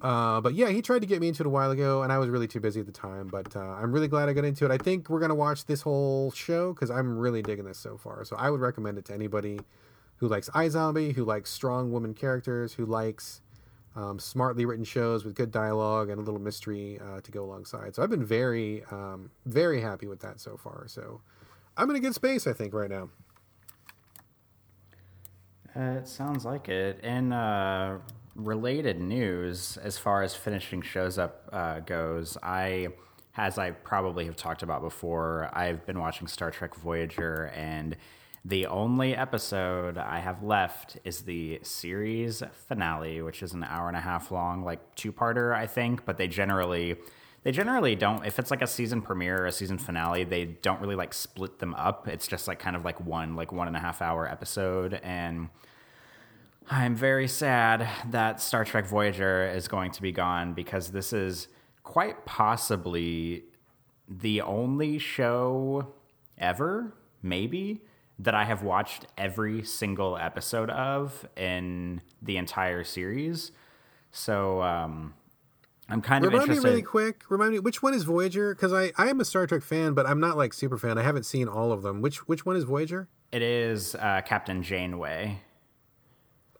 Uh, 0.00 0.40
but 0.40 0.54
yeah, 0.54 0.68
he 0.68 0.82
tried 0.82 1.00
to 1.00 1.06
get 1.06 1.20
me 1.20 1.28
into 1.28 1.42
it 1.42 1.46
a 1.46 1.50
while 1.50 1.70
ago, 1.70 2.02
and 2.02 2.12
I 2.12 2.18
was 2.18 2.28
really 2.28 2.46
too 2.46 2.60
busy 2.60 2.80
at 2.80 2.86
the 2.86 2.92
time. 2.92 3.28
But 3.28 3.56
uh, 3.56 3.60
I'm 3.60 3.92
really 3.92 4.08
glad 4.08 4.28
I 4.28 4.34
got 4.34 4.44
into 4.44 4.64
it. 4.64 4.70
I 4.70 4.78
think 4.78 5.08
we're 5.08 5.20
gonna 5.20 5.34
watch 5.34 5.64
this 5.64 5.82
whole 5.82 6.30
show 6.32 6.74
because 6.74 6.90
I'm 6.90 7.18
really 7.18 7.42
digging 7.42 7.64
this 7.64 7.78
so 7.78 7.96
far. 7.96 8.24
So 8.24 8.36
I 8.36 8.50
would 8.50 8.60
recommend 8.60 8.98
it 8.98 9.06
to 9.06 9.14
anybody 9.14 9.58
who 10.16 10.28
likes 10.28 10.50
iZombie, 10.50 11.14
who 11.14 11.24
likes 11.24 11.50
strong 11.50 11.92
woman 11.92 12.14
characters, 12.14 12.74
who 12.74 12.86
likes 12.86 13.40
um, 13.94 14.18
smartly 14.18 14.66
written 14.66 14.84
shows 14.84 15.24
with 15.24 15.34
good 15.34 15.50
dialogue 15.50 16.10
and 16.10 16.18
a 16.18 16.22
little 16.22 16.40
mystery 16.40 17.00
uh, 17.00 17.20
to 17.22 17.30
go 17.30 17.44
alongside. 17.44 17.94
So 17.94 18.02
I've 18.02 18.10
been 18.10 18.24
very, 18.24 18.84
um, 18.90 19.30
very 19.46 19.80
happy 19.80 20.06
with 20.06 20.20
that 20.20 20.40
so 20.40 20.56
far. 20.56 20.84
So 20.86 21.22
I'm 21.76 21.88
in 21.90 21.96
a 21.96 22.00
good 22.00 22.14
space, 22.14 22.46
I 22.46 22.52
think, 22.52 22.74
right 22.74 22.90
now. 22.90 23.08
Uh, 25.74 25.98
it 25.98 26.08
sounds 26.08 26.44
like 26.44 26.68
it. 26.68 27.00
and 27.02 27.32
uh, 27.32 27.98
related 28.36 29.00
news, 29.00 29.76
as 29.78 29.98
far 29.98 30.22
as 30.22 30.34
finishing 30.34 30.82
shows 30.82 31.18
up 31.18 31.48
uh, 31.52 31.80
goes, 31.80 32.36
I, 32.42 32.88
as 33.36 33.58
I 33.58 33.72
probably 33.72 34.26
have 34.26 34.36
talked 34.36 34.62
about 34.62 34.82
before, 34.82 35.50
I've 35.52 35.84
been 35.86 35.98
watching 35.98 36.26
Star 36.26 36.50
Trek 36.50 36.74
Voyager, 36.74 37.50
and 37.54 37.96
the 38.44 38.66
only 38.66 39.16
episode 39.16 39.98
I 39.98 40.20
have 40.20 40.42
left 40.42 40.98
is 41.04 41.22
the 41.22 41.58
series 41.62 42.42
finale, 42.68 43.20
which 43.22 43.42
is 43.42 43.52
an 43.52 43.64
hour 43.64 43.88
and 43.88 43.96
a 43.96 44.00
half 44.00 44.30
long, 44.30 44.62
like 44.64 44.94
two 44.94 45.12
parter, 45.12 45.52
I 45.52 45.66
think, 45.66 46.04
but 46.04 46.16
they 46.16 46.28
generally 46.28 46.96
they 47.46 47.52
generally 47.52 47.94
don't. 47.94 48.26
If 48.26 48.40
it's 48.40 48.50
like 48.50 48.60
a 48.60 48.66
season 48.66 49.02
premiere 49.02 49.44
or 49.44 49.46
a 49.46 49.52
season 49.52 49.78
finale, 49.78 50.24
they 50.24 50.46
don't 50.46 50.80
really 50.80 50.96
like 50.96 51.14
split 51.14 51.60
them 51.60 51.74
up. 51.74 52.08
It's 52.08 52.26
just 52.26 52.48
like 52.48 52.58
kind 52.58 52.74
of 52.74 52.84
like 52.84 53.00
one, 53.00 53.36
like 53.36 53.52
one 53.52 53.68
and 53.68 53.76
a 53.76 53.78
half 53.78 54.02
hour 54.02 54.28
episode. 54.28 54.94
And 54.94 55.48
I'm 56.68 56.96
very 56.96 57.28
sad 57.28 57.88
that 58.10 58.40
Star 58.40 58.64
Trek 58.64 58.86
Voyager 58.86 59.46
is 59.48 59.68
going 59.68 59.92
to 59.92 60.02
be 60.02 60.12
gone 60.12 60.52
because 60.52 60.88
this 60.88 61.12
is 61.12 61.48
quite 61.84 62.26
possibly 62.26 63.44
the 64.08 64.40
only 64.40 64.98
show 64.98 65.94
ever, 66.38 66.92
maybe, 67.22 67.82
that 68.18 68.34
I 68.34 68.44
have 68.44 68.62
watched 68.62 69.06
every 69.16 69.62
single 69.62 70.16
episode 70.16 70.70
of 70.70 71.28
in 71.36 72.00
the 72.20 72.36
entire 72.36 72.82
series. 72.82 73.52
So, 74.10 74.62
um, 74.62 75.14
I'm 75.88 76.02
kind 76.02 76.24
Remind 76.24 76.34
of 76.34 76.48
interested. 76.48 76.64
Remind 76.64 76.64
me 76.64 76.70
really 76.70 76.82
quick. 76.82 77.30
Remind 77.30 77.52
me 77.52 77.58
which 77.60 77.80
one 77.80 77.94
is 77.94 78.02
Voyager? 78.02 78.54
Because 78.54 78.72
I 78.72 78.90
I 78.96 79.08
am 79.08 79.20
a 79.20 79.24
Star 79.24 79.46
Trek 79.46 79.62
fan, 79.62 79.94
but 79.94 80.04
I'm 80.04 80.18
not 80.18 80.36
like 80.36 80.52
super 80.52 80.78
fan. 80.78 80.98
I 80.98 81.02
haven't 81.02 81.26
seen 81.26 81.46
all 81.46 81.70
of 81.70 81.82
them. 81.82 82.02
Which 82.02 82.26
which 82.26 82.44
one 82.44 82.56
is 82.56 82.64
Voyager? 82.64 83.08
It 83.30 83.42
is 83.42 83.94
uh, 83.94 84.22
Captain 84.24 84.64
Janeway. 84.64 85.42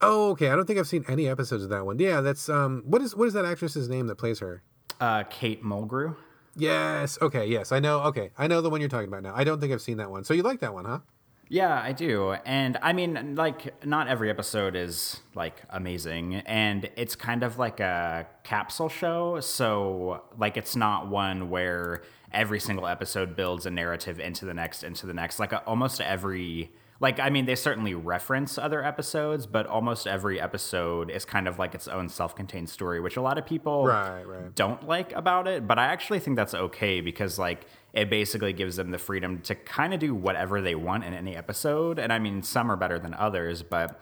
Oh, 0.01 0.31
okay. 0.31 0.51
I 0.51 0.57
don't 0.57 0.67
think 0.67 0.79
I've 0.79 0.89
seen 0.89 1.05
any 1.09 1.29
episodes 1.29 1.63
of 1.63 1.71
that 1.71 1.87
one. 1.87 1.99
Yeah, 1.99 2.21
that's 2.21 2.49
um. 2.49 2.83
What 2.87 3.03
is 3.03 3.15
what 3.17 3.29
is 3.29 3.35
that 3.35 3.45
actress's 3.45 3.89
name 3.89 4.07
that 4.09 4.17
plays 4.17 4.39
her? 4.41 4.63
Uh, 5.01 5.25
Kate 5.25 5.63
Mulgrew. 5.63 6.17
Yes. 6.57 7.19
Okay. 7.21 7.47
Yes, 7.47 7.73
I 7.73 7.81
know. 7.81 8.01
Okay, 8.03 8.31
I 8.39 8.47
know 8.47 8.61
the 8.61 8.71
one 8.71 8.81
you're 8.81 8.89
talking 8.89 9.09
about 9.09 9.23
now. 9.23 9.33
I 9.35 9.45
don't 9.45 9.61
think 9.61 9.73
I've 9.73 9.83
seen 9.83 9.99
that 9.99 10.11
one. 10.11 10.25
So 10.25 10.35
you 10.35 10.43
like 10.43 10.61
that 10.61 10.73
one, 10.75 10.85
huh? 10.85 11.01
Yeah, 11.49 11.81
I 11.81 11.93
do. 11.93 12.33
And 12.45 12.77
I 12.83 12.93
mean, 12.93 13.37
like, 13.37 13.85
not 13.85 14.09
every 14.09 14.31
episode 14.31 14.75
is 14.75 15.21
like 15.35 15.63
amazing. 15.71 16.37
And 16.37 16.91
it's 16.97 17.15
kind 17.15 17.45
of 17.45 17.59
like 17.59 17.79
a 17.79 18.27
capsule 18.43 18.89
show. 18.89 19.39
So, 19.41 20.23
like, 20.39 20.57
it's 20.57 20.75
not 20.75 21.09
one 21.09 21.49
where 21.49 22.03
every 22.33 22.59
single 22.59 22.87
episode 22.87 23.37
builds 23.37 23.65
a 23.65 23.71
narrative 23.71 24.19
into 24.19 24.45
the 24.45 24.55
next, 24.55 24.83
into 24.83 25.07
the 25.07 25.15
next. 25.15 25.39
Like, 25.39 25.53
almost 25.67 26.01
every. 26.01 26.73
Like, 26.99 27.21
I 27.21 27.29
mean, 27.29 27.45
they 27.45 27.55
certainly 27.55 27.95
reference 27.95 28.57
other 28.57 28.83
episodes, 28.83 29.47
but 29.47 29.67
almost 29.67 30.07
every 30.07 30.41
episode 30.41 31.11
is 31.11 31.25
kind 31.27 31.47
of 31.47 31.59
like 31.59 31.75
its 31.75 31.89
own 31.89 32.09
self 32.09 32.35
contained 32.35 32.71
story, 32.71 33.01
which 33.01 33.17
a 33.17 33.21
lot 33.21 33.37
of 33.37 33.45
people 33.45 33.87
right, 33.87 34.23
right. 34.23 34.55
don't 34.55 34.87
like 34.89 35.13
about 35.13 35.47
it. 35.47 35.67
But 35.67 35.79
I 35.79 35.87
actually 35.87 36.21
think 36.21 36.37
that's 36.37 36.55
okay 36.55 37.01
because, 37.03 37.39
like, 37.39 37.67
it 37.93 38.09
basically 38.09 38.53
gives 38.55 38.77
them 38.77 38.91
the 38.91 38.99
freedom 38.99 39.41
to 39.43 39.55
kind 39.55 39.93
of 39.93 40.01
do 40.01 40.15
whatever 40.15 40.63
they 40.63 40.75
want 40.75 41.05
in 41.05 41.13
any 41.13 41.37
episode. 41.37 41.99
And 41.99 42.13
I 42.13 42.19
mean, 42.19 42.43
some 42.43 42.71
are 42.71 42.77
better 42.77 42.99
than 42.99 43.13
others, 43.15 43.63
but 43.63 44.01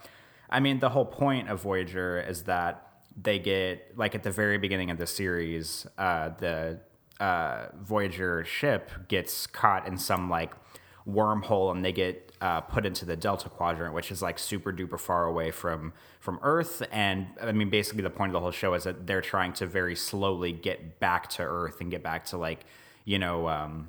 I 0.48 0.60
mean, 0.60 0.78
the 0.78 0.90
whole 0.90 1.06
point 1.06 1.48
of 1.48 1.62
Voyager 1.62 2.20
is 2.20 2.44
that 2.44 2.88
they 3.20 3.38
get, 3.38 3.96
like, 3.96 4.14
at 4.14 4.22
the 4.22 4.30
very 4.30 4.58
beginning 4.58 4.90
of 4.90 4.98
the 4.98 5.06
series, 5.06 5.86
uh, 5.98 6.30
the 6.38 6.80
uh, 7.18 7.66
Voyager 7.80 8.44
ship 8.44 8.90
gets 9.08 9.46
caught 9.46 9.86
in 9.86 9.96
some, 9.96 10.30
like, 10.30 10.52
wormhole 11.06 11.72
and 11.72 11.84
they 11.84 11.92
get 11.92 12.23
uh, 12.40 12.60
put 12.60 12.84
into 12.84 13.04
the 13.04 13.16
Delta 13.16 13.48
Quadrant, 13.48 13.94
which 13.94 14.10
is 14.10 14.20
like 14.20 14.38
super 14.38 14.72
duper 14.72 14.98
far 14.98 15.24
away 15.24 15.50
from 15.50 15.92
from 16.20 16.38
Earth. 16.42 16.82
And 16.90 17.28
I 17.40 17.52
mean, 17.52 17.70
basically, 17.70 18.02
the 18.02 18.10
point 18.10 18.30
of 18.30 18.34
the 18.34 18.40
whole 18.40 18.50
show 18.50 18.74
is 18.74 18.84
that 18.84 19.06
they're 19.06 19.20
trying 19.20 19.52
to 19.54 19.66
very 19.66 19.96
slowly 19.96 20.52
get 20.52 21.00
back 21.00 21.28
to 21.30 21.42
Earth 21.42 21.80
and 21.80 21.90
get 21.90 22.02
back 22.02 22.24
to 22.26 22.36
like 22.36 22.64
you 23.04 23.18
know, 23.18 23.48
um, 23.48 23.88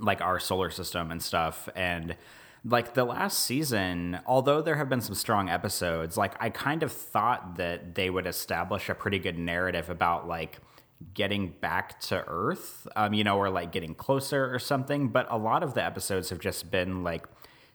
like 0.00 0.20
our 0.20 0.38
solar 0.38 0.70
system 0.70 1.10
and 1.10 1.22
stuff. 1.22 1.68
And 1.74 2.16
like 2.64 2.94
the 2.94 3.04
last 3.04 3.40
season, 3.40 4.20
although 4.26 4.62
there 4.62 4.76
have 4.76 4.88
been 4.88 5.00
some 5.00 5.14
strong 5.14 5.48
episodes, 5.48 6.16
like 6.16 6.34
I 6.40 6.50
kind 6.50 6.82
of 6.82 6.92
thought 6.92 7.56
that 7.56 7.94
they 7.94 8.10
would 8.10 8.26
establish 8.26 8.88
a 8.88 8.94
pretty 8.94 9.18
good 9.18 9.38
narrative 9.38 9.90
about 9.90 10.28
like 10.28 10.58
getting 11.14 11.48
back 11.48 11.98
to 12.00 12.24
Earth, 12.28 12.86
um, 12.94 13.12
you 13.12 13.24
know, 13.24 13.36
or 13.36 13.50
like 13.50 13.72
getting 13.72 13.94
closer 13.94 14.52
or 14.54 14.58
something. 14.58 15.08
But 15.08 15.26
a 15.30 15.38
lot 15.38 15.62
of 15.62 15.74
the 15.74 15.84
episodes 15.84 16.30
have 16.30 16.38
just 16.38 16.70
been 16.70 17.02
like 17.02 17.26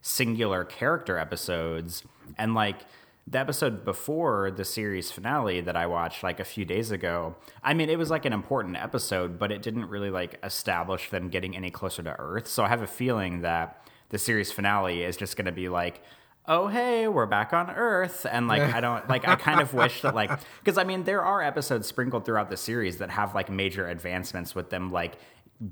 singular 0.07 0.63
character 0.63 1.17
episodes. 1.17 2.03
And 2.37 2.53
like, 2.53 2.85
the 3.29 3.39
episode 3.39 3.83
before 3.83 4.51
the 4.51 4.63
series 4.63 5.11
finale 5.11 5.59
that 5.59 5.75
I 5.75 5.85
watched 5.85 6.23
like 6.23 6.39
a 6.39 6.45
few 6.45 6.63
days 6.63 6.91
ago, 6.91 7.35
I 7.61 7.73
mean, 7.73 7.89
it 7.89 7.97
was 7.97 8.09
like 8.09 8.23
an 8.23 8.31
important 8.31 8.77
episode, 8.77 9.37
but 9.37 9.51
it 9.51 9.61
didn't 9.61 9.89
really 9.89 10.09
like 10.09 10.39
establish 10.43 11.09
them 11.09 11.27
getting 11.27 11.53
any 11.55 11.69
closer 11.69 12.01
to 12.03 12.17
Earth. 12.17 12.47
So 12.47 12.63
I 12.63 12.69
have 12.69 12.81
a 12.81 12.87
feeling 12.87 13.41
that 13.41 13.85
the 14.09 14.17
series 14.17 14.53
finale 14.53 15.03
is 15.03 15.17
just 15.17 15.35
going 15.35 15.45
to 15.45 15.51
be 15.51 15.67
like, 15.67 16.01
oh 16.47 16.67
hey 16.67 17.09
we're 17.09 17.25
back 17.25 17.51
on 17.51 17.69
earth 17.71 18.25
and 18.31 18.47
like 18.47 18.61
i 18.73 18.79
don't 18.79 19.07
like 19.09 19.27
i 19.27 19.35
kind 19.35 19.59
of 19.59 19.73
wish 19.73 20.01
that 20.01 20.15
like 20.15 20.31
because 20.59 20.77
i 20.77 20.83
mean 20.85 21.03
there 21.03 21.21
are 21.21 21.41
episodes 21.41 21.85
sprinkled 21.85 22.23
throughout 22.23 22.49
the 22.49 22.55
series 22.55 22.99
that 22.99 23.09
have 23.09 23.35
like 23.35 23.49
major 23.49 23.89
advancements 23.89 24.55
with 24.55 24.69
them 24.69 24.89
like 24.89 25.17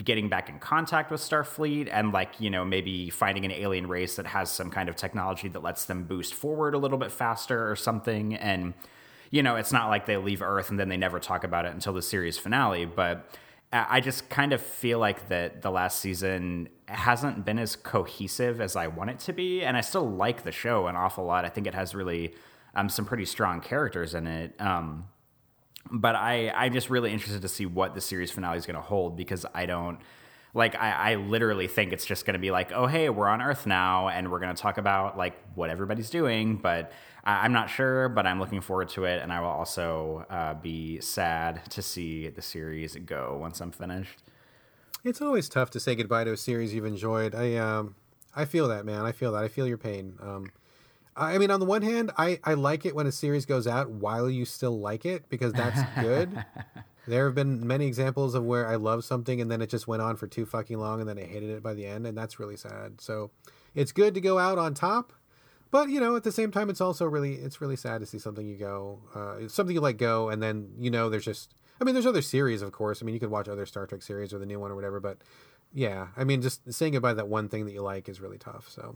getting 0.03 0.29
back 0.29 0.49
in 0.49 0.59
contact 0.59 1.11
with 1.11 1.21
Starfleet 1.21 1.89
and 1.91 2.11
like, 2.11 2.39
you 2.39 2.49
know, 2.49 2.65
maybe 2.65 3.09
finding 3.09 3.45
an 3.45 3.51
alien 3.51 3.87
race 3.87 4.15
that 4.15 4.25
has 4.25 4.49
some 4.49 4.71
kind 4.71 4.89
of 4.89 4.95
technology 4.95 5.47
that 5.47 5.61
lets 5.61 5.85
them 5.85 6.05
boost 6.05 6.33
forward 6.33 6.73
a 6.73 6.77
little 6.77 6.97
bit 6.97 7.11
faster 7.11 7.69
or 7.69 7.75
something. 7.75 8.33
And 8.35 8.73
you 9.31 9.43
know, 9.43 9.55
it's 9.55 9.71
not 9.71 9.89
like 9.89 10.05
they 10.05 10.17
leave 10.17 10.41
Earth 10.41 10.69
and 10.69 10.79
then 10.79 10.89
they 10.89 10.97
never 10.97 11.19
talk 11.19 11.43
about 11.43 11.65
it 11.65 11.73
until 11.73 11.93
the 11.93 12.01
series 12.01 12.37
finale. 12.37 12.85
But 12.85 13.29
I 13.73 13.99
just 13.99 14.29
kind 14.29 14.53
of 14.53 14.61
feel 14.61 14.99
like 14.99 15.27
that 15.27 15.61
the 15.61 15.71
last 15.71 15.99
season 15.99 16.69
hasn't 16.85 17.43
been 17.43 17.59
as 17.59 17.75
cohesive 17.75 18.61
as 18.61 18.75
I 18.75 18.87
want 18.87 19.09
it 19.09 19.19
to 19.19 19.33
be, 19.33 19.63
and 19.63 19.75
I 19.75 19.81
still 19.81 20.09
like 20.09 20.43
the 20.43 20.51
show 20.51 20.87
an 20.87 20.95
awful 20.95 21.25
lot. 21.25 21.43
I 21.43 21.49
think 21.49 21.67
it 21.67 21.73
has 21.73 21.93
really 21.93 22.33
um, 22.75 22.87
some 22.87 23.05
pretty 23.05 23.25
strong 23.25 23.59
characters 23.59 24.15
in 24.15 24.27
it. 24.27 24.59
Um, 24.61 25.07
but 25.91 26.15
I, 26.15 26.49
I'm 26.49 26.73
just 26.73 26.89
really 26.89 27.11
interested 27.11 27.41
to 27.41 27.47
see 27.47 27.65
what 27.65 27.93
the 27.93 28.01
series 28.01 28.31
finale 28.31 28.57
is 28.57 28.65
going 28.65 28.75
to 28.75 28.81
hold 28.81 29.15
because 29.15 29.45
I 29.53 29.65
don't 29.65 29.99
like 30.55 30.73
I, 30.75 31.11
I 31.11 31.15
literally 31.15 31.67
think 31.67 31.93
it's 31.93 32.05
just 32.05 32.25
going 32.25 32.33
to 32.33 32.39
be 32.39 32.49
like 32.49 32.71
oh 32.71 32.87
hey 32.87 33.09
we're 33.09 33.27
on 33.27 33.41
earth 33.41 33.67
now 33.67 34.07
and 34.07 34.31
we're 34.31 34.39
going 34.39 34.55
to 34.55 34.59
talk 34.59 34.77
about 34.79 35.17
like 35.17 35.35
what 35.53 35.69
everybody's 35.69 36.09
doing 36.09 36.55
but 36.55 36.91
I, 37.23 37.45
am 37.45 37.51
not 37.51 37.69
sure 37.69 38.09
but 38.09 38.25
i'm 38.25 38.39
looking 38.39 38.61
forward 38.61 38.89
to 38.89 39.03
it. 39.03 39.21
And 39.21 39.31
i 39.31 39.39
will 39.41 39.49
also 39.49 40.25
uh, 40.29 40.55
be 40.55 41.01
sad 41.01 41.69
to 41.71 41.81
see 41.81 42.29
the 42.29 42.41
series 42.41 42.95
go 42.95 43.37
once 43.39 43.59
i'm 43.61 43.71
finished. 43.71 44.23
It's 45.03 45.21
always 45.21 45.47
tough 45.49 45.69
to 45.71 45.79
say 45.79 45.93
goodbye 45.93 46.23
to 46.23 46.31
a 46.31 46.37
series 46.37 46.73
you've 46.73 46.85
enjoyed. 46.85 47.35
I 47.35 47.57
um 47.57 47.95
i 48.35 48.45
feel 48.45 48.67
that 48.69 48.85
man. 48.85 49.05
I 49.05 49.11
feel 49.11 49.33
that. 49.33 49.43
I 49.43 49.49
feel 49.49 49.67
your 49.67 49.77
pain. 49.77 50.17
Um 50.21 50.51
I 51.15 51.37
mean, 51.37 51.49
on 51.49 51.59
the 51.59 51.65
one 51.65 51.81
hand, 51.81 52.11
I, 52.17 52.39
I 52.43 52.55
like 52.55 52.85
it 52.85 52.93
when 52.93 53.07
a 53.07 53.11
series 53.11 53.45
goes 53.45 53.67
out 53.67 53.89
while 53.89 54.29
you 54.29 54.43
still 54.43 54.79
like 54.79 55.05
it 55.05 55.29
because 55.29 55.53
that's 55.53 55.79
good. 56.01 56.45
There 57.07 57.25
have 57.25 57.35
been 57.35 57.67
many 57.67 57.85
examples 57.85 58.33
of 58.33 58.45
where 58.45 58.67
I 58.67 58.77
love 58.77 59.05
something 59.05 59.39
and 59.39 59.51
then 59.51 59.61
it 59.61 59.69
just 59.69 59.87
went 59.87 60.01
on 60.01 60.15
for 60.15 60.25
too 60.25 60.43
fucking 60.43 60.79
long 60.79 60.99
and 60.99 61.07
then 61.07 61.19
I 61.19 61.23
hated 61.23 61.51
it 61.51 61.61
by 61.61 61.75
the 61.75 61.85
end, 61.85 62.07
and 62.07 62.17
that's 62.17 62.39
really 62.39 62.57
sad. 62.57 62.99
So 62.99 63.29
it's 63.75 63.91
good 63.91 64.15
to 64.15 64.21
go 64.21 64.39
out 64.39 64.57
on 64.57 64.73
top, 64.73 65.13
but 65.71 65.89
you 65.89 65.99
know, 65.99 66.15
at 66.15 66.23
the 66.23 66.31
same 66.31 66.51
time, 66.51 66.69
it's 66.69 66.81
also 66.81 67.05
really 67.05 67.35
it's 67.35 67.59
really 67.61 67.75
sad 67.75 67.99
to 67.99 68.05
see 68.05 68.17
something 68.17 68.47
you 68.47 68.55
go, 68.55 69.01
uh, 69.13 69.47
something 69.47 69.75
you 69.75 69.81
let 69.81 69.97
go, 69.97 70.29
and 70.29 70.41
then 70.41 70.71
you 70.79 70.89
know 70.89 71.09
there's 71.09 71.25
just. 71.25 71.53
I 71.81 71.83
mean, 71.83 71.93
there's 71.93 72.05
other 72.05 72.21
series, 72.21 72.61
of 72.61 72.71
course. 72.71 73.01
I 73.01 73.05
mean, 73.05 73.13
you 73.13 73.19
could 73.19 73.29
watch 73.29 73.49
other 73.49 73.65
Star 73.65 73.85
Trek 73.85 74.01
series 74.01 74.33
or 74.33 74.39
the 74.39 74.45
new 74.45 74.57
one 74.57 74.71
or 74.71 74.75
whatever, 74.75 75.01
but 75.01 75.17
yeah, 75.73 76.07
I 76.15 76.23
mean, 76.23 76.41
just 76.41 76.71
saying 76.73 76.93
goodbye 76.93 77.09
to 77.11 77.15
that 77.15 77.27
one 77.27 77.49
thing 77.49 77.65
that 77.65 77.73
you 77.73 77.81
like 77.81 78.07
is 78.07 78.21
really 78.21 78.37
tough. 78.37 78.69
So, 78.69 78.95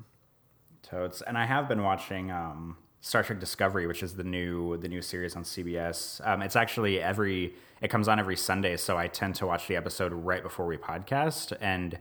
totes. 0.82 1.22
And 1.22 1.38
I 1.38 1.46
have 1.46 1.68
been 1.68 1.84
watching 1.84 2.32
um, 2.32 2.78
Star 3.02 3.24
Trek 3.24 3.40
Discovery, 3.40 3.88
which 3.88 4.04
is 4.04 4.16
the 4.16 4.24
new 4.24 4.78
the 4.78 4.88
new 4.88 5.02
series 5.02 5.36
on 5.36 5.44
CBS. 5.44 6.26
Um, 6.28 6.42
it's 6.42 6.56
actually 6.56 7.02
every 7.02 7.54
it 7.82 7.90
comes 7.90 8.08
on 8.08 8.20
every 8.20 8.36
Sunday, 8.36 8.76
so 8.78 8.98
I 8.98 9.08
tend 9.08 9.36
to 9.36 9.46
watch 9.48 9.68
the 9.68 9.76
episode 9.76 10.12
right 10.14 10.44
before 10.44 10.66
we 10.66 10.78
podcast. 10.78 11.56
And 11.62 11.98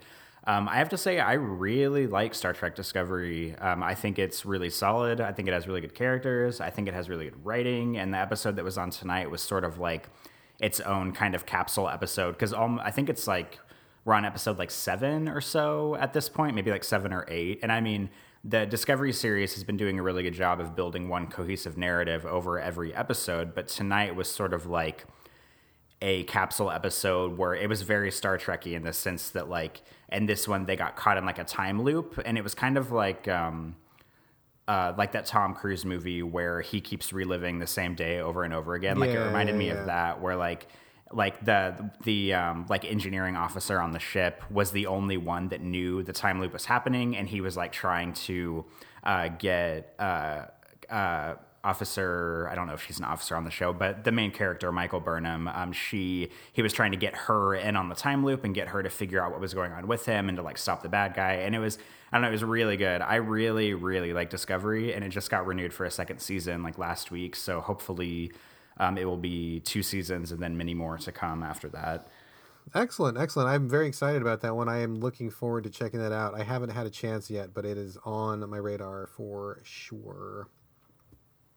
um, 0.48 0.68
I 0.68 0.76
have 0.76 0.88
to 0.90 0.96
say, 0.96 1.20
I 1.20 1.34
really 1.34 2.06
like 2.06 2.34
Star 2.34 2.52
Trek 2.52 2.74
Discovery. 2.74 3.54
Um, 3.56 3.82
I 3.82 3.94
think 3.94 4.18
it's 4.18 4.46
really 4.46 4.70
solid. 4.70 5.20
I 5.20 5.30
think 5.32 5.46
it 5.46 5.52
has 5.52 5.68
really 5.68 5.82
good 5.82 5.94
characters. 5.94 6.60
I 6.60 6.70
think 6.70 6.88
it 6.88 6.94
has 6.94 7.08
really 7.08 7.26
good 7.26 7.44
writing. 7.44 7.98
And 7.98 8.14
the 8.14 8.18
episode 8.18 8.56
that 8.56 8.64
was 8.64 8.78
on 8.78 8.90
tonight 8.90 9.30
was 9.30 9.42
sort 9.42 9.64
of 9.64 9.78
like 9.78 10.08
its 10.58 10.80
own 10.80 11.12
kind 11.12 11.34
of 11.34 11.46
capsule 11.46 11.88
episode 11.88 12.32
because 12.32 12.52
I 12.52 12.90
think 12.90 13.08
it's 13.08 13.26
like 13.28 13.58
we're 14.04 14.14
on 14.14 14.24
episode 14.24 14.58
like 14.58 14.70
seven 14.70 15.28
or 15.28 15.40
so 15.40 15.96
at 15.96 16.12
this 16.14 16.28
point, 16.28 16.54
maybe 16.56 16.70
like 16.70 16.82
seven 16.82 17.12
or 17.12 17.26
eight. 17.28 17.60
And 17.62 17.70
I 17.70 17.80
mean, 17.80 18.08
the 18.44 18.66
Discovery 18.66 19.12
series 19.12 19.54
has 19.54 19.64
been 19.64 19.76
doing 19.76 19.98
a 19.98 20.02
really 20.02 20.22
good 20.22 20.34
job 20.34 20.60
of 20.60 20.76
building 20.76 21.08
one 21.08 21.26
cohesive 21.26 21.76
narrative 21.76 22.24
over 22.24 22.58
every 22.60 22.94
episode, 22.94 23.54
but 23.54 23.68
tonight 23.68 24.14
was 24.14 24.28
sort 24.28 24.52
of 24.52 24.66
like 24.66 25.04
a 26.00 26.22
capsule 26.24 26.70
episode 26.70 27.36
where 27.36 27.54
it 27.54 27.68
was 27.68 27.82
very 27.82 28.10
Star 28.12 28.38
Trekky 28.38 28.74
in 28.74 28.82
the 28.82 28.92
sense 28.92 29.30
that 29.30 29.48
like, 29.48 29.82
and 30.08 30.28
this 30.28 30.46
one 30.46 30.66
they 30.66 30.76
got 30.76 30.96
caught 30.96 31.18
in 31.18 31.26
like 31.26 31.38
a 31.38 31.44
time 31.44 31.82
loop, 31.82 32.20
and 32.24 32.38
it 32.38 32.44
was 32.44 32.54
kind 32.54 32.78
of 32.78 32.92
like, 32.92 33.26
um, 33.26 33.74
uh, 34.68 34.92
like 34.96 35.12
that 35.12 35.24
Tom 35.26 35.54
Cruise 35.54 35.84
movie 35.84 36.22
where 36.22 36.60
he 36.60 36.80
keeps 36.80 37.12
reliving 37.12 37.58
the 37.58 37.66
same 37.66 37.94
day 37.94 38.20
over 38.20 38.44
and 38.44 38.52
over 38.52 38.74
again. 38.74 38.98
Like 38.98 39.10
yeah, 39.10 39.22
it 39.22 39.26
reminded 39.26 39.54
yeah, 39.54 39.58
me 39.58 39.66
yeah. 39.68 39.74
of 39.74 39.86
that, 39.86 40.20
where 40.20 40.36
like 40.36 40.68
like 41.12 41.44
the 41.44 41.90
the 42.04 42.34
um, 42.34 42.66
like 42.68 42.84
engineering 42.84 43.36
officer 43.36 43.80
on 43.80 43.92
the 43.92 43.98
ship 43.98 44.42
was 44.50 44.70
the 44.72 44.86
only 44.86 45.16
one 45.16 45.48
that 45.48 45.60
knew 45.60 46.02
the 46.02 46.12
time 46.12 46.40
loop 46.40 46.52
was 46.52 46.66
happening, 46.66 47.16
and 47.16 47.28
he 47.28 47.40
was 47.40 47.56
like 47.56 47.72
trying 47.72 48.12
to 48.12 48.64
uh, 49.04 49.28
get 49.28 49.94
uh, 49.98 50.46
uh, 50.90 51.34
officer. 51.64 52.48
I 52.50 52.54
don't 52.54 52.66
know 52.66 52.74
if 52.74 52.84
she's 52.84 52.98
an 52.98 53.04
officer 53.04 53.36
on 53.36 53.44
the 53.44 53.50
show, 53.50 53.72
but 53.72 54.04
the 54.04 54.12
main 54.12 54.30
character, 54.30 54.70
Michael 54.70 55.00
Burnham, 55.00 55.48
um, 55.48 55.72
she 55.72 56.30
he 56.52 56.62
was 56.62 56.72
trying 56.72 56.92
to 56.92 56.98
get 56.98 57.14
her 57.14 57.54
in 57.54 57.76
on 57.76 57.88
the 57.88 57.94
time 57.94 58.24
loop 58.24 58.44
and 58.44 58.54
get 58.54 58.68
her 58.68 58.82
to 58.82 58.90
figure 58.90 59.22
out 59.22 59.30
what 59.32 59.40
was 59.40 59.54
going 59.54 59.72
on 59.72 59.86
with 59.86 60.04
him 60.04 60.28
and 60.28 60.36
to 60.36 60.42
like 60.42 60.58
stop 60.58 60.82
the 60.82 60.88
bad 60.88 61.14
guy. 61.14 61.34
And 61.34 61.54
it 61.54 61.58
was 61.58 61.78
I 62.12 62.16
don't 62.16 62.22
know, 62.22 62.28
it 62.28 62.32
was 62.32 62.44
really 62.44 62.76
good. 62.76 63.00
I 63.00 63.16
really 63.16 63.74
really 63.74 64.12
like 64.12 64.30
Discovery, 64.30 64.94
and 64.94 65.04
it 65.04 65.08
just 65.08 65.30
got 65.30 65.46
renewed 65.46 65.72
for 65.72 65.84
a 65.84 65.90
second 65.90 66.20
season 66.20 66.62
like 66.62 66.78
last 66.78 67.10
week. 67.10 67.34
So 67.34 67.60
hopefully 67.60 68.32
um, 68.78 68.98
it 68.98 69.04
will 69.04 69.16
be 69.16 69.60
two 69.60 69.82
seasons 69.82 70.32
and 70.32 70.40
then 70.40 70.56
many 70.56 70.74
more 70.74 70.98
to 70.98 71.12
come 71.12 71.42
after 71.42 71.68
that. 71.70 72.08
Excellent, 72.74 73.16
excellent. 73.16 73.48
I'm 73.48 73.68
very 73.68 73.86
excited 73.88 74.20
about 74.20 74.42
that 74.42 74.54
one. 74.54 74.68
I 74.68 74.80
am 74.80 74.96
looking 74.96 75.30
forward 75.30 75.64
to 75.64 75.70
checking 75.70 76.00
that 76.00 76.12
out. 76.12 76.38
I 76.38 76.44
haven't 76.44 76.70
had 76.70 76.86
a 76.86 76.90
chance 76.90 77.30
yet, 77.30 77.54
but 77.54 77.64
it 77.64 77.78
is 77.78 77.96
on 78.04 78.48
my 78.48 78.58
radar 78.58 79.06
for 79.06 79.60
sure. 79.64 80.48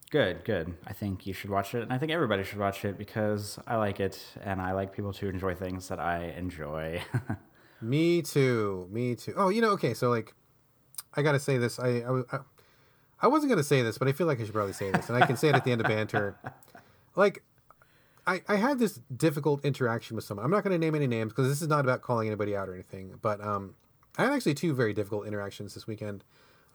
Good, 0.10 0.44
good. 0.44 0.74
I 0.86 0.94
think 0.94 1.26
you 1.26 1.34
should 1.34 1.50
watch 1.50 1.74
it, 1.74 1.84
and 1.84 1.94
I 1.94 1.98
think 1.98 2.12
everybody 2.12 2.44
should 2.44 2.60
watch 2.60 2.84
it 2.84 2.98
because 2.98 3.58
I 3.66 3.78
like 3.78 4.00
it, 4.00 4.22
and 4.44 4.62
I 4.62 4.74
like 4.74 4.94
people 4.94 5.14
to 5.14 5.30
enjoy 5.30 5.56
things 5.56 5.88
that 5.88 6.00
I 6.00 6.34
enjoy. 6.38 7.02
me 7.82 8.22
too. 8.22 8.88
Me 8.92 9.16
too. 9.16 9.34
Oh, 9.38 9.50
you 9.50 9.62
know, 9.62 9.70
okay. 9.72 9.94
So 9.94 10.10
like, 10.10 10.34
I 11.14 11.22
gotta 11.22 11.40
say 11.40 11.58
this. 11.58 11.80
I 11.80 12.04
I, 12.32 12.40
I 13.22 13.28
wasn't 13.28 13.52
gonna 13.52 13.64
say 13.64 13.84
this, 13.84 13.98
but 13.98 14.10
I 14.10 14.12
feel 14.12 14.28
like 14.28 14.42
I 14.42 14.44
should 14.44 14.54
probably 14.54 14.74
say 14.74 14.92
this, 14.92 15.08
and 15.08 15.22
I 15.22 15.26
can 15.26 15.38
say 15.38 15.48
it 15.48 15.56
at 15.56 15.64
the 15.64 15.72
end 15.72 15.80
of 15.80 15.88
banter. 15.88 16.38
like 17.16 17.44
I, 18.26 18.42
I 18.48 18.56
had 18.56 18.80
this 18.80 19.00
difficult 19.16 19.66
interaction 19.66 20.16
with 20.16 20.26
someone. 20.26 20.46
I'm 20.46 20.52
not 20.52 20.64
going 20.64 20.74
to 20.74 20.84
name 20.84 20.96
any 20.96 21.08
names 21.08 21.32
because 21.32 21.48
this 21.48 21.62
is 21.62 21.68
not 21.68 21.82
about 21.82 22.02
calling 22.02 22.28
anybody 22.28 22.56
out 22.56 22.70
or 22.70 22.74
anything. 22.74 23.18
But 23.22 23.44
um, 23.44 23.76
I 24.18 24.24
had 24.24 24.34
actually 24.34 24.54
two 24.54 24.74
very 24.74 24.94
difficult 24.94 25.26
interactions 25.26 25.74
this 25.74 25.88
weekend. 25.88 26.24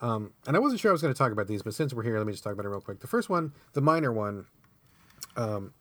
Um, 0.02 0.32
and 0.46 0.56
I 0.56 0.60
wasn't 0.60 0.80
sure 0.80 0.90
I 0.90 0.92
was 0.92 1.00
going 1.02 1.14
to 1.14 1.18
talk 1.18 1.32
about 1.32 1.46
these, 1.46 1.62
but 1.62 1.74
since 1.74 1.94
we're 1.94 2.02
here, 2.02 2.18
let 2.18 2.26
me 2.26 2.32
just 2.32 2.44
talk 2.44 2.52
about 2.52 2.66
it 2.66 2.68
real 2.68 2.80
quick. 2.80 3.00
The 3.00 3.06
first 3.06 3.30
one, 3.30 3.52
the 3.72 3.80
minor 3.80 4.12
one, 4.12 4.46
um, 5.36 5.72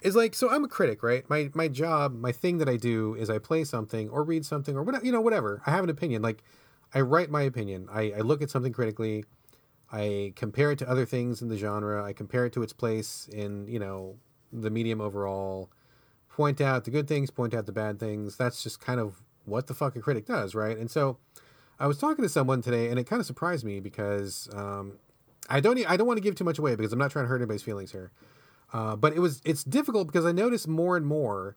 is 0.00 0.16
like 0.16 0.34
so. 0.34 0.50
I'm 0.50 0.64
a 0.64 0.68
critic, 0.68 1.02
right? 1.02 1.28
My 1.28 1.50
my 1.54 1.68
job, 1.68 2.14
my 2.14 2.32
thing 2.32 2.58
that 2.58 2.68
I 2.68 2.76
do 2.76 3.14
is 3.14 3.30
I 3.30 3.38
play 3.38 3.64
something 3.64 4.08
or 4.08 4.24
read 4.24 4.44
something 4.44 4.76
or 4.76 4.82
whatever, 4.82 5.04
you 5.04 5.12
know, 5.12 5.20
whatever. 5.20 5.62
I 5.66 5.70
have 5.70 5.84
an 5.84 5.90
opinion. 5.90 6.22
Like 6.22 6.42
I 6.94 7.00
write 7.00 7.30
my 7.30 7.42
opinion. 7.42 7.88
I, 7.92 8.12
I 8.16 8.20
look 8.20 8.42
at 8.42 8.50
something 8.50 8.72
critically. 8.72 9.24
I 9.92 10.32
compare 10.36 10.72
it 10.72 10.78
to 10.78 10.88
other 10.88 11.04
things 11.04 11.42
in 11.42 11.48
the 11.48 11.56
genre. 11.58 12.02
I 12.02 12.14
compare 12.14 12.46
it 12.46 12.52
to 12.54 12.62
its 12.62 12.72
place 12.72 13.28
in, 13.30 13.68
you 13.68 13.78
know, 13.78 14.16
the 14.52 14.70
medium 14.70 15.00
overall. 15.00 15.70
Point 16.30 16.62
out 16.62 16.84
the 16.84 16.90
good 16.90 17.06
things, 17.06 17.30
point 17.30 17.52
out 17.52 17.66
the 17.66 17.72
bad 17.72 18.00
things. 18.00 18.36
That's 18.38 18.62
just 18.62 18.80
kind 18.80 18.98
of 18.98 19.22
what 19.44 19.66
the 19.66 19.74
fuck 19.74 19.94
a 19.96 20.00
critic 20.00 20.26
does, 20.26 20.54
right? 20.54 20.78
And 20.78 20.90
so 20.90 21.18
I 21.78 21.86
was 21.86 21.98
talking 21.98 22.22
to 22.22 22.28
someone 22.28 22.62
today, 22.62 22.88
and 22.88 22.98
it 22.98 23.04
kind 23.04 23.20
of 23.20 23.26
surprised 23.26 23.64
me 23.64 23.80
because 23.80 24.48
um, 24.54 24.94
I 25.48 25.60
don't 25.60 25.78
I 25.90 25.96
don't 25.96 26.06
want 26.06 26.16
to 26.16 26.22
give 26.22 26.34
too 26.34 26.44
much 26.44 26.58
away 26.58 26.74
because 26.74 26.92
I'm 26.92 26.98
not 26.98 27.10
trying 27.10 27.24
to 27.24 27.28
hurt 27.28 27.36
anybody's 27.36 27.62
feelings 27.62 27.92
here. 27.92 28.12
Uh, 28.72 28.96
but 28.96 29.12
it 29.12 29.18
was 29.18 29.42
it's 29.44 29.64
difficult 29.64 30.06
because 30.06 30.24
I 30.24 30.32
notice 30.32 30.66
more 30.66 30.96
and 30.96 31.04
more 31.04 31.56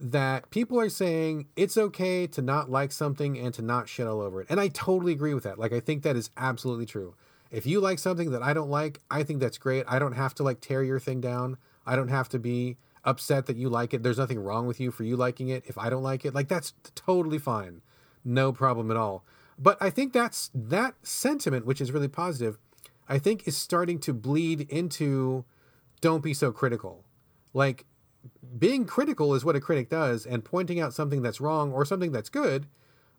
that 0.00 0.50
people 0.50 0.80
are 0.80 0.88
saying 0.88 1.46
it's 1.54 1.76
okay 1.76 2.26
to 2.26 2.42
not 2.42 2.70
like 2.70 2.92
something 2.92 3.38
and 3.38 3.54
to 3.54 3.62
not 3.62 3.88
shit 3.88 4.06
all 4.06 4.20
over 4.20 4.40
it, 4.40 4.46
and 4.50 4.58
I 4.58 4.68
totally 4.68 5.12
agree 5.12 5.34
with 5.34 5.44
that. 5.44 5.58
Like 5.58 5.72
I 5.72 5.80
think 5.80 6.02
that 6.02 6.16
is 6.16 6.30
absolutely 6.36 6.86
true. 6.86 7.14
If 7.56 7.64
you 7.64 7.80
like 7.80 7.98
something 7.98 8.32
that 8.32 8.42
I 8.42 8.52
don't 8.52 8.68
like, 8.68 9.00
I 9.10 9.22
think 9.22 9.40
that's 9.40 9.56
great. 9.56 9.86
I 9.88 9.98
don't 9.98 10.12
have 10.12 10.34
to 10.34 10.42
like 10.42 10.60
tear 10.60 10.82
your 10.82 11.00
thing 11.00 11.22
down. 11.22 11.56
I 11.86 11.96
don't 11.96 12.08
have 12.08 12.28
to 12.28 12.38
be 12.38 12.76
upset 13.02 13.46
that 13.46 13.56
you 13.56 13.70
like 13.70 13.94
it. 13.94 14.02
There's 14.02 14.18
nothing 14.18 14.38
wrong 14.38 14.66
with 14.66 14.78
you 14.78 14.90
for 14.90 15.04
you 15.04 15.16
liking 15.16 15.48
it. 15.48 15.64
If 15.66 15.78
I 15.78 15.88
don't 15.88 16.02
like 16.02 16.26
it, 16.26 16.34
like 16.34 16.48
that's 16.48 16.74
totally 16.94 17.38
fine. 17.38 17.80
No 18.22 18.52
problem 18.52 18.90
at 18.90 18.98
all. 18.98 19.24
But 19.58 19.78
I 19.80 19.88
think 19.88 20.12
that's 20.12 20.50
that 20.54 20.96
sentiment, 21.02 21.64
which 21.64 21.80
is 21.80 21.92
really 21.92 22.08
positive, 22.08 22.58
I 23.08 23.18
think 23.18 23.48
is 23.48 23.56
starting 23.56 24.00
to 24.00 24.12
bleed 24.12 24.68
into 24.68 25.46
don't 26.02 26.22
be 26.22 26.34
so 26.34 26.52
critical. 26.52 27.06
Like 27.54 27.86
being 28.58 28.84
critical 28.84 29.34
is 29.34 29.46
what 29.46 29.56
a 29.56 29.60
critic 29.60 29.88
does, 29.88 30.26
and 30.26 30.44
pointing 30.44 30.78
out 30.78 30.92
something 30.92 31.22
that's 31.22 31.40
wrong 31.40 31.72
or 31.72 31.86
something 31.86 32.12
that's 32.12 32.28
good 32.28 32.66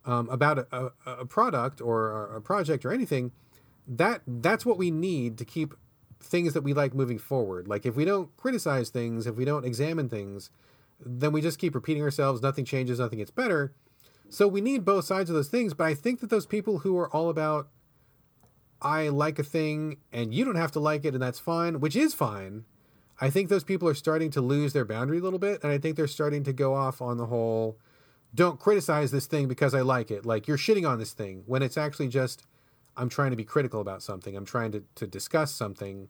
um, 0.06 0.30
about 0.30 0.60
a, 0.60 0.68
a, 0.72 1.12
a, 1.22 1.26
product 1.26 1.82
or 1.82 2.36
a 2.36 2.42
project 2.42 2.86
or 2.86 2.94
anything 2.94 3.32
that 3.88 4.22
that's 4.28 4.66
what 4.66 4.78
we 4.78 4.92
need 4.92 5.38
to 5.38 5.46
keep 5.46 5.74
things 6.20 6.54
that 6.54 6.64
we 6.64 6.74
like 6.74 6.94
moving 6.94 7.18
forward. 7.18 7.68
Like 7.68 7.86
if 7.86 7.96
we 7.96 8.06
don't 8.06 8.36
criticize 8.38 8.90
things, 8.90 9.28
if 9.28 9.36
we 9.36 9.46
don't 9.46 9.66
examine 9.66 10.10
things, 10.10 10.50
then 11.00 11.32
we 11.32 11.42
just 11.42 11.60
keep 11.60 11.76
repeating 11.76 12.04
ourselves, 12.04 12.42
nothing 12.42 12.66
changes, 12.66 13.00
nothing 13.00 13.20
gets 13.20 13.32
better. 13.32 13.74
So 14.30 14.48
we 14.48 14.62
need 14.62 14.84
both 14.84 15.06
sides 15.06 15.30
of 15.30 15.36
those 15.36 15.48
things, 15.48 15.74
but 15.74 15.86
I 15.86 15.94
think 15.94 16.20
that 16.20 16.30
those 16.30 16.46
people 16.46 16.80
who 16.80 16.98
are 16.98 17.10
all 17.16 17.30
about 17.30 17.70
I 18.82 19.08
like 19.08 19.40
a 19.40 19.44
thing 19.44 19.98
and 20.12 20.34
you 20.34 20.46
don't 20.46 20.56
have 20.56 20.72
to 20.74 20.80
like 20.80 21.04
it 21.06 21.14
and 21.14 21.24
that's 21.24 21.40
fine, 21.40 21.80
which 21.80 21.96
is 21.96 22.14
fine. 22.14 22.66
I 23.20 23.32
think 23.32 23.50
those 23.50 23.64
people 23.64 23.88
are 23.88 23.96
starting 23.96 24.30
to 24.32 24.42
lose 24.42 24.74
their 24.74 24.86
boundary 24.86 25.18
a 25.18 25.22
little 25.22 25.40
bit 25.40 25.64
and 25.64 25.72
I 25.72 25.78
think 25.78 25.96
they're 25.96 26.08
starting 26.08 26.44
to 26.44 26.54
go 26.54 26.76
off 26.76 27.02
on 27.02 27.18
the 27.18 27.28
whole 27.28 27.80
don't 28.36 28.60
criticize 28.60 29.10
this 29.10 29.26
thing 29.26 29.48
because 29.48 29.74
I 29.74 29.82
like 29.82 30.12
it. 30.12 30.26
Like 30.26 30.48
you're 30.48 30.58
shitting 30.58 30.88
on 30.88 31.00
this 31.00 31.14
thing 31.14 31.44
when 31.46 31.64
it's 31.64 31.78
actually 31.78 32.10
just 32.10 32.44
I'm 32.98 33.10
trying 33.10 33.32
to 33.32 33.38
be 33.38 33.46
critical 33.46 33.80
about 33.80 34.02
something. 34.04 34.36
I'm 34.36 34.46
trying 34.46 34.72
to, 34.74 34.84
to 34.96 35.08
discuss 35.08 35.54
something. 35.54 36.10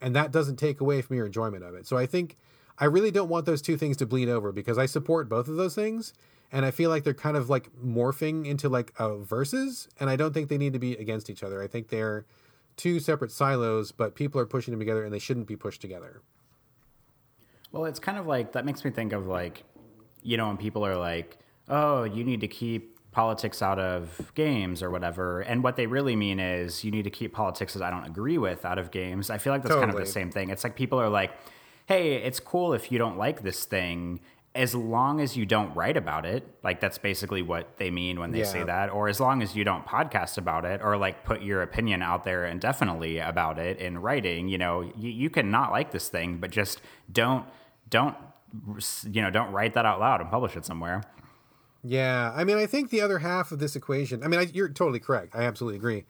and 0.00 0.16
that 0.16 0.32
doesn't 0.32 0.56
take 0.56 0.80
away 0.80 1.00
from 1.02 1.14
your 1.16 1.26
enjoyment 1.26 1.62
of 1.62 1.74
it. 1.74 1.86
So 1.86 1.96
I 1.96 2.06
think 2.06 2.36
I 2.78 2.86
really 2.86 3.10
don't 3.12 3.28
want 3.28 3.46
those 3.46 3.62
two 3.62 3.76
things 3.76 3.96
to 3.98 4.06
bleed 4.06 4.28
over 4.28 4.50
because 4.50 4.78
I 4.78 4.86
support 4.86 5.28
both 5.28 5.46
of 5.46 5.56
those 5.56 5.74
things, 5.74 6.12
and 6.50 6.64
I 6.64 6.70
feel 6.72 6.90
like 6.90 7.04
they're 7.04 7.14
kind 7.14 7.36
of 7.36 7.48
like 7.48 7.70
morphing 7.76 8.46
into 8.46 8.68
like 8.68 8.92
a 8.98 9.16
verses, 9.18 9.88
and 10.00 10.10
I 10.10 10.16
don't 10.16 10.32
think 10.34 10.48
they 10.48 10.58
need 10.58 10.72
to 10.72 10.78
be 10.80 10.94
against 10.94 11.30
each 11.30 11.42
other. 11.42 11.62
I 11.62 11.68
think 11.68 11.88
they're 11.88 12.24
two 12.76 12.98
separate 12.98 13.30
silos, 13.30 13.92
but 13.92 14.14
people 14.14 14.40
are 14.40 14.46
pushing 14.46 14.72
them 14.72 14.80
together, 14.80 15.04
and 15.04 15.12
they 15.12 15.18
shouldn't 15.20 15.46
be 15.46 15.56
pushed 15.56 15.80
together. 15.80 16.22
Well, 17.70 17.84
it's 17.84 18.00
kind 18.00 18.18
of 18.18 18.26
like 18.26 18.52
that 18.52 18.64
makes 18.64 18.84
me 18.84 18.90
think 18.90 19.12
of 19.12 19.26
like, 19.26 19.64
you 20.22 20.36
know, 20.36 20.48
when 20.48 20.56
people 20.56 20.84
are 20.84 20.96
like, 20.96 21.38
"Oh, 21.68 22.04
you 22.04 22.24
need 22.24 22.40
to 22.40 22.48
keep 22.48 22.91
politics 23.12 23.62
out 23.62 23.78
of 23.78 24.32
games 24.34 24.82
or 24.82 24.90
whatever," 24.90 25.40
and 25.40 25.62
what 25.62 25.76
they 25.76 25.86
really 25.86 26.16
mean 26.16 26.40
is 26.40 26.84
you 26.84 26.90
need 26.90 27.04
to 27.04 27.10
keep 27.10 27.32
politics 27.32 27.74
that 27.74 27.82
I 27.82 27.90
don't 27.90 28.04
agree 28.04 28.38
with 28.38 28.64
out 28.64 28.78
of 28.78 28.90
games. 28.90 29.30
I 29.30 29.38
feel 29.38 29.52
like 29.52 29.62
that's 29.62 29.74
kind 29.74 29.90
of 29.90 29.96
the 29.96 30.06
same 30.06 30.30
thing. 30.30 30.50
It's 30.50 30.64
like 30.64 30.74
people 30.74 31.00
are 31.00 31.08
like, 31.08 31.32
"Hey, 31.86 32.14
it's 32.14 32.40
cool 32.40 32.72
if 32.72 32.90
you 32.90 32.98
don't 32.98 33.16
like 33.18 33.42
this 33.42 33.64
thing." 33.64 34.20
As 34.54 34.74
long 34.74 35.22
as 35.22 35.34
you 35.34 35.46
don't 35.46 35.74
write 35.74 35.96
about 35.96 36.26
it, 36.26 36.46
like 36.62 36.78
that's 36.78 36.98
basically 36.98 37.40
what 37.40 37.78
they 37.78 37.90
mean 37.90 38.20
when 38.20 38.32
they 38.32 38.44
say 38.44 38.62
that, 38.62 38.90
or 38.90 39.08
as 39.08 39.18
long 39.18 39.40
as 39.40 39.56
you 39.56 39.64
don't 39.64 39.86
podcast 39.86 40.36
about 40.36 40.66
it, 40.66 40.82
or 40.82 40.98
like 40.98 41.24
put 41.24 41.40
your 41.40 41.62
opinion 41.62 42.02
out 42.02 42.24
there 42.24 42.44
indefinitely 42.44 43.16
about 43.18 43.58
it 43.58 43.78
in 43.78 43.98
writing, 43.98 44.48
you 44.48 44.58
know, 44.58 44.82
you, 44.82 45.08
you 45.08 45.30
can 45.30 45.50
not 45.50 45.72
like 45.72 45.90
this 45.90 46.10
thing, 46.10 46.36
but 46.36 46.50
just 46.50 46.82
don't 47.10 47.46
don't 47.88 48.14
you 49.10 49.22
know 49.22 49.30
don't 49.30 49.50
write 49.52 49.72
that 49.72 49.86
out 49.86 49.98
loud 50.00 50.20
and 50.20 50.28
publish 50.28 50.54
it 50.56 50.66
somewhere 50.66 51.02
Yeah, 51.84 52.32
I 52.34 52.44
mean, 52.44 52.58
I 52.58 52.66
think 52.66 52.90
the 52.90 53.00
other 53.00 53.18
half 53.18 53.50
of 53.50 53.58
this 53.58 53.74
equation. 53.74 54.22
I 54.22 54.28
mean, 54.28 54.38
I, 54.40 54.42
you're 54.52 54.68
totally 54.68 55.00
correct. 55.00 55.34
I 55.34 55.42
absolutely 55.42 55.78
agree. 55.78 56.04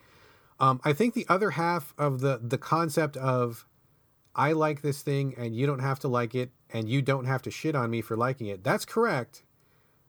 Um, 0.61 0.81
I 0.85 0.93
think 0.93 1.15
the 1.15 1.27
other 1.29 1.51
half 1.51 1.95
of 1.99 2.21
the 2.21 2.39
the 2.43 2.59
concept 2.59 3.17
of 3.17 3.67
I 4.35 4.53
like 4.53 4.83
this 4.83 5.03
thing 5.03 5.35
and 5.37 5.55
you 5.55 5.67
don't 5.67 5.81
have 5.81 5.99
to 6.01 6.09
like 6.09 6.35
it 6.35 6.51
and 6.73 6.89
you 6.89 7.03
don't 7.03 7.25
have 7.25 7.43
to 7.43 7.51
shit 7.51 7.75
on 7.75 7.91
me 7.91 8.01
for 8.01 8.17
liking 8.17 8.47
it. 8.47 8.65
That's 8.65 8.85
correct. 8.85 9.43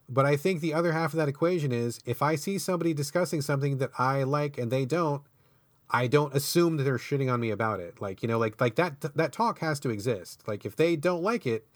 But 0.08 0.26
I 0.26 0.36
think 0.36 0.62
the 0.62 0.74
other 0.74 0.92
half 0.92 1.14
of 1.14 1.18
that 1.18 1.30
equation 1.30 1.72
is 1.72 2.00
if 2.06 2.22
I 2.22 2.36
see 2.36 2.58
somebody 2.58 2.94
discussing 2.94 3.42
something 3.42 3.78
that 3.78 3.92
I 3.98 4.24
like 4.24 4.58
and 4.58 4.72
they 4.72 4.86
don't, 4.86 5.24
I 5.90 6.08
don't 6.08 6.36
assume 6.36 6.78
that 6.78 6.84
they're 6.84 6.98
shitting 6.98 7.32
on 7.32 7.40
me 7.40 7.52
about 7.52 7.80
it. 7.80 8.02
Like, 8.02 8.22
you 8.22 8.28
know, 8.28 8.38
like 8.38 8.60
like 8.60 8.76
that 8.76 9.02
that 9.16 9.32
talk 9.32 9.60
has 9.60 9.80
to 9.82 9.90
exist. 9.90 10.44
Like 10.48 10.66
if 10.66 10.76
they 10.76 10.96
don't 10.96 11.24
like 11.24 11.46
it, 11.46 11.68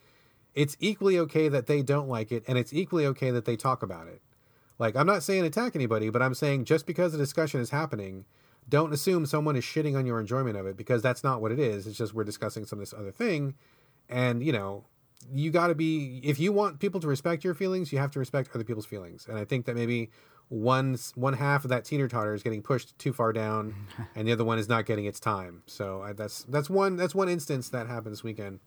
it's 0.57 0.75
equally 0.79 1.19
okay 1.19 1.47
that 1.49 1.67
they 1.67 1.83
don't 1.83 2.09
like 2.09 2.31
it 2.31 2.43
and 2.47 2.57
it's 2.57 2.73
equally 2.73 3.05
okay 3.05 3.29
that 3.29 3.45
they 3.45 3.55
talk 3.55 3.83
about 3.83 4.07
it. 4.07 4.23
Like 4.79 4.95
I'm 4.95 5.05
not 5.05 5.21
saying 5.21 5.45
attack 5.45 5.75
anybody, 5.75 6.09
but 6.09 6.23
I'm 6.23 6.33
saying 6.33 6.65
just 6.65 6.87
because 6.87 7.13
a 7.13 7.17
discussion 7.17 7.61
is 7.61 7.69
happening, 7.69 8.25
don't 8.67 8.91
assume 8.91 9.27
someone 9.27 9.55
is 9.55 9.63
shitting 9.63 9.95
on 9.95 10.07
your 10.07 10.19
enjoyment 10.19 10.57
of 10.57 10.65
it 10.65 10.75
because 10.75 11.03
that's 11.03 11.23
not 11.23 11.41
what 11.41 11.51
it 11.51 11.59
is. 11.59 11.85
It's 11.85 11.95
just 11.95 12.15
we're 12.15 12.23
discussing 12.23 12.65
some 12.65 12.79
of 12.79 12.81
this 12.81 12.93
other 12.97 13.11
thing 13.11 13.53
and, 14.09 14.43
you 14.43 14.51
know, 14.51 14.85
you 15.31 15.51
got 15.51 15.67
to 15.67 15.75
be 15.75 16.21
if 16.23 16.39
you 16.39 16.51
want 16.51 16.79
people 16.79 16.99
to 17.01 17.07
respect 17.07 17.43
your 17.43 17.53
feelings, 17.53 17.91
you 17.93 17.99
have 17.99 18.11
to 18.11 18.19
respect 18.19 18.49
other 18.55 18.63
people's 18.63 18.87
feelings. 18.87 19.27
And 19.29 19.37
I 19.37 19.45
think 19.45 19.67
that 19.67 19.75
maybe 19.75 20.09
one 20.49 20.97
one 21.13 21.33
half 21.33 21.65
of 21.65 21.69
that 21.69 21.85
teeter 21.85 22.07
totter 22.07 22.33
is 22.33 22.41
getting 22.41 22.63
pushed 22.63 22.97
too 22.97 23.13
far 23.13 23.31
down, 23.31 23.75
and 24.15 24.27
the 24.27 24.31
other 24.31 24.45
one 24.45 24.57
is 24.57 24.67
not 24.67 24.85
getting 24.85 25.05
its 25.05 25.19
time. 25.19 25.61
So 25.67 26.01
I, 26.01 26.13
that's 26.13 26.43
that's 26.43 26.69
one 26.69 26.95
that's 26.95 27.13
one 27.13 27.29
instance 27.29 27.69
that 27.69 27.87
happened 27.87 28.13
this 28.13 28.23
weekend. 28.23 28.59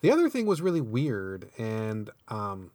The 0.00 0.10
other 0.10 0.28
thing 0.28 0.46
was 0.46 0.60
really 0.60 0.80
weird, 0.80 1.50
and 1.58 2.10
um, 2.28 2.70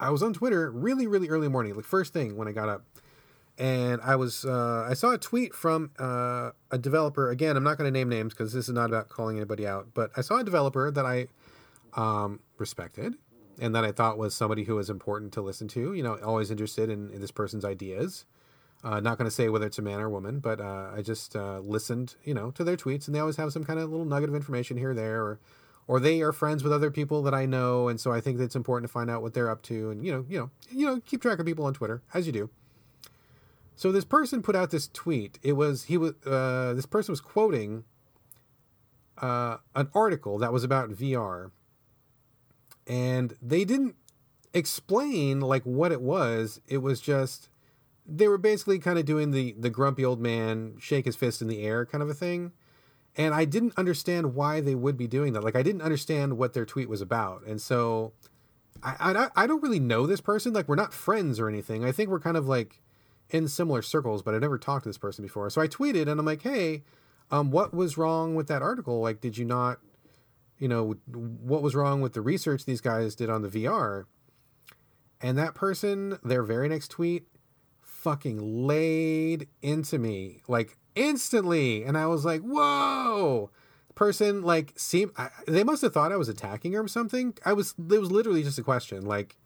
I 0.00 0.10
was 0.10 0.22
on 0.22 0.32
Twitter 0.32 0.70
really 0.70 1.06
really 1.06 1.28
early 1.28 1.48
morning, 1.48 1.74
like 1.74 1.84
first 1.84 2.12
thing 2.12 2.36
when 2.36 2.48
I 2.48 2.52
got 2.52 2.68
up, 2.68 2.84
and 3.58 4.00
I 4.02 4.16
was 4.16 4.44
uh, 4.44 4.86
I 4.88 4.94
saw 4.94 5.12
a 5.12 5.18
tweet 5.18 5.54
from 5.54 5.90
uh, 5.98 6.50
a 6.70 6.78
developer. 6.78 7.30
Again, 7.30 7.56
I'm 7.56 7.64
not 7.64 7.78
going 7.78 7.92
to 7.92 7.96
name 7.96 8.08
names 8.08 8.34
because 8.34 8.52
this 8.52 8.68
is 8.68 8.74
not 8.74 8.86
about 8.86 9.08
calling 9.08 9.36
anybody 9.36 9.66
out, 9.66 9.88
but 9.94 10.10
I 10.16 10.20
saw 10.20 10.38
a 10.38 10.44
developer 10.44 10.90
that 10.90 11.06
I 11.06 11.28
um, 11.94 12.40
respected 12.58 13.14
and 13.60 13.74
that 13.74 13.84
I 13.84 13.92
thought 13.92 14.18
was 14.18 14.34
somebody 14.34 14.64
who 14.64 14.76
was 14.76 14.90
important 14.90 15.32
to 15.34 15.42
listen 15.42 15.68
to. 15.68 15.92
You 15.92 16.02
know, 16.02 16.18
always 16.24 16.50
interested 16.50 16.90
in, 16.90 17.10
in 17.10 17.20
this 17.20 17.30
person's 17.30 17.64
ideas. 17.64 18.24
Uh, 18.84 18.98
not 18.98 19.16
going 19.16 19.26
to 19.26 19.34
say 19.34 19.48
whether 19.48 19.66
it's 19.66 19.78
a 19.78 19.82
man 19.82 20.00
or 20.00 20.08
woman, 20.08 20.40
but 20.40 20.60
uh, 20.60 20.90
I 20.92 21.02
just 21.02 21.36
uh, 21.36 21.60
listened, 21.60 22.16
you 22.24 22.34
know, 22.34 22.50
to 22.52 22.64
their 22.64 22.76
tweets, 22.76 23.06
and 23.06 23.14
they 23.14 23.20
always 23.20 23.36
have 23.36 23.52
some 23.52 23.62
kind 23.62 23.78
of 23.78 23.88
little 23.90 24.06
nugget 24.06 24.28
of 24.28 24.34
information 24.34 24.76
here 24.76 24.90
or 24.90 24.94
there, 24.94 25.22
or 25.22 25.38
or 25.86 26.00
they 26.00 26.20
are 26.22 26.32
friends 26.32 26.62
with 26.62 26.72
other 26.72 26.90
people 26.90 27.22
that 27.22 27.34
I 27.34 27.46
know, 27.46 27.88
and 27.88 28.00
so 28.00 28.12
I 28.12 28.20
think 28.20 28.40
it's 28.40 28.56
important 28.56 28.88
to 28.88 28.92
find 28.92 29.10
out 29.10 29.22
what 29.22 29.34
they're 29.34 29.50
up 29.50 29.62
to, 29.62 29.90
and 29.90 30.04
you 30.04 30.12
know, 30.12 30.24
you 30.28 30.38
know, 30.38 30.50
you 30.70 30.86
know, 30.86 31.00
keep 31.04 31.22
track 31.22 31.38
of 31.38 31.46
people 31.46 31.64
on 31.64 31.74
Twitter 31.74 32.02
as 32.14 32.26
you 32.26 32.32
do. 32.32 32.50
So 33.74 33.90
this 33.90 34.04
person 34.04 34.42
put 34.42 34.54
out 34.54 34.70
this 34.70 34.88
tweet. 34.88 35.38
It 35.42 35.54
was 35.54 35.84
he 35.84 35.96
was 35.96 36.12
uh, 36.24 36.74
this 36.74 36.86
person 36.86 37.12
was 37.12 37.20
quoting 37.20 37.84
uh, 39.18 39.58
an 39.74 39.88
article 39.94 40.38
that 40.38 40.52
was 40.52 40.64
about 40.64 40.90
VR, 40.90 41.50
and 42.86 43.36
they 43.42 43.64
didn't 43.64 43.96
explain 44.54 45.40
like 45.40 45.64
what 45.64 45.92
it 45.92 46.00
was. 46.00 46.60
It 46.68 46.78
was 46.78 47.00
just 47.00 47.48
they 48.06 48.28
were 48.28 48.38
basically 48.38 48.78
kind 48.78 48.98
of 48.98 49.04
doing 49.04 49.30
the 49.30 49.54
the 49.58 49.70
grumpy 49.70 50.04
old 50.04 50.20
man 50.20 50.76
shake 50.78 51.06
his 51.06 51.16
fist 51.16 51.42
in 51.42 51.48
the 51.48 51.62
air 51.62 51.84
kind 51.86 52.02
of 52.02 52.08
a 52.08 52.14
thing. 52.14 52.52
And 53.16 53.34
I 53.34 53.44
didn't 53.44 53.74
understand 53.76 54.34
why 54.34 54.60
they 54.60 54.74
would 54.74 54.96
be 54.96 55.06
doing 55.06 55.34
that. 55.34 55.44
Like 55.44 55.56
I 55.56 55.62
didn't 55.62 55.82
understand 55.82 56.38
what 56.38 56.54
their 56.54 56.64
tweet 56.64 56.88
was 56.88 57.00
about, 57.00 57.44
and 57.46 57.60
so 57.60 58.12
I 58.82 59.28
I, 59.36 59.44
I 59.44 59.46
don't 59.46 59.62
really 59.62 59.80
know 59.80 60.06
this 60.06 60.20
person. 60.20 60.52
Like 60.52 60.68
we're 60.68 60.76
not 60.76 60.94
friends 60.94 61.38
or 61.38 61.48
anything. 61.48 61.84
I 61.84 61.92
think 61.92 62.08
we're 62.08 62.20
kind 62.20 62.36
of 62.36 62.48
like 62.48 62.80
in 63.32 63.48
similar 63.48 63.82
circles, 63.82 64.22
but 64.22 64.34
I've 64.34 64.40
never 64.40 64.58
talked 64.58 64.84
to 64.84 64.88
this 64.88 64.98
person 64.98 65.22
before. 65.22 65.48
So 65.50 65.60
I 65.60 65.66
tweeted 65.66 66.08
and 66.08 66.20
I'm 66.20 66.26
like, 66.26 66.42
hey, 66.42 66.84
um, 67.30 67.50
what 67.50 67.72
was 67.72 67.96
wrong 67.96 68.34
with 68.34 68.46
that 68.48 68.62
article? 68.62 69.00
Like, 69.00 69.20
did 69.20 69.38
you 69.38 69.46
not, 69.46 69.78
you 70.58 70.68
know, 70.68 70.96
what 71.06 71.62
was 71.62 71.74
wrong 71.74 72.02
with 72.02 72.12
the 72.12 72.20
research 72.20 72.64
these 72.64 72.82
guys 72.82 73.14
did 73.14 73.30
on 73.30 73.42
the 73.42 73.48
VR? 73.48 74.04
And 75.20 75.38
that 75.38 75.54
person, 75.54 76.18
their 76.22 76.42
very 76.42 76.68
next 76.68 76.88
tweet, 76.88 77.26
fucking 77.80 78.66
laid 78.66 79.48
into 79.62 79.98
me 79.98 80.42
like 80.46 80.76
instantly. 80.94 81.84
And 81.84 81.96
I 81.96 82.06
was 82.06 82.24
like, 82.24 82.42
whoa. 82.42 83.50
Person 83.94 84.42
like 84.42 84.72
seem 84.76 85.12
I, 85.18 85.28
they 85.46 85.64
must 85.64 85.82
have 85.82 85.92
thought 85.92 86.12
I 86.12 86.16
was 86.16 86.28
attacking 86.28 86.72
her 86.72 86.82
or 86.82 86.88
something. 86.88 87.34
I 87.44 87.52
was 87.52 87.74
it 87.78 88.00
was 88.00 88.10
literally 88.10 88.42
just 88.42 88.58
a 88.58 88.62
question 88.62 89.04
like 89.04 89.36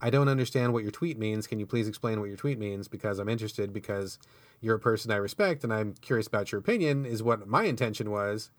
I 0.00 0.10
don't 0.10 0.28
understand 0.28 0.72
what 0.72 0.82
your 0.82 0.92
tweet 0.92 1.18
means. 1.18 1.46
Can 1.46 1.58
you 1.58 1.66
please 1.66 1.88
explain 1.88 2.20
what 2.20 2.26
your 2.28 2.36
tweet 2.36 2.58
means? 2.58 2.86
Because 2.86 3.18
I'm 3.18 3.28
interested 3.28 3.72
because 3.72 4.18
you're 4.60 4.76
a 4.76 4.80
person 4.80 5.10
I 5.10 5.16
respect 5.16 5.64
and 5.64 5.72
I'm 5.72 5.94
curious 6.00 6.26
about 6.26 6.52
your 6.52 6.58
opinion, 6.58 7.06
is 7.06 7.22
what 7.22 7.46
my 7.48 7.64
intention 7.64 8.10
was. 8.10 8.50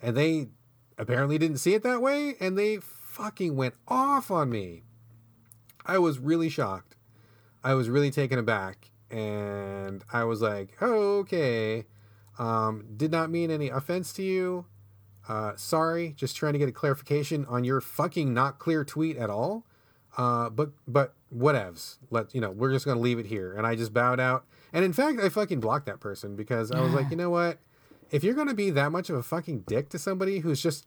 And 0.00 0.16
they 0.16 0.48
apparently 0.96 1.36
didn't 1.36 1.58
see 1.58 1.74
it 1.74 1.82
that 1.82 2.00
way 2.00 2.36
and 2.40 2.56
they 2.56 2.78
fucking 2.78 3.56
went 3.56 3.74
off 3.88 4.30
on 4.30 4.50
me. 4.50 4.82
I 5.84 5.98
was 5.98 6.18
really 6.18 6.48
shocked. 6.48 6.96
I 7.62 7.74
was 7.74 7.88
really 7.88 8.10
taken 8.10 8.38
aback 8.38 8.90
and 9.10 10.04
I 10.12 10.24
was 10.24 10.42
like, 10.42 10.80
okay. 10.80 11.86
Um, 12.38 12.84
did 12.96 13.10
not 13.10 13.30
mean 13.30 13.50
any 13.50 13.68
offense 13.68 14.12
to 14.14 14.22
you. 14.22 14.66
Uh, 15.28 15.52
sorry, 15.56 16.12
just 16.16 16.36
trying 16.36 16.52
to 16.52 16.58
get 16.58 16.68
a 16.68 16.72
clarification 16.72 17.44
on 17.46 17.64
your 17.64 17.80
fucking 17.80 18.34
not 18.34 18.58
clear 18.58 18.84
tweet 18.84 19.16
at 19.16 19.30
all. 19.30 19.64
Uh, 20.16 20.48
but 20.50 20.70
but 20.86 21.14
whatevs. 21.34 21.96
Let 22.10 22.34
you 22.34 22.40
know, 22.40 22.50
we're 22.50 22.72
just 22.72 22.84
gonna 22.84 23.00
leave 23.00 23.18
it 23.18 23.26
here. 23.26 23.54
And 23.54 23.66
I 23.66 23.74
just 23.74 23.92
bowed 23.92 24.20
out. 24.20 24.44
And 24.72 24.84
in 24.84 24.92
fact, 24.92 25.20
I 25.20 25.28
fucking 25.28 25.60
blocked 25.60 25.86
that 25.86 26.00
person 26.00 26.36
because 26.36 26.70
I 26.70 26.80
was 26.80 26.92
like, 26.92 27.10
you 27.10 27.16
know 27.16 27.30
what? 27.30 27.58
If 28.10 28.22
you're 28.22 28.34
gonna 28.34 28.54
be 28.54 28.70
that 28.70 28.92
much 28.92 29.10
of 29.10 29.16
a 29.16 29.22
fucking 29.22 29.60
dick 29.60 29.88
to 29.90 29.98
somebody 29.98 30.40
who's 30.40 30.62
just 30.62 30.86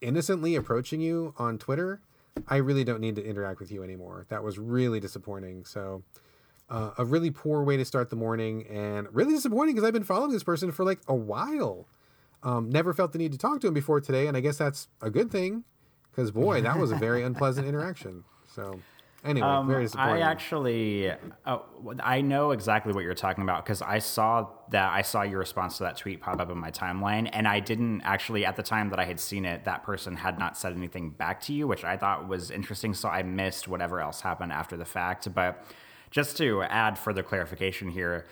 innocently 0.00 0.54
approaching 0.54 1.00
you 1.00 1.34
on 1.36 1.58
Twitter, 1.58 2.00
I 2.48 2.56
really 2.56 2.84
don't 2.84 3.00
need 3.00 3.16
to 3.16 3.24
interact 3.24 3.60
with 3.60 3.70
you 3.70 3.82
anymore. 3.82 4.26
That 4.28 4.42
was 4.42 4.58
really 4.58 5.00
disappointing. 5.00 5.64
So. 5.64 6.02
Uh, 6.70 6.90
a 6.98 7.04
really 7.04 7.30
poor 7.30 7.62
way 7.62 7.78
to 7.78 7.84
start 7.84 8.10
the 8.10 8.16
morning, 8.16 8.66
and 8.66 9.08
really 9.14 9.32
disappointing 9.32 9.74
because 9.74 9.86
I've 9.86 9.94
been 9.94 10.04
following 10.04 10.32
this 10.32 10.42
person 10.42 10.70
for 10.70 10.84
like 10.84 11.00
a 11.08 11.14
while. 11.14 11.86
Um, 12.42 12.68
never 12.68 12.92
felt 12.92 13.12
the 13.12 13.18
need 13.18 13.32
to 13.32 13.38
talk 13.38 13.60
to 13.62 13.68
him 13.68 13.74
before 13.74 14.00
today, 14.00 14.26
and 14.26 14.36
I 14.36 14.40
guess 14.40 14.58
that's 14.58 14.88
a 15.00 15.08
good 15.10 15.30
thing 15.30 15.64
because 16.10 16.30
boy, 16.30 16.60
that 16.60 16.78
was 16.78 16.92
a 16.92 16.96
very 16.96 17.22
unpleasant 17.24 17.66
interaction. 17.66 18.22
So, 18.54 18.80
anyway, 19.24 19.46
Um, 19.46 19.66
very 19.66 19.84
disappointing. 19.84 20.22
I 20.22 20.30
actually, 20.30 21.10
oh, 21.46 21.64
I 22.00 22.20
know 22.20 22.50
exactly 22.50 22.92
what 22.92 23.02
you're 23.02 23.14
talking 23.14 23.44
about 23.44 23.64
because 23.64 23.80
I 23.80 23.98
saw 23.98 24.48
that 24.70 24.92
I 24.92 25.00
saw 25.02 25.22
your 25.22 25.38
response 25.38 25.78
to 25.78 25.84
that 25.84 25.96
tweet 25.96 26.20
pop 26.20 26.38
up 26.38 26.50
in 26.50 26.58
my 26.58 26.70
timeline, 26.70 27.30
and 27.32 27.48
I 27.48 27.60
didn't 27.60 28.02
actually 28.02 28.44
at 28.44 28.56
the 28.56 28.62
time 28.62 28.90
that 28.90 29.00
I 29.00 29.04
had 29.04 29.18
seen 29.18 29.46
it, 29.46 29.64
that 29.64 29.84
person 29.84 30.16
had 30.16 30.38
not 30.38 30.58
said 30.58 30.74
anything 30.74 31.10
back 31.10 31.40
to 31.42 31.54
you, 31.54 31.66
which 31.66 31.82
I 31.82 31.96
thought 31.96 32.28
was 32.28 32.50
interesting. 32.50 32.92
So 32.92 33.08
I 33.08 33.22
missed 33.22 33.68
whatever 33.68 34.00
else 34.00 34.20
happened 34.20 34.52
after 34.52 34.76
the 34.76 34.84
fact. 34.84 35.32
But 35.34 35.64
just 36.10 36.36
to 36.38 36.62
add 36.62 36.98
further 36.98 37.22
clarification 37.22 37.90
here, 37.90 38.26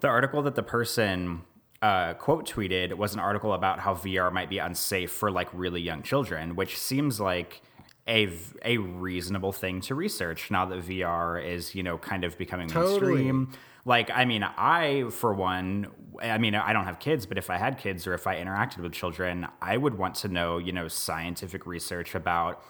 the 0.00 0.08
article 0.08 0.42
that 0.42 0.54
the 0.54 0.62
person 0.62 1.42
uh, 1.82 2.14
quote 2.14 2.48
tweeted 2.48 2.94
was 2.94 3.14
an 3.14 3.20
article 3.20 3.52
about 3.52 3.80
how 3.80 3.94
VR 3.94 4.32
might 4.32 4.50
be 4.50 4.58
unsafe 4.58 5.10
for 5.10 5.30
like 5.30 5.48
really 5.52 5.80
young 5.80 6.02
children, 6.02 6.56
which 6.56 6.78
seems 6.78 7.20
like 7.20 7.62
a 8.08 8.30
a 8.64 8.78
reasonable 8.78 9.52
thing 9.52 9.80
to 9.82 9.94
research 9.94 10.50
now 10.50 10.64
that 10.66 10.82
VR 10.82 11.42
is 11.42 11.74
you 11.74 11.82
know 11.82 11.98
kind 11.98 12.24
of 12.24 12.36
becoming 12.36 12.68
Totally. 12.68 13.14
mainstream. 13.14 13.52
Like, 13.86 14.10
I 14.10 14.26
mean, 14.26 14.42
I 14.42 15.06
for 15.10 15.32
one, 15.32 15.86
I 16.20 16.36
mean, 16.36 16.54
I 16.54 16.74
don't 16.74 16.84
have 16.84 16.98
kids, 16.98 17.24
but 17.24 17.38
if 17.38 17.48
I 17.48 17.56
had 17.56 17.78
kids 17.78 18.06
or 18.06 18.12
if 18.12 18.26
I 18.26 18.36
interacted 18.36 18.78
with 18.78 18.92
children, 18.92 19.46
I 19.62 19.78
would 19.78 19.96
want 19.96 20.16
to 20.16 20.28
know 20.28 20.58
you 20.58 20.72
know 20.72 20.88
scientific 20.88 21.66
research 21.66 22.14
about 22.14 22.62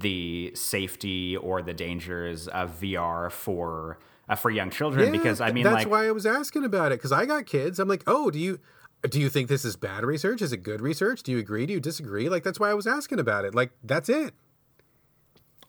the 0.00 0.52
safety 0.54 1.36
or 1.36 1.62
the 1.62 1.74
dangers 1.74 2.48
of 2.48 2.80
VR 2.80 3.30
for 3.30 3.98
uh, 4.28 4.34
for 4.34 4.50
young 4.50 4.70
children 4.70 5.12
because 5.12 5.40
I 5.40 5.52
mean, 5.52 5.64
that's 5.64 5.74
like, 5.74 5.90
why 5.90 6.06
I 6.06 6.10
was 6.10 6.26
asking 6.26 6.64
about 6.64 6.92
it 6.92 6.98
because 6.98 7.12
I 7.12 7.26
got 7.26 7.46
kids. 7.46 7.78
I'm 7.78 7.88
like, 7.88 8.02
oh, 8.06 8.30
do 8.30 8.38
you 8.38 8.60
do 9.08 9.20
you 9.20 9.30
think 9.30 9.48
this 9.48 9.64
is 9.64 9.76
bad 9.76 10.04
research? 10.04 10.42
Is 10.42 10.52
it 10.52 10.58
good 10.58 10.80
research? 10.80 11.22
Do 11.22 11.32
you 11.32 11.38
agree? 11.38 11.66
Do 11.66 11.72
you 11.72 11.80
disagree? 11.80 12.28
Like 12.28 12.42
that's 12.42 12.58
why 12.58 12.70
I 12.70 12.74
was 12.74 12.86
asking 12.86 13.18
about 13.18 13.44
it. 13.44 13.54
Like 13.54 13.70
that's 13.84 14.08
it. 14.08 14.34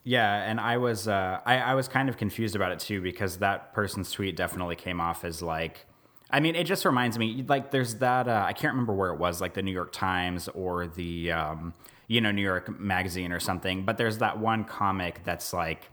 Yeah, 0.04 0.36
and 0.50 0.60
I 0.60 0.78
was 0.78 1.08
uh, 1.08 1.42
I, 1.46 1.58
I 1.58 1.74
was 1.76 1.88
kind 1.88 2.10
of 2.10 2.18
confused 2.18 2.56
about 2.56 2.72
it 2.72 2.80
too 2.80 3.02
because 3.02 3.38
that 3.38 3.74
person's 3.74 4.12
tweet 4.12 4.36
definitely 4.36 4.76
came 4.76 5.02
off 5.02 5.26
as 5.26 5.42
like 5.42 5.86
I 6.30 6.40
mean 6.40 6.56
it 6.56 6.64
just 6.64 6.86
reminds 6.86 7.20
me 7.20 7.44
like 7.48 7.72
there's 7.72 7.96
that 7.96 8.28
uh, 8.28 8.46
I 8.48 8.54
can't 8.54 8.74
remember 8.74 8.94
where 8.94 9.12
it 9.12 9.20
was 9.20 9.42
like 9.42 9.54
the 9.54 9.62
New 9.62 9.72
York 9.72 9.92
Times 9.92 10.48
or 10.50 10.88
the 10.88 11.34
um, 11.34 11.74
you 12.08 12.22
know 12.22 12.32
New 12.32 12.42
York 12.42 12.80
Magazine 12.80 13.32
or 13.32 13.40
something 13.40 13.84
but 13.84 13.98
there's 13.98 14.20
that 14.20 14.40
one 14.40 14.64
comic 14.64 15.22
that's 15.24 15.54
like 15.54 15.92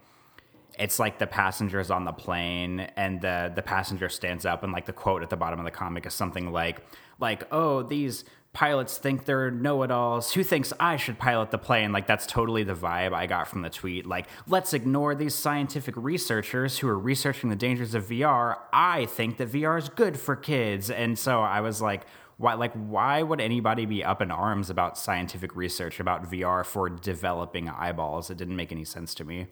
it's 0.78 0.98
like 0.98 1.18
the 1.18 1.26
passengers 1.26 1.90
on 1.90 2.04
the 2.04 2.12
plane 2.12 2.80
and 2.96 3.20
the 3.20 3.52
the 3.54 3.62
passenger 3.62 4.08
stands 4.08 4.44
up 4.44 4.62
and 4.64 4.72
like 4.72 4.86
the 4.86 4.92
quote 4.92 5.22
at 5.22 5.30
the 5.30 5.36
bottom 5.36 5.58
of 5.58 5.64
the 5.64 5.70
comic 5.70 6.06
is 6.06 6.14
something 6.14 6.50
like 6.52 6.80
like 7.20 7.44
oh 7.52 7.82
these 7.82 8.24
pilots 8.52 8.98
think 8.98 9.24
they're 9.24 9.50
know-it-alls. 9.50 10.32
Who 10.34 10.44
thinks 10.44 10.72
i 10.78 10.96
should 10.96 11.18
pilot 11.18 11.50
the 11.50 11.58
plane? 11.58 11.90
Like 11.90 12.06
that's 12.06 12.26
totally 12.26 12.62
the 12.62 12.74
vibe 12.74 13.12
i 13.12 13.26
got 13.26 13.48
from 13.48 13.62
the 13.62 13.70
tweet. 13.70 14.06
Like 14.06 14.26
let's 14.46 14.72
ignore 14.72 15.14
these 15.14 15.34
scientific 15.34 15.94
researchers 15.96 16.78
who 16.78 16.88
are 16.88 16.98
researching 16.98 17.50
the 17.50 17.56
dangers 17.56 17.94
of 17.94 18.06
vr 18.06 18.56
i 18.72 19.06
think 19.06 19.36
that 19.38 19.50
vr 19.50 19.78
is 19.78 19.88
good 19.88 20.18
for 20.18 20.36
kids. 20.36 20.90
And 20.90 21.18
so 21.18 21.40
i 21.40 21.60
was 21.60 21.82
like 21.82 22.06
why 22.36 22.54
like 22.54 22.72
why 22.72 23.22
would 23.22 23.40
anybody 23.40 23.86
be 23.86 24.02
up 24.04 24.20
in 24.20 24.30
arms 24.30 24.70
about 24.70 24.98
scientific 24.98 25.54
research 25.54 26.00
about 26.00 26.24
vr 26.30 26.64
for 26.64 26.88
developing 26.88 27.68
eyeballs 27.68 28.30
it 28.30 28.36
didn't 28.36 28.56
make 28.56 28.72
any 28.72 28.84
sense 28.84 29.14
to 29.14 29.24
me 29.24 29.46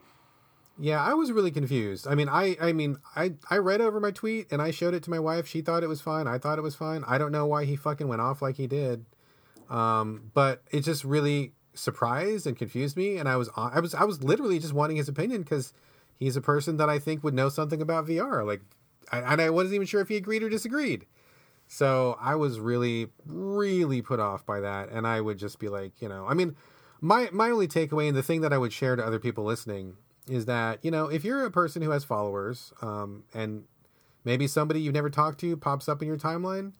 Yeah, 0.79 1.03
I 1.03 1.13
was 1.15 1.31
really 1.31 1.51
confused. 1.51 2.07
I 2.09 2.15
mean, 2.15 2.29
I 2.31 2.57
I 2.61 2.73
mean, 2.73 2.97
I 3.15 3.35
I 3.51 3.59
read 3.59 3.81
over 3.83 4.01
my 4.01 4.11
tweet 4.11 4.51
and 4.51 4.63
I 4.63 4.71
showed 4.71 4.95
it 4.95 5.03
to 5.05 5.11
my 5.11 5.19
wife. 5.21 5.47
She 5.47 5.61
thought 5.61 5.83
it 5.85 5.89
was 5.89 6.01
fine. 6.01 6.27
I 6.27 6.39
thought 6.39 6.59
it 6.59 6.63
was 6.63 6.75
fine. 6.75 7.05
I 7.07 7.19
don't 7.19 7.31
know 7.31 7.47
why 7.47 7.67
he 7.67 7.77
fucking 7.77 8.09
went 8.09 8.23
off 8.23 8.41
like 8.41 8.57
he 8.57 8.67
did. 8.67 9.05
Um, 9.69 10.31
but 10.33 10.63
it 10.71 10.81
just 10.81 11.05
really 11.05 11.53
surprised 11.75 12.47
and 12.47 12.57
confused 12.57 12.97
me 12.97 13.17
and 13.19 13.29
I 13.29 13.37
was 13.37 13.51
I 13.57 13.81
was 13.81 13.95
I 13.95 14.05
was 14.05 14.23
literally 14.25 14.59
just 14.59 14.73
wanting 14.73 14.97
his 14.97 15.09
opinion 15.09 15.45
cuz 15.45 15.73
he's 16.19 16.37
a 16.37 16.41
person 16.43 16.77
that 16.79 16.89
I 16.91 16.99
think 16.99 17.23
would 17.23 17.35
know 17.35 17.49
something 17.49 17.81
about 17.83 18.07
VR. 18.07 18.45
Like 18.45 18.63
I, 19.11 19.21
and 19.21 19.41
I 19.41 19.51
wasn't 19.51 19.75
even 19.75 19.87
sure 19.87 20.01
if 20.01 20.09
he 20.09 20.17
agreed 20.17 20.43
or 20.43 20.49
disagreed. 20.49 21.07
So 21.73 22.19
I 22.21 22.35
was 22.35 22.61
really, 22.61 23.07
really 23.25 24.03
put 24.03 24.21
off 24.21 24.45
by 24.45 24.61
that, 24.61 24.91
and 24.91 25.07
I 25.07 25.23
would 25.23 25.39
just 25.39 25.59
be 25.59 25.71
like, 25.71 26.03
you 26.03 26.09
know, 26.09 26.27
I 26.29 26.35
mean, 26.35 26.55
my 27.01 27.31
my 27.33 27.49
only 27.49 27.67
takeaway 27.67 28.09
and 28.09 28.17
the 28.17 28.23
thing 28.23 28.43
that 28.43 28.53
I 28.53 28.59
would 28.59 28.75
share 28.75 28.95
to 28.95 29.03
other 29.03 29.19
people 29.19 29.43
listening 29.43 29.97
is 30.29 30.45
that 30.45 30.85
you 30.85 30.91
know 30.91 31.07
if 31.07 31.25
you're 31.25 31.47
a 31.47 31.51
person 31.51 31.81
who 31.81 31.89
has 31.89 32.05
followers, 32.05 32.75
um, 32.83 33.25
and 33.33 33.65
maybe 34.23 34.47
somebody 34.47 34.83
you've 34.83 34.93
never 34.93 35.09
talked 35.09 35.41
to 35.41 35.57
pops 35.57 35.89
up 35.89 36.03
in 36.03 36.09
your 36.09 36.19
timeline, 36.19 36.75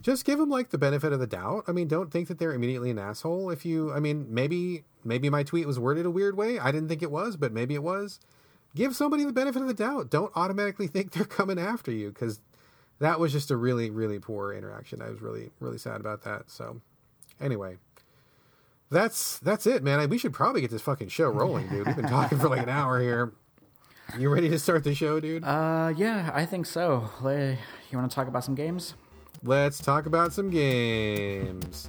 just 0.00 0.24
give 0.24 0.38
them 0.38 0.48
like 0.48 0.70
the 0.70 0.78
benefit 0.78 1.12
of 1.12 1.20
the 1.20 1.26
doubt. 1.26 1.64
I 1.68 1.72
mean, 1.72 1.86
don't 1.86 2.10
think 2.10 2.28
that 2.28 2.38
they're 2.38 2.54
immediately 2.54 2.88
an 2.88 2.98
asshole. 2.98 3.50
If 3.50 3.66
you, 3.66 3.92
I 3.92 4.00
mean, 4.00 4.26
maybe 4.30 4.84
maybe 5.04 5.28
my 5.28 5.42
tweet 5.42 5.66
was 5.66 5.78
worded 5.78 6.06
a 6.06 6.10
weird 6.10 6.38
way. 6.38 6.58
I 6.58 6.72
didn't 6.72 6.88
think 6.88 7.02
it 7.02 7.10
was, 7.10 7.36
but 7.36 7.52
maybe 7.52 7.74
it 7.74 7.82
was. 7.82 8.18
Give 8.74 8.96
somebody 8.96 9.24
the 9.24 9.34
benefit 9.34 9.60
of 9.60 9.68
the 9.68 9.74
doubt. 9.74 10.10
Don't 10.10 10.32
automatically 10.34 10.86
think 10.88 11.10
they're 11.10 11.26
coming 11.26 11.58
after 11.58 11.92
you 11.92 12.08
because 12.08 12.40
that 13.00 13.18
was 13.18 13.32
just 13.32 13.50
a 13.50 13.56
really 13.56 13.90
really 13.90 14.18
poor 14.18 14.52
interaction. 14.52 15.02
I 15.02 15.10
was 15.10 15.20
really 15.20 15.50
really 15.58 15.78
sad 15.78 16.00
about 16.00 16.22
that. 16.22 16.50
So 16.50 16.80
anyway, 17.40 17.76
that's 18.90 19.38
that's 19.38 19.66
it, 19.66 19.82
man. 19.82 20.08
We 20.08 20.18
should 20.18 20.32
probably 20.32 20.60
get 20.60 20.70
this 20.70 20.82
fucking 20.82 21.08
show 21.08 21.28
rolling, 21.28 21.68
dude. 21.68 21.86
We've 21.86 21.96
been 21.96 22.08
talking 22.08 22.38
for 22.38 22.48
like 22.48 22.62
an 22.62 22.68
hour 22.68 23.00
here. 23.00 23.32
You 24.18 24.28
ready 24.28 24.48
to 24.48 24.58
start 24.58 24.82
the 24.82 24.94
show, 24.94 25.20
dude? 25.20 25.44
Uh, 25.44 25.92
yeah, 25.96 26.30
I 26.34 26.44
think 26.44 26.66
so. 26.66 27.08
You 27.22 27.98
want 27.98 28.10
to 28.10 28.14
talk 28.14 28.26
about 28.26 28.44
some 28.44 28.56
games? 28.56 28.94
Let's 29.42 29.78
talk 29.78 30.06
about 30.06 30.32
some 30.32 30.50
games. 30.50 31.88